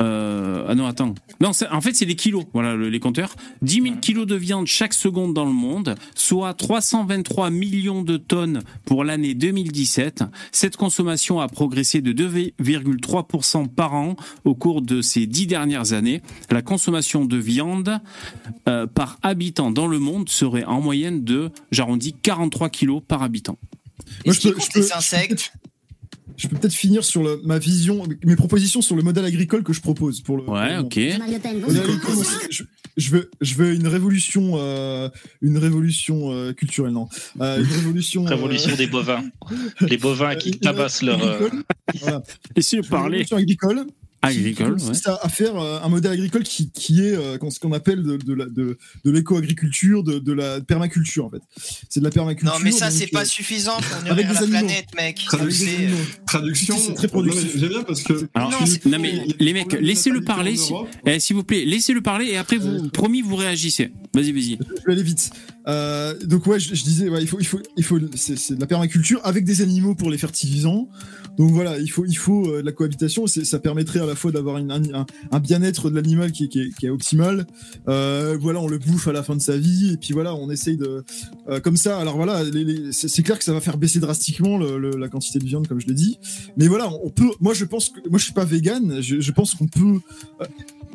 euh, 0.03 0.65
ah 0.69 0.75
non, 0.75 0.87
attends. 0.87 1.15
Non, 1.41 1.51
en 1.71 1.81
fait, 1.81 1.95
c'est 1.95 2.05
les 2.05 2.17
kilos, 2.17 2.45
voilà, 2.55 2.77
les 2.77 3.01
compteurs. 3.01 3.35
10 3.63 3.83
000 3.83 3.97
kilos 3.97 4.27
de 4.27 4.35
viande 4.35 4.67
chaque 4.67 4.95
seconde 4.95 5.35
dans 5.35 5.45
le 5.45 5.53
monde, 5.53 5.95
soit 6.15 6.55
323 6.55 7.51
millions 7.51 8.03
de 8.03 8.17
tonnes 8.17 8.63
pour 8.87 9.05
l'année 9.05 9.35
2017. 9.35 10.25
Cette 10.53 10.77
consommation 10.77 11.41
a 11.41 11.49
progressé 11.49 12.01
de 12.01 12.13
2,3% 12.13 13.69
par 13.69 13.95
an 13.95 14.17
au 14.45 14.55
cours 14.55 14.81
de 14.81 15.03
ces 15.03 15.27
dix 15.27 15.47
dernières 15.47 15.93
années. 15.93 16.23
La 16.51 16.63
consommation 16.63 17.25
de 17.25 17.37
viande 17.37 17.99
euh, 18.69 18.87
par 18.87 19.19
habitant 19.23 19.71
dans 19.71 19.87
le 19.87 19.99
monde 19.99 20.29
serait 20.29 20.65
en 20.65 20.81
moyenne 20.81 21.25
de, 21.25 21.51
j'arrondis, 21.73 22.15
43 22.15 22.71
kilos 22.71 23.03
par 23.07 23.23
habitant. 23.23 23.59
Moi, 24.25 24.35
je 24.35 24.49
peux, 24.49 24.57
les 24.77 24.93
insectes? 24.93 25.53
Je 26.41 26.49
peux 26.49 26.57
peut-être 26.57 26.75
finir 26.75 27.05
sur 27.05 27.39
ma 27.45 27.59
vision, 27.59 28.03
mes 28.25 28.35
propositions 28.35 28.81
sur 28.81 28.97
le 28.97 29.03
modèle 29.03 29.27
agricole 29.27 29.63
que 29.63 29.75
je 29.75 29.83
propose 29.83 30.23
pour 30.23 30.39
le. 30.39 30.45
Ouais, 30.45 30.79
ok. 30.79 30.95
je, 32.97 33.11
veux, 33.11 33.31
je 33.43 33.55
veux 33.57 33.75
une 33.75 33.87
révolution, 33.87 34.55
euh, 34.57 35.11
une 35.43 35.59
révolution 35.59 36.33
euh, 36.33 36.55
culturelle, 36.55 36.93
non, 36.93 37.11
euh, 37.43 37.59
une 37.59 37.71
révolution. 37.71 38.25
révolution 38.25 38.75
des 38.75 38.87
bovins, 38.87 39.23
les 39.83 39.99
bovins 39.99 40.35
qui 40.35 40.53
tabassent 40.53 41.03
leur. 41.03 41.21
Voilà. 42.01 42.23
Et 42.57 42.63
si 42.63 42.79
je 42.83 42.89
parlais. 42.89 43.27
agricole 43.33 43.85
agricole. 44.23 44.77
à 45.23 45.29
faire 45.29 45.57
euh, 45.57 45.81
un 45.83 45.89
modèle 45.89 46.13
agricole 46.13 46.43
qui, 46.43 46.71
qui 46.71 47.03
est 47.03 47.17
euh, 47.17 47.39
ce 47.51 47.59
qu'on 47.59 47.73
appelle 47.73 48.03
de, 48.03 48.17
de, 48.17 48.35
de, 48.35 48.79
de 49.05 49.11
l'éco-agriculture, 49.11 50.03
de, 50.03 50.19
de 50.19 50.33
la 50.33 50.61
permaculture 50.61 51.27
en 51.27 51.31
fait. 51.31 51.43
C'est 51.89 52.01
de 52.01 52.05
la 52.05 52.11
permaculture. 52.11 52.53
Non 52.53 52.61
mais 52.63 52.73
ça 52.73 52.91
c'est 52.91 53.07
pas 53.07 53.23
euh, 53.23 53.25
suffisant 53.25 53.77
pour 53.81 54.03
nourrir 54.05 54.33
la 54.33 54.47
planète, 54.47 54.87
mec. 54.97 55.27
Traduction. 56.27 56.77
C'est 56.79 56.95
très 56.95 57.09
productif. 57.09 57.57
J'aime 57.57 57.69
bien 57.71 57.83
parce 57.83 58.03
que. 58.03 58.13
non, 58.89 58.99
mais 58.99 59.25
les 59.39 59.53
mecs, 59.53 59.73
laissez-le 59.73 60.23
parler, 60.23 60.57
eh, 61.07 61.21
s'il 61.21 61.37
vous 61.37 61.45
plaît, 61.45 61.65
laissez-le 61.65 62.01
parler 62.01 62.27
et 62.27 62.37
après 62.37 62.57
vous, 62.57 62.89
promis, 62.89 63.23
vous 63.23 63.37
réagissez. 63.37 63.93
Vas-y, 64.15 64.33
vas-y. 64.33 64.59
Je 64.59 64.87
vais 64.87 64.93
aller 64.93 65.03
vite. 65.03 65.31
Euh, 65.69 66.15
donc 66.25 66.47
ouais, 66.47 66.59
je, 66.59 66.73
disais, 66.73 67.09
ouais, 67.09 67.23
il 67.23 67.29
faut, 67.29 67.39
il 67.39 67.47
faut, 67.47 67.61
il 67.77 67.85
faut, 67.85 67.99
c'est 68.17 68.55
de 68.55 68.61
la 68.61 68.67
permaculture 68.67 69.21
avec 69.25 69.45
des 69.45 69.63
animaux 69.63 69.95
pour 69.95 70.11
les 70.11 70.19
fertilisants. 70.19 70.89
Donc 71.37 71.53
voilà, 71.53 71.79
il 71.79 71.91
faut, 71.91 72.05
il 72.05 72.17
faut 72.17 72.47
euh, 72.47 72.61
de 72.61 72.67
la 72.67 72.73
cohabitation. 72.73 73.27
Ça 73.27 73.59
permettrait 73.59 74.01
à 74.01 74.07
la 74.07 74.15
fois 74.15 74.33
d'avoir 74.33 74.57
un, 74.57 74.69
un, 74.71 75.41
bien-être 75.41 75.91
de 75.91 75.95
l'animal 75.95 76.33
qui, 76.33 76.49
qui, 76.49 76.71
est 76.83 76.91
optimal. 76.91 77.47
Euh, 77.89 78.37
voilà, 78.41 78.61
on 78.61 78.69
le 78.69 78.79
bouffe 78.79 79.09
à 79.09 79.13
la 79.13 79.23
fin 79.23 79.37
de 79.37 79.41
sa 79.41 79.57
vie 79.57 79.93
et 79.93 79.97
puis 79.97 80.13
voilà, 80.13 80.35
on 80.35 80.51
essaye 80.51 80.77
de 80.77 81.05
euh, 81.49 81.61
comme 81.61 81.77
ça. 81.77 81.99
Alors 81.99 82.17
voilà, 82.17 82.43
c'est 82.93 83.23
clair 83.23 83.39
que 83.39 83.45
ça 83.45 83.53
va 83.53 83.61
faire 83.61 83.79
baisser 83.79 84.01
drastiquement 84.01 84.59
la 84.59 85.09
quantité 85.09 85.39
de 85.39 85.45
viande, 85.45 85.67
comme 85.69 85.81
je 85.81 85.87
l'ai 85.87 85.95
dit. 85.95 86.19
Mais 86.57 86.67
voilà, 86.67 86.91
on 87.03 87.11
peut. 87.11 87.31
Moi, 87.41 87.55
je 87.55 87.65
pense 87.65 87.91
que 87.91 88.01
moi, 88.09 88.19
je 88.19 88.25
suis 88.25 88.35
pas 88.35 88.45
vegan. 88.45 89.01
Je, 89.01 89.31
pense 89.33 89.55
qu'on 89.55 89.69
peut 89.69 90.01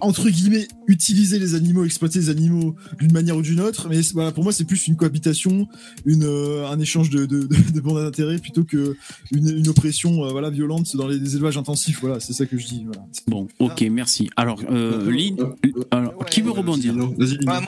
entre 0.02 0.30
guillemets 0.30 0.68
utiliser 0.88 1.40
les 1.40 1.56
animaux, 1.56 1.86
exploiter 1.86 2.20
les 2.20 2.30
animaux 2.30 2.76
d'une 3.00 3.14
manière 3.14 3.38
ou 3.38 3.42
d'une 3.42 3.62
autre. 3.62 3.88
Mais 3.90 4.02
voilà, 4.14 4.32
pour 4.32 4.44
moi, 4.44 4.52
c'est 4.52 4.66
plus 4.66 4.88
une 4.88 4.96
cohabitation, 4.96 5.68
une, 6.06 6.26
un 6.26 6.80
échange 6.80 7.10
de, 7.10 7.26
de, 7.26 7.48
de, 7.48 8.38
plutôt 8.40 8.64
que 8.64 8.98
une, 9.32 9.48
une 9.50 9.68
oppression 9.70 10.25
euh, 10.26 10.32
voilà 10.32 10.50
violente 10.50 10.96
dans 10.96 11.08
les, 11.08 11.36
élevages 11.36 11.58
intensifs. 11.58 12.00
Voilà, 12.02 12.20
c'est 12.20 12.34
ça 12.34 12.46
que 12.46 12.58
je 12.58 12.66
dis. 12.66 12.84
Voilà. 12.86 13.04
Bon, 13.28 13.48
ok, 13.60 13.82
merci. 13.92 14.30
Alors, 14.36 14.60
euh, 14.70 15.10
Lino, 15.10 15.56
alors 15.92 16.26
qui 16.26 16.42
veut 16.42 16.52
rebondir 16.52 16.94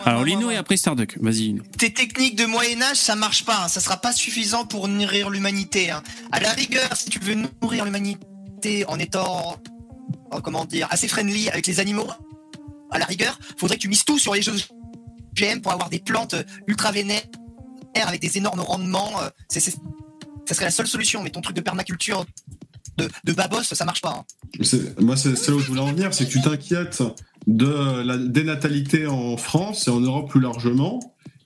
Alors 0.05 0.23
Lino 0.23 0.49
et 0.51 0.55
après 0.55 0.77
Starduck. 0.77 1.17
Vas-y. 1.21 1.55
Tes 1.77 1.93
techniques 1.93 2.35
de 2.35 2.45
Moyen 2.45 2.81
Âge, 2.81 2.97
ça 2.97 3.15
marche 3.15 3.45
pas. 3.45 3.65
Hein. 3.65 3.67
Ça 3.67 3.79
sera 3.79 3.97
pas 3.97 4.11
suffisant 4.11 4.65
pour 4.65 4.87
nourrir 4.87 5.29
l'humanité. 5.29 5.91
Hein. 5.91 6.03
À 6.31 6.39
la 6.39 6.51
rigueur, 6.51 6.89
si 6.95 7.09
tu 7.09 7.19
veux 7.19 7.35
nourrir 7.61 7.85
l'humanité 7.85 8.85
en 8.87 8.99
étant 8.99 9.57
Oh, 10.31 10.41
comment 10.41 10.65
dire, 10.65 10.87
assez 10.89 11.07
friendly 11.07 11.49
avec 11.49 11.67
les 11.67 11.79
animaux, 11.79 12.07
à 12.91 12.99
la 12.99 13.05
rigueur, 13.05 13.39
faudrait 13.57 13.77
que 13.77 13.81
tu 13.81 13.87
mises 13.87 14.03
tout 14.03 14.19
sur 14.19 14.33
les 14.33 14.41
jeux 14.41 14.55
GM 15.33 15.61
pour 15.61 15.71
avoir 15.71 15.89
des 15.89 15.99
plantes 15.99 16.35
ultra 16.67 16.91
vénères 16.91 17.23
avec 17.95 18.21
des 18.21 18.37
énormes 18.37 18.59
rendements. 18.59 19.21
Euh, 19.21 19.29
c'est, 19.47 19.73
ça 20.47 20.53
serait 20.53 20.65
la 20.65 20.71
seule 20.71 20.87
solution, 20.87 21.21
mais 21.23 21.29
ton 21.29 21.41
truc 21.41 21.55
de 21.55 21.61
permaculture 21.61 22.25
de, 22.97 23.07
de 23.25 23.33
babos, 23.33 23.63
ça 23.63 23.85
marche 23.85 24.01
pas. 24.01 24.23
Hein. 24.25 24.77
moi, 24.99 25.17
c'est, 25.17 25.47
là 25.47 25.55
où 25.55 25.59
je 25.59 25.67
voulais 25.67 25.81
en 25.81 25.91
venir, 25.91 26.13
c'est 26.13 26.25
que 26.25 26.31
tu 26.31 26.41
t'inquiètes 26.41 27.03
de 27.45 28.01
la 28.03 28.17
dénatalité 28.17 29.07
en 29.07 29.37
France 29.37 29.87
et 29.87 29.91
en 29.91 29.99
Europe 29.99 30.29
plus 30.29 30.41
largement. 30.41 30.99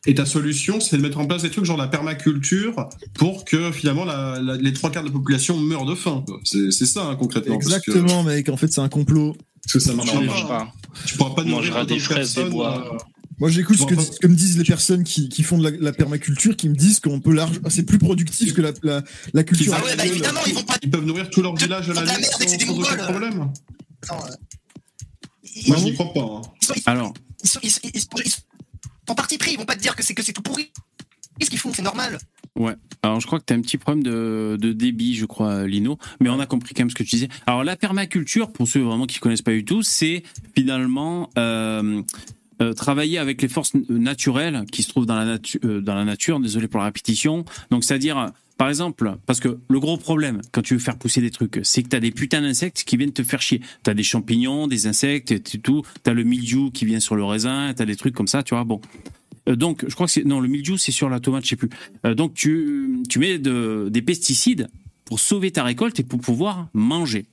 Et 0.07 0.15
ta 0.15 0.25
solution, 0.25 0.79
c'est 0.79 0.97
de 0.97 1.01
mettre 1.01 1.19
en 1.19 1.27
place 1.27 1.43
des 1.43 1.51
trucs 1.51 1.65
genre 1.65 1.77
la 1.77 1.87
permaculture 1.87 2.89
pour 3.13 3.45
que 3.45 3.71
finalement 3.71 4.05
les 4.39 4.73
trois 4.73 4.89
quarts 4.89 5.03
de 5.03 5.09
la 5.09 5.13
population 5.13 5.57
meurent 5.57 5.85
de 5.85 5.93
faim. 5.93 6.25
C'est 6.43 6.71
ça 6.71 7.05
hein, 7.05 7.15
concrètement. 7.15 7.55
Exactement, 7.55 8.23
mec. 8.23 8.49
En 8.49 8.57
fait, 8.57 8.71
c'est 8.71 8.81
un 8.81 8.89
complot. 8.89 9.35
Parce 9.63 9.73
que 9.73 9.79
ça 9.79 9.93
marche 9.93 10.11
pas. 10.47 10.73
Tu 11.05 11.17
pourras 11.17 11.35
pas 11.35 11.43
nourrir 11.43 11.85
des 11.85 11.99
fraises, 11.99 12.33
des 12.33 12.45
bois. 12.45 12.97
Moi, 13.41 13.49
j'écoute 13.49 13.75
ce 13.75 14.19
que, 14.19 14.27
me 14.27 14.35
disent 14.35 14.55
les 14.59 14.63
personnes 14.63 15.03
qui, 15.03 15.41
font 15.41 15.57
de 15.57 15.67
la, 15.67 15.91
permaculture, 15.91 16.55
qui 16.55 16.69
me 16.69 16.75
disent 16.75 16.99
qu'on 16.99 17.19
peut 17.19 17.33
large, 17.33 17.59
c'est 17.69 17.81
plus 17.81 17.97
productif 17.97 18.53
que 18.53 18.61
la, 18.61 19.01
la, 19.33 19.43
culture. 19.43 19.73
Ah 19.75 19.83
ouais, 19.83 19.95
bah 19.95 20.05
évidemment, 20.05 20.41
ils, 20.45 20.53
vont 20.53 20.61
pas... 20.61 20.75
ils 20.83 20.91
peuvent 20.91 21.05
nourrir 21.05 21.27
tout 21.27 21.41
leur 21.41 21.55
village 21.55 21.89
à 21.89 21.93
la 21.93 22.03
nuit 22.03 22.23
sans, 22.23 22.79
aucun 22.79 22.97
problème. 22.97 23.51
Moi, 25.67 25.77
je 25.79 25.83
n'y 25.83 25.93
crois 25.95 26.13
pas. 26.13 26.21
Hein. 26.21 26.41
Alors, 26.85 27.13
en 29.07 29.15
parti 29.15 29.39
pris, 29.39 29.53
ils 29.53 29.57
vont 29.57 29.65
pas 29.65 29.75
te 29.75 29.81
dire 29.81 29.95
que 29.95 30.03
c'est 30.03 30.13
que 30.13 30.21
c'est 30.21 30.33
tout 30.33 30.43
pourri. 30.43 30.71
Qu'est-ce 31.39 31.49
qu'ils 31.49 31.57
font 31.57 31.73
C'est 31.73 31.81
normal. 31.81 32.19
Ouais. 32.55 32.75
Alors 33.01 33.19
je 33.19 33.25
crois 33.25 33.39
que 33.39 33.45
tu 33.45 33.53
as 33.53 33.55
un 33.55 33.61
petit 33.61 33.79
problème 33.79 34.03
de, 34.03 34.73
débit, 34.73 35.15
je 35.15 35.25
crois, 35.25 35.65
Lino. 35.65 35.97
Mais 36.19 36.29
on 36.29 36.39
a 36.39 36.45
compris 36.45 36.75
quand 36.75 36.83
même 36.83 36.91
ce 36.91 36.95
que 36.95 37.01
tu 37.01 37.15
disais. 37.15 37.29
Alors 37.47 37.63
la 37.63 37.75
permaculture, 37.75 38.51
pour 38.51 38.67
ceux 38.67 38.81
vraiment 38.81 39.07
qui 39.07 39.17
connaissent 39.17 39.41
pas 39.41 39.51
du 39.51 39.65
tout, 39.65 39.81
c'est 39.81 40.21
finalement 40.53 41.31
euh, 41.39 42.03
euh, 42.61 42.73
travailler 42.73 43.17
avec 43.17 43.41
les 43.41 43.47
forces 43.47 43.73
naturelles 43.89 44.65
qui 44.71 44.83
se 44.83 44.89
trouvent 44.89 45.05
dans 45.05 45.15
la, 45.15 45.25
nature, 45.25 45.59
euh, 45.65 45.81
dans 45.81 45.95
la 45.95 46.05
nature. 46.05 46.39
Désolé 46.39 46.67
pour 46.67 46.79
la 46.79 46.85
répétition. 46.85 47.43
Donc 47.71 47.83
c'est-à-dire 47.83 48.31
par 48.57 48.69
exemple, 48.69 49.15
parce 49.25 49.39
que 49.39 49.57
le 49.67 49.79
gros 49.79 49.97
problème 49.97 50.41
quand 50.51 50.61
tu 50.61 50.75
veux 50.75 50.79
faire 50.79 50.97
pousser 50.97 51.21
des 51.21 51.31
trucs, 51.31 51.59
c'est 51.63 51.81
que 51.81 51.89
tu 51.89 51.95
as 51.95 51.99
des 51.99 52.11
putains 52.11 52.41
d'insectes 52.41 52.83
qui 52.85 52.97
viennent 52.97 53.13
te 53.13 53.23
faire 53.23 53.41
chier. 53.41 53.61
Tu 53.83 53.89
as 53.89 53.95
des 53.95 54.03
champignons, 54.03 54.67
des 54.67 54.85
insectes 54.85 55.31
et 55.31 55.39
tout. 55.39 55.81
Tu 56.03 56.09
as 56.09 56.13
le 56.13 56.23
mildiou 56.23 56.69
qui 56.69 56.85
vient 56.85 56.99
sur 56.99 57.15
le 57.15 57.23
raisin, 57.23 57.73
tu 57.75 57.81
as 57.81 57.85
des 57.85 57.95
trucs 57.95 58.13
comme 58.13 58.27
ça, 58.27 58.43
tu 58.43 58.53
vois. 58.53 58.63
Bon. 58.63 58.79
Euh, 59.49 59.55
donc, 59.55 59.83
je 59.87 59.95
crois 59.95 60.05
que 60.05 60.11
c'est. 60.11 60.25
Non, 60.25 60.39
le 60.39 60.47
mildiou, 60.47 60.77
c'est 60.77 60.91
sur 60.91 61.09
la 61.09 61.19
tomate, 61.19 61.43
je 61.45 61.49
sais 61.49 61.55
plus. 61.55 61.69
Donc, 62.03 62.35
tu, 62.35 63.01
tu 63.09 63.17
mets 63.17 63.39
des 63.39 64.01
pesticides 64.03 64.67
pour 65.05 65.19
sauver 65.19 65.51
ta 65.51 65.63
récolte 65.63 65.99
et 65.99 66.03
pour 66.03 66.19
pouvoir 66.21 66.69
manger. 66.73 67.25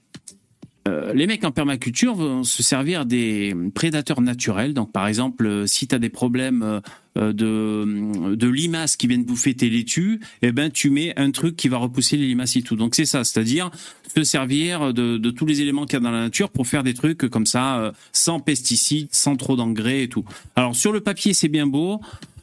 Euh, 0.88 1.12
les 1.12 1.26
mecs 1.26 1.44
en 1.44 1.50
permaculture 1.50 2.14
vont 2.14 2.44
se 2.44 2.62
servir 2.62 3.04
des 3.06 3.54
prédateurs 3.74 4.20
naturels. 4.20 4.74
Donc, 4.74 4.92
par 4.92 5.06
exemple, 5.06 5.46
euh, 5.46 5.66
si 5.66 5.86
tu 5.86 5.94
as 5.94 5.98
des 5.98 6.08
problèmes 6.08 6.80
euh, 7.16 7.32
de, 7.32 8.34
de 8.34 8.48
limaces 8.48 8.96
qui 8.96 9.06
viennent 9.06 9.24
bouffer 9.24 9.54
tes 9.54 9.68
laitues, 9.68 10.20
eh 10.42 10.52
ben, 10.52 10.70
tu 10.70 10.90
mets 10.90 11.12
un 11.18 11.30
truc 11.30 11.56
qui 11.56 11.68
va 11.68 11.76
repousser 11.76 12.16
les 12.16 12.26
limaces 12.26 12.56
et 12.56 12.62
tout. 12.62 12.76
Donc, 12.76 12.94
c'est 12.94 13.04
ça, 13.04 13.24
c'est-à-dire 13.24 13.70
se 14.14 14.24
servir 14.24 14.94
de, 14.94 15.18
de 15.18 15.30
tous 15.30 15.46
les 15.46 15.60
éléments 15.60 15.84
qu'il 15.84 15.94
y 15.94 15.96
a 15.96 16.00
dans 16.00 16.10
la 16.10 16.22
nature 16.22 16.50
pour 16.50 16.66
faire 16.66 16.82
des 16.82 16.94
trucs 16.94 17.28
comme 17.28 17.46
ça, 17.46 17.92
sans 18.12 18.40
pesticides, 18.40 19.08
sans 19.12 19.36
trop 19.36 19.54
d'engrais 19.54 20.04
et 20.04 20.08
tout. 20.08 20.24
Alors, 20.56 20.74
sur 20.74 20.92
le 20.92 21.00
papier, 21.00 21.34
c'est 21.34 21.48
bien 21.48 21.66
beau. 21.66 22.00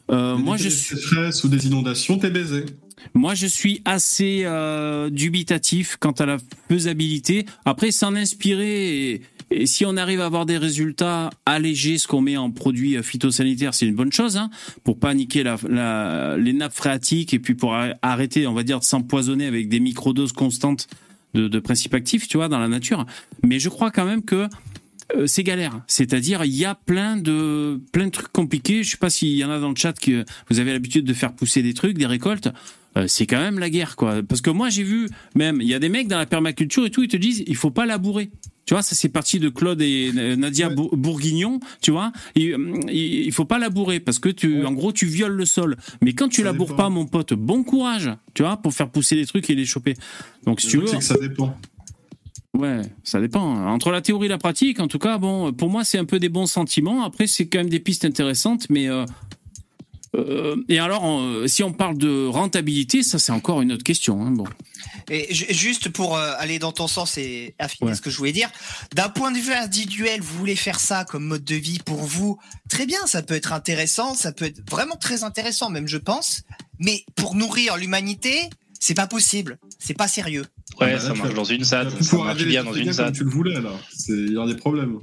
moi, 0.10 0.58
je 0.58 0.70
suis. 0.70 0.96
ou 1.44 1.48
des 1.48 1.68
inondations, 1.68 2.18
t'es 2.18 2.30
baisé. 2.30 2.66
Moi, 3.14 3.36
je 3.36 3.48
suis 3.48 3.82
assez 3.86 4.42
euh, 4.46 5.10
dubitatif 5.10 5.98
quant 6.00 6.12
à 6.12 6.26
la 6.26 6.38
faisabilité. 6.70 7.46
Après, 7.66 7.92
s'en 7.92 8.16
inspirer 8.16 9.22
et, 9.52 9.66
si 9.68 9.86
on 9.86 9.96
arrive 9.96 10.22
à 10.22 10.26
avoir 10.26 10.48
des 10.48 10.58
résultats 10.58 11.30
allégés, 11.46 12.00
ce 12.00 12.08
qu'on 12.08 12.22
met 12.22 12.36
en 12.36 12.50
produits 12.50 13.02
phytosanitaires, 13.04 13.76
c'est 13.76 13.86
une 13.86 13.96
bonne 13.96 14.12
chose, 14.12 14.38
hein, 14.38 14.50
pour 14.84 14.98
pas 15.00 15.14
niquer 15.14 15.44
les 15.44 16.54
nappes 16.54 16.74
phréatiques 16.74 17.34
et 17.34 17.40
puis 17.40 17.54
pour 17.54 17.76
arrêter, 18.02 18.48
on 18.48 18.54
va 18.54 18.64
dire, 18.64 18.80
de 18.80 18.84
s'empoisonner 18.84 19.46
avec 19.46 19.70
des 19.70 19.80
microdoses 19.80 20.32
constantes 20.32 20.88
de, 21.36 21.60
principes 21.60 21.94
actifs, 21.94 22.28
tu 22.28 22.38
vois, 22.38 22.48
dans 22.48 22.60
la 22.60 22.68
nature. 22.68 23.06
Mais 23.44 23.60
je 23.60 23.70
crois 23.70 23.92
quand 23.92 24.06
même 24.06 24.24
que 24.24 24.48
euh, 25.16 25.28
c'est 25.28 25.44
galère. 25.44 25.82
C'est-à-dire, 25.88 26.44
il 26.46 26.56
y 26.56 26.66
a 26.66 26.76
plein 26.76 27.18
de 27.18 27.80
plein 27.92 28.06
de 28.06 28.12
trucs 28.12 28.32
compliqués. 28.32 28.84
Je 28.84 28.92
sais 28.92 28.98
pas 28.98 29.10
s'il 29.10 29.36
y 29.36 29.44
en 29.44 29.52
a 29.52 29.60
dans 29.60 29.70
le 29.70 29.76
chat 29.76 29.94
que 30.00 30.26
vous 30.50 30.60
avez 30.60 30.72
l'habitude 30.72 31.06
de 31.06 31.14
faire 31.14 31.34
pousser 31.34 31.62
des 31.62 31.74
trucs, 31.74 31.98
des 31.98 32.06
récoltes. 32.06 32.50
Euh, 32.98 33.06
c'est 33.08 33.26
quand 33.26 33.40
même 33.40 33.60
la 33.60 33.70
guerre, 33.70 33.96
quoi. 33.96 34.24
Parce 34.24 34.42
que 34.42 34.50
moi, 34.50 34.70
j'ai 34.70 34.84
vu 34.84 35.10
même, 35.36 35.62
il 35.62 35.68
y 35.68 35.74
a 35.74 35.80
des 35.80 35.90
mecs 35.90 36.08
dans 36.08 36.18
la 36.18 36.26
permaculture 36.26 36.86
et 36.86 36.92
tout, 36.92 37.04
ils 37.04 37.10
te 37.10 37.18
disent, 37.18 37.44
il 37.48 37.56
faut 37.56 37.72
pas 37.72 37.86
labourer. 37.86 38.30
Tu 38.66 38.74
vois, 38.74 38.82
ça 38.82 38.96
c'est 38.96 39.10
parti 39.10 39.40
de 39.40 39.50
Claude 39.50 39.80
et 39.82 40.12
Nadia 40.38 40.70
Bourguignon, 40.70 41.60
tu 41.82 41.92
vois. 41.92 42.12
Il, 42.34 42.58
il, 42.90 43.32
faut 43.32 43.46
pas 43.46 43.60
labourer 43.60 44.00
parce 44.00 44.18
que 44.18 44.30
tu, 44.30 44.66
en 44.66 44.72
gros, 44.72 44.92
tu 44.92 45.06
violes 45.06 45.36
le 45.36 45.46
sol. 45.46 45.78
Mais 46.02 46.14
quand 46.14 46.30
tu 46.30 46.42
laboures 46.42 46.76
pas, 46.76 46.90
mon 46.90 47.06
pote, 47.06 47.34
bon 47.34 47.64
courage, 47.64 48.10
tu 48.34 48.42
vois, 48.42 48.58
pour 48.58 48.74
faire 48.74 48.90
pousser 48.90 49.16
les 49.16 49.28
trucs 49.28 49.48
et 49.52 49.56
les 49.56 49.66
choper. 49.66 49.94
Donc 50.46 50.62
si 50.62 50.68
tu 50.68 50.78
veux. 50.78 50.88
C'est 50.88 50.98
que 50.98 51.04
ça 51.04 51.18
dépend. 51.18 51.56
Ouais, 52.58 52.82
ça 53.04 53.20
dépend. 53.20 53.44
Entre 53.68 53.92
la 53.92 54.02
théorie 54.02 54.28
et 54.28 54.30
la 54.30 54.38
pratique, 54.38 54.80
en 54.80 54.88
tout 54.88 55.00
cas, 55.00 55.18
bon, 55.18 55.52
pour 55.54 55.70
moi, 55.70 55.84
c'est 55.84 55.98
un 55.98 56.06
peu 56.06 56.20
des 56.20 56.30
bons 56.30 56.48
sentiments. 56.48 57.04
Après, 57.04 57.28
c'est 57.28 57.48
quand 57.48 57.60
même 57.60 57.70
des 57.70 57.82
pistes 57.82 58.06
intéressantes, 58.06 58.68
mais 58.70 58.90
euh, 58.90 59.06
euh, 60.18 60.56
et 60.70 60.80
alors, 60.80 61.04
si 61.48 61.64
on 61.64 61.74
parle 61.74 61.98
de 61.98 62.28
rentabilité, 62.28 63.04
ça, 63.04 63.20
c'est 63.20 63.32
encore 63.32 63.62
une 63.62 63.72
autre 63.72 63.84
question. 63.84 64.22
Hein, 64.22 64.32
bon. 64.32 64.46
Et 65.10 65.34
juste 65.34 65.90
pour 65.90 66.18
euh, 66.18 66.34
aller 66.38 66.60
dans 66.60 66.72
ton 66.72 66.88
sens 66.88 67.18
et 67.18 67.56
affiner 67.60 67.94
ce 67.94 68.02
que 68.02 68.10
je 68.10 68.18
voulais 68.18 68.32
dire, 68.32 68.50
d'un 68.96 69.10
point 69.10 69.32
de 69.32 69.38
vue 69.38 69.54
individuel, 69.54 70.22
vous 70.22 70.38
voulez 70.38 70.56
faire 70.56 70.80
ça 70.80 71.06
comme 71.06 71.26
mode 71.26 71.44
de 71.44 71.56
vie 71.56 71.80
pour 71.86 72.02
vous, 72.02 72.40
très 72.70 72.86
bien, 72.86 73.06
ça 73.06 73.22
peut 73.22 73.36
être 73.36 73.54
intéressant, 73.54 74.16
ça 74.16 74.32
peut 74.32 74.46
être 74.46 74.68
vraiment 74.70 74.96
très 74.96 75.24
intéressant, 75.24 75.70
même 75.70 75.88
je 75.88 75.98
pense. 75.98 76.44
Mais 76.80 77.06
pour 77.16 77.36
nourrir 77.36 77.78
l'humanité, 77.78 78.50
c'est 78.80 78.96
pas 78.96 79.08
possible, 79.08 79.60
c'est 79.80 79.94
pas 79.94 80.08
sérieux. 80.08 80.46
Ouais, 80.82 80.94
ah 80.94 80.96
bah 80.96 81.00
ça 81.00 81.14
marche 81.14 81.34
dans 81.34 81.44
une 81.44 81.64
SAD. 81.64 82.02
Ça 82.02 82.18
marche 82.18 82.44
bien 82.44 82.64
dans 82.64 82.74
une 82.74 82.92
SAD. 82.92 83.16
tu 83.16 83.24
le 83.24 83.30
voulais 83.30 83.62
là. 83.62 83.72
Il 84.10 84.34
y 84.34 84.38
a 84.38 84.46
des 84.48 84.56
problèmes. 84.56 85.00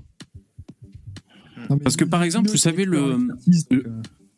Parce 1.82 1.96
que 1.96 2.04
par 2.04 2.22
exemple, 2.24 2.50
vous 2.50 2.56
savez 2.56 2.84
le, 2.84 3.18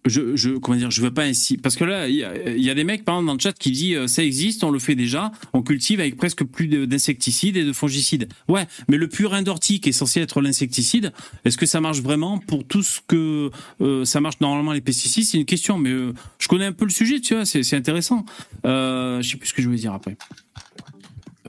je, 0.06 0.36
je 0.36 0.51
comment 0.51 0.76
dire, 0.76 0.90
je 0.90 1.01
veux 1.01 1.12
pas 1.12 1.24
ainsi 1.24 1.56
parce 1.56 1.76
que 1.76 1.85
là 1.85 2.09
il 2.09 2.16
y, 2.16 2.70
a, 2.70 2.74
des 2.74 2.85
mecs 2.85 3.05
par 3.05 3.16
exemple 3.16 3.26
dans 3.26 3.35
le 3.35 3.39
chat 3.39 3.52
qui 3.52 3.70
dit 3.70 3.94
euh, 3.94 4.06
ça 4.06 4.22
existe, 4.22 4.64
on 4.64 4.70
le 4.70 4.78
fait 4.78 4.94
déjà, 4.94 5.32
on 5.52 5.62
cultive 5.62 6.01
avec 6.01 6.16
presque 6.16 6.44
plus 6.44 6.68
d'insecticides 6.68 7.56
et 7.56 7.64
de 7.64 7.72
fongicides. 7.72 8.28
Ouais, 8.48 8.66
mais 8.89 8.97
le 8.97 9.09
purin 9.09 9.43
d'ortie 9.43 9.81
qui 9.81 9.90
est 9.90 9.93
censé 9.93 10.20
être 10.20 10.40
l'insecticide, 10.40 11.12
est-ce 11.44 11.56
que 11.56 11.66
ça 11.66 11.81
marche 11.81 12.01
vraiment 12.01 12.39
pour 12.39 12.66
tout 12.66 12.82
ce 12.82 13.01
que 13.06 13.51
euh, 13.81 14.05
ça 14.05 14.20
marche 14.20 14.40
normalement 14.40 14.72
les 14.72 14.81
pesticides? 14.81 15.24
C'est 15.24 15.39
une 15.39 15.47
question, 15.47 15.78
mais 15.78 15.90
euh, 15.90 16.12
je 16.39 16.48
connais 16.48 16.66
un 16.66 16.72
peu 16.72 16.85
le 16.85 16.90
sujet, 16.90 17.20
tu 17.20 17.35
vois, 17.35 17.44
c'est 17.44 17.74
intéressant. 17.74 18.24
Euh, 18.66 19.22
je 19.22 19.31
sais 19.31 19.36
plus 19.36 19.48
ce 19.48 19.55
que 19.55 19.62
je 19.62 19.66
voulais 19.68 19.81
dire 19.81 19.94
après. 19.94 20.16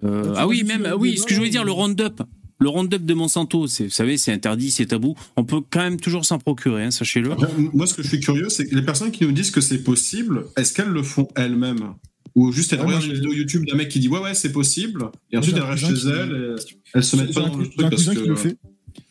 ah 0.04 0.48
oui, 0.48 0.64
même 0.64 0.94
oui, 0.98 1.18
ce 1.18 1.24
que 1.26 1.34
je 1.34 1.40
voulais 1.40 1.50
dire, 1.50 1.64
le 1.64 1.72
Roundup. 1.72 2.22
Le 2.60 2.70
Roundup 2.70 3.06
de 3.06 3.14
Monsanto, 3.14 3.62
vous 3.62 3.90
savez, 3.90 4.18
c'est 4.18 4.32
interdit, 4.32 4.72
c'est 4.72 4.86
tabou. 4.88 5.16
On 5.36 5.44
peut 5.44 5.62
quand 5.70 5.82
même 5.82 6.00
toujours 6.00 6.26
s'en 6.26 6.40
procurer, 6.40 6.84
hein, 6.84 6.92
sachez-le. 6.92 7.32
Moi, 7.74 7.86
ce 7.86 7.94
que 7.94 8.02
je 8.02 8.08
suis 8.08 8.20
curieux, 8.20 8.50
c'est 8.50 8.66
que 8.68 8.76
les 8.76 8.82
personnes 8.82 9.12
qui 9.12 9.26
nous 9.26 9.34
disent 9.34 9.52
que 9.52 9.62
c'est 9.62 9.84
possible, 9.84 10.46
est-ce 10.56 10.74
qu'elles 10.74 10.90
le 10.90 11.04
font 11.04 11.28
elles-mêmes? 11.36 11.96
Ou 12.36 12.52
juste 12.52 12.74
elles 12.74 12.82
regardent 12.82 13.06
une 13.06 13.14
vidéo 13.14 13.32
YouTube 13.32 13.66
d'un 13.66 13.78
mec 13.78 13.88
qui 13.88 14.00
dit 14.00 14.10
ouais 14.10 14.20
ouais 14.20 14.34
c'est 14.34 14.52
possible 14.52 15.10
et 15.32 15.38
ensuite 15.38 15.56
elles 15.56 15.64
restent 15.64 15.86
chez 15.86 16.10
elles 16.10 16.58
et 16.60 16.80
elles 16.94 17.04
se 17.04 17.16
mettent 17.16 17.34
pas 17.34 17.48
dans 17.48 17.58
le 17.58 17.70
truc 17.70 17.90
parce 17.90 18.10
que 18.10 18.58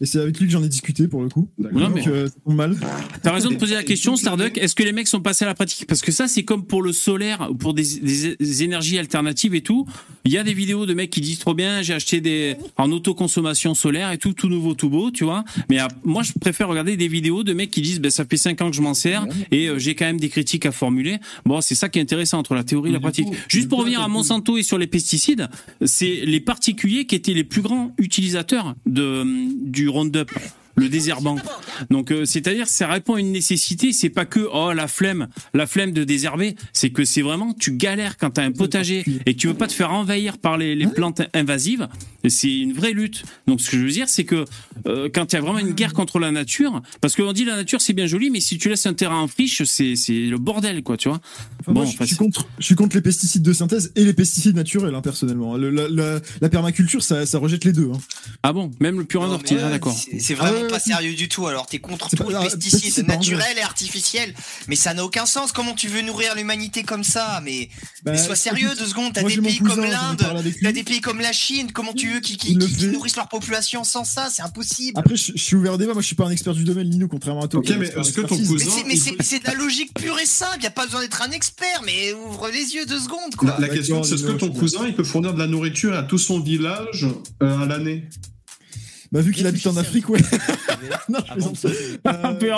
et 0.05 0.07
c'est 0.07 0.21
avec 0.21 0.39
lui 0.39 0.47
que 0.47 0.53
j'en 0.53 0.63
ai 0.63 0.69
discuté 0.69 1.09
pour 1.09 1.23
le 1.23 1.31
coup. 1.31 1.49
Non, 1.57 1.89
mais 1.89 2.07
euh, 2.09 2.29
mal. 2.47 2.77
T'as 3.23 3.33
raison 3.33 3.49
de 3.49 3.57
poser 3.57 3.73
la 3.73 3.83
question, 3.83 4.17
Starduck. 4.17 4.59
Est-ce 4.59 4.75
que 4.75 4.83
les 4.83 4.93
mecs 4.93 5.09
sont 5.09 5.23
passés 5.23 5.47
à 5.47 5.49
la 5.49 5.55
pratique? 5.55 5.87
Parce 5.87 6.03
que 6.03 6.13
ça, 6.13 6.29
c'est 6.29 6.43
comme 6.43 6.67
pour 6.67 6.83
le 6.83 6.93
solaire, 6.93 7.49
pour 7.59 7.73
des, 7.73 7.85
des, 8.39 8.63
énergies 8.63 8.99
alternatives 8.99 9.55
et 9.55 9.63
tout. 9.63 9.87
Il 10.27 10.33
y 10.33 10.37
a 10.37 10.43
des 10.43 10.53
vidéos 10.53 10.85
de 10.85 10.93
mecs 10.93 11.09
qui 11.09 11.23
disent 11.23 11.39
trop 11.39 11.55
bien, 11.55 11.81
j'ai 11.81 11.95
acheté 11.95 12.21
des 12.21 12.57
en 12.77 12.93
autoconsommation 12.93 13.73
solaire 13.73 14.13
et 14.13 14.19
tout, 14.19 14.35
tout 14.35 14.51
nouveau, 14.51 14.75
tout 14.75 14.91
beau, 14.91 15.11
tu 15.11 15.25
vois. 15.25 15.43
Mais 15.71 15.81
euh, 15.81 15.87
moi, 16.05 16.23
je 16.23 16.33
préfère 16.39 16.69
regarder 16.69 16.99
des 16.99 17.09
vidéos 17.09 17.43
de 17.43 17.55
mecs 17.55 17.71
qui 17.71 17.81
disent, 17.81 18.01
ben 18.01 18.11
ça 18.11 18.27
fait 18.27 18.37
5 18.37 18.61
ans 18.61 18.71
que 18.71 18.77
je 18.77 18.83
m'en 18.83 18.93
sers 18.93 19.27
et 19.51 19.69
euh, 19.69 19.79
j'ai 19.79 19.95
quand 19.95 20.05
même 20.05 20.21
des 20.21 20.29
critiques 20.29 20.67
à 20.67 20.73
formuler. 20.73 21.17
Bon, 21.47 21.63
c'est 21.63 21.75
ça 21.75 21.89
qui 21.89 21.99
est 21.99 22.03
intéressant 22.03 22.39
entre 22.39 22.55
la 22.55 22.65
théorie 22.65 22.91
et 22.91 22.93
la 22.93 23.01
pratique. 23.01 23.29
Juste 23.49 23.71
pour 23.71 23.79
revenir 23.79 24.03
à 24.03 24.09
Monsanto 24.09 24.59
et 24.59 24.63
sur 24.63 24.77
les 24.77 24.87
pesticides, 24.87 25.49
c'est 25.83 26.27
les 26.27 26.41
particuliers 26.41 27.07
qui 27.07 27.15
étaient 27.15 27.33
les 27.33 27.45
plus 27.45 27.63
grands 27.63 27.95
utilisateurs 27.97 28.75
de 28.85 29.15
du 29.55 29.89
Roundup 29.95 30.29
le 30.77 30.89
désherbant. 30.89 31.37
Donc 31.91 32.11
euh, 32.11 32.25
c'est-à-dire 32.25 32.69
ça 32.69 32.87
répond 32.87 33.15
à 33.15 33.21
une 33.21 33.33
nécessité, 33.33 33.93
c'est 33.93 34.09
pas 34.09 34.25
que 34.25 34.49
oh 34.53 34.73
la 34.73 34.89
flemme, 34.89 35.29
la 35.53 35.67
flemme 35.67 35.93
de 35.93 36.05
désherber, 36.05 36.57
c'est 36.73 36.91
que 36.91 37.05
c'est 37.05 37.23
vraiment 37.23 37.55
tu 37.55 37.73
galères 37.73 38.17
quand 38.17 38.33
tu 38.33 38.41
as 38.41 38.45
un 38.45 38.53
potager 38.53 39.05
et 39.27 39.35
que 39.35 39.41
tu 39.41 39.47
veux 39.47 39.55
pas 39.55 39.67
te 39.67 39.73
faire 39.73 39.93
envahir 39.93 40.39
par 40.39 40.57
les, 40.57 40.75
les 40.75 40.87
plantes 40.87 41.23
invasives, 41.35 41.89
c'est 42.29 42.53
une 42.53 42.73
vraie 42.73 42.93
lutte. 42.93 43.25
Donc 43.47 43.61
ce 43.61 43.71
que 43.71 43.79
je 43.79 43.85
veux 43.85 43.91
dire 43.91 44.09
c'est 44.09 44.25
que 44.25 44.45
euh, 44.87 45.09
quand 45.13 45.33
il 45.33 45.37
y 45.37 45.39
a 45.39 45.43
vraiment 45.43 45.59
une 45.59 45.73
guerre 45.73 45.93
contre 45.93 46.19
la 46.19 46.31
nature, 46.31 46.83
parce 47.01 47.17
qu'on 47.17 47.33
dit 47.33 47.45
la 47.45 47.57
nature 47.57 47.81
c'est 47.81 47.93
bien 47.93 48.07
joli 48.07 48.31
mais 48.31 48.41
si 48.41 48.59
tu 48.59 48.69
laisses 48.69 48.87
un 48.87 48.95
terrain 48.95 49.21
en 49.21 49.29
friche, 49.29 49.63
c'est 49.65 49.97
c'est 49.97 50.13
le 50.27 50.39
bordel 50.39 50.83
quoi, 50.83 50.97
tu 50.97 51.09
vois. 51.09 51.21
bon, 51.67 51.85
je, 51.85 52.05
suis 52.05 52.17
contre 52.17 52.49
je 52.59 52.65
suis 52.65 52.75
contre 52.75 52.97
les 52.97 53.03
pesticides 53.03 53.43
de 53.43 53.53
synthèse 53.53 53.93
et 53.97 54.05
les 54.05 54.13
pesticides 54.13 54.57
naturels 54.57 54.95
hein, 54.95 55.03
personnellement. 55.03 55.57
la, 55.57 55.89
la, 56.41 56.49
permaculture 56.49 57.03
ça, 57.03 57.27
ça 57.27 57.39
rejette 57.39 57.65
les 57.65 57.73
deux 57.73 57.91
hein. 57.93 57.99
Ah 58.43 58.53
bon, 58.53 58.71
même 58.81 58.99
le 58.99 59.05
purin 59.05 59.29
d'ortie, 59.29 59.55
d'accord. 59.55 59.97
C'est 60.19 60.35
vraiment 60.35 60.64
pas 60.69 60.81
sérieux 60.81 61.15
du 61.15 61.29
tout. 61.29 61.47
Alors, 61.47 61.67
t'es 61.67 61.79
contre 61.79 62.09
tous 62.15 62.29
les 62.29 62.37
pesticides 62.39 63.07
naturels 63.07 63.59
et 63.59 63.63
artificiels. 63.63 64.35
Mais 64.69 64.77
ça 64.77 64.95
n'a 64.95 65.05
aucun 65.05 65.27
sens. 65.27 65.53
Comment 65.53 65.75
tu 65.75 65.89
veux 65.89 66.03
nourrir 66.03 66.35
l'humanité 66.35 66.83
comme 66.83 67.05
ça? 67.05 67.41
Mais, 67.45 67.69
bah, 68.05 68.17
sois 68.17 68.37
sérieux 68.37 68.71
deux 68.79 68.87
secondes. 68.87 69.13
T'as 69.13 69.23
des 69.23 69.41
pays 69.41 69.59
comme 69.59 69.85
l'Inde, 69.85 70.23
t'as 70.63 70.73
des 70.73 70.85
pays 70.85 71.01
comme 71.01 71.21
la 71.21 71.33
Chine. 71.33 71.73
Comment 71.73 71.93
tu 71.93 72.09
veux 72.09 72.21
qu'ils 72.21 72.59
nourrissent 72.93 73.17
leur 73.17 73.29
population 73.29 73.85
sans 73.85 74.05
ça? 74.05 74.29
C'est 74.31 74.43
impossible. 74.43 74.99
Après, 74.99 75.17
je, 75.17 75.33
suis 75.37 75.57
ouvert 75.57 75.79
débat. 75.79 75.93
Moi, 75.93 76.03
je 76.03 76.07
suis 76.07 76.17
pas 76.17 76.27
un 76.27 76.31
expert 76.31 76.55
du 76.55 76.65
domaine, 76.65 76.91
Lino, 76.91 77.09
contrairement 77.09 77.43
à 77.43 77.49
toi. 77.49 77.61
Ok, 77.61 77.71
mais 77.79 77.89
est-ce 77.89 78.13
que 78.13 78.23
ton 78.23 78.37
cousin. 78.37 78.83
Mais 78.87 78.97
c'est 78.97 79.39
de 79.41 79.47
la 79.47 79.55
logique 79.55 79.95
pure 79.95 80.19
et 80.19 80.27
simple. 80.27 80.63
Y 80.63 80.67
a 80.67 80.71
pas 80.71 80.87
besoin 80.87 81.01
d'être 81.01 81.23
un 81.23 81.31
expert, 81.31 81.83
mais 81.85 82.13
ouvre 82.13 82.49
les 82.49 82.75
yeux 82.75 82.87
deux 82.87 83.01
secondes. 83.01 83.35
Quoi. 83.37 83.57
La, 83.59 83.69
question, 83.69 84.03
c'est 84.03 84.15
est-ce 84.15 84.25
que 84.25 84.33
ton 84.33 84.51
cousin, 84.51 84.87
il 84.87 84.95
peut 84.95 85.05
fournir 85.05 85.35
de 85.35 85.39
la 85.39 85.47
nourriture 85.47 85.95
à 85.95 86.03
tout 86.03 86.19
son 86.19 86.41
village 86.41 87.07
euh, 87.43 87.63
à 87.63 87.67
l'année? 87.67 88.09
Bah, 89.15 89.21
vu 89.21 89.33
qu'il 89.33 89.47
habite 89.47 89.67
en 89.67 89.77
Afrique, 89.77 90.09
ouais. 90.09 90.21
non, 91.09 91.21
je 91.39 91.69
ah 92.05 92.37
euh... 92.43 92.51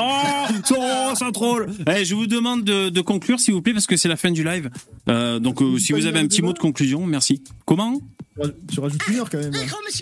oh, 0.75 1.15
c'est 1.15 1.33
troll. 1.33 1.69
Eh, 1.87 2.05
je 2.05 2.15
vous 2.15 2.27
demande 2.27 2.65
de, 2.65 2.89
de, 2.89 3.01
conclure, 3.03 3.39
s'il 3.39 3.55
vous 3.55 3.63
plaît, 3.63 3.75
parce 3.75 3.87
que 3.87 3.97
c'est 3.97 4.09
la 4.09 4.17
fin 4.17 4.31
du 4.31 4.43
live. 4.43 4.71
Euh, 5.09 5.39
donc, 5.39 5.63
euh, 5.63 5.79
si 5.79 5.93
vous 5.93 6.07
avez 6.07 6.19
un 6.19 6.27
petit 6.27 6.43
mot 6.43 6.53
de 6.53 6.59
conclusion, 6.59 7.07
merci. 7.07 7.43
Comment 7.65 8.01
tu 8.71 8.81
rajoutes 8.81 9.01
une 9.09 9.17
heure 9.17 9.31
quand 9.31 9.39
même. 9.39 9.53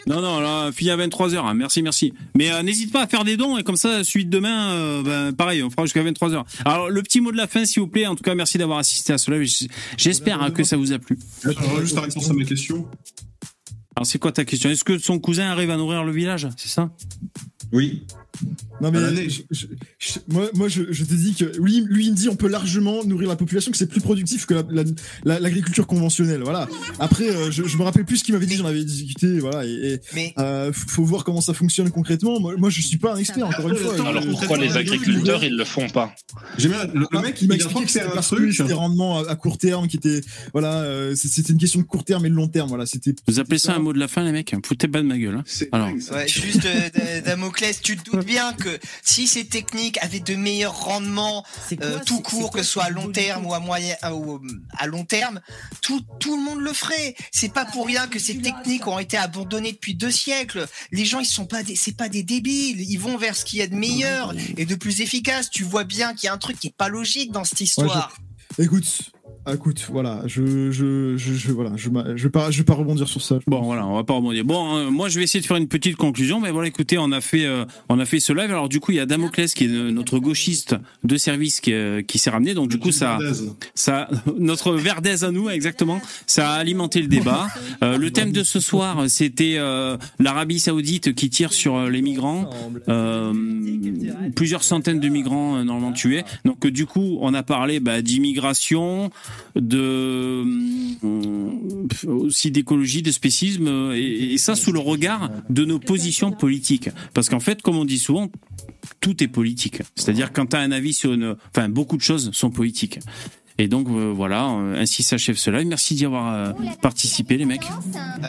Non, 0.07 0.21
non, 0.21 0.41
là, 0.41 0.73
fini 0.73 0.91
à 0.91 0.97
23h. 0.97 1.37
Hein. 1.37 1.55
Merci, 1.55 1.83
merci. 1.83 2.13
Mais 2.35 2.51
euh, 2.51 2.63
n'hésite 2.63 2.93
pas 2.93 3.03
à 3.03 3.07
faire 3.07 3.25
des 3.25 3.37
dons 3.37 3.57
et 3.59 3.63
comme 3.63 3.77
ça, 3.77 4.03
suite 4.03 4.29
demain, 4.29 4.73
euh, 4.73 5.03
ben, 5.03 5.33
pareil, 5.33 5.63
on 5.63 5.71
fera 5.71 5.85
jusqu'à 5.85 6.03
23h. 6.03 6.45
Alors, 6.65 6.91
le 6.91 7.03
petit 7.03 7.21
mot 7.21 7.31
de 7.31 7.37
la 7.37 7.47
fin, 7.47 7.65
s'il 7.65 7.81
vous 7.81 7.89
plaît. 7.89 8.07
En 8.07 8.17
tout 8.17 8.25
cas, 8.25 8.35
merci 8.35 8.59
d'avoir 8.59 8.79
assisté 8.79 9.13
à 9.13 9.19
cela. 9.19 9.37
J'espère 9.97 10.43
hein, 10.43 10.51
que 10.51 10.65
ça 10.65 10.77
vous 10.77 10.93
a 10.93 10.99
plu. 10.99 11.19
Je 11.45 11.51
juste 11.81 11.95
la 11.95 12.03
réponse 12.03 12.31
à 12.31 12.35
mes 12.35 12.45
questions. 12.45 12.87
Alors 13.97 14.07
c'est 14.07 14.19
quoi 14.19 14.33
ta 14.33 14.45
question? 14.45 14.71
Est-ce 14.71 14.85
que 14.85 14.99
son 14.99 15.19
cousin 15.19 15.51
arrive 15.51 15.71
à 15.71 15.77
nourrir 15.77 16.05
le 16.05 16.13
village? 16.13 16.49
C'est 16.57 16.69
ça? 16.69 16.91
Oui. 17.73 18.07
Non 18.81 18.91
mais 18.91 19.01
moi, 20.29 20.51
moi 20.55 20.69
je, 20.69 20.83
je 20.91 21.05
te 21.05 21.15
dis 21.15 21.35
que 21.35 21.45
lui, 21.59 21.85
lui 21.89 22.07
il 22.07 22.13
me 22.13 22.17
dit 22.17 22.29
on 22.29 22.37
peut 22.37 22.49
largement 22.49 23.05
nourrir 23.05 23.29
la 23.29 23.37
population 23.37 23.71
que 23.71 23.79
c'est 23.79 23.87
plus 23.87 24.01
productif 24.01 24.47
que 24.47 24.65
l'agriculture 25.25 25.87
conventionnelle. 25.87 26.43
Voilà. 26.43 26.69
Après 26.99 27.29
euh, 27.29 27.51
je, 27.51 27.65
je, 27.65 27.77
me 27.77 27.83
rappelle 27.83 28.05
plus 28.05 28.19
ce 28.19 28.25
qu'il 28.25 28.35
m'avait 28.35 28.47
dit, 28.47 28.57
j'en 28.57 28.67
avais 28.67 28.85
discuté. 28.85 29.39
Voilà. 29.39 29.65
Et, 29.65 30.01
mais... 30.15 30.35
euh, 30.39 30.73
faut 30.73 31.05
voir 31.05 31.25
comment 31.25 31.41
ça 31.41 31.55
fonctionne 31.55 31.91
concrètement. 31.91 32.41
Moi, 32.41 32.55
moi 32.57 32.71
je 32.71 32.81
suis 32.81 32.99
pas 32.99 33.15
un 33.15 33.17
expert 33.17 33.47
encore 33.47 33.69
une 33.69 33.77
fois. 33.77 33.95
Alors 34.09 34.27
pourquoi 34.27 34.59
les 34.59 34.77
agriculteurs 34.77 35.45
ils 35.45 35.57
le 35.57 35.65
font 35.65 35.89
pas? 35.89 36.15
Le, 36.59 37.07
ah, 37.13 37.23
mec 37.23 37.41
il 37.43 37.49
m'a 37.49 37.55
expliqué 37.55 37.85
que 37.85 37.91
c'était 37.91 38.07
un 38.07 38.21
truc 38.21 38.61
des 38.61 38.73
rendements 38.73 39.19
à, 39.19 39.37
court 39.37 39.59
terme 39.59 39.89
qui 39.89 39.97
était 39.97 40.21
voilà 40.53 40.83
euh, 40.83 41.15
c'était 41.15 41.53
une 41.53 41.59
question 41.59 41.81
de 41.81 41.85
court 41.85 42.05
terme 42.05 42.27
et 42.27 42.31
de 42.31 42.35
long 42.35 42.49
terme. 42.49 42.69
Voilà. 42.69 42.87
C'était. 42.87 43.15
Vous 43.29 43.41
appelez 43.41 43.59
ça 43.59 43.75
un 43.75 43.79
mot 43.79 43.93
de 43.93 43.99
la 43.99 44.09
fin 44.09 44.25
les 44.25 44.33
mecs? 44.33 44.55
Foutez 44.65 44.89
pas 44.89 45.01
de 45.01 45.07
ma 45.07 45.19
gueule. 45.19 45.37
Hein. 45.37 45.67
Alors. 45.73 45.89
Ouais, 45.89 46.29
juste 46.29 46.67
euh, 46.67 47.21
Damoclès, 47.21 47.81
tu 47.81 47.97
te 47.97 48.11
doutes 48.11 48.24
bien 48.25 48.53
que 48.53 48.79
si 49.03 49.27
ces 49.27 49.47
techniques 49.47 49.99
avaient 50.03 50.21
de 50.21 50.35
meilleurs 50.35 50.79
rendements 50.85 51.45
euh, 51.83 51.99
tout 52.05 52.21
court, 52.21 52.51
que 52.51 52.63
ce 52.63 52.71
soit 52.71 52.85
à 52.85 52.91
long 52.91 53.11
terme 53.11 53.47
ou 53.47 53.55
à 53.55 53.61
moyen 53.61 53.97
ou 54.13 54.41
à 54.77 54.87
long 54.87 55.05
terme, 55.05 55.41
tout, 55.81 56.01
tout 56.19 56.37
le 56.37 56.43
monde 56.43 56.61
le 56.61 56.73
ferait. 56.73 57.15
C'est 57.31 57.53
pas 57.53 57.65
pour 57.65 57.87
rien 57.87 58.07
que 58.07 58.19
ces 58.19 58.39
techniques 58.39 58.87
ont 58.87 58.99
été 58.99 59.17
abandonnées 59.17 59.73
depuis 59.73 59.95
deux 59.95 60.11
siècles. 60.11 60.67
Les 60.93 61.05
gens, 61.05 61.21
ils 61.21 61.27
sont 61.27 61.47
pas 61.47 61.63
des, 61.63 61.77
c'est 61.77 61.97
pas 61.97 62.09
des 62.09 62.23
débiles. 62.23 62.81
Ils 62.81 62.99
vont 62.99 63.17
vers 63.17 63.37
ce 63.37 63.45
qu'il 63.45 63.59
y 63.59 63.63
a 63.63 63.67
de 63.67 63.75
meilleur 63.75 64.35
et 64.57 64.67
de 64.67 64.75
plus 64.75 65.01
efficace. 65.01 65.51
Tu 65.51 65.65
vois 65.65 65.85
bien 65.85 66.15
qu'il 66.15 66.27
y 66.27 66.29
a 66.29 66.33
un 66.33 66.39
truc 66.39 66.59
qui 66.59 66.69
est 66.69 66.77
pas 66.77 66.89
logique 66.89 67.33
dans 67.33 67.45
cette 67.45 67.61
histoire. 67.61 68.17
Écoute, 68.59 69.13
Ah, 69.47 69.53
écoute, 69.53 69.87
voilà, 69.93 70.23
je, 70.25 70.71
je, 70.71 71.19
je, 71.19 71.53
voilà, 71.53 71.73
je, 71.77 71.91
je 72.17 72.23
vais 72.23 72.31
pas, 72.31 72.51
je 72.51 72.59
vais 72.59 72.65
pas 72.65 72.73
rebondir 72.73 73.07
sur 73.07 73.21
ça. 73.21 73.39
Bon, 73.47 73.61
voilà, 73.61 73.87
on 73.87 73.95
va 73.95 74.03
pas 74.03 74.15
rebondir. 74.15 74.43
Bon, 74.43 74.79
euh, 74.79 74.91
moi, 74.91 75.11
je 75.11 75.19
vais 75.19 75.25
essayer 75.25 75.43
de 75.43 75.47
faire 75.47 75.59
une 75.59 75.69
petite 75.69 75.97
conclusion, 75.97 76.41
mais 76.41 76.51
voilà, 76.51 76.69
écoutez, 76.69 76.97
on 76.97 77.13
a 77.13 77.21
fait, 77.21 77.45
euh, 77.45 77.67
on 77.91 77.99
a 77.99 78.07
fait 78.07 78.21
ce 78.21 78.33
live. 78.33 78.51
Alors, 78.51 78.71
du 78.71 78.81
coup, 78.81 78.93
il 78.93 78.95
y 78.95 79.01
a 79.01 79.07
Damoclès 79.07 79.53
qui 79.53 79.65
est 79.65 79.69
notre 79.69 80.19
gauchiste 80.19 80.77
de 81.03 81.17
service 81.19 81.61
qui, 81.61 81.75
euh, 81.75 82.01
qui 82.01 82.17
s'est 82.19 82.31
ramené. 82.31 82.55
Donc, 82.55 82.71
du 82.71 82.79
coup, 82.79 82.91
ça, 82.91 83.19
ça, 83.75 84.09
notre 84.39 84.73
Verdez 84.73 85.25
à 85.25 85.31
nous, 85.31 85.51
exactement, 85.51 86.01
ça 86.27 86.53
a 86.53 86.55
alimenté 86.55 87.03
le 87.03 87.09
débat. 87.09 87.49
le 87.83 88.09
thème 88.09 88.33
de 88.33 88.45
ce 88.45 88.61
soir, 88.61 89.05
c'était 89.09 89.59
l'Arabie 90.19 90.59
Saoudite 90.59 91.15
qui 91.15 91.29
tire 91.29 91.53
sur 91.53 91.91
les 91.91 92.01
migrants. 92.01 92.49
plusieurs 94.35 94.63
centaines 94.63 95.01
de 95.01 95.09
migrants 95.09 95.63
normalement 95.65 95.93
tués. 95.93 96.25
Donc, 96.47 96.67
du 96.67 96.87
coup, 96.87 97.19
on 97.21 97.35
a 97.35 97.43
parlé 97.43 97.79
bah, 97.81 98.01
d'immigration 98.01 99.11
de 99.57 100.45
euh, 101.05 102.07
aussi 102.07 102.51
d'écologie, 102.51 103.03
de 103.03 103.11
spécisme, 103.11 103.93
et, 103.95 104.37
ça 104.39 104.57
sous 104.57 104.73
le 104.73 104.81
regard 104.81 105.31
de 105.49 105.65
nos 105.65 105.79
positions 105.79 106.33
politiques. 106.33 106.91
Parce 107.15 107.29
qu'en 107.29 107.41
fait, 107.41 107.63
comme 107.63 107.77
on 107.77 107.85
dit 107.85 107.99
souvent, 107.99 108.31
tout 109.01 109.23
est 109.23 109.29
politique. 109.29 109.83
C'est-à-dire 109.95 110.33
quand 110.33 110.47
tu 110.47 110.57
as 110.57 110.61
un 110.61 110.73
avis 110.73 110.93
sur 110.93 111.13
une... 111.13 111.37
Enfin, 111.55 111.69
beaucoup 111.69 111.97
de 111.97 112.03
choses 112.03 112.31
sont 112.33 112.51
politiques. 112.51 112.99
Et 113.57 113.69
donc 113.69 113.87
euh, 113.89 114.13
voilà, 114.15 114.51
euh, 114.51 114.81
ainsi 114.81 115.05
s'achève 115.05 115.37
cela. 115.37 115.63
Merci 115.63 115.95
d'y 115.95 116.05
avoir 116.05 116.57
participé 116.83 117.37
les 117.37 117.45
mecs. 117.45 117.63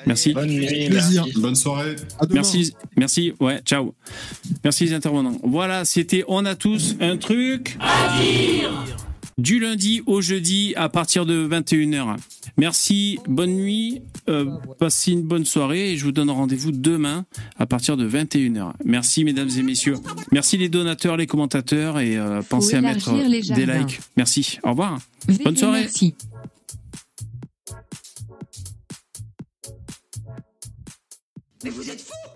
Merci. 0.06 0.34
Bonne, 0.34 0.52
Bonne 1.38 1.56
soirée. 1.56 1.96
Merci, 2.30 2.74
merci. 2.96 3.34
Ouais, 3.40 3.60
ciao. 3.66 3.96
Merci 4.64 4.86
les 4.86 4.94
intervenants. 4.94 5.38
Voilà, 5.44 5.84
c'était 5.84 6.24
on 6.28 6.46
a 6.46 6.54
tous 6.54 6.96
un 7.00 7.18
truc 7.18 7.76
à 7.80 8.22
dire 8.22 8.86
du 9.38 9.60
lundi 9.60 10.02
au 10.06 10.22
jeudi 10.22 10.74
à 10.76 10.88
partir 10.90 11.26
de 11.26 11.48
21h. 11.48 12.16
Merci, 12.58 13.20
bonne 13.28 13.54
nuit, 13.56 14.02
euh, 14.30 14.50
passez 14.80 15.12
une 15.12 15.24
bonne 15.24 15.46
soirée 15.46 15.92
et 15.92 15.98
je 15.98 16.06
vous 16.06 16.12
donne 16.12 16.30
rendez-vous 16.30 16.72
demain 16.72 17.26
à 17.58 17.66
partir 17.66 17.98
de 17.98 18.08
21h. 18.08 18.72
Merci 18.86 19.26
mesdames 19.26 19.50
et 19.58 19.64
messieurs. 19.64 19.98
Merci 20.32 20.58
les 20.58 20.70
donateurs, 20.70 21.18
les 21.18 21.28
commentateurs 21.28 22.00
et 22.00 22.18
euh, 22.18 22.42
pensez 22.48 22.76
à 22.76 22.82
mettre 22.82 23.12
des 23.14 23.66
likes. 23.66 24.00
Merci, 24.16 24.60
au 24.64 24.70
revoir. 24.70 25.00
Bonne 25.44 25.58
soirée. 25.58 25.82
Merci. 25.82 26.16
Mais 31.64 31.72
vous 31.72 31.90
êtes 31.90 32.00
fous 32.00 32.35